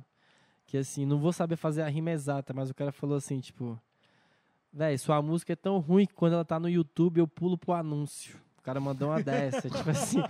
Que 0.65 0.77
assim, 0.77 1.05
não 1.05 1.17
vou 1.17 1.33
saber 1.33 1.57
fazer 1.57 1.81
a 1.81 1.89
rima 1.89 2.11
exata, 2.11 2.53
mas 2.53 2.69
o 2.69 2.73
cara 2.75 2.91
falou 2.93 3.17
assim, 3.17 3.39
tipo... 3.41 3.77
Véi, 4.71 4.97
sua 4.97 5.21
música 5.21 5.53
é 5.53 5.55
tão 5.55 5.79
ruim 5.79 6.05
que 6.05 6.13
quando 6.13 6.33
ela 6.33 6.45
tá 6.45 6.59
no 6.59 6.69
YouTube 6.69 7.17
eu 7.19 7.27
pulo 7.27 7.57
pro 7.57 7.73
anúncio. 7.73 8.37
O 8.67 8.69
cara 8.69 8.81
mandou 8.81 9.07
uma 9.09 9.23
dessa. 9.23 9.61
tipo 9.71 9.89
assim, 9.89 10.21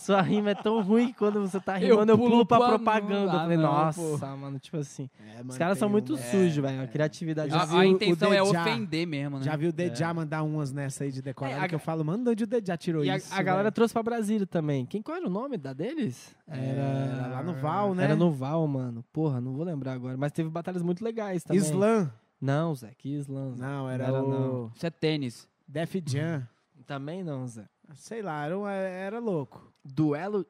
sua 0.00 0.20
rima 0.20 0.50
é 0.50 0.54
tão 0.54 0.82
ruim 0.82 1.06
que 1.08 1.14
quando 1.14 1.40
você 1.40 1.58
tá 1.58 1.80
Eu 1.80 1.92
rimando 1.94 2.12
eu, 2.12 2.18
pulo 2.18 2.30
pulo 2.30 2.46
pra 2.46 2.58
pro 2.58 2.68
propaganda. 2.68 3.14
anúncio. 3.14 3.34
eu 3.36 3.40
falei, 3.40 3.56
Ah, 3.56 3.60
não, 3.60 3.72
nossa, 4.12 4.36
mano, 4.36 4.58
tipo 4.58 4.76
assim. 4.76 5.08
É, 5.18 5.38
mano, 5.38 5.50
Os 5.50 5.56
caras 5.56 5.78
são 5.78 5.88
muito 5.88 6.12
uma- 6.12 6.18
sujos, 6.22 6.56
velho. 6.56 6.82
A 6.82 6.86
criatividade. 6.86 7.50
Já 7.50 7.60
A, 7.62 7.70
a 7.72 7.76
o 7.78 7.84
intenção 7.84 8.34
é 8.34 8.42
Dejá? 8.44 8.60
ofender 8.62 9.06
mesmo, 9.06 9.38
né? 9.38 9.44
Já 9.44 9.56
viu 9.56 9.70
o 9.70 9.72
Dedjá 9.72 10.12
mandar 10.12 10.42
umas 10.42 10.70
nessa 10.72 11.04
aí 11.04 11.10
de 11.10 11.22
decorada 11.22 11.56
É, 11.56 11.64
a- 11.64 11.68
que 11.68 11.74
eu 11.74 11.78
falo, 11.78 12.04
mano, 12.04 12.22
de 12.24 12.30
onde 12.32 12.44
o 12.44 12.46
Dedjá 12.46 12.76
tirou 12.76 13.02
E 13.02 13.08
a, 13.08 13.16
isso? 13.16 13.32
a 13.34 13.42
galera 13.42 13.72
trouxe 13.72 13.94
pra 13.94 14.02
Brasília 14.02 14.46
também. 14.46 14.84
Quem, 14.84 15.00
qual 15.00 15.16
era 15.16 15.26
o 15.26 15.30
nome 15.30 15.56
da 15.56 15.72
deles? 15.72 16.36
Era 16.46 17.28
lá 17.36 17.42
no 17.42 17.54
Val, 17.54 17.94
né? 17.94 18.04
Era 18.04 18.14
no 18.14 18.30
Val, 18.30 18.68
mano. 18.68 19.02
Porra, 19.10 19.40
não 19.40 19.54
vou 19.54 19.64
lembrar 19.64 19.94
agora. 19.94 20.18
Mas 20.18 20.32
teve 20.32 20.50
batalhas 20.50 20.82
muito 20.82 21.02
legais 21.02 21.42
também. 21.44 21.62
Islam. 21.62 22.10
Não, 22.38 22.74
Zé, 22.74 22.92
que 22.98 23.08
Islam. 23.08 23.54
Zé. 23.54 23.62
Não, 23.64 23.88
era, 23.88 24.08
Não 24.08 24.14
era, 24.16 24.24
o 24.24 24.28
não. 24.30 24.72
Isso 24.76 24.86
é 24.86 24.90
tênis. 24.90 25.48
Def 25.66 25.94
Jam. 26.06 26.46
Também 26.86 27.24
não, 27.24 27.44
Zé. 27.48 27.64
Sei 27.94 28.20
lá, 28.22 28.44
era, 28.44 28.58
um- 28.58 28.66
era 28.68 29.18
louco. 29.18 29.72
Duelo 29.84 30.44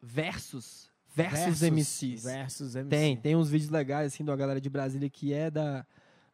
versus. 0.00 0.90
Versus, 1.14 1.62
MCs. 1.62 2.24
Versus 2.24 2.76
MC. 2.76 2.90
Tem, 2.90 3.16
tem 3.16 3.34
uns 3.36 3.48
vídeos 3.48 3.70
legais, 3.70 4.12
assim, 4.12 4.22
de 4.22 4.30
uma 4.30 4.36
galera 4.36 4.60
de 4.60 4.68
Brasília 4.68 5.08
que 5.08 5.32
é 5.32 5.50
da, 5.50 5.86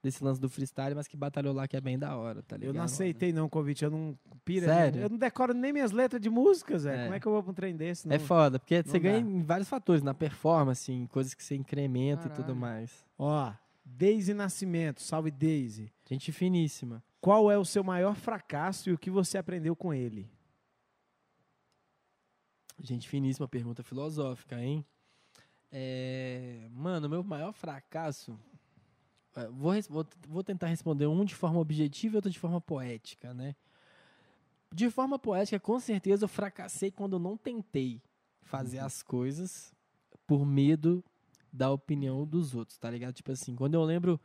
desse 0.02 0.22
lance 0.24 0.40
do 0.40 0.48
freestyle, 0.48 0.94
mas 0.96 1.06
que 1.06 1.16
batalhou 1.16 1.54
lá 1.54 1.68
que 1.68 1.76
é 1.76 1.80
bem 1.80 1.96
da 1.96 2.16
hora, 2.16 2.42
tá 2.42 2.56
ligado? 2.56 2.74
Eu 2.74 2.78
não 2.78 2.84
aceitei 2.84 3.32
não 3.32 3.46
o 3.46 3.48
convite, 3.48 3.84
eu 3.84 3.90
não 3.92 4.18
pira. 4.44 4.66
Sério? 4.66 5.02
Eu 5.02 5.08
não 5.08 5.16
decoro 5.18 5.54
nem 5.54 5.72
minhas 5.72 5.92
letras 5.92 6.20
de 6.20 6.28
música, 6.28 6.76
Zé. 6.76 6.96
É. 6.96 7.02
Como 7.04 7.14
é 7.14 7.20
que 7.20 7.26
eu 7.26 7.30
vou 7.32 7.42
pra 7.44 7.52
um 7.52 7.54
trem 7.54 7.76
desse? 7.76 8.08
É 8.12 8.18
Não- 8.18 8.24
foda, 8.26 8.58
porque 8.58 8.82
você 8.82 8.94
não 8.94 9.00
ganha 9.00 9.20
dá. 9.20 9.30
em 9.30 9.42
vários 9.42 9.68
fatores, 9.68 10.02
na 10.02 10.12
performance, 10.14 10.90
em 10.92 11.06
coisas 11.06 11.32
que 11.32 11.44
você 11.44 11.54
incrementa 11.54 12.26
e 12.26 12.30
tudo 12.30 12.38
Caralho. 12.46 12.56
mais. 12.56 13.04
Ó, 13.16 13.52
Daisy 13.84 14.34
Nascimento, 14.34 15.00
salve 15.00 15.30
Daisy. 15.30 15.92
Gente 16.08 16.32
finíssima. 16.32 17.02
Qual 17.20 17.48
é 17.52 17.56
o 17.56 17.64
seu 17.64 17.84
maior 17.84 18.16
fracasso 18.16 18.90
e 18.90 18.92
o 18.92 18.98
que 18.98 19.10
você 19.10 19.38
aprendeu 19.38 19.76
com 19.76 19.94
ele? 19.94 20.28
Gente 22.82 23.08
finíssima, 23.08 23.46
pergunta 23.46 23.80
filosófica, 23.84 24.60
hein? 24.60 24.84
É, 25.70 26.68
mano, 26.72 27.08
meu 27.08 27.22
maior 27.22 27.52
fracasso. 27.52 28.36
é, 29.36 29.46
Vou, 29.46 29.72
vou, 29.88 30.06
vou 30.28 30.42
tentar 30.42 30.66
responder 30.66 31.06
um 31.06 31.24
de 31.24 31.32
forma 31.32 31.60
objetiva 31.60 32.16
e 32.16 32.18
outro 32.18 32.30
de 32.30 32.40
forma 32.40 32.60
poética, 32.60 33.32
né? 33.32 33.54
De 34.74 34.90
forma 34.90 35.16
poética, 35.16 35.60
com 35.60 35.78
certeza 35.78 36.24
eu 36.24 36.28
fracassei 36.28 36.90
quando 36.90 37.12
eu 37.12 37.20
não 37.20 37.36
tentei 37.36 38.02
fazer 38.40 38.80
as 38.80 39.00
coisas 39.00 39.72
por 40.26 40.44
medo 40.44 41.04
da 41.52 41.70
opinião 41.70 42.26
dos 42.26 42.52
outros, 42.52 42.78
tá 42.78 42.90
ligado? 42.90 43.14
Tipo 43.14 43.30
assim, 43.30 43.54
quando 43.54 43.74
eu 43.74 43.84
lembro. 43.84 44.20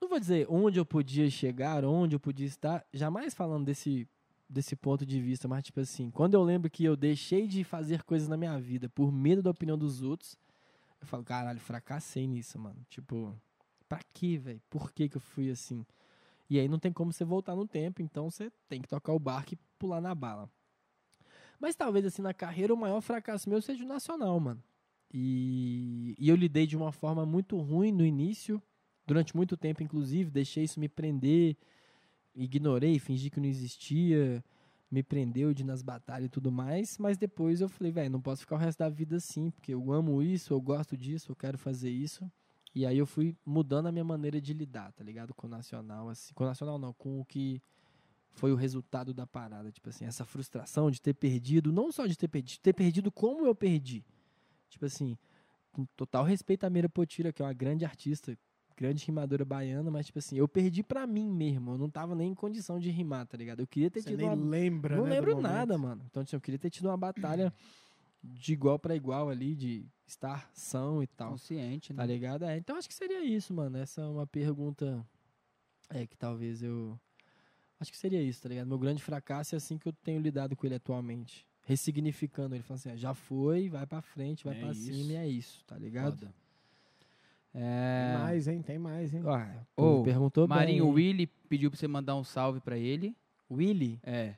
Não 0.00 0.08
vou 0.08 0.20
dizer 0.20 0.46
onde 0.50 0.78
eu 0.78 0.84
podia 0.84 1.30
chegar, 1.30 1.84
onde 1.84 2.14
eu 2.14 2.20
podia 2.20 2.46
estar, 2.46 2.84
jamais 2.92 3.32
falando 3.32 3.64
desse 3.64 4.06
desse 4.48 4.76
ponto 4.76 5.04
de 5.06 5.20
vista, 5.20 5.48
mas 5.48 5.64
tipo 5.64 5.80
assim, 5.80 6.10
quando 6.10 6.34
eu 6.34 6.42
lembro 6.42 6.70
que 6.70 6.84
eu 6.84 6.96
deixei 6.96 7.46
de 7.46 7.64
fazer 7.64 8.02
coisas 8.02 8.28
na 8.28 8.36
minha 8.36 8.58
vida 8.58 8.88
por 8.88 9.10
medo 9.10 9.42
da 9.42 9.50
opinião 9.50 9.76
dos 9.76 10.02
outros, 10.02 10.38
eu 11.00 11.06
falo, 11.06 11.24
caralho, 11.24 11.60
fracassei 11.60 12.26
nisso, 12.26 12.58
mano. 12.58 12.84
Tipo, 12.88 13.34
pra 13.88 14.00
quê, 14.12 14.38
velho? 14.38 14.62
Por 14.70 14.92
que 14.92 15.08
que 15.08 15.16
eu 15.16 15.20
fui 15.20 15.50
assim? 15.50 15.84
E 16.48 16.58
aí 16.58 16.68
não 16.68 16.78
tem 16.78 16.92
como 16.92 17.12
você 17.12 17.24
voltar 17.24 17.56
no 17.56 17.66
tempo, 17.66 18.02
então 18.02 18.30
você 18.30 18.50
tem 18.68 18.80
que 18.80 18.88
tocar 18.88 19.12
o 19.12 19.18
barco 19.18 19.54
e 19.54 19.58
pular 19.78 20.00
na 20.00 20.14
bala. 20.14 20.48
Mas 21.58 21.74
talvez 21.74 22.04
assim, 22.04 22.22
na 22.22 22.34
carreira, 22.34 22.74
o 22.74 22.76
maior 22.76 23.00
fracasso 23.00 23.48
meu 23.48 23.60
seja 23.62 23.84
o 23.84 23.88
nacional, 23.88 24.38
mano. 24.38 24.62
E, 25.12 26.14
e 26.18 26.28
eu 26.28 26.36
lidei 26.36 26.66
de 26.66 26.76
uma 26.76 26.92
forma 26.92 27.24
muito 27.24 27.56
ruim 27.58 27.92
no 27.92 28.04
início, 28.04 28.62
durante 29.06 29.36
muito 29.36 29.56
tempo, 29.56 29.82
inclusive, 29.82 30.30
deixei 30.30 30.64
isso 30.64 30.80
me 30.80 30.88
prender, 30.88 31.56
ignorei, 32.34 32.98
fingi 32.98 33.30
que 33.30 33.40
não 33.40 33.48
existia, 33.48 34.42
me 34.90 35.02
prendeu 35.02 35.52
de 35.52 35.64
nas 35.64 35.82
batalhas 35.82 36.26
e 36.26 36.30
tudo 36.30 36.50
mais, 36.52 36.98
mas 36.98 37.16
depois 37.16 37.60
eu 37.60 37.68
falei, 37.68 37.92
velho, 37.92 38.10
não 38.10 38.20
posso 38.20 38.42
ficar 38.42 38.56
o 38.56 38.58
resto 38.58 38.78
da 38.78 38.88
vida 38.88 39.16
assim, 39.16 39.50
porque 39.50 39.74
eu 39.74 39.92
amo 39.92 40.22
isso, 40.22 40.52
eu 40.52 40.60
gosto 40.60 40.96
disso, 40.96 41.32
eu 41.32 41.36
quero 41.36 41.58
fazer 41.58 41.90
isso. 41.90 42.30
E 42.74 42.84
aí 42.84 42.98
eu 42.98 43.06
fui 43.06 43.36
mudando 43.46 43.86
a 43.86 43.92
minha 43.92 44.04
maneira 44.04 44.40
de 44.40 44.52
lidar, 44.52 44.92
tá 44.92 45.04
ligado? 45.04 45.32
Com 45.32 45.46
o 45.46 45.50
nacional, 45.50 46.08
assim, 46.08 46.34
com 46.34 46.44
o 46.44 46.46
nacional 46.46 46.78
não, 46.78 46.92
com 46.92 47.20
o 47.20 47.24
que 47.24 47.62
foi 48.32 48.52
o 48.52 48.56
resultado 48.56 49.14
da 49.14 49.26
parada, 49.26 49.70
tipo 49.70 49.88
assim, 49.88 50.04
essa 50.04 50.24
frustração 50.24 50.90
de 50.90 51.00
ter 51.00 51.14
perdido, 51.14 51.72
não 51.72 51.92
só 51.92 52.04
de 52.06 52.16
ter 52.16 52.26
perdido, 52.26 52.60
ter 52.60 52.72
perdido 52.72 53.12
como 53.12 53.46
eu 53.46 53.54
perdi. 53.54 54.04
Tipo 54.68 54.86
assim, 54.86 55.16
com 55.70 55.84
total 55.96 56.24
respeito 56.24 56.64
à 56.64 56.70
Meira 56.70 56.88
Potira, 56.88 57.32
que 57.32 57.42
é 57.42 57.44
uma 57.44 57.52
grande 57.52 57.84
artista, 57.84 58.36
grande 58.76 59.04
rimadora 59.06 59.44
baiana, 59.44 59.90
mas 59.90 60.06
tipo 60.06 60.18
assim, 60.18 60.36
eu 60.36 60.48
perdi 60.48 60.82
pra 60.82 61.06
mim 61.06 61.30
mesmo, 61.30 61.72
eu 61.72 61.78
não 61.78 61.88
tava 61.90 62.14
nem 62.14 62.30
em 62.32 62.34
condição 62.34 62.78
de 62.78 62.90
rimar, 62.90 63.26
tá 63.26 63.36
ligado? 63.36 63.60
Eu 63.60 63.66
queria 63.66 63.90
ter 63.90 64.00
Você 64.02 64.10
tido 64.10 64.18
nem 64.18 64.28
uma 64.28 64.34
lembra, 64.50 64.96
não 64.96 65.04
né, 65.04 65.10
lembro 65.10 65.36
momento. 65.36 65.50
nada, 65.52 65.78
mano. 65.78 66.02
Então, 66.10 66.22
assim, 66.22 66.34
eu 66.36 66.40
queria 66.40 66.58
ter 66.58 66.70
tido 66.70 66.86
uma 66.86 66.96
batalha 66.96 67.52
de 68.22 68.52
igual 68.52 68.78
pra 68.78 68.96
igual 68.96 69.28
ali, 69.28 69.54
de 69.54 69.86
estar 70.06 70.50
são 70.54 71.02
e 71.02 71.06
tal. 71.06 71.32
Consciente, 71.32 71.92
né? 71.92 71.98
Tá 71.98 72.06
ligado? 72.06 72.44
É, 72.44 72.56
então 72.56 72.76
acho 72.76 72.88
que 72.88 72.94
seria 72.94 73.22
isso, 73.24 73.52
mano. 73.54 73.76
Essa 73.78 74.00
é 74.00 74.06
uma 74.06 74.26
pergunta 74.26 75.06
é 75.90 76.06
que 76.06 76.16
talvez 76.16 76.62
eu. 76.62 76.98
Acho 77.78 77.90
que 77.90 77.98
seria 77.98 78.22
isso, 78.22 78.40
tá 78.42 78.48
ligado? 78.48 78.66
Meu 78.66 78.78
grande 78.78 79.02
fracasso 79.02 79.54
é 79.54 79.58
assim 79.58 79.76
que 79.76 79.86
eu 79.86 79.92
tenho 79.92 80.20
lidado 80.20 80.56
com 80.56 80.66
ele 80.66 80.74
atualmente. 80.76 81.46
Ressignificando 81.66 82.54
ele, 82.54 82.62
falando 82.62 82.78
assim, 82.80 82.90
ah, 82.90 82.96
já 82.96 83.14
foi, 83.14 83.68
vai 83.68 83.86
pra 83.86 84.00
frente, 84.00 84.44
vai 84.44 84.56
É 84.56 84.60
pra 84.60 84.70
isso. 84.72 84.84
cima 84.92 85.12
e 85.12 85.16
é 85.16 85.28
isso, 85.28 85.62
tá 85.66 85.76
ligado? 85.76 86.18
Foda. 86.20 86.34
Tem 87.54 87.62
É... 87.62 88.16
mais, 88.18 88.48
hein? 88.48 88.62
Tem 88.62 88.78
mais, 88.78 89.14
hein? 89.14 89.22
Ah, 89.26 89.64
tu 89.76 90.02
perguntou 90.04 90.48
Marinho, 90.48 90.84
bem. 90.84 90.92
o 90.92 90.94
Willy 90.94 91.26
pediu 91.48 91.70
pra 91.70 91.78
você 91.78 91.86
mandar 91.86 92.16
um 92.16 92.24
salve 92.24 92.60
pra 92.60 92.76
ele. 92.76 93.16
Willy? 93.50 94.00
É. 94.02 94.34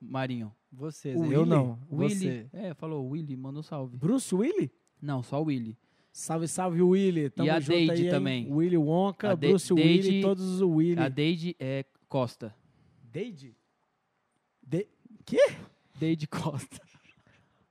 Marinho. 0.00 0.50
Você, 0.72 1.12
Zé. 1.12 1.18
eu 1.18 1.22
Willy? 1.40 1.48
não. 1.50 1.78
Willy. 1.92 2.14
Você. 2.14 2.46
É, 2.52 2.74
falou, 2.74 3.06
Willy, 3.10 3.36
manda 3.36 3.60
um 3.60 3.62
salve. 3.62 3.96
Bruce 3.96 4.34
Willis? 4.34 4.70
Não, 5.00 5.22
só 5.22 5.40
o 5.42 5.44
Willy. 5.44 5.76
Salve, 6.10 6.48
salve, 6.48 6.80
Willy. 6.80 7.28
Tamo 7.30 7.50
a 7.50 7.60
junto 7.60 7.76
Deide 7.76 8.04
aí, 8.04 8.10
também. 8.10 8.50
Willy 8.52 8.76
Wonka, 8.78 9.32
A 9.32 9.36
Bruce 9.36 9.74
Deide- 9.74 10.08
Willis, 10.08 10.22
todos 10.22 10.44
os 10.44 10.60
Willy. 10.62 11.00
A 11.00 11.08
Deide 11.08 11.54
é 11.60 11.84
Costa. 12.08 12.54
Deide? 13.12 13.54
De... 14.62 14.86
Deide 15.98 16.26
Costa. 16.26 16.80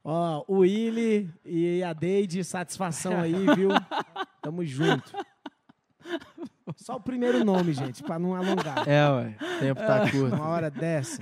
Ó, 0.04 0.44
o 0.48 0.58
Willy 0.60 1.30
e 1.46 1.82
a 1.84 1.94
Deide, 1.94 2.44
satisfação 2.44 3.20
aí, 3.22 3.34
viu? 3.56 3.70
Tamo 4.42 4.66
junto. 4.66 5.12
Só 6.76 6.96
o 6.98 7.00
primeiro 7.02 7.44
nome, 7.46 7.72
gente, 7.74 8.04
pra 8.04 8.20
não 8.20 8.36
alongar. 8.36 8.88
É, 8.88 9.10
ué. 9.10 9.36
Tempo 9.60 9.80
tá 9.80 10.10
curto. 10.12 10.36
Uma 10.36 10.48
hora 10.48 10.70
dessa. 10.70 11.22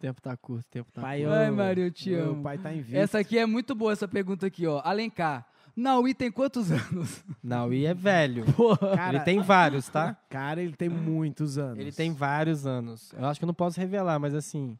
Tempo 0.00 0.20
tá 0.20 0.36
curto, 0.36 0.66
tempo 0.70 0.92
tá 0.92 1.00
Pai, 1.00 1.20
curto. 1.22 1.32
Ai, 1.34 1.50
Mário, 1.50 1.84
eu 1.84 1.90
te 1.90 2.10
meu 2.10 2.30
amo. 2.32 2.42
pai 2.42 2.58
tá 2.58 2.72
em 2.72 2.80
vida. 2.80 2.98
Essa 2.98 3.18
aqui 3.18 3.38
é 3.38 3.46
muito 3.46 3.74
boa, 3.74 3.92
essa 3.92 4.06
pergunta 4.06 4.46
aqui, 4.46 4.66
ó. 4.66 4.80
Alencar. 4.84 5.46
Naui 5.74 6.12
tem 6.12 6.30
quantos 6.30 6.70
anos? 6.72 7.24
Não, 7.42 7.72
e 7.72 7.86
é 7.86 7.94
velho. 7.94 8.44
Cara, 8.96 9.16
Ele 9.16 9.24
tem 9.24 9.40
vários, 9.40 9.88
tá? 9.88 10.16
cara, 10.28 10.60
ele 10.60 10.74
tem 10.74 10.88
muitos 10.88 11.56
anos. 11.56 11.78
Ele 11.78 11.92
tem 11.92 12.12
vários 12.12 12.66
anos. 12.66 13.12
Eu 13.16 13.26
acho 13.26 13.38
que 13.40 13.44
eu 13.44 13.48
não 13.48 13.54
posso 13.54 13.78
revelar, 13.78 14.18
mas 14.18 14.34
assim. 14.34 14.76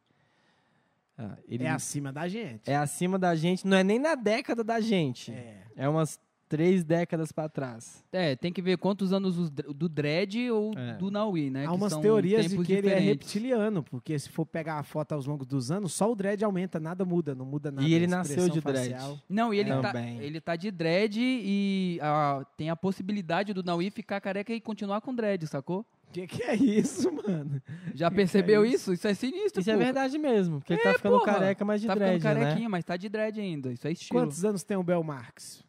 Ah, 1.18 1.36
ele 1.48 1.64
É 1.64 1.70
acima 1.70 2.12
da 2.12 2.28
gente. 2.28 2.70
é 2.70 2.76
acima 2.76 3.18
da 3.18 3.34
gente, 3.34 3.66
não 3.66 3.76
é 3.76 3.82
nem 3.84 3.98
na 3.98 4.14
década 4.14 4.62
da 4.62 4.80
gente. 4.80 5.32
É. 5.32 5.62
É 5.76 5.88
umas 5.88 6.18
três 6.48 6.82
décadas 6.82 7.30
pra 7.30 7.46
trás. 7.46 8.02
É, 8.10 8.34
tem 8.34 8.50
que 8.50 8.62
ver 8.62 8.78
quantos 8.78 9.12
anos 9.12 9.50
do 9.50 9.86
Dredd 9.86 10.50
ou 10.50 10.72
É. 10.78 10.94
do 10.96 11.10
Naui, 11.10 11.50
né? 11.50 11.66
Há 11.66 11.68
que 11.68 11.74
umas 11.74 11.92
são 11.92 12.00
teorias 12.00 12.48
de 12.48 12.56
que 12.64 12.72
ele 12.72 12.88
é 12.88 12.94
diferentes. 12.94 13.06
reptiliano, 13.06 13.82
porque 13.82 14.18
se 14.18 14.30
for 14.30 14.46
pegar 14.46 14.78
a 14.78 14.82
foto 14.82 15.12
aos 15.12 15.26
longos 15.26 15.46
dos 15.46 15.70
anos, 15.70 15.92
só 15.92 16.10
o 16.10 16.14
dread 16.16 16.42
aumenta, 16.42 16.80
nada 16.80 17.04
muda, 17.04 17.34
não 17.34 17.44
muda 17.44 17.70
nada. 17.70 17.86
E 17.86 17.92
ele 17.92 18.06
nasceu 18.06 18.48
de 18.48 18.62
dread. 18.62 18.92
facial. 18.94 19.18
Não, 19.28 19.52
e 19.52 19.58
ele, 19.58 19.68
tá, 19.70 19.92
Também. 19.92 20.20
ele 20.22 20.40
tá 20.40 20.56
de 20.56 20.70
dread 20.70 21.20
e 21.20 21.98
ah, 22.00 22.42
tem 22.56 22.70
a 22.70 22.76
possibilidade 22.76 23.52
do 23.52 23.62
Naui 23.62 23.90
ficar 23.90 24.18
careca 24.18 24.50
e 24.50 24.58
continuar 24.60 25.02
com 25.02 25.14
dread, 25.14 25.46
sacou? 25.46 25.84
Que 26.12 26.26
que 26.26 26.42
é 26.42 26.54
isso, 26.54 27.10
mano? 27.12 27.60
Já 27.94 28.08
Que 28.10 28.16
percebeu 28.16 28.62
que 28.62 28.68
é 28.68 28.72
isso? 28.72 28.92
Isso 28.92 29.06
é 29.06 29.14
sinistro, 29.14 29.60
Isso 29.60 29.70
é 29.70 29.74
pô. 29.74 29.78
verdade 29.78 30.18
mesmo, 30.18 30.58
porque 30.58 30.72
ele 30.72 30.82
tá 30.82 30.94
ficando 30.94 31.18
porra. 31.18 31.32
careca, 31.34 31.64
mas 31.64 31.80
de 31.80 31.86
Tá 31.86 31.94
dread, 31.94 32.16
ficando 32.18 32.34
né? 32.38 32.40
carequinha, 32.44 32.68
mas 32.68 32.84
tá 32.84 32.96
de 32.96 33.08
dread 33.08 33.40
ainda. 33.40 33.72
Isso 33.72 33.86
é 33.86 33.92
estilo. 33.92 34.20
Quantos 34.20 34.44
anos 34.44 34.62
tem 34.62 34.76
o 34.76 34.82
Bel 34.82 35.02
Marx? 35.02 35.62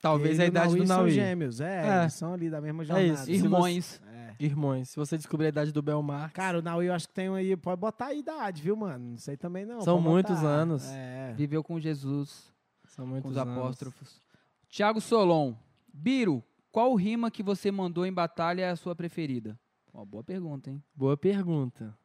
Talvez 0.00 0.38
Ele 0.38 0.42
a 0.42 0.44
o 0.44 0.48
idade 0.48 0.76
do 0.76 0.84
Naui 0.84 0.86
são 0.86 1.08
gêmeos, 1.10 1.60
é, 1.60 1.86
É. 1.86 2.00
eles 2.02 2.12
são 2.14 2.34
ali 2.34 2.50
da 2.50 2.60
mesma 2.60 2.84
jornada. 2.84 3.08
isso. 3.12 3.30
Irmões. 3.30 4.00
É. 4.12 4.34
Irmãos, 4.38 4.90
se 4.90 4.96
você 4.96 5.16
descobrir 5.16 5.46
a 5.46 5.48
idade 5.50 5.72
do 5.72 5.80
Belmar, 5.80 6.30
Cara, 6.32 6.58
o 6.58 6.62
Naui 6.62 6.88
eu 6.88 6.92
acho 6.92 7.08
que 7.08 7.14
tem 7.14 7.30
um 7.30 7.34
aí, 7.34 7.56
pode 7.56 7.80
botar 7.80 8.06
a 8.06 8.14
idade, 8.14 8.60
viu, 8.60 8.76
mano? 8.76 9.10
Não 9.12 9.16
sei 9.16 9.36
também 9.36 9.64
não. 9.64 9.80
São 9.80 9.96
pode 9.98 10.08
muitos 10.08 10.36
botar. 10.36 10.48
anos. 10.48 10.84
É. 10.90 11.32
Viveu 11.36 11.62
com 11.64 11.78
Jesus, 11.80 12.52
são 12.88 13.04
com 13.06 13.10
muitos 13.12 13.30
os 13.30 13.36
anos. 13.38 13.56
apóstrofos. 13.56 14.20
Tiago 14.68 15.00
Solon. 15.00 15.54
Biro, 15.92 16.42
qual 16.74 16.92
rima 16.96 17.30
que 17.30 17.40
você 17.40 17.70
mandou 17.70 18.04
em 18.04 18.12
batalha 18.12 18.62
é 18.62 18.70
a 18.70 18.74
sua 18.74 18.96
preferida? 18.96 19.56
Ó, 19.92 20.04
boa 20.04 20.24
pergunta, 20.24 20.68
hein? 20.68 20.82
Boa 20.92 21.16
pergunta. 21.16 21.96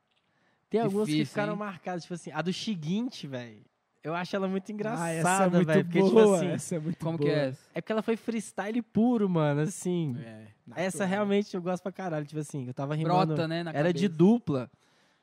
Tem 0.69 0.79
algumas 0.79 1.07
que 1.09 1.25
ficaram 1.25 1.53
hein? 1.53 1.59
marcadas, 1.59 2.03
tipo 2.03 2.13
assim, 2.13 2.31
a 2.31 2.39
do 2.39 2.53
seguinte, 2.53 3.25
velho. 3.25 3.65
Eu 4.03 4.13
acho 4.13 4.35
ela 4.35 4.47
muito 4.47 4.69
Ah, 4.69 4.73
engraçada, 4.73 5.09
essa 5.11 5.43
é 5.43 5.49
muito 5.49 5.65
velho. 5.65 5.85
Porque, 5.85 5.99
boa, 5.99 6.11
tipo 6.11 6.33
assim, 6.35 6.47
essa 6.49 6.75
é 6.75 6.79
muito 6.79 7.03
Como 7.03 7.17
boa. 7.17 7.27
que 7.27 7.35
é? 7.35 7.55
é 7.73 7.81
porque 7.81 7.91
ela 7.91 8.03
foi 8.03 8.15
freestyle 8.15 8.79
puro, 8.83 9.27
mano, 9.27 9.61
assim. 9.61 10.15
É, 10.19 10.45
Essa 10.75 11.03
realmente 11.03 11.55
eu 11.55 11.61
gosto 11.63 11.81
pra 11.81 11.91
caralho. 11.91 12.27
Tipo 12.27 12.39
assim, 12.39 12.67
eu 12.67 12.73
tava 12.73 12.93
rimando. 12.93 13.25
Brota, 13.33 13.47
né? 13.47 13.63
Na 13.63 13.71
era 13.71 13.91
de 13.91 14.07
dupla. 14.07 14.69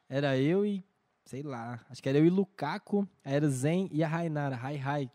Era 0.09 0.37
eu 0.37 0.67
e, 0.67 0.85
sei 1.25 1.45
lá, 1.45 1.87
acho 1.89 2.03
que 2.03 2.09
era 2.09 2.19
eu 2.19 2.27
e 2.27 2.31
Lukaku, 2.31 3.09
era 3.23 3.47
o 3.47 3.49
Zen 3.49 3.89
e 3.93 4.03
a 4.03 4.09
Rainara, 4.09 4.57
Rai 4.57 4.75
Rai. 4.75 5.09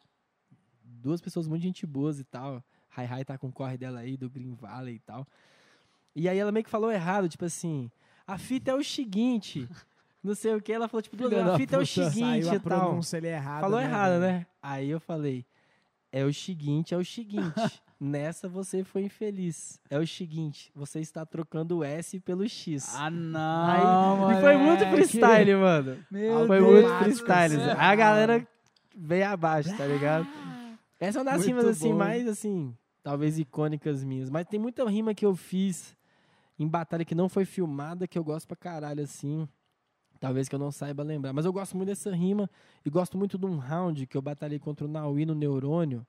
Duas 0.81 1.19
pessoas 1.19 1.49
muito 1.49 1.63
gente 1.63 1.85
boas 1.85 2.17
e 2.17 2.23
tal. 2.23 2.63
Rai 2.91 3.05
Rai 3.05 3.25
tá 3.25 3.37
com 3.37 3.47
o 3.47 3.51
corre 3.51 3.77
dela 3.77 3.99
aí, 3.99 4.15
do 4.17 4.29
Green 4.29 4.53
Valley 4.53 4.95
e 4.95 4.99
tal. 4.99 5.25
E 6.15 6.27
aí 6.29 6.37
ela 6.37 6.51
meio 6.51 6.63
que 6.63 6.69
falou 6.69 6.91
errado, 6.91 7.27
tipo 7.29 7.45
assim, 7.45 7.89
a 8.27 8.37
fita 8.37 8.71
é 8.71 8.75
o 8.75 8.83
seguinte, 8.83 9.67
não 10.21 10.35
sei 10.35 10.53
o 10.55 10.61
que. 10.61 10.73
Ela 10.73 10.87
falou, 10.89 11.01
tipo, 11.01 11.15
a 11.15 11.57
fita 11.57 11.77
é 11.77 11.79
o 11.79 11.85
seguinte 11.85 12.19
Saiu 12.19 12.51
a 12.51 12.55
e 12.55 12.59
tal. 12.59 12.79
pronúncia 12.81 13.17
ali 13.17 13.27
errada. 13.27 13.61
Falou 13.61 13.79
né, 13.79 13.85
errado, 13.85 14.19
né? 14.19 14.45
Aí 14.61 14.89
eu 14.89 14.99
falei, 14.99 15.45
é 16.11 16.25
o 16.25 16.33
seguinte, 16.33 16.93
é 16.93 16.97
o 16.97 17.05
seguinte. 17.05 17.53
Nessa 18.03 18.49
você 18.49 18.83
foi 18.83 19.03
infeliz. 19.03 19.79
É 19.87 19.97
o 19.99 20.07
seguinte, 20.07 20.71
você 20.75 20.99
está 20.99 21.23
trocando 21.25 21.77
o 21.77 21.83
S 21.83 22.19
pelo 22.19 22.47
X. 22.49 22.95
Ah, 22.95 23.05
Aí- 23.05 23.13
não, 23.13 24.31
e 24.31 24.41
foi 24.41 24.57
muito 24.57 24.85
freestyle, 24.87 25.55
mano. 25.55 25.97
Meu 26.09 26.47
foi 26.47 26.59
Deus 26.59 26.71
muito 26.83 26.97
freestyle. 26.97 27.55
céu. 27.55 27.71
Aí 27.77 27.85
a 27.91 27.95
galera 27.95 28.47
veio 28.97 29.27
abaixo, 29.27 29.77
tá 29.77 29.85
ligado? 29.85 30.27
Essa 30.99 31.19
é 31.19 31.21
uma 31.21 31.31
das 31.31 31.37
Muito 31.45 31.47
rimas, 31.47 31.65
assim, 31.65 31.89
bom. 31.91 31.97
mais, 31.97 32.27
assim, 32.27 32.75
talvez 33.03 33.39
icônicas 33.39 34.03
minhas. 34.03 34.29
Mas 34.29 34.47
tem 34.47 34.59
muita 34.59 34.87
rima 34.89 35.13
que 35.13 35.25
eu 35.25 35.35
fiz 35.35 35.95
em 36.57 36.67
batalha 36.67 37.03
que 37.05 37.15
não 37.15 37.27
foi 37.27 37.45
filmada, 37.45 38.07
que 38.07 38.17
eu 38.17 38.23
gosto 38.23 38.47
pra 38.47 38.55
caralho, 38.55 39.03
assim. 39.03 39.47
Talvez 40.19 40.47
que 40.47 40.53
eu 40.53 40.59
não 40.59 40.71
saiba 40.71 41.01
lembrar. 41.01 41.33
Mas 41.33 41.45
eu 41.45 41.53
gosto 41.53 41.75
muito 41.75 41.89
dessa 41.89 42.13
rima 42.13 42.49
e 42.85 42.89
gosto 42.89 43.17
muito 43.17 43.37
de 43.37 43.45
um 43.45 43.57
round 43.57 44.05
que 44.05 44.15
eu 44.15 44.21
batalhei 44.21 44.59
contra 44.59 44.85
o 44.85 44.87
Naui 44.87 45.25
no 45.25 45.33
Neurônio. 45.33 46.05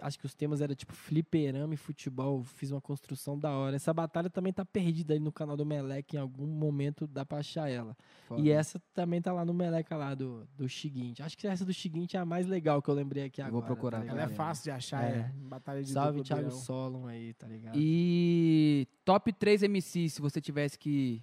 Acho 0.00 0.18
que 0.18 0.26
os 0.26 0.34
temas 0.34 0.60
eram 0.60 0.74
tipo 0.74 0.92
fliperama 0.92 1.74
e 1.74 1.76
futebol. 1.76 2.42
Fiz 2.44 2.70
uma 2.70 2.80
construção 2.80 3.38
da 3.38 3.50
hora. 3.50 3.76
Essa 3.76 3.92
batalha 3.92 4.28
também 4.30 4.52
tá 4.52 4.64
perdida 4.64 5.14
aí 5.14 5.20
no 5.20 5.32
canal 5.32 5.56
do 5.56 5.64
Meleque. 5.66 6.16
Em 6.16 6.20
algum 6.20 6.46
momento 6.46 7.06
dá 7.06 7.24
pra 7.24 7.38
achar 7.38 7.68
ela. 7.68 7.96
Foda. 8.26 8.40
E 8.40 8.50
essa 8.50 8.80
também 8.94 9.20
tá 9.20 9.32
lá 9.32 9.44
no 9.44 9.52
Meleca 9.54 9.96
lá 9.96 10.14
do, 10.14 10.46
do 10.56 10.68
seguinte. 10.68 11.22
Acho 11.22 11.36
que 11.36 11.46
essa 11.46 11.64
do 11.64 11.74
seguinte 11.74 12.16
é 12.16 12.20
a 12.20 12.24
mais 12.24 12.46
legal 12.46 12.80
que 12.80 12.88
eu 12.88 12.94
lembrei 12.94 13.24
aqui 13.24 13.40
Eu 13.40 13.46
agora. 13.46 13.66
vou 13.66 13.74
procurar 13.74 14.00
tá 14.04 14.06
Ela 14.12 14.22
é 14.22 14.28
fácil 14.28 14.64
de 14.64 14.70
achar, 14.70 15.04
É. 15.04 15.18
é. 15.18 15.32
Batalha 15.36 15.82
de 15.82 15.90
Salve, 15.90 16.22
Thiago. 16.22 16.50
Solon 16.50 17.06
aí, 17.06 17.34
tá 17.34 17.46
ligado? 17.46 17.74
E 17.76 18.86
top 19.04 19.32
3 19.32 19.62
MC, 19.64 20.08
se 20.08 20.20
você 20.20 20.40
tivesse 20.40 20.78
que 20.78 21.22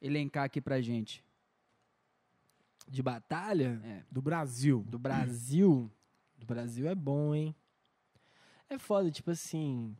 elencar 0.00 0.44
aqui 0.44 0.60
pra 0.60 0.80
gente. 0.80 1.24
De 2.88 3.02
batalha? 3.02 3.80
É. 3.82 4.02
Do 4.10 4.20
Brasil. 4.20 4.84
Do 4.86 4.98
Brasil? 4.98 5.90
Do 6.38 6.46
Brasil 6.46 6.86
é 6.86 6.94
bom, 6.94 7.34
hein? 7.34 7.54
É 8.68 8.78
foda, 8.78 9.10
tipo 9.10 9.30
assim. 9.30 9.96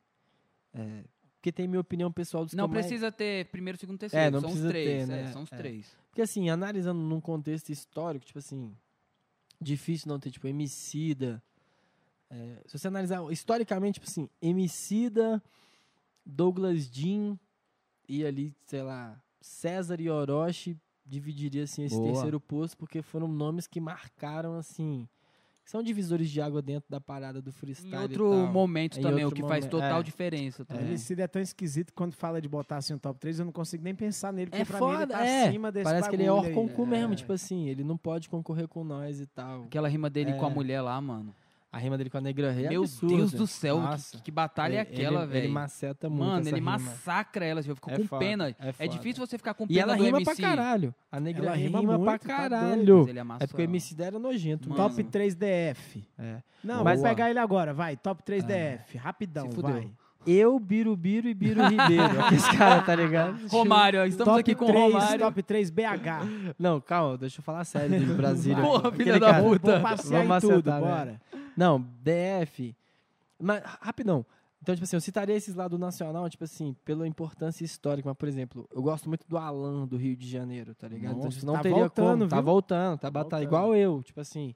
é, 0.73 1.05
porque 1.37 1.53
tem 1.53 1.69
minha 1.69 1.81
opinião 1.81 2.11
pessoal 2.11 2.45
dos 2.45 2.55
Não 2.55 2.65
eu 2.65 2.69
mais- 2.69 2.87
precisa 2.87 3.13
ter 3.13 3.47
primeiro, 3.51 3.79
segundo, 3.79 3.99
terceiro. 3.99 4.27
É, 4.27 4.31
não 4.31 4.41
são 4.41 4.49
os 4.49 4.55
precisa 4.55 4.69
três. 4.71 5.07
ter, 5.07 5.13
é, 5.13 5.23
né? 5.25 5.33
são 5.33 5.43
os 5.43 5.53
É. 5.53 5.57
três. 5.57 5.97
Porque 6.09 6.23
assim, 6.23 6.49
analisando 6.49 7.01
num 7.01 7.21
contexto 7.21 7.69
histórico, 7.71 8.25
tipo 8.25 8.39
assim, 8.39 8.75
difícil 9.61 10.09
não 10.09 10.19
ter, 10.19 10.31
tipo, 10.31 10.47
Emicida. 10.49 11.43
É, 12.31 12.63
se 12.67 12.79
você 12.79 12.89
analisar 12.89 13.23
historicamente, 13.31 14.01
tipo 14.01 14.09
assim, 14.11 14.29
Emicida, 14.41 15.43
Douglas 16.25 16.87
Jean 16.91 17.39
e 18.09 18.25
ali, 18.25 18.55
sei 18.67 18.83
lá, 18.83 19.21
César 19.41 20.01
e 20.01 20.09
Orochi 20.09 20.77
dividiria, 21.05 21.65
assim, 21.65 21.85
esse 21.85 21.95
Boa. 21.97 22.13
terceiro 22.13 22.41
posto, 22.41 22.79
porque 22.79 23.03
foram 23.03 23.29
nomes 23.29 23.67
que 23.67 23.79
marcaram, 23.81 24.57
assim, 24.57 25.07
são 25.65 25.83
divisores 25.83 26.29
de 26.31 26.41
água 26.41 26.61
dentro 26.61 26.89
da 26.91 27.01
parada 27.01 27.41
do 27.41 27.51
freestyle 27.53 27.95
Em 27.95 27.99
e 27.99 28.03
outro 28.03 28.31
tal. 28.31 28.47
momento 28.53 28.99
Em 28.99 29.03
também, 29.03 29.25
o 29.25 29.29
outro 29.29 29.43
que 29.43 29.49
faz 29.49 29.67
total 29.67 30.01
é. 30.01 30.03
diferença 30.03 30.63
O 30.63 30.67
também. 30.67 30.87
Emicida 30.87 31.23
é 31.23 31.27
tão 31.27 31.41
esquisito 31.41 31.87
que 31.89 31.95
quando 31.95 32.15
fala 32.15 32.41
de 32.41 32.49
botar 32.49 32.77
assim 32.77 32.95
um 32.95 32.99
top 32.99 33.19
3, 33.19 33.39
eu 33.39 33.45
não 33.47 33.53
consigo 33.53 33.83
nem 33.83 33.95
pensar 33.95 34.33
nele, 34.33 34.51
porque 34.51 34.63
É 34.63 34.65
pra 34.65 34.79
mim 34.79 34.87
ele 34.87 34.97
foda, 34.99 35.07
tá 35.15 35.25
é. 35.27 35.49
acima 35.49 35.73
desse 35.73 35.85
Parece 35.85 36.09
que 36.09 36.17
ele 36.17 36.25
é. 36.25 36.33
Orconcu 36.33 36.87
mesmo, 36.87 37.13
É. 37.15 37.17
tipo 37.17 37.33
assim, 37.33 37.69
ele 37.69 37.83
não 37.83 37.97
pode 37.97 38.29
concorrer 38.29 38.69
com 38.69 38.85
nós 38.85 39.21
e 39.21 39.27
tal. 39.27 39.63
Aquela 39.65 39.89
rima 39.89 40.11
dele 40.11 40.33
com 40.35 40.47
a 40.47 40.51
É. 40.51 40.55
mulher 40.55 40.81
lá, 40.83 41.01
mano. 41.01 41.35
A 41.75 41.79
rima 41.79 41.99
dele 41.99 42.09
com 42.09 42.19
a 42.19 42.21
Negra 42.21 42.53
Rei 42.53 42.67
é 42.67 42.69
Meu 42.69 42.83
absurda. 42.83 43.17
Deus 43.17 43.33
do 43.33 43.49
céu, 43.49 43.83
que, 44.13 44.23
que 44.23 44.31
batalha 44.31 44.77
é 44.77 44.81
aquela, 44.81 45.27
velho? 45.27 45.47
Ele 45.47 45.53
maceta 45.53 46.09
muito 46.09 46.23
Mano, 46.25 46.47
ele 46.49 46.55
rima. 46.55 46.71
massacra 46.79 47.45
ela, 47.45 47.61
eu 47.67 47.75
fico 47.75 47.91
É 47.91 47.97
com 47.97 48.05
foda, 48.07 48.25
pena. 48.25 48.49
é 48.51 48.75
É, 48.79 48.87
difícil 48.87 49.27
você 49.27 49.37
ficar 49.37 49.55
com 49.55 49.65
E 49.65 49.67
pena 49.67 49.81
ela 49.83 49.97
do 49.97 50.05
rima 50.05 50.19
MC. 50.19 50.37
pra 50.41 50.51
caralho. 50.51 50.95
A 51.11 51.19
Negra 51.19 51.47
Ela 51.47 51.57
rima 51.57 51.81
rima, 51.81 51.99
muito, 51.99 52.05
pra 52.05 52.19
tá 52.19 52.27
caralho. 52.29 53.05
Mas 53.09 53.17
amassou 53.19 53.43
É 53.45 53.47
porque 53.49 53.63
o. 53.63 53.65
MC 53.65 53.97
era 54.01 54.19
nojento. 54.21 54.69
Mano. 54.71 54.83
Top 54.89 55.03
3 55.03 55.35
DF. 55.35 56.05
É. 56.17 56.37
Não, 56.63 56.85
Mas- 56.85 57.01
vamos 57.01 57.11
pegar 57.11 57.31
ele 57.31 57.41
agora, 57.41 57.75
vai. 57.75 57.97
Top 57.97 58.23
3 58.23 58.45
Ah. 58.45 58.47
DF. 58.47 58.97
Rapidão, 58.97 59.51
vai. 59.51 59.91
Eu, 60.25 60.59
Birubiru 60.61 61.29
e 61.29 61.35
Biru 61.35 61.61
Ribeiro. 61.69 62.35
Esse 62.35 62.57
cara, 62.57 62.83
tá 62.83 62.95
ligado? 62.95 63.47
Romário, 63.49 64.07
estamos 64.07 64.25
top 64.33 64.41
aqui 64.41 64.55
com 64.55 64.65
o 64.67 64.69
3, 64.69 64.93
Romário. 64.95 65.19
top 65.19 65.43
3 65.43 65.71
BH. 65.71 66.55
Não, 66.59 66.81
calma, 66.81 67.19
deixa 67.19 67.41
eu 67.41 67.43
falar 67.43 67.65
sério 67.65 67.99
de 67.99 68.07
Brasília. 68.15 68.63
Porra, 68.63 68.93
filha 68.93 69.19
da 69.19 69.43
puta. 69.43 69.81
Vamos 69.81 70.41
tudo, 70.41 70.71
acertar, 70.71 71.07
né? 71.07 71.19
Não, 71.57 71.81
DF. 72.03 72.75
Mas, 73.41 73.63
rapidão. 73.81 74.25
Então, 74.63 74.75
tipo 74.75 74.85
assim, 74.85 74.97
eu 74.97 75.01
citaria 75.01 75.37
esses 75.37 75.55
lá 75.55 75.69
do 75.69 75.79
Nacional, 75.79 76.29
tipo 76.31 76.43
assim, 76.45 76.75
pela 76.87 77.07
importância 77.07 77.65
histórica. 77.65 78.09
Mas, 78.09 78.17
por 78.17 78.27
exemplo, 78.27 78.67
eu 78.75 78.81
gosto 78.83 79.09
muito 79.11 79.29
do 79.29 79.37
Alan 79.37 79.87
do 79.87 79.97
Rio 79.99 80.17
de 80.17 80.27
Janeiro, 80.27 80.75
tá 80.75 80.89
ligado? 80.89 81.13
então, 81.13 81.25
Nossa, 81.25 81.37
tipo, 81.37 81.47
não 81.47 81.55
tá 81.55 81.61
teria 81.63 81.79
voltando, 81.81 82.19
como. 82.19 82.29
Tá 82.31 82.37
viu? 82.37 82.45
voltando, 82.45 82.99
tá 82.99 83.11
Voltando. 83.11 83.13
batalhando. 83.13 83.49
Igual 83.49 83.77
eu, 83.77 84.03
tipo 84.03 84.21
assim. 84.21 84.55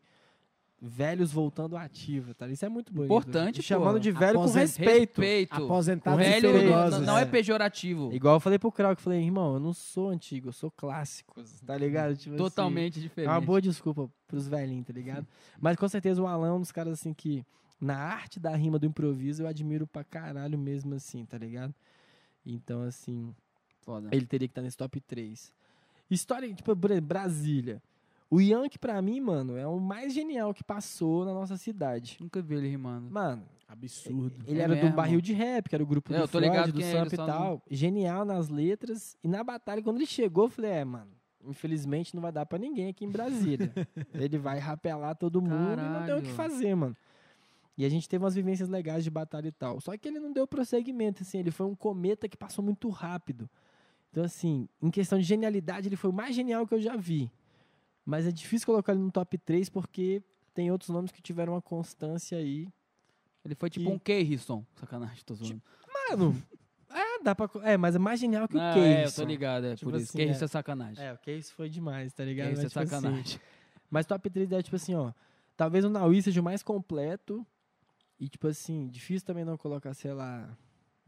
Velhos 0.81 1.32
voltando 1.32 1.76
ativa, 1.76 2.32
tá? 2.34 2.47
Isso 2.48 2.65
é 2.65 2.68
muito 2.68 2.92
bonito. 2.92 3.07
Importante, 3.10 3.58
E 3.58 3.62
chamando 3.65 3.94
pô. 3.94 3.98
de 3.98 4.12
velho 4.12 4.34
com 4.34 4.40
Aposen- 4.42 4.60
respeito. 4.60 5.20
Respeito. 5.20 5.55
Aposentados 5.65 6.24
Velho 6.24 6.52
não, 6.70 7.00
não 7.00 7.18
é 7.18 7.23
É. 7.23 7.24
pejorativo. 7.24 8.12
Igual 8.12 8.36
eu 8.36 8.40
falei 8.40 8.60
pro 8.60 8.70
Krau, 8.70 8.94
que 8.94 9.00
eu 9.00 9.02
falei, 9.05 9.20
irmão, 9.20 9.55
eu 9.55 9.60
não 9.60 9.73
sou 9.73 10.08
antigo, 10.08 10.48
eu 10.50 10.52
sou 10.52 10.70
clássico, 10.70 11.42
tá 11.66 11.76
ligado? 11.76 12.15
Tipo 12.16 12.36
assim, 12.36 12.44
Totalmente 12.44 13.00
É 13.00 13.02
diferente. 13.02 13.28
uma 13.31 13.40
boa 13.40 13.60
desculpa 13.60 14.08
pros 14.28 14.47
velhinhos, 14.47 14.86
tá 14.86 14.92
ligado? 14.92 15.26
Mas 15.60 15.76
com 15.76 15.89
certeza 15.89 16.23
o 16.23 16.28
Alan 16.28 16.48
é 16.48 16.52
um 16.52 16.60
dos 16.60 16.70
caras 16.70 16.92
assim 16.92 17.12
que, 17.12 17.44
na 17.81 17.97
arte 17.97 18.39
da 18.39 18.55
rima 18.55 18.78
do 18.78 18.86
improviso, 18.86 19.42
eu 19.42 19.48
admiro 19.48 19.84
pra 19.84 20.05
caralho 20.05 20.57
mesmo 20.57 20.94
assim, 20.94 21.24
tá 21.24 21.36
ligado? 21.36 21.74
Então, 22.47 22.82
assim, 22.82 23.34
Foda. 23.81 24.10
ele 24.12 24.26
teria 24.26 24.47
que 24.47 24.52
estar 24.52 24.62
nesse 24.62 24.76
top 24.76 25.00
3. 25.00 25.52
História, 26.08 26.55
tipo, 26.55 26.73
Bra- 26.76 27.00
Brasília. 27.00 27.82
O 28.31 28.40
Yankee, 28.40 28.78
pra 28.78 29.00
mim, 29.00 29.20
mano, 29.20 29.57
é 29.57 29.66
o 29.66 29.81
mais 29.81 30.12
genial 30.12 30.52
que 30.52 30.62
passou 30.62 31.24
na 31.24 31.32
nossa 31.32 31.57
cidade. 31.57 32.18
Nunca 32.20 32.42
vi 32.42 32.57
ele 32.57 32.68
rimando. 32.68 33.10
Mano, 33.10 33.42
Absurdo. 33.66 34.44
ele 34.47 34.60
É 34.60 34.65
era 34.65 34.74
mesmo? 34.74 34.90
do 34.90 34.97
barril 34.97 35.20
de 35.20 35.32
rap, 35.32 35.68
que 35.68 35.74
era 35.74 35.82
o 35.82 35.86
grupo 35.86 36.12
É, 36.12 36.16
do 36.18 36.23
eu 36.24 36.28
tô 36.28 36.39
Floyd, 36.39 36.48
ligado 36.50 36.73
do 36.73 36.81
é 36.82 36.92
Samp 36.92 37.07
ele, 37.07 37.15
e 37.15 37.16
só 37.16 37.26
tal. 37.26 37.62
Genial 37.70 38.24
nas 38.26 38.48
letras. 38.48 39.16
E 39.24 39.28
na 39.28 39.42
batalha, 39.42 39.82
quando 39.82 39.97
ele 39.97 40.07
chegou, 40.07 40.44
eu 40.44 40.50
falei, 40.50 40.70
é, 40.73 40.84
mano, 40.84 41.10
infelizmente 41.47 42.15
não 42.15 42.20
vai 42.20 42.31
dar 42.32 42.44
pra 42.44 42.58
ninguém 42.58 42.89
aqui 42.89 43.05
em 43.05 43.10
Brasília. 43.10 43.73
ele 44.12 44.36
vai 44.36 44.58
rapelar 44.58 45.15
todo 45.16 45.40
mundo 45.40 45.81
e 45.81 45.89
não 45.90 46.05
tem 46.05 46.15
o 46.15 46.20
que 46.23 46.32
Caralho. 46.34 46.34
fazer, 46.34 46.74
mano. 46.74 46.97
E 47.78 47.84
a 47.84 47.89
gente 47.89 48.08
teve 48.08 48.23
umas 48.24 48.34
vivências 48.34 48.68
legais 48.68 49.05
de 49.05 49.10
batalha 49.10 49.48
e 49.48 49.52
tal. 49.52 49.81
Só 49.81 49.97
que 49.97 50.07
ele 50.08 50.18
não 50.20 50.32
deu 50.32 50.47
prosseguimento, 50.47 51.23
assim, 51.23 51.39
ele 51.39 51.50
foi 51.52 51.65
um 51.65 51.74
cometa 51.76 52.28
que 52.28 52.36
passou 52.36 52.62
muito 52.62 52.89
rápido. 52.90 53.48
Então, 54.10 54.24
assim, 54.24 54.68
em 54.82 54.90
questão 54.90 55.16
de 55.18 55.24
genialidade, 55.24 55.89
ele 55.89 55.97
foi 55.97 56.10
o 56.10 56.12
mais 56.12 56.34
genial 56.34 56.66
que 56.66 56.74
eu 56.74 56.81
já 56.81 56.97
vi. 56.97 57.31
Mas 58.10 58.26
é 58.26 58.32
difícil 58.32 58.64
colocar 58.64 58.92
ele 58.92 59.02
no 59.02 59.10
top 59.12 59.36
3 59.36 59.68
porque 59.68 60.22
tem 60.54 60.70
outros 60.70 60.88
nomes 60.88 61.12
que 61.12 61.20
tiveram 61.20 61.52
uma 61.52 61.60
constância 61.60 62.38
aí 62.38 62.66
Ele 63.44 63.54
foi 63.54 63.68
tipo 63.68 63.86
E- 63.90 63.92
um 63.92 63.98
Keirson. 63.98 64.64
Sacanagem, 64.76 65.22
tô 65.26 65.34
zoando. 65.34 65.60
Mano, 66.08 66.42
é, 66.90 67.22
dá 67.22 67.34
pra. 67.34 67.50
É, 67.64 67.76
mas 67.76 67.94
é 67.94 67.98
mais 67.98 68.18
genial 68.18 68.48
que 68.48 68.56
o 68.56 68.58
Keirson. 68.60 68.80
é, 68.80 69.04
eu 69.04 69.12
tô 69.12 69.24
ligado, 69.24 69.66
é 69.66 69.74
Tipo 69.76 69.90
por 69.90 70.00
isso. 70.00 70.08
assim, 70.08 70.18
Keirson 70.18 70.40
é. 70.40 70.46
é 70.46 70.48
sacanagem. 70.48 71.04
É, 71.04 71.12
o 71.12 71.18
Keirson 71.18 71.52
foi 71.54 71.68
demais, 71.68 72.12
tá 72.14 72.24
ligado? 72.24 72.46
Keirson 72.46 72.62
é 72.64 72.68
tipo 72.68 72.78
assim, 72.80 72.88
sacanagem. 72.90 73.40
Mas 73.90 74.06
top 74.06 74.30
3 74.30 74.52
é 74.52 74.62
tipo 74.62 74.76
assim, 74.76 74.94
ó. 74.94 75.12
Talvez 75.54 75.84
o 75.84 75.90
Naui 75.90 76.22
seja 76.22 76.40
o 76.40 76.44
mais 76.44 76.62
completo. 76.62 77.46
E, 78.18 78.26
tipo 78.28 78.48
assim, 78.48 78.88
difícil 78.88 79.26
também 79.26 79.44
não 79.44 79.56
colocar, 79.58 79.92
sei 79.94 80.12
lá. 80.14 80.48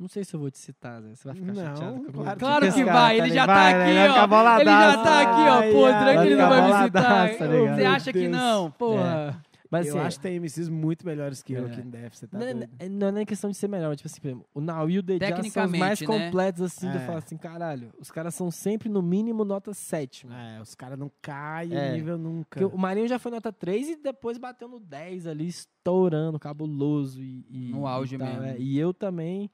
Não 0.00 0.08
sei 0.08 0.24
se 0.24 0.34
eu 0.34 0.40
vou 0.40 0.50
te 0.50 0.58
citar, 0.58 1.02
Zé. 1.02 1.14
Você 1.14 1.28
vai 1.28 1.34
ficar 1.36 1.52
Não, 1.52 1.62
chateado 1.62 1.94
comigo. 1.96 2.12
claro 2.12 2.38
Claro 2.40 2.66
que 2.66 2.72
Pescar, 2.72 2.94
vai, 2.94 3.18
tá 3.18 3.26
ele 3.26 3.34
já 3.34 3.46
tá 3.46 3.54
Vai, 3.54 3.74
né? 3.74 4.06
aqui, 4.08 4.18
ó. 4.18 4.26
boladaço. 4.26 4.60
Ele 4.62 4.70
já 4.70 5.02
tá 5.02 5.20
aqui, 5.20 5.50
ó. 5.50 5.72
Pô, 5.72 5.86
tranquilo, 5.88 6.22
ele 6.24 6.36
não 6.36 6.48
vai 6.48 6.60
me 6.62 6.84
citar. 6.86 7.36
tá? 7.38 7.46
Você 7.76 7.84
acha 7.84 8.12
que 8.12 8.28
não? 8.28 8.70
Porra. 8.70 9.42
Mas 9.72 9.86
eu 9.86 9.98
assim, 9.98 10.04
acho 10.08 10.16
que 10.16 10.22
tem 10.24 10.34
MCs 10.40 10.68
muito 10.68 11.06
melhores 11.06 11.44
que 11.44 11.52
eu 11.52 11.64
É. 11.64 11.70
aqui 11.70 11.80
no 11.80 11.92
DF, 11.92 12.16
você 12.18 12.26
tá 12.26 12.36
não, 12.36 12.44
é- 12.44 12.68
é- 12.80 12.88
não 12.88 13.06
é 13.06 13.12
nem 13.12 13.24
questão 13.24 13.48
de 13.48 13.56
ser 13.56 13.68
melhor, 13.68 13.90
mas, 13.90 13.98
tipo 13.98 14.08
assim, 14.08 14.20
exemplo, 14.24 14.44
o 14.52 14.60
Naui 14.60 14.94
e 14.94 14.98
o 14.98 15.02
DJ 15.02 15.48
são 15.48 15.64
os 15.66 15.70
mais 15.78 16.00
né? 16.00 16.06
completos, 16.08 16.60
assim, 16.62 16.90
de 16.90 16.96
É. 16.96 17.00
eu 17.00 17.06
falar 17.06 17.18
assim, 17.18 17.36
caralho, 17.36 17.92
os 18.00 18.10
caras 18.10 18.34
são 18.34 18.50
sempre 18.50 18.88
no 18.88 19.00
mínimo 19.00 19.44
nota 19.44 19.72
7. 19.72 20.26
mano. 20.26 20.40
É, 20.40 20.60
os 20.60 20.74
caras 20.74 20.98
não 20.98 21.08
caem 21.22 21.72
É. 21.72 21.90
o 21.90 21.92
nível 21.94 22.18
nunca. 22.18 22.58
Porque 22.58 22.64
o 22.64 22.76
Marinho 22.76 23.06
já 23.06 23.16
foi 23.20 23.30
nota 23.30 23.52
3 23.52 23.90
e 23.90 23.96
depois 23.96 24.38
bateu 24.38 24.66
no 24.66 24.80
10 24.80 25.28
ali, 25.28 25.46
estourando, 25.46 26.36
cabuloso. 26.40 27.22
E, 27.22 27.46
e- 27.48 27.70
No 27.70 27.86
auge 27.86 28.16
e 28.16 28.18
tal, 28.18 28.26
mesmo. 28.26 28.42
é. 28.46 28.56
E 28.58 28.76
eu 28.76 28.92
também 28.92 29.48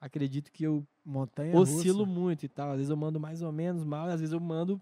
acredito 0.00 0.50
que 0.52 0.64
eu 0.64 0.86
Montanha 1.04 1.56
oscilo 1.56 2.04
muito 2.06 2.44
e 2.44 2.48
tal. 2.48 2.70
Às 2.70 2.76
vezes 2.76 2.90
eu 2.90 2.96
mando 2.96 3.18
mais 3.18 3.42
ou 3.42 3.50
menos 3.52 3.84
mal, 3.84 4.08
às 4.08 4.20
vezes 4.20 4.32
eu 4.32 4.40
mando 4.40 4.80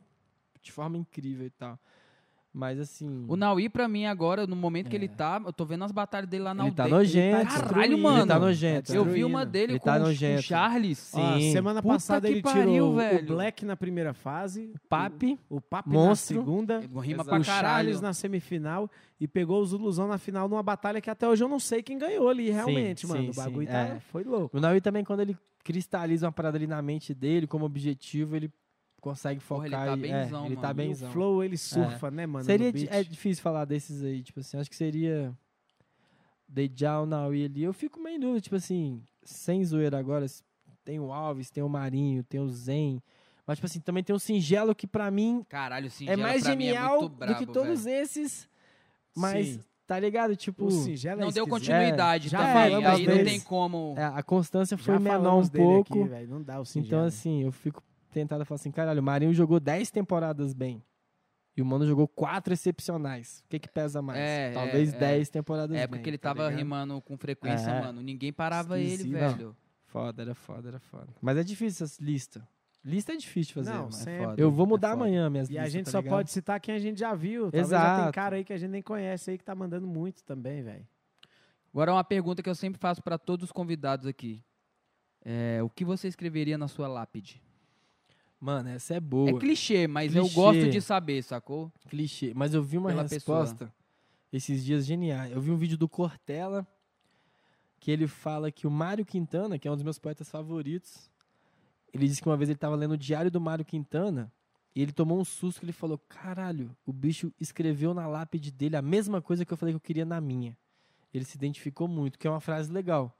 de 0.60 0.72
forma 0.72 0.98
incrível 0.98 1.46
e 1.46 1.50
tal. 1.50 1.78
Mas 2.58 2.80
assim. 2.80 3.26
O 3.28 3.36
Naui, 3.36 3.68
pra 3.68 3.86
mim, 3.86 4.06
agora, 4.06 4.46
no 4.46 4.56
momento 4.56 4.88
que 4.88 4.96
É. 4.96 4.98
ele 4.98 5.08
tá, 5.08 5.38
eu 5.44 5.52
tô 5.52 5.66
vendo 5.66 5.84
as 5.84 5.92
batalhas 5.92 6.26
dele 6.26 6.42
lá 6.44 6.54
na 6.54 6.66
ele 6.66 6.74
tá 6.74 6.84
aldeia. 6.84 6.98
nojento. 6.98 7.36
Caralho, 7.48 7.62
destruindo, 7.66 7.98
mano. 7.98 8.18
Ele 8.20 8.26
tá 8.26 8.38
nojento. 8.38 8.94
Eu 8.94 9.02
é. 9.02 9.08
vi 9.10 9.24
uma 9.24 9.44
dele 9.44 9.72
Ele 9.74 9.78
com, 9.78 9.84
tá 9.84 9.92
o- 9.92 9.96
com 9.98 10.02
o 10.04 10.06
nojento. 10.06 10.40
Charles. 10.42 11.12
Ó, 11.14 11.34
Sim. 11.38 11.52
semana 11.52 11.82
Puta 11.82 11.94
passada 11.94 12.26
que 12.26 12.32
ele 12.32 12.40
pariu, 12.42 12.62
tirou 12.72 12.94
velho. 12.96 13.22
o 13.22 13.26
Black 13.26 13.64
na 13.66 13.76
primeira 13.76 14.14
fase, 14.14 14.72
Papi. 14.88 15.38
o 15.50 15.60
Papi 15.60 15.90
Monstro. 15.90 16.36
na 16.38 16.42
segunda, 16.42 16.78
Rima 17.02 17.24
pra 17.26 17.38
o 17.38 17.44
Charles 17.44 17.46
caralho. 17.46 18.00
na 18.00 18.14
semifinal 18.14 18.90
e 19.20 19.28
pegou 19.28 19.60
os 19.60 19.72
Ilusão 19.72 20.08
na 20.08 20.16
final 20.16 20.48
numa 20.48 20.62
batalha 20.62 20.98
que 20.98 21.10
até 21.10 21.28
hoje 21.28 21.44
eu 21.44 21.48
não 21.48 21.60
sei 21.60 21.82
quem 21.82 21.98
ganhou 21.98 22.26
ali, 22.26 22.48
realmente, 22.50 23.02
sim, 23.02 23.12
mano. 23.12 23.28
o 23.28 23.34
sim, 23.34 23.38
bagulho 23.38 23.68
é. 23.68 23.84
tá, 23.86 24.00
foi 24.10 24.24
louco. 24.24 24.56
O 24.56 24.60
Naui 24.62 24.80
também, 24.80 25.04
quando 25.04 25.20
ele 25.20 25.36
cristaliza 25.62 26.24
uma 26.24 26.32
parada 26.32 26.56
ali 26.56 26.66
na 26.66 26.80
mente 26.80 27.12
dele 27.12 27.46
como 27.46 27.66
objetivo, 27.66 28.34
ele 28.34 28.50
consegue 29.00 29.40
Porra, 29.44 29.64
focar. 29.64 29.88
ele 29.88 30.00
tá 30.00 30.06
e- 30.06 30.10
é, 30.10 30.22
benzão, 30.24 30.46
ele 30.46 30.56
tá. 30.56 30.70
E 30.70 30.88
o. 30.88 31.12
Flow, 31.12 31.44
ele 31.44 31.56
surfa, 31.56 32.10
né, 32.10 32.26
mano? 32.26 32.44
Seria 32.44 32.66
no 32.66 32.72
di- 32.72 32.86
beat. 32.86 32.92
é 32.94 33.02
difícil 33.04 33.42
falar 33.42 33.64
desses 33.64 34.02
aí, 34.02 34.22
tipo 34.22 34.40
assim, 34.40 34.56
acho 34.58 34.68
que 34.70 34.76
seria 34.76 35.32
Dejal, 36.48 37.06
Naui 37.06 37.44
ali. 37.44 37.62
Eu 37.62 37.72
fico 37.72 38.00
meio 38.00 38.16
em 38.16 38.20
dúvida, 38.20 38.40
tipo 38.40 38.56
assim, 38.56 39.02
sem 39.24 39.64
zoeira 39.64 39.98
agora, 39.98 40.26
tem 40.84 41.00
o 41.00 41.12
Alves, 41.12 41.50
tem 41.50 41.62
o 41.62 41.68
Marinho, 41.68 42.22
tem 42.22 42.40
o 42.40 42.48
Zen, 42.48 43.02
mas 43.46 43.58
tipo 43.58 43.66
assim, 43.66 43.80
também 43.80 44.02
tem 44.04 44.14
o 44.14 44.18
Singelo 44.18 44.74
que 44.74 44.86
pra 44.86 45.10
mim 45.10 45.44
Caralho, 45.48 45.88
é 46.06 46.16
mais 46.16 46.44
genial 46.44 47.00
muito 47.00 47.14
brabo, 47.16 47.34
do 47.34 47.38
que 47.38 47.46
todos 47.52 47.84
velho. 47.84 47.96
esses, 48.02 48.48
mas 49.16 49.46
Sim. 49.48 49.60
tá 49.86 49.98
ligado? 49.98 50.36
Tipo, 50.36 50.66
O 50.66 50.70
Singelo 50.70 51.20
é 51.20 51.24
Não 51.24 51.32
deu 51.32 51.44
esquisito. 51.44 51.48
continuidade 51.50 52.28
Já 52.28 52.38
também. 52.38 52.84
Aí 52.84 53.06
não 53.06 53.24
tem 53.24 53.40
como. 53.40 53.94
é, 53.96 54.04
a 54.04 54.22
constância 54.22 54.76
Já 54.76 54.82
foi 54.84 54.98
menor 55.00 55.38
um 55.42 55.48
pouco. 55.48 55.98
Aqui, 56.00 56.08
velho, 56.08 56.28
não 56.28 56.42
dá 56.42 56.60
o 56.60 56.64
Singelo. 56.64 56.86
Então, 56.86 57.04
assim, 57.04 57.42
eu 57.42 57.50
fico 57.50 57.82
tentado 58.20 58.44
falar 58.46 58.56
assim, 58.56 58.70
caralho, 58.70 59.00
o 59.00 59.04
Marinho 59.04 59.34
jogou 59.34 59.60
10 59.60 59.90
temporadas 59.90 60.54
bem. 60.54 60.82
E 61.54 61.60
o 61.62 61.66
Mano 61.66 61.86
jogou 61.86 62.06
4 62.08 62.52
excepcionais. 62.54 63.42
O 63.44 63.48
que 63.48 63.58
que 63.58 63.68
pesa 63.68 64.00
mais? 64.02 64.18
É, 64.18 64.52
Talvez 64.52 64.92
é, 64.92 64.96
é. 64.96 64.98
10 65.00 65.28
temporadas 65.28 65.76
É 65.76 65.86
bem. 65.86 65.88
porque 65.88 66.08
ele 66.10 66.18
tá 66.18 66.30
tava 66.30 66.44
ligado? 66.44 66.58
rimando 66.58 67.00
com 67.02 67.16
frequência, 67.18 67.70
É. 67.70 67.80
mano. 67.80 68.00
Ninguém 68.02 68.32
parava 68.32 68.78
ele, 68.80 69.10
velho. 69.10 69.54
Foda, 69.86 70.22
era 70.22 70.34
foda, 70.34 70.68
era 70.68 70.78
foda. 70.78 71.08
Mas 71.20 71.36
é 71.36 71.42
difícil 71.42 71.84
essa 71.84 72.02
lista. 72.02 72.46
Lista 72.84 73.12
é 73.12 73.16
difícil 73.16 73.48
de 73.48 73.54
fazer. 73.54 73.72
Não, 73.78 73.90
sempre. 73.90 74.24
foda. 74.26 74.40
Eu 74.40 74.50
vou 74.50 74.64
É 74.64 74.68
mudar 74.68 74.92
amanhã 74.92 75.28
minhas 75.30 75.48
E 75.48 75.52
listas, 75.52 75.66
a 75.66 75.70
gente 75.70 75.84
tá 75.86 75.90
só 75.92 75.98
ligado? 75.98 76.12
pode 76.14 76.30
citar 76.30 76.60
quem 76.60 76.74
a 76.74 76.78
gente 76.78 76.98
já 77.00 77.14
viu. 77.14 77.42
Talvez 77.50 77.68
já 77.68 77.78
tem 77.80 77.94
Exato. 77.96 78.12
cara 78.14 78.36
aí 78.36 78.44
que 78.44 78.52
a 78.52 78.56
gente 78.58 78.70
nem 78.70 78.82
conhece 78.82 79.30
aí 79.30 79.38
que 79.38 79.44
tá 79.44 79.54
mandando 79.54 79.86
muito 79.86 80.22
também, 80.24 80.62
velho. 80.62 80.86
Agora 81.72 81.92
uma 81.92 82.04
pergunta 82.04 82.42
que 82.42 82.48
eu 82.48 82.54
sempre 82.54 82.78
faço 82.80 83.02
pra 83.02 83.18
todos 83.18 83.44
os 83.44 83.52
convidados 83.52 84.06
aqui. 84.06 84.42
É, 85.24 85.60
o 85.62 85.68
que 85.68 85.84
você 85.84 86.06
escreveria 86.06 86.56
na 86.56 86.68
sua 86.68 86.86
lápide? 86.86 87.42
Mano, 88.40 88.68
essa 88.68 88.94
é 88.94 89.00
boa. 89.00 89.30
É 89.30 89.32
clichê, 89.34 89.86
mas 89.86 90.14
eu 90.14 90.24
Clichê. 90.24 90.34
gosto 90.34 90.70
de 90.70 90.80
saber, 90.80 91.22
sacou? 91.22 91.72
clichê. 91.88 92.32
Mas 92.34 92.54
eu 92.54 92.62
vi 92.62 92.76
uma 92.76 92.90
Pela 92.90 93.02
resposta 93.02 93.72
esses 94.32 94.64
dias 94.64 94.84
geniais. 94.84 95.32
Eu 95.32 95.40
vi 95.40 95.50
um 95.50 95.56
vídeo 95.56 95.78
do 95.78 95.88
Cortella 95.88 96.66
que 97.80 97.90
ele 97.90 98.06
fala 98.06 98.50
que 98.50 98.66
o 98.66 98.70
Mário 98.70 99.04
Quintana, 99.04 99.58
que 99.58 99.66
é 99.66 99.70
um 99.70 99.74
dos 99.74 99.84
meus 99.84 99.98
poetas 99.98 100.28
favoritos, 100.28 101.10
ele 101.92 102.06
disse 102.06 102.20
que 102.20 102.28
uma 102.28 102.36
vez 102.36 102.48
ele 102.48 102.56
estava 102.56 102.74
lendo 102.76 102.92
o 102.92 102.98
Diário 102.98 103.30
do 103.30 103.40
Mário 103.40 103.64
Quintana 103.64 104.30
e 104.74 104.82
ele 104.82 104.92
tomou 104.92 105.18
um 105.18 105.24
susto 105.24 105.60
que 105.60 105.64
ele 105.64 105.72
falou: 105.72 105.98
"Caralho, 106.08 106.76
o 106.84 106.92
bicho 106.92 107.32
escreveu 107.40 107.94
na 107.94 108.06
lápide 108.06 108.50
dele 108.50 108.76
a 108.76 108.82
mesma 108.82 109.22
coisa 109.22 109.44
que 109.44 109.52
eu 109.52 109.56
falei 109.56 109.72
que 109.72 109.76
eu 109.76 109.80
queria 109.80 110.04
na 110.04 110.20
minha". 110.20 110.56
Ele 111.14 111.24
se 111.24 111.36
identificou 111.36 111.88
muito, 111.88 112.18
que 112.18 112.26
é 112.26 112.30
uma 112.30 112.40
frase 112.40 112.70
legal, 112.70 113.16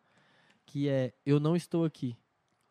que 0.66 0.88
é: 0.88 1.14
"Eu 1.24 1.40
não 1.40 1.56
estou 1.56 1.84
aqui". 1.84 2.16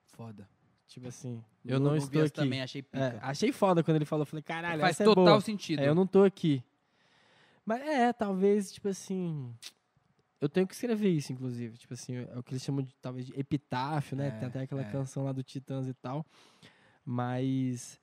Foda. 0.05 0.47
Tipo 0.87 1.07
assim, 1.07 1.43
eu 1.65 1.79
não 1.79 1.95
estou 1.95 2.21
aqui. 2.21 2.31
também, 2.31 2.61
achei 2.61 2.81
pica. 2.81 2.97
É, 2.97 3.19
achei 3.21 3.51
foda 3.51 3.83
quando 3.83 3.95
ele 3.95 4.05
falou, 4.05 4.25
falei: 4.25 4.43
"Caralho, 4.43 4.81
Faz 4.81 4.91
essa 4.91 5.03
é 5.03 5.05
total 5.05 5.25
boa". 5.25 5.41
sentido. 5.41 5.79
É, 5.81 5.87
eu 5.87 5.95
não 5.95 6.05
tô 6.07 6.23
aqui. 6.23 6.63
Mas 7.65 7.81
é, 7.81 8.13
talvez, 8.13 8.71
tipo 8.71 8.87
assim. 8.87 9.53
Eu 10.39 10.47
tenho 10.49 10.67
que 10.67 10.73
escrever 10.73 11.09
isso, 11.09 11.33
inclusive. 11.33 11.77
Tipo 11.77 11.93
assim, 11.93 12.17
é 12.17 12.37
o 12.37 12.43
que 12.43 12.51
eles 12.53 12.61
chamam 12.61 12.83
de 12.83 12.93
talvez 13.01 13.25
de 13.25 13.39
epitáfio, 13.39 14.15
né? 14.15 14.27
É, 14.27 14.31
Tem 14.31 14.47
até 14.47 14.61
aquela 14.61 14.81
é. 14.81 14.91
canção 14.91 15.23
lá 15.23 15.31
do 15.31 15.41
Titãs 15.41 15.87
e 15.87 15.93
tal. 15.93 16.25
Mas 17.03 17.99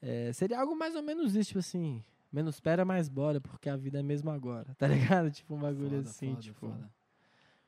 é, 0.00 0.32
seria 0.32 0.58
algo 0.60 0.74
mais 0.76 0.94
ou 0.94 1.02
menos 1.02 1.34
isso, 1.34 1.48
tipo 1.48 1.58
assim. 1.58 2.02
Menos 2.32 2.54
espera, 2.54 2.82
mais 2.84 3.10
bora, 3.10 3.42
porque 3.42 3.68
a 3.68 3.76
vida 3.76 3.98
é 4.00 4.02
mesmo 4.02 4.30
agora. 4.30 4.74
Tá 4.78 4.86
ligado? 4.86 5.30
Tipo 5.30 5.54
um 5.54 5.58
bagulho 5.60 5.98
Foda, 5.98 6.08
assim, 6.08 6.30
foda, 6.30 6.40
tipo. 6.40 6.60
foda. 6.60 6.90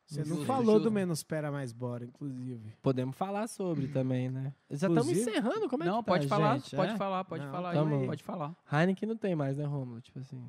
Você 0.07 0.21
não 0.21 0.27
Justo, 0.37 0.45
falou 0.45 0.75
justo. 0.75 0.81
do 0.81 0.91
Menos 0.93 1.23
Pera 1.23 1.51
Mais 1.51 1.73
Bora, 1.73 2.05
inclusive. 2.05 2.75
Podemos 2.83 3.17
falar 3.17 3.47
sobre 3.49 3.89
também, 3.89 4.29
né? 4.31 4.53
Já 4.71 4.87
estamos 4.89 5.09
encerrando, 5.09 5.69
como 5.69 5.83
é 5.83 5.87
não, 5.87 6.01
que 6.01 6.05
tá, 6.07 6.13
pode 6.13 6.29
falar, 6.29 6.59
gente? 6.59 6.77
pode 6.77 6.93
É? 6.93 6.97
falar, 6.97 7.25
pode 7.25 7.45
Não, 7.45 7.51
falar, 7.51 7.73
tamo 7.73 7.95
aí, 7.95 8.01
aí. 8.03 8.07
pode 8.07 8.23
falar. 8.23 8.55
Heineken 8.71 9.09
não 9.09 9.17
tem 9.17 9.35
mais, 9.35 9.57
né, 9.57 9.65
Romulo? 9.65 10.01
Tipo 10.03 10.19
assim. 10.19 10.43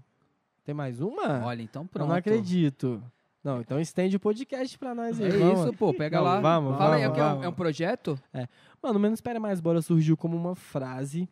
Tem 0.65 0.75
mais 0.75 0.99
uma? 0.99 1.45
Olha, 1.45 1.61
então 1.61 1.83
Eu 1.83 1.87
pronto. 1.87 2.09
não 2.09 2.15
acredito. 2.15 3.01
Não, 3.43 3.61
então 3.61 3.79
estende 3.79 4.17
o 4.17 4.19
podcast 4.19 4.77
pra 4.77 4.93
nós 4.95 5.21
aí. 5.21 5.27
É 5.27 5.37
vamos. 5.37 5.59
isso, 5.61 5.73
pô, 5.77 5.93
pega 5.93 6.17
Não, 6.17 6.23
lá. 6.25 6.41
vamos, 6.41 6.77
Fala 6.77 6.95
aí, 6.95 7.03
vamos, 7.03 7.11
é, 7.11 7.15
que 7.15 7.19
é 7.21 7.23
um- 7.23 7.29
vamos. 7.29 7.45
é 7.45 7.47
um 7.49 7.53
projeto? 7.53 8.19
Mano, 8.83 8.97
o 8.97 9.01
Menos 9.01 9.17
Espera 9.19 9.39
Mais 9.39 9.59
Bora 9.61 9.81
surgiu 9.81 10.17
como 10.17 10.35
uma 10.35 10.55
frase, 10.55 11.29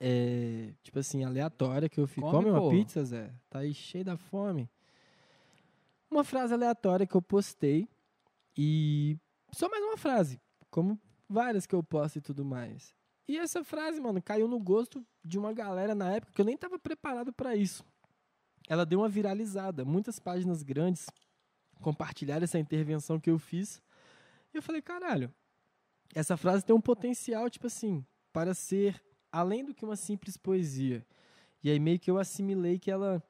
é, 0.00 0.70
tipo 0.82 0.98
assim, 0.98 1.24
aleatória, 1.24 1.88
que 1.88 2.00
eu 2.00 2.06
fico, 2.06 2.28
Come, 2.30 2.44
come, 2.44 2.50
uma 2.50 2.60
pô." 2.60 2.70
pizza, 2.70 3.04
Zé? 3.04 3.30
Tá 3.50 3.60
aí 3.60 3.74
cheio 3.74 4.04
da 4.04 4.16
fome. 4.16 4.68
Uma 6.10 6.24
frase 6.24 6.52
aleatória 6.52 7.06
que 7.06 7.14
eu 7.14 7.22
postei 7.22 7.88
e 8.56 9.16
só 9.52 9.68
mais 9.68 9.82
uma 9.84 9.96
frase, 9.96 10.40
como 10.68 11.00
várias 11.28 11.66
que 11.66 11.74
eu 11.74 11.82
posto 11.82 12.16
e 12.16 12.20
tudo 12.20 12.44
mais. 12.44 12.92
E 13.28 13.38
essa 13.38 13.62
frase, 13.62 14.00
mano, 14.00 14.20
caiu 14.20 14.48
no 14.48 14.58
gosto 14.58 15.06
de 15.24 15.38
uma 15.38 15.52
galera 15.52 15.94
na 15.94 16.10
época 16.10 16.32
que 16.32 16.40
eu 16.40 16.44
nem 16.44 16.56
tava 16.56 16.80
preparado 16.80 17.32
pra 17.32 17.54
isso. 17.54 17.84
Ela 18.68 18.84
deu 18.84 18.98
uma 18.98 19.08
viralizada, 19.08 19.84
muitas 19.84 20.18
páginas 20.18 20.64
grandes 20.64 21.06
compartilharam 21.80 22.42
essa 22.42 22.58
intervenção 22.58 23.20
que 23.20 23.30
eu 23.30 23.38
fiz. 23.38 23.80
E 24.52 24.56
eu 24.56 24.62
falei, 24.62 24.82
caralho, 24.82 25.32
essa 26.12 26.36
frase 26.36 26.64
tem 26.64 26.74
um 26.74 26.80
potencial, 26.80 27.48
tipo 27.48 27.68
assim, 27.68 28.04
para 28.32 28.52
ser 28.52 29.00
além 29.30 29.64
do 29.64 29.72
que 29.72 29.84
uma 29.84 29.96
simples 29.96 30.36
poesia. 30.36 31.06
E 31.62 31.70
aí 31.70 31.78
meio 31.78 32.00
que 32.00 32.10
eu 32.10 32.18
assimilei 32.18 32.80
que 32.80 32.90
ela 32.90 33.22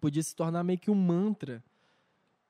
podia 0.00 0.22
se 0.22 0.34
tornar 0.34 0.64
meio 0.64 0.78
que 0.78 0.90
um 0.90 0.94
mantra 0.94 1.62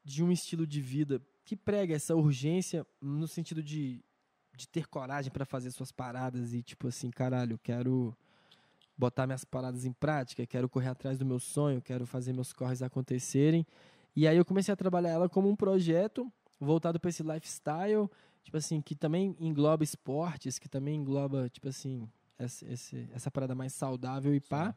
de 0.04 0.22
um 0.22 0.30
estilo 0.30 0.66
de 0.66 0.80
vida 0.80 1.20
que 1.44 1.56
prega 1.56 1.94
essa 1.94 2.14
urgência 2.14 2.86
no 3.00 3.26
sentido 3.26 3.62
de, 3.62 4.04
de 4.56 4.68
ter 4.68 4.86
coragem 4.86 5.30
para 5.30 5.44
fazer 5.44 5.70
suas 5.70 5.92
paradas 5.92 6.52
e 6.52 6.62
tipo 6.62 6.88
assim, 6.88 7.10
caralho, 7.10 7.58
quero 7.58 8.16
botar 8.96 9.26
minhas 9.26 9.44
paradas 9.44 9.84
em 9.84 9.92
prática, 9.92 10.46
quero 10.46 10.68
correr 10.68 10.88
atrás 10.88 11.18
do 11.18 11.24
meu 11.24 11.38
sonho, 11.38 11.80
quero 11.80 12.06
fazer 12.06 12.32
meus 12.32 12.52
corres 12.52 12.82
acontecerem. 12.82 13.66
E 14.14 14.28
aí 14.28 14.36
eu 14.36 14.44
comecei 14.44 14.72
a 14.72 14.76
trabalhar 14.76 15.10
ela 15.10 15.28
como 15.28 15.48
um 15.48 15.56
projeto 15.56 16.30
voltado 16.60 17.00
para 17.00 17.08
esse 17.08 17.22
lifestyle, 17.22 18.10
tipo 18.42 18.56
assim, 18.56 18.82
que 18.82 18.94
também 18.94 19.34
engloba 19.40 19.82
esportes, 19.82 20.58
que 20.58 20.68
também 20.68 20.96
engloba, 20.96 21.48
tipo 21.48 21.68
assim, 21.68 22.06
essa, 22.38 22.66
essa 23.12 23.30
parada 23.30 23.54
mais 23.54 23.72
saudável 23.72 24.34
e 24.34 24.40
pá. 24.40 24.74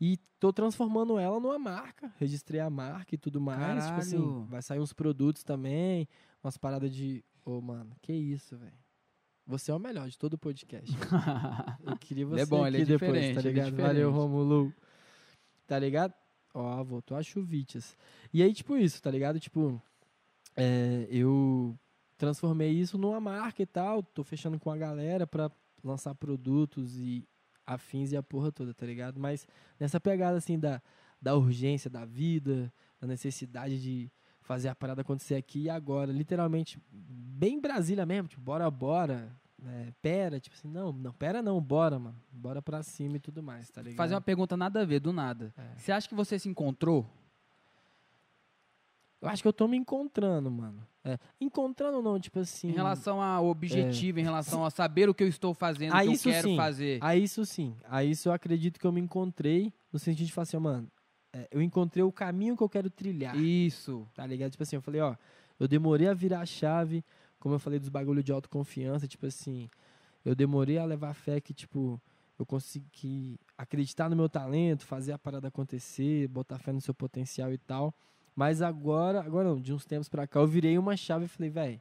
E 0.00 0.18
tô 0.38 0.52
transformando 0.52 1.18
ela 1.18 1.40
numa 1.40 1.58
marca, 1.58 2.12
registrei 2.18 2.60
a 2.60 2.68
marca 2.68 3.14
e 3.14 3.18
tudo 3.18 3.40
mais. 3.40 3.86
Tipo 3.86 3.98
assim, 3.98 4.18
Caralho. 4.18 4.44
vai 4.44 4.62
sair 4.62 4.80
uns 4.80 4.92
produtos 4.92 5.42
também, 5.42 6.08
umas 6.42 6.56
paradas 6.56 6.94
de. 6.94 7.24
Ô, 7.44 7.60
mano, 7.60 7.96
que 8.02 8.12
isso, 8.12 8.56
velho. 8.56 8.76
Você 9.46 9.70
é 9.70 9.74
o 9.74 9.78
melhor 9.78 10.08
de 10.08 10.18
todo 10.18 10.34
o 10.34 10.38
podcast. 10.38 10.90
Eu 11.86 11.96
queria 11.96 12.26
você 12.26 12.34
Ele 12.34 12.42
é 12.42 12.46
bom, 12.46 12.66
ele 12.66 12.82
aqui 12.82 12.82
é 12.82 12.98
depois, 12.98 13.12
diferente, 13.12 13.34
tá 13.34 13.40
ele 13.40 13.48
é 13.48 13.52
ligado? 13.52 13.76
Valeu, 13.76 14.10
diferente. 14.10 14.14
Romulo. 14.14 14.74
Tá 15.66 15.78
ligado? 15.78 16.14
Ó, 16.52 16.82
voltou 16.82 17.16
a 17.16 17.22
chuvitas. 17.22 17.96
E 18.32 18.42
aí, 18.42 18.52
tipo 18.52 18.76
isso, 18.76 19.00
tá 19.00 19.10
ligado? 19.10 19.38
Tipo, 19.38 19.80
é, 20.56 21.06
eu 21.10 21.78
transformei 22.18 22.72
isso 22.72 22.98
numa 22.98 23.20
marca 23.20 23.62
e 23.62 23.66
tal. 23.66 24.02
Tô 24.02 24.24
fechando 24.24 24.58
com 24.58 24.70
a 24.70 24.76
galera 24.76 25.26
pra 25.26 25.50
lançar 25.84 26.14
produtos 26.14 26.98
e 26.98 27.24
afins 27.66 28.12
e 28.12 28.16
a 28.16 28.22
porra 28.22 28.52
toda, 28.52 28.72
tá 28.72 28.86
ligado? 28.86 29.18
Mas 29.18 29.46
nessa 29.78 29.98
pegada 29.98 30.38
assim 30.38 30.58
da, 30.58 30.80
da 31.20 31.34
urgência 31.34 31.90
da 31.90 32.04
vida, 32.04 32.72
da 33.00 33.06
necessidade 33.06 33.80
de 33.82 34.10
fazer 34.40 34.68
a 34.68 34.74
parada 34.74 35.00
acontecer 35.00 35.34
aqui 35.34 35.62
e 35.62 35.70
agora, 35.70 36.12
literalmente, 36.12 36.80
bem 36.90 37.60
Brasília 37.60 38.06
mesmo, 38.06 38.28
tipo, 38.28 38.40
bora, 38.40 38.70
bora, 38.70 39.36
né? 39.58 39.92
pera, 40.00 40.38
tipo 40.38 40.54
assim, 40.54 40.68
não, 40.68 40.92
não, 40.92 41.12
pera 41.12 41.42
não, 41.42 41.60
bora, 41.60 41.98
mano, 41.98 42.16
bora 42.30 42.62
pra 42.62 42.82
cima 42.82 43.16
e 43.16 43.20
tudo 43.20 43.42
mais, 43.42 43.68
tá 43.68 43.82
ligado? 43.82 43.96
Fazer 43.96 44.14
uma 44.14 44.20
pergunta 44.20 44.56
nada 44.56 44.82
a 44.82 44.84
ver, 44.84 45.00
do 45.00 45.12
nada. 45.12 45.52
É. 45.58 45.76
Você 45.76 45.90
acha 45.90 46.08
que 46.08 46.14
você 46.14 46.38
se 46.38 46.48
encontrou? 46.48 47.04
Eu 49.20 49.28
acho 49.28 49.42
que 49.42 49.48
eu 49.48 49.52
tô 49.52 49.66
me 49.66 49.76
encontrando, 49.76 50.50
mano. 50.50 50.86
É, 51.08 51.16
encontrando 51.40 52.02
não, 52.02 52.18
tipo 52.18 52.40
assim... 52.40 52.68
Em 52.68 52.72
relação 52.72 53.22
ao 53.22 53.46
objetivo, 53.46 54.18
em 54.18 54.24
relação 54.24 54.64
a 54.64 54.70
saber 54.70 55.08
o 55.08 55.14
que 55.14 55.22
eu 55.22 55.28
estou 55.28 55.54
fazendo, 55.54 55.94
o 55.94 56.00
que 56.00 56.06
eu 56.06 56.12
isso 56.12 56.28
quero 56.28 56.48
sim. 56.48 56.56
fazer. 56.56 56.98
A 57.00 57.14
isso 57.14 57.46
sim, 57.46 57.76
a 57.88 58.02
isso 58.02 58.28
eu 58.28 58.32
acredito 58.32 58.80
que 58.80 58.84
eu 58.84 58.90
me 58.90 59.00
encontrei, 59.00 59.72
no 59.92 60.00
sentido 60.00 60.26
de 60.26 60.32
falar 60.32 60.42
assim, 60.42 60.58
mano, 60.58 60.90
é, 61.32 61.46
eu 61.52 61.62
encontrei 61.62 62.02
o 62.02 62.10
caminho 62.10 62.56
que 62.56 62.62
eu 62.64 62.68
quero 62.68 62.90
trilhar. 62.90 63.36
Isso. 63.36 64.04
Tá 64.14 64.26
ligado? 64.26 64.50
Tipo 64.50 64.64
assim, 64.64 64.74
eu 64.74 64.82
falei, 64.82 65.00
ó, 65.00 65.14
eu 65.60 65.68
demorei 65.68 66.08
a 66.08 66.14
virar 66.14 66.40
a 66.40 66.46
chave, 66.46 67.04
como 67.38 67.54
eu 67.54 67.58
falei 67.60 67.78
dos 67.78 67.88
bagulho 67.88 68.22
de 68.22 68.32
autoconfiança, 68.32 69.06
tipo 69.06 69.26
assim, 69.26 69.70
eu 70.24 70.34
demorei 70.34 70.76
a 70.76 70.84
levar 70.84 71.14
fé 71.14 71.40
que, 71.40 71.54
tipo, 71.54 72.00
eu 72.36 72.44
consegui 72.44 73.38
acreditar 73.56 74.10
no 74.10 74.16
meu 74.16 74.28
talento, 74.28 74.84
fazer 74.84 75.12
a 75.12 75.18
parada 75.18 75.46
acontecer, 75.46 76.26
botar 76.26 76.58
fé 76.58 76.72
no 76.72 76.80
seu 76.80 76.92
potencial 76.92 77.52
e 77.52 77.58
tal. 77.58 77.94
Mas 78.36 78.60
agora, 78.60 79.20
agora 79.20 79.48
não, 79.48 79.58
de 79.58 79.72
uns 79.72 79.86
tempos 79.86 80.10
pra 80.10 80.26
cá, 80.26 80.38
eu 80.40 80.46
virei 80.46 80.76
uma 80.76 80.94
chave 80.94 81.24
e 81.24 81.28
falei, 81.28 81.48
velho, 81.48 81.80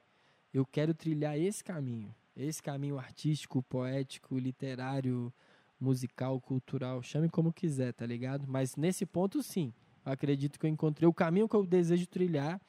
eu 0.53 0.65
quero 0.65 0.93
trilhar 0.93 1.37
esse 1.37 1.61
caminho. 1.61 2.15
Esse 2.35 2.63
caminho 2.63 2.97
artístico, 2.97 3.61
poético, 3.61 4.39
literário, 4.39 5.31
musical, 5.79 6.39
cultural, 6.39 7.03
chame 7.03 7.29
como 7.29 7.51
quiser, 7.51 7.93
tá 7.93 8.05
ligado? 8.05 8.45
Mas 8.47 8.77
nesse 8.77 9.05
ponto, 9.05 9.43
sim. 9.43 9.73
Eu 10.05 10.13
acredito 10.13 10.57
que 10.57 10.65
eu 10.65 10.69
encontrei 10.69 11.07
o 11.07 11.13
caminho 11.13 11.49
que 11.49 11.55
eu 11.55 11.65
desejo 11.65 12.07
trilhar 12.07 12.61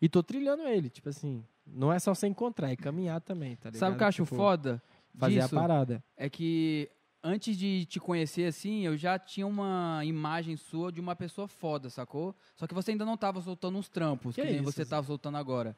e 0.00 0.08
tô 0.08 0.22
trilhando 0.22 0.62
ele. 0.62 0.88
Tipo 0.88 1.10
assim, 1.10 1.44
não 1.66 1.92
é 1.92 1.98
só 1.98 2.14
você 2.14 2.26
encontrar, 2.26 2.70
é 2.70 2.76
caminhar 2.76 3.20
também, 3.20 3.56
tá 3.56 3.68
ligado? 3.68 3.80
Sabe 3.80 3.94
o 3.94 3.98
que 3.98 4.04
eu 4.04 4.08
acho 4.08 4.24
Tipo, 4.24 4.36
foda 4.36 4.82
Fazer 5.16 5.40
disso? 5.40 5.56
a 5.56 5.60
parada. 5.60 6.02
É 6.16 6.30
que 6.30 6.90
antes 7.24 7.56
de 7.56 7.86
te 7.86 7.98
conhecer 7.98 8.44
assim, 8.44 8.84
eu 8.84 8.96
já 8.98 9.18
tinha 9.18 9.46
uma 9.46 10.02
imagem 10.04 10.56
sua 10.56 10.92
de 10.92 11.00
uma 11.00 11.16
pessoa 11.16 11.48
foda, 11.48 11.88
sacou? 11.88 12.36
Só 12.54 12.66
que 12.66 12.74
você 12.74 12.90
ainda 12.90 13.06
não 13.06 13.16
tava 13.16 13.40
soltando 13.40 13.78
uns 13.78 13.88
trampos, 13.88 14.34
Que 14.34 14.42
que, 14.42 14.46
nem 14.46 14.56
isso, 14.56 14.64
você 14.64 14.84
tava 14.84 15.06
soltando 15.06 15.38
agora. 15.38 15.74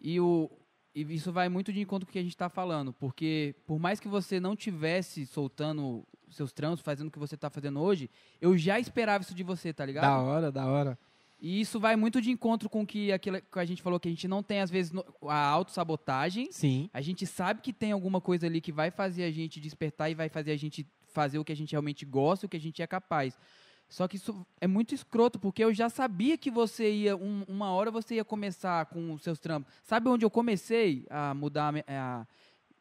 E, 0.00 0.18
o, 0.18 0.50
e 0.94 1.02
isso 1.02 1.30
vai 1.30 1.50
muito 1.50 1.70
de 1.70 1.80
encontro 1.80 2.06
com 2.06 2.10
o 2.10 2.12
que 2.14 2.18
a 2.18 2.22
gente 2.22 2.36
tá 2.36 2.48
falando, 2.48 2.94
porque 2.94 3.54
por 3.66 3.78
mais 3.78 4.00
que 4.00 4.08
você 4.08 4.40
não 4.40 4.56
tivesse 4.56 5.26
soltando 5.26 6.02
seus 6.30 6.50
trampos, 6.50 6.80
fazendo 6.80 7.08
o 7.08 7.10
que 7.10 7.18
você 7.18 7.36
tá 7.36 7.50
fazendo 7.50 7.78
hoje, 7.80 8.10
eu 8.40 8.56
já 8.56 8.80
esperava 8.80 9.22
isso 9.22 9.34
de 9.34 9.42
você, 9.42 9.72
tá 9.72 9.84
ligado? 9.84 10.04
Da 10.04 10.18
hora, 10.18 10.50
da 10.50 10.66
hora. 10.66 10.98
E 11.38 11.60
isso 11.60 11.78
vai 11.78 11.96
muito 11.96 12.20
de 12.20 12.30
encontro 12.30 12.68
com 12.70 12.86
que 12.86 13.12
aquilo 13.12 13.40
que 13.40 13.58
a 13.58 13.64
gente 13.64 13.82
falou 13.82 14.00
que 14.00 14.08
a 14.08 14.10
gente 14.10 14.26
não 14.26 14.42
tem 14.42 14.60
às 14.60 14.70
vezes 14.70 14.92
a 15.28 15.46
autossabotagem, 15.48 16.50
Sim. 16.50 16.88
a 16.94 17.00
gente 17.02 17.26
sabe 17.26 17.60
que 17.60 17.72
tem 17.72 17.92
alguma 17.92 18.20
coisa 18.20 18.46
ali 18.46 18.60
que 18.60 18.72
vai 18.72 18.90
fazer 18.90 19.24
a 19.24 19.30
gente 19.30 19.60
despertar 19.60 20.10
e 20.10 20.14
vai 20.14 20.28
fazer 20.30 20.52
a 20.52 20.56
gente 20.56 20.86
fazer 21.08 21.38
o 21.38 21.44
que 21.44 21.52
a 21.52 21.56
gente 21.56 21.72
realmente 21.72 22.04
gosta, 22.06 22.46
o 22.46 22.48
que 22.48 22.56
a 22.56 22.60
gente 22.60 22.80
é 22.82 22.86
capaz. 22.86 23.38
Só 23.88 24.08
que 24.08 24.16
isso 24.16 24.44
é 24.60 24.66
muito 24.66 24.94
escroto, 24.94 25.38
porque 25.38 25.62
eu 25.62 25.72
já 25.72 25.88
sabia 25.88 26.36
que 26.36 26.50
você 26.50 26.90
ia, 26.92 27.16
um- 27.16 27.44
uma 27.46 27.70
hora 27.70 27.90
você 27.90 28.16
ia 28.16 28.24
começar 28.24 28.86
com 28.86 29.12
os 29.12 29.22
seus 29.22 29.38
trampos. 29.38 29.72
Sabe 29.82 30.08
onde 30.08 30.24
eu 30.24 30.30
comecei 30.30 31.06
a 31.08 31.32
mudar, 31.34 31.72
a 31.86 32.26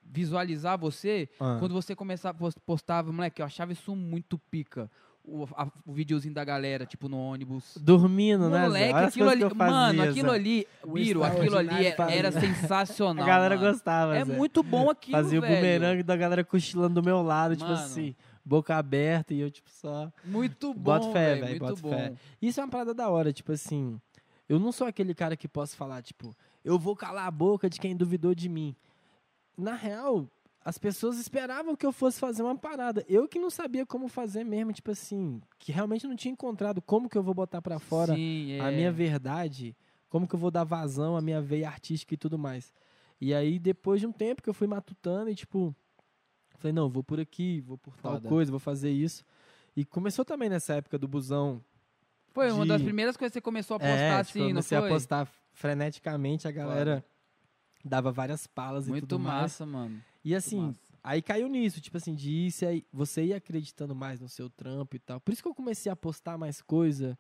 visualizar 0.04 0.78
você? 0.80 1.30
Ah. 1.40 1.58
Quando 1.60 1.74
você 1.74 1.96
começava, 1.96 2.38
pos- 2.38 2.58
postava, 2.66 3.12
moleque, 3.12 3.42
eu 3.42 3.46
achava 3.46 3.72
isso 3.74 3.96
muito 3.96 4.38
pica. 4.38 4.90
O, 5.28 5.46
a- 5.56 5.68
o 5.86 5.92
videozinho 5.92 6.34
da 6.34 6.44
galera, 6.46 6.86
tipo, 6.86 7.10
no 7.10 7.18
ônibus. 7.18 7.76
Dormindo, 7.82 8.48
né? 8.50 8.62
Moleque, 8.62 8.94
Olha 8.94 9.08
aquilo 9.08 9.30
ali, 9.30 9.56
mano, 9.56 10.04
aquilo 10.04 10.32
ali, 10.32 10.68
Biro, 10.94 11.24
aquilo 11.24 11.58
ali 11.58 11.88
é- 11.88 11.96
era 12.16 12.32
sensacional. 12.32 13.24
A 13.24 13.28
galera 13.28 13.56
mano. 13.56 13.68
gostava, 13.72 14.16
É 14.16 14.24
Zé. 14.24 14.36
muito 14.38 14.62
bom 14.62 14.90
aquilo, 14.90 15.18
Fazia 15.18 15.40
o 15.40 15.42
bumerangue 15.42 16.04
da 16.04 16.16
galera 16.16 16.44
cochilando 16.44 17.02
do 17.02 17.04
meu 17.04 17.22
lado, 17.24 17.56
tipo 17.56 17.68
Mano. 17.70 17.84
assim, 17.84 18.16
boca 18.46 18.76
aberta 18.76 19.34
e 19.34 19.40
eu, 19.40 19.50
tipo, 19.50 19.70
só. 19.70 20.12
Muito 20.24 20.74
bom, 20.76 20.82
Bota 21.00 21.12
fé, 21.12 21.34
velho, 21.36 21.46
velho, 21.48 21.50
muito 21.64 21.82
bota 21.82 21.82
bom. 21.82 21.90
fé. 21.90 22.14
Isso 22.42 22.60
é 22.60 22.64
uma 22.64 22.70
parada 22.70 22.94
da 22.94 23.10
hora, 23.10 23.34
tipo 23.34 23.52
assim. 23.52 24.00
Eu 24.48 24.60
não 24.60 24.72
sou 24.72 24.86
aquele 24.86 25.16
cara 25.16 25.36
que 25.36 25.48
posso 25.48 25.76
falar, 25.76 26.04
tipo, 26.04 26.36
eu 26.64 26.78
vou 26.78 26.96
calar 26.96 27.26
a 27.26 27.32
boca 27.32 27.68
de 27.68 27.80
quem 27.80 27.96
duvidou 27.96 28.36
de 28.36 28.48
mim. 28.48 28.76
Na 29.58 29.74
real, 29.74 30.28
as 30.66 30.80
pessoas 30.80 31.20
esperavam 31.20 31.76
que 31.76 31.86
eu 31.86 31.92
fosse 31.92 32.20
fazer 32.20 32.42
uma 32.42 32.58
parada. 32.58 33.06
Eu 33.08 33.28
que 33.28 33.38
não 33.38 33.52
sabia 33.52 33.86
como 33.86 34.08
fazer 34.08 34.44
mesmo, 34.44 34.74
tipo 34.74 34.90
assim, 34.90 35.40
que 35.60 35.72
realmente 35.72 36.08
não 36.08 36.16
tinha 36.16 36.32
encontrado 36.32 36.82
como 36.82 37.08
que 37.08 37.16
eu 37.16 37.22
vou 37.22 37.36
botar 37.36 37.62
pra 37.62 37.78
fora 37.78 38.16
Sim, 38.16 38.60
a 38.60 38.70
é. 38.70 38.72
minha 38.76 38.92
verdade, 38.92 39.78
como 40.10 40.28
que 40.28 40.34
eu 40.34 40.40
vou 40.40 40.50
dar 40.50 40.64
vazão 40.64 41.16
à 41.16 41.22
minha 41.22 41.40
veia 41.40 41.68
artística 41.70 42.16
e 42.16 42.18
tudo 42.18 42.36
mais. 42.40 42.74
E 43.22 43.32
aí, 43.32 43.60
depois 43.60 44.02
de 44.02 44.08
um 44.08 44.12
tempo 44.12 44.42
que 44.42 44.50
eu 44.50 44.56
fui 44.56 44.66
matutando 44.66 45.30
e, 45.30 45.36
tipo, 45.36 45.74
falei, 46.58 46.74
não, 46.74 46.90
vou 46.90 47.04
por 47.04 47.20
aqui, 47.20 47.62
vou 47.62 47.78
por 47.78 47.96
tal 47.98 48.14
Foda. 48.14 48.28
coisa, 48.28 48.50
vou 48.50 48.60
fazer 48.60 48.90
isso. 48.90 49.24
E 49.76 49.86
começou 49.86 50.26
também 50.26 50.50
nessa 50.50 50.74
época 50.74 50.98
do 50.98 51.08
busão. 51.08 51.64
Foi 52.34 52.52
uma 52.52 52.66
das 52.66 52.80
de- 52.80 52.86
primeiras 52.86 53.16
coisas 53.16 53.32
que 53.32 53.38
você 53.38 53.42
começou 53.42 53.76
a 53.76 53.80
postar 53.80 53.94
é, 53.94 54.20
assim, 54.20 54.32
tipo, 54.32 54.40
não 54.46 54.50
comecei 54.50 54.78
foi? 54.80 54.88
a 54.88 54.92
postar 54.92 55.28
freneticamente, 55.54 56.48
a 56.48 56.52
galera 56.52 57.06
dava 57.84 58.12
várias 58.12 58.48
palas 58.48 58.88
e 58.88 58.90
Muito 58.90 59.08
tudo 59.08 59.20
mais. 59.20 59.42
massa, 59.44 59.66
mano. 59.66 60.02
E 60.26 60.34
assim, 60.34 60.76
aí 61.04 61.22
caiu 61.22 61.48
nisso, 61.48 61.80
tipo 61.80 61.96
assim, 61.98 62.16
de 62.16 62.32
ir, 62.32 62.52
se 62.52 62.66
aí- 62.66 62.84
você 62.92 63.24
ir 63.26 63.34
acreditando 63.36 63.94
mais 63.96 64.20
no 64.20 64.28
seu 64.28 64.50
trampo 64.50 64.96
e 64.96 65.00
tal. 65.00 65.20
Por 65.22 65.32
isso 65.32 65.42
que 65.44 65.48
eu 65.48 65.54
comecei 65.54 65.92
a 65.92 65.96
postar 65.96 66.36
mais 66.36 66.64
coisa 66.64 67.16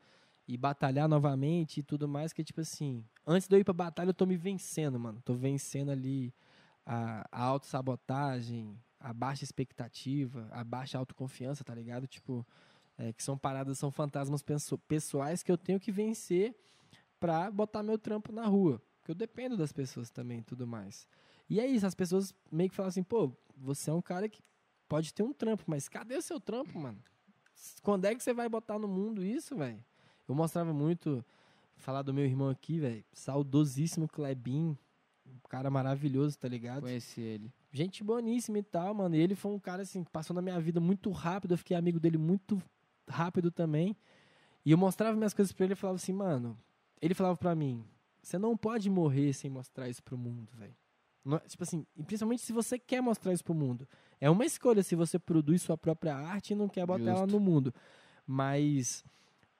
e 0.48 0.58
batalhar 0.58 1.08
novamente 1.08 1.80
e 1.80 1.84
tudo 1.84 2.08
mais, 2.08 2.34
que 2.34 2.44
tipo 2.44 2.62
assim, 2.62 3.06
antes 3.26 3.48
de 3.48 3.56
eu 3.56 3.60
ir 3.60 3.64
pra 3.64 3.74
batalha 3.76 4.10
eu 4.10 4.14
tô 4.14 4.26
me 4.26 4.36
vencendo, 4.36 5.00
mano. 5.00 5.22
Tô 5.24 5.36
vencendo 5.36 5.92
ali 5.92 6.34
a, 6.84 7.28
a 7.32 7.44
autossabotagem, 7.44 8.76
a 9.00 9.14
baixa 9.14 9.44
expectativa, 9.44 10.48
a 10.52 10.64
baixa 10.64 10.98
autoconfiança, 10.98 11.64
tá 11.64 11.76
ligado? 11.76 12.08
Tipo, 12.08 12.44
é, 12.98 13.14
que 13.14 13.22
são 13.24 13.38
paradas, 13.38 13.78
são 13.78 13.92
fantasmas 13.92 14.44
pessoais 14.88 15.44
que 15.44 15.52
eu 15.52 15.58
tenho 15.60 15.80
que 15.80 15.92
vencer 15.92 16.56
pra 17.20 17.52
botar 17.52 17.84
meu 17.84 18.00
trampo 18.00 18.32
na 18.32 18.46
rua. 18.48 18.82
Porque 19.00 19.12
eu 19.12 19.16
dependo 19.16 19.56
das 19.56 19.72
pessoas 19.72 20.10
também 20.10 20.40
e 20.40 20.44
tudo 20.44 20.66
mais. 20.66 21.08
E 21.50 21.60
é 21.60 21.68
isso, 21.68 21.86
as 21.86 21.96
pessoas 21.96 22.34
meio 22.52 22.70
que 22.70 22.76
falam 22.76 22.90
assim, 22.90 23.04
pô, 23.04 23.32
você 23.58 23.90
é 23.90 23.94
um 23.94 24.02
cara 24.02 24.28
que 24.28 24.42
pode 24.88 25.14
ter 25.14 25.24
um 25.24 25.34
trampo, 25.34 25.64
mas 25.68 25.88
cadê 25.88 26.16
o 26.16 26.22
seu 26.22 26.40
trampo, 26.40 26.78
mano? 26.80 27.00
Quando 27.82 28.06
é 28.06 28.16
que 28.16 28.24
você 28.24 28.34
vai 28.34 28.50
botar 28.50 28.78
no 28.80 28.88
mundo 28.88 29.24
isso, 29.24 29.56
velho? 29.56 29.84
Eu 30.28 30.36
mostrava 30.36 30.74
muito, 30.74 31.24
falar 31.76 32.02
do 32.02 32.14
meu 32.14 32.26
irmão 32.26 32.50
aqui, 32.50 32.80
velho, 32.80 33.04
saudosíssimo 33.14 34.08
Klebin, 34.08 34.78
um 35.26 35.40
cara 35.50 35.70
maravilhoso, 35.70 36.38
tá 36.38 36.48
ligado? 36.48 36.82
Conheci 36.82 37.22
ele. 37.22 37.54
Gente 37.72 38.04
boníssima 38.04 38.60
e 38.60 38.64
tal, 38.64 38.94
mano. 38.94 39.16
E 39.16 39.20
ele 39.20 39.36
foi 39.36 39.52
um 39.52 39.60
cara, 39.60 39.82
assim, 39.82 40.04
que 40.04 40.10
passou 40.10 40.34
na 40.34 40.42
minha 40.42 40.60
vida 40.60 40.80
muito 40.80 41.12
rápido. 41.12 41.54
Eu 41.54 41.58
fiquei 41.58 41.76
amigo 41.76 42.00
dele 42.00 42.18
muito 42.18 42.62
rápido 43.08 43.52
também. 43.52 43.96
E 44.64 44.72
eu 44.72 44.78
mostrava 44.78 45.16
minhas 45.16 45.34
coisas 45.34 45.52
pra 45.52 45.66
ele 45.66 45.74
e 45.74 45.76
falava 45.76 45.98
assim, 45.98 46.14
mano. 46.14 46.58
Ele 47.02 47.14
falava 47.14 47.38
pra 47.38 47.54
mim: 47.54 47.86
você 48.22 48.38
não 48.38 48.56
pode 48.56 48.90
morrer 48.90 49.34
sem 49.34 49.50
mostrar 49.50 49.90
isso 49.90 50.02
pro 50.02 50.18
mundo, 50.18 50.50
velho. 50.54 50.76
Não- 51.26 51.40
Tipo 51.40 51.64
assim, 51.64 51.86
e 51.98 52.04
principalmente 52.04 52.44
se 52.44 52.54
você 52.54 52.78
quer 52.78 53.02
mostrar 53.02 53.34
isso 53.34 53.44
pro 53.44 53.54
mundo. 53.56 53.88
É 54.22 54.30
uma 54.30 54.46
escolha 54.46 54.84
se 54.84 54.96
você 54.96 55.18
produz 55.20 55.62
sua 55.64 55.76
própria 55.78 56.16
arte 56.16 56.52
e 56.54 56.56
não 56.56 56.70
quer 56.70 56.86
botar 56.86 57.10
ela 57.10 57.20
Justo. 57.22 57.32
no 57.34 57.40
mundo. 57.40 57.74
Mas 58.26 59.04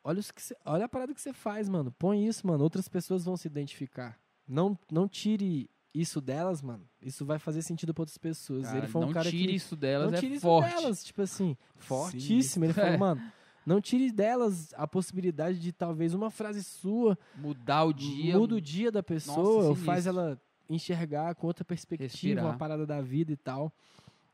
olha, 0.04 0.20
os 0.20 0.32
que 0.32 0.42
cê- 0.42 0.56
olha 0.66 0.86
a 0.86 0.90
parada 0.90 1.14
que 1.14 1.22
você 1.22 1.34
faz, 1.34 1.68
mano. 1.70 1.92
Põe 1.98 2.26
isso, 2.28 2.46
mano. 2.46 2.64
Outras 2.64 2.88
pessoas 2.88 3.24
vão 3.26 3.36
se 3.38 3.48
identificar. 3.48 4.18
Não, 4.48 4.78
não 4.92 5.08
tire 5.08 5.70
isso 5.94 6.20
delas, 6.22 6.62
mano. 6.62 6.88
Isso 7.02 7.26
vai 7.26 7.40
fazer 7.40 7.62
sentido 7.62 7.94
pra 7.94 8.02
outras 8.04 8.18
pessoas. 8.18 8.66
Cara, 8.66 8.78
ele 8.80 8.88
foi 8.88 9.02
um 9.02 9.06
não 9.08 9.14
cara 9.14 9.30
tire 9.30 9.48
que 9.48 9.56
isso 9.56 9.76
delas, 9.76 10.12
não 10.12 10.18
é 10.18 10.22
tire 10.22 10.34
isso 10.36 10.42
forte. 10.42 10.70
delas, 10.76 11.04
tipo 11.04 11.22
assim, 11.22 11.56
fortíssimo. 11.78 12.66
Ele 12.66 12.74
falou, 12.74 12.90
É. 12.92 12.98
mano, 12.98 13.22
não 13.66 13.80
tire 13.82 14.12
delas 14.12 14.74
a 14.76 14.88
possibilidade 14.88 15.58
de 15.60 15.72
talvez 15.72 16.14
uma 16.14 16.30
frase 16.30 16.64
sua 16.64 17.18
Mudar 17.38 17.86
o 17.86 17.94
dia. 17.94 18.38
muda 18.38 18.56
o 18.56 18.62
dia 18.62 18.92
da 18.92 19.02
pessoa, 19.02 19.38
Nossa, 19.38 19.68
ou 19.70 19.76
faz 19.76 20.06
ela 20.06 20.40
enxergar 20.70 21.36
com 21.36 21.48
outra 21.48 21.64
perspectiva 21.64 22.12
Respirar. 22.12 22.46
uma 22.46 22.58
parada 22.58 22.86
da 22.86 23.02
vida 23.02 23.32
e 23.32 23.38
tal. 23.38 23.72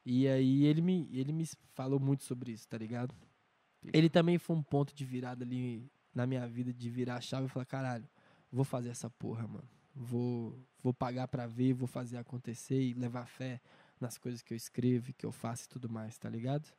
E 0.05 0.27
aí 0.27 0.65
ele 0.65 0.81
me, 0.81 1.07
ele 1.11 1.31
me 1.31 1.45
falou 1.73 1.99
muito 1.99 2.23
sobre 2.23 2.51
isso, 2.51 2.67
tá 2.67 2.77
ligado? 2.77 3.13
Ele 3.93 4.09
também 4.09 4.37
foi 4.37 4.55
um 4.55 4.63
ponto 4.63 4.93
de 4.93 5.05
virada 5.05 5.43
ali 5.43 5.89
na 6.13 6.25
minha 6.25 6.47
vida, 6.47 6.73
de 6.73 6.89
virar 6.89 7.15
a 7.15 7.21
chave 7.21 7.45
e 7.45 7.49
falar, 7.49 7.65
caralho, 7.65 8.07
vou 8.51 8.63
fazer 8.63 8.89
essa 8.89 9.09
porra, 9.09 9.47
mano. 9.47 9.67
Vou, 9.95 10.57
vou 10.81 10.93
pagar 10.93 11.27
pra 11.27 11.47
ver, 11.47 11.73
vou 11.73 11.87
fazer 11.87 12.17
acontecer 12.17 12.81
e 12.81 12.93
levar 12.93 13.25
fé 13.25 13.59
nas 13.99 14.17
coisas 14.17 14.41
que 14.41 14.53
eu 14.53 14.57
escrevo, 14.57 15.09
e 15.09 15.13
que 15.13 15.25
eu 15.25 15.31
faço 15.31 15.65
e 15.65 15.69
tudo 15.69 15.89
mais, 15.89 16.17
tá 16.17 16.29
ligado? 16.29 16.71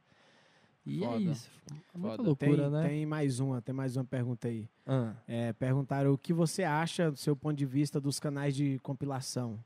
E 0.85 0.99
Foda. 1.01 1.15
é 1.17 1.21
isso. 1.21 1.51
É 1.95 1.99
muita 1.99 2.17
Foda. 2.17 2.23
loucura, 2.29 2.63
tem, 2.65 2.71
né? 2.71 2.89
tem 2.89 3.07
mais 3.07 3.39
uma, 3.41 3.63
tem 3.63 3.75
mais 3.75 3.97
uma 3.97 4.05
pergunta 4.05 4.49
aí. 4.49 4.69
Ah. 4.87 5.15
É, 5.29 5.53
perguntaram 5.53 6.13
o 6.13 6.19
que 6.19 6.33
você 6.33 6.65
acha, 6.65 7.11
do 7.11 7.17
seu 7.17 7.37
ponto 7.37 7.57
de 7.57 7.65
vista, 7.67 8.01
dos 8.01 8.19
canais 8.19 8.55
de 8.57 8.79
compilação. 8.81 9.63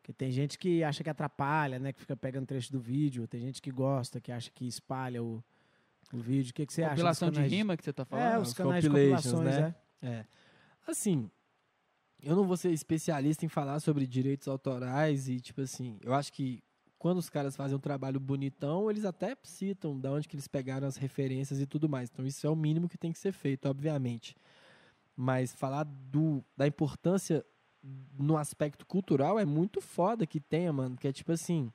Porque 0.00 0.12
tem 0.12 0.30
gente 0.30 0.58
que 0.58 0.82
acha 0.82 1.04
que 1.04 1.10
atrapalha, 1.10 1.78
né? 1.78 1.92
Que 1.92 2.00
fica 2.00 2.16
pegando 2.16 2.46
trecho 2.46 2.72
do 2.72 2.80
vídeo. 2.80 3.26
Tem 3.28 3.40
gente 3.40 3.60
que 3.62 3.70
gosta, 3.70 4.20
que 4.20 4.32
acha 4.32 4.50
que 4.50 4.66
espalha 4.66 5.22
o, 5.22 5.42
o 6.12 6.16
vídeo. 6.18 6.50
O 6.50 6.54
que, 6.54 6.66
que 6.66 6.72
você 6.72 6.82
acha? 6.82 6.94
dos 6.94 7.02
Compilação 7.02 7.30
de 7.30 7.40
rima 7.42 7.76
que 7.76 7.84
você 7.84 7.92
tá 7.92 8.02
É, 8.02 8.06
falando? 8.06 8.42
os 8.42 8.48
os 8.48 8.54
canais 8.54 8.82
de 8.82 8.90
compilações, 8.90 9.44
né? 9.44 9.74
é. 10.02 10.08
É. 10.08 10.26
Assim, 10.86 11.30
eu 12.22 12.34
não 12.34 12.44
vou 12.44 12.56
ser 12.56 12.70
especialista 12.72 13.44
em 13.44 13.48
falar 13.48 13.78
sobre 13.80 14.06
direitos 14.06 14.48
autorais 14.48 15.28
e, 15.28 15.38
tipo 15.40 15.60
assim, 15.60 15.98
eu 16.02 16.14
acho 16.14 16.32
que 16.32 16.62
quando 16.98 17.18
os 17.18 17.30
caras 17.30 17.54
fazem 17.54 17.76
um 17.76 17.80
trabalho 17.80 18.18
bonitão, 18.18 18.90
eles 18.90 19.04
até 19.04 19.36
citam 19.42 19.98
de 19.98 20.08
onde 20.08 20.26
que 20.26 20.34
eles 20.34 20.48
pegaram 20.48 20.86
as 20.86 20.96
referências 20.96 21.60
e 21.60 21.66
tudo 21.66 21.88
mais. 21.88 22.10
Então, 22.12 22.26
isso 22.26 22.46
é 22.46 22.50
o 22.50 22.56
mínimo 22.56 22.88
que 22.88 22.98
tem 22.98 23.12
que 23.12 23.18
ser 23.18 23.32
feito, 23.32 23.68
obviamente. 23.68 24.34
Mas 25.16 25.54
falar 25.54 25.84
do, 25.84 26.44
da 26.56 26.66
importância 26.66 27.44
no 28.18 28.36
aspecto 28.36 28.84
cultural 28.84 29.38
é 29.38 29.44
muito 29.44 29.80
foda 29.80 30.26
que 30.26 30.40
tenha, 30.40 30.72
mano. 30.72 30.96
Que 30.96 31.08
é 31.08 31.12
tipo 31.12 31.30
assim, 31.30 31.72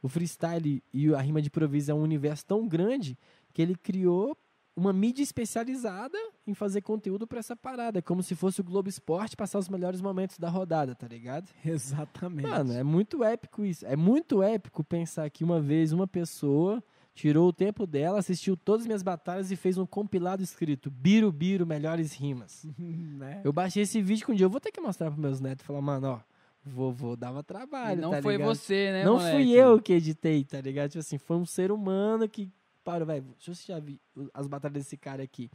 o 0.00 0.08
freestyle 0.08 0.82
e 0.92 1.14
a 1.14 1.20
rima 1.20 1.42
de 1.42 1.48
improviso 1.48 1.90
é 1.90 1.94
um 1.94 2.02
universo 2.02 2.46
tão 2.46 2.66
grande 2.68 3.18
que 3.52 3.60
ele 3.60 3.74
criou 3.74 4.36
uma 4.76 4.92
mídia 4.92 5.22
especializada 5.22 6.16
em 6.50 6.54
fazer 6.54 6.80
conteúdo 6.82 7.26
pra 7.26 7.38
essa 7.38 7.54
parada. 7.56 7.98
É 7.98 8.02
como 8.02 8.22
se 8.22 8.34
fosse 8.34 8.60
o 8.60 8.64
Globo 8.64 8.88
Esporte 8.88 9.36
passar 9.36 9.58
os 9.58 9.68
melhores 9.68 10.00
momentos 10.00 10.38
da 10.38 10.48
rodada, 10.50 10.94
tá 10.94 11.06
ligado? 11.08 11.48
Exatamente. 11.64 12.46
Mano, 12.48 12.72
é 12.72 12.82
muito 12.82 13.22
épico 13.24 13.64
isso. 13.64 13.86
É 13.86 13.96
muito 13.96 14.42
épico 14.42 14.82
pensar 14.84 15.28
que 15.30 15.42
uma 15.44 15.60
vez 15.60 15.92
uma 15.92 16.06
pessoa 16.06 16.82
tirou 17.14 17.48
o 17.48 17.52
tempo 17.52 17.86
dela, 17.86 18.18
assistiu 18.18 18.56
todas 18.56 18.82
as 18.82 18.86
minhas 18.86 19.02
batalhas 19.02 19.50
e 19.50 19.56
fez 19.56 19.76
um 19.76 19.84
compilado 19.84 20.42
escrito 20.42 20.90
Biro 20.90 21.30
Biro 21.32 21.66
Melhores 21.66 22.12
Rimas. 22.14 22.64
né? 22.78 23.40
Eu 23.44 23.52
baixei 23.52 23.82
esse 23.82 24.00
vídeo 24.00 24.24
que 24.24 24.32
um 24.32 24.34
dia 24.34 24.46
eu 24.46 24.50
vou 24.50 24.60
ter 24.60 24.70
que 24.72 24.80
mostrar 24.80 25.10
pros 25.10 25.20
meus 25.20 25.40
netos 25.40 25.62
e 25.64 25.66
falar, 25.66 25.82
mano, 25.82 26.06
ó, 26.08 26.20
vovô 26.64 27.16
dava 27.16 27.40
E 27.40 27.42
trabalho, 27.42 28.00
não 28.00 28.10
tá 28.12 28.22
foi 28.22 28.34
ligado? 28.36 28.48
você, 28.54 28.92
né, 28.92 29.04
Não 29.04 29.14
moleque? 29.14 29.36
fui 29.36 29.50
eu 29.52 29.80
que 29.82 29.92
editei, 29.92 30.44
tá 30.44 30.60
ligado? 30.60 30.90
Tipo 30.90 31.00
assim, 31.00 31.18
foi 31.18 31.36
um 31.36 31.44
ser 31.46 31.72
humano 31.72 32.28
que 32.28 32.48
parou, 32.84 33.06
velho, 33.06 33.24
deixa 33.44 33.72
eu 33.72 33.76
a 33.76 33.80
vi- 33.80 34.00
as 34.32 34.46
batalhas 34.46 34.84
desse 34.84 34.96
cara 34.96 35.22
aqui. 35.22 35.50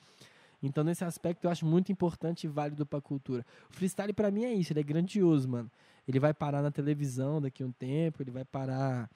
Então, 0.61 0.83
nesse 0.83 1.03
aspecto, 1.03 1.45
eu 1.45 1.51
acho 1.51 1.65
muito 1.65 1.91
importante 1.91 2.45
e 2.45 2.47
válido 2.47 2.85
pra 2.85 3.01
cultura. 3.01 3.45
O 3.69 3.73
freestyle, 3.73 4.13
pra 4.13 4.31
mim, 4.31 4.45
é 4.45 4.53
isso, 4.53 4.73
ele 4.73 4.79
é 4.79 4.83
grandioso, 4.83 5.47
mano. 5.47 5.71
Ele 6.07 6.19
vai 6.19 6.33
parar 6.33 6.61
na 6.61 6.71
televisão 6.71 7.41
daqui 7.41 7.63
a 7.63 7.65
um 7.65 7.71
tempo, 7.71 8.21
ele 8.21 8.31
vai 8.31 8.45
parar... 8.45 9.09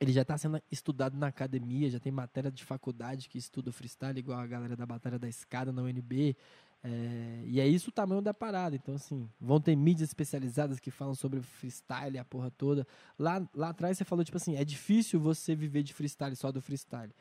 Ele 0.00 0.12
já 0.12 0.24
tá 0.24 0.36
sendo 0.36 0.60
estudado 0.72 1.16
na 1.16 1.28
academia, 1.28 1.88
já 1.88 2.00
tem 2.00 2.10
matéria 2.10 2.50
de 2.50 2.64
faculdade 2.64 3.28
que 3.28 3.38
estuda 3.38 3.70
freestyle, 3.70 4.18
igual 4.18 4.38
a 4.40 4.46
galera 4.46 4.76
da 4.76 4.84
Batalha 4.84 5.20
da 5.20 5.28
Escada 5.28 5.72
na 5.72 5.82
UNB. 5.82 6.36
É, 6.82 7.44
e 7.46 7.60
é 7.60 7.66
isso 7.66 7.90
o 7.90 7.92
tamanho 7.92 8.20
da 8.20 8.34
parada. 8.34 8.74
Então, 8.74 8.96
assim, 8.96 9.30
vão 9.40 9.60
ter 9.60 9.74
mídias 9.76 10.10
especializadas 10.10 10.80
que 10.80 10.90
falam 10.90 11.14
sobre 11.14 11.40
freestyle, 11.40 12.18
a 12.18 12.24
porra 12.24 12.50
toda. 12.50 12.86
Lá, 13.18 13.48
lá 13.54 13.68
atrás 13.70 13.96
você 13.96 14.04
falou, 14.04 14.24
tipo 14.24 14.36
assim, 14.36 14.56
é 14.56 14.64
difícil 14.64 15.20
você 15.20 15.54
viver 15.54 15.84
de 15.84 15.94
freestyle, 15.94 16.34
só 16.34 16.50
do 16.50 16.60
freestyle. 16.60 17.12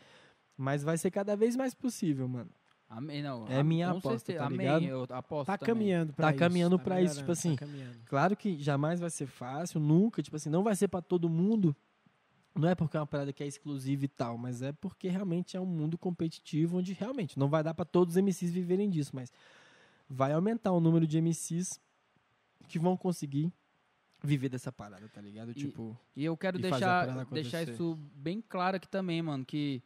Mas 0.58 0.84
vai 0.84 0.98
ser 0.98 1.12
cada 1.12 1.36
vez 1.36 1.56
mais 1.56 1.74
possível, 1.74 2.28
mano. 2.28 2.50
Amém, 2.90 3.24
não. 3.24 3.48
É 3.48 3.64
minha 3.64 3.90
com 3.92 3.98
aposta, 3.98 4.20
certeza. 4.20 4.40
tá 4.40 4.46
Amém, 4.46 4.58
ligado? 4.60 4.84
eu 4.86 5.04
aposto 5.10 5.48
Tá 5.48 5.58
também. 5.58 5.74
caminhando 5.74 6.14
pra 6.14 6.28
Tá 6.28 6.32
isso. 6.32 6.40
caminhando 6.40 6.78
tá 6.78 6.84
pra 6.84 7.02
isso, 7.02 7.18
tipo 7.18 7.32
assim, 7.32 7.56
Tá 7.56 7.66
caminhando. 7.66 7.98
Claro 8.06 8.38
que 8.38 8.62
jamais 8.62 9.00
vai 9.00 9.10
ser 9.10 9.26
fácil, 9.26 9.80
nunca, 9.80 10.22
tipo 10.22 10.36
assim, 10.36 10.50
não 10.50 10.64
vai 10.64 10.76
ser 10.76 10.88
pra 10.88 11.02
todo 11.02 11.28
mundo. 11.30 11.76
Não 12.56 12.70
é 12.70 12.76
porque 12.76 12.96
é 12.96 13.00
uma 13.00 13.08
parada 13.08 13.34
que 13.34 13.44
é 13.44 13.48
exclusiva 13.48 14.06
e 14.06 14.08
tal, 14.08 14.38
mas 14.38 14.62
é 14.62 14.72
porque 14.74 15.08
realmente 15.10 15.58
é 15.58 15.60
um 15.60 15.66
mundo 15.66 15.98
competitivo 15.98 16.78
onde 16.78 16.94
realmente 16.94 17.40
não 17.40 17.50
vai 17.50 17.64
dar 17.64 17.74
pra 17.74 17.84
todos 17.84 18.14
os 18.16 18.18
MCs 18.22 18.52
viverem 18.52 18.92
disso, 18.92 19.10
mas 19.16 19.32
vai 20.08 20.34
aumentar 20.34 20.72
o 20.72 20.80
número 20.80 21.08
de 21.08 21.18
MCs 21.20 21.80
que 22.68 22.78
vão 22.78 22.96
conseguir 22.96 23.52
viver 24.24 24.50
dessa 24.50 24.72
parada, 24.72 25.10
tá 25.10 25.20
ligado? 25.20 25.50
E- 25.52 25.56
Tipo, 25.56 25.98
E 26.16 26.24
eu 26.24 26.38
quero 26.38 26.60
e 26.60 26.62
deixar, 26.62 27.26
deixar 27.26 27.64
isso 27.64 27.98
bem 28.16 28.40
claro 28.40 28.78
aqui 28.78 28.88
também, 28.88 29.20
mano, 29.24 29.44
que 29.44 29.82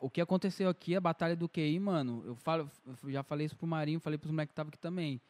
o 0.00 0.10
que 0.10 0.20
aconteceu 0.20 0.68
aqui, 0.68 0.96
a 0.96 1.00
batalha 1.00 1.36
do 1.36 1.48
QI, 1.48 1.78
mano, 1.78 2.22
eu, 2.26 2.34
falo, 2.34 2.68
eu 3.04 3.10
já 3.10 3.22
falei 3.22 3.46
isso 3.46 3.56
pro 3.56 3.66
Marinho, 3.66 4.00
falei 4.00 4.18
pros 4.18 4.32
moleques 4.32 4.50
que 4.50 4.52
estavam 4.54 4.68
aqui 4.68 4.78
também. 4.78 5.20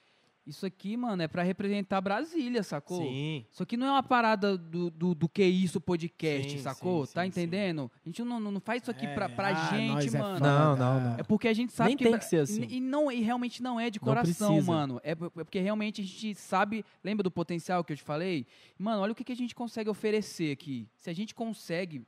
Isso 0.47 0.65
aqui, 0.65 0.97
mano, 0.97 1.23
é 1.23 1.29
pra 1.29 1.43
representar 1.43 2.01
Brasília, 2.01 2.63
sacou? 2.63 3.03
sim. 3.03 3.45
Isso 3.53 3.63
aqui 3.63 3.77
não 3.77 3.87
é 3.87 3.91
uma 3.91 4.03
parada 4.03 4.57
do, 4.57 4.91
do, 4.91 5.15
do 5.15 5.29
que 5.29 5.45
isso 5.45 5.81
podcast, 5.81 6.51
Sim, 6.53 6.59
sacou? 6.59 7.05
sim, 7.05 7.13
tá 7.13 7.23
sim, 7.23 7.29
entendendo? 7.29 7.91
A 8.05 8.09
gente 8.09 8.25
não, 8.25 8.41
não 8.41 8.51
não 8.51 8.61
faz 8.61 8.83
isso 8.83 8.91
aqui 8.91 9.07
pra, 9.09 9.27
É, 9.27 9.29
pra 9.29 9.49
ah, 9.49 9.77
gente, 9.77 10.09
é 10.09 10.19
mano. 10.19 10.39
foda. 10.39 10.41
Não, 10.41 10.77
não, 10.77 11.01
não. 11.01 11.19
É 11.19 11.23
porque 11.23 11.47
a 11.47 11.53
gente 11.53 11.73
sabe 11.73 11.91
Nem 11.91 11.97
que. 11.97 12.05
tem 12.05 12.19
que 12.19 12.25
ser 12.25 12.39
assim. 12.39 12.63
E, 12.69 12.81
não, 12.81 13.13
e 13.13 13.21
realmente 13.21 13.63
não 13.63 13.79
é 13.79 13.91
de 13.91 14.01
coração, 14.01 14.61
mano. 14.63 14.99
É, 15.05 15.11
é 15.13 15.15
porque 15.15 15.61
realmente 15.61 16.01
a 16.01 16.05
gente 16.05 16.35
sabe. 16.37 16.85
Lembra 17.05 17.23
do 17.23 17.31
potencial 17.31 17.85
que 17.85 17.93
eu 17.93 17.97
te 17.97 18.03
falei? 18.03 18.47
Mano, 18.79 19.03
olha 19.03 19.13
o 19.13 19.15
que, 19.15 19.23
que 19.23 19.33
a 19.33 19.37
gente 19.37 19.55
consegue 19.55 19.91
oferecer 19.91 20.53
aqui. 20.53 20.89
Se 20.97 21.11
a 21.11 21.13
gente 21.13 21.35
consegue 21.35 22.03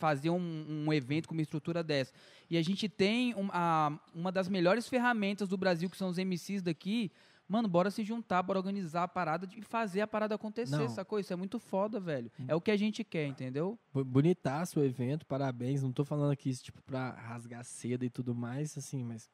fazer 0.00 0.30
um, 0.30 0.84
um 0.86 0.92
evento 0.92 1.28
com 1.28 1.34
uma 1.34 1.42
estrutura 1.42 1.84
dessa 1.84 2.12
e 2.48 2.56
a 2.56 2.62
gente 2.62 2.88
tem 2.88 3.34
um- 3.36 3.50
a- 3.52 3.96
uma 4.14 4.32
das 4.32 4.48
melhores 4.48 4.88
ferramentas 4.88 5.46
do 5.48 5.56
Brasil, 5.58 5.88
que 5.90 5.96
são 5.96 6.08
os 6.08 6.16
MCs 6.18 6.62
daqui. 6.62 7.12
Mano, 7.46 7.68
bora 7.68 7.90
se 7.90 8.02
juntar, 8.04 8.42
bora 8.42 8.58
organizar 8.60 9.02
a 9.02 9.08
parada 9.08 9.46
e 9.56 9.60
fazer 9.60 10.00
a 10.00 10.06
parada 10.06 10.34
acontecer, 10.36 10.76
Não. 10.76 10.88
sacou? 10.88 11.18
Isso 11.18 11.32
é 11.32 11.36
muito 11.36 11.58
foda, 11.58 12.00
velho. 12.00 12.30
É 12.48 12.54
o 12.54 12.60
que 12.60 12.70
a 12.70 12.76
gente 12.76 13.04
quer, 13.04 13.26
entendeu? 13.26 13.78
Bonitaço 13.92 14.80
o 14.80 14.84
evento, 14.84 15.26
parabéns. 15.26 15.82
Não 15.82 15.92
tô 15.92 16.04
falando 16.04 16.30
aqui 16.32 16.48
isso, 16.48 16.64
tipo, 16.64 16.80
pra 16.82 17.10
rasgar 17.10 17.62
seda 17.64 18.04
e 18.06 18.10
tudo 18.10 18.34
mais, 18.34 18.78
assim, 18.78 19.02
mas 19.04 19.28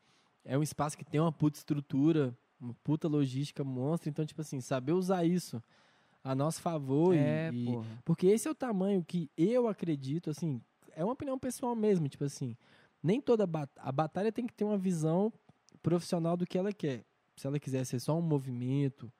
é 0.44 0.56
um 0.58 0.62
espaço 0.62 0.96
que 0.98 1.04
tem 1.04 1.20
uma 1.20 1.30
puta 1.32 1.58
estrutura, 1.58 2.36
uma 2.58 2.74
puta 2.82 3.06
logística 3.06 3.62
monstra. 3.62 4.08
Então, 4.08 4.24
tipo 4.26 4.40
assim, 4.40 4.60
saber 4.62 4.92
usar 4.92 5.22
isso 5.24 5.62
a 6.26 6.34
nosso 6.34 6.60
favor 6.60 7.14
é, 7.14 7.50
e, 7.52 7.66
porra. 7.66 7.86
Porque 8.04 8.26
esse 8.26 8.48
é 8.48 8.50
o 8.50 8.54
tamanho 8.54 9.04
que 9.04 9.30
eu 9.36 9.68
acredito, 9.68 10.28
assim, 10.28 10.60
é 10.96 11.04
uma 11.04 11.12
opinião 11.12 11.38
pessoal 11.38 11.76
mesmo, 11.76 12.08
tipo 12.08 12.24
assim, 12.24 12.56
nem 13.00 13.20
toda 13.20 13.46
bat 13.46 13.70
a 13.76 13.92
batalha 13.92 14.32
tem 14.32 14.44
que 14.44 14.52
ter 14.52 14.64
uma 14.64 14.76
visão 14.76 15.32
profissional 15.80 16.36
do 16.36 16.44
que 16.44 16.58
ela 16.58 16.72
quer. 16.72 17.04
Se 17.36 17.46
ela 17.46 17.60
quiser 17.60 17.84
ser 17.84 18.00
só 18.00 18.18
um 18.18 18.22
movimento 18.22 19.12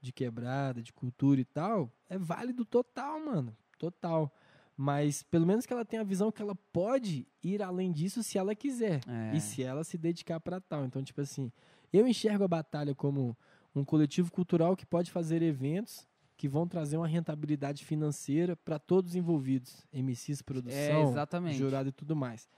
de 0.00 0.12
quebrada, 0.12 0.80
de 0.80 0.92
cultura 0.92 1.40
e 1.40 1.44
tal, 1.44 1.90
é 2.08 2.16
válido 2.16 2.64
total, 2.64 3.18
mano, 3.18 3.56
total. 3.76 4.32
Mas 4.76 5.24
pelo 5.24 5.46
menos 5.46 5.66
que 5.66 5.72
ela 5.72 5.84
tenha 5.84 6.02
a 6.02 6.04
visão 6.04 6.30
que 6.30 6.42
ela 6.42 6.54
pode 6.72 7.26
ir 7.42 7.62
além 7.62 7.90
disso 7.90 8.22
se 8.22 8.38
ela 8.38 8.54
quiser 8.54 9.00
É. 9.08 9.36
e 9.36 9.40
se 9.40 9.62
ela 9.62 9.82
se 9.82 9.98
dedicar 9.98 10.38
para 10.38 10.60
tal. 10.60 10.84
Então, 10.84 11.02
tipo 11.02 11.20
assim, 11.20 11.50
eu 11.92 12.06
enxergo 12.06 12.44
a 12.44 12.48
batalha 12.48 12.94
como 12.94 13.36
um 13.74 13.84
coletivo 13.84 14.30
cultural 14.30 14.76
que 14.76 14.86
pode 14.86 15.10
fazer 15.10 15.42
eventos 15.42 16.06
que 16.36 16.48
vão 16.48 16.66
trazer 16.66 16.96
uma 16.96 17.06
rentabilidade 17.06 17.84
financeira 17.84 18.56
para 18.56 18.78
todos 18.78 19.10
os 19.12 19.16
envolvidos, 19.16 19.86
MCs, 19.92 20.40
É, 20.40 20.42
produção, 20.42 21.10
exatamente. 21.10 21.58
jurado 21.58 21.88
e 21.88 21.92
tudo 21.92 22.16
mais. 22.16 22.48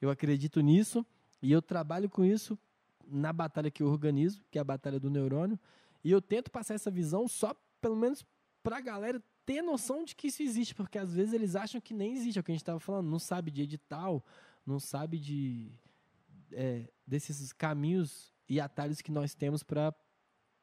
Eu 0.00 0.10
acredito 0.10 0.60
nisso 0.60 1.04
e 1.42 1.52
eu 1.52 1.60
trabalho 1.60 2.08
com 2.08 2.24
isso 2.24 2.58
na 3.06 3.32
batalha 3.32 3.70
que 3.70 3.82
eu 3.82 3.88
organizo, 3.88 4.42
que 4.50 4.58
é 4.58 4.60
a 4.60 4.64
batalha 4.64 4.98
do 4.98 5.10
neurônio, 5.10 5.58
e 6.02 6.10
eu 6.10 6.20
tento 6.20 6.50
passar 6.50 6.74
essa 6.74 6.90
visão 6.90 7.28
só 7.28 7.54
pelo 7.80 7.94
menos 7.96 8.24
pra 8.62 8.80
galera 8.80 9.22
ter 9.44 9.62
noção 9.62 10.02
de 10.04 10.16
que 10.16 10.26
isso 10.26 10.42
existe, 10.42 10.74
porque 10.74 10.98
às 10.98 11.14
vezes 11.14 11.32
eles 11.32 11.54
acham 11.54 11.80
que 11.80 11.94
nem 11.94 12.12
existe, 12.14 12.38
é 12.38 12.40
o 12.40 12.42
que 12.42 12.50
a 12.50 12.54
gente 12.54 12.62
estava 12.62 12.80
falando, 12.80 13.08
não 13.08 13.18
sabe 13.18 13.50
de 13.50 13.62
edital, 13.62 14.24
não 14.66 14.80
sabe 14.80 15.18
de 15.20 15.70
é, 16.52 16.88
desses 17.06 17.52
caminhos 17.52 18.34
e 18.48 18.58
atalhos 18.60 19.00
que 19.00 19.12
nós 19.12 19.34
temos 19.34 19.62
para 19.62 19.94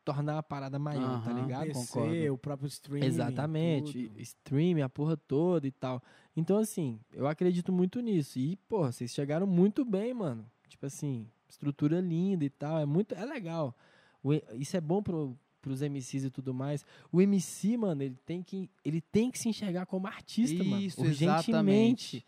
tornar 0.03 0.37
a 0.37 0.43
parada 0.43 0.77
maior, 0.77 1.23
tá 1.23 1.31
Aham, 1.31 1.41
ligado? 1.41 1.65
PC, 1.67 2.29
o 2.29 2.37
próprio 2.37 2.67
streaming. 2.67 3.05
Exatamente, 3.05 4.07
tudo. 4.07 4.21
streaming, 4.21 4.81
a 4.81 4.89
porra 4.89 5.15
toda 5.17 5.67
e 5.67 5.71
tal. 5.71 6.01
Então, 6.35 6.57
assim, 6.57 6.99
eu 7.11 7.27
acredito 7.27 7.71
muito 7.71 7.99
nisso. 7.99 8.37
E, 8.39 8.55
porra, 8.67 8.91
vocês 8.91 9.11
chegaram 9.11 9.47
muito 9.47 9.85
bem, 9.85 10.13
mano. 10.13 10.45
Tipo 10.67 10.85
assim, 10.85 11.27
estrutura 11.49 11.99
linda 11.99 12.43
e 12.43 12.49
tal. 12.49 12.79
É 12.79 12.85
muito. 12.85 13.13
É 13.15 13.25
legal. 13.25 13.75
O 14.23 14.33
isso 14.55 14.75
é 14.75 14.81
bom 14.81 15.01
pro, 15.01 15.37
pros 15.61 15.81
MCs 15.81 16.25
e 16.25 16.29
tudo 16.29 16.53
mais. 16.53 16.85
O 17.11 17.21
MC, 17.21 17.77
mano, 17.77 18.03
ele 18.03 18.17
tem 18.25 18.41
que, 18.43 18.69
ele 18.83 19.01
tem 19.01 19.29
que 19.31 19.39
se 19.39 19.49
enxergar 19.49 19.85
como 19.85 20.07
artista, 20.07 20.63
mano. 20.63 20.81
Isso, 20.81 21.01
Urgentemente. 21.01 21.49
exatamente. 21.51 22.25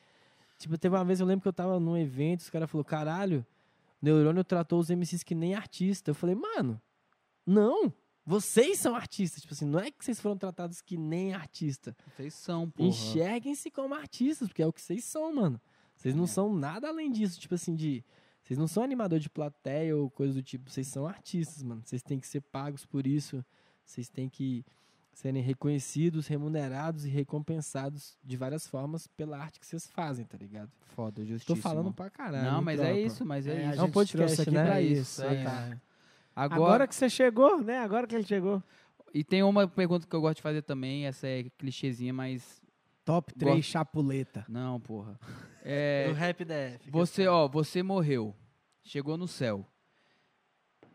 Tipo, 0.57 0.77
teve 0.77 0.95
uma 0.95 1.03
vez, 1.03 1.19
eu 1.19 1.25
lembro 1.25 1.41
que 1.41 1.47
eu 1.47 1.53
tava 1.53 1.79
num 1.79 1.97
evento, 1.97 2.39
os 2.39 2.49
caras 2.49 2.69
falaram, 2.71 2.87
caralho, 2.87 3.45
Neurônio 4.01 4.43
tratou 4.43 4.79
os 4.79 4.89
MCs 4.89 5.23
que 5.23 5.35
nem 5.35 5.53
artista. 5.53 6.11
Eu 6.11 6.15
falei, 6.15 6.35
mano, 6.35 6.79
não. 7.45 7.93
Vocês 8.25 8.79
são 8.79 8.95
artistas. 8.95 9.41
Tipo 9.41 9.53
assim, 9.53 9.65
não 9.65 9.79
é 9.79 9.91
que 9.91 10.03
vocês 10.03 10.19
foram 10.19 10.35
tratados 10.37 10.81
que 10.81 10.97
nem 10.97 11.33
artista. 11.33 11.95
Vocês 12.15 12.33
são, 12.33 12.69
porra. 12.69 12.89
Enxerguem-se 12.89 13.69
como 13.69 13.93
artistas, 13.93 14.47
porque 14.47 14.63
é 14.63 14.67
o 14.67 14.73
que 14.73 14.81
vocês 14.81 15.03
são, 15.03 15.33
mano. 15.33 15.61
Vocês 15.95 16.15
não 16.15 16.23
É. 16.23 16.27
são 16.27 16.53
nada 16.55 16.87
além 16.87 17.11
disso, 17.11 17.39
tipo 17.39 17.53
assim, 17.53 17.75
de. 17.75 18.03
Vocês 18.43 18.57
não 18.57 18.67
são 18.67 18.83
animador 18.83 19.19
de 19.19 19.29
plateia 19.29 19.95
ou 19.95 20.09
coisa 20.09 20.33
do 20.33 20.41
tipo. 20.41 20.69
Vocês 20.71 20.87
são 20.87 21.05
artistas, 21.07 21.61
mano. 21.61 21.81
Vocês 21.85 22.01
têm 22.01 22.19
que 22.19 22.27
ser 22.27 22.41
pagos 22.41 22.83
por 22.85 23.05
isso. 23.05 23.45
Vocês 23.85 24.09
têm 24.09 24.27
que 24.27 24.65
serem 25.13 25.41
reconhecidos, 25.41 26.27
remunerados 26.27 27.05
e 27.05 27.09
recompensados 27.09 28.17
de 28.23 28.35
várias 28.35 28.67
formas 28.67 29.07
pela 29.07 29.37
arte 29.37 29.59
que 29.59 29.65
vocês 29.65 29.87
fazem, 29.87 30.25
tá 30.25 30.37
ligado? 30.37 30.69
Foda, 30.81 31.21
Tô 31.21 31.25
justíssimo. 31.27 31.61
falando 31.61 31.93
pra 31.93 32.09
caralho. 32.09 32.51
Não, 32.51 32.61
mas 32.61 32.79
é 32.79 32.83
tropa? 32.83 32.99
isso, 32.99 33.25
mas 33.25 33.47
é, 33.47 33.51
É, 33.51 33.69
isso. 33.69 33.79
É 33.79 33.81
um 33.81 33.85
gente 33.85 33.93
podcast, 33.93 34.41
aqui 34.41 34.51
né? 34.51 34.65
pra 34.65 34.81
É 34.81 34.83
isso. 34.83 35.23
é 35.23 35.43
tá. 35.43 35.81
Agora, 36.35 36.61
Agora 36.61 36.87
que 36.87 36.95
você 36.95 37.09
chegou, 37.09 37.61
né? 37.61 37.79
Agora 37.79 38.05
que 38.05 38.15
ele 38.15 38.25
chegou. 38.25 38.61
E 39.13 39.23
tem 39.23 39.41
uma 39.41 39.65
pergunta 39.67 40.05
que 40.05 40.13
eu 40.13 40.19
gosto 40.19 40.37
de 40.37 40.41
fazer 40.41 40.61
também, 40.61 41.05
essa 41.05 41.25
é 41.27 41.43
clichêzinha, 41.57 42.13
mas. 42.13 42.61
Top 43.05 43.33
3 43.33 43.55
Gosto. 43.55 43.69
chapuleta. 43.69 44.45
Não, 44.49 44.79
porra. 44.79 45.19
É, 45.67 46.05
O 46.11 46.13
rap 46.13 46.45
DF. 46.45 46.91
você, 46.91 47.25
ó, 47.25 47.47
você 47.47 47.81
morreu. 47.81 48.35
Chegou 48.83 49.17
no 49.17 49.27
céu. 49.27 49.65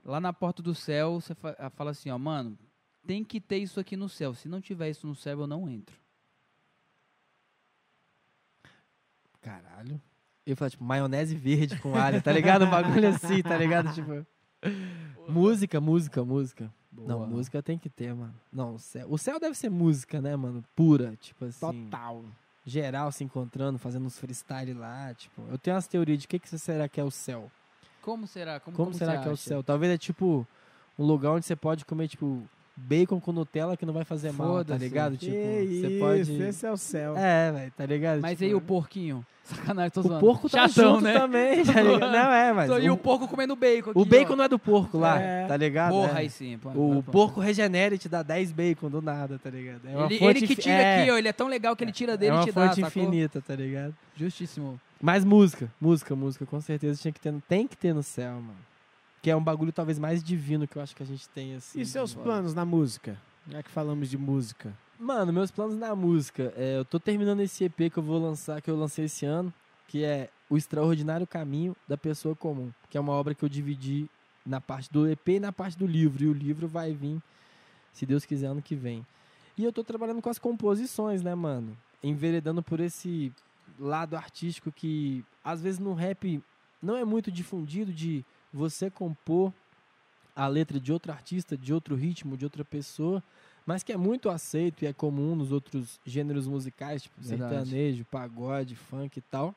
Lá 0.04 0.20
na 0.20 0.32
porta 0.32 0.62
do 0.62 0.76
céu, 0.76 1.20
você 1.20 1.34
ah, 1.58 1.68
fala 1.70 1.90
assim, 1.90 2.08
ó, 2.08 2.16
mano, 2.16 2.56
tem 3.04 3.24
que 3.24 3.40
ter 3.40 3.56
isso 3.56 3.80
aqui 3.80 3.96
no 3.96 4.08
céu. 4.08 4.32
Se 4.32 4.48
não 4.48 4.60
tiver 4.60 4.88
isso 4.88 5.08
no 5.08 5.16
céu, 5.16 5.40
eu 5.40 5.46
não 5.48 5.68
entro. 5.68 5.96
Caralho. 9.40 10.00
Eu 10.46 10.56
falo, 10.56 10.70
tipo, 10.70 10.84
maionese 10.84 11.34
verde 11.34 11.76
com 11.80 11.96
alho, 11.96 12.22
tá 12.22 12.32
ligado? 12.32 12.64
Um 12.64 12.70
bagulho 12.70 13.08
assim, 13.08 13.42
tá 13.42 13.56
ligado? 13.56 13.90
Tipo. 13.94 14.24
Música, 15.31 15.81
música, 15.81 16.25
música. 16.25 16.73
Não, 16.92 17.18
Boa. 17.18 17.26
música 17.26 17.62
tem 17.62 17.78
que 17.78 17.89
ter, 17.89 18.15
mano. 18.15 18.34
Não, 18.52 18.75
o 18.75 18.78
céu, 18.78 19.07
o 19.09 19.17
céu 19.17 19.39
deve 19.39 19.57
ser 19.57 19.70
música, 19.70 20.20
né, 20.20 20.34
mano? 20.36 20.65
Pura, 20.75 21.17
tipo 21.20 21.44
assim. 21.44 21.84
Total. 21.89 22.25
Geral 22.67 23.10
se 23.10 23.25
encontrando, 23.25 23.78
fazendo 23.78 24.07
uns 24.07 24.18
freestyle 24.18 24.75
lá, 24.75 25.15
tipo. 25.15 25.42
Eu 25.50 25.57
tenho 25.59 25.76
umas 25.76 25.86
teorias 25.86 26.18
de 26.18 26.26
o 26.26 26.28
que, 26.28 26.39
que 26.39 26.59
será 26.59 26.89
que 26.89 27.00
é 27.00 27.05
o 27.05 27.10
céu. 27.10 27.50
Como 28.02 28.26
será? 28.26 28.60
Como, 28.60 28.76
Como, 28.76 28.92
será 28.94 29.12
você 29.12 29.18
que 29.18 29.28
é 29.28 29.31
o 29.31 29.34
acha? 29.34 29.42
céu? 29.42 29.62
Talvez 29.62 29.92
é 29.92 29.99
tipo 29.99 30.47
um 30.99 31.07
lugar 31.07 31.33
onde 31.33 31.47
você 31.47 31.57
pode 31.57 31.84
comer, 31.84 32.09
tipo, 32.09 32.42
bacon 32.76 33.20
com 33.20 33.32
Nutella 33.32 33.76
que 33.76 33.84
não 33.86 33.92
vai 33.92 34.05
fazer 34.05 34.32
mal, 34.32 34.65
tá 34.65 34.76
ligado? 34.76 35.16
Que 35.16 35.26
Tipo, 35.26 35.36
isso, 35.73 35.81
você 35.89 35.99
pode. 35.99 36.42
esse 36.42 36.66
é 36.66 36.73
o 36.73 36.76
céu. 36.76 37.16
É, 37.16 37.52
velho, 37.52 37.73
tá 37.76 37.86
ligado? 37.86 38.20
Mas 38.20 38.32
Tipo, 38.32 38.44
aí 38.44 38.55
o 38.55 38.60
porquinho? 38.60 39.24
Sacanagem, 39.50 39.90
tô 39.90 40.00
O 40.00 40.02
zoando. 40.05 40.20
porco 40.20 40.49
tá 40.49 40.68
Chatão, 40.68 40.92
junto 40.94 41.02
né? 41.05 41.15
também, 41.18 41.65
tá 41.65 41.73
ligado? 41.82 42.12
Não, 42.12 42.32
é, 42.32 42.52
mas. 42.52 42.70
E 42.84 42.89
o, 42.89 42.94
o 42.94 42.97
porco 42.97 43.26
comendo 43.26 43.57
bacon 43.57 43.90
aqui, 43.90 43.99
o 43.99 44.05
bacon 44.05 44.32
ó. 44.34 44.36
não 44.36 44.44
é 44.44 44.49
do 44.49 44.58
porco 44.60 44.97
lá, 44.97 45.20
É. 45.20 45.47
tá 45.47 45.57
ligado? 45.57 45.90
Porra, 45.92 46.12
É. 46.12 46.16
aí 46.18 46.31
sim. 46.31 46.57
pô, 46.58 46.68
O 46.70 47.02
pô, 47.02 47.10
porco 47.10 47.40
regenera 47.40 47.94
e 47.94 47.99
te 47.99 48.08
dá 48.08 48.23
10 48.23 48.52
bacon 48.52 48.89
do 48.89 49.02
nada, 49.02 49.40
tá 49.42 49.50
ligado? 49.50 49.81
É 49.86 49.97
uma 49.97 50.07
Ele, 50.07 50.18
fonte 50.18 50.39
ele 50.39 50.47
que 50.47 50.55
tira 50.57 50.74
é, 50.74 51.00
aqui, 51.02 51.10
ó. 51.10 51.18
Ele 51.18 51.28
é 51.28 51.32
tão 51.32 51.49
legal 51.49 51.74
que 51.74 51.82
ele 51.82 51.90
tira 51.92 52.16
dele 52.16 52.31
É 52.31 52.34
e 52.34 52.39
uma 52.39 52.44
te 52.44 52.52
dá, 52.52 52.68
fonte 52.68 52.81
sacou? 52.81 53.02
infinita, 53.02 53.42
tá 53.44 53.57
ligado? 53.57 53.92
Justíssimo. 54.16 54.81
Mas 55.02 55.24
música, 55.24 55.68
música, 55.81 56.15
música, 56.15 56.47
com 56.47 56.60
certeza 56.60 57.00
tinha 57.00 57.10
que 57.10 57.20
ter, 57.20 57.34
tem 57.49 57.66
que 57.66 57.76
ter 57.76 57.92
no 57.92 58.02
céu, 58.05 58.34
mano. 58.34 58.55
Que 59.23 59.31
é 59.31 59.36
um 59.36 59.42
bagulho 59.42 59.73
talvez 59.73 59.99
mais 59.99 60.23
divino 60.23 60.66
que 60.66 60.76
eu 60.76 60.82
acho 60.82 60.97
que 60.97 61.02
a 61.02 61.07
gente 61.07 61.28
tem, 61.28 61.55
assim. 61.55 61.81
E 61.81 61.86
seus 61.86 62.10
de- 62.10 62.16
planos 62.18 62.55
na 62.55 62.65
música? 62.65 63.20
Já 63.49 63.62
que 63.62 63.70
falamos 63.70 64.08
de 64.08 64.16
música. 64.16 64.73
Mano, 64.99 65.32
meus 65.32 65.50
planos 65.50 65.76
na 65.76 65.94
música. 65.94 66.52
é, 66.57 66.78
eu 66.78 66.84
tô 66.84 66.99
terminando 67.00 67.40
esse 67.40 67.65
EP 67.65 67.90
que 67.90 67.99
eu 67.99 68.02
vou 68.02 68.18
lançar, 68.23 68.60
que 68.62 68.70
eu 68.70 68.76
lancei 68.76 69.07
esse 69.07 69.24
ano, 69.26 69.52
que 69.89 70.05
é 70.05 70.28
O 70.49 70.57
Extraordinário 70.57 71.26
Caminho 71.26 71.74
da 71.89 71.97
Pessoa 71.97 72.34
Comum, 72.36 72.70
que 72.89 72.97
é 72.97 73.00
uma 73.00 73.12
obra 73.12 73.34
que 73.34 73.42
eu 73.44 73.49
dividi 73.49 74.08
na 74.44 74.60
parte 74.60 74.90
do 74.92 75.07
EP 75.08 75.28
e 75.36 75.40
na 75.40 75.52
parte 75.52 75.76
do 75.76 75.86
livro. 75.86 76.23
E 76.24 76.28
o 76.28 76.32
livro 76.32 76.66
vai 76.68 76.92
vir, 76.92 77.20
se 77.92 78.07
Deus 78.07 78.24
quiser, 78.24 78.47
ano 78.47 78.62
que 78.62 78.74
vem. 78.74 79.05
E 79.57 79.65
eu 79.65 79.73
tô 79.73 79.82
trabalhando 79.84 80.23
com 80.23 80.31
as 80.31 80.39
composições, 80.39 81.23
né, 81.23 81.34
mano? 81.34 81.76
Enveredando 82.02 82.62
por 82.62 82.81
esse 82.81 83.32
lado 83.78 84.16
artístico 84.16 84.70
que, 84.73 85.24
às 85.44 85.60
vezes, 85.60 85.78
no 85.78 85.92
rap 85.94 86.42
não 86.82 86.97
é 86.97 87.05
muito 87.05 87.31
difundido 87.31 87.92
de 87.92 88.24
você 88.52 88.90
compor 88.90 89.52
a 90.34 90.46
letra 90.46 90.78
de 90.80 90.92
outro 90.92 91.12
artista, 91.12 91.56
de 91.56 91.72
outro 91.74 91.94
ritmo, 91.94 92.36
de 92.36 92.44
outra 92.44 92.64
pessoa, 92.64 93.22
mas 93.66 93.82
que 93.82 93.92
é 93.92 93.96
muito 93.96 94.28
aceito 94.28 94.84
e 94.84 94.86
é 94.86 94.92
comum 94.92 95.34
nos 95.36 95.52
outros 95.52 96.00
gêneros 96.04 96.46
musicais, 96.46 97.02
tipo 97.02 97.20
Verdade. 97.20 97.52
sertanejo, 97.68 98.04
pagode, 98.06 98.74
funk 98.74 99.18
e 99.18 99.22
tal. 99.22 99.54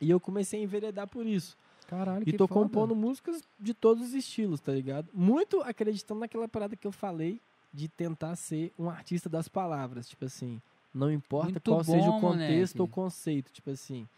E 0.00 0.10
eu 0.10 0.18
comecei 0.18 0.60
a 0.60 0.62
enveredar 0.62 1.06
por 1.08 1.26
isso. 1.26 1.56
Caralho, 1.86 2.24
E 2.26 2.32
tô 2.32 2.46
compondo 2.46 2.94
músicas 2.94 3.42
de 3.58 3.74
todos 3.74 4.08
os 4.08 4.14
estilos, 4.14 4.60
tá 4.60 4.72
ligado? 4.72 5.08
Muito 5.12 5.60
acreditando 5.60 6.20
naquela 6.20 6.48
parada 6.48 6.76
que 6.76 6.86
eu 6.86 6.92
falei 6.92 7.40
de 7.72 7.88
tentar 7.88 8.36
ser 8.36 8.72
um 8.78 8.88
artista 8.88 9.28
das 9.28 9.48
palavras, 9.48 10.08
tipo 10.08 10.24
assim, 10.24 10.60
não 10.94 11.10
importa 11.10 11.50
Muito 11.52 11.70
qual 11.70 11.84
seja 11.84 12.10
bom, 12.10 12.18
o 12.18 12.20
contexto 12.20 12.76
moleque. 12.76 12.80
ou 12.80 12.88
conceito, 12.88 13.52
tipo 13.52 13.70
assim. 13.70 14.08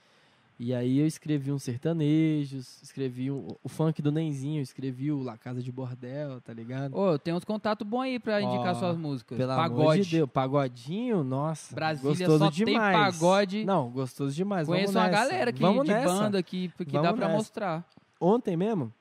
E 0.65 0.73
aí 0.73 0.99
eu 1.01 1.07
escrevi 1.09 1.51
uns 1.51 1.65
sertanejos, 1.65 2.81
escrevi 2.81 3.33
um- 3.33 3.49
o 3.65 3.69
funk 3.69 4.01
do 4.01 4.13
Nenzinho, 4.13 4.63
escrevi 4.63 5.11
o 5.11 5.21
La 5.21 5.37
Casa 5.37 5.61
de 5.61 5.73
Bordel, 5.73 6.41
tá 6.41 6.53
ligado? 6.55 6.97
Ô, 6.97 7.19
tem 7.19 7.35
uns 7.35 7.43
contatos 7.45 7.85
bons 7.85 8.03
aí 8.03 8.21
pra 8.21 8.41
indicar 8.41 8.77
suas 8.77 8.97
músicas. 8.97 9.37
Pelo 9.37 9.57
Pagode. 9.57 9.81
amor 9.83 9.99
de 9.99 10.09
Deus, 10.11 10.31
pagodinho, 10.31 11.25
nossa. 11.25 11.75
Brasília 11.75 12.11
gostoso 12.29 12.39
só 12.45 12.49
demais. 12.51 12.95
tem 13.13 13.21
pagode. 13.21 13.65
Não, 13.65 13.91
gostoso 13.91 14.33
demais. 14.37 14.69
Conheço 14.69 14.97
uma 14.97 15.09
galera 15.09 15.51
aqui 15.51 15.61
Vamos 15.61 15.85
de 15.85 15.91
nessa. 15.93 16.07
banda 16.07 16.39
aqui 16.39 16.71
que 16.79 16.85
dá 16.85 17.01
Vamos 17.03 17.17
pra 17.17 17.27
nessa. 17.27 17.39
mostrar. 17.39 17.85
Ontem 18.21 18.57
mesmo, 18.57 18.93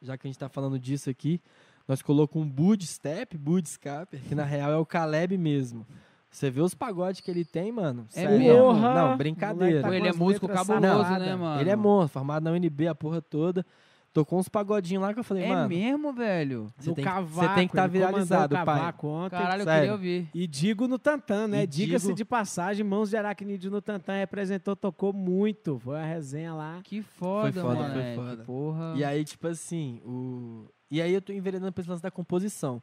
já 0.00 0.16
que 0.16 0.28
a 0.28 0.30
gente 0.30 0.38
tá 0.38 0.48
falando 0.48 0.78
disso 0.78 1.10
aqui, 1.10 1.40
nós 1.88 2.00
colocamos 2.00 2.46
um 2.46 2.48
Bud 2.50 2.86
Step, 2.86 3.36
Bud 3.36 3.68
Scapper, 3.68 4.20
que 4.22 4.36
na 4.36 4.44
real 4.44 4.70
é 4.70 4.76
o 4.76 4.86
Caleb 4.86 5.36
mesmo. 5.36 5.84
Você 6.36 6.50
vê 6.50 6.60
os 6.60 6.74
pagodes 6.74 7.22
que 7.22 7.30
ele 7.30 7.46
tem, 7.46 7.72
mano? 7.72 8.06
É 8.12 8.20
sério. 8.20 8.38
mesmo? 8.38 8.72
Não, 8.74 9.16
brincadeira. 9.16 9.80
tá 9.80 9.96
ele 9.96 10.06
é 10.06 10.12
músico 10.12 10.46
cabuloso, 10.46 11.10
né, 11.18 11.34
mano? 11.34 11.58
Ele 11.62 11.70
é 11.70 11.74
monstro, 11.76 12.08
formado 12.12 12.42
na 12.44 12.50
UNB, 12.50 12.88
a 12.88 12.94
porra 12.94 13.22
toda. 13.22 13.64
Tocou 14.12 14.38
uns 14.38 14.46
pagodinhos 14.46 15.02
lá 15.02 15.14
que 15.14 15.20
eu 15.20 15.24
falei, 15.24 15.44
É 15.44 15.48
mano, 15.48 15.68
mesmo, 15.70 16.12
velho? 16.12 16.70
você 16.76 16.92
tem, 16.92 16.94
que- 16.96 17.10
cavaco. 17.10 17.34
você 17.48 17.54
tem 17.54 17.66
que 17.66 17.72
estar 17.72 17.88
comandou 17.88 17.88
viralizado, 18.10 18.54
pai. 18.66 18.94
ontem. 19.02 19.30
Caralho, 19.30 19.60
eu 19.62 19.64
sério. 19.64 19.80
queria 19.80 19.92
ouvir. 19.92 20.28
E 20.34 20.46
digo 20.46 20.86
no 20.86 20.98
Tantan, 20.98 21.48
né? 21.48 21.66
Diga-se 21.66 22.06
digo- 22.08 22.16
de 22.18 22.24
passagem, 22.26 22.84
Mãos 22.84 23.08
de 23.08 23.16
Aracnídeo 23.16 23.70
no 23.70 23.80
Tantan 23.80 24.18
representou, 24.18 24.76
tocou 24.76 25.14
muito. 25.14 25.78
Foi 25.78 25.98
a 25.98 26.04
resenha 26.04 26.52
lá. 26.52 26.80
Que 26.84 27.00
foda, 27.00 27.50
Foi 27.52 27.62
foda, 27.62 27.80
mano. 27.80 27.94
foi 27.94 28.14
foda. 28.14 28.44
Porra. 28.44 28.92
E 28.94 29.02
aí, 29.04 29.24
tipo 29.24 29.46
assim, 29.48 30.02
o... 30.04 30.66
E 30.90 31.00
aí 31.00 31.14
eu 31.14 31.22
tô 31.22 31.32
enveredando 31.32 31.72
pra 31.72 31.80
esse 31.80 31.88
lance 31.88 32.02
da 32.02 32.10
composição. 32.10 32.82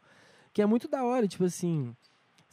Que 0.52 0.60
é 0.62 0.66
muito 0.66 0.88
da 0.88 1.04
hora, 1.04 1.28
tipo 1.28 1.44
assim... 1.46 1.96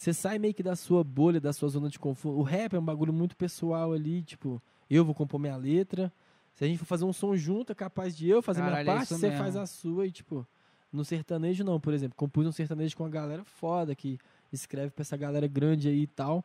Você 0.01 0.15
sai 0.15 0.39
meio 0.39 0.55
que 0.55 0.62
da 0.62 0.75
sua 0.75 1.05
bolha, 1.05 1.39
da 1.39 1.53
sua 1.53 1.69
zona 1.69 1.91
de 1.91 1.99
conforto. 1.99 2.39
O 2.39 2.43
rap 2.43 2.73
é 2.73 2.79
um 2.79 2.83
bagulho 2.83 3.12
muito 3.12 3.37
pessoal 3.37 3.93
ali, 3.93 4.23
tipo... 4.23 4.62
Eu 4.89 5.05
vou 5.05 5.15
compor 5.15 5.39
minha 5.39 5.59
letra. 5.59 6.11
Se 6.55 6.65
a 6.65 6.67
gente 6.67 6.79
for 6.79 6.87
fazer 6.87 7.05
um 7.05 7.12
som 7.12 7.37
junto, 7.37 7.73
é 7.73 7.75
capaz 7.75 8.17
de 8.17 8.27
eu 8.27 8.41
fazer 8.41 8.61
Caralho, 8.61 8.81
é 8.81 8.83
minha 8.83 8.95
parte, 8.95 9.05
isso 9.09 9.19
você 9.19 9.29
mesmo. 9.29 9.43
faz 9.43 9.57
a 9.57 9.67
sua 9.67 10.07
e, 10.07 10.11
tipo... 10.11 10.47
No 10.91 11.05
sertanejo, 11.05 11.62
não, 11.65 11.79
por 11.79 11.93
exemplo. 11.93 12.17
Compus 12.17 12.47
um 12.47 12.51
sertanejo 12.51 12.97
com 12.97 13.03
uma 13.03 13.11
galera 13.11 13.45
foda, 13.45 13.95
que 13.95 14.19
escreve 14.51 14.91
pra 14.91 15.03
essa 15.03 15.19
galera 15.19 15.47
grande 15.47 15.87
aí 15.87 16.05
e 16.05 16.07
tal. 16.07 16.43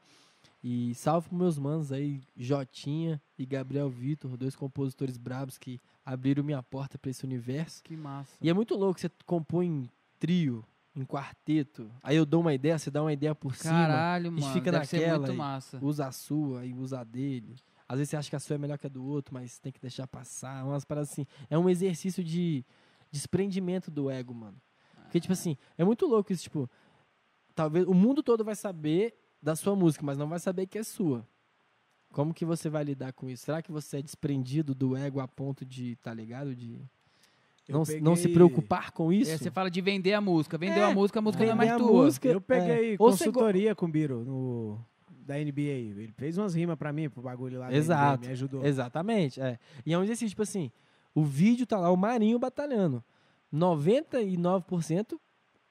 E 0.61 0.93
salve 0.93 1.29
pros 1.29 1.39
meus 1.39 1.57
manos 1.57 1.93
aí, 1.93 2.19
Jotinha 2.35 3.21
e 3.39 3.45
Gabriel 3.45 3.89
Vitor, 3.89 4.35
dois 4.35 4.53
compositores 4.53 5.15
brabos 5.15 5.57
que 5.57 5.79
abriram 6.05 6.43
minha 6.43 6.61
porta 6.61 6.97
pra 6.97 7.09
esse 7.09 7.23
universo. 7.23 7.81
Que 7.81 7.95
massa. 7.95 8.33
E 8.41 8.49
é 8.49 8.53
muito 8.53 8.75
louco, 8.75 8.99
você 8.99 9.09
compõe 9.25 9.65
em 9.65 9.89
trio, 10.19 10.61
em 10.95 11.03
quarteto. 11.03 11.91
Aí 12.01 12.15
eu 12.15 12.25
dou 12.25 12.41
uma 12.41 12.53
ideia, 12.53 12.79
você 12.79 12.89
dá 12.89 13.01
uma 13.01 13.11
ideia 13.11 13.35
por 13.35 13.55
cima, 13.55 13.73
Caralho, 13.73 14.31
gente 14.31 14.41
mano. 14.41 14.53
fica 14.53 14.71
naquela 14.71 15.59
usa 15.81 16.07
a 16.07 16.11
sua 16.11 16.65
e 16.65 16.73
usa 16.73 17.01
a 17.01 17.03
dele. 17.03 17.55
Às 17.87 17.97
vezes 17.97 18.09
você 18.09 18.17
acha 18.17 18.29
que 18.29 18.35
a 18.35 18.39
sua 18.39 18.55
é 18.55 18.57
melhor 18.57 18.77
que 18.77 18.87
a 18.87 18.89
do 18.89 19.03
outro, 19.03 19.33
mas 19.33 19.59
tem 19.59 19.71
que 19.71 19.79
deixar 19.79 20.07
passar. 20.07 20.65
Umas 20.65 20.85
paradas 20.85 21.11
assim. 21.11 21.27
É 21.49 21.57
um 21.57 21.69
exercício 21.69 22.23
de 22.23 22.65
desprendimento 23.11 23.91
do 23.91 24.09
ego, 24.09 24.33
mano. 24.33 24.59
Porque, 25.03 25.19
tipo 25.19 25.33
assim, 25.33 25.55
é 25.77 25.83
muito 25.83 26.07
louco 26.07 26.33
isso, 26.33 26.43
tipo, 26.43 26.69
talvez 27.53 27.85
o 27.85 27.93
mundo 27.93 28.23
todo 28.23 28.43
vai 28.43 28.55
saber 28.55 29.13
da 29.41 29.55
sua 29.55 29.75
música, 29.75 30.03
mas 30.03 30.17
não 30.17 30.27
vai 30.27 30.39
saber 30.39 30.65
que 30.65 30.77
é 30.77 30.83
sua. 30.83 31.27
Como 32.11 32.33
que 32.33 32.45
você 32.45 32.69
vai 32.69 32.83
lidar 32.83 33.13
com 33.13 33.29
isso? 33.29 33.45
Será 33.45 33.61
que 33.61 33.71
você 33.71 33.97
é 33.97 34.01
desprendido 34.01 34.73
do 34.73 34.95
ego 34.95 35.19
a 35.19 35.27
ponto 35.27 35.63
de, 35.65 35.95
tá 35.97 36.13
ligado? 36.13 36.55
De 36.55 36.81
não, 37.71 37.83
se- 37.85 37.99
não 37.99 38.15
se 38.15 38.23
peguei- 38.23 38.35
preocupar 38.35 38.91
com 38.91 39.11
isso? 39.11 39.31
É, 39.31 39.37
você 39.37 39.49
fala 39.51 39.69
de 39.71 39.81
vender 39.81 40.13
a 40.13 40.21
música. 40.21 40.57
Vendeu 40.57 40.83
É, 40.83 40.91
a 40.91 40.93
música, 40.93 41.19
a 41.19 41.21
música 41.21 41.43
não 41.45 41.51
é 41.51 41.55
mais 41.55 41.75
tua. 41.77 42.03
música. 42.03 42.27
Eu 42.27 42.41
peguei 42.41 42.93
É. 42.93 42.97
Consultoria 42.97 43.73
com 43.75 43.85
o 43.85 43.89
Biro 43.89 44.23
no, 44.23 44.79
da 45.09 45.35
NBA. 45.39 45.61
Ele 45.61 46.13
fez 46.17 46.37
umas 46.37 46.53
rimas 46.53 46.77
pra 46.77 46.91
mim, 46.93 47.09
pro 47.09 47.21
bagulho 47.21 47.59
lá 47.59 47.73
Exato. 47.73 48.19
NBA, 48.21 48.27
me 48.27 48.33
ajudou. 48.33 48.65
Exatamente, 48.65 49.41
é. 49.41 49.57
E 49.85 49.93
é 49.93 49.97
um 49.97 50.03
exercício, 50.03 50.29
tipo 50.29 50.41
assim, 50.43 50.71
o 51.13 51.23
vídeo 51.23 51.65
tá 51.65 51.77
lá, 51.79 51.89
o 51.91 51.97
Marinho 51.97 52.37
batalhando. 52.39 53.03
99% 53.53 55.19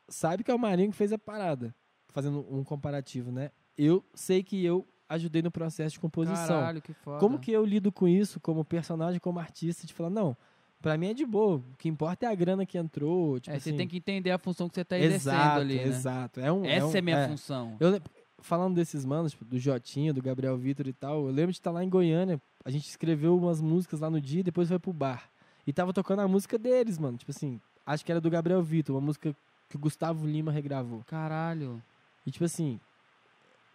sabe 0.08 0.44
que 0.44 0.50
é 0.50 0.55
o 0.55 0.58
Marinho 0.58 0.90
que 0.90 0.97
fez 0.97 1.12
a 1.12 1.18
parada. 1.18 1.74
Fazendo 2.08 2.47
um 2.50 2.62
comparativo, 2.62 3.32
né? 3.32 3.50
Eu 3.76 4.05
sei 4.14 4.42
que 4.42 4.64
eu 4.64 4.86
ajudei 5.08 5.42
no 5.42 5.50
processo 5.50 5.94
de 5.94 6.00
composição. 6.00 6.60
Caralho, 6.60 6.81
que 6.81 6.92
foda. 6.92 7.18
Como 7.18 7.39
que 7.39 7.50
eu 7.50 7.64
lido 7.64 7.90
com 7.90 8.06
isso 8.06 8.39
como 8.40 8.64
personagem, 8.64 9.18
como 9.20 9.39
artista, 9.39 9.86
de 9.86 9.92
falar, 9.92 10.10
não, 10.10 10.36
pra 10.84 10.98
mim 10.98 11.06
é 11.08 11.14
de 11.14 11.24
boa. 11.24 11.56
O 11.56 11.64
que 11.78 11.88
importa 11.88 12.26
é 12.26 12.28
a 12.28 12.34
grana 12.34 12.66
que 12.66 12.76
entrou. 12.76 13.40
Tipo 13.40 13.56
É, 13.56 13.58
você 13.58 13.70
assim, 13.70 13.78
tem 13.78 13.88
que 13.88 13.96
entender 13.96 14.30
a 14.30 14.36
função 14.38 14.68
que 14.68 14.74
você 14.74 14.84
tá 14.84 14.98
exercendo 14.98 15.32
exato, 15.32 15.60
ali, 15.60 15.76
né? 15.76 15.82
Exato. 15.84 16.40
É 16.40 16.52
um, 16.52 16.62
Essa 16.66 16.86
um- 16.86 16.96
é 16.96 17.00
minha 17.00 17.28
função. 17.28 17.76
eu, 17.80 17.98
falando 18.40 18.74
desses 18.74 19.02
manos, 19.02 19.32
tipo, 19.32 19.46
do 19.46 19.58
Jotinha, 19.58 20.12
do 20.12 20.20
Gabriel 20.20 20.56
Vitor 20.58 20.86
e 20.86 20.92
tal, 20.92 21.26
eu 21.26 21.32
lembro 21.32 21.52
de 21.52 21.58
estar 21.58 21.70
lá 21.70 21.82
em 21.82 21.88
Goiânia, 21.88 22.38
a 22.62 22.70
gente 22.70 22.86
escreveu 22.86 23.34
umas 23.34 23.62
músicas 23.62 24.00
lá 24.00 24.10
no 24.10 24.20
dia 24.20 24.40
e 24.40 24.42
depois 24.42 24.68
foi 24.68 24.78
pro 24.78 24.92
bar. 24.92 25.30
E 25.66 25.72
tava 25.72 25.94
tocando 25.94 26.20
a 26.20 26.28
música 26.28 26.58
deles, 26.58 26.98
mano. 26.98 27.16
Tipo 27.16 27.30
assim, 27.30 27.58
acho 27.86 28.04
que 28.04 28.12
era 28.12 28.20
do 28.20 28.28
Gabriel 28.28 28.62
Vitor, 28.62 28.94
uma 28.94 29.00
música 29.00 29.34
que 29.70 29.76
o 29.76 29.78
Gustavo 29.78 30.26
Lima 30.26 30.52
regravou. 30.52 31.02
Caralho. 31.06 31.82
E 32.26 32.30
tipo 32.30 32.44
assim, 32.44 32.78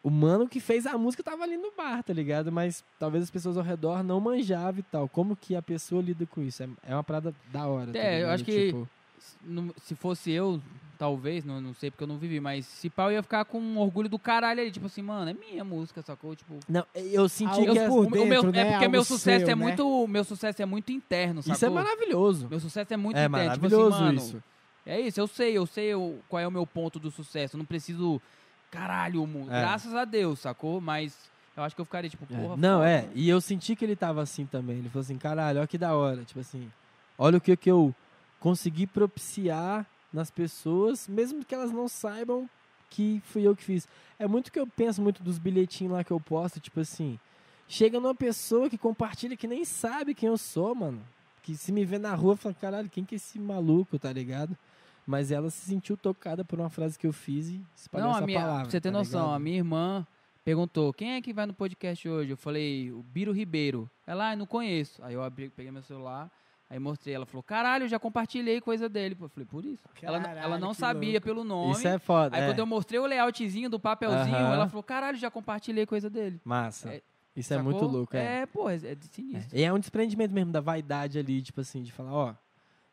o 0.01 0.09
mano 0.09 0.47
que 0.47 0.59
fez 0.59 0.85
a 0.85 0.97
música 0.97 1.21
tava 1.23 1.43
ali 1.43 1.57
no 1.57 1.71
bar, 1.75 2.01
tá 2.03 2.13
ligado? 2.13 2.51
Mas 2.51 2.83
talvez 2.97 3.23
as 3.23 3.29
pessoas 3.29 3.57
ao 3.57 3.63
redor 3.63 4.03
não 4.03 4.19
manjavam 4.19 4.79
e 4.79 4.83
tal. 4.83 5.09
Como 5.09 5.35
que 5.35 5.55
a 5.55 5.61
pessoa 5.61 6.01
lida 6.01 6.25
com 6.25 6.41
isso? 6.41 6.63
É, 6.63 6.69
é 6.83 6.93
uma 6.95 7.03
parada 7.03 7.33
da 7.51 7.65
hora. 7.67 7.91
tá 7.91 7.99
É, 7.99 8.23
eu 8.23 8.29
acho 8.29 8.43
que- 8.45 8.67
Tipo, 8.67 8.87
Não- 9.43 9.73
se 9.83 9.95
fosse 9.95 10.31
eu, 10.31 10.61
talvez, 10.97 11.43
não, 11.43 11.59
não 11.59 11.73
sei 11.73 11.91
porque 11.91 12.03
eu 12.03 12.07
não 12.07 12.17
vivi, 12.17 12.39
mas 12.39 12.65
se 12.65 12.89
pau 12.89 13.09
eu 13.09 13.15
ia 13.15 13.23
ficar 13.23 13.43
com 13.45 13.59
um 13.59 13.77
orgulho 13.77 14.07
do 14.07 14.17
caralho 14.17 14.61
ali, 14.61 14.71
tipo 14.71 14.85
assim, 14.85 15.01
mano, 15.01 15.29
é 15.29 15.33
minha 15.33 15.63
música, 15.63 16.01
sacou? 16.01 16.33
Tipo, 16.35 16.57
Não, 16.69 16.85
eu 16.95 17.27
senti 17.27 17.61
que... 17.65 17.77
é- 17.79 17.87
por 17.87 18.05
o, 18.05 18.09
meu- 18.09 18.23
o 18.23 18.25
meu, 18.25 18.41
dentro, 18.43 18.51
né? 18.51 18.59
é 18.61 18.63
porque 18.71 18.85
Algo 18.85 18.91
meu 18.91 19.03
sucesso 19.03 19.45
seu, 19.45 19.53
é 19.53 19.55
né? 19.55 19.61
muito, 19.61 20.07
meu 20.07 20.23
sucesso 20.23 20.61
é 20.61 20.65
muito 20.65 20.91
interno, 20.93 21.41
sacou? 21.41 21.53
Isso 21.53 21.65
é 21.65 21.69
maravilhoso. 21.69 22.47
Meu 22.49 22.59
sucesso 22.61 22.93
é 22.93 22.97
muito 22.97 23.17
É 23.17 23.25
interno, 23.25 23.37
tipo 23.53 23.61
maravilhoso 23.69 23.93
assim, 23.95 24.03
mano, 24.03 24.17
isso. 24.17 24.43
É 24.85 24.99
isso, 25.01 25.19
eu 25.19 25.27
sei, 25.27 25.57
eu 25.57 25.65
sei 25.65 25.91
qual 26.29 26.39
é 26.39 26.47
o 26.47 26.51
meu 26.51 26.65
ponto 26.65 26.97
do 26.97 27.11
sucesso. 27.11 27.55
Eu 27.55 27.59
não 27.59 27.65
preciso. 27.65 28.21
Caralho, 28.71 29.25
mu- 29.25 29.47
É. 29.49 29.61
graças 29.61 29.93
a 29.93 30.05
Deus, 30.05 30.39
sacou? 30.39 30.79
Mas 30.79 31.17
eu 31.57 31.63
acho 31.63 31.75
que 31.75 31.81
eu 31.81 31.85
ficaria 31.85 32.09
tipo, 32.09 32.25
É. 32.31 32.37
porra. 32.37 32.57
Não, 32.57 32.79
foda, 32.79 32.89
é. 32.89 33.09
E 33.15 33.27
eu 33.29 33.41
senti 33.41 33.75
que 33.75 33.83
ele 33.83 33.95
tava 33.95 34.21
assim 34.21 34.45
também. 34.45 34.77
Ele 34.77 34.89
falou 34.89 35.01
assim, 35.01 35.17
caralho, 35.17 35.59
olha 35.59 35.67
que 35.67 35.77
da 35.77 35.95
hora. 35.95 36.23
Tipo 36.23 36.39
assim, 36.39 36.71
olha 37.17 37.37
o 37.37 37.41
que, 37.41 37.55
que 37.57 37.69
eu 37.71 37.93
consegui 38.39 38.85
propiciar 38.87 39.85
nas 40.13 40.31
pessoas, 40.31 41.07
mesmo 41.07 41.43
que 41.43 41.53
elas 41.53 41.71
não 41.71 41.87
saibam 41.87 42.49
que 42.89 43.21
fui 43.25 43.43
eu 43.43 43.55
que 43.55 43.63
fiz. 43.63 43.87
É 44.17 44.27
muito 44.27 44.51
que 44.51 44.59
eu 44.59 44.65
penso 44.65 45.01
muito 45.01 45.21
dos 45.21 45.37
bilhetinhos 45.37 45.93
lá 45.93 46.03
que 46.03 46.11
eu 46.11 46.19
posto, 46.19 46.59
tipo 46.59 46.79
assim, 46.79 47.19
chega 47.67 47.99
numa 47.99 48.15
pessoa 48.15 48.69
que 48.69 48.77
compartilha 48.77 49.37
que 49.37 49.45
nem 49.47 49.63
sabe 49.63 50.15
quem 50.15 50.27
eu 50.29 50.37
sou, 50.37 50.73
mano. 50.73 50.99
Que 51.43 51.55
se 51.55 51.71
me 51.71 51.85
vê 51.85 51.99
na 51.99 52.15
rua, 52.15 52.35
fala, 52.35 52.55
caralho, 52.55 52.89
quem 52.89 53.05
que 53.05 53.13
é 53.15 53.17
esse 53.17 53.37
maluco, 53.39 53.99
tá 53.99 54.11
ligado? 54.11 54.57
Mas 55.09 55.31
ela 55.31 55.49
se 55.49 55.65
sentiu 55.65 55.97
tocada 55.97 56.45
por 56.45 56.59
uma 56.59 56.69
frase 56.69 56.97
que 56.99 57.07
eu 57.07 57.11
fiz 57.11 57.49
e 57.49 57.65
espalhou 57.75 58.09
Não, 58.09 58.15
essa 58.15 58.23
a 58.23 58.27
minha, 58.27 58.39
palavra. 58.41 58.61
pra 58.61 58.69
você 58.69 58.79
ter 58.79 58.91
tá 58.91 58.97
noção, 58.99 59.21
ligado? 59.21 59.35
a 59.35 59.39
minha 59.39 59.57
irmã 59.57 60.07
perguntou: 60.45 60.93
quem 60.93 61.13
é 61.13 61.21
que 61.21 61.33
vai 61.33 61.47
no 61.47 61.53
podcast 61.53 62.07
hoje? 62.07 62.29
Eu 62.29 62.37
falei, 62.37 62.91
o 62.91 63.01
Biro 63.01 63.31
Ribeiro. 63.31 63.89
Ela, 64.05 64.29
ah, 64.29 64.35
não 64.35 64.45
conheço. 64.45 65.03
Aí 65.03 65.15
eu 65.15 65.23
abri, 65.23 65.49
peguei 65.49 65.71
meu 65.71 65.81
celular, 65.81 66.29
aí 66.69 66.77
mostrei. 66.77 67.15
Ela 67.15 67.25
falou: 67.25 67.41
caralho, 67.41 67.85
eu 67.85 67.87
já 67.87 67.97
compartilhei 67.97 68.61
coisa 68.61 68.87
dele. 68.87 69.17
Eu 69.19 69.29
falei, 69.29 69.47
por 69.47 69.65
isso. 69.65 69.81
ela, 70.03 70.17
ela 70.17 70.25
Caralho, 70.27 70.59
não 70.59 70.75
sabia 70.75 71.13
louco. 71.13 71.25
pelo 71.25 71.43
nome. 71.43 71.71
Isso 71.71 71.87
é 71.87 71.97
foda. 71.97 72.37
Aí 72.37 72.43
é. 72.43 72.45
quando 72.45 72.59
eu 72.59 72.67
mostrei 72.67 72.99
o 72.99 73.07
layoutzinho 73.07 73.67
do 73.67 73.79
papelzinho, 73.79 74.35
Aham. 74.35 74.53
ela 74.53 74.69
falou: 74.69 74.83
caralho, 74.83 75.17
já 75.17 75.31
compartilhei 75.31 75.87
coisa 75.87 76.07
dele. 76.07 76.39
Massa. 76.45 76.89
É, 76.93 77.01
Isso 77.35 77.51
é 77.51 77.57
Sacou? 77.57 77.71
muito 77.71 77.83
louco, 77.83 78.15
é. 78.15 78.41
É, 78.41 78.45
pô, 78.45 78.69
é, 78.69 78.75
é 78.75 78.95
sinistro. 79.09 79.57
E 79.57 79.63
é 79.63 79.73
um 79.73 79.79
desprendimento 79.79 80.31
mesmo 80.35 80.51
da 80.51 80.61
vaidade 80.61 81.17
ali, 81.17 81.41
tipo 81.41 81.61
assim, 81.61 81.81
de 81.81 81.91
falar, 81.91 82.13
ó, 82.13 82.35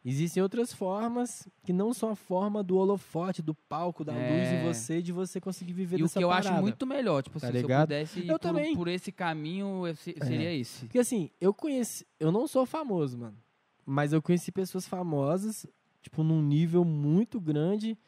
existem 0.08 0.42
outras 0.42 0.72
formas 0.72 1.48
que 1.64 1.72
não 1.72 1.92
são 1.92 2.10
a 2.10 2.14
forma 2.16 2.62
do 2.62 2.76
holofote, 2.76 3.42
do 3.42 3.54
palco, 3.54 4.04
da 4.04 4.12
luz 4.12 4.22
É. 4.22 4.60
em 4.60 4.64
você, 4.66 5.02
de 5.02 5.12
você 5.12 5.40
conseguir 5.40 5.72
viver 5.72 5.98
E 5.98 6.02
o 6.02 6.04
dessa 6.06 6.18
que 6.18 6.24
eu 6.24 6.28
parada. 6.28 6.50
acho 6.50 6.60
muito 6.62 6.86
melhor, 6.86 7.22
tipo 7.22 7.40
Tá 7.40 7.48
assim, 7.48 7.58
se 7.58 7.64
eu 7.64 7.80
pudesse 7.80 8.20
ir 8.20 8.28
Eu 8.28 8.34
por, 8.38 8.40
também. 8.40 8.74
por 8.76 8.88
esse 8.88 9.10
caminho, 9.10 9.82
se- 9.96 10.14
seria 10.22 10.52
esse. 10.52 10.86
Porque 10.86 10.98
assim, 10.98 11.30
eu 11.40 11.52
conheci, 11.52 12.06
eu 12.20 12.30
não 12.30 12.46
sou 12.46 12.64
famoso, 12.64 13.18
mano, 13.18 13.36
mas 13.84 14.12
eu 14.12 14.22
conheci 14.22 14.52
pessoas 14.52 14.86
famosas, 14.86 15.66
tipo, 16.02 16.22
num 16.22 16.40
nível 16.42 16.84
muito 16.84 17.40
grande, 17.40 17.98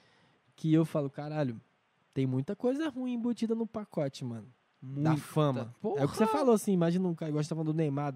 que 0.55 0.73
eu 0.73 0.85
falo, 0.85 1.09
caralho, 1.10 1.60
tem 2.15 2.27
muita 2.27 2.55
coisa 2.57 2.89
ruim 2.89 3.15
embutida 3.15 3.55
no 3.55 3.67
pacote, 3.67 4.25
mano. 4.25 4.47
da 4.81 5.10
Muita. 5.10 5.17
fama. 5.17 5.75
É 5.97 6.05
o 6.05 6.09
que 6.09 6.17
você 6.17 6.25
Porra! 6.25 6.39
falou, 6.39 6.55
assim, 6.55 6.70
imagina 6.73 7.09
um 7.09 7.12
cara, 7.15 7.31
igual 7.31 7.43
você 7.43 7.49
tá 7.49 7.57
falando 7.57 7.73
do 7.73 7.77
Neymar, 7.77 8.12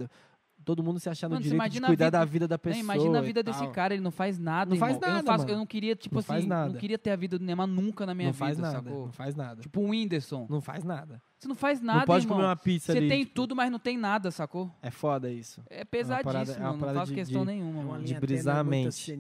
todo 0.65 0.83
mundo 0.83 0.99
se 1.01 1.09
achando 1.09 1.33
Mano, 1.33 1.43
direito 1.43 1.71
de 1.71 1.81
cuidar 1.81 2.07
vida- 2.07 2.11
da 2.11 2.25
vida 2.25 2.49
da 2.49 2.55
Não, 2.55 2.59
pessoa. 2.59 2.81
imagina 2.81 3.19
a 3.19 3.23
vida 3.23 3.43
desse 3.43 3.59
tal. 3.61 3.71
cara, 3.71 3.95
ele 3.95 4.03
não 4.03 4.11
faz 4.11 4.39
nada, 4.39 4.71
Não 4.71 4.77
faz 4.77 4.95
irmão. 4.95 5.09
eu, 5.09 5.15
nada, 5.15 5.23
não 5.23 5.33
faço, 5.33 5.45
mano. 5.45 5.55
eu 5.55 5.59
não 5.59 5.67
queria, 5.67 5.95
tipo 5.97 6.15
Não 6.15 6.21
assim, 6.21 6.29
faz 6.29 6.47
não 6.47 6.75
queria 6.75 6.99
ter 6.99 7.11
a 7.11 7.17
vida 7.17 7.39
do 7.39 7.45
Neymar 7.45 7.67
nunca 7.67 8.07
na 8.07 8.15
minha 8.15 8.29
não 8.29 8.35
faz 8.35 8.57
vida, 8.57 8.69
nada, 8.71 8.83
sacou? 8.85 9.07
não 9.07 9.13
faz 9.13 9.35
nada. 9.35 9.61
Tipo 9.61 9.81
o 9.81 9.89
Whindersson. 9.91 10.47
Não 10.49 10.61
faz 10.61 10.85
nada. 10.85 11.21
Você 11.39 11.49
não 11.49 11.57
faz 11.57 11.81
nada, 11.81 11.99
não 11.99 12.07
pode 12.07 12.25
irmão. 12.25 12.37
comer 12.37 12.49
uma 12.49 12.55
pizza 12.57 12.93
Você 12.93 12.99
ali. 12.99 13.09
tem 13.09 13.25
tipo, 13.25 13.35
tudo, 13.35 13.57
mas 13.57 13.69
não 13.69 13.79
tem 13.81 13.99
nada, 13.99 14.31
sacou? 14.31 14.71
É 14.81 14.93
foda 14.93 15.29
isso. 15.29 15.61
É 15.69 15.85
parada- 15.85 15.91
pesadíssimo, 15.91 16.57
é 16.57 16.67
uma 16.69 16.73
não 16.73 16.79
parada 16.79 16.99
faço 17.01 17.11
de- 17.11 17.15
questão 17.17 17.41
de- 17.45 17.47
nenhuma, 17.53 17.81
É 17.81 17.83
uma 17.85 17.93
mano. 17.95 18.05
de 18.05 18.15
brisar 18.15 18.59
a 18.59 18.63
muito 18.63 18.71
mente. 18.85 19.17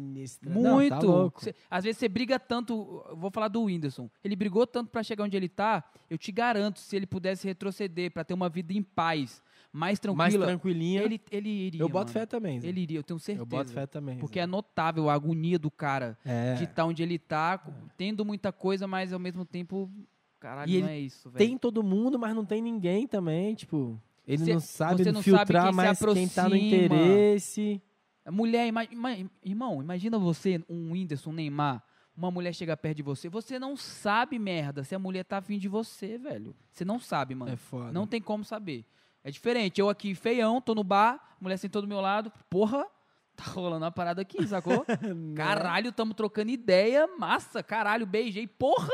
Não, 0.46 0.74
Muito. 0.74 0.90
tá 0.90 1.00
louco. 1.00 1.42
Cê- 1.42 1.52
às 1.68 1.82
vezes 1.82 1.98
você 1.98 2.08
briga 2.08 2.38
tanto. 2.38 3.02
eu 3.10 3.16
Vou 3.16 3.28
falar 3.32 3.48
do 3.48 3.64
Whindersson. 3.64 4.08
Ele 4.22 4.36
brigou 4.36 4.64
tanto 4.68 4.90
pra 4.90 5.02
chegar 5.02 5.24
onde 5.24 5.36
ele 5.36 5.48
tá. 5.48 5.82
Eu 6.08 6.16
te 6.16 6.30
garanto, 6.30 6.78
se 6.78 6.94
ele 6.94 7.06
pudesse 7.06 7.44
retroceder 7.46 8.12
pra 8.12 8.22
ter 8.22 8.34
uma 8.34 8.48
vida 8.48 8.72
em 8.72 8.82
paz, 8.84 9.42
mais 9.72 9.98
Mais 10.14 10.32
tranquila, 10.34 10.46
tranquilinha. 10.46 11.02
ele, 11.02 11.20
ele 11.30 11.48
iria. 11.48 11.80
eu 11.80 11.88
boto 11.88 12.08
mano. 12.08 12.20
fé 12.20 12.26
também. 12.26 12.60
Zé. 12.60 12.68
Ele 12.68 12.80
iria, 12.82 12.98
eu 12.98 13.02
tenho 13.02 13.18
certeza. 13.18 13.42
eu 13.42 13.46
boto 13.46 13.70
fé 13.72 13.86
também. 13.86 14.18
Porque 14.18 14.38
Zé. 14.38 14.42
é 14.44 14.46
notável 14.46 15.08
a 15.08 15.14
agonia 15.14 15.58
do 15.58 15.70
cara 15.70 16.18
é. 16.24 16.54
de 16.54 16.64
estar 16.64 16.84
onde 16.84 17.02
ele 17.02 17.18
tá, 17.18 17.58
tendo 17.96 18.24
muita 18.24 18.52
coisa, 18.52 18.86
mas 18.86 19.12
ao 19.12 19.18
mesmo 19.18 19.44
tempo, 19.46 19.90
caralho, 20.38 20.70
E 20.70 20.82
não 20.82 20.88
é 20.88 20.98
isso, 21.00 21.30
velho. 21.30 21.38
Tem 21.46 21.56
todo 21.56 21.82
mundo, 21.82 22.18
mas 22.18 22.34
não 22.34 22.44
tem 22.44 22.60
ninguém 22.60 23.06
também. 23.06 23.54
Tipo, 23.54 23.98
ele 24.26 24.44
Cê- 24.44 24.52
não 24.52 24.60
sabe 24.60 25.02
você 25.04 25.10
não 25.12 25.22
sabe 25.22 25.36
filtrar 25.38 25.62
quem 25.64 25.72
se 25.72 25.76
mais 25.76 25.98
quem 26.12 26.28
tá 26.28 26.48
no 26.48 26.56
interesse. 26.56 27.80
Mulher, 28.30 28.68
ima- 28.68 28.84
ima- 28.84 29.30
irmão, 29.42 29.82
imagina 29.82 30.18
você, 30.18 30.62
um 30.68 30.92
Whindersson, 30.92 31.30
um 31.30 31.32
Neymar, 31.32 31.82
uma 32.16 32.30
mulher 32.30 32.54
chega 32.54 32.76
perto 32.76 32.98
de 32.98 33.02
você, 33.02 33.28
você 33.28 33.58
não 33.58 33.74
sabe, 33.76 34.38
merda, 34.38 34.84
se 34.84 34.94
a 34.94 34.98
mulher 34.98 35.24
tá 35.24 35.38
afim 35.38 35.58
de 35.58 35.66
você, 35.66 36.18
velho. 36.18 36.54
Você 36.70 36.84
não 36.84 36.98
sabe, 37.00 37.34
mano. 37.34 37.52
É 37.52 37.56
foda. 37.56 37.90
Não 37.90 38.06
tem 38.06 38.20
como 38.20 38.44
saber. 38.44 38.84
É 39.24 39.30
diferente. 39.30 39.80
Eu 39.80 39.88
aqui, 39.88 40.14
feião, 40.14 40.60
tô 40.60 40.74
no 40.74 40.82
bar, 40.84 41.36
mulher 41.40 41.56
sentou 41.56 41.82
do 41.82 41.88
meu 41.88 42.00
lado, 42.00 42.32
porra, 42.50 42.86
tá 43.36 43.44
rolando 43.44 43.84
uma 43.84 43.92
parada 43.92 44.22
aqui, 44.22 44.46
sacou? 44.46 44.84
caralho, 45.36 45.92
tamo 45.92 46.14
trocando 46.14 46.50
ideia, 46.50 47.06
massa, 47.18 47.62
caralho, 47.62 48.06
beijei, 48.06 48.46
porra, 48.46 48.92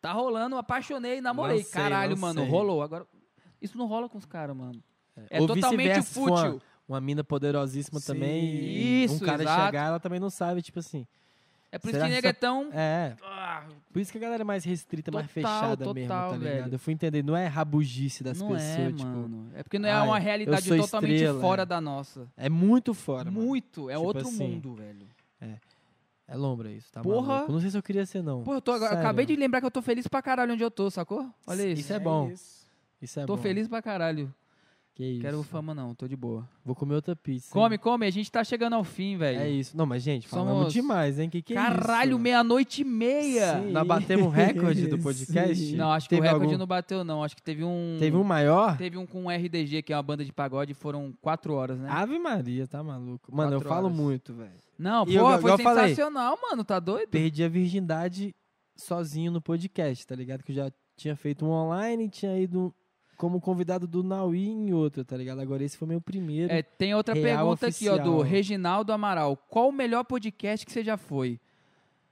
tá 0.00 0.12
rolando, 0.12 0.56
apaixonei, 0.56 1.20
namorei. 1.20 1.62
Sei, 1.62 1.72
caralho, 1.72 2.14
não 2.14 2.20
mano, 2.20 2.40
sei. 2.42 2.50
rolou. 2.50 2.82
Agora, 2.82 3.06
isso 3.60 3.76
não 3.76 3.86
rola 3.86 4.08
com 4.08 4.18
os 4.18 4.24
caras, 4.24 4.56
mano. 4.56 4.82
É 5.30 5.40
Ou 5.40 5.46
totalmente 5.46 6.02
fútil. 6.02 6.60
Uma, 6.88 6.96
uma 6.96 7.00
mina 7.00 7.24
poderosíssima 7.24 8.00
Sim. 8.00 8.12
também. 8.12 9.04
Isso, 9.04 9.16
um 9.16 9.26
cara 9.26 9.42
exato. 9.42 9.64
chegar, 9.66 9.86
ela 9.86 10.00
também 10.00 10.20
não 10.20 10.30
sabe, 10.30 10.62
tipo 10.62 10.78
assim. 10.78 11.06
É 11.76 11.78
por 11.78 11.88
isso 11.88 11.96
Será 11.96 12.04
que 12.04 12.10
que 12.10 12.16
nega 12.16 12.28
é 12.28 12.32
tão... 12.32 12.70
É. 12.72 13.16
Ah, 13.22 13.64
Por 13.92 14.00
isso 14.00 14.10
que 14.10 14.18
a 14.18 14.20
galera 14.20 14.42
é 14.42 14.44
mais 14.44 14.64
restrita, 14.64 15.10
mais 15.10 15.26
Total, 15.26 15.60
fechada 15.60 15.94
mesmo, 15.94 16.08
total, 16.08 16.30
tá 16.30 16.36
ligado? 16.36 16.54
velho. 16.54 16.74
Eu 16.74 16.78
fui 16.78 16.92
entender, 16.94 17.22
não 17.22 17.36
é 17.36 17.46
rabugice 17.46 18.24
das 18.24 18.40
não 18.40 18.48
pessoas, 18.48 18.78
é, 18.78 18.92
tipo. 18.92 19.04
mano. 19.04 19.50
É 19.54 19.62
porque 19.62 19.78
não 19.78 19.88
é 19.88 19.92
ai, 19.92 20.06
uma 20.06 20.18
realidade 20.18 20.68
totalmente 20.76 21.14
estrela, 21.14 21.40
fora 21.40 21.62
é. 21.62 21.66
da 21.66 21.80
nossa. 21.80 22.26
É 22.36 22.48
muito 22.48 22.94
fora, 22.94 23.30
mano. 23.30 23.46
Muito. 23.46 23.90
É 23.90 23.94
Tipo 23.94 24.06
outro 24.06 24.26
assim, 24.26 24.48
mundo, 24.48 24.74
velho. 24.74 25.06
É 26.28 26.36
lombra 26.36 26.72
isso, 26.72 26.90
tá 26.90 27.02
Porra. 27.02 27.26
maluco? 27.34 27.52
Não 27.52 27.60
sei 27.60 27.70
se 27.70 27.78
eu 27.78 27.82
queria 27.82 28.04
ser, 28.04 28.20
não. 28.22 28.42
Pô, 28.42 28.54
eu 28.54 28.60
tô, 28.60 28.72
acabei 28.72 29.24
de 29.24 29.36
lembrar 29.36 29.60
que 29.60 29.66
eu 29.66 29.70
tô 29.70 29.80
feliz 29.80 30.08
pra 30.08 30.20
caralho 30.20 30.54
onde 30.54 30.62
eu 30.62 30.70
tô, 30.70 30.90
sacou? 30.90 31.30
Olha 31.46 31.62
isso. 31.68 31.82
Isso 31.82 31.92
é 31.92 31.98
bom. 32.00 32.30
isso. 32.30 32.66
Isso 33.00 33.20
é 33.20 33.26
tô 33.26 33.36
bom. 33.36 33.42
feliz 33.42 33.68
pra 33.68 33.80
caralho. 33.80 34.34
Que 34.96 35.04
isso. 35.04 35.20
Quero 35.20 35.42
fama 35.42 35.74
não, 35.74 35.94
tô 35.94 36.08
de 36.08 36.16
boa. 36.16 36.48
Vou 36.64 36.74
comer 36.74 36.94
outra 36.94 37.14
pizza. 37.14 37.48
hein? 37.48 37.52
Come, 37.52 37.76
come, 37.76 38.06
a 38.06 38.10
gente 38.10 38.32
tá 38.32 38.42
chegando 38.42 38.72
ao 38.76 38.82
fim, 38.82 39.18
velho. 39.18 39.38
É 39.40 39.46
isso. 39.50 39.76
Não, 39.76 39.84
mas, 39.84 40.02
gente, 40.02 40.26
falamos 40.26 40.54
Somos- 40.56 40.72
demais, 40.72 41.18
hein? 41.18 41.28
Que 41.28 41.42
que 41.42 41.52
é 41.52 41.56
Caralho, 41.56 42.18
meia-noite 42.18 42.80
e 42.80 42.84
meia. 42.84 43.60
Sim. 43.60 43.72
Nós 43.72 43.86
batemos 43.86 44.24
um 44.26 44.30
recorde 44.30 44.86
do 44.86 44.96
podcast? 44.98 45.76
Não, 45.76 45.92
acho 45.92 46.08
que 46.08 46.14
Teve 46.14 46.26
o 46.26 46.30
recorde 46.30 46.46
algum- 46.46 46.58
não 46.58 46.66
bateu, 46.66 47.04
não. 47.04 47.22
Acho 47.22 47.36
que 47.36 47.42
teve 47.42 47.62
um. 47.62 47.98
Teve 48.00 48.16
um 48.16 48.24
maior? 48.24 48.78
Teve 48.78 48.96
um 48.96 49.04
com 49.04 49.30
RDG, 49.30 49.82
que 49.82 49.92
é 49.92 49.96
uma 49.96 50.02
banda 50.02 50.24
de 50.24 50.32
pagode, 50.32 50.72
foram 50.72 51.12
quatro 51.20 51.52
horas, 51.52 51.78
né? 51.78 51.88
Ave 51.90 52.18
Maria, 52.18 52.66
tá 52.66 52.82
maluco. 52.82 53.30
Mano, 53.36 53.52
eu 53.52 53.58
Quatro 53.58 53.68
falo 53.68 53.84
horas. 53.88 53.98
muito, 53.98 54.32
velho. 54.32 54.50
não, 54.78 55.04
e 55.06 55.14
eu- 55.14 55.22
porra, 55.24 55.36
igual 55.36 55.40
foi 55.40 55.50
eu 55.52 55.58
falei, 55.58 55.88
sensacional, 55.90 56.38
mano. 56.40 56.64
Tá 56.64 56.80
doido? 56.80 57.10
Perdi 57.10 57.44
a 57.44 57.48
virgindade 57.50 58.34
sozinho 58.74 59.30
no 59.30 59.42
podcast, 59.42 60.06
tá 60.06 60.16
ligado? 60.16 60.42
Que 60.42 60.52
eu 60.52 60.56
já 60.56 60.72
tinha 60.96 61.14
feito 61.14 61.44
um 61.44 61.50
online, 61.50 62.08
tinha 62.08 62.38
ido 62.38 62.74
como 63.16 63.40
convidado 63.40 63.86
do 63.86 64.02
Naui 64.02 64.46
em 64.46 64.72
outro, 64.72 65.04
tá 65.04 65.16
ligado? 65.16 65.40
Agora 65.40 65.62
esse 65.64 65.76
foi 65.76 65.88
meu 65.88 66.00
primeiro. 66.00 66.52
É, 66.52 66.62
tem 66.62 66.94
outra 66.94 67.14
pergunta 67.14 67.66
aqui, 67.66 67.88
ó, 67.88 67.96
do 67.96 68.16
oficial. 68.16 68.20
Reginaldo 68.22 68.92
Amaral. 68.92 69.36
Qual 69.48 69.68
o 69.68 69.72
melhor 69.72 70.04
podcast 70.04 70.64
que 70.64 70.72
você 70.72 70.82
já 70.84 70.96
foi? 70.96 71.40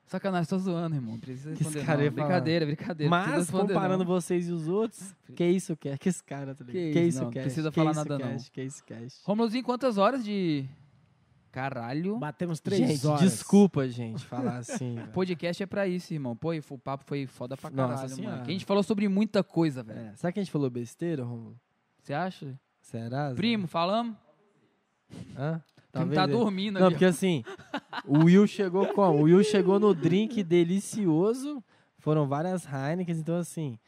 Sacanagem, 0.07 0.49
tô 0.49 0.59
zoando, 0.59 0.95
irmão. 0.95 1.19
Precisa 1.19 1.49
Que 1.55 1.63
esse 1.63 1.65
responder. 1.65 1.87
cara 1.87 1.99
não. 1.99 2.05
ia. 2.05 2.11
Brincadeira, 2.11 2.67
brincadeira. 2.67 3.11
Mas, 3.11 3.31
responder, 3.31 3.73
comparando 3.73 4.05
não. 4.05 4.11
vocês 4.11 4.49
e 4.49 4.53
os 4.53 4.69
outros, 4.69 5.15
que 5.35 5.45
isso 5.45 5.75
que 5.77 5.89
é? 5.89 5.97
Que 5.97 6.09
esse 6.11 6.23
cara, 6.23 6.55
tá 6.55 6.63
ligado? 6.65 6.83
Que 6.85 6.93
Que, 6.93 6.99
isso, 7.01 7.09
isso 7.09 7.23
não, 7.25 7.31
que 7.31 7.39
é? 7.39 7.43
precisa 7.43 7.71
que 7.71 7.75
falar 7.75 7.91
isso, 7.93 8.01
nada, 8.01 8.19
não. 8.19 8.31
cast? 8.33 8.51
Que 8.51 8.63
isso, 8.63 8.85
cast? 8.85 9.21
Romulozinho, 9.25 9.65
quantas 9.65 9.97
horas 9.97 10.23
de. 10.23 10.67
Caralho. 11.55 12.19
Batemos 12.19 12.59
três 12.59 12.85
Gente, 12.85 13.07
horas. 13.07 13.21
desculpa, 13.21 13.89
gente, 13.89 14.25
falar 14.25 14.57
assim. 14.57 14.97
velho. 14.99 15.09
Podcast 15.13 15.63
é 15.63 15.67
pra 15.67 15.87
isso, 15.87 16.13
irmão. 16.13 16.35
Pô, 16.35 16.53
e 16.53 16.59
o 16.69 16.79
papo 16.79 17.05
foi 17.07 17.27
foda 17.29 17.57
pra 17.57 17.71
Nossa 17.71 17.95
caralho, 17.95 18.09
senhora. 18.17 18.33
mano. 18.35 18.45
Que 18.45 18.51
a 18.51 18.55
gente 18.55 18.65
falou 18.65 18.83
sobre 18.83 19.09
muita 19.09 19.45
coisa, 19.45 19.81
velho. 19.85 20.01
É, 20.01 20.17
Será 20.17 20.33
que 20.33 20.41
a 20.41 20.43
gente 20.43 20.51
falou 20.51 20.69
besteira, 20.69 21.23
Romulo? 21.23 21.57
Você 22.03 22.13
acha? 22.13 22.59
Será? 22.83 23.33
Primo, 23.37 23.69
falamos? 23.69 24.17
Hã? 25.39 25.63
O 25.91 25.93
primo 25.93 26.13
tá 26.13 26.27
dormindo 26.27 26.81
Não, 26.81 26.89
aqui. 26.89 26.95
porque 26.97 27.05
assim, 27.05 27.45
o 28.05 28.25
Will 28.25 28.49
chegou 28.49 28.89
como? 28.89 29.21
O 29.21 29.23
Will 29.23 29.45
chegou 29.45 29.79
no 29.79 29.95
drink 29.95 30.43
delicioso. 30.43 31.63
Foram 32.01 32.27
várias 32.27 32.67
Heineken, 32.67 33.15
então 33.17 33.37
assim, 33.37 33.79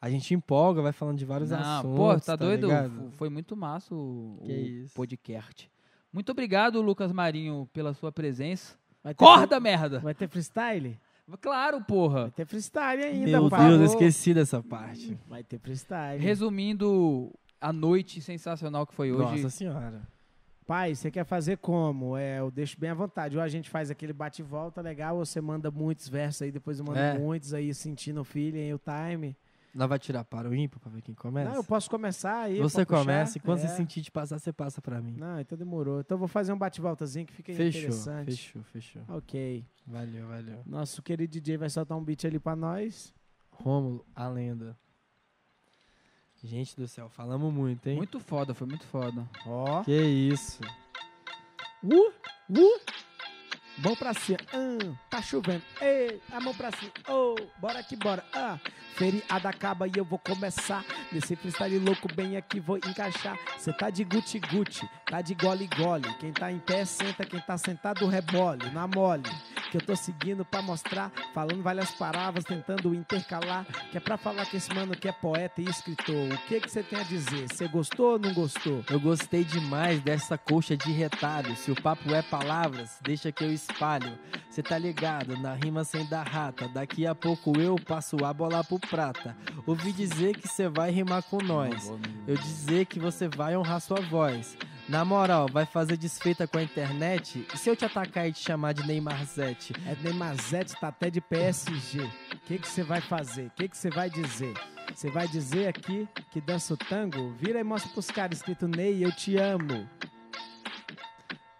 a 0.00 0.08
gente 0.08 0.32
empolga, 0.32 0.80
vai 0.80 0.92
falando 0.92 1.18
de 1.18 1.26
vários 1.26 1.50
Não, 1.50 1.58
assuntos. 1.58 1.96
pô, 1.98 2.18
tá, 2.20 2.34
doido? 2.34 2.66
ligado? 2.66 3.10
Foi 3.12 3.28
muito 3.28 3.54
massa 3.54 3.94
o, 3.94 4.38
o 4.42 4.86
podcast. 4.94 5.70
Muito 6.12 6.32
obrigado, 6.32 6.80
Lucas 6.82 7.12
Marinho, 7.12 7.68
pela 7.72 7.94
sua 7.94 8.10
presença. 8.10 8.76
Corda, 9.16 9.58
merda! 9.60 10.00
Vai 10.00 10.14
ter 10.14 10.28
freestyle? 10.28 10.98
Claro, 11.40 11.80
porra. 11.82 12.22
Vai 12.22 12.30
ter 12.32 12.46
freestyle 12.46 13.02
ainda, 13.04 13.30
Meu 13.30 13.48
por 13.48 13.58
Deus, 13.58 13.78
eu 13.80 13.84
esqueci 13.84 14.34
dessa 14.34 14.62
parte. 14.62 15.16
Vai 15.28 15.44
ter 15.44 15.58
freestyle. 15.58 16.20
Resumindo 16.20 17.32
a 17.60 17.72
noite 17.72 18.20
sensacional 18.20 18.86
que 18.86 18.94
foi 18.94 19.12
hoje. 19.12 19.42
Nossa 19.42 19.50
senhora. 19.50 20.02
Pai, 20.66 20.94
você 20.94 21.10
quer 21.10 21.24
fazer 21.24 21.58
como? 21.58 22.16
É, 22.16 22.38
eu 22.40 22.50
deixo 22.50 22.78
bem 22.78 22.90
à 22.90 22.94
vontade. 22.94 23.36
Ou 23.36 23.42
a 23.42 23.48
gente 23.48 23.68
faz 23.70 23.90
aquele 23.90 24.12
bate 24.12 24.42
e 24.42 24.44
volta 24.44 24.80
legal, 24.80 25.16
ou 25.16 25.24
você 25.24 25.40
manda 25.40 25.70
muitos 25.70 26.08
versos 26.08 26.42
aí, 26.42 26.50
depois 26.52 26.78
eu 26.78 26.84
mando 26.84 26.98
É. 26.98 27.18
muitos 27.18 27.54
aí, 27.54 27.72
sentindo 27.74 28.20
o 28.20 28.24
feeling, 28.24 28.72
o 28.72 28.78
time. 28.78 29.36
Nós 29.72 29.88
vai 29.88 29.98
tirar 30.00 30.24
para 30.24 30.48
o 30.48 30.54
ímpar 30.54 30.80
pra 30.80 30.90
ver 30.90 31.00
quem 31.00 31.14
começa? 31.14 31.48
Não, 31.50 31.56
eu 31.56 31.64
posso 31.64 31.88
começar 31.88 32.40
aí. 32.42 32.58
Você 32.58 32.84
começa 32.84 33.38
e 33.38 33.40
quando 33.40 33.60
É. 33.60 33.68
você 33.68 33.76
sentir 33.76 34.00
de 34.00 34.10
passar, 34.10 34.38
você 34.38 34.52
passa 34.52 34.80
pra 34.82 35.00
mim. 35.00 35.14
Não, 35.16 35.38
então 35.40 35.56
demorou. 35.56 36.00
Então 36.00 36.16
eu 36.16 36.18
vou 36.18 36.26
fazer 36.28 36.52
um 36.52 36.58
bate 36.58 36.80
e 36.80 36.82
voltazinho 36.82 37.24
que 37.24 37.32
fica 37.32 37.52
Fechou, 37.54 37.80
interessante. 37.82 38.24
fechou, 38.32 38.62
fechou. 38.64 39.02
Ok. 39.08 39.64
Valeu, 39.86 40.26
valeu. 40.26 40.62
Nosso 40.66 41.00
querido 41.02 41.30
DJ 41.32 41.56
vai 41.56 41.70
soltar 41.70 41.96
um 41.96 42.02
beat 42.02 42.24
ali 42.24 42.38
pra 42.40 42.56
nós. 42.56 43.14
Rômulo, 43.52 44.04
a 44.14 44.26
lenda. 44.28 44.76
Gente 46.42 46.74
do 46.74 46.88
céu, 46.88 47.08
falamos 47.10 47.52
muito, 47.52 47.86
hein? 47.88 47.96
Muito 47.96 48.18
foda, 48.18 48.54
foi 48.54 48.66
muito 48.66 48.86
foda. 48.86 49.28
Ó. 49.46 49.84
Que 49.84 49.92
isso. 50.02 50.60
Uh, 51.84 52.08
uh. 52.50 52.80
Mão 53.78 53.96
pra 53.96 54.12
cima. 54.12 54.38
Ah, 54.52 54.94
tá 55.08 55.22
chovendo. 55.22 55.62
Ei, 55.80 56.20
a 56.30 56.40
mão 56.40 56.54
pra 56.54 56.70
cima. 56.72 56.90
Oh, 57.08 57.34
bora 57.58 57.82
que 57.82 57.96
bora. 57.96 58.24
Ah, 58.32 58.58
feriado 58.94 59.48
acaba 59.48 59.86
e 59.86 59.92
eu 59.96 60.04
vou 60.04 60.18
começar. 60.18 60.84
Nesse 61.10 61.34
freestyle 61.36 61.78
louco 61.78 62.12
bem 62.14 62.36
aqui 62.36 62.60
vou 62.60 62.76
encaixar. 62.76 63.38
Cê 63.58 63.72
tá 63.72 63.88
de 63.88 64.04
guti 64.04 64.38
guti, 64.38 64.88
tá 65.06 65.22
de 65.22 65.34
gole 65.34 65.68
gole. 65.76 66.12
Quem 66.18 66.32
tá 66.32 66.52
em 66.52 66.58
pé 66.58 66.84
senta, 66.84 67.24
quem 67.24 67.40
tá 67.40 67.56
sentado 67.56 68.06
rebole, 68.06 68.70
na 68.70 68.86
mole. 68.86 69.30
Que 69.70 69.76
eu 69.76 69.80
tô 69.80 69.94
seguindo 69.94 70.44
pra 70.44 70.60
mostrar, 70.60 71.12
falando 71.32 71.62
várias 71.62 71.90
palavras, 71.92 72.44
tentando 72.44 72.94
intercalar. 72.94 73.64
Que 73.90 73.98
é 73.98 74.00
pra 74.00 74.16
falar 74.16 74.44
que 74.46 74.56
esse 74.56 74.72
mano 74.74 74.96
que 74.96 75.08
é 75.08 75.12
poeta 75.12 75.60
e 75.60 75.64
escritor. 75.64 76.32
O 76.32 76.38
que 76.48 76.60
que 76.60 76.68
você 76.68 76.82
tem 76.82 76.98
a 76.98 77.04
dizer? 77.04 77.46
Você 77.48 77.68
gostou 77.68 78.12
ou 78.12 78.18
não 78.18 78.34
gostou? 78.34 78.84
Eu 78.90 78.98
gostei 78.98 79.44
demais 79.44 80.00
dessa 80.00 80.36
coxa 80.36 80.76
de 80.76 80.90
retalho. 80.90 81.54
Se 81.56 81.70
o 81.70 81.80
papo 81.80 82.12
é 82.12 82.22
palavras, 82.22 82.98
deixa 83.02 83.30
que 83.30 83.44
eu 83.44 83.52
espalho. 83.52 84.18
Cê 84.50 84.62
tá 84.62 84.76
ligado, 84.76 85.36
na 85.38 85.54
rima 85.54 85.84
sem 85.84 86.04
dar 86.06 86.26
rata. 86.26 86.68
Daqui 86.68 87.06
a 87.06 87.14
pouco 87.14 87.58
eu 87.60 87.76
passo 87.76 88.24
a 88.24 88.34
bola 88.34 88.64
pro 88.64 88.80
prata. 88.80 89.36
Ouvi 89.66 89.92
dizer 89.92 90.36
que 90.36 90.48
cê 90.48 90.68
vai 90.68 90.90
rimar 90.90 91.22
com 91.22 91.38
nós. 91.38 91.92
Eu 92.26 92.36
dizer 92.36 92.86
que 92.86 92.98
você 92.98 93.28
vai 93.28 93.56
honrar 93.56 93.80
sua 93.80 94.00
voz. 94.00 94.56
Na 94.90 95.04
moral, 95.04 95.46
vai 95.46 95.64
fazer 95.64 95.96
desfeita 95.96 96.48
com 96.48 96.58
a 96.58 96.64
internet? 96.64 97.46
E 97.54 97.56
se 97.56 97.70
eu 97.70 97.76
te 97.76 97.84
atacar 97.84 98.28
e 98.28 98.32
te 98.32 98.40
chamar 98.40 98.72
de 98.72 98.84
Neymar 98.84 99.24
Zete? 99.24 99.72
É 99.86 99.94
Neymar 100.02 100.34
Zete, 100.42 100.74
tá 100.80 100.88
até 100.88 101.08
de 101.08 101.20
PSG. 101.20 102.00
O 102.00 102.38
que 102.40 102.58
você 102.58 102.82
vai 102.82 103.00
fazer? 103.00 103.46
O 103.46 103.50
que 103.50 103.68
que 103.68 103.78
você 103.78 103.88
vai 103.88 104.10
dizer? 104.10 104.52
Você 104.92 105.08
vai 105.08 105.28
dizer 105.28 105.68
aqui 105.68 106.08
que 106.32 106.40
dança 106.40 106.74
o 106.74 106.76
tango? 106.76 107.32
Vira 107.38 107.60
e 107.60 107.62
mostra 107.62 107.88
pros 107.92 108.10
caras 108.10 108.38
escrito 108.38 108.66
Ney, 108.66 109.04
eu 109.04 109.12
te 109.12 109.36
amo. 109.36 109.88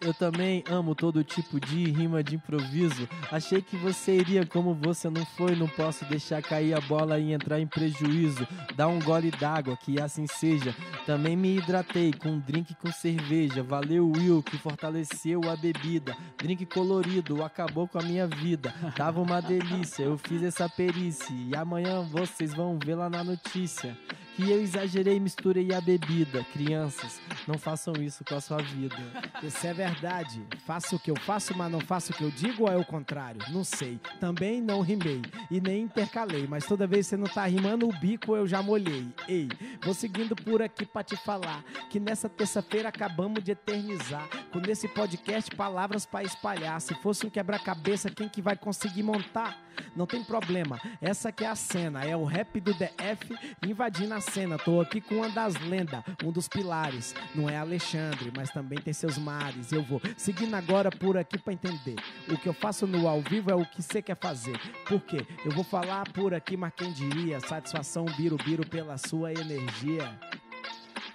Eu 0.00 0.14
também 0.14 0.64
amo 0.70 0.94
todo 0.94 1.22
tipo 1.22 1.60
de 1.60 1.90
rima 1.90 2.24
de 2.24 2.36
improviso. 2.36 3.06
Achei 3.30 3.60
que 3.60 3.76
você 3.76 4.16
iria 4.16 4.46
como 4.46 4.72
você 4.72 5.10
não 5.10 5.26
foi. 5.26 5.54
Não 5.54 5.68
posso 5.68 6.06
deixar 6.06 6.40
cair 6.40 6.72
a 6.72 6.80
bola 6.80 7.18
e 7.18 7.32
entrar 7.32 7.60
em 7.60 7.66
prejuízo. 7.66 8.48
Dá 8.74 8.88
um 8.88 8.98
gole 8.98 9.30
d'água, 9.30 9.76
que 9.76 10.00
assim 10.00 10.26
seja. 10.26 10.74
Também 11.04 11.36
me 11.36 11.58
hidratei 11.58 12.14
com 12.14 12.38
drink 12.38 12.74
com 12.76 12.90
cerveja. 12.90 13.62
Valeu, 13.62 14.10
Will, 14.10 14.42
que 14.42 14.56
fortaleceu 14.56 15.42
a 15.50 15.54
bebida. 15.54 16.16
Drink 16.38 16.64
colorido, 16.64 17.44
acabou 17.44 17.86
com 17.86 17.98
a 17.98 18.02
minha 18.02 18.26
vida. 18.26 18.74
Tava 18.96 19.20
uma 19.20 19.42
delícia, 19.42 20.04
eu 20.04 20.16
fiz 20.16 20.42
essa 20.42 20.66
perícia. 20.66 21.34
E 21.34 21.54
amanhã 21.54 22.00
vocês 22.10 22.54
vão 22.54 22.78
ver 22.82 22.94
lá 22.94 23.10
na 23.10 23.22
notícia. 23.22 23.94
Que 24.40 24.50
eu 24.50 24.62
exagerei 24.62 25.16
e 25.16 25.20
misturei 25.20 25.70
a 25.74 25.82
bebida. 25.82 26.42
Crianças, 26.50 27.20
não 27.46 27.58
façam 27.58 27.92
isso 28.00 28.24
com 28.24 28.34
a 28.34 28.40
sua 28.40 28.56
vida. 28.56 28.96
Isso 29.42 29.66
é 29.66 29.74
verdade. 29.74 30.42
Faço 30.64 30.96
o 30.96 30.98
que 30.98 31.10
eu 31.10 31.16
faço, 31.16 31.54
mas 31.54 31.70
não 31.70 31.78
faço 31.78 32.10
o 32.10 32.14
que 32.14 32.24
eu 32.24 32.30
digo 32.30 32.62
ou 32.62 32.72
é 32.72 32.74
o 32.74 32.82
contrário? 32.82 33.42
Não 33.50 33.62
sei. 33.62 34.00
Também 34.18 34.62
não 34.62 34.80
rimei 34.80 35.20
e 35.50 35.60
nem 35.60 35.82
intercalei, 35.82 36.46
mas 36.46 36.64
toda 36.64 36.86
vez 36.86 37.04
que 37.04 37.10
você 37.10 37.16
não 37.18 37.26
tá 37.26 37.44
rimando 37.44 37.86
o 37.86 37.92
bico 37.92 38.34
eu 38.34 38.46
já 38.46 38.62
molhei. 38.62 39.06
Ei, 39.28 39.50
vou 39.84 39.92
seguindo 39.92 40.34
por 40.34 40.62
aqui 40.62 40.86
pra 40.86 41.02
te 41.02 41.16
falar 41.16 41.62
que 41.90 42.00
nessa 42.00 42.26
terça-feira 42.26 42.88
acabamos 42.88 43.44
de 43.44 43.52
eternizar 43.52 44.26
com 44.50 44.58
nesse 44.58 44.88
podcast 44.88 45.54
palavras 45.54 46.06
pra 46.06 46.22
espalhar. 46.22 46.80
Se 46.80 46.94
fosse 46.94 47.26
um 47.26 47.30
quebra-cabeça, 47.30 48.08
quem 48.08 48.26
que 48.26 48.40
vai 48.40 48.56
conseguir 48.56 49.02
montar? 49.02 49.58
Não 49.94 50.06
tem 50.06 50.22
problema. 50.22 50.80
Essa 51.00 51.32
que 51.32 51.44
é 51.44 51.48
a 51.48 51.54
cena, 51.54 52.04
é 52.04 52.16
o 52.16 52.24
rap 52.24 52.60
do 52.60 52.72
DF 52.74 53.34
invadindo 53.66 54.14
a 54.14 54.20
cena. 54.30 54.58
Tô 54.58 54.80
aqui 54.80 55.00
com 55.00 55.16
uma 55.16 55.28
das 55.28 55.54
lendas, 55.60 56.02
um 56.24 56.30
dos 56.30 56.48
pilares. 56.48 57.14
Não 57.34 57.48
é 57.50 57.56
Alexandre, 57.56 58.32
mas 58.36 58.50
também 58.50 58.78
tem 58.78 58.92
seus 58.92 59.18
mares. 59.18 59.72
Eu 59.72 59.82
vou 59.82 60.00
seguindo 60.16 60.54
agora 60.54 60.90
por 60.90 61.16
aqui 61.16 61.36
pra 61.36 61.52
entender. 61.52 61.96
O 62.28 62.36
que 62.36 62.48
eu 62.48 62.54
faço 62.54 62.86
no 62.86 63.08
ao 63.08 63.20
vivo 63.20 63.50
é 63.50 63.54
o 63.54 63.66
que 63.66 63.82
você 63.82 64.00
quer 64.00 64.16
fazer. 64.16 64.58
Por 64.86 65.00
quê? 65.00 65.26
Eu 65.44 65.50
vou 65.50 65.64
falar 65.64 66.08
por 66.12 66.32
aqui, 66.32 66.56
mas 66.56 66.72
quem 66.76 66.92
diria? 66.92 67.40
Satisfação, 67.40 68.04
biro-biro 68.16 68.66
pela 68.66 68.96
sua 68.96 69.32
energia. 69.32 70.08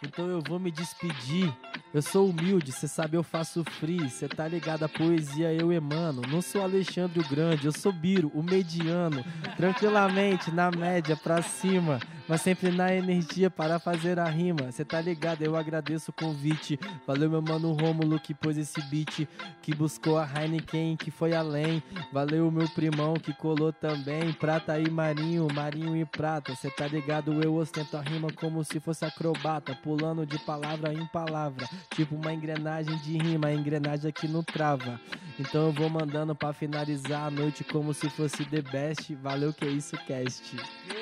Então 0.03 0.27
eu 0.27 0.41
vou 0.41 0.59
me 0.59 0.69
despedir. 0.69 1.51
Eu 1.93 2.01
sou 2.01 2.29
humilde, 2.29 2.73
cê 2.73 2.87
sabe 2.87 3.15
eu 3.15 3.23
faço 3.23 3.63
free. 3.63 4.09
Cê 4.09 4.27
tá 4.27 4.47
ligado 4.47 4.83
a 4.83 4.89
poesia 4.89 5.53
eu 5.53 5.71
emano. 5.71 6.21
Não 6.29 6.41
sou 6.41 6.61
Alexandre 6.61 7.19
o 7.19 7.29
Grande, 7.29 7.65
eu 7.65 7.71
sou 7.71 7.93
Biro, 7.93 8.29
o 8.35 8.43
mediano. 8.43 9.23
Tranquilamente, 9.55 10.51
na 10.51 10.69
média, 10.69 11.15
pra 11.15 11.41
cima. 11.41 11.99
Mas 12.27 12.41
sempre 12.41 12.71
na 12.71 12.93
energia 12.93 13.51
para 13.51 13.79
fazer 13.79 14.17
a 14.17 14.25
rima. 14.25 14.71
Cê 14.71 14.83
tá 14.83 14.99
ligado, 14.99 15.43
eu 15.43 15.55
agradeço 15.55 16.09
o 16.09 16.13
convite. 16.13 16.79
Valeu 17.05 17.29
meu 17.29 17.41
mano 17.41 17.73
Rômulo 17.73 18.19
que 18.19 18.33
pôs 18.33 18.57
esse 18.57 18.81
beat. 18.89 19.27
Que 19.61 19.75
buscou 19.75 20.17
a 20.17 20.27
Heineken, 20.27 20.97
que 20.97 21.11
foi 21.11 21.35
além. 21.35 21.83
Valeu 22.11 22.49
meu 22.49 22.67
primão 22.69 23.13
que 23.13 23.33
colou 23.33 23.71
também. 23.71 24.33
Prata 24.33 24.79
e 24.79 24.89
marinho, 24.89 25.47
marinho 25.53 25.95
e 25.95 26.03
prata. 26.05 26.55
Cê 26.55 26.71
tá 26.71 26.87
ligado, 26.87 27.43
eu 27.43 27.55
ostento 27.55 27.95
a 27.95 28.01
rima 28.01 28.29
como 28.33 28.63
se 28.63 28.79
fosse 28.79 29.05
acrobata. 29.05 29.75
Pulando 29.75 30.25
de 30.25 30.39
palavra 30.39 30.91
em 30.93 31.05
palavra. 31.07 31.67
Tipo 31.93 32.15
uma 32.15 32.33
engrenagem 32.33 32.97
de 32.97 33.17
rima, 33.17 33.47
a 33.47 33.53
engrenagem 33.53 34.09
aqui 34.09 34.27
não 34.27 34.43
trava. 34.43 34.99
Então 35.39 35.67
eu 35.67 35.71
vou 35.71 35.89
mandando 35.89 36.33
pra 36.33 36.53
finalizar 36.53 37.27
a 37.27 37.31
noite 37.31 37.63
como 37.63 37.93
se 37.93 38.09
fosse 38.09 38.45
the 38.45 38.61
best. 38.61 39.13
Valeu 39.15 39.53
que 39.53 39.65
é 39.65 39.69
isso, 39.69 39.95
cast. 40.07 40.55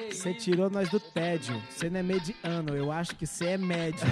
Você 0.09 0.33
tirou 0.33 0.69
nós 0.69 0.89
do 0.89 0.99
Você 1.69 1.89
não 1.89 1.99
é 1.99 2.03
mediano, 2.03 2.75
eu 2.75 2.91
acho 2.91 3.15
que 3.15 3.27
você 3.27 3.49
é 3.49 3.57
médio. 3.57 4.05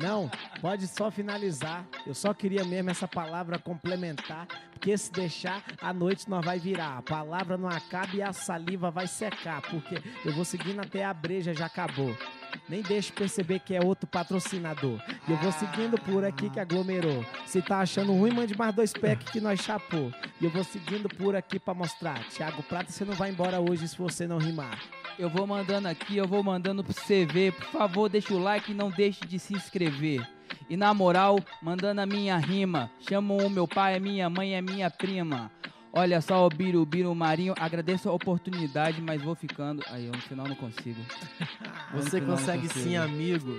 Não, 0.00 0.30
pode 0.60 0.86
só 0.86 1.10
finalizar. 1.10 1.86
Eu 2.06 2.14
só 2.14 2.34
queria 2.34 2.64
mesmo 2.64 2.90
essa 2.90 3.08
palavra 3.08 3.58
complementar, 3.58 4.46
porque 4.72 4.96
se 4.98 5.10
deixar, 5.10 5.62
a 5.80 5.92
noite 5.92 6.28
nós 6.28 6.44
vai 6.44 6.58
virar. 6.58 6.98
A 6.98 7.02
palavra 7.02 7.56
não 7.56 7.68
acaba 7.68 8.14
e 8.14 8.22
a 8.22 8.32
saliva 8.32 8.90
vai 8.90 9.06
secar, 9.06 9.62
porque 9.62 10.02
eu 10.24 10.34
vou 10.34 10.44
seguindo 10.44 10.80
até 10.80 11.04
a 11.04 11.14
breja 11.14 11.54
já 11.54 11.66
acabou. 11.66 12.14
Nem 12.68 12.82
deixe 12.82 13.12
perceber 13.12 13.60
que 13.60 13.74
é 13.74 13.80
outro 13.84 14.06
patrocinador. 14.06 15.00
E 15.26 15.32
eu 15.32 15.36
vou 15.38 15.52
seguindo 15.52 15.98
por 15.98 16.24
aqui 16.24 16.50
que 16.50 16.60
aglomerou. 16.60 17.24
Se 17.46 17.62
tá 17.62 17.80
achando 17.80 18.12
ruim, 18.12 18.32
mande 18.32 18.56
mais 18.56 18.74
dois 18.74 18.92
packs 18.92 19.30
que 19.30 19.40
nós 19.40 19.60
chapou. 19.60 20.12
E 20.40 20.44
eu 20.44 20.50
vou 20.50 20.64
seguindo 20.64 21.08
por 21.08 21.34
aqui 21.34 21.58
pra 21.58 21.74
mostrar. 21.74 22.22
Thiago 22.28 22.62
Prata, 22.62 22.92
você 22.92 23.04
não 23.04 23.14
vai 23.14 23.30
embora 23.30 23.60
hoje 23.60 23.88
se 23.88 23.96
você 23.96 24.26
não 24.26 24.38
rimar. 24.38 24.78
Eu 25.18 25.30
vou 25.30 25.46
mandando 25.46 25.86
aqui, 25.86 26.16
eu 26.16 26.26
vou 26.26 26.42
mandando 26.42 26.82
pra 26.82 26.92
você 26.92 27.24
ver. 27.24 27.52
Por 27.52 27.66
favor, 27.66 28.08
deixa 28.08 28.34
o 28.34 28.38
like 28.38 28.72
e 28.72 28.74
não 28.74 28.90
deixe 28.90 29.24
de 29.24 29.38
se 29.38 29.54
inscrever. 29.54 30.26
E 30.68 30.76
na 30.76 30.92
moral, 30.92 31.38
mandando 31.62 32.00
a 32.00 32.06
minha 32.06 32.36
rima. 32.36 32.90
Chamo 33.08 33.36
o 33.36 33.50
meu 33.50 33.68
pai, 33.68 33.96
a 33.96 34.00
minha 34.00 34.28
mãe 34.28 34.56
a 34.56 34.62
minha 34.62 34.90
prima. 34.90 35.50
Olha 35.96 36.20
só 36.20 36.44
o 36.44 36.48
Biru 36.48 36.84
Biru 36.84 37.14
Marinho. 37.14 37.54
Agradeço 37.58 38.08
a 38.08 38.12
oportunidade, 38.12 39.00
mas 39.00 39.22
vou 39.22 39.34
ficando. 39.36 39.80
Aí, 39.88 40.06
eu 40.06 40.12
no 40.12 40.20
final 40.20 40.46
não 40.48 40.56
consigo. 40.56 41.00
Eu 41.92 42.02
Você 42.02 42.20
final 42.20 42.36
consegue 42.36 42.66
consigo. 42.66 42.84
sim, 42.84 42.96
amigo. 42.96 43.50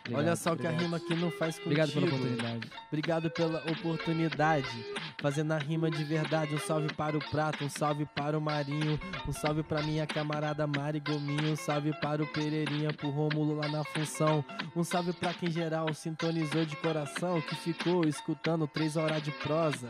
Obrigado, 0.00 0.18
Olha 0.26 0.36
só 0.36 0.54
o 0.54 0.56
que 0.56 0.66
a 0.66 0.70
obrigado. 0.70 0.82
rima 0.82 0.96
aqui 0.96 1.14
não 1.14 1.30
faz 1.30 1.56
contigo. 1.58 1.70
Obrigado 1.80 1.92
pela 1.92 2.06
oportunidade. 2.06 2.70
Obrigado 2.88 3.30
pela 3.30 3.58
oportunidade. 3.70 4.86
Fazendo 5.20 5.52
a 5.52 5.58
rima 5.58 5.88
de 5.88 6.02
verdade. 6.02 6.52
Um 6.54 6.58
salve 6.58 6.92
para 6.94 7.16
o 7.16 7.20
Prato, 7.30 7.64
um 7.64 7.68
salve 7.70 8.06
para 8.06 8.36
o 8.36 8.40
Marinho. 8.40 8.98
Um 9.28 9.32
salve 9.32 9.62
para 9.62 9.80
minha 9.82 10.04
camarada 10.06 10.66
Mari 10.66 10.98
Gominho. 10.98 11.52
Um 11.52 11.56
salve 11.56 11.92
para 12.00 12.20
o 12.22 12.26
Pereirinha, 12.26 12.92
pro 12.92 13.10
Rômulo 13.10 13.54
lá 13.54 13.68
na 13.68 13.84
função. 13.84 14.44
Um 14.74 14.82
salve 14.82 15.12
para 15.12 15.32
quem 15.32 15.50
geral 15.50 15.92
sintonizou 15.94 16.64
de 16.64 16.74
coração. 16.76 17.40
Que 17.40 17.54
ficou 17.54 18.04
escutando 18.04 18.66
três 18.66 18.96
horas 18.96 19.22
de 19.22 19.30
prosa. 19.30 19.88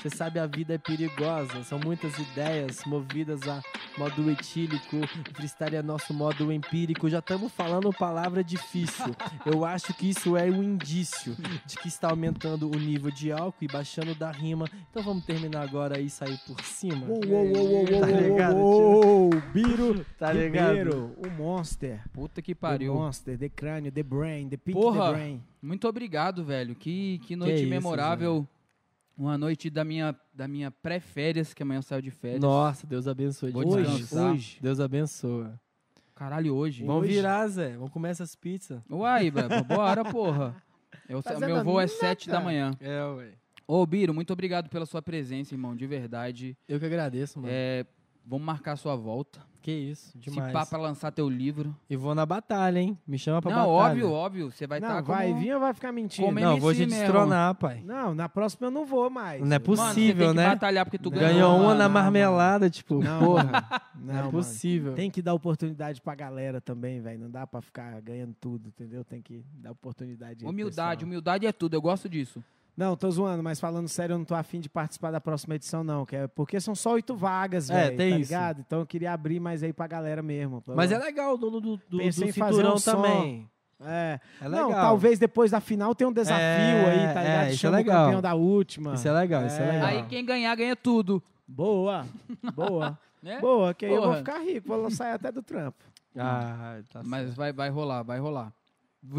Você 0.00 0.08
sabe, 0.08 0.38
a 0.38 0.46
vida 0.46 0.74
é 0.74 0.78
perigosa. 0.78 1.19
São 1.64 1.78
muitas 1.78 2.18
ideias 2.18 2.84
movidas 2.84 3.46
a 3.46 3.62
modo 3.98 4.30
etílico. 4.30 4.96
Freestyle 5.34 5.76
é 5.76 5.82
nosso 5.82 6.14
modo 6.14 6.50
empírico. 6.50 7.08
Já 7.08 7.18
estamos 7.18 7.52
falando 7.52 7.92
palavra 7.92 8.42
difícil. 8.42 9.14
Eu 9.44 9.64
acho 9.64 9.92
que 9.94 10.08
isso 10.08 10.36
é 10.36 10.44
um 10.44 10.62
indício 10.62 11.36
de 11.66 11.76
que 11.76 11.88
está 11.88 12.10
aumentando 12.10 12.68
o 12.70 12.74
nível 12.78 13.10
de 13.10 13.30
álcool 13.30 13.64
e 13.64 13.68
baixando 13.68 14.14
da 14.14 14.30
rima. 14.30 14.66
Então 14.90 15.02
vamos 15.02 15.24
terminar 15.24 15.62
agora 15.62 16.00
e 16.00 16.08
sair 16.08 16.38
por 16.46 16.60
cima. 16.62 17.06
Uou, 17.06 17.20
uou, 17.26 17.46
uou, 17.46 17.66
uou, 17.66 17.86
uou, 17.86 18.00
Tá 18.00 18.06
ligado, 18.06 18.56
uou, 18.56 19.30
Biro, 19.52 20.06
Tá 20.18 20.32
ligado? 20.32 20.68
Ribeiro, 20.68 21.16
o 21.18 21.30
Monster. 21.30 22.02
Puta 22.12 22.40
que 22.40 22.54
pariu. 22.54 22.94
Monster, 22.94 23.38
The 23.38 23.48
Crânio, 23.48 23.92
The 23.92 24.02
Brain, 24.02 24.48
The 24.48 24.56
Pink 24.56 24.78
Porra. 24.80 25.08
The 25.08 25.12
Brain. 25.12 25.42
Muito 25.62 25.86
obrigado, 25.86 26.44
velho. 26.44 26.74
Que, 26.74 27.18
que 27.26 27.36
noite 27.36 27.60
isso, 27.60 27.68
memorável. 27.68 28.48
Uma 29.20 29.36
noite 29.36 29.68
da 29.68 29.84
minha, 29.84 30.18
da 30.32 30.48
minha 30.48 30.70
pré-férias, 30.70 31.52
que 31.52 31.62
amanhã 31.62 31.76
eu 31.80 31.82
saio 31.82 32.00
de 32.00 32.10
férias. 32.10 32.40
Nossa, 32.40 32.86
Deus 32.86 33.06
abençoe 33.06 33.50
Vou. 33.50 33.68
Hoje, 33.68 33.98
descansar. 33.98 34.32
hoje. 34.32 34.58
Deus 34.62 34.80
abençoa. 34.80 35.60
Caralho, 36.14 36.54
hoje. 36.54 36.86
Vamos 36.86 37.02
Hoje? 37.02 37.12
virar, 37.16 37.46
Zé. 37.48 37.76
Vamos 37.76 37.90
comer 37.90 38.08
essas 38.08 38.34
pizzas. 38.34 38.80
Uai, 38.90 39.30
velho, 39.30 39.62
bora, 39.64 40.02
porra. 40.10 40.56
Eu, 41.06 41.22
meu 41.38 41.62
voo 41.62 41.78
é 41.78 41.86
sete 41.86 42.30
da 42.30 42.40
manhã. 42.40 42.70
É, 42.80 43.04
ué. 43.04 43.32
Ô, 43.66 43.84
Biro, 43.84 44.14
muito 44.14 44.32
obrigado 44.32 44.70
pela 44.70 44.86
sua 44.86 45.02
presença, 45.02 45.52
irmão, 45.52 45.76
de 45.76 45.86
verdade. 45.86 46.56
Eu 46.66 46.80
que 46.80 46.86
agradeço, 46.86 47.38
mano. 47.38 47.52
É, 47.52 47.84
vamos 48.30 48.46
marcar 48.46 48.76
sua 48.76 48.94
volta. 48.94 49.40
Que 49.62 49.72
isso, 49.72 50.18
demais. 50.18 50.46
Se 50.46 50.52
pá 50.54 50.64
pra 50.64 50.78
lançar 50.78 51.10
teu 51.12 51.28
livro. 51.28 51.76
E 51.90 51.94
vou 51.94 52.14
na 52.14 52.24
batalha, 52.24 52.78
hein? 52.78 52.96
Me 53.06 53.18
chama 53.18 53.42
pra 53.42 53.50
Não, 53.50 53.66
batalha. 53.66 53.90
óbvio, 53.90 54.10
óbvio. 54.10 54.50
Você 54.50 54.66
vai 54.66 54.80
não, 54.80 54.88
estar 54.88 55.02
vai 55.02 55.28
como... 55.28 55.40
vir 55.40 55.52
ou 55.52 55.60
vai 55.60 55.74
ficar 55.74 55.92
mentindo? 55.92 56.26
como 56.28 56.40
Não, 56.40 56.56
vou 56.58 56.70
MC 56.70 56.84
te 56.86 56.88
mesmo. 56.88 57.04
destronar, 57.04 57.54
pai. 57.56 57.82
Não, 57.84 58.14
na 58.14 58.26
próxima 58.26 58.68
eu 58.68 58.70
não 58.70 58.86
vou 58.86 59.10
mais. 59.10 59.40
Não 59.40 59.46
é 59.48 59.58
Mano, 59.58 59.60
possível, 59.60 60.28
tem 60.28 60.34
que 60.36 60.40
né? 60.40 60.48
batalhar 60.48 60.86
porque 60.86 60.96
tu 60.96 61.10
Não, 61.10 61.18
ganhou. 61.18 61.34
Ganhou 61.34 61.56
uma 61.56 61.64
mano. 61.66 61.78
na 61.78 61.84
não, 61.88 61.92
marmelada, 61.94 62.70
tipo, 62.70 63.02
Não, 63.04 63.18
porra. 63.22 63.44
mano. 63.44 63.66
Não, 63.96 64.04
Não, 64.06 64.14
é 64.14 64.16
mano. 64.18 64.30
possível. 64.30 64.94
Tem 64.94 65.10
que 65.10 65.20
dar 65.20 65.34
oportunidade 65.34 66.00
pra 66.00 66.14
galera 66.14 66.58
também, 66.58 67.02
velho. 67.02 67.20
Não 67.20 67.30
dá 67.30 67.46
pra 67.46 67.60
ficar 67.60 68.00
ganhando 68.00 68.34
tudo, 68.40 68.66
entendeu? 68.68 69.04
Tem 69.04 69.20
que 69.20 69.44
dar 69.52 69.72
oportunidade. 69.72 70.42
Humildade, 70.46 70.96
pessoal. 71.00 71.06
humildade 71.06 71.46
é 71.46 71.52
tudo. 71.52 71.74
Eu 71.74 71.82
gosto 71.82 72.08
disso. 72.08 72.42
Não, 72.76 72.96
tô 72.96 73.10
zoando, 73.10 73.42
mas 73.42 73.60
falando 73.60 73.88
sério, 73.88 74.14
eu 74.14 74.18
não 74.18 74.24
tô 74.24 74.34
afim 74.34 74.58
de 74.60 74.68
participar 74.68 75.10
da 75.10 75.20
próxima 75.20 75.54
edição, 75.54 75.84
não. 75.84 76.06
Que 76.06 76.16
é 76.16 76.26
porque 76.26 76.58
são 76.60 76.74
só 76.74 76.92
oito 76.92 77.14
vagas, 77.14 77.68
É, 77.68 77.74
velho. 77.84 77.96
tem 77.96 78.10
tá 78.12 78.18
isso. 78.18 78.30
ligado? 78.32 78.60
Então 78.66 78.80
eu 78.80 78.86
queria 78.86 79.12
abrir 79.12 79.38
mais 79.40 79.62
aí 79.62 79.72
pra 79.72 79.86
galera 79.86 80.22
mesmo. 80.22 80.62
pra- 80.62 80.74
Mas 80.74 80.90
é 80.90 80.98
legal 80.98 81.34
o 81.34 81.36
dono 81.36 81.60
do, 81.60 81.76
do, 81.76 81.82
do 81.88 81.98
Pensei 81.98 82.28
em 82.28 82.32
fazer 82.32 82.52
cinturão 82.54 82.74
um 82.74 82.78
som. 82.78 82.92
também. 82.92 83.50
É. 83.82 84.20
É 84.42 84.48
legal. 84.48 84.70
Não, 84.70 84.76
talvez 84.76 85.18
depois 85.18 85.50
da 85.50 85.60
final 85.60 85.94
tenha 85.94 86.08
um 86.08 86.12
desafio 86.12 86.42
É, 86.44 86.90
aí, 87.08 87.14
tá 87.14 87.20
é, 87.20 87.24
ligado? 87.24 87.46
isso 87.48 87.54
é 87.54 87.56
Chama 87.56 87.76
legal. 87.78 88.02
o 88.02 88.04
campeão 88.06 88.22
da 88.22 88.34
última. 88.34 88.94
Isso 88.94 89.08
é 89.08 89.12
legal, 89.12 89.46
isso 89.46 89.60
é 89.60 89.62
É. 89.68 89.72
legal. 89.72 89.86
Aí 89.88 90.02
quem 90.06 90.24
ganhar, 90.24 90.54
ganha 90.54 90.76
tudo. 90.76 91.22
Boa, 91.48 92.06
boa. 92.54 92.98
Né? 93.22 93.38
Boa, 93.40 93.74
que 93.74 93.84
aí 93.86 93.92
eu 93.92 93.96
vou 94.00 94.06
Porra. 94.08 94.18
ficar 94.18 94.38
rico, 94.38 94.68
vou 94.68 94.90
sair 94.90 95.12
até 95.12 95.30
do 95.32 95.42
trampo. 95.42 95.78
Ah, 96.16 96.78
tá 96.92 97.02
Mas 97.04 97.24
certo. 97.26 97.36
vai, 97.36 97.52
vai 97.52 97.68
rolar, 97.70 98.02
vai 98.02 98.18
rolar. 98.18 98.52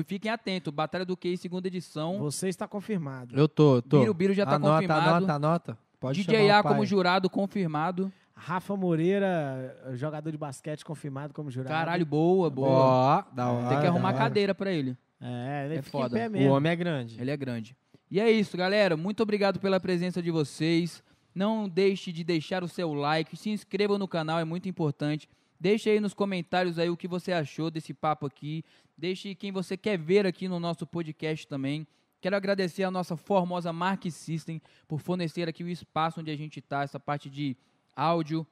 Fiquem 0.06 0.32
atentos. 0.32 0.74
Batalha 0.74 1.06
do 1.06 1.18
Q, 1.18 1.36
segunda 1.38 1.68
edição. 1.68 2.20
Você 2.20 2.48
está 2.50 2.68
confirmado. 2.68 3.38
Eu 3.38 3.48
tô, 3.48 3.82
tô. 3.82 4.00
Biro, 4.00 4.14
Biro 4.14 4.34
já 4.34 4.46
tá 4.46 4.56
anota, 4.56 4.74
confirmado. 4.76 5.10
Anota, 5.10 5.34
anota. 5.34 5.78
Pode 6.00 6.24
DJ 6.24 6.50
A 6.52 6.64
como 6.64 6.86
jurado 6.86 7.30
confirmado. 7.30 8.12
Rafa 8.34 8.76
Moreira, 8.76 9.78
jogador 9.94 10.32
de 10.32 10.38
basquete 10.38 10.84
confirmado 10.84 11.34
como 11.34 11.52
jurado. 11.52 11.70
Caralho, 11.74 12.06
boa, 12.06 12.50
boa. 12.50 12.70
Ó, 12.70 13.24
da 13.36 13.52
hora. 13.52 13.70
Tem 13.70 13.80
que 13.82 13.86
arrumar 13.88 14.12
da 14.12 14.18
hora. 14.18 14.26
cadeira 14.26 14.56
pra 14.56 14.72
ele. 14.72 14.98
É, 15.20 15.66
ele 15.66 15.76
É 15.76 15.82
foda. 15.84 16.18
O 16.36 16.48
homem 16.48 16.72
é 16.72 16.76
grande. 16.76 17.22
Ele 17.22 17.30
é 17.30 17.38
grande. 17.38 17.76
E 18.10 18.20
é 18.20 18.32
isso, 18.32 18.58
galera. 18.58 18.98
Muito 18.98 19.22
obrigado 19.22 19.60
pela 19.60 19.80
presença 19.80 20.22
de 20.22 20.32
vocês. 20.32 21.04
Não 21.34 21.70
deixe 21.70 22.12
de 22.12 22.24
deixar 22.24 22.64
o 22.64 22.68
seu 22.68 22.94
like, 22.94 23.38
se 23.38 23.50
inscreva 23.50 23.98
no 23.98 24.08
canal, 24.08 24.40
é 24.40 24.44
muito 24.44 24.68
importante. 24.68 25.30
Deixe 25.60 25.90
aí 25.90 26.00
nos 26.00 26.14
comentários 26.14 26.80
aí 26.80 26.90
o 26.90 26.98
que 26.98 27.08
você 27.08 27.32
achou 27.32 27.70
desse 27.70 27.94
papo 27.94 28.26
aqui. 28.26 28.66
Deixe 29.02 29.34
quem 29.34 29.52
você 29.52 29.76
quer 29.76 29.98
ver 29.98 30.28
aqui 30.28 30.48
no 30.48 30.60
nosso 30.60 30.86
podcast 30.86 31.48
também. 31.48 31.88
Quero 32.22 32.36
agradecer 32.36 32.84
a 32.84 32.92
nossa 32.92 33.18
formosa 33.18 33.74
Mark 33.74 34.06
System 34.12 34.62
por 34.88 35.00
fornecer 35.00 35.50
aqui 35.50 35.64
o 35.64 35.68
espaço 35.68 36.20
onde 36.20 36.30
a 36.30 36.36
gente 36.36 36.60
está, 36.60 36.84
essa 36.84 37.00
parte 37.00 37.28
de 37.28 37.58
áudio, 37.96 38.46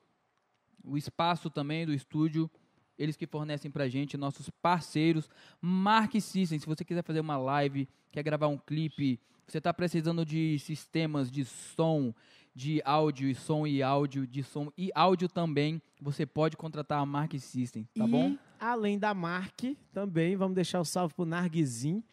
o 0.84 0.98
espaço 0.98 1.52
também 1.52 1.86
do 1.86 1.94
estúdio. 1.94 2.50
Eles 2.98 3.16
que 3.16 3.28
fornecem 3.28 3.70
pra 3.70 3.88
gente, 3.88 4.18
nossos 4.18 4.50
parceiros. 4.50 5.30
Mark 5.62 6.20
System, 6.20 6.58
se 6.58 6.66
você 6.66 6.84
quiser 6.84 7.04
fazer 7.04 7.20
uma 7.20 7.38
live, 7.38 7.88
quer 8.12 8.24
gravar 8.24 8.48
um 8.48 8.58
clipe, 8.58 9.20
você 9.46 9.60
está 9.60 9.72
precisando 9.72 10.26
de 10.26 10.58
sistemas 10.58 11.30
de 11.30 11.46
som, 11.46 12.12
de 12.54 12.82
áudio 12.84 13.30
e 13.30 13.36
som 13.36 13.66
e 13.66 13.82
áudio, 13.82 14.28
de 14.28 14.44
som 14.44 14.72
e 14.78 14.90
áudio 14.94 15.30
também, 15.30 15.82
você 16.02 16.26
pode 16.26 16.58
contratar 16.58 17.00
a 17.00 17.06
Mark 17.06 17.34
System, 17.40 17.88
tá 17.96 18.06
e, 18.06 18.08
bom? 18.10 18.36
além 18.60 18.98
da 19.00 19.14
Mark, 19.14 19.64
também 19.94 20.36
vamos 20.36 20.56
deixar 20.56 20.80
o 20.80 20.86
salve 20.86 21.14
pro 21.14 21.26
Narguizin, 21.26 22.04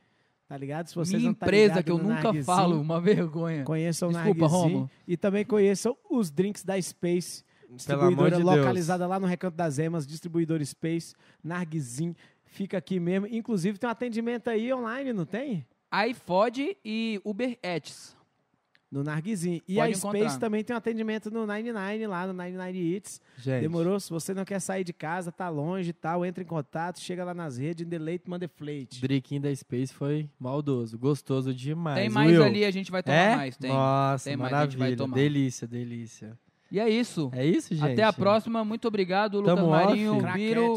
tá 0.47 0.57
ligado? 0.57 0.87
Se 0.89 0.95
vocês 0.95 1.21
Minha 1.21 1.31
não 1.31 1.35
tá 1.35 1.47
empresa 1.47 1.83
que 1.83 1.91
eu 1.91 1.99
nunca 1.99 2.23
Narguizin, 2.25 2.45
falo, 2.45 2.81
uma 2.81 3.01
vergonha. 3.01 3.65
Conheçam 3.65 4.11
Desculpa, 4.11 4.47
o 4.47 4.49
Narguizin 4.49 4.75
Romo. 4.75 4.91
e 5.09 5.17
também 5.17 5.45
conheçam 5.45 5.97
os 6.09 6.31
drinks 6.31 6.63
da 6.63 6.81
Space, 6.81 7.43
distribuidora 7.71 8.37
de 8.37 8.45
Deus. 8.45 8.57
localizada 8.57 9.07
lá 9.07 9.19
no 9.19 9.27
Recanto 9.27 9.57
das 9.57 9.79
Emas, 9.79 10.07
distribuidor 10.07 10.65
Space, 10.65 11.15
Narguizin, 11.43 12.15
fica 12.45 12.79
aqui 12.79 13.01
mesmo. 13.01 13.27
Inclusive 13.27 13.79
tem 13.79 13.89
um 13.89 13.91
atendimento 13.91 14.49
aí 14.49 14.73
online, 14.73 15.13
não 15.13 15.25
tem? 15.27 15.67
iFod 16.11 16.77
e 16.85 17.21
Uber 17.25 17.59
Eats. 17.63 18.17
No 18.97 19.05
Narguizin. 19.05 19.61
E 19.69 19.75
Pode 19.75 19.93
a 19.93 19.95
Space 19.95 20.17
encontrar. 20.17 20.39
também 20.39 20.65
tem 20.65 20.73
um 20.75 20.79
atendimento 20.79 21.31
no 21.31 21.41
99 21.41 22.07
lá 22.07 22.27
no 22.27 22.33
99 22.33 22.95
Eats. 22.95 23.21
Gente, 23.37 23.61
Demorou? 23.61 24.01
Se 24.01 24.09
você 24.09 24.33
não 24.33 24.43
quer 24.45 24.59
sair 24.59 24.85
de 24.85 24.93
casa, 24.95 25.31
tá 25.31 25.51
longe 25.51 25.91
e 25.91 25.93
tal, 25.93 26.25
entra 26.25 26.43
em 26.43 26.47
contato, 26.47 26.99
chega 26.99 27.23
lá 27.23 27.35
nas 27.35 27.59
redes, 27.59 27.87
in 27.87 27.91
the 27.91 27.99
late, 27.99 28.23
manda 28.27 28.49
flate. 28.49 28.99
Drinking 29.01 29.41
da 29.41 29.55
Space 29.55 29.93
foi 29.93 30.31
maldoso, 30.41 30.99
gostoso 30.99 31.53
demais. 31.53 31.99
tem 32.01 32.09
mais 32.09 32.31
Will. 32.31 32.43
ali, 32.43 32.65
a 32.65 32.71
gente 32.71 32.91
vai 32.91 33.03
tomar 33.03 33.17
é? 33.17 33.37
mais. 33.37 33.57
Tem. 33.59 33.71
Nossa, 33.71 34.31
Tem 34.31 34.37
mais, 34.37 34.53
a 34.53 34.63
gente 34.65 34.71
vai 34.79 34.79
maravilha. 34.89 34.97
tomar. 34.97 35.15
Delícia, 35.15 35.67
delícia. 35.69 36.39
E 36.73 36.81
é 36.81 36.89
isso. 36.89 37.31
É 37.35 37.45
isso, 37.45 37.75
gente? 37.75 37.93
Até 37.93 38.03
a 38.03 38.13
próxima. 38.13 38.65
Muito 38.65 38.89
obrigado, 38.89 39.41
Lucas 39.41 39.55
Tamo 39.57 39.71
Marinho, 39.71 40.17
off. 40.17 40.33
Biro. 40.33 40.75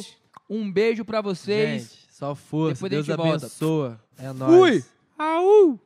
Um 0.49 0.69
beijo 0.71 1.05
pra 1.05 1.21
vocês. 1.21 1.83
Gente, 1.83 2.13
só 2.13 2.35
força. 2.35 2.73
Depois 2.87 2.91
Deus 2.91 3.09
abençoa. 3.09 3.99
É 4.17 4.27
Fui! 4.27 4.37
nóis. 4.37 4.89
Au! 5.17 5.79